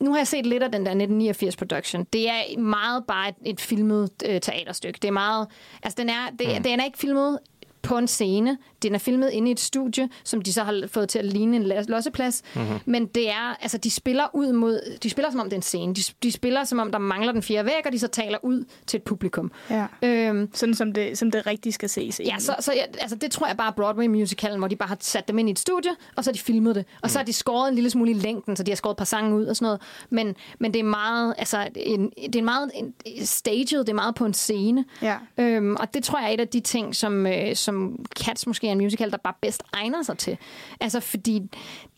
nu 0.00 0.10
har 0.10 0.18
jeg 0.18 0.26
set 0.26 0.46
lidt 0.46 0.62
af 0.62 0.72
den 0.72 0.80
der 0.80 0.90
1989 0.90 1.56
production. 1.56 2.04
Det 2.12 2.28
er 2.28 2.58
meget 2.58 3.04
bare 3.08 3.28
et, 3.28 3.34
et 3.44 3.60
filmet 3.60 4.10
øh, 4.26 4.40
teaterstykke. 4.40 4.98
Det 5.02 5.08
er 5.08 5.12
meget, 5.12 5.48
altså 5.82 5.96
den 5.98 6.08
er, 6.08 6.30
det, 6.38 6.48
mm. 6.56 6.62
den 6.62 6.80
er 6.80 6.84
ikke 6.84 6.98
filmet 6.98 7.38
på 7.84 7.98
en 7.98 8.08
scene. 8.08 8.58
Den 8.82 8.94
er 8.94 8.98
filmet 8.98 9.30
inde 9.30 9.48
i 9.48 9.52
et 9.52 9.60
studie, 9.60 10.08
som 10.24 10.42
de 10.42 10.52
så 10.52 10.62
har 10.62 10.84
fået 10.86 11.08
til 11.08 11.18
at 11.18 11.24
ligne 11.24 11.56
en 11.56 11.62
la- 11.72 11.84
losseplads. 11.88 12.42
Mm-hmm. 12.54 12.78
Men 12.84 13.06
det 13.06 13.30
er, 13.30 13.56
altså 13.60 13.78
de 13.78 13.90
spiller 13.90 14.26
ud 14.32 14.52
mod, 14.52 14.98
de 15.02 15.10
spiller 15.10 15.30
som 15.30 15.40
om 15.40 15.46
det 15.46 15.52
er 15.52 15.58
en 15.58 15.62
scene. 15.62 15.94
De, 15.94 16.02
de 16.22 16.32
spiller 16.32 16.64
som 16.64 16.78
om 16.78 16.92
der 16.92 16.98
mangler 16.98 17.32
den 17.32 17.42
fjerde 17.42 17.66
væg, 17.66 17.86
og 17.86 17.92
de 17.92 17.98
så 17.98 18.08
taler 18.08 18.38
ud 18.42 18.64
til 18.86 18.96
et 18.98 19.02
publikum. 19.02 19.52
Ja. 19.70 19.86
Øhm, 20.02 20.48
Sådan 20.54 20.74
som 20.74 20.92
det, 20.92 21.18
som 21.18 21.30
det 21.30 21.46
rigtig 21.46 21.74
skal 21.74 21.88
ses. 21.88 22.20
Ja, 22.26 22.38
så, 22.38 22.54
så 22.60 22.72
jeg, 22.72 22.86
altså, 23.00 23.16
det 23.16 23.30
tror 23.30 23.46
jeg 23.46 23.56
bare 23.56 23.68
er 23.68 23.72
Broadway-musicalen, 23.72 24.58
hvor 24.58 24.68
de 24.68 24.76
bare 24.76 24.88
har 24.88 24.96
sat 25.00 25.28
dem 25.28 25.38
ind 25.38 25.48
i 25.48 25.52
et 25.52 25.58
studie, 25.58 25.90
og 26.16 26.24
så 26.24 26.30
har 26.30 26.32
de 26.32 26.38
filmet 26.40 26.74
det. 26.74 26.84
Og 27.02 27.10
så 27.10 27.18
har 27.18 27.24
de 27.24 27.32
skåret 27.32 27.68
en 27.68 27.74
lille 27.74 27.90
smule 27.90 28.10
i 28.10 28.14
længden, 28.14 28.56
så 28.56 28.62
de 28.62 28.70
har 28.70 28.76
skåret 28.76 28.94
et 28.94 28.98
par 28.98 29.04
sange 29.04 29.36
ud 29.36 29.46
og 29.46 29.56
sådan 29.56 29.66
noget. 29.66 29.80
Men, 30.10 30.34
men 30.60 30.72
det 30.74 30.80
er 30.80 30.84
meget, 30.84 31.34
altså, 31.38 31.68
en, 31.76 32.10
det 32.26 32.36
er 32.36 32.42
meget 32.42 32.70
en, 32.74 32.94
staged, 33.26 33.78
det 33.78 33.88
er 33.88 33.94
meget 33.94 34.14
på 34.14 34.24
en 34.26 34.34
scene. 34.34 34.84
Ja. 35.02 35.16
Øhm, 35.38 35.76
og 35.76 35.94
det 35.94 36.04
tror 36.04 36.18
jeg 36.18 36.28
er 36.28 36.34
et 36.34 36.40
af 36.40 36.48
de 36.48 36.60
ting, 36.60 36.96
som, 36.96 37.26
øh, 37.26 37.56
som 37.56 37.73
Cats 38.24 38.46
måske 38.46 38.68
er 38.68 38.72
en 38.72 38.78
musical, 38.78 39.10
der 39.10 39.16
bare 39.16 39.34
bedst 39.40 39.62
egner 39.72 40.02
sig 40.02 40.18
til. 40.18 40.38
Altså, 40.80 41.00
fordi 41.00 41.42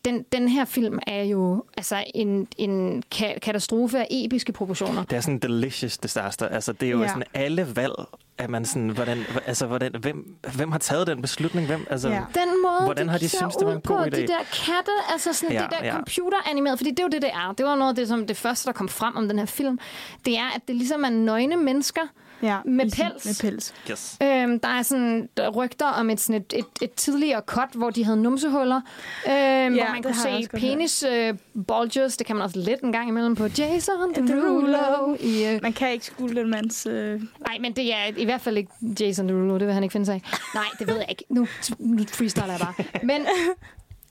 den, 0.05 0.23
den 0.31 0.47
her 0.47 0.65
film 0.65 0.99
er 1.07 1.23
jo 1.23 1.63
altså, 1.77 2.03
en, 2.15 2.47
en 2.57 3.03
ka- 3.15 3.39
katastrofe 3.39 3.99
af 3.99 4.07
episke 4.11 4.51
proportioner. 4.51 5.03
Det 5.03 5.15
er 5.17 5.21
sådan 5.21 5.39
delicious 5.39 5.97
disaster. 5.97 6.47
Altså, 6.47 6.73
det 6.73 6.87
er 6.87 6.91
jo 6.91 7.01
Ja. 7.01 7.07
sådan 7.07 7.23
alle 7.33 7.75
valg, 7.75 7.93
at 8.37 8.49
man 8.49 8.65
sådan, 8.65 8.89
hvordan, 8.89 9.23
altså, 9.45 9.65
hvordan, 9.67 9.91
hvem, 9.99 10.35
hvem 10.55 10.71
har 10.71 10.79
taget 10.79 11.07
den 11.07 11.21
beslutning? 11.21 11.67
Hvem, 11.67 11.87
altså, 11.89 12.09
Ja. 12.09 12.21
den 12.33 12.49
måde, 12.63 12.81
Hvordan 12.83 13.09
har 13.09 13.17
de 13.17 13.29
ser 13.29 13.37
syntes, 13.37 13.55
det 13.55 13.67
var 13.67 13.73
en 13.73 13.81
god 13.81 13.97
på, 13.97 14.03
idé? 14.03 14.09
De 14.21 14.27
der 14.27 14.37
katte, 14.53 14.91
altså 15.11 15.33
sådan 15.33 15.55
Ja, 15.55 15.61
det 15.61 15.71
der 15.79 15.85
ja. 15.85 15.93
computeranimeret, 15.95 16.79
fordi 16.79 16.89
det 16.89 16.99
er 16.99 17.03
jo 17.03 17.09
det, 17.09 17.21
det 17.21 17.29
er. 17.33 17.53
Det 17.57 17.65
var 17.65 17.75
noget 17.75 17.89
af 17.89 17.95
det, 17.95 18.07
som 18.07 18.27
det 18.27 18.37
første, 18.37 18.65
der 18.67 18.71
kom 18.73 18.89
frem 18.89 19.15
om 19.15 19.27
den 19.27 19.39
her 19.39 19.45
film. 19.45 19.79
Det 20.25 20.37
er, 20.37 20.55
at 20.55 20.61
det 20.67 20.75
ligesom 20.75 21.03
er 21.03 21.09
nøgne 21.09 21.55
mennesker 21.57 22.01
ja, 22.43 22.57
med 22.65 22.89
sådan- 22.89 23.11
pels. 23.11 23.25
Med 23.43 23.51
pels. 23.51 23.73
Yes. 23.91 24.17
Øhm, 24.23 24.59
der 24.59 24.67
er 24.69 24.81
sådan 24.81 25.29
der 25.37 25.43
er 25.43 25.49
rygter 25.49 25.85
om 25.85 26.09
et, 26.09 26.19
sådan 26.19 26.41
et, 26.41 26.53
et, 26.57 26.65
et 26.81 26.93
tidligere 26.93 27.41
cut, 27.45 27.69
hvor 27.73 27.89
de 27.89 28.03
havde 28.05 28.21
numsehuller, 28.21 28.81
øhm, 29.27 29.33
ja, 29.35 29.69
hvor 29.69 29.93
man 29.93 30.03
kunne 30.03 30.15
se 30.15 30.47
penis 30.53 31.03
øh, 31.03 31.33
bulges. 31.67 32.17
Det 32.17 32.27
kan 32.27 32.35
man 32.35 32.43
også 32.45 32.59
lidt 32.59 32.81
en 32.81 32.91
gang 32.91 33.09
imellem 33.09 33.35
på 33.35 33.47
Jason 33.57 34.13
Derulo. 34.27 35.15
I, 35.19 35.45
øh, 35.45 35.59
Man 35.61 35.73
kan 35.73 35.91
ikke 35.91 36.05
skule 36.05 36.41
en 36.41 36.49
mands... 36.49 36.85
Øh... 36.85 37.21
Nej, 37.47 37.57
men 37.59 37.73
det 37.73 37.93
er 37.93 37.97
i 38.17 38.25
hvert 38.25 38.41
fald 38.41 38.57
ikke 38.57 38.71
Jason 38.99 39.29
Derulo. 39.29 39.57
Det 39.57 39.65
vil 39.67 39.73
han 39.73 39.83
ikke 39.83 39.93
finde 39.93 40.05
sig 40.05 40.15
af. 40.15 40.21
Nej, 40.53 40.63
det 40.79 40.87
ved 40.87 40.95
jeg 40.95 41.05
ikke. 41.09 41.23
Nu, 41.29 41.47
nu 41.79 42.03
freestyler 42.11 42.47
jeg 42.47 42.59
bare. 42.59 42.73
Men, 43.03 43.21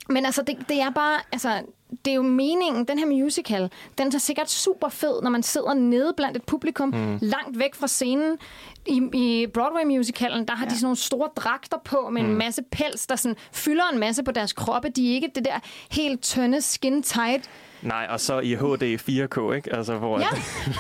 men 0.08 0.26
altså, 0.26 0.42
det, 0.42 0.56
det 0.68 0.80
er 0.80 0.90
bare... 0.90 1.20
Altså, 1.32 1.62
det 2.04 2.10
er 2.10 2.14
jo 2.14 2.22
meningen, 2.22 2.84
den 2.84 2.98
her 2.98 3.06
musical, 3.06 3.70
den 3.98 4.06
er 4.06 4.18
sikkert 4.18 4.50
super 4.50 4.88
fed, 4.88 5.22
når 5.22 5.30
man 5.30 5.42
sidder 5.42 5.74
nede 5.74 6.14
blandt 6.16 6.36
et 6.36 6.44
publikum, 6.44 6.88
mm. 6.88 7.18
langt 7.22 7.58
væk 7.58 7.74
fra 7.74 7.86
scenen. 7.86 8.38
I, 8.86 9.02
i 9.14 9.46
Broadway-musicalen, 9.54 10.48
der 10.48 10.54
har 10.54 10.64
ja. 10.64 10.70
de 10.70 10.74
sådan 10.74 10.84
nogle 10.84 10.96
store 10.96 11.28
dragter 11.36 11.76
på 11.84 12.08
med 12.12 12.22
mm. 12.22 12.30
en 12.30 12.36
masse 12.36 12.62
pels, 12.62 13.06
der 13.06 13.16
sådan 13.16 13.36
fylder 13.52 13.84
en 13.92 13.98
masse 13.98 14.22
på 14.22 14.32
deres 14.32 14.52
kroppe. 14.52 14.88
De 14.88 15.10
er 15.10 15.14
ikke 15.14 15.30
det 15.34 15.44
der 15.44 15.58
helt 15.90 16.22
tynde, 16.22 16.60
skin 16.60 17.02
tight. 17.02 17.50
Nej, 17.86 18.06
og 18.10 18.20
så 18.20 18.38
i 18.40 18.54
HD 18.54 18.82
4K, 18.82 19.52
ikke? 19.54 19.74
Altså, 19.76 19.96
hvor 19.98 20.18
Ja. 20.18 20.26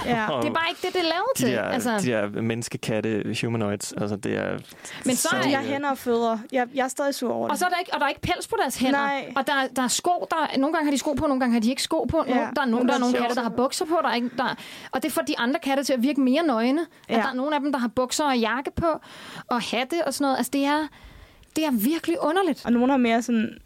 Ja. 0.06 0.12
Det 0.12 0.48
er 0.48 0.52
bare 0.54 0.68
ikke 0.68 0.80
det, 0.82 0.92
det 0.92 0.96
er 1.00 1.02
lavet 1.02 1.26
de 1.36 1.42
til. 1.42 1.52
der, 1.52 1.62
altså. 1.62 1.98
de 1.98 2.06
der 2.06 2.42
menneskekatte 2.42 3.36
humanoids, 3.42 3.92
altså 3.92 4.16
det 4.16 4.36
er... 4.36 4.58
Men 5.04 5.16
så 5.16 5.28
er 5.36 5.42
De 5.42 5.48
Ja. 5.48 5.56
har 5.56 5.64
hænder 5.64 5.90
og 5.90 5.98
fødder. 5.98 6.38
Jeg, 6.52 6.66
jeg 6.74 6.84
er 6.84 6.88
stadig 6.88 7.14
sur 7.14 7.32
over 7.32 7.46
det. 7.46 7.52
Og 7.52 7.58
så 7.58 7.64
er 7.64 7.68
der 7.68 7.76
ikke, 7.78 7.94
og 7.94 8.00
der 8.00 8.04
er 8.06 8.08
ikke 8.10 8.20
pels 8.20 8.48
på 8.48 8.56
deres 8.62 8.76
hænder. 8.76 8.98
Nej. 8.98 9.32
Og 9.36 9.46
der, 9.46 9.52
der 9.76 9.82
er 9.82 9.88
sko, 9.88 10.26
der, 10.30 10.58
nogle 10.58 10.72
gange 10.74 10.84
har 10.86 10.90
de 10.92 10.98
sko 10.98 11.12
på, 11.12 11.26
nogle 11.26 11.40
gange 11.40 11.52
har 11.52 11.60
de 11.60 11.70
ikke 11.70 11.82
sko 11.82 12.04
på. 12.04 12.24
Ja. 12.28 12.36
Ja. 12.36 12.48
Der 12.56 12.62
er, 12.62 12.66
nogen, 12.66 12.86
der 12.88 12.94
er 12.94 12.96
er 12.96 13.00
nogle 13.00 13.18
katte, 13.18 13.34
der 13.34 13.42
har 13.42 13.48
bukser 13.56 13.84
på. 13.84 13.98
Der 14.02 14.08
er 14.08 14.14
ikke, 14.14 14.30
der, 14.38 14.54
og 14.92 15.02
det 15.02 15.12
får 15.12 15.22
de 15.22 15.38
andre 15.38 15.60
katte 15.60 15.84
til 15.84 15.92
at 15.92 16.02
virke 16.02 16.20
mere 16.20 16.42
nøgne. 16.42 16.80
Ja. 17.08 17.14
Ja. 17.14 17.18
At 17.18 17.24
der 17.24 17.30
er 17.30 17.34
nogle 17.34 17.54
af 17.54 17.60
dem, 17.60 17.72
der 17.72 17.78
har 17.78 17.88
bukser 17.88 18.24
og 18.24 18.38
jakke 18.38 18.70
på, 18.76 18.86
og 19.48 19.62
hatte 19.62 19.94
og 20.06 20.14
sådan 20.14 20.24
noget. 20.24 20.36
Altså, 20.36 20.50
det 20.52 20.64
er, 20.64 20.86
det 21.56 21.64
er 21.64 21.70
virkelig 21.72 22.16
underligt. 22.22 22.66
Og 22.66 22.72
nogle 22.72 22.90
har 22.92 22.98
mere 22.98 23.22
sådan 23.22 23.58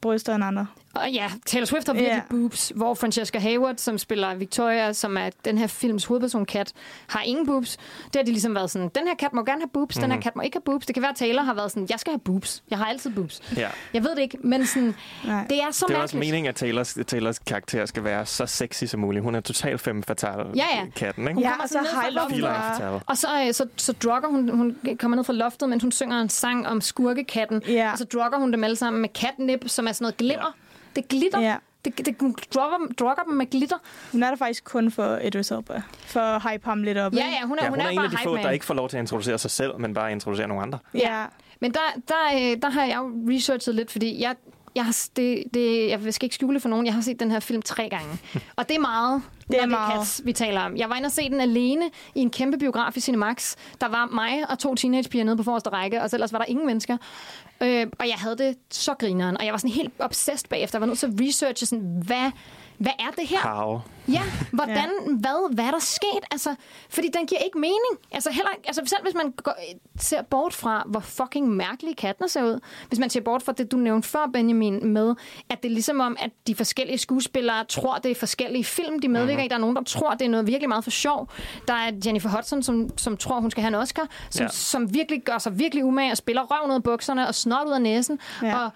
bryster 0.00 0.34
end 0.34 0.44
andre. 0.44 0.66
Og 0.98 1.10
ja, 1.10 1.30
Taylor 1.46 1.64
Swift 1.66 1.86
har 1.86 1.94
virkelig 1.94 2.12
yeah. 2.12 2.28
boobs, 2.30 2.72
hvor 2.74 2.94
Francesca 2.94 3.38
Hayward, 3.38 3.74
som 3.76 3.98
spiller 3.98 4.34
Victoria, 4.34 4.92
som 4.92 5.16
er 5.16 5.30
den 5.44 5.58
her 5.58 5.66
films 5.66 6.04
hovedperson 6.04 6.46
kat, 6.46 6.72
har 7.06 7.22
ingen 7.22 7.46
boobs. 7.46 7.76
Det 8.04 8.16
har 8.16 8.22
de 8.22 8.30
ligesom 8.30 8.54
været 8.54 8.70
sådan, 8.70 8.88
den 8.94 9.06
her 9.06 9.14
kat 9.14 9.32
må 9.32 9.44
gerne 9.44 9.60
have 9.60 9.68
boobs, 9.72 9.96
mm. 9.96 10.02
den 10.02 10.12
her 10.12 10.20
kat 10.20 10.36
må 10.36 10.42
ikke 10.42 10.54
have 10.56 10.62
boobs. 10.62 10.86
Det 10.86 10.94
kan 10.94 11.02
være, 11.02 11.10
at 11.10 11.16
Taylor 11.16 11.42
har 11.42 11.54
været 11.54 11.70
sådan, 11.70 11.86
jeg 11.90 12.00
skal 12.00 12.10
have 12.10 12.20
boobs. 12.20 12.62
Jeg 12.70 12.78
har 12.78 12.84
altid 12.84 13.10
boobs. 13.10 13.40
Ja. 13.56 13.68
Jeg 13.94 14.04
ved 14.04 14.10
det 14.10 14.22
ikke, 14.22 14.38
men 14.40 14.66
sådan, 14.66 14.94
Nej. 15.26 15.46
det 15.50 15.62
er 15.62 15.70
så 15.70 15.84
Det 15.88 15.96
er 15.96 16.00
også 16.00 16.16
meningen, 16.16 16.48
at 16.48 16.54
Taylors, 16.54 16.98
Taylors 17.06 17.38
karakter 17.38 17.86
skal 17.86 18.04
være 18.04 18.26
så 18.26 18.46
sexy 18.46 18.84
som 18.84 19.00
muligt. 19.00 19.22
Hun 19.22 19.34
er 19.34 19.40
totalt 19.40 19.80
femme 19.80 20.02
fatale 20.02 20.44
Ja, 20.56 20.64
ja. 20.74 20.86
katten, 20.96 21.22
ikke? 21.22 21.34
Hun 21.34 21.42
Ja, 21.42 21.50
kommer 21.50 21.62
og 21.62 21.68
så 21.68 21.72
sådan 21.72 21.84
ned 21.84 21.90
fra 21.90 22.28
high 22.28 22.90
love. 22.90 23.00
Og 23.06 23.16
så, 23.16 23.28
øh, 23.46 23.54
så, 23.54 23.66
så 23.76 23.92
drugger 23.92 24.28
hun, 24.28 24.48
hun 24.48 24.76
kommer 24.98 25.16
ned 25.16 25.24
fra 25.24 25.32
loftet, 25.32 25.68
mens 25.68 25.82
hun 25.82 25.92
synger 25.92 26.20
en 26.20 26.28
sang 26.28 26.66
om 26.66 26.80
skurkekatten. 26.80 27.62
Ja. 27.68 27.92
Og 27.92 27.98
så 27.98 28.04
drugger 28.04 28.38
hun 28.38 28.52
dem 28.52 28.64
alle 28.64 28.76
sammen 28.76 29.00
med 29.00 29.08
catnip, 29.08 29.64
som 29.66 29.86
er 29.88 29.92
sådan 29.92 30.04
noget 30.04 30.16
glimmer. 30.16 30.54
Det 30.96 31.04
er 31.04 31.08
glitter. 31.08 31.40
Ja. 31.40 31.56
Det, 31.84 32.06
det, 32.06 32.16
hun 32.20 32.34
drugger, 32.54 32.78
drugger 32.98 33.22
dem 33.22 33.34
med 33.34 33.50
glitter. 33.50 33.76
Hun 34.12 34.22
er 34.22 34.28
der 34.28 34.36
faktisk 34.36 34.64
kun 34.64 34.90
for 34.90 35.16
Idris 35.16 35.50
Elba. 35.50 35.82
For 36.06 36.20
at 36.20 36.42
hype 36.52 36.64
ham 36.64 36.82
lidt 36.82 36.98
op. 36.98 37.12
Ja, 37.14 37.18
ja, 37.40 37.46
hun 37.46 37.58
er, 37.58 37.64
Ja, 37.64 37.68
hun 37.70 37.78
hun 37.78 37.86
er 37.86 37.90
en 37.90 37.96
bare 37.96 38.04
af 38.04 38.10
de 38.10 38.16
få, 38.16 38.30
hype 38.30 38.36
der 38.38 38.44
man. 38.44 38.52
ikke 38.54 38.64
får 38.64 38.74
lov 38.74 38.88
til 38.88 38.96
at 38.96 39.00
introducere 39.00 39.38
sig 39.38 39.50
selv, 39.50 39.78
men 39.80 39.94
bare 39.94 40.12
introducere 40.12 40.48
nogle 40.48 40.62
andre. 40.62 40.78
Ja. 40.94 41.24
Men 41.60 41.72
der, 41.72 41.80
der, 42.08 42.14
øh, 42.52 42.62
der 42.62 42.70
har 42.70 42.84
jeg 42.84 42.96
jo 42.96 43.12
researchet 43.30 43.74
lidt, 43.74 43.90
fordi 43.90 44.22
jeg, 44.22 44.36
jeg, 44.78 44.84
har, 44.84 44.96
det, 45.16 45.44
det, 45.54 45.90
jeg 45.90 46.14
skal 46.14 46.26
ikke 46.26 46.34
skjule 46.34 46.60
for 46.60 46.68
nogen, 46.68 46.86
jeg 46.86 46.94
har 46.94 47.00
set 47.00 47.20
den 47.20 47.30
her 47.30 47.40
film 47.40 47.62
tre 47.62 47.88
gange. 47.88 48.18
Og 48.56 48.68
det 48.68 48.76
er 48.76 48.80
meget, 48.80 49.22
Det 49.48 49.56
er 49.56 49.66
når 49.66 49.70
meget. 49.70 49.88
det 49.88 49.94
er 49.94 49.98
Cats, 49.98 50.20
vi 50.24 50.32
taler 50.32 50.60
om. 50.60 50.76
Jeg 50.76 50.88
var 50.90 50.96
inde 50.96 51.06
og 51.06 51.12
se 51.12 51.28
den 51.30 51.40
alene 51.40 51.84
i 52.14 52.20
en 52.20 52.30
kæmpe 52.30 52.58
biograf 52.58 52.96
i 52.96 53.00
Cinemax. 53.00 53.56
Der 53.80 53.88
var 53.88 54.06
mig 54.06 54.50
og 54.50 54.58
to 54.58 54.74
teenagepiger 54.74 55.24
nede 55.24 55.36
på 55.36 55.42
forreste 55.42 55.70
række, 55.70 56.02
og 56.02 56.10
ellers 56.12 56.32
var 56.32 56.38
der 56.38 56.46
ingen 56.46 56.66
mennesker. 56.66 56.96
Øh, 57.60 57.86
og 57.98 58.08
jeg 58.08 58.14
havde 58.16 58.36
det 58.38 58.56
så 58.70 58.94
grineren, 58.94 59.36
og 59.38 59.44
jeg 59.44 59.52
var 59.52 59.58
sådan 59.58 59.74
helt 59.74 59.92
obsessed 59.98 60.48
bagefter. 60.48 60.78
Jeg 60.78 60.80
var 60.80 60.86
nødt 60.86 60.98
til 60.98 61.06
at 61.06 61.12
researche, 61.20 61.66
sådan, 61.66 62.02
hvad, 62.06 62.30
hvad 62.78 62.92
er 62.98 63.10
det 63.16 63.28
her? 63.28 63.38
How? 63.38 63.80
Ja, 64.08 64.22
hvordan, 64.52 64.76
ja. 64.76 65.12
Hvad, 65.16 65.54
hvad 65.54 65.64
er 65.64 65.70
der 65.70 65.78
sket? 65.78 66.24
Altså, 66.30 66.54
fordi 66.90 67.08
den 67.18 67.26
giver 67.26 67.40
ikke 67.40 67.58
mening. 67.58 67.94
Altså, 68.12 68.30
heller, 68.30 68.50
altså 68.66 68.82
selv 68.86 69.02
hvis 69.02 69.14
man 69.14 69.30
går, 69.30 69.54
ser 69.98 70.22
bort 70.22 70.54
fra, 70.54 70.82
hvor 70.86 71.00
fucking 71.00 71.48
mærkelige 71.48 71.94
kattene 71.94 72.28
ser 72.28 72.42
ud. 72.42 72.60
Hvis 72.88 72.98
man 72.98 73.10
ser 73.10 73.20
bort 73.20 73.42
fra 73.42 73.52
det, 73.52 73.72
du 73.72 73.76
nævnte 73.76 74.08
før, 74.08 74.26
Benjamin, 74.32 74.86
med, 74.86 75.14
at 75.50 75.62
det 75.62 75.68
er 75.68 75.72
ligesom 75.72 76.00
om, 76.00 76.16
at 76.20 76.30
de 76.46 76.54
forskellige 76.54 76.98
skuespillere 76.98 77.64
tror, 77.64 77.94
det 77.96 78.10
er 78.10 78.14
forskellige 78.14 78.64
film, 78.64 79.00
de 79.00 79.08
medvirker 79.08 79.32
mm-hmm. 79.32 79.44
i. 79.44 79.48
Der 79.48 79.54
er 79.54 79.60
nogen, 79.60 79.76
der 79.76 79.82
tror, 79.82 80.10
det 80.10 80.24
er 80.24 80.28
noget 80.28 80.46
virkelig 80.46 80.68
meget 80.68 80.84
for 80.84 80.90
sjov. 80.90 81.28
Der 81.68 81.74
er 81.74 81.92
Jennifer 82.06 82.28
Hudson, 82.28 82.62
som, 82.62 82.98
som 82.98 83.16
tror, 83.16 83.40
hun 83.40 83.50
skal 83.50 83.62
have 83.62 83.68
en 83.68 83.74
Oscar, 83.74 84.08
som, 84.30 84.42
Ja. 84.44 84.48
som 84.48 84.94
virkelig 84.94 85.22
gør 85.22 85.38
sig 85.38 85.58
virkelig 85.58 85.84
umage 85.84 86.10
og 86.10 86.16
spiller 86.16 86.42
røven 86.42 86.70
ud 86.70 86.76
af 86.76 86.82
bukserne 86.82 87.28
og 87.28 87.34
snot 87.34 87.66
ud 87.66 87.72
af 87.72 87.82
næsen. 87.82 88.18
Ja. 88.42 88.58
Og 88.64 88.70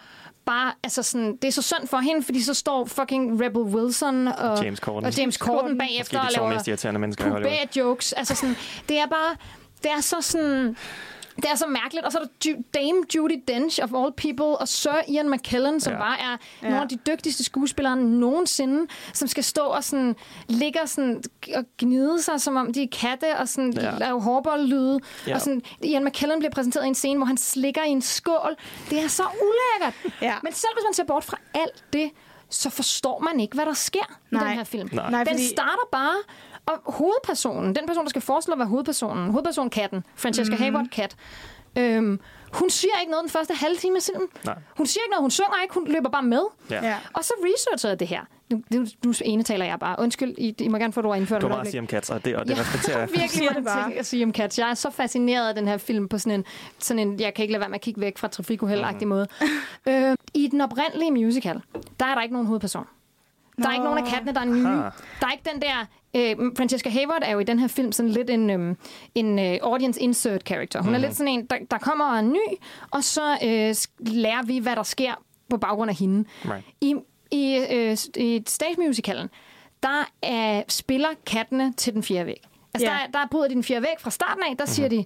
bare, 0.47 0.73
altså 0.85 1.02
sådan, 1.02 1.36
det 1.36 1.48
er 1.48 1.52
så 1.52 1.62
synd 1.62 1.86
for 1.89 1.97
hende, 1.98 2.23
fordi 2.23 2.43
så 2.43 2.55
står 2.55 2.85
fucking 2.85 3.44
Rebel 3.44 3.62
Wilson 3.62 4.28
og 4.28 4.64
James 4.64 4.78
Corden. 4.78 5.05
og 5.06 5.19
James 5.19 5.35
Corden 5.35 5.70
Måske 5.70 5.78
bagefter 5.78 6.20
de 6.20 6.27
og 6.27 6.32
laver 6.36 6.48
mest 6.55 6.69
irriterende 6.69 7.01
mennesker 7.01 7.27
i 7.27 7.31
Hollywood. 7.31 7.56
bad 7.56 7.82
jokes. 7.82 8.12
Altså 8.12 8.35
sådan, 8.35 8.56
det 8.89 8.98
er 8.98 9.06
bare, 9.06 9.36
det 9.82 9.90
er 9.90 10.01
så 10.01 10.16
sådan, 10.20 10.77
det 11.43 11.51
er 11.51 11.55
så 11.55 11.66
mærkeligt. 11.66 12.06
Og 12.06 12.12
så 12.12 12.19
er 12.19 12.23
der 12.23 12.28
Ju- 12.51 12.62
Dame 12.74 13.02
Judy 13.14 13.43
Dench 13.48 13.81
of 13.82 13.90
all 13.94 14.12
people, 14.12 14.44
og 14.59 14.69
Sir 14.69 15.01
Ian 15.09 15.31
McKellen, 15.31 15.81
som 15.81 15.93
Ja. 15.93 15.98
bare 15.98 16.20
er 16.20 16.36
Ja. 16.62 16.69
nogle 16.69 16.82
af 16.82 16.89
de 16.89 16.97
dygtigste 17.06 17.44
skuespillere 17.44 17.97
nogensinde, 17.97 18.86
som 19.12 19.28
skal 19.28 19.44
stå 19.44 19.60
og 19.64 19.85
sådan, 19.85 20.16
ligger 20.48 20.86
sådan, 20.86 21.23
og 21.56 21.64
gnide 21.78 22.23
sig, 22.23 22.40
som 22.40 22.56
om 22.56 22.73
de 22.73 22.82
er 22.82 22.89
katte, 22.93 23.36
og 23.39 23.48
sådan, 23.48 23.73
Ja. 23.73 23.90
lave 23.98 24.23
hårboldlyde. 24.23 25.01
Ja. 25.27 25.35
Og 25.35 25.40
sådan, 25.40 25.62
Ian 25.85 26.05
McKellen 26.05 26.39
bliver 26.39 26.52
præsenteret 26.52 26.85
i 26.85 26.89
en 26.89 26.94
scene, 26.94 27.19
hvor 27.19 27.27
han 27.27 27.36
slikker 27.36 27.82
i 27.85 27.89
en 27.90 28.02
skål. 28.02 28.56
Det 28.90 29.05
er 29.05 29.09
så 29.09 29.23
ulækkert. 29.23 30.12
Ja. 30.23 30.35
Men 30.43 30.52
selv 30.52 30.70
hvis 30.74 30.85
man 30.86 30.94
ser 30.94 31.05
bort 31.05 31.24
fra 31.24 31.36
alt 31.55 31.85
det, 31.93 32.10
så 32.51 32.70
forstår 32.70 33.19
man 33.20 33.40
ikke, 33.40 33.55
hvad 33.55 33.66
der 33.66 33.73
sker 33.73 34.19
Nej. 34.31 34.43
i 34.43 34.48
den 34.48 34.56
her 34.56 34.64
film. 34.64 34.89
Nej. 34.93 35.10
Nej, 35.10 35.24
Den 35.24 35.32
fordi- 35.35 35.48
starter 35.48 35.89
bare, 35.93 36.14
og 36.66 36.93
hovedpersonen, 36.93 37.74
den 37.74 37.86
person, 37.86 38.05
der 38.05 38.10
skal 38.10 38.22
foreslå 38.22 38.52
at 38.52 38.59
være 38.59 38.68
hovedpersonen, 38.68 39.30
hovedpersonen 39.30 39.70
katten, 39.70 40.05
Francesca 40.16 40.55
mm. 40.55 40.62
Hayward 40.62 40.86
Kat, 40.93 41.16
øhm, 41.78 42.20
hun 42.52 42.70
siger 42.70 42.93
ikke 43.01 43.10
noget 43.10 43.22
den 43.22 43.30
første 43.30 43.55
halve 43.55 43.76
time 43.76 43.97
af 43.97 44.02
filmen. 44.02 44.28
Nej. 44.44 44.55
Hun 44.76 44.86
siger 44.86 45.02
ikke 45.05 45.10
noget, 45.10 45.22
hun 45.22 45.30
synger 45.30 45.62
ikke, 45.62 45.74
hun 45.74 45.89
løber 45.89 46.09
bare 46.09 46.22
med. 46.22 46.43
Ja. 46.70 46.86
Ja. 46.86 46.97
Og 47.12 47.24
så 47.24 47.32
researcher 47.44 47.89
jeg 47.89 48.01
det 48.01 48.09
her. 48.09 48.20
Nu, 48.51 48.62
nu, 48.70 48.86
nu 49.05 49.12
ene 49.24 49.43
taler 49.43 49.64
jeg 49.64 49.78
bare. 49.78 49.97
Undskyld, 49.98 50.34
I, 50.39 50.55
I 50.59 50.68
må 50.68 50.78
gerne 50.78 50.93
få 50.93 51.01
det 51.02 51.10
ord 51.10 51.16
indført. 51.16 51.43
Du 51.43 51.47
har 51.47 51.55
et 51.55 51.56
meget 51.59 51.66
at 51.66 51.70
sige 51.70 51.80
om 51.80 51.86
Cats, 51.86 52.10
og 52.10 52.24
det, 52.24 52.36
og 52.36 52.48
det 52.48 52.51
Jeg 52.51 52.59
respekterer 52.60 52.98
jeg. 52.98 53.09
virkelig 53.20 53.48
det 53.56 53.64
bare. 53.64 53.84
ting 53.89 53.98
at 53.98 54.06
sige 54.06 54.24
om 54.24 54.32
Cats. 54.32 54.59
Jeg 54.59 54.70
er 54.70 54.74
så 54.74 54.90
fascineret 54.90 55.48
af 55.48 55.55
den 55.55 55.68
her 55.68 55.76
film 55.76 56.09
på 56.09 56.18
sådan 56.18 56.39
en, 56.39 56.44
sådan 56.78 57.09
en 57.09 57.20
jeg 57.20 57.34
kan 57.34 57.43
ikke 57.43 57.52
lade 57.52 57.60
være 57.60 57.68
med 57.68 57.74
at 57.74 57.80
kigge 57.80 58.01
væk 58.01 58.18
fra 58.18 58.28
trafikuheld-agtig 58.28 59.06
måde. 59.09 59.26
øh, 59.89 60.16
I 60.34 60.48
den 60.48 60.60
oprindelige 60.60 61.10
musical, 61.10 61.60
der 62.01 62.06
er 62.06 62.14
der 62.14 62.22
ikke 62.22 62.32
nogen 62.32 62.47
hovedperson. 62.47 62.86
Der 63.62 63.68
er 63.68 63.72
ikke 63.72 63.84
nogen 63.84 63.98
af 63.98 64.10
kattene, 64.10 64.34
der 64.34 64.40
er 64.40 64.44
nye. 64.44 64.66
Aha. 64.66 64.90
Der 65.20 65.26
er 65.26 65.32
ikke 65.32 65.51
den 65.52 65.62
der... 65.62 65.86
Øh, 66.16 66.36
Francesca 66.56 66.89
Hayward 66.90 67.22
er 67.22 67.32
jo 67.32 67.39
i 67.39 67.44
den 67.44 67.59
her 67.59 67.68
film 67.68 67.93
sådan 67.93 68.10
lidt 68.10 68.30
en, 68.30 68.51
øhm, 68.51 68.76
en 69.14 69.39
øh, 69.39 69.59
audience 69.62 70.01
insert 70.01 70.43
character. 70.47 70.78
Hun 70.78 70.84
mm-hmm. 70.89 70.94
er 71.05 71.09
lidt 71.09 71.16
sådan 71.16 71.32
en, 71.32 71.47
der, 71.47 71.56
der 71.70 71.78
kommer 71.78 72.16
er 72.16 72.22
ny, 72.22 72.56
og 72.90 73.05
så 73.05 73.32
øh, 73.44 73.74
lærer 74.12 74.43
vi, 74.43 74.59
hvad 74.59 74.76
der 74.76 74.82
sker 74.82 75.14
på 75.51 75.56
baggrund 75.56 75.90
af 75.90 75.97
hende. 75.97 76.28
Right. 76.44 76.64
I, 76.80 76.94
i, 77.30 77.56
øh, 77.70 77.97
i 78.16 78.43
stage 78.47 78.74
musicalen, 78.78 79.28
der 79.82 80.09
er, 80.22 80.62
spiller 80.68 81.09
kattene 81.26 81.72
til 81.76 81.94
den 81.94 82.02
fjerde 82.02 82.26
væg. 82.26 82.43
Altså, 82.74 82.86
Ja. 82.86 82.93
der, 82.93 82.98
er- 82.98 83.10
der 83.10 83.28
bryder 83.30 83.48
de 83.48 83.55
den 83.55 83.64
fjerde 83.64 83.82
væg 83.82 83.94
fra 84.01 84.10
starten 84.10 84.43
af, 84.51 84.56
der 84.56 84.64
siger 84.66 84.89
de, 84.89 85.05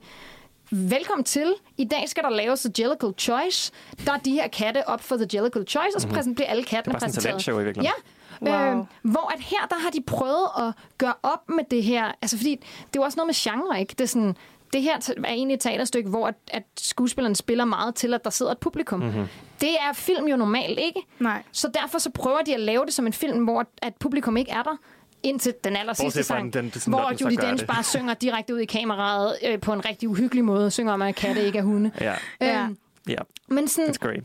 velkommen 0.70 1.24
til. 1.24 1.54
I 1.78 1.84
dag 1.84 2.08
skal 2.08 2.22
der 2.22 2.30
laves 2.30 2.60
The 2.60 2.72
Jellicle 2.78 3.12
Choice. 3.18 3.72
Der 4.06 4.12
er 4.12 4.18
de 4.18 4.32
her 4.32 4.48
katte 4.48 4.88
op 4.88 5.00
for 5.02 5.16
The 5.16 5.26
Jellicle 5.34 5.64
Choice, 5.64 5.96
og 5.96 6.00
så 6.00 6.08
mm-hmm. 6.08 6.34
bliver 6.34 6.48
alle 6.48 6.64
kattene 6.64 6.94
Det 6.94 7.02
er 7.02 7.06
bare 7.06 7.12
sådan 7.12 7.30
et 7.30 7.34
præsenteret. 7.34 7.62
i 7.62 7.64
virkeligheden. 7.64 7.82
Ja, 7.84 8.15
Wow. 8.42 8.52
Øh, 8.54 8.76
hvor 9.02 9.32
at 9.34 9.40
her, 9.40 9.66
der 9.70 9.76
har 9.78 9.90
de 9.90 10.02
prøvet 10.06 10.46
at 10.58 10.72
gøre 10.98 11.14
op 11.22 11.48
med 11.48 11.64
det 11.70 11.82
her. 11.82 12.04
Altså, 12.22 12.36
fordi 12.36 12.50
det 12.56 12.66
er 12.66 12.86
jo 12.96 13.02
også 13.02 13.16
noget 13.16 13.26
med 13.26 13.34
genre, 13.34 13.80
ikke? 13.80 13.90
Det 13.98 14.00
er 14.00 14.08
sådan, 14.08 14.36
det 14.72 14.82
her 14.82 14.96
er 15.24 15.32
egentlig 15.32 15.54
et 15.54 15.60
teaterstykke, 15.60 16.10
hvor 16.10 16.26
at, 16.26 16.34
at 16.48 16.62
skuespilleren 16.78 17.34
spiller 17.34 17.64
meget 17.64 17.94
til, 17.94 18.14
at 18.14 18.24
der 18.24 18.30
sidder 18.30 18.52
et 18.52 18.58
publikum. 18.58 19.00
Mm-hmm. 19.00 19.26
Det 19.60 19.70
er 19.70 19.92
film 19.94 20.26
jo 20.26 20.36
normalt 20.36 20.78
ikke. 20.78 21.00
Nej. 21.18 21.42
Så 21.52 21.68
derfor 21.74 21.98
så 21.98 22.10
prøver 22.10 22.42
de 22.42 22.54
at 22.54 22.60
lave 22.60 22.84
det 22.86 22.94
som 22.94 23.06
en 23.06 23.12
film, 23.12 23.44
hvor 23.44 23.64
at 23.82 23.94
publikum 23.94 24.36
ikke 24.36 24.50
er 24.50 24.62
der 24.62 24.76
indtil 25.22 25.54
den 25.64 25.76
aller 25.76 25.92
sidste 25.92 26.22
sang, 26.22 26.52
den- 26.52 26.70
den- 26.70 26.82
hvor 26.86 27.08
den 27.08 27.16
Judy 27.18 27.46
Dench 27.48 27.66
bare 27.66 27.82
synger 27.82 28.14
direkte 28.14 28.54
ud 28.54 28.58
i 28.58 28.64
kameraet 28.64 29.36
øh, 29.46 29.60
på 29.60 29.72
en 29.72 29.84
rigtig 29.84 30.08
uhyggelig 30.08 30.44
måde, 30.44 30.70
synger 30.70 30.92
om, 30.92 31.02
at 31.02 31.14
katte 31.14 31.42
ikke 31.46 31.58
er 31.58 31.62
hunde. 31.62 31.90
Ja, 32.00 32.14
Ja. 32.40 32.62
Øhm, 32.64 32.78
ja. 33.08 33.18
men 33.48 33.68
sådan, 33.68 33.90
It's 33.90 33.98
great. 33.98 34.22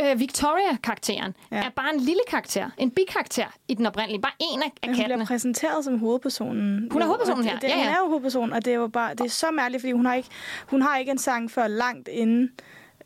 Øh, 0.00 0.20
Victoria-karakteren 0.20 1.34
Ja. 1.50 1.56
ja. 1.56 1.62
er 1.62 1.70
bare 1.76 1.94
en 1.94 2.00
lille 2.00 2.20
karakter, 2.28 2.70
en 2.78 2.90
bikarakter 2.90 3.46
i 3.68 3.74
den 3.74 3.86
oprindelige. 3.86 4.20
Bare 4.20 4.32
en 4.40 4.62
af, 4.62 4.66
af 4.66 4.72
Men 4.82 4.88
hun 4.90 4.94
bliver 4.94 5.08
kattene. 5.08 5.26
præsenteret 5.26 5.84
som 5.84 5.98
hovedpersonen. 5.98 6.88
Hun 6.92 7.02
er 7.02 7.06
hovedpersonen 7.06 7.44
her, 7.44 7.52
Det, 7.52 7.62
det, 7.62 7.68
ja, 7.68 7.74
Hun 7.76 7.84
ja. 7.84 7.90
er 7.90 7.96
jo 8.02 8.08
hovedpersonen, 8.08 8.52
og 8.52 8.64
det 8.64 8.70
er 8.72 8.76
jo 8.76 8.88
bare, 8.88 9.14
det 9.14 9.20
er 9.20 9.28
så 9.30 9.50
mærkeligt, 9.50 9.82
fordi 9.82 9.92
hun 9.92 10.06
har 10.06 10.14
ikke, 10.14 10.28
hun 10.70 10.82
har 10.82 10.96
ikke 10.96 11.10
en 11.12 11.18
sang 11.18 11.50
før 11.50 11.66
langt 11.66 12.08
inden. 12.08 12.50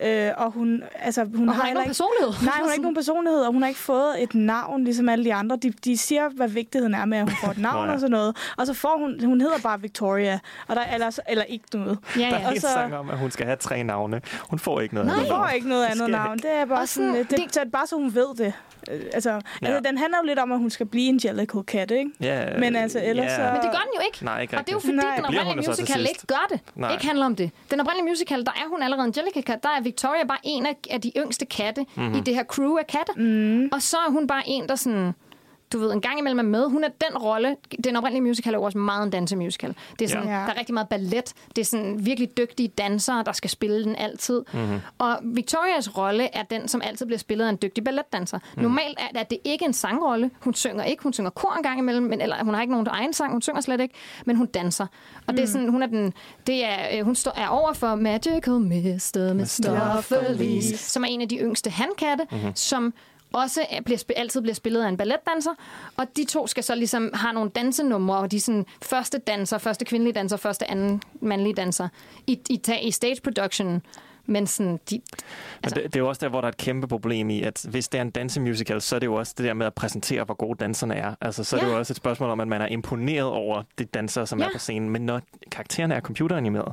Øh, 0.00 0.30
og 0.36 0.50
hun, 0.50 0.82
altså, 0.98 1.24
hun 1.34 1.48
Og 1.48 1.54
har 1.54 1.62
har 1.62 1.68
ikke 1.68 1.74
nogen 1.74 1.88
personlighed. 1.88 2.28
Nej, 2.44 2.54
hun 2.58 2.66
har 2.66 2.72
ikke 2.72 2.82
nogen 2.82 2.94
personlighed, 2.94 3.40
og 3.40 3.52
hun 3.52 3.62
har 3.62 3.68
ikke 3.68 3.80
fået 3.80 4.22
et 4.22 4.34
navn, 4.34 4.84
ligesom 4.84 5.08
alle 5.08 5.24
de 5.24 5.34
andre. 5.34 5.56
De, 5.56 5.70
de 5.84 5.96
siger, 5.96 6.28
hvad 6.28 6.48
vigtigheden 6.48 6.94
er 6.94 7.04
med, 7.04 7.18
at 7.18 7.24
hun 7.24 7.32
får 7.44 7.48
et 7.50 7.58
navn 7.68 7.76
Nå 7.84 7.86
ja. 7.88 7.92
og 7.94 8.00
sådan 8.00 8.10
noget. 8.10 8.36
Og 8.56 8.66
så 8.66 8.74
får 8.74 8.98
hun, 8.98 9.24
hun 9.24 9.40
hedder 9.40 9.58
bare 9.62 9.80
Victoria, 9.80 10.38
og 10.68 10.76
der 10.76 10.82
er 10.82 10.94
ellers, 10.94 11.20
eller 11.28 11.44
ikke 11.44 11.64
noget. 11.74 11.98
Ja, 12.16 12.20
Der 12.20 12.26
ja. 12.28 12.40
er 12.42 12.46
Og 12.46 12.54
en 12.54 12.60
så- 12.60 12.68
sang 12.68 12.94
om, 12.96 13.10
at 13.10 13.18
hun 13.18 13.30
skal 13.30 13.46
have 13.46 13.56
tre 13.56 13.82
navne. 13.82 14.20
Hun 14.50 14.58
får 14.58 14.80
ikke 14.80 14.94
noget 14.94 15.06
Nej. 15.06 15.16
andet 15.16 15.30
Hun 15.32 15.38
får 15.40 15.48
ikke 15.48 15.68
noget 15.68 15.84
Det 15.86 15.92
andet 15.92 16.10
navn. 16.10 16.38
Det 16.38 16.50
er 16.52 16.64
bare 16.64 16.80
Og 16.80 16.88
sådan, 16.88 17.08
sådan, 17.10 17.22
det, 17.22 17.30
det, 17.30 17.38
det- 17.44 17.54
så 17.54 17.60
det 17.64 17.72
bare 17.72 17.86
så 17.86 17.96
hun 17.96 18.14
ved 18.14 18.26
det. 18.38 18.52
Øh, 18.90 19.00
Altså, 19.12 19.30
Ja. 19.30 19.38
altså, 19.66 19.80
den 19.90 19.98
handler 19.98 20.18
jo 20.22 20.26
lidt 20.26 20.38
om, 20.38 20.52
at 20.52 20.58
hun 20.58 20.70
skal 20.70 20.86
blive 20.86 21.08
en 21.08 21.20
Jellicle 21.24 21.62
Cat, 21.62 21.90
ikke? 21.90 22.10
Ja, 22.20 22.58
Men 22.58 22.76
altså, 22.76 23.00
ellers 23.04 23.24
ja. 23.30 23.36
så- 23.36 23.42
Men 23.52 23.62
det 23.62 23.70
gør 23.70 23.78
den 23.78 23.92
jo 23.94 24.00
ikke. 24.06 24.24
Nej, 24.24 24.40
ikke 24.40 24.56
og 24.56 24.60
det 24.60 24.68
er 24.68 24.72
jo 24.72 24.78
fordi, 24.80 24.92
Nej. 24.92 25.16
den 25.16 25.24
oprindelige 25.24 25.68
musical 25.70 26.00
ikke 26.00 26.26
gør 26.26 26.46
det. 26.50 26.60
Nej. 26.74 26.92
Ikke 26.92 27.06
handler 27.06 27.26
om 27.26 27.36
det. 27.36 27.50
Den 27.70 27.80
oprindelige 27.80 28.08
musical, 28.10 28.44
der 28.44 28.50
er 28.52 28.68
hun 28.70 28.82
allerede 28.82 29.06
en 29.06 29.12
Jellicle 29.16 29.42
Cat. 29.42 29.62
Der 29.62 29.68
er 29.78 29.80
Victoria 29.86 30.24
bare 30.24 30.38
en 30.44 30.66
af, 30.66 30.76
af 30.90 31.00
de 31.00 31.12
yngste 31.16 31.46
katte 31.46 31.80
Mhm. 31.82 32.04
mm-hmm. 32.04 32.18
i 32.18 32.20
det 32.20 32.34
her 32.34 32.44
crew 32.44 32.76
af 32.76 32.86
katte. 32.86 33.12
Mm. 33.16 33.68
Og 33.72 33.82
så 33.82 33.96
er 33.96 34.10
hun 34.10 34.26
bare 34.26 34.42
en, 34.46 34.68
der 34.68 34.74
sådan 34.74 35.12
du 35.72 35.78
ved, 35.78 35.92
en 35.92 36.00
gang 36.00 36.18
imellem 36.18 36.38
er 36.38 36.42
med. 36.42 36.66
Hun 36.70 36.84
er 36.84 36.88
den 36.88 37.18
rolle. 37.18 37.56
Den 37.84 37.96
oprindelige 37.96 38.22
musical 38.22 38.54
er 38.54 38.58
jo 38.58 38.62
også 38.62 38.78
meget 38.78 39.04
en 39.04 39.10
dansemusical. 39.10 39.74
Det 39.98 40.04
er 40.04 40.08
sådan, 40.08 40.28
Ja. 40.28 40.32
Der 40.32 40.38
er 40.38 40.58
rigtig 40.58 40.74
meget 40.74 40.88
ballet. 40.88 41.32
Det 41.56 41.58
er 41.62 41.64
sådan 41.64 42.06
virkelig 42.06 42.36
dygtige 42.36 42.68
dansere, 42.68 43.22
der 43.26 43.32
skal 43.32 43.50
spille 43.50 43.84
den 43.84 43.96
altid. 43.96 44.44
Mhm. 44.52 44.62
Mm-hmm. 44.62 44.78
Og 44.98 45.18
Victorias 45.22 45.96
rolle 45.98 46.36
er 46.36 46.42
den, 46.42 46.68
som 46.68 46.82
altid 46.84 47.06
bliver 47.06 47.18
spillet 47.18 47.44
af 47.44 47.50
en 47.50 47.58
dygtig 47.62 47.84
balletdanser. 47.84 48.38
Mhm. 48.38 48.46
Mm. 48.56 48.62
Normalt 48.62 48.98
er, 49.14 49.22
det 49.22 49.38
ikke 49.44 49.64
en 49.64 49.72
sangrolle. 49.72 50.30
Hun 50.40 50.54
synger 50.54 50.84
ikke. 50.84 51.02
Hun 51.02 51.12
synger 51.12 51.30
kor 51.30 51.54
en 51.56 51.62
gang 51.62 51.78
imellem, 51.78 52.06
men, 52.06 52.20
eller 52.20 52.44
hun 52.44 52.54
har 52.54 52.60
ikke 52.60 52.72
nogen 52.72 52.86
egen 52.90 53.12
sang. 53.12 53.32
Hun 53.32 53.42
synger 53.42 53.60
slet 53.60 53.80
ikke, 53.80 53.94
men 54.26 54.36
hun 54.36 54.46
danser. 54.46 54.86
Og 55.26 55.34
det 55.34 55.42
er 55.42 55.46
sådan, 55.46 55.68
hun 55.68 55.82
er 55.82 55.86
den, 55.86 56.12
det 56.46 56.64
er, 56.64 56.98
øh, 56.98 57.04
hun 57.04 57.14
står, 57.14 57.32
er 57.36 57.48
over 57.48 57.72
for 57.72 57.94
Magical 57.94 58.52
Mr. 58.52 59.32
Mistopheles, 59.34 60.80
som 60.80 61.04
er 61.04 61.08
en 61.08 61.20
af 61.20 61.28
de 61.28 61.36
yngste 61.38 61.70
handkatte, 61.70 62.24
mm-hmm. 62.30 62.52
som 62.54 62.94
også 63.32 63.60
bliver, 63.84 64.02
altid 64.16 64.40
bliver 64.40 64.54
spillet 64.54 64.82
af 64.82 64.88
en 64.88 64.96
balletdanser. 64.96 65.50
Og 65.96 66.06
de 66.16 66.24
to 66.24 66.46
skal 66.46 66.64
så 66.64 66.74
ligesom 66.74 67.10
have 67.14 67.32
nogle 67.32 67.50
dansenumre, 67.50 68.18
og 68.18 68.30
de 68.30 68.36
er 68.36 68.40
sådan 68.40 68.66
første 68.82 69.18
danser, 69.18 69.58
første 69.58 69.84
kvindelige 69.84 70.14
danser, 70.14 70.36
første 70.36 70.70
anden 70.70 71.02
mandlige 71.20 71.54
danser 71.54 71.88
i, 72.26 72.40
i, 72.50 72.60
i 72.82 72.90
stage 72.90 73.20
production. 73.20 73.82
Men 74.26 74.46
sådan, 74.46 74.72
de, 74.90 74.94
Men 74.94 75.02
altså, 75.62 75.74
det, 75.74 75.84
det 75.84 75.96
er 75.96 76.00
jo 76.00 76.08
også 76.08 76.20
der, 76.24 76.28
hvor 76.28 76.40
der 76.40 76.48
er 76.48 76.52
et 76.52 76.56
kæmpe 76.56 76.88
problem 76.88 77.30
i, 77.30 77.42
at 77.42 77.66
hvis 77.68 77.88
det 77.88 77.98
er 77.98 78.02
en 78.02 78.10
dansemusical, 78.10 78.80
så 78.80 78.96
er 78.96 78.98
det 79.00 79.06
jo 79.06 79.14
også 79.14 79.34
det 79.38 79.44
der 79.46 79.54
med 79.54 79.66
at 79.66 79.74
præsentere, 79.74 80.24
hvor 80.24 80.34
gode 80.34 80.58
danserne 80.60 80.94
er. 80.94 81.14
Altså, 81.20 81.44
så 81.44 81.56
er 81.56 81.60
det 81.60 81.66
Ja. 81.66 81.72
jo 81.72 81.78
også 81.78 81.92
et 81.92 81.96
spørgsmål 81.96 82.30
om, 82.30 82.40
at 82.40 82.48
man 82.48 82.62
er 82.62 82.66
imponeret 82.66 83.26
over 83.26 83.62
de 83.78 83.84
dansere, 83.84 84.26
som 84.26 84.38
Ja. 84.40 84.44
er 84.46 84.48
på 84.52 84.58
scenen. 84.58 84.90
Men 84.90 85.02
når 85.02 85.20
karaktererne 85.50 85.94
er 85.94 86.00
computeranimeret, 86.00 86.72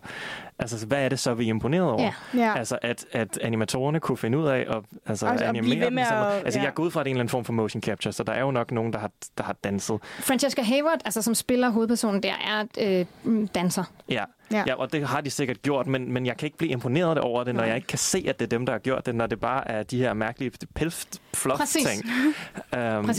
altså, 0.59 0.85
hvad 0.87 1.05
er 1.05 1.09
det 1.09 1.19
så, 1.19 1.33
vi 1.33 1.45
er 1.45 1.49
imponeret 1.49 1.89
over? 1.91 2.03
Ja. 2.03 2.13
Ja. 2.45 2.57
Altså, 2.57 2.77
at, 2.81 3.05
at 3.11 3.37
animatorerne 3.41 3.99
kunne 3.99 4.17
finde 4.17 4.37
ud 4.37 4.47
af 4.47 4.59
at 4.69 4.77
altså, 5.05 5.25
blive 5.35 5.47
animere 5.47 5.85
dem. 5.89 5.97
at- 5.97 6.05
altså, 6.45 6.59
ja. 6.59 6.65
jeg 6.65 6.73
går 6.73 6.83
ud 6.83 6.91
fra, 6.91 6.99
at 6.99 7.05
det 7.05 7.09
er 7.09 7.11
en 7.11 7.15
eller 7.15 7.21
anden 7.21 7.29
form 7.29 7.45
for 7.45 7.53
motion 7.53 7.81
capture, 7.81 8.11
så 8.13 8.23
der 8.23 8.33
er 8.33 8.41
jo 8.41 8.51
nok 8.51 8.71
nogen, 8.71 8.93
der 8.93 8.99
har, 8.99 9.11
der 9.37 9.43
har 9.43 9.55
danset. 9.63 9.99
Francesca 10.19 10.61
Hayward, 10.61 10.99
altså, 11.05 11.21
som 11.21 11.35
spiller 11.35 11.69
hovedpersonen 11.69 12.23
der, 12.23 12.33
er 12.47 13.05
øh, 13.25 13.47
danser. 13.55 13.83
Ja. 14.09 14.23
Ja. 14.53 14.63
Ja. 14.67 14.73
og 14.75 14.93
det 14.93 15.07
har 15.07 15.21
de 15.21 15.29
sikkert 15.29 15.61
gjort, 15.61 15.87
men, 15.87 16.13
men 16.13 16.25
jeg 16.25 16.37
kan 16.37 16.45
ikke 16.45 16.57
blive 16.57 16.71
imponeret 16.71 17.17
over 17.17 17.43
det, 17.43 17.55
når 17.55 17.61
Nej. 17.61 17.67
jeg 17.67 17.75
ikke 17.75 17.87
kan 17.87 17.97
se, 17.99 18.25
at 18.27 18.39
det 18.39 18.45
er 18.45 18.49
dem, 18.49 18.65
der 18.65 18.73
har 18.73 18.79
gjort 18.79 19.05
det, 19.05 19.15
når 19.15 19.27
det 19.27 19.39
bare 19.39 19.67
er 19.67 19.83
de 19.83 19.97
her 19.97 20.13
mærkelige 20.13 20.51
pelft 20.75 21.21
fluff 21.33 21.59
Præcis. 21.59 22.03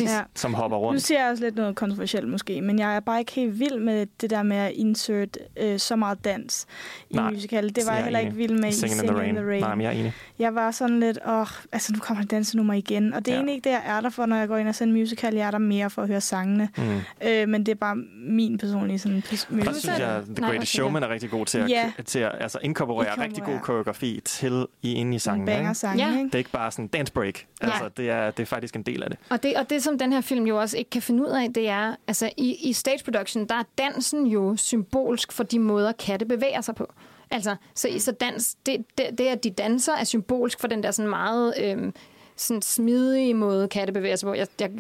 som 0.35 0.55
hopper 0.55 0.77
Nu 0.79 0.83
rundt. 0.83 1.03
siger 1.03 1.21
jeg 1.23 1.31
også 1.31 1.45
lidt 1.45 1.55
noget 1.57 1.77
kontroversielt 1.77 2.29
måske, 2.29 2.61
men 2.61 2.79
jeg 2.79 2.97
er 2.97 3.01
bare 3.01 3.19
ikke 3.19 3.33
helt 3.33 3.59
vild 3.59 3.79
med 3.79 4.07
det 4.21 4.31
der 4.31 4.43
med 4.43 4.57
at 4.57 4.73
insert 4.75 5.39
øh, 5.57 5.79
så 5.79 5.97
meget 5.97 6.25
dans 6.25 6.67
i 7.11 7.15
Nej, 7.15 7.31
musical. 7.31 7.69
Det 7.69 7.77
var 7.77 7.83
jeg 7.83 7.89
jeg 7.93 7.99
er 8.01 8.05
heller 8.05 8.19
enig. 8.19 8.29
ikke 8.29 8.37
vild 8.49 8.61
med 8.61 8.69
i 8.69 8.73
Singing 8.73 9.03
in 9.29 9.35
the 9.35 9.47
Rain. 9.49 9.61
Nej, 9.61 9.75
men 9.75 9.81
jeg 9.85 9.89
er 9.95 9.99
enig. 10.01 10.13
Jeg 10.39 10.55
var 10.55 10.71
sådan 10.71 11.01
lidt, 11.01 11.19
åh, 11.29 11.47
altså 11.73 11.93
nu 11.93 11.99
kommer 11.99 12.23
der 12.23 12.29
dansenummer 12.29 12.75
igen. 12.75 13.15
Og 13.15 13.19
det 13.25 13.29
er 13.29 13.33
Ja. 13.33 13.39
egentlig 13.39 13.55
ikke 13.55 13.65
det, 13.65 13.71
jeg 13.71 13.83
er 13.87 14.01
der 14.01 14.11
for, 14.11 14.27
når 14.27 14.37
jeg 14.37 14.49
går 14.49 14.57
ind 14.57 14.69
og 14.69 14.75
ser 14.75 14.85
en 14.85 14.93
musical. 14.93 15.35
Jeg 15.35 15.47
er 15.47 15.51
der 15.51 15.59
mere 15.59 15.91
for 15.91 16.03
at 16.03 16.09
høre 16.09 16.21
sangene. 16.21 16.69
Mm. 16.79 16.83
Øh, 17.29 17.49
men 17.49 17.67
det 17.67 17.73
er 17.73 17.77
bare 17.77 17.97
min 18.29 18.59
personlige 18.59 18.99
sådan, 18.99 19.23
pers- 19.27 19.45
Og 19.45 19.51
der 19.51 19.57
musical. 19.57 19.75
synes 19.81 19.99
jeg, 19.99 20.23
The 20.37 20.47
Greatest 20.47 20.73
Showman 20.73 21.03
er 21.03 21.09
rigtig 21.09 21.24
god 21.31 21.47
til 21.47 21.59
at, 21.59 21.71
Ja. 21.71 21.93
til 22.07 22.19
at 22.19 22.33
altså, 22.41 22.59
inkorporere 22.63 23.11
rigtig 23.11 23.25
Inkorporere. 23.25 23.53
god 23.59 23.65
koreografi 23.65 24.21
til 24.25 24.67
i 24.83 24.93
inde 24.93 25.17
i 25.17 25.19
sangen. 25.19 25.47
banger 25.47 25.63
Ikke? 25.63 25.75
sang, 25.75 25.99
Ja. 25.99 26.09
ikke? 26.11 26.25
Det 26.25 26.35
er 26.35 26.39
ikke 26.39 26.51
bare 26.51 26.71
sådan 26.71 26.87
dance 26.89 27.13
break. 27.13 27.47
Altså, 27.61 27.91
det, 27.97 28.11
er, 28.11 28.31
det 28.31 28.43
er 28.43 28.47
faktisk 28.47 28.77
en 28.77 28.83
del 28.83 29.03
af 29.03 29.11
det. 29.11 29.19
Og 29.31 29.43
det, 29.43 29.57
og 29.57 29.71
det, 29.71 29.83
som 29.83 29.99
den 29.99 30.13
her 30.13 30.21
film 30.21 30.47
jo 30.47 30.61
også 30.61 30.79
ikke 30.79 30.91
kan 30.91 31.03
finde 31.03 31.23
ud 31.23 31.29
af, 31.29 31.53
det 31.53 31.69
er, 31.69 31.95
altså 32.09 32.31
i, 32.37 32.55
i 32.69 32.73
stage 32.73 33.05
production, 33.05 33.49
der 33.49 33.55
er 33.55 33.63
dansen 33.79 34.27
jo 34.27 34.57
symbolsk 34.57 35.33
for 35.33 35.45
de 35.45 35.59
måder, 35.59 35.93
katte 35.93 36.27
bevæger 36.27 36.61
sig 36.61 36.75
på. 36.75 36.93
Altså, 37.31 37.57
så, 37.75 37.89
så 37.99 38.13
dans, 38.13 38.55
det, 38.67 38.85
det, 38.99 39.07
det, 39.19 39.27
at 39.27 39.45
de 39.45 39.51
danser, 39.51 39.93
er 39.93 40.05
symbolsk 40.05 40.61
for 40.61 40.69
den 40.69 40.83
der 40.83 40.91
sådan 40.91 41.09
meget 41.11 41.55
øhm, 41.61 41.95
sådan 42.37 42.63
smidige 42.63 43.35
måde, 43.35 43.69
katte 43.69 43.93
bevæger 43.93 44.17
sig 44.17 44.27
på. 44.27 44.35
Jeg, 44.35 44.47
jeg 44.61 44.71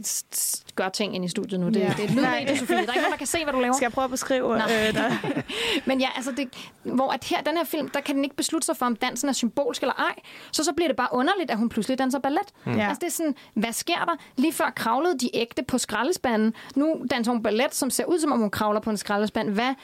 gør 0.74 0.88
ting 0.88 1.14
ind 1.14 1.24
i 1.24 1.28
studiet 1.28 1.60
nu. 1.60 1.68
Det, 1.68 1.76
Ja. 1.76 1.84
ja. 1.84 1.92
det 1.96 2.04
er 2.04 2.08
lydmedie, 2.08 2.58
Sofie. 2.58 2.76
Der 2.76 2.82
er 2.82 2.86
ikke 2.86 2.94
nogen, 2.96 3.10
der 3.10 3.16
kan 3.16 3.26
se, 3.26 3.44
hvad 3.44 3.52
du 3.52 3.60
laver. 3.60 3.74
Skal 3.74 3.84
jeg 3.84 3.92
prøve 3.92 4.04
at 4.04 4.10
beskrive 4.10 4.56
Nej. 4.58 4.92
øh? 4.96 5.42
Men 5.86 6.00
ja, 6.00 6.08
altså 6.16 6.32
det, 6.32 6.48
hvor 6.82 7.10
at 7.12 7.24
her, 7.24 7.42
den 7.42 7.56
her 7.56 7.64
film, 7.64 7.88
der 7.88 8.00
kan 8.00 8.14
den 8.16 8.24
ikke 8.24 8.36
beslutte 8.36 8.66
sig 8.66 8.76
for, 8.76 8.86
om 8.86 8.96
dansen 8.96 9.28
er 9.28 9.32
symbolsk 9.32 9.82
eller 9.82 9.94
ej. 9.94 10.14
Så 10.52 10.64
så 10.64 10.72
bliver 10.72 10.88
det 10.88 10.96
bare 10.96 11.08
underligt, 11.12 11.50
at 11.50 11.58
hun 11.58 11.68
pludselig 11.68 11.98
danser 11.98 12.18
ballet. 12.18 12.42
Ja. 12.66 12.72
Mm. 12.72 12.80
Altså 12.80 12.98
det 13.00 13.06
er 13.06 13.10
sådan, 13.10 13.34
hvad 13.54 13.72
sker 13.72 14.04
der? 14.04 14.16
Lige 14.36 14.52
før 14.52 14.72
kravlede 14.76 15.18
de 15.18 15.30
ægte 15.36 15.62
på 15.62 15.78
skraldespanden. 15.78 16.54
Nu 16.76 17.04
danser 17.10 17.32
hun 17.32 17.42
ballet, 17.42 17.74
som 17.74 17.90
ser 17.90 18.04
ud 18.04 18.18
som 18.18 18.32
om 18.32 18.38
hun 18.38 18.50
kravler 18.50 18.80
på 18.80 18.90
en 18.90 18.96
skraldespand. 18.96 19.50
Hvad, 19.50 19.74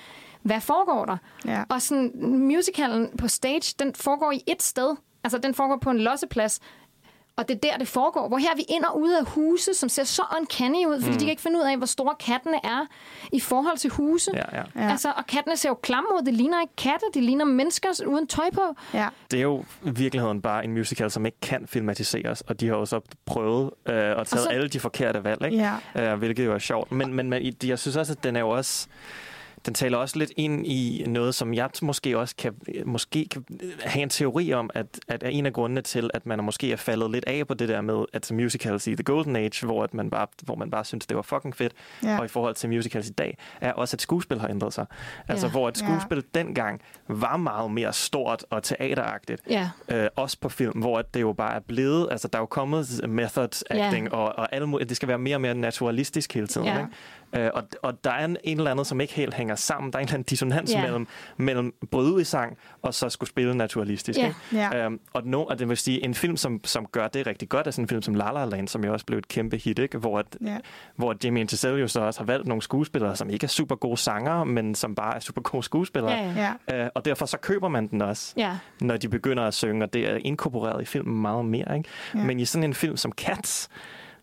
hvad 0.42 0.60
foregår 0.60 1.04
der? 1.04 1.16
Ja. 1.44 1.62
Og 1.68 1.82
sådan, 1.82 2.12
musicalen 2.24 3.08
på 3.18 3.28
stage, 3.28 3.74
den 3.78 3.94
foregår 3.94 4.32
i 4.32 4.40
et 4.46 4.62
sted. 4.62 4.96
Altså 5.24 5.38
den 5.38 5.54
foregår 5.54 5.76
på 5.76 5.90
en 5.90 5.98
losseplads. 5.98 6.60
Og 7.40 7.48
det 7.48 7.54
er 7.54 7.70
der, 7.70 7.76
det 7.78 7.88
foregår. 7.88 8.28
Hvor 8.28 8.38
her 8.38 8.50
er 8.50 8.56
vi 8.56 8.64
ind 8.68 8.84
og 8.84 9.00
ude 9.00 9.18
af 9.18 9.24
huse, 9.24 9.74
som 9.74 9.88
ser 9.88 10.04
så 10.04 10.22
uncanny 10.40 10.86
ud, 10.86 11.00
fordi 11.00 11.12
mm. 11.12 11.18
de 11.18 11.24
kan 11.24 11.30
ikke 11.30 11.42
finde 11.42 11.58
ud 11.58 11.64
af, 11.64 11.76
hvor 11.76 11.86
store 11.86 12.14
kattene 12.20 12.56
er 12.64 12.86
i 13.32 13.40
forhold 13.40 13.78
til 13.78 13.90
huse. 13.90 14.30
Ja, 14.34 14.42
ja. 14.58 14.62
Ja. 14.76 14.90
Altså, 14.90 15.12
og 15.16 15.26
kattene 15.26 15.56
ser 15.56 15.68
jo 15.68 15.74
klamme 15.74 16.08
ud. 16.18 16.22
Det 16.26 16.34
ligner 16.34 16.60
ikke 16.60 16.76
katte, 16.76 17.06
det 17.14 17.22
ligner 17.22 17.44
mennesker 17.44 17.88
uden 18.06 18.26
tøj 18.26 18.50
på. 18.54 18.62
Ja. 18.94 19.08
Det 19.30 19.38
er 19.38 19.42
jo 19.42 19.64
i 19.84 19.90
virkeligheden 19.90 20.42
bare 20.42 20.64
en 20.64 20.72
musical, 20.72 21.10
som 21.10 21.26
ikke 21.26 21.40
kan 21.42 21.66
filmatiseres, 21.66 22.40
og 22.40 22.60
de 22.60 22.66
har 22.68 22.74
jo 22.76 22.86
så 22.86 23.00
prøvet 23.26 23.70
øh, 23.86 23.94
at 24.20 24.26
tage 24.26 24.42
så- 24.42 24.48
alle 24.48 24.68
de 24.68 24.80
forkerte 24.80 25.24
valg, 25.24 25.44
ikke? 25.44 25.70
Ja. 25.96 26.12
Øh, 26.12 26.18
hvilket 26.18 26.44
jo 26.44 26.54
er 26.54 26.58
sjovt. 26.58 26.92
Men, 26.92 27.14
men, 27.14 27.30
men 27.30 27.54
jeg 27.64 27.78
synes 27.78 27.96
også, 27.96 28.12
at 28.12 28.24
den 28.24 28.36
er 28.36 28.40
jo 28.40 28.48
også... 28.50 28.88
Den 29.66 29.74
taler 29.74 29.98
også 29.98 30.18
lidt 30.18 30.32
ind 30.36 30.66
i 30.66 31.04
noget, 31.08 31.34
som 31.34 31.54
jeg 31.54 31.70
måske 31.82 32.18
også 32.18 32.36
kan, 32.36 32.54
måske 32.84 33.26
kan 33.30 33.44
have 33.84 34.02
en 34.02 34.08
teori 34.08 34.52
om, 34.52 34.70
at, 34.74 34.86
at 35.08 35.22
er 35.22 35.28
en 35.28 35.46
af 35.46 35.52
grundene 35.52 35.82
til, 35.82 36.10
at 36.14 36.26
man 36.26 36.44
måske 36.44 36.72
er 36.72 36.76
faldet 36.76 37.10
lidt 37.10 37.24
af 37.26 37.46
på 37.46 37.54
det 37.54 37.68
der 37.68 37.80
med, 37.80 38.04
at 38.12 38.30
musicals 38.32 38.86
i 38.86 38.94
The 38.94 39.02
Golden 39.02 39.36
Age, 39.36 39.66
hvor, 39.66 39.84
at 39.84 39.94
man, 39.94 40.10
bare, 40.10 40.26
hvor 40.42 40.54
man 40.54 40.70
bare 40.70 40.84
synes, 40.84 41.06
det 41.06 41.16
var 41.16 41.22
fucking 41.22 41.56
fedt, 41.56 41.72
Ja. 42.04 42.18
og 42.18 42.24
i 42.24 42.28
forhold 42.28 42.54
til 42.54 42.68
musicals 42.70 43.08
i 43.08 43.12
dag, 43.12 43.38
er 43.60 43.72
også, 43.72 43.96
at 43.96 44.00
skuespil 44.02 44.40
har 44.40 44.48
ændret 44.48 44.72
sig. 44.72 44.86
Altså, 45.28 45.46
Ja. 45.46 45.50
hvor 45.50 45.68
et 45.68 45.82
Ja. 45.82 45.86
skuespil 45.86 46.24
dengang 46.34 46.80
var 47.08 47.36
meget 47.36 47.70
mere 47.70 47.92
stort 47.92 48.44
og 48.50 48.62
teateragtigt, 48.62 49.42
Ja. 49.50 49.70
øh, 49.88 50.08
også 50.16 50.36
på 50.40 50.48
film, 50.48 50.78
hvor 50.80 51.02
det 51.02 51.20
jo 51.20 51.32
bare 51.32 51.54
er 51.54 51.60
blevet, 51.60 52.08
altså 52.10 52.28
der 52.28 52.38
er 52.38 52.42
jo 52.42 52.46
kommet 52.46 53.00
method 53.08 53.62
acting, 53.70 54.06
Ja. 54.08 54.16
og, 54.16 54.38
og 54.38 54.54
alle, 54.54 54.78
det 54.78 54.96
skal 54.96 55.08
være 55.08 55.18
mere 55.18 55.36
og 55.36 55.40
mere 55.40 55.54
naturalistisk 55.54 56.34
hele 56.34 56.46
tiden. 56.46 56.66
Ja. 56.66 56.78
Ikke? 56.78 56.90
Øh, 57.36 57.50
og, 57.54 57.62
og 57.82 58.04
der 58.04 58.10
er 58.10 58.24
en, 58.24 58.36
en 58.44 58.58
eller 58.58 58.70
anden, 58.70 58.84
som 58.84 59.00
ikke 59.00 59.14
helt 59.14 59.34
hænger 59.34 59.54
sammen. 59.54 59.92
Der 59.92 59.98
er 59.98 60.00
en 60.00 60.06
eller 60.06 60.14
anden 60.14 60.26
dissonans 60.26 60.72
Ja. 60.72 60.82
mellem, 60.82 61.06
mellem 61.36 61.74
bryde 61.90 62.12
ud 62.12 62.20
i 62.20 62.24
sang, 62.24 62.56
og 62.82 62.94
så 62.94 63.08
skulle 63.08 63.28
spille 63.30 63.54
naturalistisk. 63.56 64.18
Ja. 64.18 64.26
Ikke? 64.26 64.36
Ja. 64.52 64.84
Øhm, 64.84 65.00
og, 65.12 65.22
no, 65.26 65.44
og 65.44 65.58
det 65.58 65.68
vil 65.68 65.76
sige, 65.76 66.04
en 66.04 66.14
film, 66.14 66.36
som, 66.36 66.60
som 66.64 66.86
gør 66.86 67.08
det 67.08 67.26
rigtig 67.26 67.48
godt, 67.48 67.66
er 67.66 67.70
sådan 67.70 67.84
en 67.84 67.88
film 67.88 68.02
som 68.02 68.14
La 68.14 68.32
La 68.32 68.44
Land, 68.44 68.68
som 68.68 68.84
jo 68.84 68.92
også 68.92 69.06
blev 69.06 69.18
et 69.18 69.28
kæmpe 69.28 69.56
hit, 69.56 69.78
ikke? 69.78 69.98
Hvor, 69.98 70.18
at, 70.18 70.26
Ja. 70.46 70.56
hvor 70.96 71.16
Jamie 71.24 71.40
Intercell 71.40 71.76
jo 71.80 71.88
så 71.88 72.00
også 72.00 72.20
har 72.20 72.24
valgt 72.26 72.46
nogle 72.46 72.62
skuespillere, 72.62 73.16
som 73.16 73.30
ikke 73.30 73.44
er 73.44 73.48
super 73.48 73.74
gode 73.76 73.96
sangere, 73.96 74.46
men 74.46 74.74
som 74.74 74.94
bare 74.94 75.16
er 75.16 75.20
super 75.20 75.40
gode 75.42 75.62
skuespillere. 75.62 76.12
Ja, 76.12 76.52
ja. 76.68 76.84
Øh, 76.84 76.90
og 76.94 77.04
derfor 77.04 77.26
så 77.26 77.38
køber 77.38 77.68
man 77.68 77.86
den 77.88 78.02
også 78.02 78.34
Ja. 78.36 78.58
når 78.80 78.96
de 78.96 79.08
begynder 79.08 79.42
at 79.44 79.54
synge, 79.54 79.84
og 79.84 79.92
det 79.92 80.08
er 80.10 80.18
inkorporeret 80.24 80.82
i 80.82 80.84
filmen 80.84 81.22
meget 81.22 81.44
mere. 81.44 81.76
Ikke? 81.76 81.88
Ja. 82.14 82.18
Men 82.24 82.40
i 82.40 82.44
sådan 82.44 82.64
en 82.64 82.74
film 82.74 82.96
som 82.96 83.12
Cats, 83.12 83.68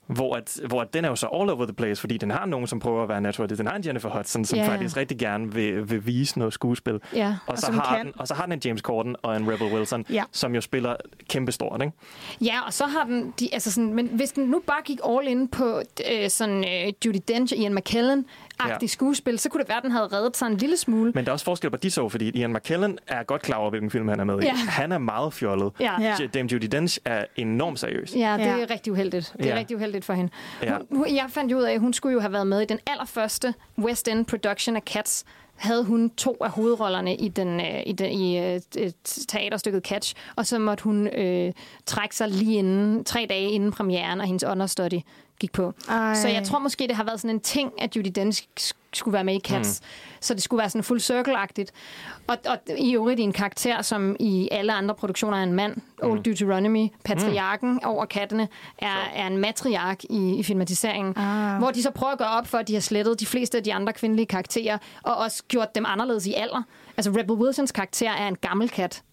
hvor, 0.08 0.36
at, 0.36 0.60
hvor 0.68 0.82
at 0.82 0.94
den 0.94 1.06
er 1.06 1.10
jo 1.10 1.16
så 1.16 1.28
all 1.34 1.50
over 1.50 1.66
the 1.66 1.74
place, 1.74 2.02
fordi 2.02 2.18
den 2.18 2.32
har 2.32 2.46
nogen, 2.46 2.68
som 2.68 2.80
prøver 2.80 3.04
at 3.04 3.10
være 3.10 3.22
natural. 3.22 3.58
Den 3.58 3.68
har 3.68 3.76
en 3.76 3.86
Jennifer 3.86 4.10
Hudson, 4.10 4.46
som 4.46 4.60
yeah. 4.60 4.70
faktisk 4.70 4.98
rigtig 4.98 5.18
gerne 5.18 5.54
vil, 5.54 5.90
vil 5.90 6.06
vise 6.06 6.40
noget 6.40 6.54
skuespil. 6.54 7.00
Ja. 7.16 7.28
Og, 7.28 7.52
Og 7.52 7.58
så 7.58 7.72
har 7.72 7.96
kan. 7.96 8.06
den, 8.06 8.14
og 8.18 8.28
så 8.28 8.34
har 8.34 8.44
den 8.44 8.54
en 8.54 8.62
James 8.66 8.82
Corden 8.82 9.16
og 9.22 9.36
en 9.38 9.52
Rebel 9.52 9.74
Wilson, 9.74 10.06
Ja. 10.10 10.24
som 10.32 10.56
jo 10.56 10.62
spiller 10.62 10.96
kæmpestort. 11.30 11.82
Ikke? 11.82 11.94
Ja, 12.42 12.62
og 12.66 12.74
så 12.74 12.86
har 12.86 13.04
den... 13.04 13.34
De, 13.40 13.50
altså 13.54 13.72
sådan, 13.72 13.94
men 13.94 14.08
hvis 14.08 14.32
den 14.32 14.44
nu 14.46 14.62
bare 14.68 14.82
gik 14.86 15.00
all 15.10 15.28
in 15.28 15.48
på 15.48 15.82
øh, 16.12 16.30
sådan 16.30 16.64
øh, 16.88 16.94
Judy 17.06 17.20
Dench 17.28 17.54
og 17.54 17.60
Ian 17.60 17.74
McKellen-agtig 18.60 18.82
Ja. 18.82 18.88
skuespil, 18.88 19.40
så 19.40 19.50
kunne 19.50 19.62
det 19.62 19.70
være, 19.70 19.78
at 19.78 19.84
den 19.84 19.92
havde 19.92 20.08
reddet 20.08 20.38
sig 20.38 20.48
en 20.48 20.58
lille 20.58 20.78
smule. 20.78 21.12
Men 21.16 21.26
der 21.26 21.32
er 21.32 21.34
også 21.34 21.46
forskel 21.46 21.72
på 21.72 21.78
de 21.78 21.90
to, 21.90 22.10
fordi 22.10 22.30
Ian 22.30 22.54
McKellen 22.54 22.98
er 23.08 23.24
godt 23.24 23.42
klar 23.42 23.58
over, 23.58 23.70
hvilken 23.70 23.92
film 23.92 24.08
han 24.08 24.20
er 24.20 24.24
med 24.24 24.42
i. 24.44 24.46
Ja. 24.46 24.54
Han 24.54 24.92
er 24.92 24.98
meget 24.98 25.34
fjollet. 25.34 25.72
Ja. 25.80 26.02
Ja. 26.02 26.16
Dame 26.34 26.50
Judy 26.52 26.66
Dench 26.72 27.00
er 27.06 27.26
enormt 27.36 27.80
seriøs. 27.80 28.16
Ja, 28.16 28.38
det 28.38 28.46
er 28.48 28.58
Ja. 28.58 28.66
rigtig 28.70 28.94
uheldigt. 28.94 29.34
Det 29.38 29.46
er 29.46 29.50
Ja. 29.50 29.60
rigtig 29.60 29.76
uheldigt 29.78 30.06
for 30.06 30.14
hende. 30.14 30.32
Ja. 30.64 30.78
Hun, 30.92 31.06
jeg 31.16 31.26
fandt 31.30 31.52
jo 31.52 31.58
ud 31.58 31.64
af, 31.64 31.74
at 31.74 31.80
hun 31.80 31.94
skulle 31.94 32.14
jo 32.14 32.20
have 32.20 32.34
været 32.34 32.48
med 32.48 32.62
i 32.62 32.66
den 32.66 32.80
allerførste 32.88 33.54
West 33.80 34.08
End 34.08 34.26
production 34.26 34.76
af 34.76 34.82
Cats. 34.82 35.26
Havde 35.56 35.84
hun 35.84 36.10
to 36.10 36.38
af 36.42 36.50
hovedrollerne 36.50 37.16
i, 37.16 37.28
den, 37.28 37.60
øh, 37.60 37.82
i, 37.86 37.92
den, 37.92 38.12
i 38.12 38.38
øh, 38.40 38.60
et 38.78 38.94
teaterstykket 39.28 39.84
Catch, 39.84 40.14
og 40.36 40.46
så 40.46 40.60
måtte 40.60 40.84
hun 40.84 41.08
øh, 41.08 41.54
trække 41.86 42.16
sig 42.16 42.28
lige 42.28 42.58
inden, 42.58 43.04
tre 43.04 43.26
dage 43.30 43.50
inden 43.52 43.72
premieren, 43.72 44.20
og 44.22 44.26
hendes 44.28 44.44
understudy 44.44 45.00
gik 45.40 45.52
på. 45.52 45.74
Ej. 45.90 46.14
Så 46.14 46.28
jeg 46.28 46.44
tror 46.44 46.60
måske, 46.60 46.88
det 46.88 46.96
har 46.96 47.04
været 47.04 47.20
sådan 47.20 47.36
en 47.36 47.40
ting, 47.40 47.72
at 47.82 47.96
Judy 47.96 48.12
Dench 48.16 48.48
sk- 48.60 48.72
skulle 48.94 49.14
være 49.14 49.24
med 49.24 49.36
i 49.36 49.40
Cats. 49.40 49.82
Mm. 49.82 49.88
Så 50.20 50.34
det 50.34 50.44
skulle 50.44 50.60
være 50.60 50.70
sådan 50.70 50.84
full 50.84 51.00
circle-agtigt. 51.00 51.70
Og, 52.28 52.38
og 52.46 52.58
i 52.78 52.96
øvrigt 52.96 53.20
i 53.20 53.24
en 53.24 53.34
karakter, 53.34 53.82
som 53.82 54.16
i 54.20 54.50
alle 54.52 54.74
andre 54.74 54.96
produktioner 54.96 55.38
er 55.38 55.44
en 55.44 55.54
mand. 55.54 55.76
Mm. 55.76 56.10
Old 56.10 56.24
Deuteronomy, 56.24 56.88
patriarken 57.04 57.72
mm. 57.72 57.80
over 57.86 58.06
kattene, 58.06 58.48
er, 58.78 59.10
er 59.16 59.28
en 59.28 59.38
matriark 59.38 60.04
i, 60.04 60.36
i 60.40 60.44
filmatiseringen. 60.44 61.18
Ah. 61.18 61.58
Hvor 61.58 61.72
de 61.72 61.84
så 61.84 61.92
prøver 61.92 62.12
at 62.14 62.20
gøre 62.20 62.30
op 62.32 62.48
for, 62.48 62.58
at 62.58 62.68
de 62.68 62.74
har 62.74 62.82
slettet 62.82 63.20
de 63.20 63.26
fleste 63.26 63.58
af 63.58 63.64
de 63.64 63.74
andre 63.74 63.94
kvindelige 63.94 64.26
karakterer, 64.26 64.78
og 65.04 65.16
også 65.16 65.44
gjort 65.48 65.76
dem 65.76 65.86
anderledes 65.88 66.28
i 66.28 66.34
alder. 66.34 66.62
Altså 66.98 67.12
Rebel 67.12 67.36
Wilsons 67.36 67.72
karakter 67.72 68.12
er 68.12 68.28
en 68.28 68.36
gammel 68.36 68.70
kat 68.70 69.04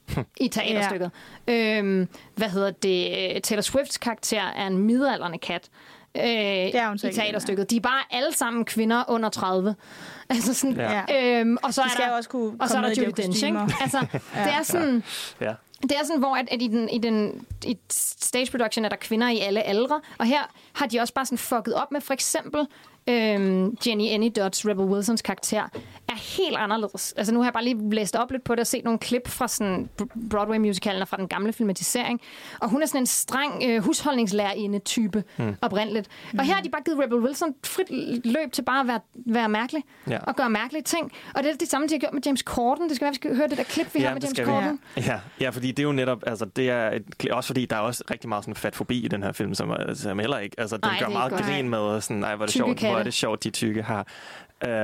i 0.41 0.49
teaterstykket. 0.49 1.11
Øhm, 1.49 2.09
hvad 2.35 2.49
hedder 2.49 2.71
det? 2.71 3.43
Taylor 3.43 3.63
Swifts 3.63 3.99
karakter 3.99 4.43
er 4.43 4.67
en 4.67 4.79
midaldrende 4.79 5.39
kat. 5.39 5.69
Øh, 6.17 6.23
det 6.25 6.75
er 6.77 6.89
hun 6.89 6.97
i 6.97 7.13
teaterstykket. 7.13 7.71
De 7.71 7.77
er 7.77 7.81
bare 7.81 8.03
alle 8.11 8.33
sammen 8.35 8.65
kvinder 8.65 9.05
under 9.09 9.29
30. 9.29 9.75
Altså 10.31 10.55
sådan, 10.55 10.77
Ja. 10.77 11.03
Ja. 11.09 11.41
øhm, 11.41 11.57
og 11.63 11.75
så 11.75 11.83
De 11.83 12.03
er 12.03 12.07
der, 12.09 12.17
også 12.17 12.29
kunne 12.29 12.57
og 12.61 12.69
så 12.69 12.75
er 12.77 12.81
komme 12.83 12.95
der 12.95 13.03
Judy 13.03 13.13
Dench, 13.23 13.45
ikke? 13.45 13.59
Altså, 13.81 13.99
det 14.45 14.53
er 14.59 14.63
sådan, 14.63 15.05
Ja. 15.41 15.53
det 15.83 15.93
er 15.93 16.05
sådan, 16.05 16.19
hvor 16.19 16.37
at, 16.37 16.49
at 16.51 16.63
i, 16.63 16.67
den, 16.69 16.89
i, 16.89 16.99
den, 16.99 17.47
i 17.65 17.79
stage 17.91 18.51
production 18.51 18.85
er 18.85 18.89
der 18.89 18.97
kvinder 18.97 19.29
i 19.29 19.39
alle 19.39 19.63
aldre, 19.63 20.01
og 20.19 20.27
her 20.27 20.41
har 20.73 20.87
de 20.87 21.01
også 21.01 21.15
bare 21.15 21.27
sådan 21.27 21.39
fucket 21.39 21.75
op 21.75 21.93
med 21.93 22.01
for 22.01 22.15
eksempel 22.15 22.67
øhm, 23.09 23.77
Jenny 23.87 24.09
Anydots, 24.11 24.67
Rebel 24.69 24.85
Wilsons 24.85 25.23
karakter, 25.23 25.63
er 26.09 26.39
helt 26.39 26.57
anderledes. 26.57 27.15
Altså 27.17 27.35
nu 27.35 27.41
har 27.41 27.47
jeg 27.47 27.53
bare 27.53 27.65
lige 27.65 27.91
læst 27.91 28.17
op 28.17 28.31
lidt 28.31 28.45
på 28.45 28.55
det 28.55 28.61
og 28.61 28.67
set 28.67 28.85
nogle 28.85 28.99
klip 28.99 29.29
fra 29.29 29.49
sådan 29.49 29.89
Br- 30.03 30.29
Broadway-musicalen 30.31 31.03
og 31.03 31.09
fra 31.09 31.17
den 31.17 31.29
gamle 31.29 31.53
filmatisering. 31.53 32.21
Og 32.61 32.69
hun 32.69 32.83
er 32.83 32.87
sådan 32.87 33.01
en 33.03 33.07
streng 33.07 33.63
øh, 33.67 33.83
husholdningslærerinde-type 33.85 35.25
mm. 35.37 35.55
oprindeligt. 35.61 36.09
Og 36.39 36.45
her 36.45 36.55
har 36.55 36.63
de 36.63 36.69
bare 36.69 36.83
givet 36.83 36.99
Rebel 36.99 37.19
Wilson 37.19 37.55
frit 37.67 37.91
løb 38.27 38.53
til 38.53 38.63
bare 38.63 38.81
at 38.81 38.87
være, 38.87 39.01
være 39.27 39.49
mærkelig 39.49 39.83
Ja. 40.11 40.19
og 40.19 40.37
gøre 40.37 40.51
mærkelige 40.51 40.83
ting. 40.83 41.13
Og 41.35 41.43
det 41.43 41.51
er 41.53 41.57
det 41.57 41.69
samme, 41.69 41.89
de 41.89 41.95
har 41.95 41.99
gjort 41.99 42.13
med 42.15 42.23
James 42.27 42.41
Corden. 42.41 42.89
Det 42.89 42.97
skal 42.97 43.05
være, 43.05 43.13
vi 43.13 43.15
skal 43.15 43.37
høre 43.37 43.49
det 43.49 43.59
der 43.59 43.65
klip, 43.65 43.95
vi 43.95 44.01
har 44.01 44.15
med 44.15 44.23
James 44.23 44.31
skal 44.31 44.47
vi. 44.47 44.51
Corden. 44.51 44.81
Ja, 44.97 45.21
ja, 45.41 45.51
fordi 45.51 45.69
det 45.71 45.79
er 45.79 45.83
jo 45.83 45.93
netop, 45.93 46.23
altså 46.27 46.45
det 46.45 46.71
er 46.71 46.91
et, 46.91 47.31
også 47.31 47.47
fordi 47.47 47.67
der 47.67 47.77
er 47.77 47.81
også 47.81 48.05
rigtig 48.11 48.29
meget 48.29 48.45
sådan 48.45 48.55
fat 48.55 48.77
forbi 48.77 49.05
i 49.05 49.09
den 49.09 49.23
her 49.23 49.33
film, 49.33 49.55
som, 49.55 49.73
som 49.95 50.19
heller 50.19 50.39
ikke, 50.39 50.61
altså 50.61 50.77
den 50.77 50.85
Ej, 50.85 50.99
gør 51.01 51.09
meget 51.09 51.33
grin 51.33 51.69
med, 51.69 52.01
sådan, 52.01 52.17
nej, 52.17 52.35
hvor 52.37 52.45
er 52.45 52.47
det 52.47 52.55
sjovt, 52.55 52.79
hvor 52.95 53.01
er 53.01 53.05
det 53.05 53.15
sjovt, 53.15 53.45
de 53.45 53.51
tykke 53.51 53.83
har. 53.83 54.07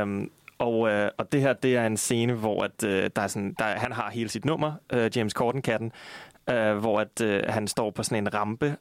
Um, 0.03 0.31
og, 0.59 0.89
øh, 0.89 1.11
og 1.19 1.33
det 1.33 1.41
her, 1.41 1.53
det 1.53 1.77
er 1.77 1.87
en 1.87 1.97
scene, 1.97 2.33
hvor 2.33 2.63
at, 2.65 2.85
øh, 2.85 3.11
der 3.17 3.23
er 3.23 3.27
sådan, 3.27 3.55
der, 3.59 3.65
han 3.65 3.93
har 3.93 4.11
hele 4.11 4.29
sit 4.29 4.45
nummer, 4.45 4.73
øh, 4.93 5.11
James 5.17 5.33
Corden-katten, 5.33 5.93
øh, 6.51 6.77
hvor 6.77 7.01
at, 7.01 7.21
øh, 7.21 7.43
han 7.49 7.69
står 7.69 7.91
på 7.91 8.03
sådan 8.03 8.19
en 8.19 8.35
rampe 8.35 8.77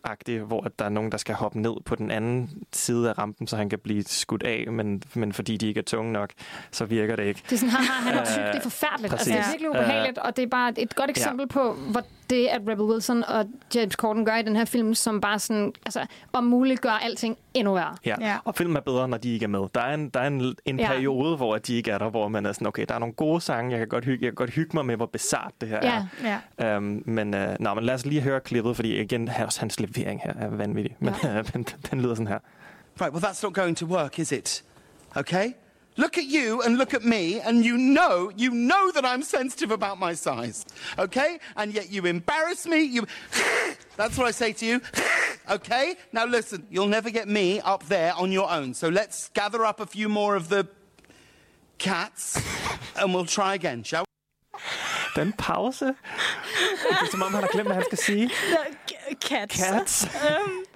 hvor 0.48 0.66
at 0.66 0.80
der 0.80 0.86
er 0.86 0.90
nogen, 0.90 1.12
der 1.12 1.18
skal 1.18 1.36
hoppe 1.36 1.62
ned 1.62 1.74
på 1.86 1.96
den 1.96 2.12
anden 2.12 2.50
side 2.74 3.10
af 3.10 3.18
rampen, 3.18 3.48
så 3.48 3.56
han 3.58 3.70
kan 3.70 3.80
blive 3.80 4.04
skudt 4.04 4.44
af, 4.44 4.66
men, 4.72 5.04
men 5.14 5.34
fordi 5.34 5.58
de 5.58 5.68
ikke 5.68 5.80
er 5.80 5.84
tunge 5.84 6.12
nok, 6.12 6.30
så 6.72 6.86
virker 6.86 7.16
det 7.16 7.24
ikke. 7.26 7.42
Det 7.50 7.52
er 7.54 7.58
sådan, 7.58 7.70
haha, 7.70 8.10
han 8.10 8.18
er 8.18 8.26
tyk, 8.26 8.40
Øh, 8.40 8.48
det 8.48 8.56
er 8.56 8.62
forfærdeligt. 8.62 9.14
præcis. 9.14 9.28
Altså, 9.28 9.40
det 9.40 9.46
er 9.46 9.52
virkelig 9.52 9.70
ubehageligt, 9.70 10.18
og 10.18 10.36
det 10.36 10.44
er 10.44 10.48
bare 10.48 10.74
et 10.78 10.96
godt 10.96 11.10
eksempel 11.10 11.48
på, 11.48 11.74
hvor 11.74 12.04
det, 12.30 12.48
at 12.48 12.62
Rebel 12.62 12.86
Wilson 12.86 13.24
og 13.24 13.46
James 13.76 13.94
Corden 13.94 14.26
gør 14.26 14.36
i 14.36 14.42
den 14.42 14.56
her 14.56 14.66
film, 14.66 14.94
som 14.96 15.22
bare 15.22 15.40
sådan, 15.40 15.74
altså, 15.86 16.06
om 16.34 16.44
muligt 16.44 16.82
gør 16.82 16.90
alting 16.90 17.38
endnu 17.54 17.74
værre. 17.74 17.96
Ja. 18.06 18.16
Ja. 18.20 18.28
ja, 18.28 18.38
og 18.46 18.56
filmen 18.56 18.78
er 18.78 18.82
bedre, 18.82 19.08
når 19.08 19.18
de 19.18 19.34
ikke 19.34 19.44
er 19.44 19.48
med. 19.48 19.60
Der 19.76 19.82
er 19.82 19.94
en, 19.94 20.10
der 20.10 20.20
er 20.20 20.28
en, 20.28 20.56
en 20.66 20.80
Ja. 20.80 20.84
ja. 20.86 20.88
periode, 20.94 21.36
hvor 21.38 21.58
de 21.58 21.76
ikke 21.76 21.92
er 21.92 21.98
der, 21.98 22.10
hvor 22.10 22.28
man 22.28 22.46
er 22.46 22.52
sådan, 22.52 22.68
okay, 22.68 22.86
der 22.90 22.96
er 22.96 23.00
nogle 23.00 23.14
gode 23.14 23.42
sange, 23.42 23.72
jeg 23.72 23.80
kan 23.80 23.88
godt 23.88 24.06
hygge, 24.06 24.26
jeg 24.26 24.32
kan 24.32 24.36
godt 24.36 24.50
hygge 24.50 24.72
mig 24.74 24.86
med, 24.86 24.96
hvor 24.96 25.06
bizart 25.06 25.52
det 25.62 25.70
her 25.70 25.80
Ja. 25.84 26.06
Ja. 26.24 26.40
er. 26.58 26.78
Um, 26.78 27.04
men, 27.06 27.34
uh, 27.34 27.40
nå, 27.60 27.74
men 27.74 27.84
lad 27.84 27.94
os 27.94 28.06
lige 28.06 28.22
høre 28.22 28.40
klippet, 28.40 28.76
fordi 28.76 29.02
igen, 29.02 29.28
her, 29.28 29.46
også 29.46 29.60
hans 29.60 29.80
levering 29.80 30.22
her 30.24 30.34
er 30.40 30.48
vanvittig. 30.50 30.96
Men, 31.00 31.14
Ja. 31.24 31.36
ja. 31.36 31.44
men 31.54 31.66
den 31.92 32.02
lyder 32.02 32.16
sådan 32.16 32.28
her. 32.28 32.40
Right, 33.02 33.14
well, 33.14 33.26
that's 33.26 33.44
not 33.44 33.54
going 33.54 33.78
to 33.78 33.86
work, 33.86 34.20
is 34.20 34.32
it? 34.32 34.64
Okay? 35.16 35.46
Look 36.02 36.18
at 36.18 36.26
you 36.26 36.62
and 36.64 36.78
look 36.78 36.94
at 36.94 37.04
me, 37.04 37.24
and 37.48 37.66
you 37.66 37.78
know, 37.78 38.32
you 38.44 38.50
know 38.52 38.92
that 38.96 39.04
I'm 39.12 39.24
sensitive 39.24 39.72
about 39.80 39.98
my 40.00 40.14
size. 40.16 40.66
Okay? 40.98 41.32
And 41.56 41.74
yet 41.74 41.86
you 41.92 42.06
embarrass 42.06 42.66
me. 42.66 42.80
You. 42.96 43.02
That's 43.98 44.16
what 44.18 44.28
I 44.28 44.32
say 44.32 44.54
to 44.54 44.66
you. 44.66 44.82
Okay? 45.52 45.96
Now 46.12 46.26
listen, 46.26 46.68
you'll 46.70 46.92
never 46.98 47.10
get 47.10 47.28
me 47.28 47.60
up 47.74 47.84
there 47.90 48.14
on 48.22 48.32
your 48.32 48.48
own. 48.52 48.74
So 48.76 48.88
let's 48.90 49.30
gather 49.34 49.66
up 49.66 49.80
a 49.80 49.86
few 49.88 50.08
more 50.08 50.36
of 50.36 50.48
the 50.50 50.68
cats, 51.78 52.40
and 52.96 53.14
we'll 53.16 53.26
try 53.26 53.56
again, 53.56 53.84
shall 53.84 54.04
we? 54.04 54.62
Den 55.16 55.34
pause. 55.34 55.86
Det 55.86 56.98
er 57.02 57.08
som 57.12 57.22
om, 57.24 57.34
han 57.34 57.44
har 57.44 57.50
glemt, 57.52 57.68
hvad 57.68 57.76
han 57.76 57.86
skal 57.86 57.98
sige. 57.98 58.26
Nå, 58.52 58.58
k- 58.88 59.16
Cats. 59.30 59.56
Cats. 59.58 60.08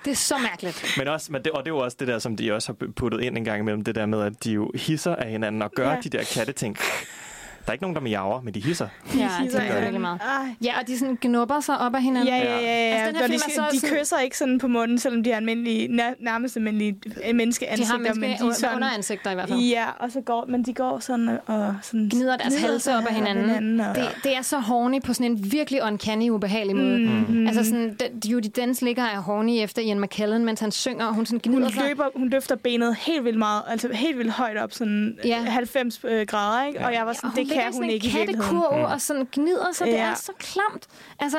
Det 0.05 0.11
er 0.11 0.15
så 0.15 0.37
mærkeligt. 0.37 0.93
Men 0.97 1.07
også, 1.07 1.31
men 1.31 1.43
det, 1.43 1.51
og 1.51 1.65
det 1.65 1.71
er 1.71 1.75
jo 1.75 1.79
også 1.81 1.97
det 1.99 2.07
der, 2.07 2.19
som 2.19 2.37
de 2.37 2.53
også 2.53 2.75
har 2.79 2.87
puttet 2.95 3.21
ind 3.21 3.37
en 3.37 3.43
gang 3.45 3.59
imellem, 3.59 3.83
det 3.83 3.95
der 3.95 4.05
med, 4.05 4.21
at 4.21 4.43
de 4.43 4.51
jo 4.51 4.71
hisser 4.75 5.15
af 5.15 5.29
hinanden 5.31 5.61
og 5.61 5.71
gør 5.71 5.89
Ja. 5.91 5.97
de 6.03 6.09
der 6.09 6.23
katteting. 6.33 6.77
Der 7.65 7.69
er 7.69 7.73
ikke 7.73 7.83
nogen, 7.83 7.95
der 7.95 8.01
miaver, 8.01 8.41
men 8.41 8.53
de 8.53 8.59
hisser. 8.59 8.87
Ja, 9.17 9.21
det 9.23 9.29
hisser 9.39 9.73
virkelig 9.79 10.01
meget. 10.01 10.19
Ej. 10.21 10.55
Ja, 10.63 10.79
og 10.81 10.87
de 10.87 10.99
sådan 10.99 11.17
gnubber 11.21 11.59
sig 11.59 11.77
op 11.79 11.95
af 11.95 12.01
hinanden. 12.03 12.27
Ja, 12.27 12.37
ja, 12.37 12.43
ja. 12.43 12.61
ja. 12.61 12.95
Altså, 12.95 13.07
den 13.07 13.15
her 13.15 13.27
film 13.27 13.39
de, 13.39 13.51
er 13.51 13.55
så 13.55 13.63
de 13.71 13.79
sådan- 13.79 13.97
kysser 13.99 14.19
ikke 14.19 14.37
sådan 14.37 14.59
på 14.59 14.67
munden, 14.67 14.97
selvom 14.99 15.23
de 15.23 15.29
har 15.29 15.37
almindelige, 15.37 15.87
nær, 15.95 16.09
nærmest 16.19 16.55
almindelige 16.57 16.91
De 16.91 17.33
menneskeansigter. 17.33 17.91
har 17.91 17.97
men 17.97 18.19
menneske 18.19 18.43
de 18.45 18.49
er 18.49 18.53
sådan, 18.53 18.75
underansigter 18.75 19.31
i 19.31 19.33
hvert 19.33 19.49
fald. 19.49 19.59
Ja, 19.59 19.85
og 19.99 20.11
så 20.11 20.21
går, 20.21 20.45
men 20.49 20.63
de 20.63 20.73
går 20.73 20.99
sådan 20.99 21.39
og 21.45 21.75
sådan 21.81 22.09
Gnider 22.09 22.37
deres 22.37 22.61
halse 22.61 22.95
op 22.97 23.03
af 23.09 23.15
hinanden. 23.15 23.79
og, 23.79 23.95
Det, 23.95 24.09
det 24.23 24.37
er 24.37 24.41
så 24.41 24.59
horny 24.59 25.01
på 25.01 25.13
sådan 25.13 25.31
en 25.31 25.51
virkelig 25.51 25.83
uncanny, 25.83 26.29
ubehagelig 26.29 26.75
måde. 26.75 26.99
Mhm. 26.99 27.47
Altså 27.47 27.63
sådan, 27.63 27.97
Judi 28.25 28.47
Dench 28.47 28.83
ligger 28.83 29.03
og 29.03 29.09
er 29.15 29.19
horny 29.19 29.63
efter 29.63 29.81
Ian 29.81 29.99
McKellen, 30.01 30.45
mens 30.45 30.59
han 30.59 30.71
synger, 30.71 31.05
og 31.05 31.13
hun 31.13 31.25
sådan 31.25 31.41
hun 31.45 31.53
gnider 31.55 31.71
sig. 31.71 31.83
løber, 31.87 32.03
hun 32.15 32.29
løfter 32.29 32.55
benet 32.55 32.95
helt 32.95 33.25
vildt 33.25 33.37
meget, 33.37 33.61
altså 33.67 33.89
helt 33.93 34.17
vildt 34.17 34.31
højt 34.31 34.57
op, 34.57 34.71
sådan 34.73 35.17
Ja. 35.25 35.29
ja. 35.29 35.49
90 35.49 35.99
øh, 36.03 36.25
grader, 36.27 36.65
ikke? 36.67 36.85
Og 36.85 36.93
jeg 36.93 37.05
var 37.05 37.13
sådan, 37.13 37.29
Og 37.29 37.35
det 37.35 37.47
kan 37.53 37.71
i 37.71 37.75
hun 37.75 37.89
ikke 37.89 38.07
i 38.07 38.09
kattekurv 38.09 38.83
og 38.93 39.01
sådan 39.01 39.27
gnider 39.31 39.71
sig. 39.73 39.87
Det 39.87 39.93
Ja. 39.93 40.09
er 40.11 40.15
så 40.15 40.31
klamt. 40.39 40.87
Altså, 41.19 41.37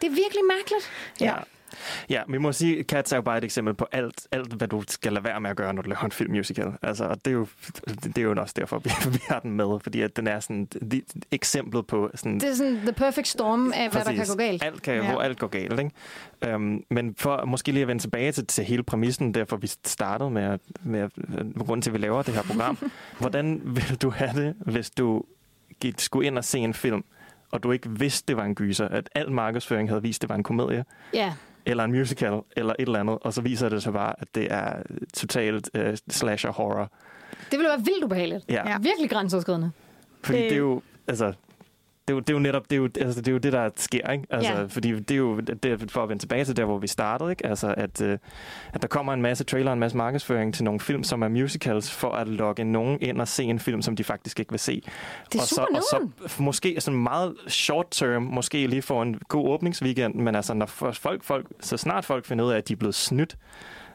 det 0.00 0.06
er 0.06 0.10
virkelig 0.10 0.42
mærkeligt. 0.56 0.90
Ja. 1.20 1.34
Ja, 2.10 2.22
vi 2.28 2.38
må 2.38 2.52
sige, 2.52 2.82
Cats 2.82 3.12
er 3.12 3.16
jo 3.16 3.22
bare 3.22 3.38
et 3.38 3.44
eksempel 3.44 3.74
på 3.74 3.86
alt, 3.92 4.26
alt, 4.32 4.52
hvad 4.52 4.68
du 4.68 4.82
skal 4.88 5.12
lade 5.12 5.24
være 5.24 5.40
med 5.40 5.50
at 5.50 5.56
gøre, 5.56 5.74
når 5.74 5.82
du 5.82 5.88
laver 5.88 6.04
en 6.04 6.10
filmmusical. 6.12 6.72
Altså, 6.82 7.04
og 7.04 7.24
det 7.24 7.30
er 7.30 7.34
jo, 7.34 7.46
det 8.04 8.18
er 8.18 8.22
jo 8.22 8.34
også 8.40 8.54
derfor, 8.56 8.78
vi, 8.78 8.90
vi 9.12 9.18
har 9.28 9.40
den 9.40 9.50
med, 9.50 9.80
fordi 9.82 10.00
at 10.00 10.16
den 10.16 10.26
er 10.26 10.40
sådan 10.40 10.64
de, 10.64 11.02
eksemplet 11.30 11.86
på 11.86 12.10
sådan... 12.14 12.40
Det 12.40 12.48
er 12.48 12.54
sådan 12.54 12.76
the 12.76 12.92
perfect 12.92 13.28
storm 13.28 13.72
af, 13.72 13.90
hvad 13.90 14.04
der 14.04 14.12
kan 14.14 14.26
gå 14.28 14.34
galt. 14.34 14.64
Alt 14.64 14.82
kan, 14.82 14.94
Ja. 14.94 15.04
ja. 15.04 15.10
hvor 15.10 15.20
alt 15.20 15.38
går 15.38 15.46
galt, 15.46 15.80
ikke? 15.80 16.54
Um, 16.54 16.84
men 16.90 17.14
for 17.18 17.44
måske 17.44 17.72
lige 17.72 17.82
at 17.82 17.88
vende 17.88 18.02
tilbage 18.02 18.32
til, 18.32 18.46
til 18.46 18.64
hele 18.64 18.82
præmissen, 18.82 19.34
derfor 19.34 19.56
vi 19.56 19.66
startede 19.84 20.30
med, 20.30 20.42
at, 20.42 20.60
med 20.82 21.00
at, 21.00 21.10
grunden 21.58 21.82
til, 21.82 21.90
at 21.90 21.94
vi 21.94 21.98
laver 21.98 22.22
det 22.22 22.34
her 22.34 22.42
program. 22.42 22.78
hvordan 23.20 23.60
vil 23.64 23.96
du 24.02 24.10
have 24.10 24.32
det, 24.34 24.54
hvis 24.58 24.90
du 24.90 25.22
gik, 25.80 26.00
skulle 26.00 26.26
ind 26.26 26.38
og 26.38 26.44
se 26.44 26.58
en 26.58 26.74
film, 26.74 27.04
og 27.50 27.62
du 27.62 27.72
ikke 27.72 27.90
vidste, 27.98 28.24
det 28.28 28.36
var 28.36 28.44
en 28.44 28.54
gyser, 28.54 28.88
at 28.88 29.10
al 29.14 29.32
markedsføring 29.32 29.88
havde 29.88 30.02
vist, 30.02 30.22
det 30.22 30.28
var 30.28 30.34
en 30.34 30.42
komedie, 30.42 30.84
Ja. 31.14 31.32
eller 31.66 31.84
en 31.84 31.92
musical, 31.92 32.40
eller 32.56 32.72
et 32.78 32.86
eller 32.86 33.00
andet, 33.00 33.18
og 33.22 33.32
så 33.32 33.40
viser 33.40 33.68
det 33.68 33.82
sig 33.82 33.92
bare, 33.92 34.14
at 34.18 34.34
det 34.34 34.52
er 34.52 34.72
totalt 35.14 35.70
uh, 35.78 35.82
slasher 36.10 36.50
horror. 36.52 36.92
Det 37.50 37.58
ville 37.58 37.68
være 37.68 37.78
vildt 37.84 38.04
ubehageligt. 38.04 38.44
Ja. 38.48 38.68
Ja. 38.70 38.78
Virkelig 38.78 39.10
grænseoverskridende. 39.10 39.70
Fordi 40.22 40.38
Det- 40.38 40.42
det, 40.42 40.50
det 40.50 40.56
er 40.56 40.60
jo, 40.60 40.82
altså, 41.08 41.32
det 42.08 42.12
er 42.12 42.16
jo, 42.16 42.20
det 42.20 42.30
er 42.30 42.34
jo 42.34 42.38
netop, 42.38 42.70
det 42.70 42.72
er 42.72 42.80
jo, 42.80 42.88
altså, 43.00 43.20
det 43.20 43.28
er 43.28 43.32
jo 43.32 43.38
det, 43.38 43.52
der 43.52 43.70
sker, 43.76 44.10
ikke? 44.12 44.24
Altså, 44.30 44.52
Ja. 44.52 44.64
Fordi 44.64 44.92
det 44.92 45.10
er 45.10 45.16
jo, 45.16 45.40
det 45.40 45.64
er 45.64 45.76
for 45.88 46.02
at 46.02 46.08
vende 46.08 46.22
tilbage 46.22 46.44
til 46.44 46.56
der, 46.56 46.64
hvor 46.64 46.78
vi 46.78 46.86
startede, 46.86 47.30
ikke? 47.30 47.46
Altså, 47.46 47.74
at, 47.76 48.00
øh, 48.00 48.18
at 48.72 48.82
der 48.82 48.88
kommer 48.88 49.12
en 49.12 49.22
masse 49.22 49.44
trailer, 49.44 49.72
en 49.72 49.78
masse 49.78 49.96
markedsføring 49.96 50.54
til 50.54 50.64
nogle 50.64 50.80
film, 50.80 51.04
som 51.04 51.22
er 51.22 51.28
musicals, 51.28 51.90
for 51.90 52.10
at 52.10 52.28
lokke 52.28 52.64
nogen 52.64 52.98
ind 53.00 53.20
og 53.20 53.28
se 53.28 53.44
en 53.44 53.58
film, 53.58 53.82
som 53.82 53.96
de 53.96 54.04
faktisk 54.04 54.40
ikke 54.40 54.52
vil 54.52 54.60
se. 54.60 54.82
Det 55.32 55.38
er 55.38 55.42
og 55.42 55.48
så, 55.48 55.66
og 55.74 55.82
så 55.82 56.08
måske 56.38 56.76
sådan 56.80 57.00
meget 57.02 57.34
short 57.48 57.86
term, 57.90 58.22
måske 58.22 58.66
lige 58.66 58.82
få 58.82 59.02
en 59.02 59.20
god 59.28 59.48
åbningsweekend, 59.48 60.14
men 60.14 60.34
altså, 60.34 60.54
når 60.54 60.66
folk, 60.66 61.24
folk, 61.24 61.46
så 61.60 61.76
snart 61.76 62.04
folk 62.04 62.24
finder 62.26 62.44
ud 62.44 62.52
af, 62.52 62.56
at 62.56 62.68
de 62.68 62.72
er 62.72 62.76
blevet 62.76 62.94
snydt, 62.94 63.36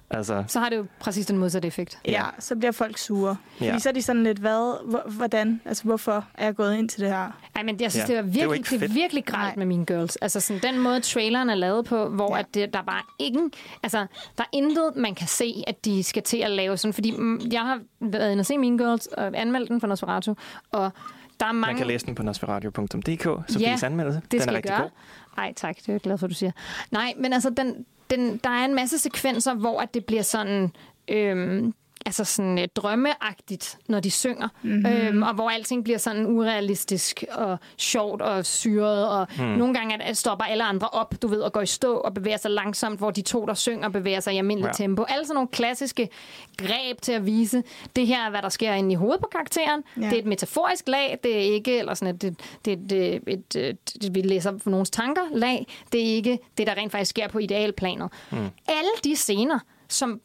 altså, 0.09 0.43
Så 0.47 0.59
har 0.59 0.69
det 0.69 0.77
jo 0.77 0.85
præcis 0.99 1.25
den 1.25 1.37
modsatte 1.37 1.67
effekt. 1.67 1.99
Ja, 2.05 2.23
så 2.39 2.55
bliver 2.55 2.71
folk 2.71 2.97
sure. 2.97 3.35
Fordi 3.57 3.65
Ja. 3.65 3.79
så 3.79 3.89
er 3.89 3.93
de 3.93 4.01
sådan 4.01 4.23
lidt, 4.23 4.37
hvad, 4.37 4.89
hvor- 4.89 5.09
hvordan, 5.11 5.61
altså 5.65 5.83
hvorfor 5.83 6.25
er 6.33 6.45
jeg 6.45 6.55
gået 6.55 6.75
ind 6.75 6.89
til 6.89 7.01
det 7.01 7.09
her? 7.09 7.31
Ej, 7.55 7.63
men 7.63 7.81
jeg 7.81 7.91
synes, 7.91 8.09
Ja, 8.09 8.13
ja, 8.15 8.21
det, 8.21 8.25
var 8.25 8.31
det 8.31 8.35
virkelig, 8.41 8.57
ikke 8.57 8.79
det 8.85 8.89
er 8.89 8.93
virkelig 8.93 9.25
gralt 9.25 9.57
med 9.57 9.65
mine 9.65 9.85
girls. 9.85 10.15
Altså 10.15 10.39
sådan 10.39 10.61
den 10.73 10.79
måde, 10.81 10.99
traileren 10.99 11.49
er 11.49 11.55
lavet 11.55 11.85
på, 11.85 12.09
hvor 12.09 12.29
Ja. 12.29 12.35
ja. 12.35 12.39
at 12.39 12.53
det, 12.53 12.73
der 12.73 12.81
bare 12.83 13.01
ingen... 13.19 13.51
Altså, 13.83 13.97
der 14.37 14.43
er 14.43 14.47
intet, 14.51 14.91
man 14.95 15.15
kan 15.15 15.27
se, 15.27 15.63
at 15.67 15.85
de 15.85 16.03
skal 16.03 16.23
til 16.23 16.37
at 16.37 16.51
lave 16.51 16.77
sådan. 16.77 16.93
Fordi 16.93 17.13
jeg 17.51 17.61
har 17.61 17.79
været 17.99 18.31
inde 18.31 18.41
og 18.41 18.45
se 18.45 18.57
mine 18.57 18.77
girls 18.77 19.07
og 19.07 19.31
anmeldt 19.35 19.69
den 19.69 19.79
for 19.79 19.87
Nosferatu, 19.87 20.33
og 20.71 20.91
der 21.39 21.45
er 21.45 21.51
mange... 21.51 21.73
man 21.73 21.77
kan 21.77 21.87
læse 21.87 22.05
den 22.05 22.15
på 22.15 22.23
nosferadio.dk, 22.23 23.23
Sofies 23.23 23.61
Ja, 23.61 23.85
anmeldelse. 23.85 24.21
Det 24.21 24.31
den 24.31 24.41
skal 24.41 24.53
er 24.53 24.57
rigtig 24.57 24.71
gøre. 24.71 24.81
god. 24.81 24.89
Nej, 25.37 25.53
tak. 25.55 25.75
Det 25.77 25.89
er 25.89 25.93
jeg 25.93 26.01
glad 26.01 26.17
for, 26.17 26.27
du 26.27 26.33
siger. 26.33 26.51
Nej, 26.91 27.13
men 27.17 27.33
altså, 27.33 27.49
den, 27.49 27.85
den, 28.09 28.37
der 28.37 28.49
er 28.49 28.65
en 28.65 28.75
masse 28.75 28.99
sekvenser, 28.99 29.53
hvor 29.53 29.81
at 29.81 29.93
det 29.93 30.05
bliver 30.05 30.21
sådan... 30.21 30.71
Øhm, 31.07 31.73
altså 32.05 32.23
sådan 32.23 32.59
øh, 32.59 32.67
drømmeagtigt, 32.75 33.77
når 33.87 33.99
de 33.99 34.11
synger. 34.11 34.47
Mm-hmm. 34.61 34.85
Øhm, 34.85 35.23
og 35.23 35.33
hvor 35.33 35.49
alting 35.49 35.83
bliver 35.83 35.97
sådan 35.99 36.25
urealistisk 36.25 37.23
og 37.31 37.57
sjovt 37.77 38.21
og 38.21 38.45
syret. 38.45 39.09
Og 39.09 39.27
mm. 39.37 39.43
nogle 39.43 39.73
gange 39.73 40.03
at, 40.03 40.17
stopper 40.17 40.45
alle 40.45 40.63
andre 40.63 40.87
op, 40.87 41.15
du 41.21 41.27
ved, 41.27 41.39
og 41.41 41.53
går 41.53 41.61
i 41.61 41.65
stå 41.65 41.95
og 41.97 42.13
bevæger 42.13 42.37
sig 42.37 42.51
langsomt, 42.51 42.97
hvor 42.99 43.11
de 43.11 43.21
to, 43.21 43.45
der 43.45 43.53
synger, 43.53 43.89
bevæger 43.89 44.19
sig 44.19 44.33
i 44.33 44.37
almindelig 44.37 44.67
Ja. 44.67 44.73
tempo. 44.83 45.03
Alle 45.03 45.25
sådan 45.25 45.35
nogle 45.35 45.47
klassiske 45.47 46.09
greb 46.57 47.01
til 47.01 47.11
at 47.11 47.25
vise, 47.25 47.63
det 47.95 48.07
her 48.07 48.25
er, 48.25 48.29
hvad 48.29 48.41
der 48.41 48.49
sker 48.49 48.73
inde 48.73 48.91
i 48.91 48.95
hovedet 48.95 49.21
på 49.21 49.27
karakteren. 49.31 49.83
Ja. 49.97 50.01
Det 50.01 50.13
er 50.13 50.19
et 50.19 50.25
metaforisk 50.25 50.87
lag, 50.87 51.19
det 51.23 51.35
er 51.35 51.53
ikke, 51.53 51.79
eller 51.79 51.93
sådan 51.93 52.15
et, 52.15 52.21
det, 52.21 52.39
det, 52.65 52.89
det, 52.89 53.15
et, 53.27 53.55
et, 53.55 53.77
et, 54.03 54.15
vi 54.15 54.21
læser 54.21 54.69
nogens 54.69 54.89
tanker 54.89 55.21
lag, 55.31 55.67
det 55.91 56.01
er 56.01 56.15
ikke 56.15 56.39
det, 56.57 56.67
der 56.67 56.73
rent 56.77 56.91
faktisk 56.91 57.09
sker 57.09 57.27
på 57.27 57.39
idealplanet. 57.39 58.09
Mm. 58.31 58.37
Alle 58.67 58.91
de 59.03 59.15
scener, 59.15 59.59
som 59.93 60.21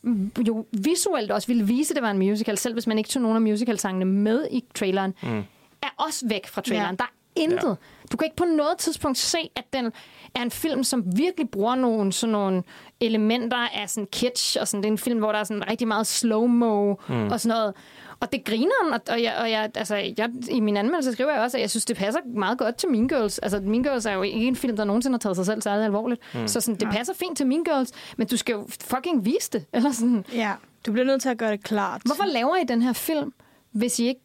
jo 0.48 0.66
visuelt 0.72 1.30
også 1.30 1.48
ville 1.48 1.66
vise, 1.66 1.92
at 1.92 1.94
det 1.96 2.02
var 2.02 2.10
en 2.10 2.18
musical, 2.18 2.58
selv 2.58 2.74
hvis 2.74 2.86
man 2.86 2.98
ikke 2.98 3.10
tog 3.10 3.22
nogen 3.22 3.36
af 3.36 3.42
musicalsangene 3.42 4.04
med 4.04 4.48
i 4.50 4.64
traileren, 4.74 5.14
mm. 5.22 5.44
er 5.82 5.88
også 5.96 6.28
væk 6.28 6.46
fra 6.46 6.60
traileren. 6.60 6.90
Ja. 6.90 6.96
Der 6.96 7.04
er 7.04 7.42
intet. 7.42 7.68
Ja. 7.68 7.74
Du 8.12 8.16
kan 8.16 8.26
ikke 8.26 8.36
på 8.36 8.44
noget 8.44 8.78
tidspunkt 8.78 9.18
se, 9.18 9.38
at 9.56 9.64
den 9.72 9.92
er 10.34 10.42
en 10.42 10.50
film, 10.50 10.84
som 10.84 11.04
virkelig 11.16 11.50
bruger 11.50 11.74
nogle, 11.74 12.12
sådan 12.12 12.32
nogle 12.32 12.62
elementer 13.00 13.56
af 13.56 13.90
sådan 13.90 14.06
kitsch, 14.12 14.56
og 14.60 14.68
sådan, 14.68 14.82
det 14.82 14.88
er 14.88 14.92
en 14.92 14.98
film, 14.98 15.18
hvor 15.18 15.32
der 15.32 15.38
er 15.38 15.44
sådan 15.44 15.70
rigtig 15.70 15.88
meget 15.88 16.06
slow-mo 16.06 16.94
mm. 17.08 17.28
og 17.28 17.40
sådan 17.40 17.56
noget. 17.56 17.74
Og 18.20 18.32
det 18.32 18.44
griner, 18.44 18.72
og, 18.92 19.00
og, 19.10 19.22
jeg, 19.22 19.36
og 19.40 19.50
jeg, 19.50 19.70
altså, 19.74 19.96
jeg, 19.96 20.30
i 20.50 20.60
min 20.60 20.76
anmeldelse 20.76 21.12
skriver 21.12 21.32
jeg 21.32 21.40
også, 21.40 21.56
at 21.56 21.60
jeg 21.60 21.70
synes, 21.70 21.84
det 21.84 21.96
passer 21.96 22.20
meget 22.34 22.58
godt 22.58 22.76
til 22.76 22.88
Mean 22.88 23.08
Girls. 23.08 23.38
Altså, 23.38 23.60
Mean 23.60 23.82
Girls 23.82 24.06
er 24.06 24.12
jo 24.12 24.22
ikke 24.22 24.46
en 24.46 24.56
film, 24.56 24.76
der 24.76 24.84
nogensinde 24.84 25.14
har 25.14 25.18
taget 25.18 25.36
sig 25.36 25.46
selv 25.46 25.62
særlig 25.62 25.84
alvorligt. 25.84 26.20
Mm. 26.34 26.48
Så 26.48 26.60
sådan, 26.60 26.80
det 26.80 26.88
passer 26.88 27.14
fint 27.14 27.36
til 27.36 27.46
Mean 27.46 27.64
Girls, 27.64 27.92
men 28.16 28.26
du 28.26 28.36
skal 28.36 28.52
jo 28.52 28.66
fucking 28.80 29.24
vise 29.24 29.50
det. 29.52 29.64
Eller 29.72 29.92
sådan. 29.92 30.24
Ja, 30.32 30.52
du 30.86 30.92
bliver 30.92 31.06
nødt 31.06 31.22
til 31.22 31.28
at 31.28 31.38
gøre 31.38 31.50
det 31.52 31.62
klart. 31.64 32.02
Hvorfor 32.04 32.24
laver 32.24 32.56
I 32.56 32.64
den 32.64 32.82
her 32.82 32.92
film, 32.92 33.32
hvis 33.72 33.98
I 33.98 34.06
ikke 34.06 34.20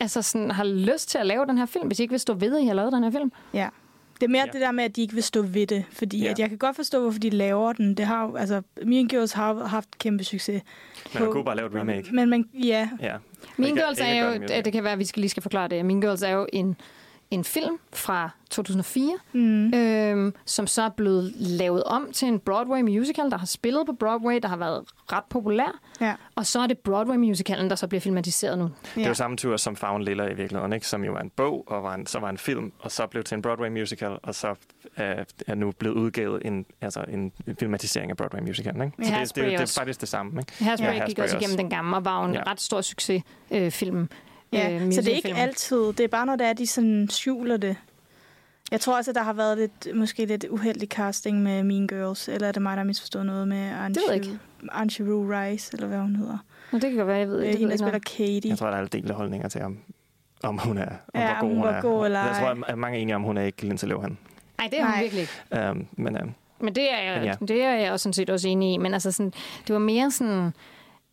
altså 0.00 0.22
sådan, 0.22 0.50
har 0.50 0.64
lyst 0.64 1.08
til 1.08 1.18
at 1.18 1.26
lave 1.26 1.46
den 1.46 1.58
her 1.58 1.66
film, 1.66 1.86
hvis 1.86 1.98
I 1.98 2.02
ikke 2.02 2.12
vil 2.12 2.20
stå 2.20 2.34
ved, 2.34 2.56
at 2.56 2.62
I 2.62 2.66
har 2.66 2.74
lavet 2.74 2.92
den 2.92 3.04
her 3.04 3.10
film? 3.10 3.32
Ja. 3.54 3.68
Det 4.20 4.22
er 4.22 4.28
mere 4.28 4.42
Ja. 4.46 4.52
det 4.52 4.60
der 4.60 4.72
med, 4.72 4.84
at 4.84 4.96
de 4.96 5.02
ikke 5.02 5.14
vil 5.14 5.22
stå 5.22 5.42
ved 5.42 5.66
det. 5.66 5.84
Fordi 5.92 6.22
Ja. 6.22 6.30
at 6.30 6.38
jeg 6.38 6.48
kan 6.48 6.58
godt 6.58 6.76
forstå, 6.76 7.00
hvorfor 7.00 7.18
de 7.18 7.30
laver 7.30 7.72
den. 7.72 7.94
Det 7.94 8.06
har 8.06 8.22
jo, 8.26 8.36
altså, 8.36 8.62
Mean 8.86 9.08
Girls 9.08 9.32
har 9.32 9.64
haft 9.66 9.98
kæmpe 9.98 10.24
succes. 10.24 10.62
Men 11.14 11.22
man 11.22 11.32
kunne 11.32 11.44
bare 11.44 11.56
lave 11.56 11.68
et 11.68 11.74
remake. 11.74 12.08
Men 12.14 12.28
man, 12.30 12.48
ja, 12.54 12.88
Ja. 13.00 13.16
Mean 13.56 13.74
Girls 13.74 13.98
er 14.00 14.24
jo, 14.26 14.40
det 14.64 14.72
kan 14.72 14.84
være, 14.84 14.92
at 14.92 14.98
vi 14.98 15.04
skal 15.04 15.20
lige 15.20 15.30
skal 15.30 15.42
forklare 15.42 15.68
det. 15.68 15.84
Mean 15.84 16.00
Girls 16.00 16.22
er 16.22 16.28
jo 16.30 16.46
en, 16.52 16.76
en 17.30 17.44
film 17.44 17.78
fra 17.92 18.30
2004, 18.50 19.12
mm. 19.32 19.74
øhm, 19.74 20.34
som 20.44 20.66
så 20.66 20.82
er 20.82 20.88
blevet 20.88 21.32
lavet 21.36 21.82
om 21.84 22.12
til 22.12 22.28
en 22.28 22.38
Broadway 22.40 22.80
musical, 22.80 23.30
der 23.30 23.38
har 23.38 23.46
spillet 23.46 23.86
på 23.86 23.92
Broadway, 23.92 24.38
der 24.42 24.48
har 24.48 24.56
været 24.56 24.84
ret 25.12 25.24
populær. 25.30 25.80
ja. 26.00 26.14
Og 26.34 26.46
så 26.46 26.60
er 26.60 26.66
det 26.66 26.78
Broadway-musicalen, 26.78 27.70
der 27.70 27.76
så 27.76 27.86
bliver 27.86 28.00
filmatiseret 28.00 28.58
nu. 28.58 28.70
Det 28.94 29.04
er 29.04 29.08
jo 29.08 29.14
samme 29.14 29.36
tur 29.36 29.56
som 29.56 29.76
Found 29.76 30.04
Lilla 30.04 30.24
i 30.24 30.34
virkeligheden, 30.34 30.72
ikke? 30.72 30.86
som 30.86 31.04
jo 31.04 31.12
var 31.12 31.20
en 31.20 31.30
bog, 31.30 31.64
og 31.66 31.82
var 31.82 31.94
en, 31.94 32.06
så 32.06 32.18
var 32.18 32.30
en 32.30 32.38
film, 32.38 32.72
og 32.78 32.90
så 32.92 33.06
blev 33.06 33.24
til 33.24 33.34
en 33.34 33.42
Broadway 33.42 33.68
musical, 33.68 34.18
og 34.22 34.34
så 34.34 34.48
øh, 34.98 35.04
er 35.46 35.54
nu 35.54 35.70
blevet 35.72 35.94
udgivet 35.94 36.42
en, 36.44 36.66
altså 36.80 37.04
en 37.08 37.32
filmatisering 37.60 38.10
af 38.10 38.16
Broadway 38.16 38.40
musicalen. 38.40 38.82
Ikke? 38.82 38.92
Så 38.96 39.00
det, 39.02 39.06
det, 39.06 39.14
Hairspray 39.16 39.42
det, 39.44 39.58
det 39.58 39.60
er 39.76 39.80
faktisk 39.80 40.00
det 40.00 40.08
samme. 40.08 40.40
Ikke? 40.40 40.64
Hairspray 40.64 40.86
Ja, 40.86 40.92
ja, 40.92 41.04
gik 41.06 41.18
Hairspray 41.18 41.24
også 41.24 41.36
igennem 41.36 41.54
også. 41.54 41.62
den 41.62 41.70
gamle, 41.70 41.96
og 41.96 42.04
var 42.04 42.20
jo 42.22 42.28
en 42.28 42.34
Ja. 42.34 42.42
ret 42.46 42.60
stor 42.60 42.80
succes 42.80 43.22
øh, 43.50 43.70
film. 43.70 44.08
Ja, 44.52 44.74
øh, 44.74 44.92
så 44.92 45.00
det 45.00 45.12
er 45.12 45.16
ikke 45.16 45.34
altid. 45.34 45.76
Det 45.92 46.00
er 46.00 46.08
bare, 46.08 46.26
når 46.26 46.36
det 46.36 46.46
er, 46.46 46.52
de 46.52 46.66
sådan 46.66 47.08
skjuler 47.10 47.56
det. 47.56 47.76
Jeg 48.70 48.80
tror 48.80 48.96
også, 48.96 49.10
at 49.10 49.14
der 49.14 49.22
har 49.22 49.32
været 49.32 49.58
lidt, 49.58 49.96
måske 49.96 50.24
lidt 50.24 50.44
uheldig 50.50 50.88
casting 50.88 51.42
med 51.42 51.62
Mean 51.62 51.86
Girls. 51.88 52.28
Eller 52.28 52.48
er 52.48 52.52
det 52.52 52.62
mig, 52.62 52.70
der 52.70 52.76
har 52.82 52.84
misforstået 52.86 53.26
noget 53.26 53.48
med 53.48 53.56
jeg 53.58 53.90
ikke. 54.14 54.38
Anshu 54.72 55.26
Rice, 55.30 55.70
eller 55.74 55.86
hvad 55.86 55.98
hun 55.98 56.16
hedder. 56.16 56.38
Nå, 56.72 56.78
det 56.78 56.90
kan 56.90 56.96
godt 56.96 57.08
være, 57.08 57.16
jeg 57.16 57.28
ved 57.28 57.36
Det 57.36 57.44
det. 57.46 57.54
er 57.54 57.58
hende, 57.58 57.70
der 57.70 57.76
spiller 57.76 57.92
jeg 57.92 58.02
Katie. 58.02 58.50
Jeg 58.50 58.58
tror, 58.58 58.70
der 58.70 58.76
er 58.76 58.84
delte 58.86 59.14
holdninger 59.14 59.48
til, 59.48 59.62
om, 59.62 59.78
om 60.42 60.58
hun 60.58 60.78
er, 60.78 60.86
om 61.14 61.20
Ja, 61.20 61.38
hvor 61.38 61.48
god 61.48 61.54
hun 61.54 61.62
var 61.62 61.72
er. 61.72 61.80
god 61.82 62.04
eller 62.06 62.20
Jeg 62.26 62.36
tror, 62.40 62.64
at 62.70 62.78
mange 62.78 62.98
er 62.98 63.02
enige 63.02 63.16
om, 63.16 63.22
hun 63.22 63.36
er 63.36 63.42
ikke 63.42 63.62
Lindsay 63.62 63.88
Lohan. 63.88 64.18
Nej, 64.58 64.68
det 64.70 64.78
er 64.80 64.84
hun 64.84 64.90
Nej. 64.92 65.02
virkelig 65.02 65.20
ikke. 65.22 65.70
Um, 65.70 65.86
men 65.92 66.22
um, 66.22 66.34
Men 66.60 66.74
det 66.74 66.92
er, 66.92 66.98
jeg, 67.02 67.14
Men 67.16 67.24
ja. 67.24 67.34
ja. 67.40 67.46
det 67.46 67.62
er 67.62 67.72
jeg 67.74 67.92
også 67.92 68.02
sådan 68.02 68.12
set 68.12 68.30
også 68.30 68.48
enig 68.48 68.74
i. 68.74 68.76
Men 68.76 68.94
altså 68.94 69.12
sådan, 69.12 69.32
det 69.66 69.72
var 69.72 69.78
mere 69.78 70.10
sådan... 70.10 70.52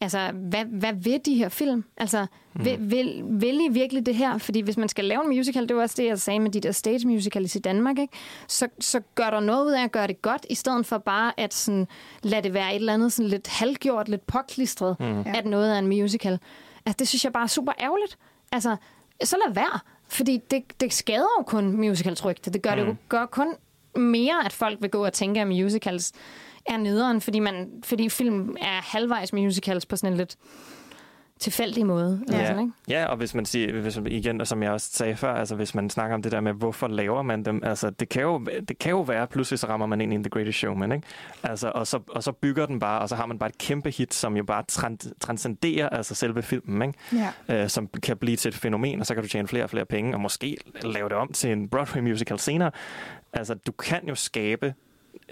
Altså, 0.04 0.32
hvad, 0.34 0.66
hvad 0.66 0.94
vil 0.94 1.22
de 1.26 1.36
her 1.36 1.50
film? 1.50 1.84
Altså, 1.98 2.26
mm. 2.54 2.66
vil, 2.66 2.78
vil, 2.80 3.22
vil 3.26 3.60
I 3.62 3.68
virkelig 3.72 4.06
det 4.06 4.16
her? 4.16 4.38
Fordi 4.38 4.62
hvis 4.62 4.78
man 4.78 4.90
skal 4.90 5.06
lave 5.06 5.24
en 5.24 5.30
musical, 5.30 5.70
det 5.70 5.76
var 5.76 5.82
også 5.82 5.96
det, 5.98 6.06
jeg 6.06 6.20
sagde 6.20 6.40
med 6.40 6.52
de 6.52 6.60
der 6.60 6.72
stage 6.72 7.08
musicals 7.08 7.56
i 7.56 7.60
Danmark, 7.60 8.00
ikke? 8.00 8.14
Så, 8.48 8.68
så 8.80 9.02
gør 9.16 9.30
der 9.30 9.40
noget 9.40 9.66
ud 9.66 9.72
af 9.72 9.84
at 9.84 9.92
gøre 9.92 10.08
det 10.08 10.22
godt, 10.22 10.46
i 10.50 10.56
stedet 10.56 10.86
for 10.86 10.98
bare 10.98 11.40
at 11.40 11.54
sådan, 11.54 11.88
lade 12.24 12.42
det 12.42 12.54
være 12.54 12.70
et 12.70 12.76
eller 12.76 12.94
andet 12.94 13.14
sådan 13.14 13.30
lidt 13.30 13.48
halvgjort, 13.48 14.10
lidt 14.10 14.28
påklistret, 14.28 15.00
mm. 15.00 15.24
at 15.26 15.46
noget 15.46 15.76
er 15.76 15.80
en 15.80 15.88
musical. 15.88 16.40
Altså, 16.86 16.98
det 17.00 17.08
synes 17.08 17.24
jeg 17.24 17.34
bare 17.34 17.44
er 17.44 17.48
super 17.48 17.72
ærgerligt. 17.80 18.18
Altså, 18.52 18.76
så 19.24 19.38
lad 19.46 19.54
være. 19.54 19.80
Fordi 20.08 20.40
det, 20.52 20.64
det 20.80 20.94
skader 20.94 21.28
jo 21.40 21.44
kun 21.44 21.78
musicals 21.78 22.26
rygte. 22.26 22.52
Det 22.52 22.62
gør, 22.62 22.76
mm. 22.76 22.82
det 22.82 22.88
jo, 22.88 22.96
gør 23.10 23.26
kun 23.26 23.48
mere, 23.96 24.46
at 24.46 24.54
folk 24.54 24.82
vil 24.82 24.90
gå 24.90 25.06
og 25.06 25.14
tænke, 25.14 25.42
at 25.42 25.48
musicals 25.48 26.12
er 26.66 26.78
nederen, 26.78 27.22
fordi, 27.22 27.40
man, 27.40 27.70
fordi 27.84 28.10
film 28.10 28.56
er 28.62 28.82
halvvejs 28.98 29.34
musicals 29.34 29.86
på 29.86 29.96
sådan 29.96 30.14
en 30.14 30.18
lidt 30.18 30.36
tilfældig 31.40 31.86
måde. 31.86 32.22
Eller 32.28 32.40
Ja. 32.40 32.48
sådan, 32.48 32.62
ikke? 32.62 32.74
ja, 32.90 33.06
og 33.06 33.18
hvis 33.18 33.36
man 33.36 33.46
siger, 33.46 33.82
hvis 33.82 33.98
man, 33.98 34.08
igen, 34.12 34.42
og 34.42 34.48
som 34.48 34.64
jeg 34.64 34.72
også 34.72 34.90
sagde 34.92 35.16
før, 35.16 35.34
altså 35.34 35.56
hvis 35.56 35.76
man 35.76 35.90
snakker 35.90 36.16
om 36.16 36.22
det 36.22 36.32
der 36.32 36.42
med, 36.42 36.54
hvorfor 36.54 36.88
laver 36.88 37.22
man 37.22 37.46
dem, 37.46 37.62
altså 37.64 37.90
det 37.90 38.10
kan 38.10 38.22
jo, 38.22 38.46
det 38.68 38.80
kan 38.80 38.90
jo 38.90 39.02
være, 39.02 39.28
pludselig 39.28 39.60
så 39.60 39.68
rammer 39.68 39.86
man 39.86 40.02
ind 40.02 40.14
i 40.14 40.18
The 40.18 40.30
Greatest 40.30 40.58
Showman, 40.58 40.92
ikke? 40.92 41.08
Altså, 41.44 41.72
og, 41.76 41.88
så, 41.88 42.00
og 42.10 42.24
så 42.24 42.32
bygger 42.32 42.66
den 42.66 42.80
bare, 42.80 43.00
og 43.02 43.10
så 43.10 43.16
har 43.16 43.26
man 43.26 43.40
bare 43.40 43.50
et 43.50 43.58
kæmpe 43.58 43.90
hit, 43.90 44.14
som 44.14 44.38
jo 44.38 44.44
bare 44.44 44.64
tran- 44.72 45.12
transcenderer 45.20 45.90
altså 45.90 46.16
selve 46.16 46.42
filmen, 46.42 46.82
ikke? 47.14 47.28
Ja. 47.50 47.64
øh, 47.64 47.70
som 47.70 47.88
kan 48.04 48.18
blive 48.18 48.38
til 48.38 48.50
et 48.50 48.56
fænomen, 48.56 49.00
og 49.00 49.06
så 49.06 49.14
kan 49.14 49.24
du 49.24 49.30
tjene 49.30 49.48
flere 49.48 49.64
og 49.64 49.70
flere 49.70 49.86
penge, 49.86 50.14
og 50.14 50.20
måske 50.22 50.58
lave 50.84 51.10
det 51.10 51.18
om 51.18 51.32
til 51.34 51.52
en 51.52 51.70
Broadway 51.70 52.02
musical 52.02 52.40
senere. 52.40 52.72
Altså, 53.34 53.54
du 53.54 53.72
kan 53.72 54.08
jo 54.10 54.16
skabe 54.16 54.74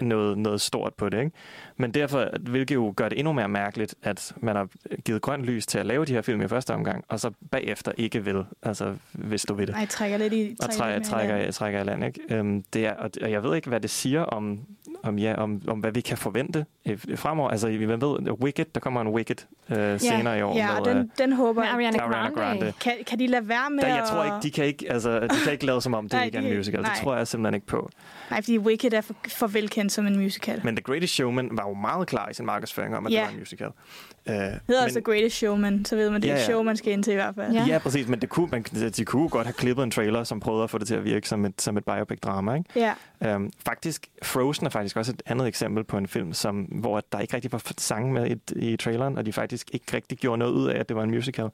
noget, 0.02 0.38
noget 0.38 0.60
stort 0.60 0.94
på 0.94 1.08
det, 1.08 1.18
ikke? 1.18 1.30
Men 1.76 1.94
derfor, 1.94 2.28
hvilket 2.40 2.74
jo 2.74 2.94
gør 2.96 3.08
det 3.08 3.18
endnu 3.18 3.32
mere 3.32 3.48
mærkeligt, 3.48 3.94
at 4.02 4.32
man 4.40 4.56
har 4.56 4.68
givet 5.04 5.22
grønt 5.22 5.44
lys 5.44 5.66
til 5.66 5.78
at 5.78 5.86
lave 5.86 6.04
de 6.04 6.12
her 6.12 6.22
film 6.22 6.42
i 6.42 6.48
første 6.48 6.74
omgang, 6.74 7.04
og 7.08 7.20
så 7.20 7.30
bagefter 7.50 7.92
ikke 7.96 8.24
vil, 8.24 8.44
altså 8.62 8.94
hvis 9.12 9.42
du 9.42 9.54
vil 9.54 9.66
det. 9.66 9.74
Nej, 9.74 9.86
trækker 9.86 10.18
lidt 10.18 10.32
i... 10.32 10.56
Og 10.62 10.70
trækker 10.70 10.78
trækker, 10.78 10.98
lidt 10.98 11.12
mere 11.12 11.24
i 11.24 11.42
land. 11.42 11.52
trækker, 11.52 11.52
trækker 11.52 11.80
i 11.80 11.84
land, 11.84 12.04
ikke? 12.04 12.20
Øhm, 12.30 12.62
det 12.72 12.86
er, 12.86 12.94
og, 12.94 13.10
og 13.22 13.30
jeg 13.30 13.42
ved 13.42 13.56
ikke, 13.56 13.68
hvad 13.68 13.80
det 13.80 13.90
siger 13.90 14.22
om, 14.22 14.60
om, 15.02 15.18
ja, 15.18 15.34
om, 15.34 15.62
om 15.66 15.78
hvad 15.78 15.92
vi 15.92 16.00
kan 16.00 16.18
forvente 16.18 16.66
øh, 16.88 16.98
fremover. 17.16 17.50
Altså, 17.50 17.68
vi 17.68 17.88
ved, 17.88 18.30
Wicked, 18.42 18.64
der 18.74 18.80
kommer 18.80 19.00
en 19.00 19.08
Wicked 19.08 19.36
øh, 19.70 20.00
senere 20.00 20.38
i 20.38 20.42
år. 20.42 20.56
Ja, 20.56 20.78
og 20.78 20.86
med, 20.86 20.94
den, 20.94 21.10
den 21.18 21.32
håber 21.32 21.60
Med 21.60 21.68
jeg. 21.68 21.74
Ariana 21.74 21.98
Ariana 21.98 22.28
Grande. 22.28 22.40
Grande. 22.40 22.72
Kan, 22.80 22.92
kan 23.06 23.18
de 23.18 23.26
lade 23.26 23.48
være 23.48 23.70
med 23.70 23.82
der, 23.82 23.88
jeg 23.88 24.04
tror 24.10 24.24
ikke, 24.24 24.36
de 24.42 24.50
kan 24.50 24.64
ikke, 24.64 24.92
altså, 24.92 25.20
de 25.20 25.28
kan 25.44 25.52
ikke 25.52 25.66
lade 25.66 25.80
som 25.80 25.94
om, 25.94 26.04
det 26.04 26.12
Nej, 26.12 26.24
ikke 26.24 26.38
er 26.38 26.42
en 26.42 26.56
musical. 26.56 26.80
nej. 26.80 26.92
Det 26.92 27.02
tror 27.02 27.16
jeg 27.16 27.28
simpelthen 27.28 27.54
ikke 27.54 27.66
på. 27.66 27.90
Nej, 28.30 28.42
fordi 28.42 28.58
Wicked 28.58 28.92
er 28.92 29.00
for, 29.00 29.14
for 29.28 29.46
velkendt 29.46 29.92
som 29.92 30.06
en 30.06 30.16
musical. 30.16 30.60
Men 30.64 30.76
The 30.76 30.82
Greatest 30.82 31.14
Showman 31.14 31.48
var 31.52 31.68
jo 31.68 31.74
meget 31.74 32.08
klar 32.08 32.28
i 32.28 32.34
sin 32.34 32.46
markedsføring 32.46 32.96
om, 32.96 33.06
at 33.06 33.12
Ja. 33.12 33.16
det 33.18 33.24
var 33.26 33.32
en 33.32 33.38
musical. 33.38 33.68
Uh, 34.28 34.34
Det 34.34 34.60
hedder 34.68 34.82
også 34.84 34.94
The 34.94 35.02
Greatest 35.02 35.36
Showman, 35.36 35.84
så 35.84 35.96
ved 35.96 36.10
man, 36.10 36.22
det 36.22 36.28
er 36.30 36.32
Ja, 36.34 36.38
et 36.38 36.40
ja. 36.42 36.52
show, 36.52 36.62
man 36.62 36.76
skal 36.76 36.92
ind 36.92 37.04
til 37.04 37.10
i 37.12 37.14
hvert 37.14 37.34
fald. 37.34 37.52
Ja. 37.52 37.60
Ja. 37.60 37.66
ja, 37.66 37.78
præcis, 37.78 38.08
men 38.08 38.20
det 38.20 38.28
kunne, 38.28 38.48
man, 38.52 38.62
de 38.96 39.04
kunne 39.04 39.28
godt 39.28 39.46
have 39.46 39.52
klippet 39.54 39.82
en 39.82 39.90
trailer, 39.90 40.24
som 40.24 40.40
prøvede 40.40 40.64
at 40.64 40.70
få 40.70 40.78
det 40.78 40.86
til 40.86 40.94
at 40.94 41.04
virke 41.04 41.28
som 41.28 41.44
et, 41.44 41.62
som 41.62 41.76
et 41.76 41.84
biopic-drama. 41.84 42.54
Ikke? 42.54 42.70
Ja. 43.20 43.34
Um, 43.36 43.50
faktisk, 43.66 44.06
Frozen 44.22 44.66
er 44.66 44.70
faktisk 44.70 44.96
også 44.96 45.12
et 45.12 45.22
andet 45.26 45.46
eksempel 45.48 45.84
på 45.84 45.98
en 45.98 46.06
film, 46.08 46.32
som, 46.32 46.56
hvor 46.60 47.02
der 47.12 47.18
ikke 47.20 47.34
rigtig 47.34 47.52
var 47.52 47.62
sange 47.78 48.12
med 48.12 48.30
i, 48.30 48.36
i 48.72 48.76
traileren, 48.76 49.18
og 49.18 49.26
de 49.26 49.32
faktisk 49.32 49.70
ikke 49.72 49.84
rigtig 49.92 50.18
gjorde 50.18 50.38
noget 50.38 50.52
ud 50.52 50.68
af, 50.68 50.78
at 50.80 50.88
det 50.88 50.96
var 50.96 51.02
en 51.02 51.10
musical. 51.10 51.44
Det 51.44 51.50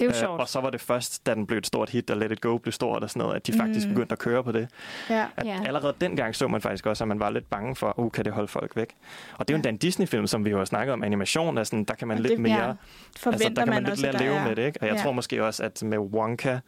er 0.00 0.04
jo 0.04 0.08
Øh, 0.10 0.14
sjovt. 0.14 0.40
og 0.40 0.48
så 0.48 0.60
var 0.60 0.70
det 0.70 0.80
først, 0.80 1.26
da 1.26 1.34
den 1.34 1.46
blev 1.46 1.58
et 1.58 1.66
stort 1.66 1.90
hit, 1.90 2.10
og 2.10 2.16
Let 2.16 2.32
It 2.32 2.40
Go 2.40 2.58
blev 2.58 2.72
stort 2.72 3.02
og 3.02 3.10
sådan 3.10 3.20
noget, 3.22 3.36
at 3.36 3.46
de 3.46 3.52
faktisk 3.52 3.86
Mm. 3.86 3.92
begyndte 3.94 4.12
at 4.12 4.18
køre 4.18 4.44
på 4.44 4.52
det. 4.52 4.68
ja. 5.10 5.24
At 5.36 5.46
Ja. 5.46 5.58
Allerede 5.66 5.94
dengang 6.00 6.36
så 6.36 6.48
man 6.48 6.60
faktisk 6.60 6.86
også, 6.86 7.04
at 7.04 7.08
man 7.08 7.20
var 7.20 7.30
lidt 7.30 7.50
bange 7.50 7.76
for, 7.76 7.98
uh, 7.98 8.10
kan 8.10 8.24
det 8.24 8.32
holde 8.32 8.48
folk 8.48 8.76
væk? 8.76 8.88
Og 9.36 9.48
det 9.48 9.54
er 9.54 9.56
jo 9.56 9.56
endda 9.56 9.68
en 9.68 9.76
Disney-film, 9.76 10.26
som 10.26 10.44
vi 10.44 10.50
jo 10.50 10.58
har 10.58 10.64
snakket 10.64 10.92
om, 10.92 11.02
animation, 11.02 11.58
er 11.58 11.64
sådan, 11.64 11.84
der 11.84 11.94
kan 11.94 12.05
man 12.06 12.16
Og 12.16 12.22
lidt 12.22 12.30
det- 12.30 12.40
mere... 12.40 12.64
ja, 12.66 12.72
Forventer 13.18 13.46
altså, 13.46 13.48
der 13.48 13.54
kan 13.64 13.74
man, 13.74 13.82
man 13.82 13.92
lidt 13.92 14.12
der 14.12 14.18
leve 14.18 14.34
er- 14.34 14.44
med 14.48 14.56
det, 14.56 14.66
ikke? 14.66 14.78
Og 14.80 14.86
jeg 14.86 14.96
Ja. 14.96 15.02
tror 15.02 15.12
måske 15.12 15.44
også, 15.44 15.62
at 15.62 15.82
med 15.82 15.98
Wonka, 15.98 16.58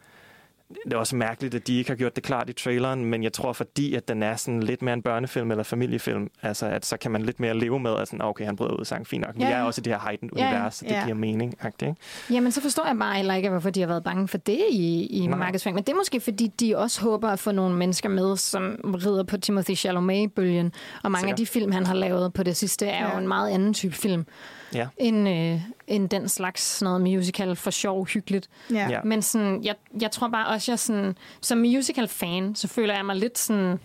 det 0.85 0.93
er 0.93 0.97
også 0.97 1.15
mærkeligt, 1.15 1.55
at 1.55 1.67
de 1.67 1.77
ikke 1.77 1.89
har 1.89 1.95
gjort 1.95 2.15
det 2.15 2.23
klart 2.23 2.49
i 2.49 2.53
traileren, 2.53 3.05
men 3.05 3.23
jeg 3.23 3.33
tror, 3.33 3.53
fordi 3.53 3.93
at 3.95 4.07
den 4.07 4.23
er 4.23 4.35
sådan 4.35 4.63
lidt 4.63 4.81
mere 4.81 4.93
en 4.93 5.01
børnefilm 5.01 5.51
eller 5.51 5.63
familiefilm, 5.63 6.27
altså 6.41 6.65
at 6.65 6.85
så 6.85 6.97
kan 6.97 7.11
man 7.11 7.21
lidt 7.21 7.39
mere 7.39 7.53
leve 7.59 7.79
med, 7.79 7.95
at 7.95 8.07
sådan, 8.07 8.21
okay, 8.21 8.45
han 8.45 8.55
bryder 8.55 8.73
ud 8.73 8.85
sang, 8.85 9.07
fint 9.07 9.25
nok. 9.25 9.35
Vi 9.35 9.41
Ja. 9.43 9.49
er 9.51 9.61
også 9.63 9.81
i 9.81 9.83
det 9.83 9.93
her 9.93 9.99
heightened 9.99 10.31
Ja, 10.37 10.47
univers, 10.51 10.75
så 10.75 10.85
det 10.85 10.91
Ja. 10.91 11.03
giver 11.03 11.15
mening, 11.15 11.55
ikke? 11.83 11.95
Jamen, 12.31 12.51
så 12.51 12.61
forstår 12.61 12.85
jeg 12.87 12.95
bare 12.99 13.15
heller 13.15 13.33
ikke, 13.33 13.49
hvorfor 13.49 13.69
de 13.69 13.79
har 13.79 13.87
været 13.87 14.03
bange 14.03 14.27
for 14.27 14.37
det 14.37 14.59
i, 14.71 15.05
i 15.23 15.27
markedsføring. 15.27 15.75
Men 15.75 15.83
det 15.83 15.91
er 15.91 15.97
måske, 15.97 16.19
fordi 16.19 16.47
de 16.47 16.77
også 16.77 17.01
håber 17.01 17.29
at 17.29 17.39
få 17.39 17.51
nogle 17.51 17.75
mennesker 17.75 18.09
med, 18.09 18.37
som 18.37 18.79
rider 19.05 19.23
på 19.23 19.37
Timothy 19.37 19.75
Chalamet-bølgen. 19.75 20.71
Og 21.03 21.11
mange 21.11 21.21
Sikkert. 21.21 21.33
af 21.33 21.37
de 21.37 21.45
film, 21.45 21.71
han 21.71 21.85
har 21.85 21.93
lavet 21.95 22.33
på 22.33 22.43
det 22.43 22.57
sidste, 22.57 22.85
er 22.87 23.05
Ja. 23.07 23.11
jo 23.13 23.17
en 23.19 23.27
meget 23.27 23.49
anden 23.51 23.73
type 23.73 23.95
film, 23.95 24.25
Ja. 24.73 24.87
end, 24.97 25.29
øh, 25.29 25.61
end 25.87 26.09
den 26.09 26.29
slags 26.29 26.61
sådan 26.61 26.85
noget 26.85 27.01
musical 27.01 27.55
for 27.55 27.71
sjov, 27.71 28.05
hyggeligt. 28.07 28.49
Ja. 28.73 28.87
Ja. 28.89 28.99
Men 29.03 29.21
sådan, 29.21 29.63
jeg, 29.63 29.75
jeg 30.01 30.11
tror 30.11 30.27
bare 30.27 30.47
også, 30.47 30.71
jeg 30.71 30.79
sådan, 30.79 31.15
som 31.41 31.57
musical-fan, 31.57 32.55
så 32.55 32.67
føler 32.67 32.95
jeg 32.95 33.05
mig 33.05 33.15
lidt 33.15 33.37
sådan, 33.37 33.79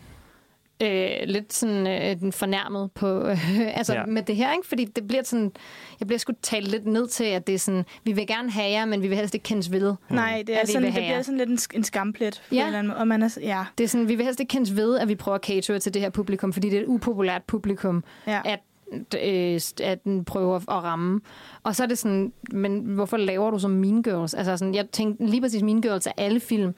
øh, 0.82 1.11
lidt 1.27 1.52
sådan 1.52 1.86
øh, 1.86 2.20
den 2.20 2.32
fornærmet 2.32 2.93
på, 2.93 3.27
øh, 3.27 3.61
altså 3.78 3.94
Ja. 3.94 4.06
med 4.06 4.23
det 4.23 4.36
her, 4.36 4.52
ikke? 4.52 4.69
Fordi 4.69 4.85
det 4.85 5.09
bliver 5.09 5.23
sådan, 5.23 5.52
jeg 6.01 6.06
bliver 6.06 6.19
sgu 6.19 6.32
talt 6.43 6.69
lidt 6.69 6.86
ned 6.86 7.09
til, 7.09 7.24
at 7.24 7.47
det 7.47 7.55
er 7.55 7.59
sådan, 7.59 7.85
vi 8.05 8.12
vil 8.12 8.27
gerne 8.27 8.51
have 8.51 8.70
jer, 8.70 8.85
men 8.85 9.02
vi 9.02 9.09
vil 9.09 9.16
helst 9.16 9.35
ikke 9.35 9.44
kendes 9.44 9.73
ved. 9.73 9.94
Nej, 10.11 10.43
det, 10.47 10.61
er 10.61 10.66
sådan, 10.66 10.82
det 10.82 10.93
bliver 10.93 11.06
jer. 11.15 11.23
sådan 11.23 11.39
lidt 11.39 11.51
en, 11.51 11.59
en 11.74 11.85
skamplet. 11.85 12.43
på 12.48 12.55
Ja. 12.55 12.61
en 12.61 12.66
eller 12.66 12.78
anden 12.78 12.89
måde. 12.89 12.98
Og 13.01 13.09
man 13.09 13.23
er, 13.23 13.39
ja, 13.43 13.65
Det 13.78 13.85
er 13.85 13.89
sådan, 13.89 14.09
vi 14.09 14.15
vil 14.15 14.24
helst 14.24 14.40
ikke 14.40 14.51
kendes 14.51 14.77
ved, 14.77 14.98
at 14.98 15.09
vi 15.09 15.15
prøver 15.15 15.35
at 15.39 15.44
catere 15.44 15.78
til 15.78 15.94
det 15.94 16.02
her 16.02 16.11
publikum, 16.11 16.52
fordi 16.52 16.70
det 16.70 16.77
er 16.78 16.82
et 16.82 16.86
upopulært 16.89 17.43
publikum, 17.43 18.05
ja. 18.27 18.40
at, 18.44 18.59
øh, 19.22 19.60
at 19.82 20.04
den 20.04 20.24
prøver 20.24 20.56
at 20.56 20.68
ramme. 20.68 21.20
Og 21.62 21.76
så 21.76 21.82
er 21.82 21.86
det 21.86 21.98
sådan, 21.98 22.32
men 22.52 22.80
hvorfor 22.80 23.16
laver 23.16 23.50
du 23.50 23.58
så 23.58 23.68
Mean 23.68 24.02
Girls? 24.02 24.34
Altså 24.34 24.56
sådan, 24.56 24.74
jeg 24.74 24.90
tænkte 24.90 25.26
lige 25.26 25.40
præcis 25.40 25.62
Mean 25.62 25.82
Girls 25.82 26.06
af 26.06 26.12
alle 26.16 26.40
film, 26.40 26.74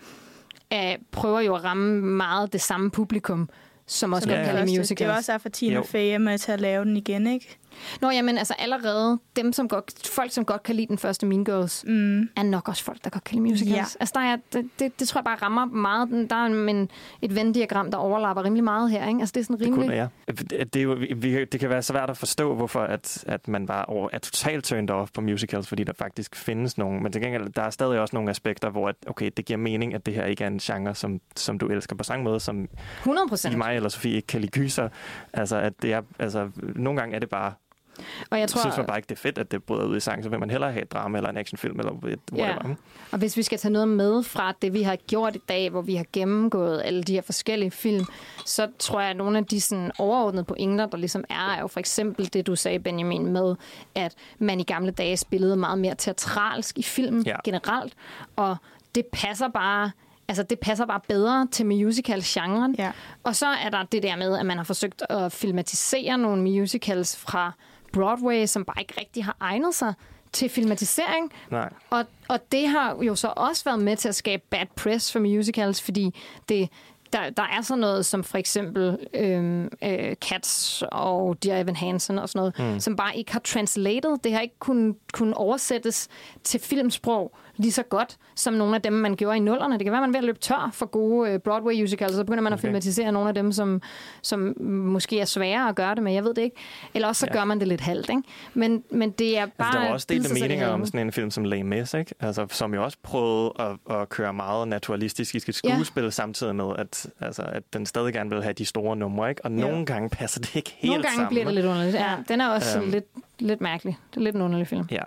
øh, 0.73 0.79
prøver 1.13 1.41
jo 1.41 1.55
at 1.55 1.65
ramme 1.65 2.01
meget 2.03 2.53
det 2.53 2.61
samme 2.61 2.91
publikum, 2.91 3.49
som 3.87 4.13
også 4.13 4.23
Som 4.23 4.31
godt 4.31 4.39
Ja, 4.39 4.45
lide 4.45 4.53
første. 4.53 4.67
Det 4.67 4.77
er 4.77 4.81
musicals. 4.81 5.17
også 5.19 5.33
derfor, 5.33 5.49
Tina. 5.49 5.81
Fey 5.81 6.15
er 6.15 6.19
med 6.19 6.39
til 6.39 6.53
at 6.53 6.61
lave 6.61 6.85
den 6.85 6.97
igen, 6.97 7.27
ikke? 7.27 7.59
Nå, 8.01 8.11
jamen 8.11 8.39
altså 8.39 8.55
allerede, 8.59 9.19
dem 9.37 9.53
som 9.53 9.69
godt, 9.69 10.09
folk 10.09 10.33
som 10.33 10.45
godt 10.45 10.63
kan 10.63 10.75
lide 10.77 10.87
den 10.87 10.99
første 10.99 11.27
Mean 11.27 11.45
Girls, 11.45 11.85
Mm. 11.87 12.21
er 12.37 12.43
nok 12.43 12.69
også 12.69 12.85
folk, 12.85 13.05
der 13.05 13.11
godt 13.11 13.25
kan 13.25 13.35
lide 13.39 13.51
musicals. 13.51 13.77
Ja. 13.77 14.01
Altså 14.01 14.13
der 14.15 14.21
er, 14.21 14.37
det, 14.53 14.69
det, 14.79 15.01
det 15.01 15.09
tror 15.09 15.19
jeg 15.19 15.25
bare 15.25 15.37
rammer 15.37 15.65
meget. 15.65 16.31
Der 16.31 16.37
er 16.37 16.47
en, 16.47 16.89
et 17.23 17.35
Venn-diagram, 17.35 17.91
der 17.91 17.97
overlapper 17.99 18.45
rimelig 18.45 18.65
meget 18.65 18.91
her. 18.91 19.09
Ikke? 19.09 19.21
Altså 19.21 19.33
det 19.33 19.41
er 19.41 19.45
sådan 19.45 19.59
Det 19.59 19.67
rimelig... 19.67 19.87
kunne 19.89 19.97
ja. 19.97 20.63
Det, 20.65 20.77
er 20.77 20.83
jo, 20.83 20.97
vi, 21.17 21.45
det 21.45 21.61
kan 21.61 21.71
være 21.71 21.83
svært 21.83 22.11
at 22.11 22.17
forstå, 22.17 22.55
hvorfor 22.55 22.81
at, 22.81 23.25
at 23.27 23.49
man 23.49 23.67
bare 23.67 23.85
over, 23.85 24.09
er 24.13 24.19
totalt 24.19 24.65
turned 24.65 24.91
off 24.91 25.11
på 25.15 25.21
musicals, 25.21 25.69
fordi 25.69 25.85
der 25.85 25.93
faktisk 25.99 26.37
findes 26.37 26.79
nogle. 26.79 27.01
Men 27.01 27.13
til 27.13 27.23
gengæld, 27.23 27.53
der 27.53 27.63
er 27.63 27.71
stadig 27.71 28.01
også 28.01 28.17
nogle 28.17 28.31
aspekter, 28.31 28.71
hvor 28.71 28.89
at, 28.89 28.95
okay, 29.07 29.31
det 29.37 29.45
giver 29.45 29.57
mening, 29.57 29.95
at 29.95 30.07
det 30.07 30.15
her 30.15 30.25
ikke 30.25 30.45
er 30.45 30.49
en 30.49 30.59
genre, 30.59 30.95
som, 30.95 31.21
som 31.37 31.59
du 31.59 31.67
elsker 31.69 31.97
på 31.97 32.05
samme 32.05 32.25
måde, 32.25 32.41
som 32.41 32.69
100 32.99 33.25
i 33.27 33.29
procent. 33.29 33.59
mig 33.59 33.77
eller 33.77 33.89
Sofie 33.89 34.13
ikke 34.17 34.27
kan 34.27 34.41
lide 34.41 34.51
gyser. 34.51 34.89
Altså, 35.33 35.57
at 35.57 35.73
det 35.83 35.93
er, 35.93 36.03
altså, 36.19 36.51
nogle 36.77 37.01
gange 37.01 37.15
er 37.17 37.19
det 37.21 37.29
bare, 37.29 37.53
Og 37.99 38.05
jeg 38.31 38.41
jeg 38.41 38.49
tror, 38.49 38.61
synes 38.61 38.77
man 38.77 38.87
bare 38.87 38.99
ikke, 38.99 39.07
det 39.07 39.15
er 39.15 39.21
fedt, 39.21 39.39
at 39.39 39.51
det 39.51 39.65
bryder 39.65 39.85
ud 39.85 39.97
i 39.97 40.01
sang, 40.01 40.25
så 40.25 40.29
vil 40.31 40.39
man 40.41 40.51
hellere 40.51 40.73
have 40.73 40.83
et 40.83 40.93
drama 40.93 41.19
eller 41.19 41.31
en 41.31 41.37
actionfilm 41.37 41.79
eller 41.79 41.93
et 41.93 41.99
whatever. 42.33 42.69
Ja. 42.69 42.75
Og 43.13 43.19
hvis 43.19 43.37
vi 43.37 43.43
skal 43.43 43.59
tage 43.59 43.73
noget 43.73 43.89
med 43.89 44.23
fra 44.23 44.55
det, 44.63 44.73
vi 44.73 44.83
har 44.83 44.97
gjort 44.97 45.37
i 45.37 45.41
dag, 45.49 45.71
hvor 45.71 45.83
vi 45.83 45.95
har 45.95 46.05
gennemgået 46.13 46.83
alle 46.85 47.03
de 47.03 47.13
her 47.13 47.23
forskellige 47.23 47.71
film, 47.71 48.05
så 48.45 48.69
tror 48.79 49.01
jeg, 49.01 49.11
at 49.11 49.17
nogle 49.17 49.39
af 49.39 49.45
de 49.45 49.61
sådan 49.61 49.91
overordnede 49.99 50.45
pointer, 50.45 50.87
der 50.87 50.97
ligesom 50.99 51.25
er, 51.31 51.55
er 51.57 51.61
jo 51.61 51.67
for 51.67 51.81
eksempel 51.81 52.33
det, 52.33 52.47
du 52.47 52.57
sagde, 52.57 52.79
Benjamin, 52.79 53.27
med, 53.33 53.55
at 53.95 54.15
man 54.39 54.61
i 54.61 54.65
gamle 54.65 54.91
dage 54.91 55.17
spillede 55.17 55.57
meget 55.57 55.79
mere 55.79 55.95
teatralsk 55.95 56.79
i 56.79 56.83
filmen 56.83 57.23
Ja. 57.27 57.37
generelt, 57.45 57.95
og 58.37 58.57
det 58.95 59.07
passer 59.13 59.49
bare 59.49 59.91
Altså, 60.29 60.43
det 60.43 60.59
passer 60.59 60.87
bare 60.87 61.01
bedre 61.09 61.49
til 61.53 61.67
musical-genren. 61.67 62.75
Ja. 62.79 62.93
Og 63.25 63.37
så 63.37 63.47
er 63.47 63.71
der 63.71 63.83
det 63.83 64.03
der 64.03 64.17
med, 64.17 64.39
at 64.39 64.47
man 64.47 64.57
har 64.57 64.65
forsøgt 64.65 65.03
at 65.11 65.33
filmatisere 65.33 66.19
nogle 66.19 66.43
musicals 66.43 67.17
fra 67.17 67.53
Broadway, 67.97 68.47
som 68.47 68.65
bare 68.65 68.81
ikke 68.81 68.95
rigtig 69.01 69.25
har 69.25 69.37
egnet 69.41 69.75
sig 69.75 69.95
til 70.33 70.49
filmatisering. 70.49 71.33
Nej. 71.51 71.73
Og, 71.91 72.05
og 72.29 72.53
det 72.53 72.69
har 72.69 72.97
jo 73.03 73.15
så 73.15 73.33
også 73.37 73.65
været 73.65 73.81
med 73.81 73.97
til 73.97 74.09
at 74.09 74.15
skabe 74.15 74.43
bad 74.51 74.67
press 74.77 75.13
for 75.13 75.19
musicals, 75.19 75.83
fordi 75.83 76.15
det, 76.49 76.69
der, 77.13 77.31
der 77.31 77.43
er 77.43 77.63
sådan 77.63 77.81
noget 77.81 78.07
som 78.07 78.25
for 78.25 78.39
eksempel 78.39 78.99
øhm, 79.15 79.69
øh, 79.85 80.15
Cats 80.15 80.83
og 80.93 81.43
Dear 81.43 81.61
Evan 81.61 81.77
Hansen 81.77 82.19
og 82.19 82.29
sådan 82.29 82.53
noget, 82.59 82.75
mm. 82.75 82.81
som 82.81 82.97
bare 82.97 83.17
ikke 83.17 83.33
har 83.33 83.41
translated. 83.41 84.19
Det 84.25 84.33
har 84.33 84.41
ikke 84.41 84.59
kunnet 84.59 84.97
kun 85.13 85.35
oversættes 85.35 86.09
til 86.45 86.61
filmsprog 86.61 87.37
lige 87.57 87.73
så 87.73 87.83
godt, 87.83 88.17
som 88.35 88.55
nogle 88.55 88.75
af 88.75 88.83
dem, 88.83 88.93
man 88.93 89.17
gjorde 89.17 89.37
i 89.37 89.41
nullerne. 89.41 89.75
Det 89.79 89.85
kan 89.85 89.93
være, 89.93 90.01
man 90.01 90.11
er 90.11 90.13
ved 90.13 90.19
at 90.19 90.25
løbe 90.25 90.39
tør 90.39 90.71
for 90.73 90.87
gode 90.87 91.31
øh, 91.31 91.39
Broadway 91.39 91.81
musicals, 91.81 92.13
så 92.15 92.25
begynder 92.25 92.43
man 92.43 92.53
at 92.53 92.57
Okay. 92.59 92.69
filmatisere 92.69 93.13
nogle 93.13 93.29
af 93.29 93.35
dem, 93.35 93.53
som, 93.53 93.83
som 94.23 94.55
måske 94.63 95.21
er 95.21 95.25
svære 95.25 95.69
at 95.69 95.75
gøre 95.75 95.95
det 95.95 96.03
med. 96.03 96.13
Jeg 96.13 96.25
ved 96.25 96.35
det 96.35 96.43
ikke. 96.43 96.57
Eller 96.95 97.09
også 97.09 97.21
så 97.21 97.27
Ja. 97.27 97.33
gør 97.39 97.45
man 97.45 97.61
det 97.61 97.69
lidt 97.69 97.81
halvt, 97.81 98.11
ikke? 98.11 98.23
Men, 98.55 98.83
men 98.91 99.11
det 99.11 99.39
er 99.39 99.47
bare... 99.47 99.67
Altså, 99.69 99.79
der 99.81 99.85
var 99.87 99.93
også 99.93 100.05
at 100.05 100.09
delte 100.09 100.35
meninger 100.35 100.69
om 100.69 100.87
sådan 100.87 101.01
en 101.01 101.13
film 101.13 101.31
som 101.31 101.45
Les 101.45 101.65
Mis, 101.65 101.95
ikke? 101.95 102.15
Altså, 102.21 102.47
som 102.51 102.75
jo 102.75 102.85
også 102.85 102.99
prøvede 103.03 103.53
at, 103.59 103.97
at 103.97 104.09
køre 104.09 104.33
meget 104.33 104.69
naturalistisk 104.69 105.35
i 105.35 105.41
sit 105.41 105.61
Ja. 105.65 105.75
skuespil, 105.75 106.13
samtidig 106.13 106.57
med, 106.57 106.73
at, 106.79 107.07
altså, 107.21 107.43
at 107.43 107.63
den 107.73 107.87
stadig 107.87 108.13
gerne 108.13 108.31
vil 108.31 108.43
have 108.43 108.53
de 108.53 108.65
store 108.65 108.97
numre. 108.97 109.29
Ikke? 109.31 109.45
Og 109.45 109.51
Ja. 109.51 109.57
nogle 109.57 109.87
gange 109.87 110.09
passer 110.09 110.41
det 110.41 110.57
ikke 110.57 110.75
helt 110.79 110.91
Nogle 110.91 111.03
gange 111.03 111.15
sammen. 111.17 111.29
bliver 111.29 111.45
det 111.45 111.55
lidt 111.55 111.67
underligt. 111.67 111.95
Ja, 111.97 112.15
den 112.29 112.41
er 112.41 112.49
også 112.49 112.79
øhm. 112.81 112.91
lidt, 112.91 113.05
lidt 113.39 113.61
mærkelig. 113.61 113.99
Det 114.11 114.17
er 114.17 114.25
lidt 114.25 114.37
en 114.37 114.43
underlig 114.43 114.67
film. 114.69 114.87
Ja. 114.91 115.03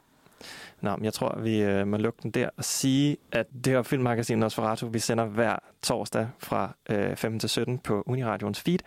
Nå, 0.82 0.96
men 0.96 1.06
jeg 1.06 1.14
tror, 1.14 1.40
vi 1.40 1.62
øh, 1.62 1.88
må 1.88 1.98
lukke 1.98 2.20
den 2.24 2.32
der 2.32 2.50
og 2.58 2.64
sige, 2.64 3.18
at 3.32 3.46
det 3.66 3.74
her 3.74 3.82
filmmagasin 3.82 4.38
Nosferatu, 4.38 4.88
vi 4.88 5.00
sender 5.00 5.26
hver 5.26 5.56
torsdag 5.84 6.28
fra 6.40 6.76
øh, 6.90 7.16
15 7.16 7.40
til 7.40 7.50
17 7.50 7.78
på 7.80 8.04
Uniradions 8.08 8.62
feed, 8.62 8.80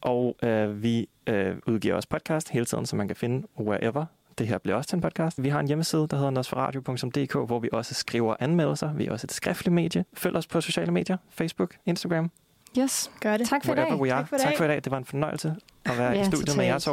og 0.00 0.36
øh, 0.42 0.82
vi 0.82 1.08
øh, 1.26 1.56
udgiver 1.66 1.94
også 1.94 2.08
podcast 2.08 2.50
hele 2.50 2.64
tiden, 2.64 2.86
så 2.86 2.96
man 2.96 3.06
kan 3.08 3.16
finde 3.16 3.46
wherever. 3.60 4.04
Det 4.38 4.48
her 4.48 4.58
bliver 4.58 4.76
også 4.76 4.88
til 4.88 4.96
en 4.96 5.02
podcast. 5.02 5.42
Vi 5.42 5.48
har 5.48 5.60
en 5.60 5.66
hjemmeside, 5.66 6.06
der 6.10 6.16
hedder 6.16 6.30
nosferatu.dk, 6.30 7.32
hvor 7.32 7.58
vi 7.58 7.68
også 7.72 7.94
skriver 7.94 8.34
anmeldelser. 8.40 8.92
Vi 8.92 9.06
er 9.06 9.12
også 9.12 9.26
et 9.26 9.32
skriftligt 9.32 9.74
medie. 9.74 10.04
Følg 10.14 10.36
os 10.36 10.46
på 10.46 10.60
sociale 10.60 10.92
medier, 10.92 11.16
Facebook, 11.30 11.74
Instagram, 11.86 12.30
Yes. 12.78 13.10
Gør 13.20 13.36
det. 13.36 13.48
Tak 13.48 13.64
for 13.64 13.72
i 13.74 13.76
Wherever 13.78 14.04
dag. 14.04 14.08
Tak 14.08 14.28
for 14.28 14.36
i 14.36 14.38
dag. 14.38 14.46
tak 14.46 14.56
for 14.56 14.64
i 14.64 14.68
dag. 14.68 14.76
Det 14.84 14.90
var 14.90 14.98
en 14.98 15.04
fornøjelse 15.04 15.54
at 15.84 15.98
være 15.98 16.10
Ja, 16.12 16.20
i 16.20 16.24
studiet 16.24 16.56
med 16.56 16.78
totalt. 16.78 16.86
jer 16.86 16.92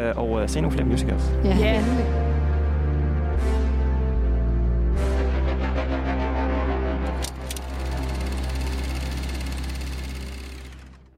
Øh, 0.00 0.18
og 0.18 0.42
øh, 0.42 0.48
se 0.48 0.60
nogle 0.60 0.72
flere 0.76 0.88
musicals. 0.88 1.22
Ja, 1.44 1.56
Ja. 1.56 1.78
endelig. 1.78 2.37